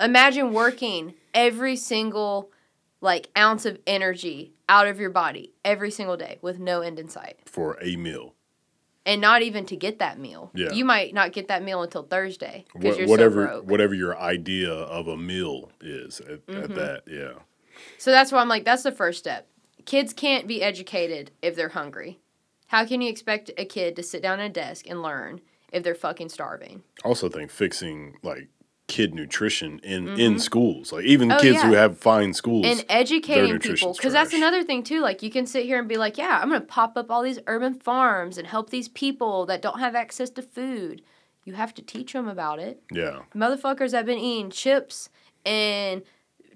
Imagine 0.00 0.52
working 0.52 1.14
every 1.34 1.74
single 1.76 2.50
like 3.00 3.30
ounce 3.36 3.64
of 3.64 3.78
energy 3.86 4.52
out 4.68 4.86
of 4.86 5.00
your 5.00 5.10
body 5.10 5.52
every 5.64 5.90
single 5.90 6.16
day 6.16 6.38
with 6.42 6.58
no 6.58 6.80
end 6.82 6.98
in 6.98 7.08
sight. 7.08 7.38
for 7.46 7.76
a 7.82 7.96
meal. 7.96 8.34
And 9.06 9.22
not 9.22 9.40
even 9.40 9.64
to 9.66 9.76
get 9.76 10.00
that 10.00 10.18
meal. 10.18 10.50
Yeah. 10.54 10.70
You 10.72 10.84
might 10.84 11.14
not 11.14 11.32
get 11.32 11.48
that 11.48 11.62
meal 11.62 11.82
until 11.82 12.02
Thursday 12.02 12.66
because 12.74 12.96
Wha- 12.96 13.00
you're 13.00 13.08
whatever 13.08 13.46
so 13.54 13.62
whatever 13.62 13.94
your 13.94 14.18
idea 14.18 14.70
of 14.70 15.08
a 15.08 15.16
meal 15.16 15.70
is 15.80 16.20
at, 16.20 16.46
Mm-hmm. 16.46 16.62
at 16.64 16.74
that, 16.74 17.02
yeah. 17.06 17.32
So 17.96 18.10
that's 18.10 18.30
why 18.30 18.40
I'm 18.40 18.48
like, 18.48 18.64
that's 18.64 18.82
the 18.82 18.92
first 18.92 19.18
step. 19.20 19.48
Kids 19.86 20.12
can't 20.12 20.46
be 20.46 20.62
educated 20.62 21.30
if 21.40 21.56
they're 21.56 21.70
hungry. 21.70 22.18
How 22.66 22.84
can 22.84 23.00
you 23.00 23.08
expect 23.08 23.50
a 23.56 23.64
kid 23.64 23.96
to 23.96 24.02
sit 24.02 24.20
down 24.22 24.40
at 24.40 24.46
a 24.50 24.52
desk 24.52 24.86
and 24.86 25.00
learn 25.00 25.40
if 25.72 25.82
they're 25.82 25.94
fucking 25.94 26.28
starving? 26.28 26.82
I 27.04 27.08
also 27.08 27.28
think 27.28 27.50
fixing 27.50 28.16
like 28.22 28.48
kid 28.88 29.14
nutrition 29.14 29.78
in 29.84 30.08
in 30.08 30.16
mm-hmm. 30.16 30.38
schools, 30.38 30.92
like 30.92 31.04
even 31.04 31.30
Oh, 31.30 31.38
kids 31.38 31.62
who 31.62 31.74
have 31.74 31.98
fine 31.98 32.32
schools. 32.32 32.66
And 32.66 32.84
educating 32.88 33.58
people. 33.60 33.92
Because 33.92 34.12
that's 34.12 34.32
another 34.32 34.64
thing, 34.64 34.82
too. 34.82 35.00
Like, 35.00 35.22
you 35.22 35.30
can 35.30 35.46
sit 35.46 35.66
here 35.66 35.78
and 35.78 35.88
be 35.88 35.96
like, 35.96 36.18
yeah, 36.18 36.40
I'm 36.42 36.48
going 36.48 36.60
to 36.60 36.66
pop 36.66 36.96
up 36.96 37.10
all 37.10 37.22
these 37.22 37.38
urban 37.46 37.74
farms 37.74 38.38
and 38.38 38.46
help 38.46 38.70
these 38.70 38.88
people 38.88 39.46
that 39.46 39.62
don't 39.62 39.78
have 39.78 39.94
access 39.94 40.30
to 40.30 40.42
food. 40.42 41.02
You 41.44 41.52
have 41.54 41.74
to 41.74 41.82
teach 41.82 42.12
them 42.12 42.28
about 42.28 42.58
it. 42.58 42.82
yeah, 42.90 43.20
Motherfuckers 43.34 43.92
have 43.92 44.06
been 44.06 44.18
eating 44.18 44.50
chips 44.50 45.08
and 45.46 46.02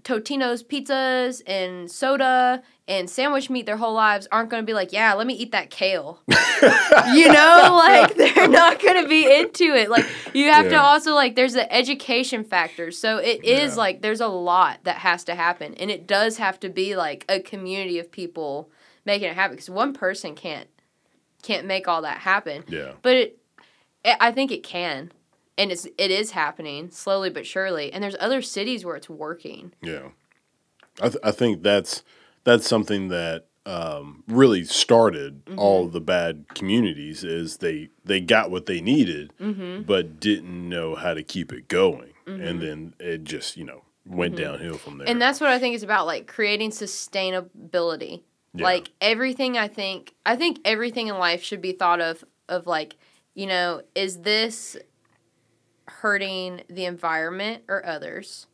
Totino's 0.03 0.63
pizzas 0.63 1.43
and 1.47 1.91
soda 1.91 2.63
and 2.93 3.09
sandwich 3.09 3.49
meat 3.49 3.65
their 3.67 3.77
whole 3.79 3.95
lives 3.95 4.29
aren't 4.31 4.51
going 4.51 4.63
to 4.63 4.67
be 4.67 4.75
like, 4.75 4.93
yeah, 4.93 5.15
let 5.15 5.27
me 5.27 5.35
eat 5.35 5.53
that 5.53 5.71
kale. 5.71 6.21
you 6.29 7.27
know, 7.33 7.81
like 7.89 8.15
they're 8.17 8.49
not 8.49 8.81
going 8.81 9.03
to 9.03 9.09
be 9.09 9.23
into 9.41 9.65
it. 9.75 9.89
Like 9.91 10.05
you 10.35 10.51
have 10.53 10.69
to 10.69 10.77
also 10.81 11.15
like 11.15 11.35
there's 11.35 11.55
the 11.55 11.73
education 11.73 12.45
factor. 12.45 12.91
So 12.91 13.17
it 13.19 13.45
is 13.45 13.73
Yeah. 13.73 13.79
like 13.79 14.03
there's 14.03 14.21
a 14.21 14.29
lot 14.29 14.81
that 14.85 14.97
has 14.97 15.25
to 15.25 15.35
happen 15.35 15.75
and 15.75 15.91
it 15.91 16.07
does 16.07 16.37
have 16.37 16.61
to 16.61 16.69
be 16.69 16.95
like 16.97 17.25
a 17.29 17.41
community 17.41 17.99
of 17.99 18.11
people 18.13 18.71
making 19.07 19.29
it 19.31 19.35
happen 19.35 19.57
cuz 19.57 19.71
one 19.71 19.93
person 19.95 20.35
can't 20.35 20.69
can't 21.43 21.67
make 21.67 21.89
all 21.89 22.03
that 22.03 22.19
happen. 22.19 22.63
yeah, 22.69 22.93
But 23.03 23.17
it, 23.17 23.39
it, 24.05 24.17
I 24.21 24.31
think 24.31 24.53
it 24.53 24.63
can, 24.63 25.11
and 25.59 25.73
it's 25.73 25.87
it 25.99 26.11
is 26.11 26.33
happening 26.33 26.91
slowly 26.91 27.31
but 27.31 27.47
surely. 27.47 27.93
And 27.93 28.03
there's 28.05 28.17
other 28.21 28.43
cities 28.43 28.85
where 28.85 28.97
it's 28.97 29.09
working. 29.11 29.73
yeah. 29.83 30.09
I 31.01 31.09
th- 31.09 31.25
I 31.25 31.31
think 31.31 31.63
that's 31.63 32.03
that's 32.45 32.67
something 32.69 33.09
that 33.09 33.47
um, 33.67 34.25
really 34.27 34.65
started 34.65 35.45
Mm-hmm. 35.45 35.59
all 35.59 35.87
the 35.89 36.01
bad 36.01 36.47
communities 36.55 37.23
is 37.25 37.59
they 37.59 37.89
they 38.05 38.21
got 38.21 38.51
what 38.51 38.67
they 38.67 38.81
needed, 38.81 39.33
Mm-hmm. 39.41 39.83
but 39.83 40.19
didn't 40.21 40.69
know 40.69 40.95
how 40.95 41.15
to 41.15 41.23
keep 41.23 41.53
it 41.53 41.69
going, 41.69 42.13
and 42.27 42.61
then 42.61 42.95
it 42.99 43.25
just 43.25 43.57
you 43.57 43.65
know 43.65 43.83
went 44.07 44.37
downhill 44.37 44.79
from 44.79 44.99
there. 44.99 45.05
Mm-hmm. 45.07 45.13
And 45.13 45.23
that's 45.23 45.41
what 45.41 45.51
I 45.51 45.59
think 45.61 45.75
is 45.77 45.83
about, 45.85 46.07
like 46.07 46.27
creating 46.27 46.71
sustainability. 46.71 48.23
Yeah. 48.55 48.65
Like 48.65 48.91
everything, 49.01 49.57
I 49.57 49.69
think 49.69 50.15
I 50.27 50.37
think 50.37 50.59
everything 50.65 51.07
in 51.09 51.19
life 51.19 51.43
should 51.43 51.63
be 51.63 51.73
thought 51.73 52.01
of 52.01 52.25
of 52.49 52.67
like, 52.67 52.97
you 53.35 53.47
know, 53.47 53.83
is 53.95 54.19
this 54.23 54.77
hurting 55.89 56.63
the 56.69 56.85
environment 56.85 57.63
or 57.69 57.85
others? 57.87 58.47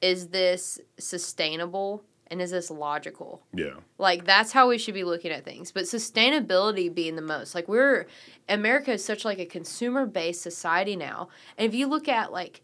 Is 0.00 0.28
this 0.28 0.80
sustainable? 0.98 2.04
And 2.32 2.40
is 2.40 2.50
this 2.50 2.70
logical? 2.70 3.42
yeah, 3.52 3.74
Like 3.98 4.24
that's 4.24 4.52
how 4.52 4.70
we 4.70 4.78
should 4.78 4.94
be 4.94 5.04
looking 5.04 5.30
at 5.30 5.44
things. 5.44 5.70
But 5.70 5.84
sustainability 5.84 6.92
being 6.92 7.14
the 7.14 7.20
most. 7.22 7.54
Like 7.54 7.68
we're 7.68 8.06
America 8.48 8.92
is 8.92 9.04
such 9.04 9.26
like 9.26 9.38
a 9.38 9.44
consumer 9.44 10.06
based 10.06 10.40
society 10.40 10.96
now. 10.96 11.28
And 11.58 11.68
if 11.68 11.74
you 11.74 11.86
look 11.86 12.08
at 12.08 12.32
like 12.32 12.62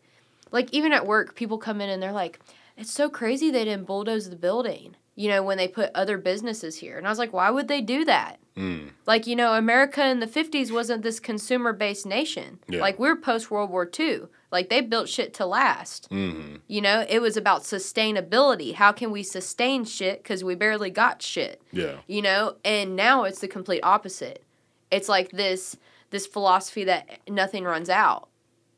like 0.51 0.73
even 0.73 0.95
at 0.95 1.07
work, 1.07 1.35
people 1.35 1.59
come 1.59 1.83
in 1.83 1.91
and 1.91 2.03
they're 2.03 2.13
like, 2.13 2.41
It's 2.79 2.91
so 2.91 3.11
crazy 3.11 3.51
they 3.51 3.67
didn't 3.67 3.85
bulldoze 3.87 4.31
the 4.31 4.37
building, 4.37 4.97
you 5.17 5.29
know, 5.29 5.43
when 5.43 5.59
they 5.59 5.69
put 5.69 5.91
other 5.95 6.17
businesses 6.17 6.77
here. 6.77 6.97
And 6.97 7.07
I 7.07 7.11
was 7.11 7.19
like, 7.19 7.35
Why 7.35 7.51
would 7.51 7.69
they 7.69 7.83
do 7.83 8.07
that? 8.07 8.39
Mm. 8.57 8.93
Like, 9.05 9.27
you 9.27 9.37
know, 9.37 9.53
America 9.53 10.03
in 10.09 10.21
the 10.21 10.27
fifties 10.27 10.73
wasn't 10.73 11.03
this 11.03 11.21
consumer 11.21 11.75
based 11.75 12.07
nation. 12.07 12.59
Yeah. 12.69 12.81
Like 12.81 12.99
we're 12.99 13.17
post 13.17 13.51
World 13.51 13.69
War 13.69 13.87
II. 14.01 14.23
Like 14.51 14.71
they 14.71 14.81
built 14.81 15.09
shit 15.09 15.35
to 15.35 15.47
last. 15.47 16.07
hmm 16.11 16.57
You 16.67 16.81
know, 16.81 17.05
it 17.09 17.21
was 17.21 17.37
about 17.37 17.63
sustainability. 17.63 18.75
How 18.75 18.93
can 18.93 19.11
we 19.11 19.23
sustain 19.23 19.85
shit? 19.85 20.23
Because 20.23 20.43
we 20.45 20.55
barely 20.55 20.91
got 20.91 21.23
shit? 21.23 21.61
Yeah, 21.73 21.97
you 22.07 22.23
know 22.23 22.57
and 22.65 22.97
now 22.97 23.25
it's 23.25 23.41
the 23.41 23.49
complete 23.49 23.81
opposite. 23.83 24.45
It's 24.91 25.09
like 25.09 25.31
this 25.31 25.77
this 26.11 26.27
philosophy 26.27 26.85
that 26.85 27.21
nothing 27.29 27.65
runs 27.65 27.91
out. 27.91 28.29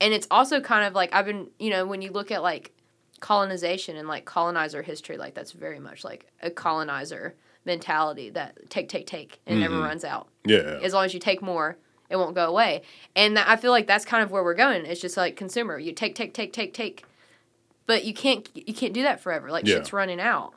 And 0.01 0.13
it's 0.15 0.27
also 0.31 0.61
kind 0.61 0.87
of 0.87 0.95
like 0.95 1.15
i've 1.15 1.27
been 1.27 1.49
you 1.59 1.71
know 1.71 1.87
when 1.87 2.03
you 2.03 2.11
look 2.11 2.31
at 2.31 2.43
like 2.43 2.73
colonization 3.21 3.97
and 3.97 4.09
like 4.09 4.25
colonizer 4.25 4.83
history 4.83 5.19
like 5.19 5.35
that's 5.35 5.53
very 5.53 5.79
much 5.79 6.05
like 6.05 6.27
a 6.43 6.51
colonizer 6.51 7.35
mentality 7.67 8.31
that 8.31 8.71
take 8.71 8.89
take 8.89 9.07
take 9.07 9.41
and 9.47 9.59
it 9.59 9.61
never 9.61 9.79
runs 9.79 10.05
out. 10.05 10.29
Yeah, 10.47 10.81
as 10.83 10.95
long 10.95 11.05
as 11.05 11.13
you 11.13 11.21
take 11.21 11.43
more 11.43 11.77
it 12.11 12.17
won't 12.17 12.35
go 12.35 12.47
away 12.49 12.83
and 13.17 13.39
i 13.39 13.57
feel 13.57 13.71
like 13.71 13.87
that's 13.87 14.05
kind 14.05 14.23
of 14.23 14.31
where 14.31 14.43
we're 14.45 14.55
going 14.55 14.85
it's 14.85 15.01
just 15.01 15.17
like 15.17 15.37
consumer 15.37 15.79
you 15.79 15.93
take 15.93 16.15
take 16.15 16.35
take 16.35 16.53
take 16.53 16.75
take 16.75 17.05
but 17.87 18.05
you 18.05 18.13
can't 18.13 18.49
you 18.55 18.75
can't 18.75 18.93
do 18.93 19.03
that 19.03 19.21
forever 19.21 19.51
like 19.51 19.67
Yeah. 19.67 19.77
shit's 19.77 19.93
running 19.93 20.21
out 20.21 20.53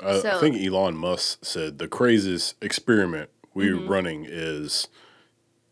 I, 0.00 0.18
I 0.18 0.40
think 0.40 0.56
Elon 0.60 0.96
Musk 0.96 1.44
said 1.44 1.78
the 1.78 1.88
craziest 1.88 2.54
experiment 2.62 3.30
we're 3.54 3.74
Mm-hmm. 3.76 3.88
running 3.88 4.26
is 4.28 4.88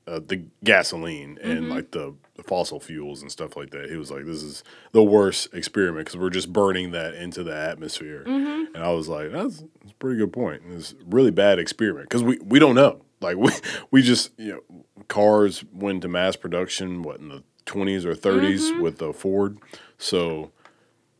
uh, 0.07 0.21
the 0.27 0.45
gasoline 0.63 1.39
and 1.43 1.61
Mm-hmm. 1.65 1.71
like 1.73 1.91
the, 1.91 2.15
the 2.37 2.43
fossil 2.43 2.81
fuels 2.81 3.21
and 3.21 3.31
stuff 3.31 3.55
like 3.57 3.71
that. 3.71 3.91
He 3.91 3.97
was 3.99 4.11
like, 4.11 4.25
"This 4.25 4.43
is 4.43 4.65
the 4.93 5.03
worst 5.03 5.53
experiment 5.53 6.07
because 6.07 6.19
we're 6.19 6.31
just 6.31 6.53
burning 6.53 6.91
that 6.93 7.15
into 7.15 7.43
the 7.45 7.55
atmosphere." 7.55 8.25
Mm-hmm. 8.27 8.75
And 8.75 8.83
I 8.85 8.93
was 8.93 9.09
like, 9.09 9.31
"That's, 9.31 9.59
that's 9.61 9.93
a 9.93 9.95
pretty 9.97 10.19
good 10.19 10.33
point. 10.33 10.63
It's 10.71 10.93
a 10.93 10.97
really 11.07 11.31
bad 11.31 11.59
experiment 11.59 12.09
because 12.09 12.23
we, 12.25 12.39
we 12.39 12.59
don't 12.59 12.75
know. 12.75 13.03
Like 13.25 13.37
we 13.37 13.51
we 13.91 14.03
just 14.03 14.31
you 14.39 14.53
know 14.69 14.85
cars 15.09 15.65
went 15.73 16.03
to 16.03 16.09
mass 16.09 16.37
production 16.37 17.03
what 17.03 17.19
in 17.21 17.29
the 17.29 17.43
twenties 17.67 18.05
or 18.07 18.15
30s 18.15 18.61
Mm-hmm. 18.71 18.83
with 18.83 18.99
the 18.99 19.13
Ford, 19.13 19.59
so 19.99 20.53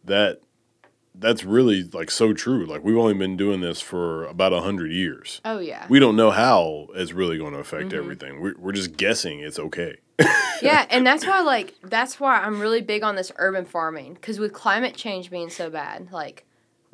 that 0.05 0.41
that's 1.17 1.45
really 1.45 1.85
like 1.85 2.11
so 2.11 2.33
true. 2.33 2.67
Like 2.67 2.83
we've 2.85 2.97
only 2.97 3.15
been 3.15 3.37
doing 3.37 3.61
this 3.61 3.81
for 3.81 4.25
about 4.27 4.53
a 4.53 4.61
hundred 4.61 4.91
years. 4.93 5.41
Oh 5.45 5.59
yeah. 5.59 5.87
We 5.89 5.99
don't 6.01 6.17
know 6.17 6.31
how 6.31 6.89
it's 6.95 7.13
really 7.13 7.39
going 7.39 7.53
to 7.53 7.61
affect 7.61 7.89
Mm-hmm. 7.91 7.99
everything. 7.99 8.41
We're, 8.41 8.55
we're 8.59 8.73
just 8.73 8.97
guessing 8.97 9.41
it's 9.41 9.59
okay. 9.59 9.97
yeah, 10.63 10.87
and 10.91 11.07
that's 11.07 11.25
why 11.27 11.41
like 11.41 11.75
that's 11.85 12.19
why 12.21 12.39
I'm 12.41 12.61
really 12.61 12.81
big 12.83 13.03
on 13.05 13.15
this 13.17 13.31
urban 13.37 13.65
farming 13.65 14.15
because 14.15 14.39
with 14.39 14.53
climate 14.53 14.95
change 14.97 15.31
being 15.31 15.51
so 15.51 15.71
bad, 15.71 16.11
like 16.13 16.45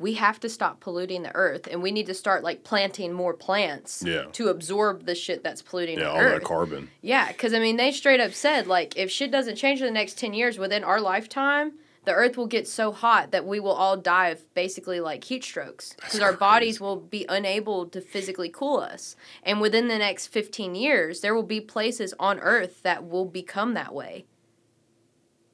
we 0.01 0.13
have 0.15 0.39
to 0.41 0.49
stop 0.49 0.79
polluting 0.79 1.23
the 1.23 1.33
earth 1.35 1.67
and 1.69 1.81
we 1.81 1.91
need 1.91 2.07
to 2.07 2.13
start 2.13 2.43
like 2.43 2.63
planting 2.63 3.13
more 3.13 3.33
plants 3.33 4.03
Yeah. 4.05 4.25
to 4.33 4.49
absorb 4.49 5.05
the 5.05 5.15
shit 5.15 5.43
that's 5.43 5.61
polluting 5.61 5.99
Yeah, 5.99 6.09
all 6.09 6.19
earth. 6.19 6.41
that 6.41 6.47
carbon. 6.47 6.89
Yeah, 7.01 7.27
because 7.31 7.53
I 7.53 7.59
mean, 7.59 7.77
they 7.77 7.91
straight 7.91 8.19
up 8.19 8.33
said, 8.33 8.67
like, 8.67 8.97
if 8.97 9.11
shit 9.11 9.31
doesn't 9.31 9.55
change 9.55 9.79
in 9.79 9.85
the 9.85 9.91
next 9.91 10.17
10 10.17 10.33
years 10.33 10.57
within 10.57 10.83
our 10.83 10.99
lifetime, 10.99 11.73
the 12.03 12.13
earth 12.13 12.35
will 12.35 12.47
get 12.47 12.67
so 12.67 12.91
hot 12.91 13.29
that 13.29 13.45
we 13.45 13.59
will 13.59 13.73
all 13.73 13.95
die 13.95 14.29
of 14.29 14.51
basically 14.55 14.99
like 14.99 15.23
heat 15.25 15.43
strokes. 15.43 15.93
Because 15.97 16.19
our 16.19 16.33
bodies 16.33 16.81
will 16.81 16.95
be 16.95 17.27
unable 17.29 17.85
to 17.89 18.01
physically 18.01 18.49
cool 18.49 18.77
us. 18.79 19.15
And 19.43 19.61
within 19.61 19.87
the 19.87 19.99
next 19.99 20.27
15 20.27 20.73
years, 20.73 21.21
there 21.21 21.35
will 21.35 21.43
be 21.43 21.61
places 21.61 22.15
on 22.19 22.39
earth 22.39 22.81
that 22.81 23.07
will 23.07 23.25
become 23.25 23.75
that 23.75 23.93
way. 23.93 24.25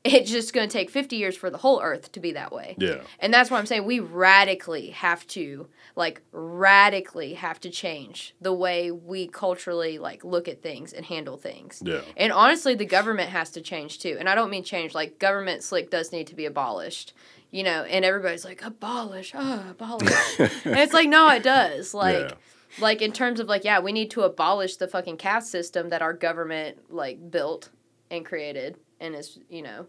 It's 0.08 0.32
just 0.32 0.54
going 0.54 0.68
to 0.68 0.72
take 0.74 0.90
50 0.90 1.16
years 1.16 1.36
for 1.36 1.50
the 1.50 1.58
whole 1.58 1.82
earth 1.82 2.12
to 2.14 2.20
be 2.20 2.32
that 2.34 2.52
way. 2.52 2.76
Yeah. 2.78 3.02
And 3.20 3.34
that's 3.34 3.52
why 3.52 3.58
I'm 3.60 3.66
saying 3.66 3.86
we 3.86 4.00
radically 4.00 4.90
have 4.92 5.26
to, 5.28 5.68
like, 5.96 6.22
radically 6.32 7.34
have 7.36 7.60
to 7.62 7.70
change 7.70 8.36
the 8.42 8.54
way 8.54 8.92
we 8.92 9.28
culturally, 9.28 9.98
like, 10.00 10.24
look 10.24 10.48
at 10.48 10.62
things 10.62 10.94
and 10.94 11.06
handle 11.06 11.38
things. 11.38 11.82
Yeah. 11.86 12.02
And 12.16 12.32
honestly, 12.32 12.76
the 12.76 12.86
government 12.86 13.30
has 13.30 13.52
to 13.52 13.62
change 13.62 14.00
too. 14.00 14.18
And 14.20 14.28
I 14.28 14.36
don't 14.36 14.50
mean 14.50 14.64
change, 14.64 14.94
like, 14.96 15.20
government 15.20 15.64
slick 15.64 15.90
does 15.92 16.12
need 16.12 16.28
to 16.28 16.36
be 16.36 16.46
abolished. 16.46 17.14
You 17.50 17.64
know, 17.64 17.84
and 17.84 18.04
everybody's 18.04 18.44
like, 18.44 18.62
abolish, 18.62 19.32
oh, 19.34 19.66
abolish. 19.72 20.12
and 20.40 20.78
it's 20.78 20.94
like, 20.94 21.08
no, 21.08 21.30
it 21.30 21.44
does. 21.44 21.94
Like, 21.94 22.30
Yeah. 22.30 22.36
like 22.82 23.02
in 23.02 23.14
terms 23.14 23.40
of 23.40 23.48
like, 23.48 23.64
yeah, 23.64 23.80
we 23.80 23.94
need 23.94 24.12
to 24.12 24.24
abolish 24.24 24.76
the 24.76 24.88
fucking 24.88 25.16
caste 25.16 25.50
system 25.50 25.88
that 25.90 26.02
our 26.02 26.12
government 26.14 26.92
like 26.92 27.32
built 27.32 27.70
and 28.12 28.26
created 28.26 28.78
and 29.00 29.16
is, 29.16 29.40
you 29.50 29.62
know, 29.62 29.86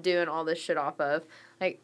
doing 0.00 0.28
all 0.28 0.44
this 0.44 0.58
shit 0.58 0.76
off 0.76 1.00
of. 1.00 1.24
Like, 1.60 1.80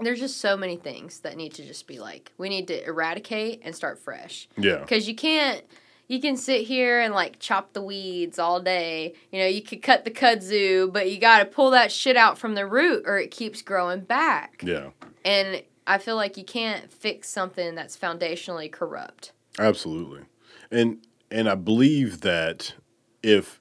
there's 0.00 0.20
just 0.20 0.40
so 0.40 0.56
many 0.56 0.76
things 0.76 1.20
that 1.20 1.36
need 1.36 1.54
to 1.54 1.64
just 1.64 1.86
be 1.86 1.98
like, 1.98 2.32
we 2.38 2.48
need 2.48 2.68
to 2.68 2.84
eradicate 2.86 3.62
and 3.64 3.74
start 3.74 3.98
fresh. 3.98 4.48
Yeah. 4.56 4.78
Because 4.78 5.08
you 5.08 5.14
can't, 5.14 5.64
you 6.08 6.20
can 6.20 6.36
sit 6.36 6.62
here 6.66 7.00
and 7.00 7.14
like 7.14 7.38
chop 7.38 7.72
the 7.72 7.82
weeds 7.82 8.38
all 8.38 8.60
day. 8.60 9.14
You 9.32 9.40
know, 9.40 9.46
you 9.46 9.62
could 9.62 9.82
cut 9.82 10.04
the 10.04 10.10
kudzu, 10.10 10.92
but 10.92 11.10
you 11.10 11.18
got 11.18 11.38
to 11.38 11.44
pull 11.46 11.70
that 11.70 11.90
shit 11.90 12.16
out 12.16 12.38
from 12.38 12.54
the 12.54 12.66
root 12.66 13.04
or 13.06 13.18
it 13.18 13.30
keeps 13.30 13.62
growing 13.62 14.00
back. 14.00 14.62
Yeah. 14.64 14.90
And 15.24 15.62
I 15.86 15.98
feel 15.98 16.16
like 16.16 16.36
you 16.36 16.44
can't 16.44 16.92
fix 16.92 17.28
something 17.28 17.74
that's 17.74 17.96
foundationally 17.96 18.70
corrupt. 18.70 19.32
Absolutely. 19.58 20.22
And 20.70 21.06
and 21.30 21.48
I 21.48 21.54
believe 21.54 22.20
that 22.20 22.74
if 23.22 23.60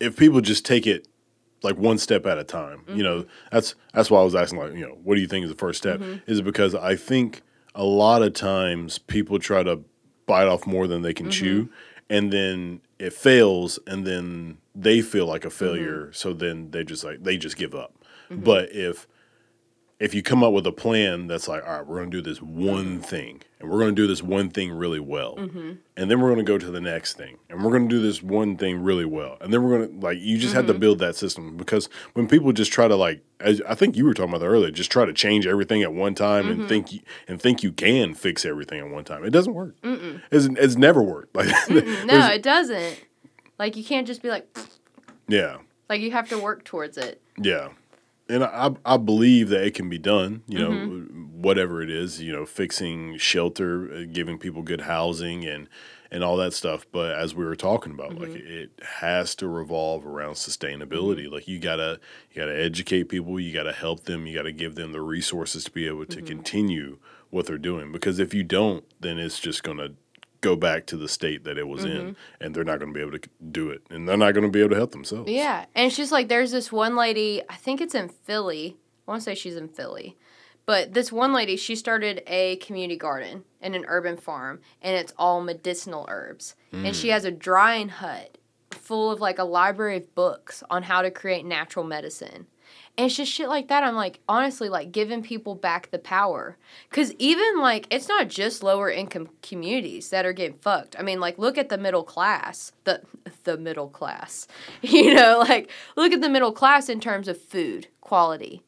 if 0.00 0.16
people 0.16 0.40
just 0.40 0.64
take 0.64 0.86
it 0.86 1.06
like 1.66 1.76
one 1.76 1.98
step 1.98 2.26
at 2.26 2.38
a 2.38 2.44
time, 2.44 2.82
you 2.88 3.02
know, 3.02 3.20
mm-hmm. 3.20 3.28
that's 3.52 3.74
that's 3.92 4.10
why 4.10 4.20
I 4.20 4.24
was 4.24 4.34
asking 4.34 4.58
like, 4.58 4.72
you 4.74 4.86
know, 4.86 4.96
what 5.02 5.16
do 5.16 5.20
you 5.20 5.26
think 5.26 5.44
is 5.44 5.50
the 5.50 5.56
first 5.56 5.78
step? 5.78 6.00
Mm-hmm. 6.00 6.30
Is 6.30 6.38
it 6.38 6.44
because 6.44 6.74
I 6.74 6.96
think 6.96 7.42
a 7.74 7.84
lot 7.84 8.22
of 8.22 8.32
times 8.32 8.98
people 8.98 9.38
try 9.38 9.62
to 9.62 9.80
bite 10.26 10.46
off 10.46 10.66
more 10.66 10.86
than 10.86 11.02
they 11.02 11.12
can 11.12 11.26
mm-hmm. 11.26 11.32
chew 11.32 11.68
and 12.08 12.32
then 12.32 12.80
it 12.98 13.12
fails 13.12 13.78
and 13.86 14.06
then 14.06 14.58
they 14.74 15.00
feel 15.00 15.26
like 15.26 15.44
a 15.44 15.50
failure, 15.50 16.12
so 16.12 16.32
then 16.32 16.70
they 16.70 16.84
just 16.84 17.04
like 17.04 17.22
they 17.22 17.36
just 17.36 17.56
give 17.56 17.74
up. 17.74 17.92
But 18.30 18.72
if 18.72 19.06
if 19.98 20.14
you 20.14 20.22
come 20.22 20.44
up 20.44 20.52
with 20.52 20.66
a 20.66 20.72
plan 20.72 21.26
that's 21.26 21.48
like, 21.48 21.66
all 21.66 21.78
right, 21.78 21.86
we're 21.86 21.96
going 21.96 22.10
to 22.10 22.16
do 22.18 22.22
this 22.22 22.42
one 22.42 23.00
thing, 23.00 23.40
and 23.58 23.70
we're 23.70 23.78
going 23.78 23.88
mm-hmm. 23.88 23.96
to 23.96 24.02
do 24.02 24.06
this 24.06 24.22
one 24.22 24.50
thing 24.50 24.70
really 24.72 25.00
well, 25.00 25.36
and 25.38 26.10
then 26.10 26.20
we're 26.20 26.28
going 26.28 26.44
to 26.44 26.44
go 26.44 26.58
to 26.58 26.70
the 26.70 26.82
next 26.82 27.14
thing, 27.14 27.38
and 27.48 27.64
we're 27.64 27.70
going 27.70 27.88
to 27.88 27.94
do 27.94 28.02
this 28.02 28.22
one 28.22 28.58
thing 28.58 28.82
really 28.82 29.06
well, 29.06 29.38
and 29.40 29.52
then 29.52 29.62
we're 29.62 29.78
going 29.78 29.98
to 30.00 30.06
like, 30.06 30.18
you 30.20 30.36
just 30.36 30.52
have 30.54 30.66
to 30.66 30.72
mm-hmm. 30.72 30.80
build 30.80 30.98
that 30.98 31.16
system 31.16 31.56
because 31.56 31.88
when 32.12 32.28
people 32.28 32.52
just 32.52 32.72
try 32.72 32.86
to 32.86 32.94
like, 32.94 33.22
as 33.40 33.62
I 33.66 33.74
think 33.74 33.96
you 33.96 34.04
were 34.04 34.12
talking 34.12 34.30
about 34.30 34.40
that 34.40 34.46
earlier, 34.46 34.70
just 34.70 34.92
try 34.92 35.06
to 35.06 35.14
change 35.14 35.46
everything 35.46 35.82
at 35.82 35.94
one 35.94 36.14
time 36.14 36.48
and 36.48 36.58
mm-hmm. 36.60 36.68
think 36.68 36.92
you, 36.92 37.00
and 37.26 37.40
think 37.40 37.62
you 37.62 37.72
can 37.72 38.12
fix 38.12 38.44
everything 38.44 38.80
at 38.80 38.90
one 38.90 39.04
time, 39.04 39.24
it 39.24 39.30
doesn't 39.30 39.54
work. 39.54 39.76
It's, 39.82 40.44
it's 40.44 40.76
never 40.76 41.02
worked. 41.02 41.34
Like, 41.36 41.48
No, 41.70 42.28
it 42.28 42.42
doesn't. 42.42 43.04
Like 43.58 43.76
you 43.76 43.84
can't 43.84 44.06
just 44.06 44.22
be 44.22 44.28
like, 44.28 44.46
yeah. 45.28 45.58
like 45.88 46.00
you 46.00 46.10
have 46.10 46.28
to 46.28 46.38
work 46.38 46.64
towards 46.64 46.98
it. 46.98 47.20
Yeah. 47.38 47.70
And 48.28 48.42
I, 48.42 48.74
I 48.84 48.96
believe 48.96 49.50
that 49.50 49.64
it 49.64 49.74
can 49.74 49.88
be 49.88 49.98
done, 49.98 50.42
you 50.48 50.58
know, 50.58 50.70
Mm-hmm. 50.70 51.42
whatever 51.42 51.80
it 51.80 51.90
is, 51.90 52.20
you 52.20 52.32
know, 52.32 52.44
fixing 52.44 53.18
shelter, 53.18 53.92
uh, 53.92 54.04
giving 54.10 54.36
people 54.38 54.62
good 54.62 54.80
housing 54.82 55.44
and 55.44 55.68
and 56.10 56.22
all 56.22 56.36
that 56.36 56.52
stuff. 56.52 56.86
But 56.92 57.12
as 57.16 57.34
we 57.34 57.44
were 57.44 57.56
talking 57.56 57.92
about, 57.92 58.14
like 58.18 58.30
Mm-hmm. 58.30 58.46
it 58.46 58.70
has 59.00 59.34
to 59.36 59.46
revolve 59.48 60.04
around 60.06 60.34
sustainability. 60.34 61.30
Like 61.30 61.46
you 61.46 61.58
gotta 61.60 62.00
you 62.32 62.36
gotta 62.42 62.58
educate 62.60 63.04
people, 63.08 63.38
you 63.38 63.52
gotta 63.52 63.72
help 63.72 64.04
them, 64.04 64.26
you 64.26 64.34
gotta 64.34 64.52
give 64.52 64.74
them 64.74 64.92
the 64.92 65.00
resources 65.02 65.64
to 65.64 65.70
be 65.70 65.86
able 65.86 66.06
to 66.06 66.16
Mm-hmm. 66.16 66.26
continue 66.26 66.98
what 67.30 67.46
they're 67.46 67.58
doing. 67.58 67.92
Because 67.92 68.18
if 68.18 68.34
you 68.34 68.42
don't, 68.42 68.84
then 69.00 69.18
it's 69.18 69.38
just 69.38 69.62
gonna 69.62 69.90
go 70.46 70.56
back 70.56 70.86
to 70.86 70.96
the 70.96 71.08
state 71.08 71.44
that 71.44 71.58
it 71.58 71.66
was 71.68 71.84
Mm-hmm. 71.84 72.08
in 72.08 72.16
and 72.40 72.54
they're 72.54 72.64
not 72.64 72.78
gonna 72.78 72.92
be 72.92 73.00
able 73.00 73.18
to 73.18 73.28
do 73.50 73.70
it. 73.70 73.82
And 73.90 74.08
they're 74.08 74.16
not 74.16 74.32
gonna 74.34 74.48
be 74.48 74.60
able 74.60 74.70
to 74.70 74.76
help 74.76 74.92
themselves. 74.92 75.30
Yeah. 75.30 75.66
And 75.74 75.86
it's 75.86 75.96
just 75.96 76.12
like 76.12 76.28
there's 76.28 76.52
this 76.52 76.70
one 76.70 76.94
lady, 76.96 77.42
I 77.48 77.56
think 77.56 77.80
it's 77.80 77.94
in 77.94 78.08
Philly. 78.08 78.76
I 79.06 79.10
want 79.10 79.20
to 79.22 79.24
say 79.24 79.34
she's 79.34 79.56
in 79.56 79.68
Philly. 79.68 80.16
But 80.66 80.94
this 80.94 81.12
one 81.12 81.32
lady, 81.32 81.56
she 81.56 81.76
started 81.76 82.22
a 82.26 82.56
community 82.56 82.96
garden 82.98 83.44
in 83.60 83.76
an 83.76 83.84
urban 83.86 84.16
farm, 84.16 84.60
and 84.82 84.96
it's 84.96 85.12
all 85.16 85.40
medicinal 85.40 86.06
herbs. 86.08 86.56
And 86.72 86.94
she 86.94 87.10
has 87.10 87.24
a 87.24 87.30
drying 87.30 87.88
hut 87.88 88.36
full 88.72 89.12
of 89.12 89.20
like 89.20 89.38
a 89.38 89.44
library 89.44 89.96
of 89.98 90.12
books 90.16 90.64
on 90.68 90.82
how 90.82 91.02
to 91.02 91.10
create 91.10 91.44
natural 91.46 91.84
medicine. 91.84 92.48
And 92.98 93.06
it's 93.06 93.16
just 93.16 93.30
shit 93.30 93.48
like 93.48 93.68
that. 93.68 93.84
I'm 93.84 93.94
like, 93.94 94.20
honestly, 94.26 94.70
like 94.70 94.90
giving 94.90 95.22
people 95.22 95.54
back 95.54 95.90
the 95.90 95.98
power. 95.98 96.56
Because 96.88 97.12
even 97.18 97.60
like, 97.60 97.86
it's 97.90 98.08
not 98.08 98.28
just 98.28 98.62
lower 98.62 98.90
income 98.90 99.28
communities 99.42 100.08
that 100.10 100.24
are 100.24 100.32
getting 100.32 100.58
fucked. 100.58 100.96
I 100.98 101.02
mean, 101.02 101.20
like, 101.20 101.36
look 101.38 101.58
at 101.58 101.68
the 101.68 101.76
middle 101.76 102.04
class. 102.04 102.72
The, 102.84 103.02
the 103.44 103.58
middle 103.58 103.88
class. 103.88 104.48
You 104.82 105.14
know, 105.14 105.44
like, 105.46 105.70
look 105.96 106.12
at 106.12 106.20
the 106.20 106.28
middle 106.28 106.52
class 106.52 106.88
in 106.88 107.00
terms 107.00 107.28
of 107.28 107.40
food 107.40 107.88
quality. 108.00 108.62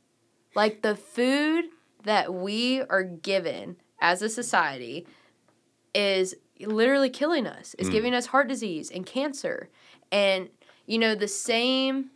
Like, 0.55 0.83
the 0.83 0.95
food 0.95 1.67
that 2.05 2.35
we 2.35 2.83
are 2.83 3.03
given 3.03 3.77
as 4.01 4.21
a 4.21 4.29
society 4.29 5.07
is 5.95 6.35
literally 6.61 7.11
killing 7.11 7.47
us. 7.47 7.75
It's 7.79 7.89
mm. 7.89 7.93
giving 7.93 8.15
us 8.15 8.27
heart 8.27 8.49
disease 8.49 8.91
and 8.91 9.07
cancer. 9.07 9.71
And, 10.13 10.49
you 10.87 10.99
know, 10.99 11.15
the 11.15 11.29
same 11.29 12.11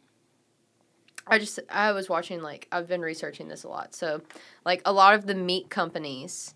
I 1.27 1.39
just 1.39 1.59
I 1.70 1.93
was 1.93 2.09
watching 2.09 2.43
like 2.43 2.69
I've 2.73 2.89
been 2.89 3.01
researching 3.01 3.49
this 3.49 3.65
a 3.65 3.68
lot. 3.68 3.94
So, 3.94 4.20
like 4.65 4.83
a 4.84 4.92
lot 4.92 5.15
of 5.15 5.26
the 5.26 5.34
meat 5.34 5.70
companies 5.70 6.55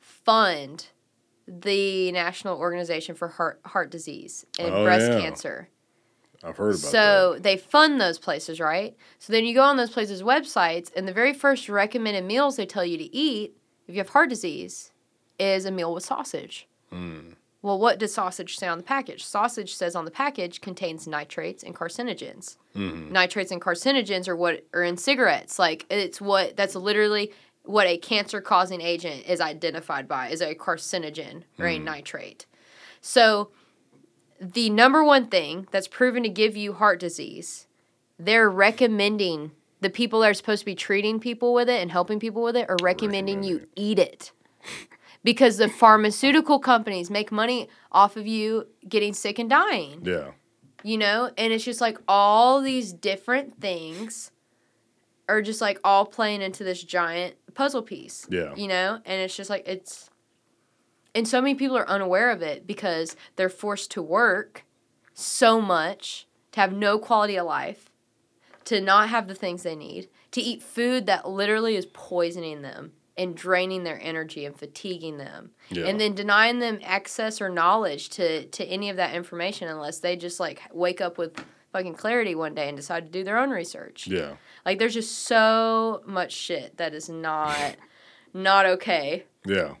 fund 0.00 0.86
the 1.48 2.12
National 2.12 2.58
Organization 2.58 3.14
for 3.14 3.28
Heart 3.28 3.60
Heart 3.66 3.90
Disease 3.90 4.46
and 4.58 4.72
Oh, 4.72 4.84
Breast 4.84 5.10
yeah. 5.12 5.20
Cancer. 5.20 5.68
I've 6.44 6.56
heard 6.56 6.70
about 6.70 6.80
that. 6.82 6.88
So 6.88 7.38
they 7.38 7.56
fund 7.56 8.00
those 8.00 8.18
places, 8.18 8.58
right? 8.58 8.96
So 9.18 9.32
then 9.32 9.44
you 9.44 9.54
go 9.54 9.62
on 9.62 9.76
those 9.76 9.90
places' 9.90 10.22
websites, 10.22 10.90
and 10.96 11.06
the 11.06 11.12
very 11.12 11.32
first 11.32 11.68
recommended 11.68 12.24
meals 12.24 12.56
they 12.56 12.66
tell 12.66 12.84
you 12.84 12.98
to 12.98 13.14
eat 13.16 13.56
if 13.86 13.94
you 13.94 14.00
have 14.00 14.08
heart 14.10 14.28
disease 14.28 14.90
is 15.38 15.64
a 15.66 15.70
meal 15.70 15.94
with 15.94 16.04
sausage. 16.04 16.66
Hmm. 16.90 17.32
Well, 17.62 17.78
what 17.78 17.98
does 17.98 18.12
sausage 18.12 18.58
say 18.58 18.66
on 18.66 18.78
the 18.78 18.84
package? 18.84 19.24
Sausage 19.24 19.74
says 19.74 19.94
on 19.94 20.04
the 20.04 20.10
package 20.10 20.60
contains 20.60 21.06
nitrates 21.06 21.62
and 21.62 21.76
carcinogens. 21.76 22.56
Mm-hmm. 22.74 23.12
Nitrates 23.12 23.52
and 23.52 23.62
carcinogens 23.62 24.26
are 24.26 24.34
what 24.34 24.66
are 24.74 24.82
in 24.82 24.96
cigarettes. 24.96 25.60
Like 25.60 25.86
it's 25.88 26.20
what 26.20 26.56
that's 26.56 26.74
literally 26.74 27.32
what 27.64 27.86
a 27.86 27.96
cancer-causing 27.96 28.80
agent 28.80 29.24
is 29.28 29.40
identified 29.40 30.08
by 30.08 30.28
is 30.28 30.40
a 30.40 30.56
carcinogen 30.56 31.44
or 31.58 31.66
a 31.68 31.76
mm-hmm. 31.76 31.84
nitrate. 31.84 32.46
So 33.00 33.50
the 34.40 34.68
number 34.68 35.04
one 35.04 35.28
thing 35.28 35.68
that's 35.70 35.86
proven 35.86 36.24
to 36.24 36.28
give 36.28 36.56
you 36.56 36.72
heart 36.72 36.98
disease, 36.98 37.68
they're 38.18 38.50
recommending 38.50 39.52
the 39.80 39.90
people 39.90 40.20
that 40.20 40.30
are 40.30 40.34
supposed 40.34 40.62
to 40.62 40.66
be 40.66 40.74
treating 40.74 41.20
people 41.20 41.54
with 41.54 41.68
it 41.68 41.80
and 41.80 41.92
helping 41.92 42.18
people 42.18 42.42
with 42.42 42.56
it 42.56 42.68
are 42.68 42.76
recommending 42.82 43.44
you 43.44 43.68
eat 43.76 44.00
it. 44.00 44.32
Because 45.24 45.56
the 45.56 45.68
pharmaceutical 45.68 46.58
companies 46.58 47.10
make 47.10 47.30
money 47.30 47.68
off 47.92 48.16
of 48.16 48.26
you 48.26 48.66
getting 48.88 49.12
sick 49.14 49.38
and 49.38 49.48
dying, 49.48 50.00
Yeah. 50.04 50.32
you 50.82 50.98
know? 50.98 51.30
And 51.38 51.52
it's 51.52 51.64
just 51.64 51.80
like 51.80 51.98
all 52.08 52.60
these 52.60 52.92
different 52.92 53.60
things 53.60 54.32
are 55.28 55.40
just 55.40 55.60
like 55.60 55.78
all 55.84 56.04
playing 56.04 56.42
into 56.42 56.64
this 56.64 56.82
giant 56.82 57.36
puzzle 57.54 57.82
piece 57.82 58.26
Yeah. 58.30 58.54
you 58.56 58.66
know 58.66 59.00
and 59.04 59.20
it's 59.22 59.36
just 59.36 59.48
like 59.50 59.62
it's 59.68 60.10
and 61.14 61.28
so 61.28 61.40
many 61.40 61.54
people 61.54 61.76
are 61.76 61.88
unaware 61.88 62.30
of 62.30 62.42
it 62.42 62.66
because 62.66 63.14
they're 63.36 63.48
forced 63.48 63.90
to 63.92 64.02
work 64.02 64.64
so 65.14 65.60
much 65.60 66.26
to 66.52 66.60
have 66.60 66.72
no 66.72 66.98
quality 66.98 67.36
of 67.36 67.46
life 67.46 67.90
to 68.64 68.80
not 68.80 69.08
have 69.10 69.28
the 69.28 69.34
things 69.34 69.62
they 69.64 69.74
need, 69.76 70.08
to 70.30 70.40
eat 70.40 70.62
food 70.62 71.04
that 71.06 71.28
literally 71.28 71.76
is 71.76 71.86
poisoning 71.92 72.62
them 72.62 72.92
and 73.16 73.36
draining 73.36 73.84
their 73.84 74.00
energy 74.02 74.44
and 74.44 74.58
fatiguing 74.58 75.18
them. 75.18 75.50
Yeah. 75.68 75.86
And 75.86 76.00
then 76.00 76.14
denying 76.14 76.58
them 76.58 76.80
access 76.82 77.40
or 77.40 77.48
knowledge 77.48 78.08
to 78.10 78.46
to 78.46 78.64
any 78.64 78.90
of 78.90 78.96
that 78.96 79.14
information 79.14 79.68
unless 79.68 79.98
they 79.98 80.16
just 80.16 80.40
like 80.40 80.62
wake 80.72 81.00
up 81.00 81.18
with 81.18 81.44
fucking 81.72 81.94
clarity 81.94 82.34
one 82.34 82.54
day 82.54 82.68
and 82.68 82.76
decide 82.76 83.06
to 83.06 83.10
do 83.10 83.24
their 83.24 83.38
own 83.38 83.50
research. 83.50 84.06
Yeah. 84.06 84.34
Like 84.64 84.78
there's 84.78 84.94
just 84.94 85.20
so 85.26 86.02
much 86.06 86.32
shit 86.32 86.76
that 86.76 86.94
is 86.94 87.08
not 87.08 87.76
not 88.34 88.66
okay. 88.66 89.24
Yeah. 89.46 89.74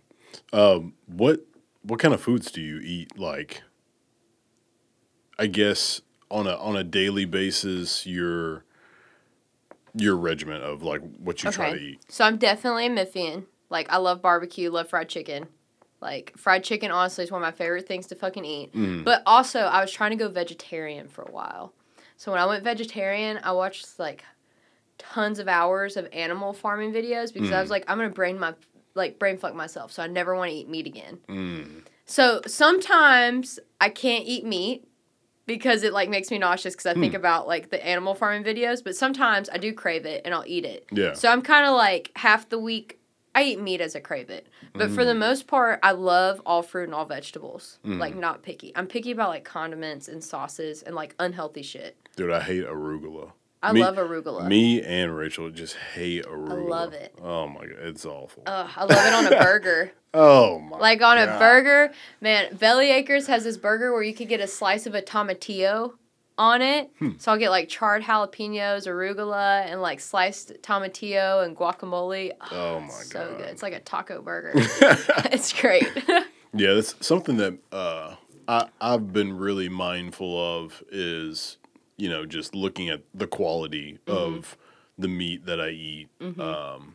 Um, 0.52 0.94
what 1.06 1.46
what 1.82 2.00
kind 2.00 2.14
of 2.14 2.20
foods 2.20 2.50
do 2.50 2.60
you 2.60 2.78
eat? 2.78 3.18
Like, 3.18 3.62
I 5.38 5.46
guess 5.46 6.00
on 6.30 6.46
a 6.46 6.56
on 6.56 6.76
a 6.76 6.84
daily 6.84 7.24
basis, 7.24 8.06
your 8.06 8.64
your 9.94 10.16
regiment 10.16 10.62
of 10.64 10.82
like 10.82 11.00
what 11.18 11.42
you 11.44 11.50
try 11.50 11.70
to 11.72 11.76
eat. 11.78 12.00
So 12.08 12.24
I'm 12.24 12.36
definitely 12.38 12.86
a 12.86 12.90
Memphian. 12.90 13.46
Like 13.70 13.90
I 13.92 13.96
love 13.98 14.22
barbecue, 14.22 14.70
love 14.70 14.88
fried 14.88 15.08
chicken. 15.08 15.46
Like 16.00 16.32
fried 16.36 16.64
chicken 16.64 16.90
honestly 16.90 17.24
is 17.24 17.30
one 17.30 17.42
of 17.42 17.46
my 17.46 17.52
favorite 17.52 17.86
things 17.86 18.06
to 18.08 18.14
fucking 18.14 18.44
eat. 18.44 18.72
Mm. 18.74 19.04
But 19.04 19.22
also 19.26 19.60
I 19.60 19.80
was 19.80 19.92
trying 19.92 20.10
to 20.10 20.16
go 20.16 20.28
vegetarian 20.28 21.08
for 21.08 21.22
a 21.22 21.30
while. 21.30 21.72
So 22.16 22.32
when 22.32 22.40
I 22.40 22.46
went 22.46 22.64
vegetarian, 22.64 23.38
I 23.42 23.52
watched 23.52 23.98
like 23.98 24.24
tons 24.98 25.38
of 25.38 25.48
hours 25.48 25.96
of 25.96 26.08
animal 26.12 26.52
farming 26.52 26.92
videos 26.92 27.32
because 27.32 27.50
I 27.50 27.60
was 27.60 27.68
Mm. 27.68 27.72
like 27.72 27.84
I'm 27.88 27.98
going 27.98 28.08
to 28.10 28.14
brain 28.14 28.38
my 28.38 28.54
like 28.94 29.18
brain 29.18 29.38
fuck 29.38 29.54
myself. 29.54 29.90
So 29.92 30.02
I 30.02 30.06
never 30.06 30.34
want 30.34 30.50
to 30.50 30.56
eat 30.56 30.68
meat 30.68 30.86
again. 30.86 31.18
Mm. 31.28 31.82
So 32.04 32.40
sometimes 32.46 33.58
I 33.80 33.88
can't 33.88 34.24
eat 34.26 34.44
meat 34.44 34.86
because 35.46 35.82
it 35.82 35.92
like 35.92 36.08
makes 36.08 36.30
me 36.30 36.38
nauseous 36.38 36.74
because 36.74 36.86
I 36.86 36.94
think 36.94 37.14
about 37.14 37.46
like 37.48 37.70
the 37.70 37.84
animal 37.84 38.14
farming 38.14 38.44
videos, 38.44 38.82
but 38.82 38.94
sometimes 38.96 39.48
I 39.50 39.58
do 39.58 39.72
crave 39.72 40.06
it 40.06 40.22
and 40.24 40.34
I'll 40.34 40.44
eat 40.46 40.64
it. 40.64 40.86
Yeah. 40.92 41.14
So 41.14 41.28
I'm 41.28 41.42
kind 41.42 41.66
of 41.66 41.74
like 41.76 42.10
half 42.16 42.48
the 42.48 42.58
week 42.58 42.98
I 43.34 43.44
eat 43.44 43.60
meat 43.60 43.80
as 43.80 43.96
I 43.96 44.00
crave 44.00 44.28
it. 44.28 44.46
But 44.74 44.90
for 44.90 45.02
Mm. 45.02 45.06
the 45.06 45.14
most 45.14 45.46
part, 45.46 45.80
I 45.82 45.92
love 45.92 46.42
all 46.44 46.62
fruit 46.62 46.84
and 46.84 46.94
all 46.94 47.06
vegetables. 47.06 47.78
Mm. 47.84 47.98
Like 47.98 48.14
not 48.14 48.42
picky. 48.42 48.72
I'm 48.76 48.86
picky 48.86 49.10
about 49.10 49.30
like 49.30 49.42
condiments 49.44 50.06
and 50.06 50.22
sauces 50.22 50.82
and 50.82 50.94
like 50.94 51.14
unhealthy 51.18 51.62
shit. 51.62 51.96
Dude, 52.14 52.30
I 52.30 52.40
hate 52.40 52.64
arugula. 52.66 53.32
I 53.62 53.72
Me- 53.72 53.80
love 53.80 53.96
arugula. 53.96 54.48
Me 54.48 54.82
and 54.82 55.16
Rachel 55.16 55.50
just 55.50 55.76
hate 55.94 56.24
arugula. 56.24 56.50
I 56.50 56.68
love 56.68 56.92
it. 56.94 57.14
Oh 57.22 57.46
my 57.48 57.60
god, 57.60 57.78
it's 57.82 58.04
awful. 58.04 58.42
Ugh, 58.46 58.70
I 58.76 58.84
love 58.84 58.90
it 59.06 59.12
on 59.14 59.32
a 59.32 59.36
burger. 59.44 59.92
oh 60.14 60.58
my. 60.58 60.78
Like 60.78 61.00
on 61.02 61.18
a 61.18 61.38
burger, 61.38 61.92
man, 62.20 62.56
Belly 62.56 62.90
Acres 62.90 63.26
has 63.28 63.44
this 63.44 63.56
burger 63.56 63.92
where 63.92 64.02
you 64.02 64.14
could 64.14 64.28
get 64.28 64.40
a 64.40 64.48
slice 64.48 64.86
of 64.86 64.94
a 64.94 65.02
tomatillo 65.02 65.92
on 66.38 66.60
it. 66.62 66.90
Hmm. 66.98 67.10
So 67.18 67.30
I'll 67.30 67.38
get 67.38 67.50
like 67.50 67.68
charred 67.68 68.02
jalapenos, 68.02 68.86
arugula, 68.88 69.64
and 69.66 69.80
like 69.80 70.00
sliced 70.00 70.54
tomatillo 70.62 71.44
and 71.44 71.56
guacamole. 71.56 72.32
Oh 72.50 72.80
my 72.80 72.88
so 72.88 73.12
God. 73.12 73.28
So 73.30 73.36
good. 73.36 73.48
It's 73.48 73.62
like 73.62 73.74
a 73.74 73.80
taco 73.80 74.22
burger. 74.22 74.52
it's 74.56 75.52
great. 75.52 75.86
Yeah, 76.52 76.74
that's 76.74 76.94
something 77.06 77.36
that 77.36 77.58
uh, 77.70 78.16
I 78.48 78.68
I've 78.80 79.12
been 79.12 79.38
really 79.38 79.68
mindful 79.68 80.36
of 80.64 80.82
is 80.90 81.58
you 82.02 82.08
know 82.08 82.26
just 82.26 82.54
looking 82.54 82.88
at 82.88 83.00
the 83.14 83.26
quality 83.26 83.98
Mm-hmm. 84.06 84.34
of 84.38 84.56
the 84.98 85.08
meat 85.08 85.46
that 85.46 85.60
I 85.60 85.70
eat, 85.70 86.08
um, 86.38 86.94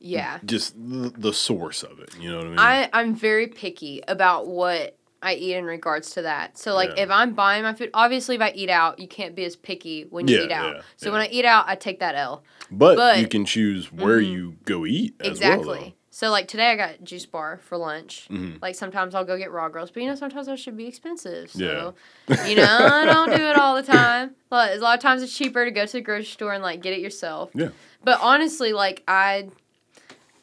yeah. 0.00 0.38
just 0.44 0.74
the, 0.76 1.10
the 1.16 1.32
source 1.32 1.82
of 1.82 2.00
it. 2.00 2.10
You 2.20 2.30
know 2.30 2.38
what 2.38 2.46
I 2.46 2.50
mean? 2.50 2.58
I, 2.58 2.90
I'm 2.92 3.14
very 3.14 3.46
picky 3.46 4.02
about 4.08 4.46
what 4.48 4.96
I 5.22 5.34
eat 5.34 5.54
in 5.54 5.64
regards 5.64 6.10
to 6.12 6.22
that. 6.22 6.58
So 6.58 6.74
like 6.74 6.90
Yeah. 6.96 7.04
if 7.04 7.10
I'm 7.10 7.34
buying 7.34 7.62
my 7.62 7.74
food, 7.74 7.90
obviously 7.94 8.34
if 8.36 8.42
I 8.42 8.50
eat 8.50 8.68
out, 8.68 8.98
you 8.98 9.06
can't 9.08 9.34
be 9.34 9.44
as 9.44 9.56
picky 9.56 10.06
when 10.10 10.26
you 10.28 10.38
Yeah, 10.38 10.44
eat 10.44 10.52
out. 10.52 10.76
yeah, 10.76 10.82
so 10.96 11.12
when 11.12 11.20
I 11.20 11.28
eat 11.28 11.44
out, 11.44 11.64
I 11.68 11.76
take 11.76 12.00
that 12.00 12.14
L. 12.14 12.42
but, 12.70 12.96
but- 12.96 13.18
you 13.20 13.28
can 13.28 13.44
choose 13.44 13.92
where 13.92 14.20
you 14.20 14.56
go 14.64 14.84
eat 14.86 15.14
as 15.20 15.28
Exactly. 15.28 15.66
well. 15.78 15.92
So 16.18 16.30
like 16.32 16.48
today 16.48 16.72
I 16.72 16.74
got 16.74 17.04
juice 17.04 17.26
bar 17.26 17.60
for 17.62 17.76
lunch. 17.78 18.26
Mhm. 18.28 18.60
Like 18.60 18.74
sometimes 18.74 19.14
I'll 19.14 19.24
go 19.24 19.38
get 19.38 19.52
raw 19.52 19.68
girls, 19.68 19.92
but 19.92 20.02
you 20.02 20.08
know 20.08 20.16
sometimes 20.16 20.48
that 20.48 20.58
should 20.58 20.76
be 20.76 20.88
expensive. 20.88 21.48
So 21.52 21.94
Yeah. 22.26 22.44
you 22.48 22.56
know 22.56 22.64
I 22.66 23.04
don't 23.04 23.28
do 23.28 23.40
it 23.44 23.56
all 23.56 23.76
the 23.76 23.84
time. 23.98 24.34
But 24.50 24.76
a 24.76 24.80
lot 24.80 24.96
of 24.98 25.00
times 25.00 25.22
it's 25.22 25.32
cheaper 25.36 25.64
to 25.64 25.70
go 25.70 25.86
to 25.86 25.92
the 25.92 26.00
grocery 26.00 26.24
store 26.24 26.52
and 26.54 26.62
like 26.64 26.82
get 26.82 26.92
it 26.92 26.98
yourself. 26.98 27.50
Yeah. 27.54 27.68
But 28.02 28.18
honestly, 28.20 28.72
like 28.72 29.04
I 29.06 29.50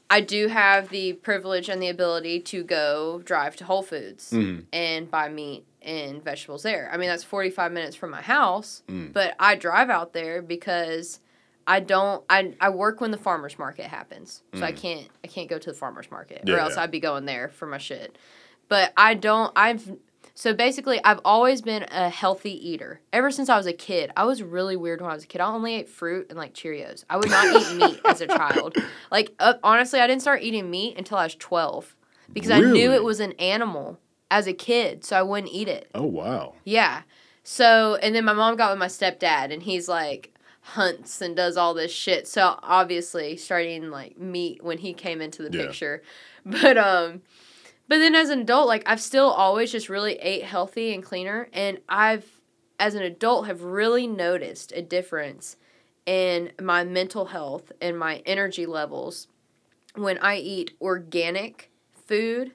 I 0.09 0.21
do 0.21 0.47
have 0.47 0.87
the 0.89 1.11
privilege 1.13 1.67
and 1.67 1.81
the 1.81 1.89
ability 1.89 2.39
to 2.51 2.63
go 2.63 3.21
drive 3.25 3.57
to 3.57 3.65
Whole 3.65 3.83
Foods 3.83 4.31
Mhm. 4.31 4.63
and 4.71 5.11
buy 5.11 5.27
meat 5.27 5.65
and 5.81 6.23
vegetables 6.23 6.63
there. 6.63 6.89
I 6.93 6.95
mean 6.95 7.09
that's 7.09 7.25
45 7.25 7.73
minutes 7.73 7.97
from 7.97 8.11
my 8.11 8.21
house, 8.21 8.81
Mm. 8.87 9.11
but 9.11 9.35
I 9.41 9.55
drive 9.55 9.89
out 9.89 10.13
there 10.13 10.41
because 10.41 11.19
I 11.67 11.79
don't 11.79 12.23
I, 12.29 12.53
I 12.61 12.69
work 12.69 13.01
when 13.01 13.11
the 13.11 13.17
farmers 13.17 13.57
market 13.57 13.85
happens. 13.87 14.43
So 14.53 14.65
I 14.65 14.71
Mm. 14.71 14.77
can't 14.77 15.07
I 15.23 15.27
can't 15.27 15.49
go 15.49 15.57
to 15.57 15.71
the 15.71 15.77
farmers 15.77 16.09
market 16.11 16.41
Yeah, 16.45 16.55
or 16.55 16.59
else 16.59 16.75
yeah. 16.75 16.83
I'd 16.83 16.91
be 16.91 16.99
going 16.99 17.25
there 17.25 17.49
for 17.49 17.65
my 17.65 17.77
shit. 17.77 18.17
But 18.69 18.93
I 18.97 19.13
don't 19.15 19.51
I've 19.55 19.97
so 20.33 20.53
basically 20.53 20.99
I've 21.03 21.21
always 21.23 21.61
been 21.61 21.83
a 21.91 22.09
healthy 22.09 22.51
eater. 22.69 22.99
Ever 23.13 23.31
since 23.31 23.47
I 23.49 23.57
was 23.57 23.67
a 23.67 23.73
kid. 23.73 24.11
I 24.17 24.25
was 24.25 24.43
really 24.43 24.75
weird 24.75 24.99
when 25.01 25.09
I 25.09 25.13
was 25.13 25.23
a 25.23 25.27
kid. 25.27 25.39
I 25.41 25.47
only 25.47 25.75
ate 25.75 25.87
fruit 25.89 26.27
and 26.29 26.37
like 26.37 26.53
Cheerios. 26.53 27.03
I 27.09 27.17
would 27.17 27.29
not 27.29 27.51
eat 27.51 27.69
meat 27.69 28.01
as 28.05 28.21
a 28.21 28.27
child. 28.27 28.75
Like 29.11 29.33
uh, 29.39 29.53
honestly, 29.63 29.99
I 29.99 30.07
didn't 30.07 30.21
start 30.23 30.41
eating 30.43 30.69
meat 30.69 30.97
until 30.97 31.17
I 31.17 31.23
was 31.23 31.35
12 31.35 31.95
because 32.33 32.51
I 32.51 32.59
knew 32.59 32.91
it 32.91 33.03
was 33.03 33.19
an 33.19 33.31
animal 33.33 33.99
as 34.29 34.45
a 34.47 34.53
kid, 34.53 35.05
so 35.05 35.15
I 35.17 35.21
wouldn't 35.21 35.53
eat 35.53 35.67
it. 35.67 35.89
Oh 35.95 36.03
wow. 36.05 36.55
Yeah. 36.63 37.03
So, 37.43 37.95
and 38.01 38.15
then 38.15 38.25
my 38.25 38.33
mom 38.33 38.55
got 38.57 38.71
with 38.71 38.79
my 38.79 38.87
stepdad, 38.87 39.53
and 39.53 39.61
he's 39.61 39.87
like 39.87 40.33
hunts 40.69 41.21
and 41.21 41.35
does 41.35 41.57
all 41.57 41.73
this 41.73 41.91
shit. 41.91 42.27
So 42.27 42.59
obviously, 42.63 43.37
starting 43.37 43.89
like 43.91 44.17
meat 44.17 44.63
when 44.63 44.79
he 44.79 44.93
came 44.93 45.21
into 45.21 45.43
the 45.43 45.55
Yeah. 45.55 45.65
picture, 45.67 46.01
but 46.45 46.77
um, 46.77 47.21
but 47.87 47.99
then 47.99 48.15
as 48.15 48.29
an 48.29 48.41
adult, 48.41 48.67
like 48.67 48.83
I've 48.85 49.01
still 49.01 49.29
always 49.29 49.71
just 49.71 49.89
really 49.89 50.15
ate 50.15 50.43
healthy 50.43 50.93
and 50.93 51.03
cleaner, 51.03 51.49
and 51.53 51.79
I've 51.87 52.41
as 52.79 52.95
an 52.95 53.03
adult 53.03 53.47
have 53.47 53.61
really 53.63 54.05
noticed 54.07 54.71
a 54.75 54.81
difference 54.81 55.55
in 56.05 56.51
my 56.61 56.83
mental 56.83 57.25
health 57.25 57.71
and 57.81 57.97
my 57.97 58.21
energy 58.25 58.65
levels 58.65 59.27
when 59.95 60.17
I 60.17 60.37
eat 60.37 60.73
organic 60.81 61.71
food 62.05 62.51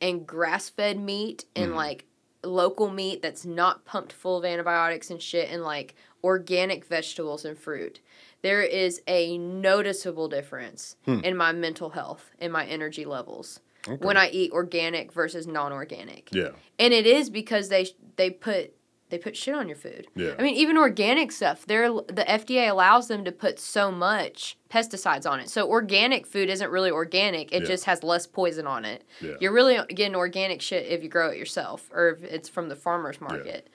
and 0.00 0.26
grass 0.26 0.68
fed 0.68 0.98
meat 0.98 1.46
and 1.56 1.72
Mhm. 1.72 1.76
like 1.76 2.04
local 2.44 2.90
meat 2.90 3.22
that's 3.22 3.46
not 3.46 3.84
pumped 3.84 4.12
full 4.12 4.36
of 4.38 4.44
antibiotics 4.44 5.10
and 5.10 5.22
shit 5.22 5.48
and 5.48 5.62
like 5.62 5.94
organic 6.24 6.84
vegetables 6.84 7.44
and 7.44 7.58
fruit. 7.58 8.00
There 8.42 8.62
is 8.62 9.00
a 9.06 9.38
noticeable 9.38 10.28
difference 10.28 10.96
Hmm. 11.04 11.20
in 11.20 11.36
my 11.36 11.52
mental 11.52 11.90
health 11.90 12.30
and 12.38 12.52
my 12.52 12.64
energy 12.66 13.04
levels 13.04 13.60
Okay. 13.88 14.04
when 14.04 14.16
I 14.16 14.30
eat 14.30 14.52
organic 14.52 15.12
versus 15.12 15.46
non-organic. 15.46 16.28
yeah. 16.32 16.50
And 16.78 16.92
it 16.94 17.06
is 17.06 17.30
because 17.30 17.68
they 17.68 17.86
they 18.16 18.30
put 18.30 18.74
they 19.10 19.18
put 19.18 19.36
shit 19.36 19.54
on 19.54 19.68
your 19.68 19.76
food. 19.76 20.06
Yeah. 20.16 20.34
I 20.38 20.42
mean, 20.42 20.54
even 20.54 20.78
organic 20.78 21.32
stuff, 21.32 21.66
they're 21.66 21.90
the 21.92 22.24
FDA 22.26 22.70
allows 22.70 23.08
them 23.08 23.26
to 23.26 23.32
put 23.32 23.58
so 23.58 23.92
much 23.92 24.56
pesticides 24.70 25.30
on 25.30 25.38
it. 25.38 25.50
So 25.50 25.68
organic 25.68 26.26
food 26.26 26.48
isn't 26.48 26.70
really 26.70 26.90
organic; 26.90 27.52
it 27.52 27.62
Yeah. 27.62 27.68
just 27.68 27.84
has 27.84 28.02
less 28.02 28.26
poison 28.26 28.66
on 28.66 28.86
it. 28.86 29.04
Yeah. 29.20 29.34
You're 29.38 29.52
really 29.52 29.78
getting 29.94 30.16
organic 30.16 30.62
shit 30.62 30.86
if 30.86 31.02
you 31.02 31.10
grow 31.10 31.28
it 31.28 31.36
yourself, 31.36 31.90
or 31.92 32.08
if 32.08 32.24
it's 32.24 32.48
from 32.48 32.70
the 32.70 32.76
farmers 32.76 33.20
market. 33.20 33.68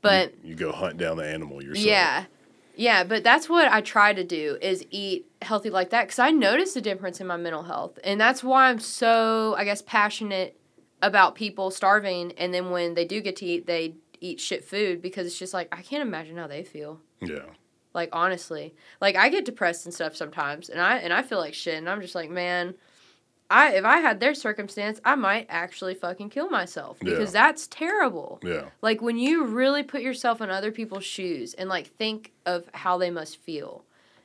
But 0.00 0.32
you 0.44 0.54
go 0.54 0.72
hunt 0.72 0.96
down 0.96 1.16
the 1.16 1.26
animal 1.26 1.62
yourself. 1.62 1.86
yeah. 1.86 2.24
Yeah, 2.76 3.02
but 3.02 3.24
that's 3.24 3.48
what 3.48 3.66
I 3.66 3.80
try 3.80 4.12
to 4.12 4.22
do 4.22 4.56
is 4.62 4.86
eat 4.90 5.26
healthy 5.42 5.68
like 5.68 5.90
that 5.90 6.08
cuz 6.08 6.20
I 6.20 6.30
notice 6.30 6.76
a 6.76 6.80
difference 6.80 7.20
in 7.20 7.26
my 7.26 7.36
mental 7.36 7.64
health. 7.64 7.98
And 8.04 8.20
that's 8.20 8.44
why 8.44 8.68
I'm 8.68 8.78
so 8.78 9.54
I 9.58 9.64
guess 9.64 9.82
passionate 9.82 10.56
about 11.02 11.34
people 11.34 11.70
starving 11.72 12.32
and 12.38 12.54
then 12.54 12.70
when 12.70 12.94
they 12.94 13.04
do 13.04 13.20
get 13.20 13.34
to 13.36 13.46
eat 13.46 13.66
they 13.66 13.94
eat 14.20 14.40
shit 14.40 14.64
food 14.64 15.02
because 15.02 15.26
it's 15.26 15.38
just 15.38 15.54
like 15.54 15.68
I 15.72 15.82
can't 15.82 16.02
imagine 16.02 16.36
how 16.36 16.46
they 16.46 16.62
feel. 16.62 17.00
Yeah. 17.20 17.46
Like 17.94 18.10
honestly. 18.12 18.74
Like 19.00 19.16
I 19.16 19.28
get 19.28 19.44
depressed 19.44 19.84
and 19.84 19.92
stuff 19.92 20.14
sometimes 20.14 20.68
and 20.68 20.80
I 20.80 20.98
and 20.98 21.12
I 21.12 21.22
feel 21.22 21.38
like 21.38 21.54
shit 21.54 21.74
and 21.78 21.88
I'm 21.88 22.00
just 22.00 22.14
like, 22.14 22.30
man, 22.30 22.74
I 23.50 23.74
if 23.74 23.84
I 23.84 23.98
had 23.98 24.20
their 24.20 24.34
circumstance, 24.34 25.00
I 25.04 25.14
might 25.14 25.46
actually 25.48 25.94
fucking 25.94 26.30
kill 26.30 26.50
myself 26.50 26.98
because 27.00 27.32
that's 27.32 27.66
terrible. 27.66 28.40
Yeah. 28.42 28.66
Like 28.82 29.00
when 29.00 29.18
you 29.18 29.44
really 29.46 29.82
put 29.82 30.02
yourself 30.02 30.40
in 30.40 30.50
other 30.50 30.70
people's 30.70 31.04
shoes 31.04 31.54
and 31.54 31.68
like 31.68 31.86
think 31.86 32.32
of 32.44 32.68
how 32.74 32.98
they 32.98 33.10
must 33.10 33.38
feel. 33.38 33.84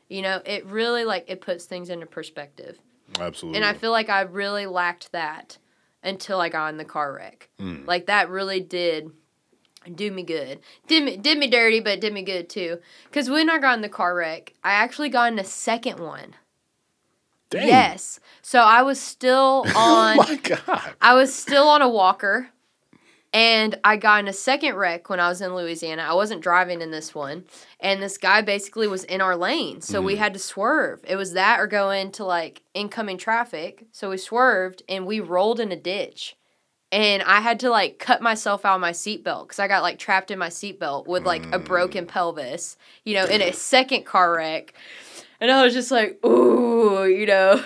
You 0.09 0.21
know, 0.21 0.41
it 0.45 0.65
really 0.65 1.05
like 1.05 1.25
it 1.27 1.41
puts 1.41 1.65
things 1.65 1.89
into 1.89 2.05
perspective. 2.05 2.77
Absolutely. 3.19 3.57
And 3.57 3.65
I 3.65 3.73
feel 3.73 3.91
like 3.91 4.09
I 4.09 4.21
really 4.21 4.65
lacked 4.65 5.11
that 5.11 5.57
until 6.03 6.41
I 6.41 6.49
got 6.49 6.67
in 6.67 6.77
the 6.77 6.85
car 6.85 7.13
wreck. 7.13 7.49
Mm. 7.59 7.87
Like 7.87 8.07
that 8.07 8.29
really 8.29 8.59
did 8.59 9.11
do 9.95 10.11
me 10.11 10.23
good. 10.23 10.59
Did 10.87 11.03
me 11.03 11.17
did 11.17 11.37
me 11.37 11.47
dirty, 11.47 11.79
but 11.79 12.01
did 12.01 12.13
me 12.13 12.23
good 12.23 12.49
too. 12.49 12.79
Cuz 13.11 13.29
when 13.29 13.49
I 13.49 13.57
got 13.57 13.75
in 13.75 13.81
the 13.81 13.89
car 13.89 14.15
wreck, 14.15 14.53
I 14.63 14.73
actually 14.73 15.09
got 15.09 15.31
in 15.31 15.39
a 15.39 15.45
second 15.45 15.99
one. 15.99 16.35
Dang. 17.53 17.67
Yes. 17.67 18.19
So 18.41 18.59
I 18.59 18.81
was 18.81 18.99
still 18.99 19.65
oh 19.75 19.95
on. 19.95 20.19
Oh 20.19 20.23
my 20.23 20.35
god. 20.37 20.93
I 21.01 21.13
was 21.13 21.33
still 21.33 21.67
on 21.67 21.81
a 21.81 21.89
walker 21.89 22.49
And 23.33 23.79
I 23.83 23.97
got 23.97 24.19
in 24.19 24.27
a 24.27 24.33
second 24.33 24.75
wreck 24.75 25.09
when 25.09 25.19
I 25.19 25.27
was 25.27 25.41
in 25.41 25.55
Louisiana. 25.55 26.03
I 26.03 26.13
wasn't 26.13 26.41
driving 26.41 26.81
in 26.81 26.91
this 26.91 27.15
one. 27.15 27.45
And 27.79 28.01
this 28.01 28.17
guy 28.17 28.41
basically 28.41 28.87
was 28.87 29.03
in 29.05 29.21
our 29.21 29.35
lane. 29.35 29.81
So 29.81 30.01
we 30.01 30.15
mm. 30.15 30.19
had 30.19 30.33
to 30.33 30.39
swerve. 30.39 31.01
It 31.07 31.15
was 31.15 31.33
that 31.33 31.59
or 31.59 31.67
go 31.67 31.89
into 31.89 32.25
like 32.25 32.61
incoming 32.75 33.17
traffic. 33.17 33.85
So 33.91 34.11
we 34.11 34.17
swerved 34.17 34.83
and 34.87 35.07
we 35.07 35.19
rolled 35.19 35.59
in 35.59 35.71
a 35.71 35.75
ditch. 35.75 36.35
And 36.91 37.23
I 37.23 37.39
had 37.41 37.59
to 37.61 37.71
like 37.71 37.97
cut 37.97 38.21
myself 38.21 38.65
out 38.65 38.75
of 38.75 38.81
my 38.81 38.91
seatbelt 38.91 39.45
because 39.45 39.57
I 39.57 39.67
got 39.67 39.81
like 39.81 39.97
trapped 39.97 40.29
in 40.29 40.37
my 40.37 40.49
seatbelt 40.49 41.07
with 41.07 41.25
like 41.25 41.43
a 41.51 41.57
broken 41.57 42.05
mm. 42.05 42.09
pelvis, 42.09 42.77
you 43.03 43.15
know, 43.15 43.25
in 43.25 43.41
a 43.41 43.51
second 43.51 44.05
car 44.05 44.35
wreck. 44.35 44.75
And 45.43 45.51
I 45.51 45.61
was 45.65 45.73
just 45.73 45.91
like, 45.91 46.25
ooh, 46.25 47.05
you 47.05 47.25
know. 47.25 47.61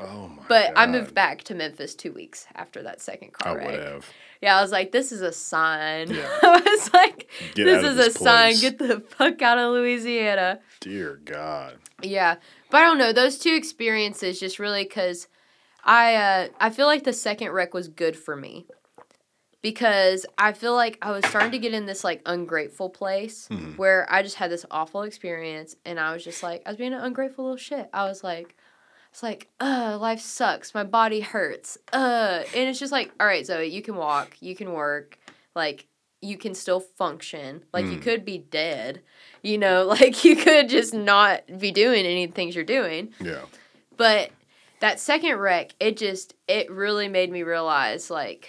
Oh 0.00 0.28
my 0.28 0.42
But 0.48 0.72
I 0.76 0.86
moved 0.86 1.12
back 1.12 1.42
to 1.44 1.54
Memphis 1.54 1.94
two 1.94 2.10
weeks 2.10 2.46
after 2.54 2.82
that 2.84 3.02
second 3.02 3.32
I 3.38 3.44
car 3.44 3.52
would 3.52 3.66
wreck. 3.66 3.80
have. 3.80 4.06
Yeah, 4.40 4.56
I 4.56 4.62
was 4.62 4.72
like, 4.72 4.92
this 4.92 5.12
is 5.12 5.20
a 5.20 5.30
sign. 5.30 6.08
Yeah. 6.10 6.26
I 6.42 6.62
was 6.64 6.94
like, 6.94 7.28
Get 7.54 7.64
this 7.64 7.84
is 7.84 7.96
this 7.96 8.16
a 8.16 8.18
sign. 8.18 8.58
Get 8.58 8.78
the 8.78 9.00
fuck 9.00 9.42
out 9.42 9.58
of 9.58 9.74
Louisiana. 9.74 10.60
Dear 10.80 11.20
God. 11.22 11.76
Yeah, 12.00 12.36
but 12.70 12.78
I 12.78 12.84
don't 12.84 12.96
know. 12.96 13.12
Those 13.12 13.36
two 13.38 13.54
experiences 13.54 14.40
just 14.40 14.58
really 14.58 14.84
because 14.84 15.28
I 15.84 16.14
uh, 16.14 16.48
I 16.58 16.70
feel 16.70 16.86
like 16.86 17.04
the 17.04 17.12
second 17.12 17.50
wreck 17.50 17.74
was 17.74 17.88
good 17.88 18.16
for 18.16 18.36
me 18.36 18.64
because 19.62 20.26
I 20.36 20.52
feel 20.52 20.74
like 20.74 20.98
I 21.00 21.12
was 21.12 21.24
starting 21.26 21.52
to 21.52 21.58
get 21.58 21.72
in 21.72 21.86
this 21.86 22.04
like 22.04 22.20
ungrateful 22.26 22.90
place 22.90 23.48
Mhm. 23.50 23.78
where 23.78 24.06
I 24.12 24.22
just 24.22 24.36
had 24.36 24.50
this 24.50 24.66
awful 24.70 25.02
experience 25.02 25.76
and 25.84 25.98
I 25.98 26.12
was 26.12 26.22
just 26.24 26.42
like 26.42 26.62
I 26.66 26.70
was 26.70 26.76
being 26.76 26.92
an 26.92 27.00
ungrateful 27.00 27.44
little 27.44 27.56
shit. 27.56 27.88
I 27.94 28.04
was 28.04 28.22
like. 28.22 28.56
It's 29.10 29.22
like, 29.22 29.48
uh, 29.60 29.98
life 30.00 30.20
sucks. 30.20 30.72
My 30.74 30.84
body 30.84 31.20
hurts. 31.20 31.76
Uh, 31.92 32.44
and 32.56 32.70
it's 32.70 32.78
just 32.78 32.92
like, 32.92 33.12
all 33.20 33.26
right, 33.26 33.44
Zoe, 33.44 33.66
you 33.66 33.82
can 33.82 33.94
walk, 33.94 34.38
you 34.40 34.56
can 34.56 34.72
work, 34.72 35.18
like, 35.54 35.86
you 36.22 36.38
can 36.38 36.54
still 36.54 36.80
function. 36.80 37.62
Like, 37.74 37.84
you 37.84 37.98
Mm. 37.98 38.02
could 38.02 38.24
be 38.24 38.38
dead, 38.38 39.02
you 39.42 39.58
know, 39.58 39.84
like, 40.00 40.24
you 40.24 40.34
could 40.34 40.70
just 40.70 40.94
not 40.94 41.42
be 41.58 41.70
doing 41.72 42.06
any 42.06 42.24
of 42.24 42.30
the 42.30 42.34
things 42.34 42.54
you're 42.54 42.64
doing. 42.64 43.12
Yeah. 43.20 43.42
But 43.98 44.30
that 44.80 44.98
second 44.98 45.36
wreck, 45.36 45.72
it 45.78 45.98
just, 45.98 46.32
it 46.48 46.70
really 46.70 47.08
made 47.08 47.30
me 47.30 47.42
realize, 47.42 48.08
like, 48.10 48.48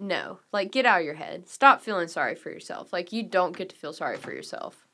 no, 0.00 0.40
like, 0.52 0.72
get 0.72 0.86
out 0.86 1.00
of 1.00 1.04
your 1.04 1.14
head. 1.14 1.48
Stop 1.48 1.80
feeling 1.82 2.08
sorry 2.08 2.34
for 2.34 2.50
yourself. 2.50 2.92
Like, 2.92 3.12
you 3.12 3.22
don't 3.22 3.56
get 3.56 3.68
to 3.70 3.76
feel 3.76 3.92
sorry 3.92 4.16
for 4.16 4.32
yourself. 4.32 4.86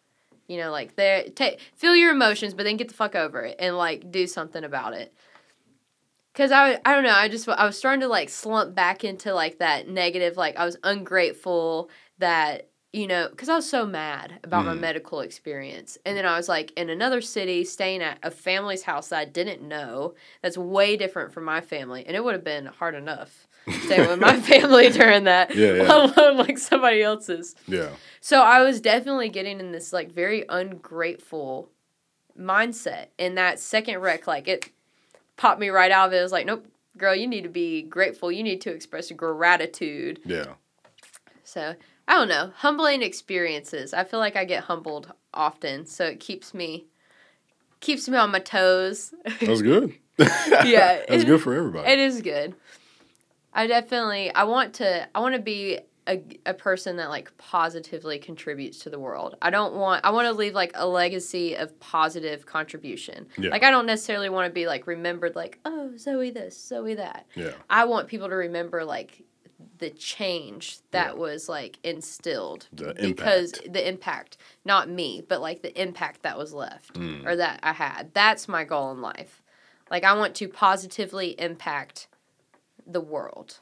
You 0.46 0.58
know, 0.58 0.70
like, 0.70 0.96
there, 0.96 1.24
take, 1.34 1.60
feel 1.74 1.94
your 1.96 2.10
emotions, 2.10 2.54
but 2.54 2.64
then 2.64 2.76
get 2.76 2.88
the 2.88 2.94
fuck 2.94 3.14
over 3.14 3.42
it 3.42 3.56
and, 3.58 3.76
like, 3.76 4.10
do 4.10 4.26
something 4.26 4.64
about 4.64 4.94
it. 4.94 5.12
Cause 6.32 6.52
I, 6.52 6.78
I 6.84 6.94
don't 6.94 7.02
know, 7.02 7.10
I 7.10 7.28
just 7.28 7.48
I 7.48 7.66
was 7.66 7.76
starting 7.76 8.02
to 8.02 8.08
like 8.08 8.28
slump 8.28 8.72
back 8.74 9.02
into 9.02 9.34
like 9.34 9.58
that 9.58 9.88
negative, 9.88 10.36
like 10.36 10.56
I 10.56 10.64
was 10.64 10.76
ungrateful 10.84 11.90
that 12.18 12.68
you 12.92 13.06
know, 13.06 13.28
because 13.30 13.48
I 13.48 13.56
was 13.56 13.68
so 13.68 13.84
mad 13.84 14.40
about 14.42 14.64
my 14.64 14.74
Mhm. 14.74 14.80
medical 14.80 15.20
experience, 15.20 15.98
and 16.06 16.16
then 16.16 16.26
I 16.26 16.36
was 16.36 16.48
like 16.48 16.70
in 16.72 16.88
another 16.88 17.20
city, 17.20 17.64
staying 17.64 18.00
at 18.02 18.18
a 18.22 18.30
family's 18.30 18.84
house 18.84 19.08
that 19.08 19.18
I 19.18 19.24
didn't 19.24 19.62
know. 19.62 20.14
That's 20.40 20.56
way 20.56 20.96
different 20.96 21.32
from 21.32 21.44
my 21.44 21.60
family, 21.60 22.04
and 22.06 22.16
it 22.16 22.22
would 22.24 22.34
have 22.34 22.44
been 22.44 22.66
hard 22.66 22.94
enough 22.94 23.48
staying 23.68 24.08
with 24.08 24.20
my 24.20 24.38
family 24.40 24.90
during 24.90 25.24
that, 25.24 25.54
Yeah, 25.54 25.74
yeah. 25.74 25.82
let 25.82 26.16
alone 26.18 26.36
like 26.38 26.58
somebody 26.58 27.02
else's. 27.02 27.54
Yeah. 27.66 27.90
So 28.20 28.42
I 28.42 28.62
was 28.62 28.80
definitely 28.80 29.28
getting 29.28 29.60
in 29.60 29.72
this 29.72 29.92
like 29.92 30.10
very 30.12 30.44
ungrateful 30.48 31.70
mindset. 32.38 33.06
And 33.18 33.36
that 33.38 33.58
second 33.58 33.98
wreck, 33.98 34.26
like 34.26 34.48
it 34.48 34.70
popped 35.36 35.60
me 35.60 35.68
right 35.68 35.90
out 35.90 36.08
of 36.08 36.12
it. 36.12 36.18
It 36.18 36.22
was 36.22 36.32
like, 36.32 36.46
nope, 36.46 36.66
girl, 36.96 37.14
you 37.14 37.26
need 37.26 37.42
to 37.42 37.48
be 37.48 37.82
grateful. 37.82 38.30
You 38.32 38.42
need 38.42 38.60
to 38.62 38.70
express 38.70 39.10
gratitude. 39.12 40.20
Yeah. 40.24 40.54
So 41.44 41.74
I 42.08 42.14
don't 42.14 42.28
know. 42.28 42.52
Humbling 42.56 43.02
experiences. 43.02 43.94
I 43.94 44.04
feel 44.04 44.20
like 44.20 44.36
I 44.36 44.44
get 44.44 44.64
humbled 44.64 45.12
often. 45.32 45.86
So 45.86 46.04
it 46.06 46.20
keeps 46.20 46.52
me 46.54 46.86
keeps 47.80 48.08
me 48.08 48.18
on 48.18 48.30
my 48.30 48.40
toes. 48.40 49.14
That 49.40 49.48
was 49.48 49.62
good. 49.62 49.94
Yeah, 50.18 51.00
That's 51.08 51.24
good 51.24 51.40
for 51.40 51.54
everybody. 51.54 51.90
It 51.90 51.98
is 51.98 52.20
good. 52.20 52.54
I 53.52 53.66
definitely 53.66 54.32
I 54.34 54.44
want 54.44 54.74
to 54.74 55.08
I 55.14 55.20
want 55.20 55.34
to 55.34 55.40
be 55.40 55.80
a, 56.06 56.22
a 56.46 56.54
person 56.54 56.96
that 56.96 57.08
like 57.10 57.36
positively 57.36 58.18
contributes 58.18 58.78
to 58.80 58.90
the 58.90 58.98
world. 58.98 59.36
I 59.42 59.50
don't 59.50 59.74
want 59.74 60.04
I 60.04 60.10
want 60.10 60.26
to 60.26 60.32
leave 60.32 60.54
like 60.54 60.72
a 60.74 60.86
legacy 60.86 61.54
of 61.54 61.78
positive 61.80 62.46
contribution. 62.46 63.26
Yeah. 63.38 63.50
Like 63.50 63.62
I 63.62 63.70
don't 63.70 63.86
necessarily 63.86 64.28
want 64.28 64.46
to 64.46 64.52
be 64.52 64.66
like 64.66 64.86
remembered 64.86 65.36
like 65.36 65.58
oh 65.64 65.92
Zoe 65.96 66.30
this 66.30 66.58
Zoe 66.60 66.94
that. 66.94 67.26
yeah. 67.34 67.50
I 67.68 67.84
want 67.84 68.08
people 68.08 68.28
to 68.28 68.34
remember 68.36 68.84
like 68.84 69.22
the 69.78 69.90
change 69.90 70.78
that 70.90 71.14
Yeah. 71.14 71.20
was 71.20 71.48
like 71.48 71.78
instilled 71.82 72.66
The 72.72 72.94
because 73.00 73.52
impact. 73.52 73.72
the 73.72 73.88
impact 73.88 74.36
not 74.64 74.88
me 74.88 75.22
but 75.26 75.40
like 75.40 75.62
the 75.62 75.80
impact 75.80 76.22
that 76.22 76.38
was 76.38 76.52
left 76.54 76.94
Mm. 76.94 77.26
or 77.26 77.36
that 77.36 77.60
I 77.62 77.72
had. 77.72 78.10
That's 78.14 78.48
my 78.48 78.64
goal 78.64 78.90
in 78.92 79.00
life. 79.00 79.42
Like 79.90 80.04
I 80.04 80.14
want 80.16 80.34
to 80.36 80.48
positively 80.48 81.38
impact 81.38 82.08
the 82.92 83.00
world. 83.00 83.58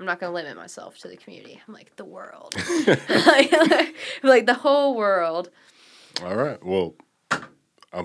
I'm 0.00 0.06
not 0.06 0.18
gonna 0.18 0.32
limit 0.32 0.56
myself 0.56 0.98
to 0.98 1.08
the 1.08 1.16
community. 1.16 1.60
I'm 1.66 1.72
like 1.74 1.94
the 1.96 2.04
world, 2.04 2.54
like, 4.22 4.46
the 4.46 4.58
whole 4.60 4.96
world. 4.96 5.50
All 6.22 6.34
right. 6.34 6.62
Well, 6.64 6.94
I'm, 7.30 7.44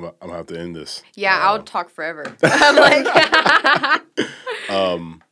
I'm 0.06 0.12
gonna 0.22 0.34
have 0.34 0.48
to 0.48 0.60
end 0.60 0.76
this. 0.76 1.02
Yeah, 1.16 1.36
Uh, 1.38 1.42
I'll 1.42 1.64
talk 1.64 1.90
forever. 1.90 2.24
I'm 2.44 2.76
like, 2.76 4.04
Um, 4.70 5.24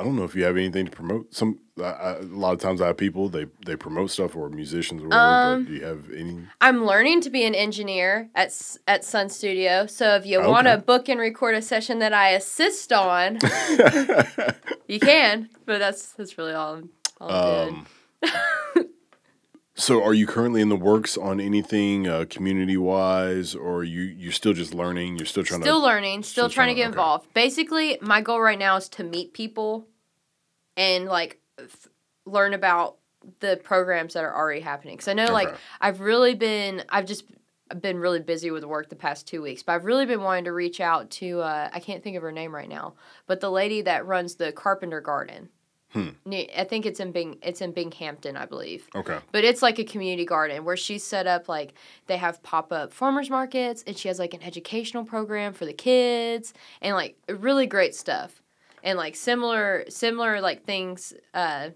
I- 0.00 0.04
don't 0.04 0.16
know 0.16 0.24
if 0.24 0.34
you 0.34 0.44
have 0.44 0.56
anything 0.56 0.86
to 0.86 0.90
promote. 0.90 1.34
Some 1.34 1.58
I, 1.78 1.82
I, 1.82 2.16
a 2.16 2.22
lot 2.22 2.52
of 2.52 2.60
times 2.60 2.80
I 2.80 2.88
have 2.88 2.96
people 2.96 3.28
they 3.28 3.46
they 3.66 3.76
promote 3.76 4.10
stuff 4.10 4.34
or 4.36 4.48
musicians 4.48 5.02
or 5.02 5.08
whatever. 5.08 5.54
Um, 5.54 5.64
do 5.64 5.72
you 5.74 5.84
have 5.84 6.10
any? 6.10 6.38
I'm 6.60 6.84
learning 6.84 7.20
to 7.22 7.30
be 7.30 7.44
an 7.44 7.54
engineer 7.54 8.30
at 8.34 8.52
at 8.86 9.04
Sun 9.04 9.28
Studio. 9.28 9.86
So 9.86 10.14
if 10.16 10.26
you 10.26 10.40
want 10.40 10.66
to 10.66 10.78
book 10.78 11.08
and 11.08 11.20
record 11.20 11.54
a 11.54 11.62
session 11.62 11.98
that 12.00 12.12
I 12.12 12.30
assist 12.30 12.92
on, 12.92 13.38
you 14.88 15.00
can. 15.00 15.48
But 15.66 15.78
that's 15.78 16.12
that's 16.12 16.38
really 16.38 16.54
all 16.54 16.82
all 17.20 17.30
um, 17.30 17.86
so 19.80 20.02
are 20.04 20.12
you 20.12 20.26
currently 20.26 20.60
in 20.60 20.68
the 20.68 20.76
works 20.76 21.16
on 21.16 21.40
anything 21.40 22.06
uh, 22.06 22.26
community 22.28 22.76
wise, 22.76 23.54
or 23.54 23.82
you 23.82 24.02
you're 24.02 24.32
still 24.32 24.52
just 24.52 24.74
learning? 24.74 25.16
You're 25.16 25.26
still 25.26 25.42
trying 25.44 25.62
Still 25.62 25.80
to. 25.80 25.86
learning, 25.86 26.22
still, 26.22 26.44
still 26.44 26.50
trying 26.50 26.68
to 26.68 26.74
get 26.74 26.82
okay. 26.82 26.88
involved. 26.88 27.32
Basically, 27.32 27.98
my 28.02 28.20
goal 28.20 28.40
right 28.40 28.58
now 28.58 28.76
is 28.76 28.88
to 28.90 29.04
meet 29.04 29.32
people 29.32 29.86
and 30.76 31.06
like 31.06 31.40
f- 31.58 31.88
learn 32.26 32.54
about 32.54 32.96
the 33.40 33.60
programs 33.62 34.14
that 34.14 34.24
are 34.24 34.34
already 34.34 34.60
happening. 34.60 34.94
Because 34.96 35.08
I 35.08 35.12
know, 35.12 35.32
like, 35.32 35.54
I've 35.80 36.00
really 36.00 36.34
been, 36.34 36.84
I've 36.88 37.06
just 37.06 37.24
been 37.80 37.98
really 37.98 38.20
busy 38.20 38.50
with 38.50 38.64
work 38.64 38.88
the 38.88 38.96
past 38.96 39.28
two 39.28 39.42
weeks, 39.42 39.62
but 39.62 39.72
I've 39.72 39.84
really 39.84 40.06
been 40.06 40.22
wanting 40.22 40.44
to 40.44 40.52
reach 40.52 40.80
out 40.80 41.10
to, 41.10 41.40
uh, 41.40 41.68
I 41.72 41.80
can't 41.80 42.02
think 42.02 42.16
of 42.16 42.22
her 42.22 42.32
name 42.32 42.54
right 42.54 42.68
now, 42.68 42.94
but 43.26 43.40
the 43.40 43.50
lady 43.50 43.82
that 43.82 44.06
runs 44.06 44.36
the 44.36 44.52
Carpenter 44.52 45.00
Garden. 45.00 45.50
Hmm. 45.92 46.10
I 46.32 46.64
think 46.68 46.86
it's 46.86 47.00
in 47.00 47.10
Bing, 47.10 47.38
it's 47.42 47.60
in 47.60 47.72
Binghampton, 47.72 48.36
I 48.36 48.46
believe. 48.46 48.88
Okay. 48.94 49.18
But 49.32 49.42
it's 49.42 49.60
like 49.60 49.80
a 49.80 49.84
community 49.84 50.24
garden 50.24 50.64
where 50.64 50.76
she's 50.76 51.02
set 51.02 51.26
up 51.26 51.48
like 51.48 51.74
they 52.06 52.16
have 52.16 52.42
pop 52.44 52.72
up 52.72 52.92
farmers 52.92 53.28
markets 53.28 53.82
and 53.86 53.98
she 53.98 54.06
has 54.06 54.20
like 54.20 54.32
an 54.32 54.42
educational 54.42 55.04
program 55.04 55.52
for 55.52 55.64
the 55.64 55.72
kids 55.72 56.54
and 56.80 56.94
like 56.94 57.16
really 57.28 57.66
great 57.66 57.96
stuff. 57.96 58.40
And 58.82 58.96
like 58.98 59.16
similar 59.16 59.84
similar 59.88 60.40
like 60.40 60.64
things 60.64 61.12
uh 61.34 61.70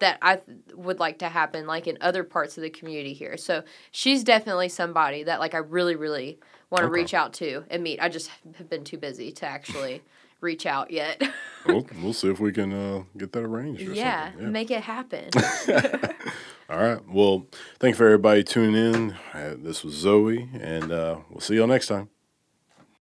that 0.00 0.18
I 0.20 0.36
th- 0.36 0.58
would 0.74 1.00
like 1.00 1.20
to 1.20 1.28
happen 1.30 1.66
like 1.66 1.86
in 1.86 1.96
other 2.02 2.22
parts 2.22 2.58
of 2.58 2.62
the 2.62 2.68
community 2.70 3.14
here. 3.14 3.36
So 3.38 3.62
she's 3.90 4.22
definitely 4.22 4.68
somebody 4.68 5.22
that 5.22 5.40
like 5.40 5.54
I 5.54 5.58
really 5.58 5.96
really 5.96 6.38
want 6.70 6.82
to 6.82 6.88
Okay. 6.88 7.00
reach 7.00 7.14
out 7.14 7.32
to 7.34 7.64
and 7.70 7.82
meet. 7.82 7.98
I 8.00 8.08
just 8.10 8.30
have 8.58 8.68
been 8.68 8.84
too 8.84 8.98
busy 8.98 9.32
to 9.32 9.46
actually 9.46 10.02
reach 10.42 10.66
out 10.66 10.90
yet. 10.90 11.22
We'll 11.66 11.86
we'll 12.02 12.12
see 12.12 12.28
if 12.28 12.38
we 12.38 12.52
can 12.52 12.72
uh, 12.72 13.04
get 13.16 13.32
that 13.32 13.42
arranged. 13.44 13.80
Or 13.88 13.92
yeah, 13.92 14.30
something. 14.32 14.52
make 14.52 14.70
it 14.70 14.82
happen. 14.82 15.30
All 16.70 16.78
right. 16.78 17.00
Well, 17.08 17.46
thank 17.80 17.94
you 17.94 17.96
for 17.96 18.04
everybody 18.04 18.44
tuning 18.44 18.74
in. 18.94 19.16
Uh, 19.32 19.54
this 19.58 19.82
was 19.82 19.94
Zoe, 19.94 20.50
and 20.60 20.92
uh, 20.92 21.16
we'll 21.30 21.40
see 21.40 21.56
y'all 21.56 21.66
next 21.66 21.86
time. 21.86 22.10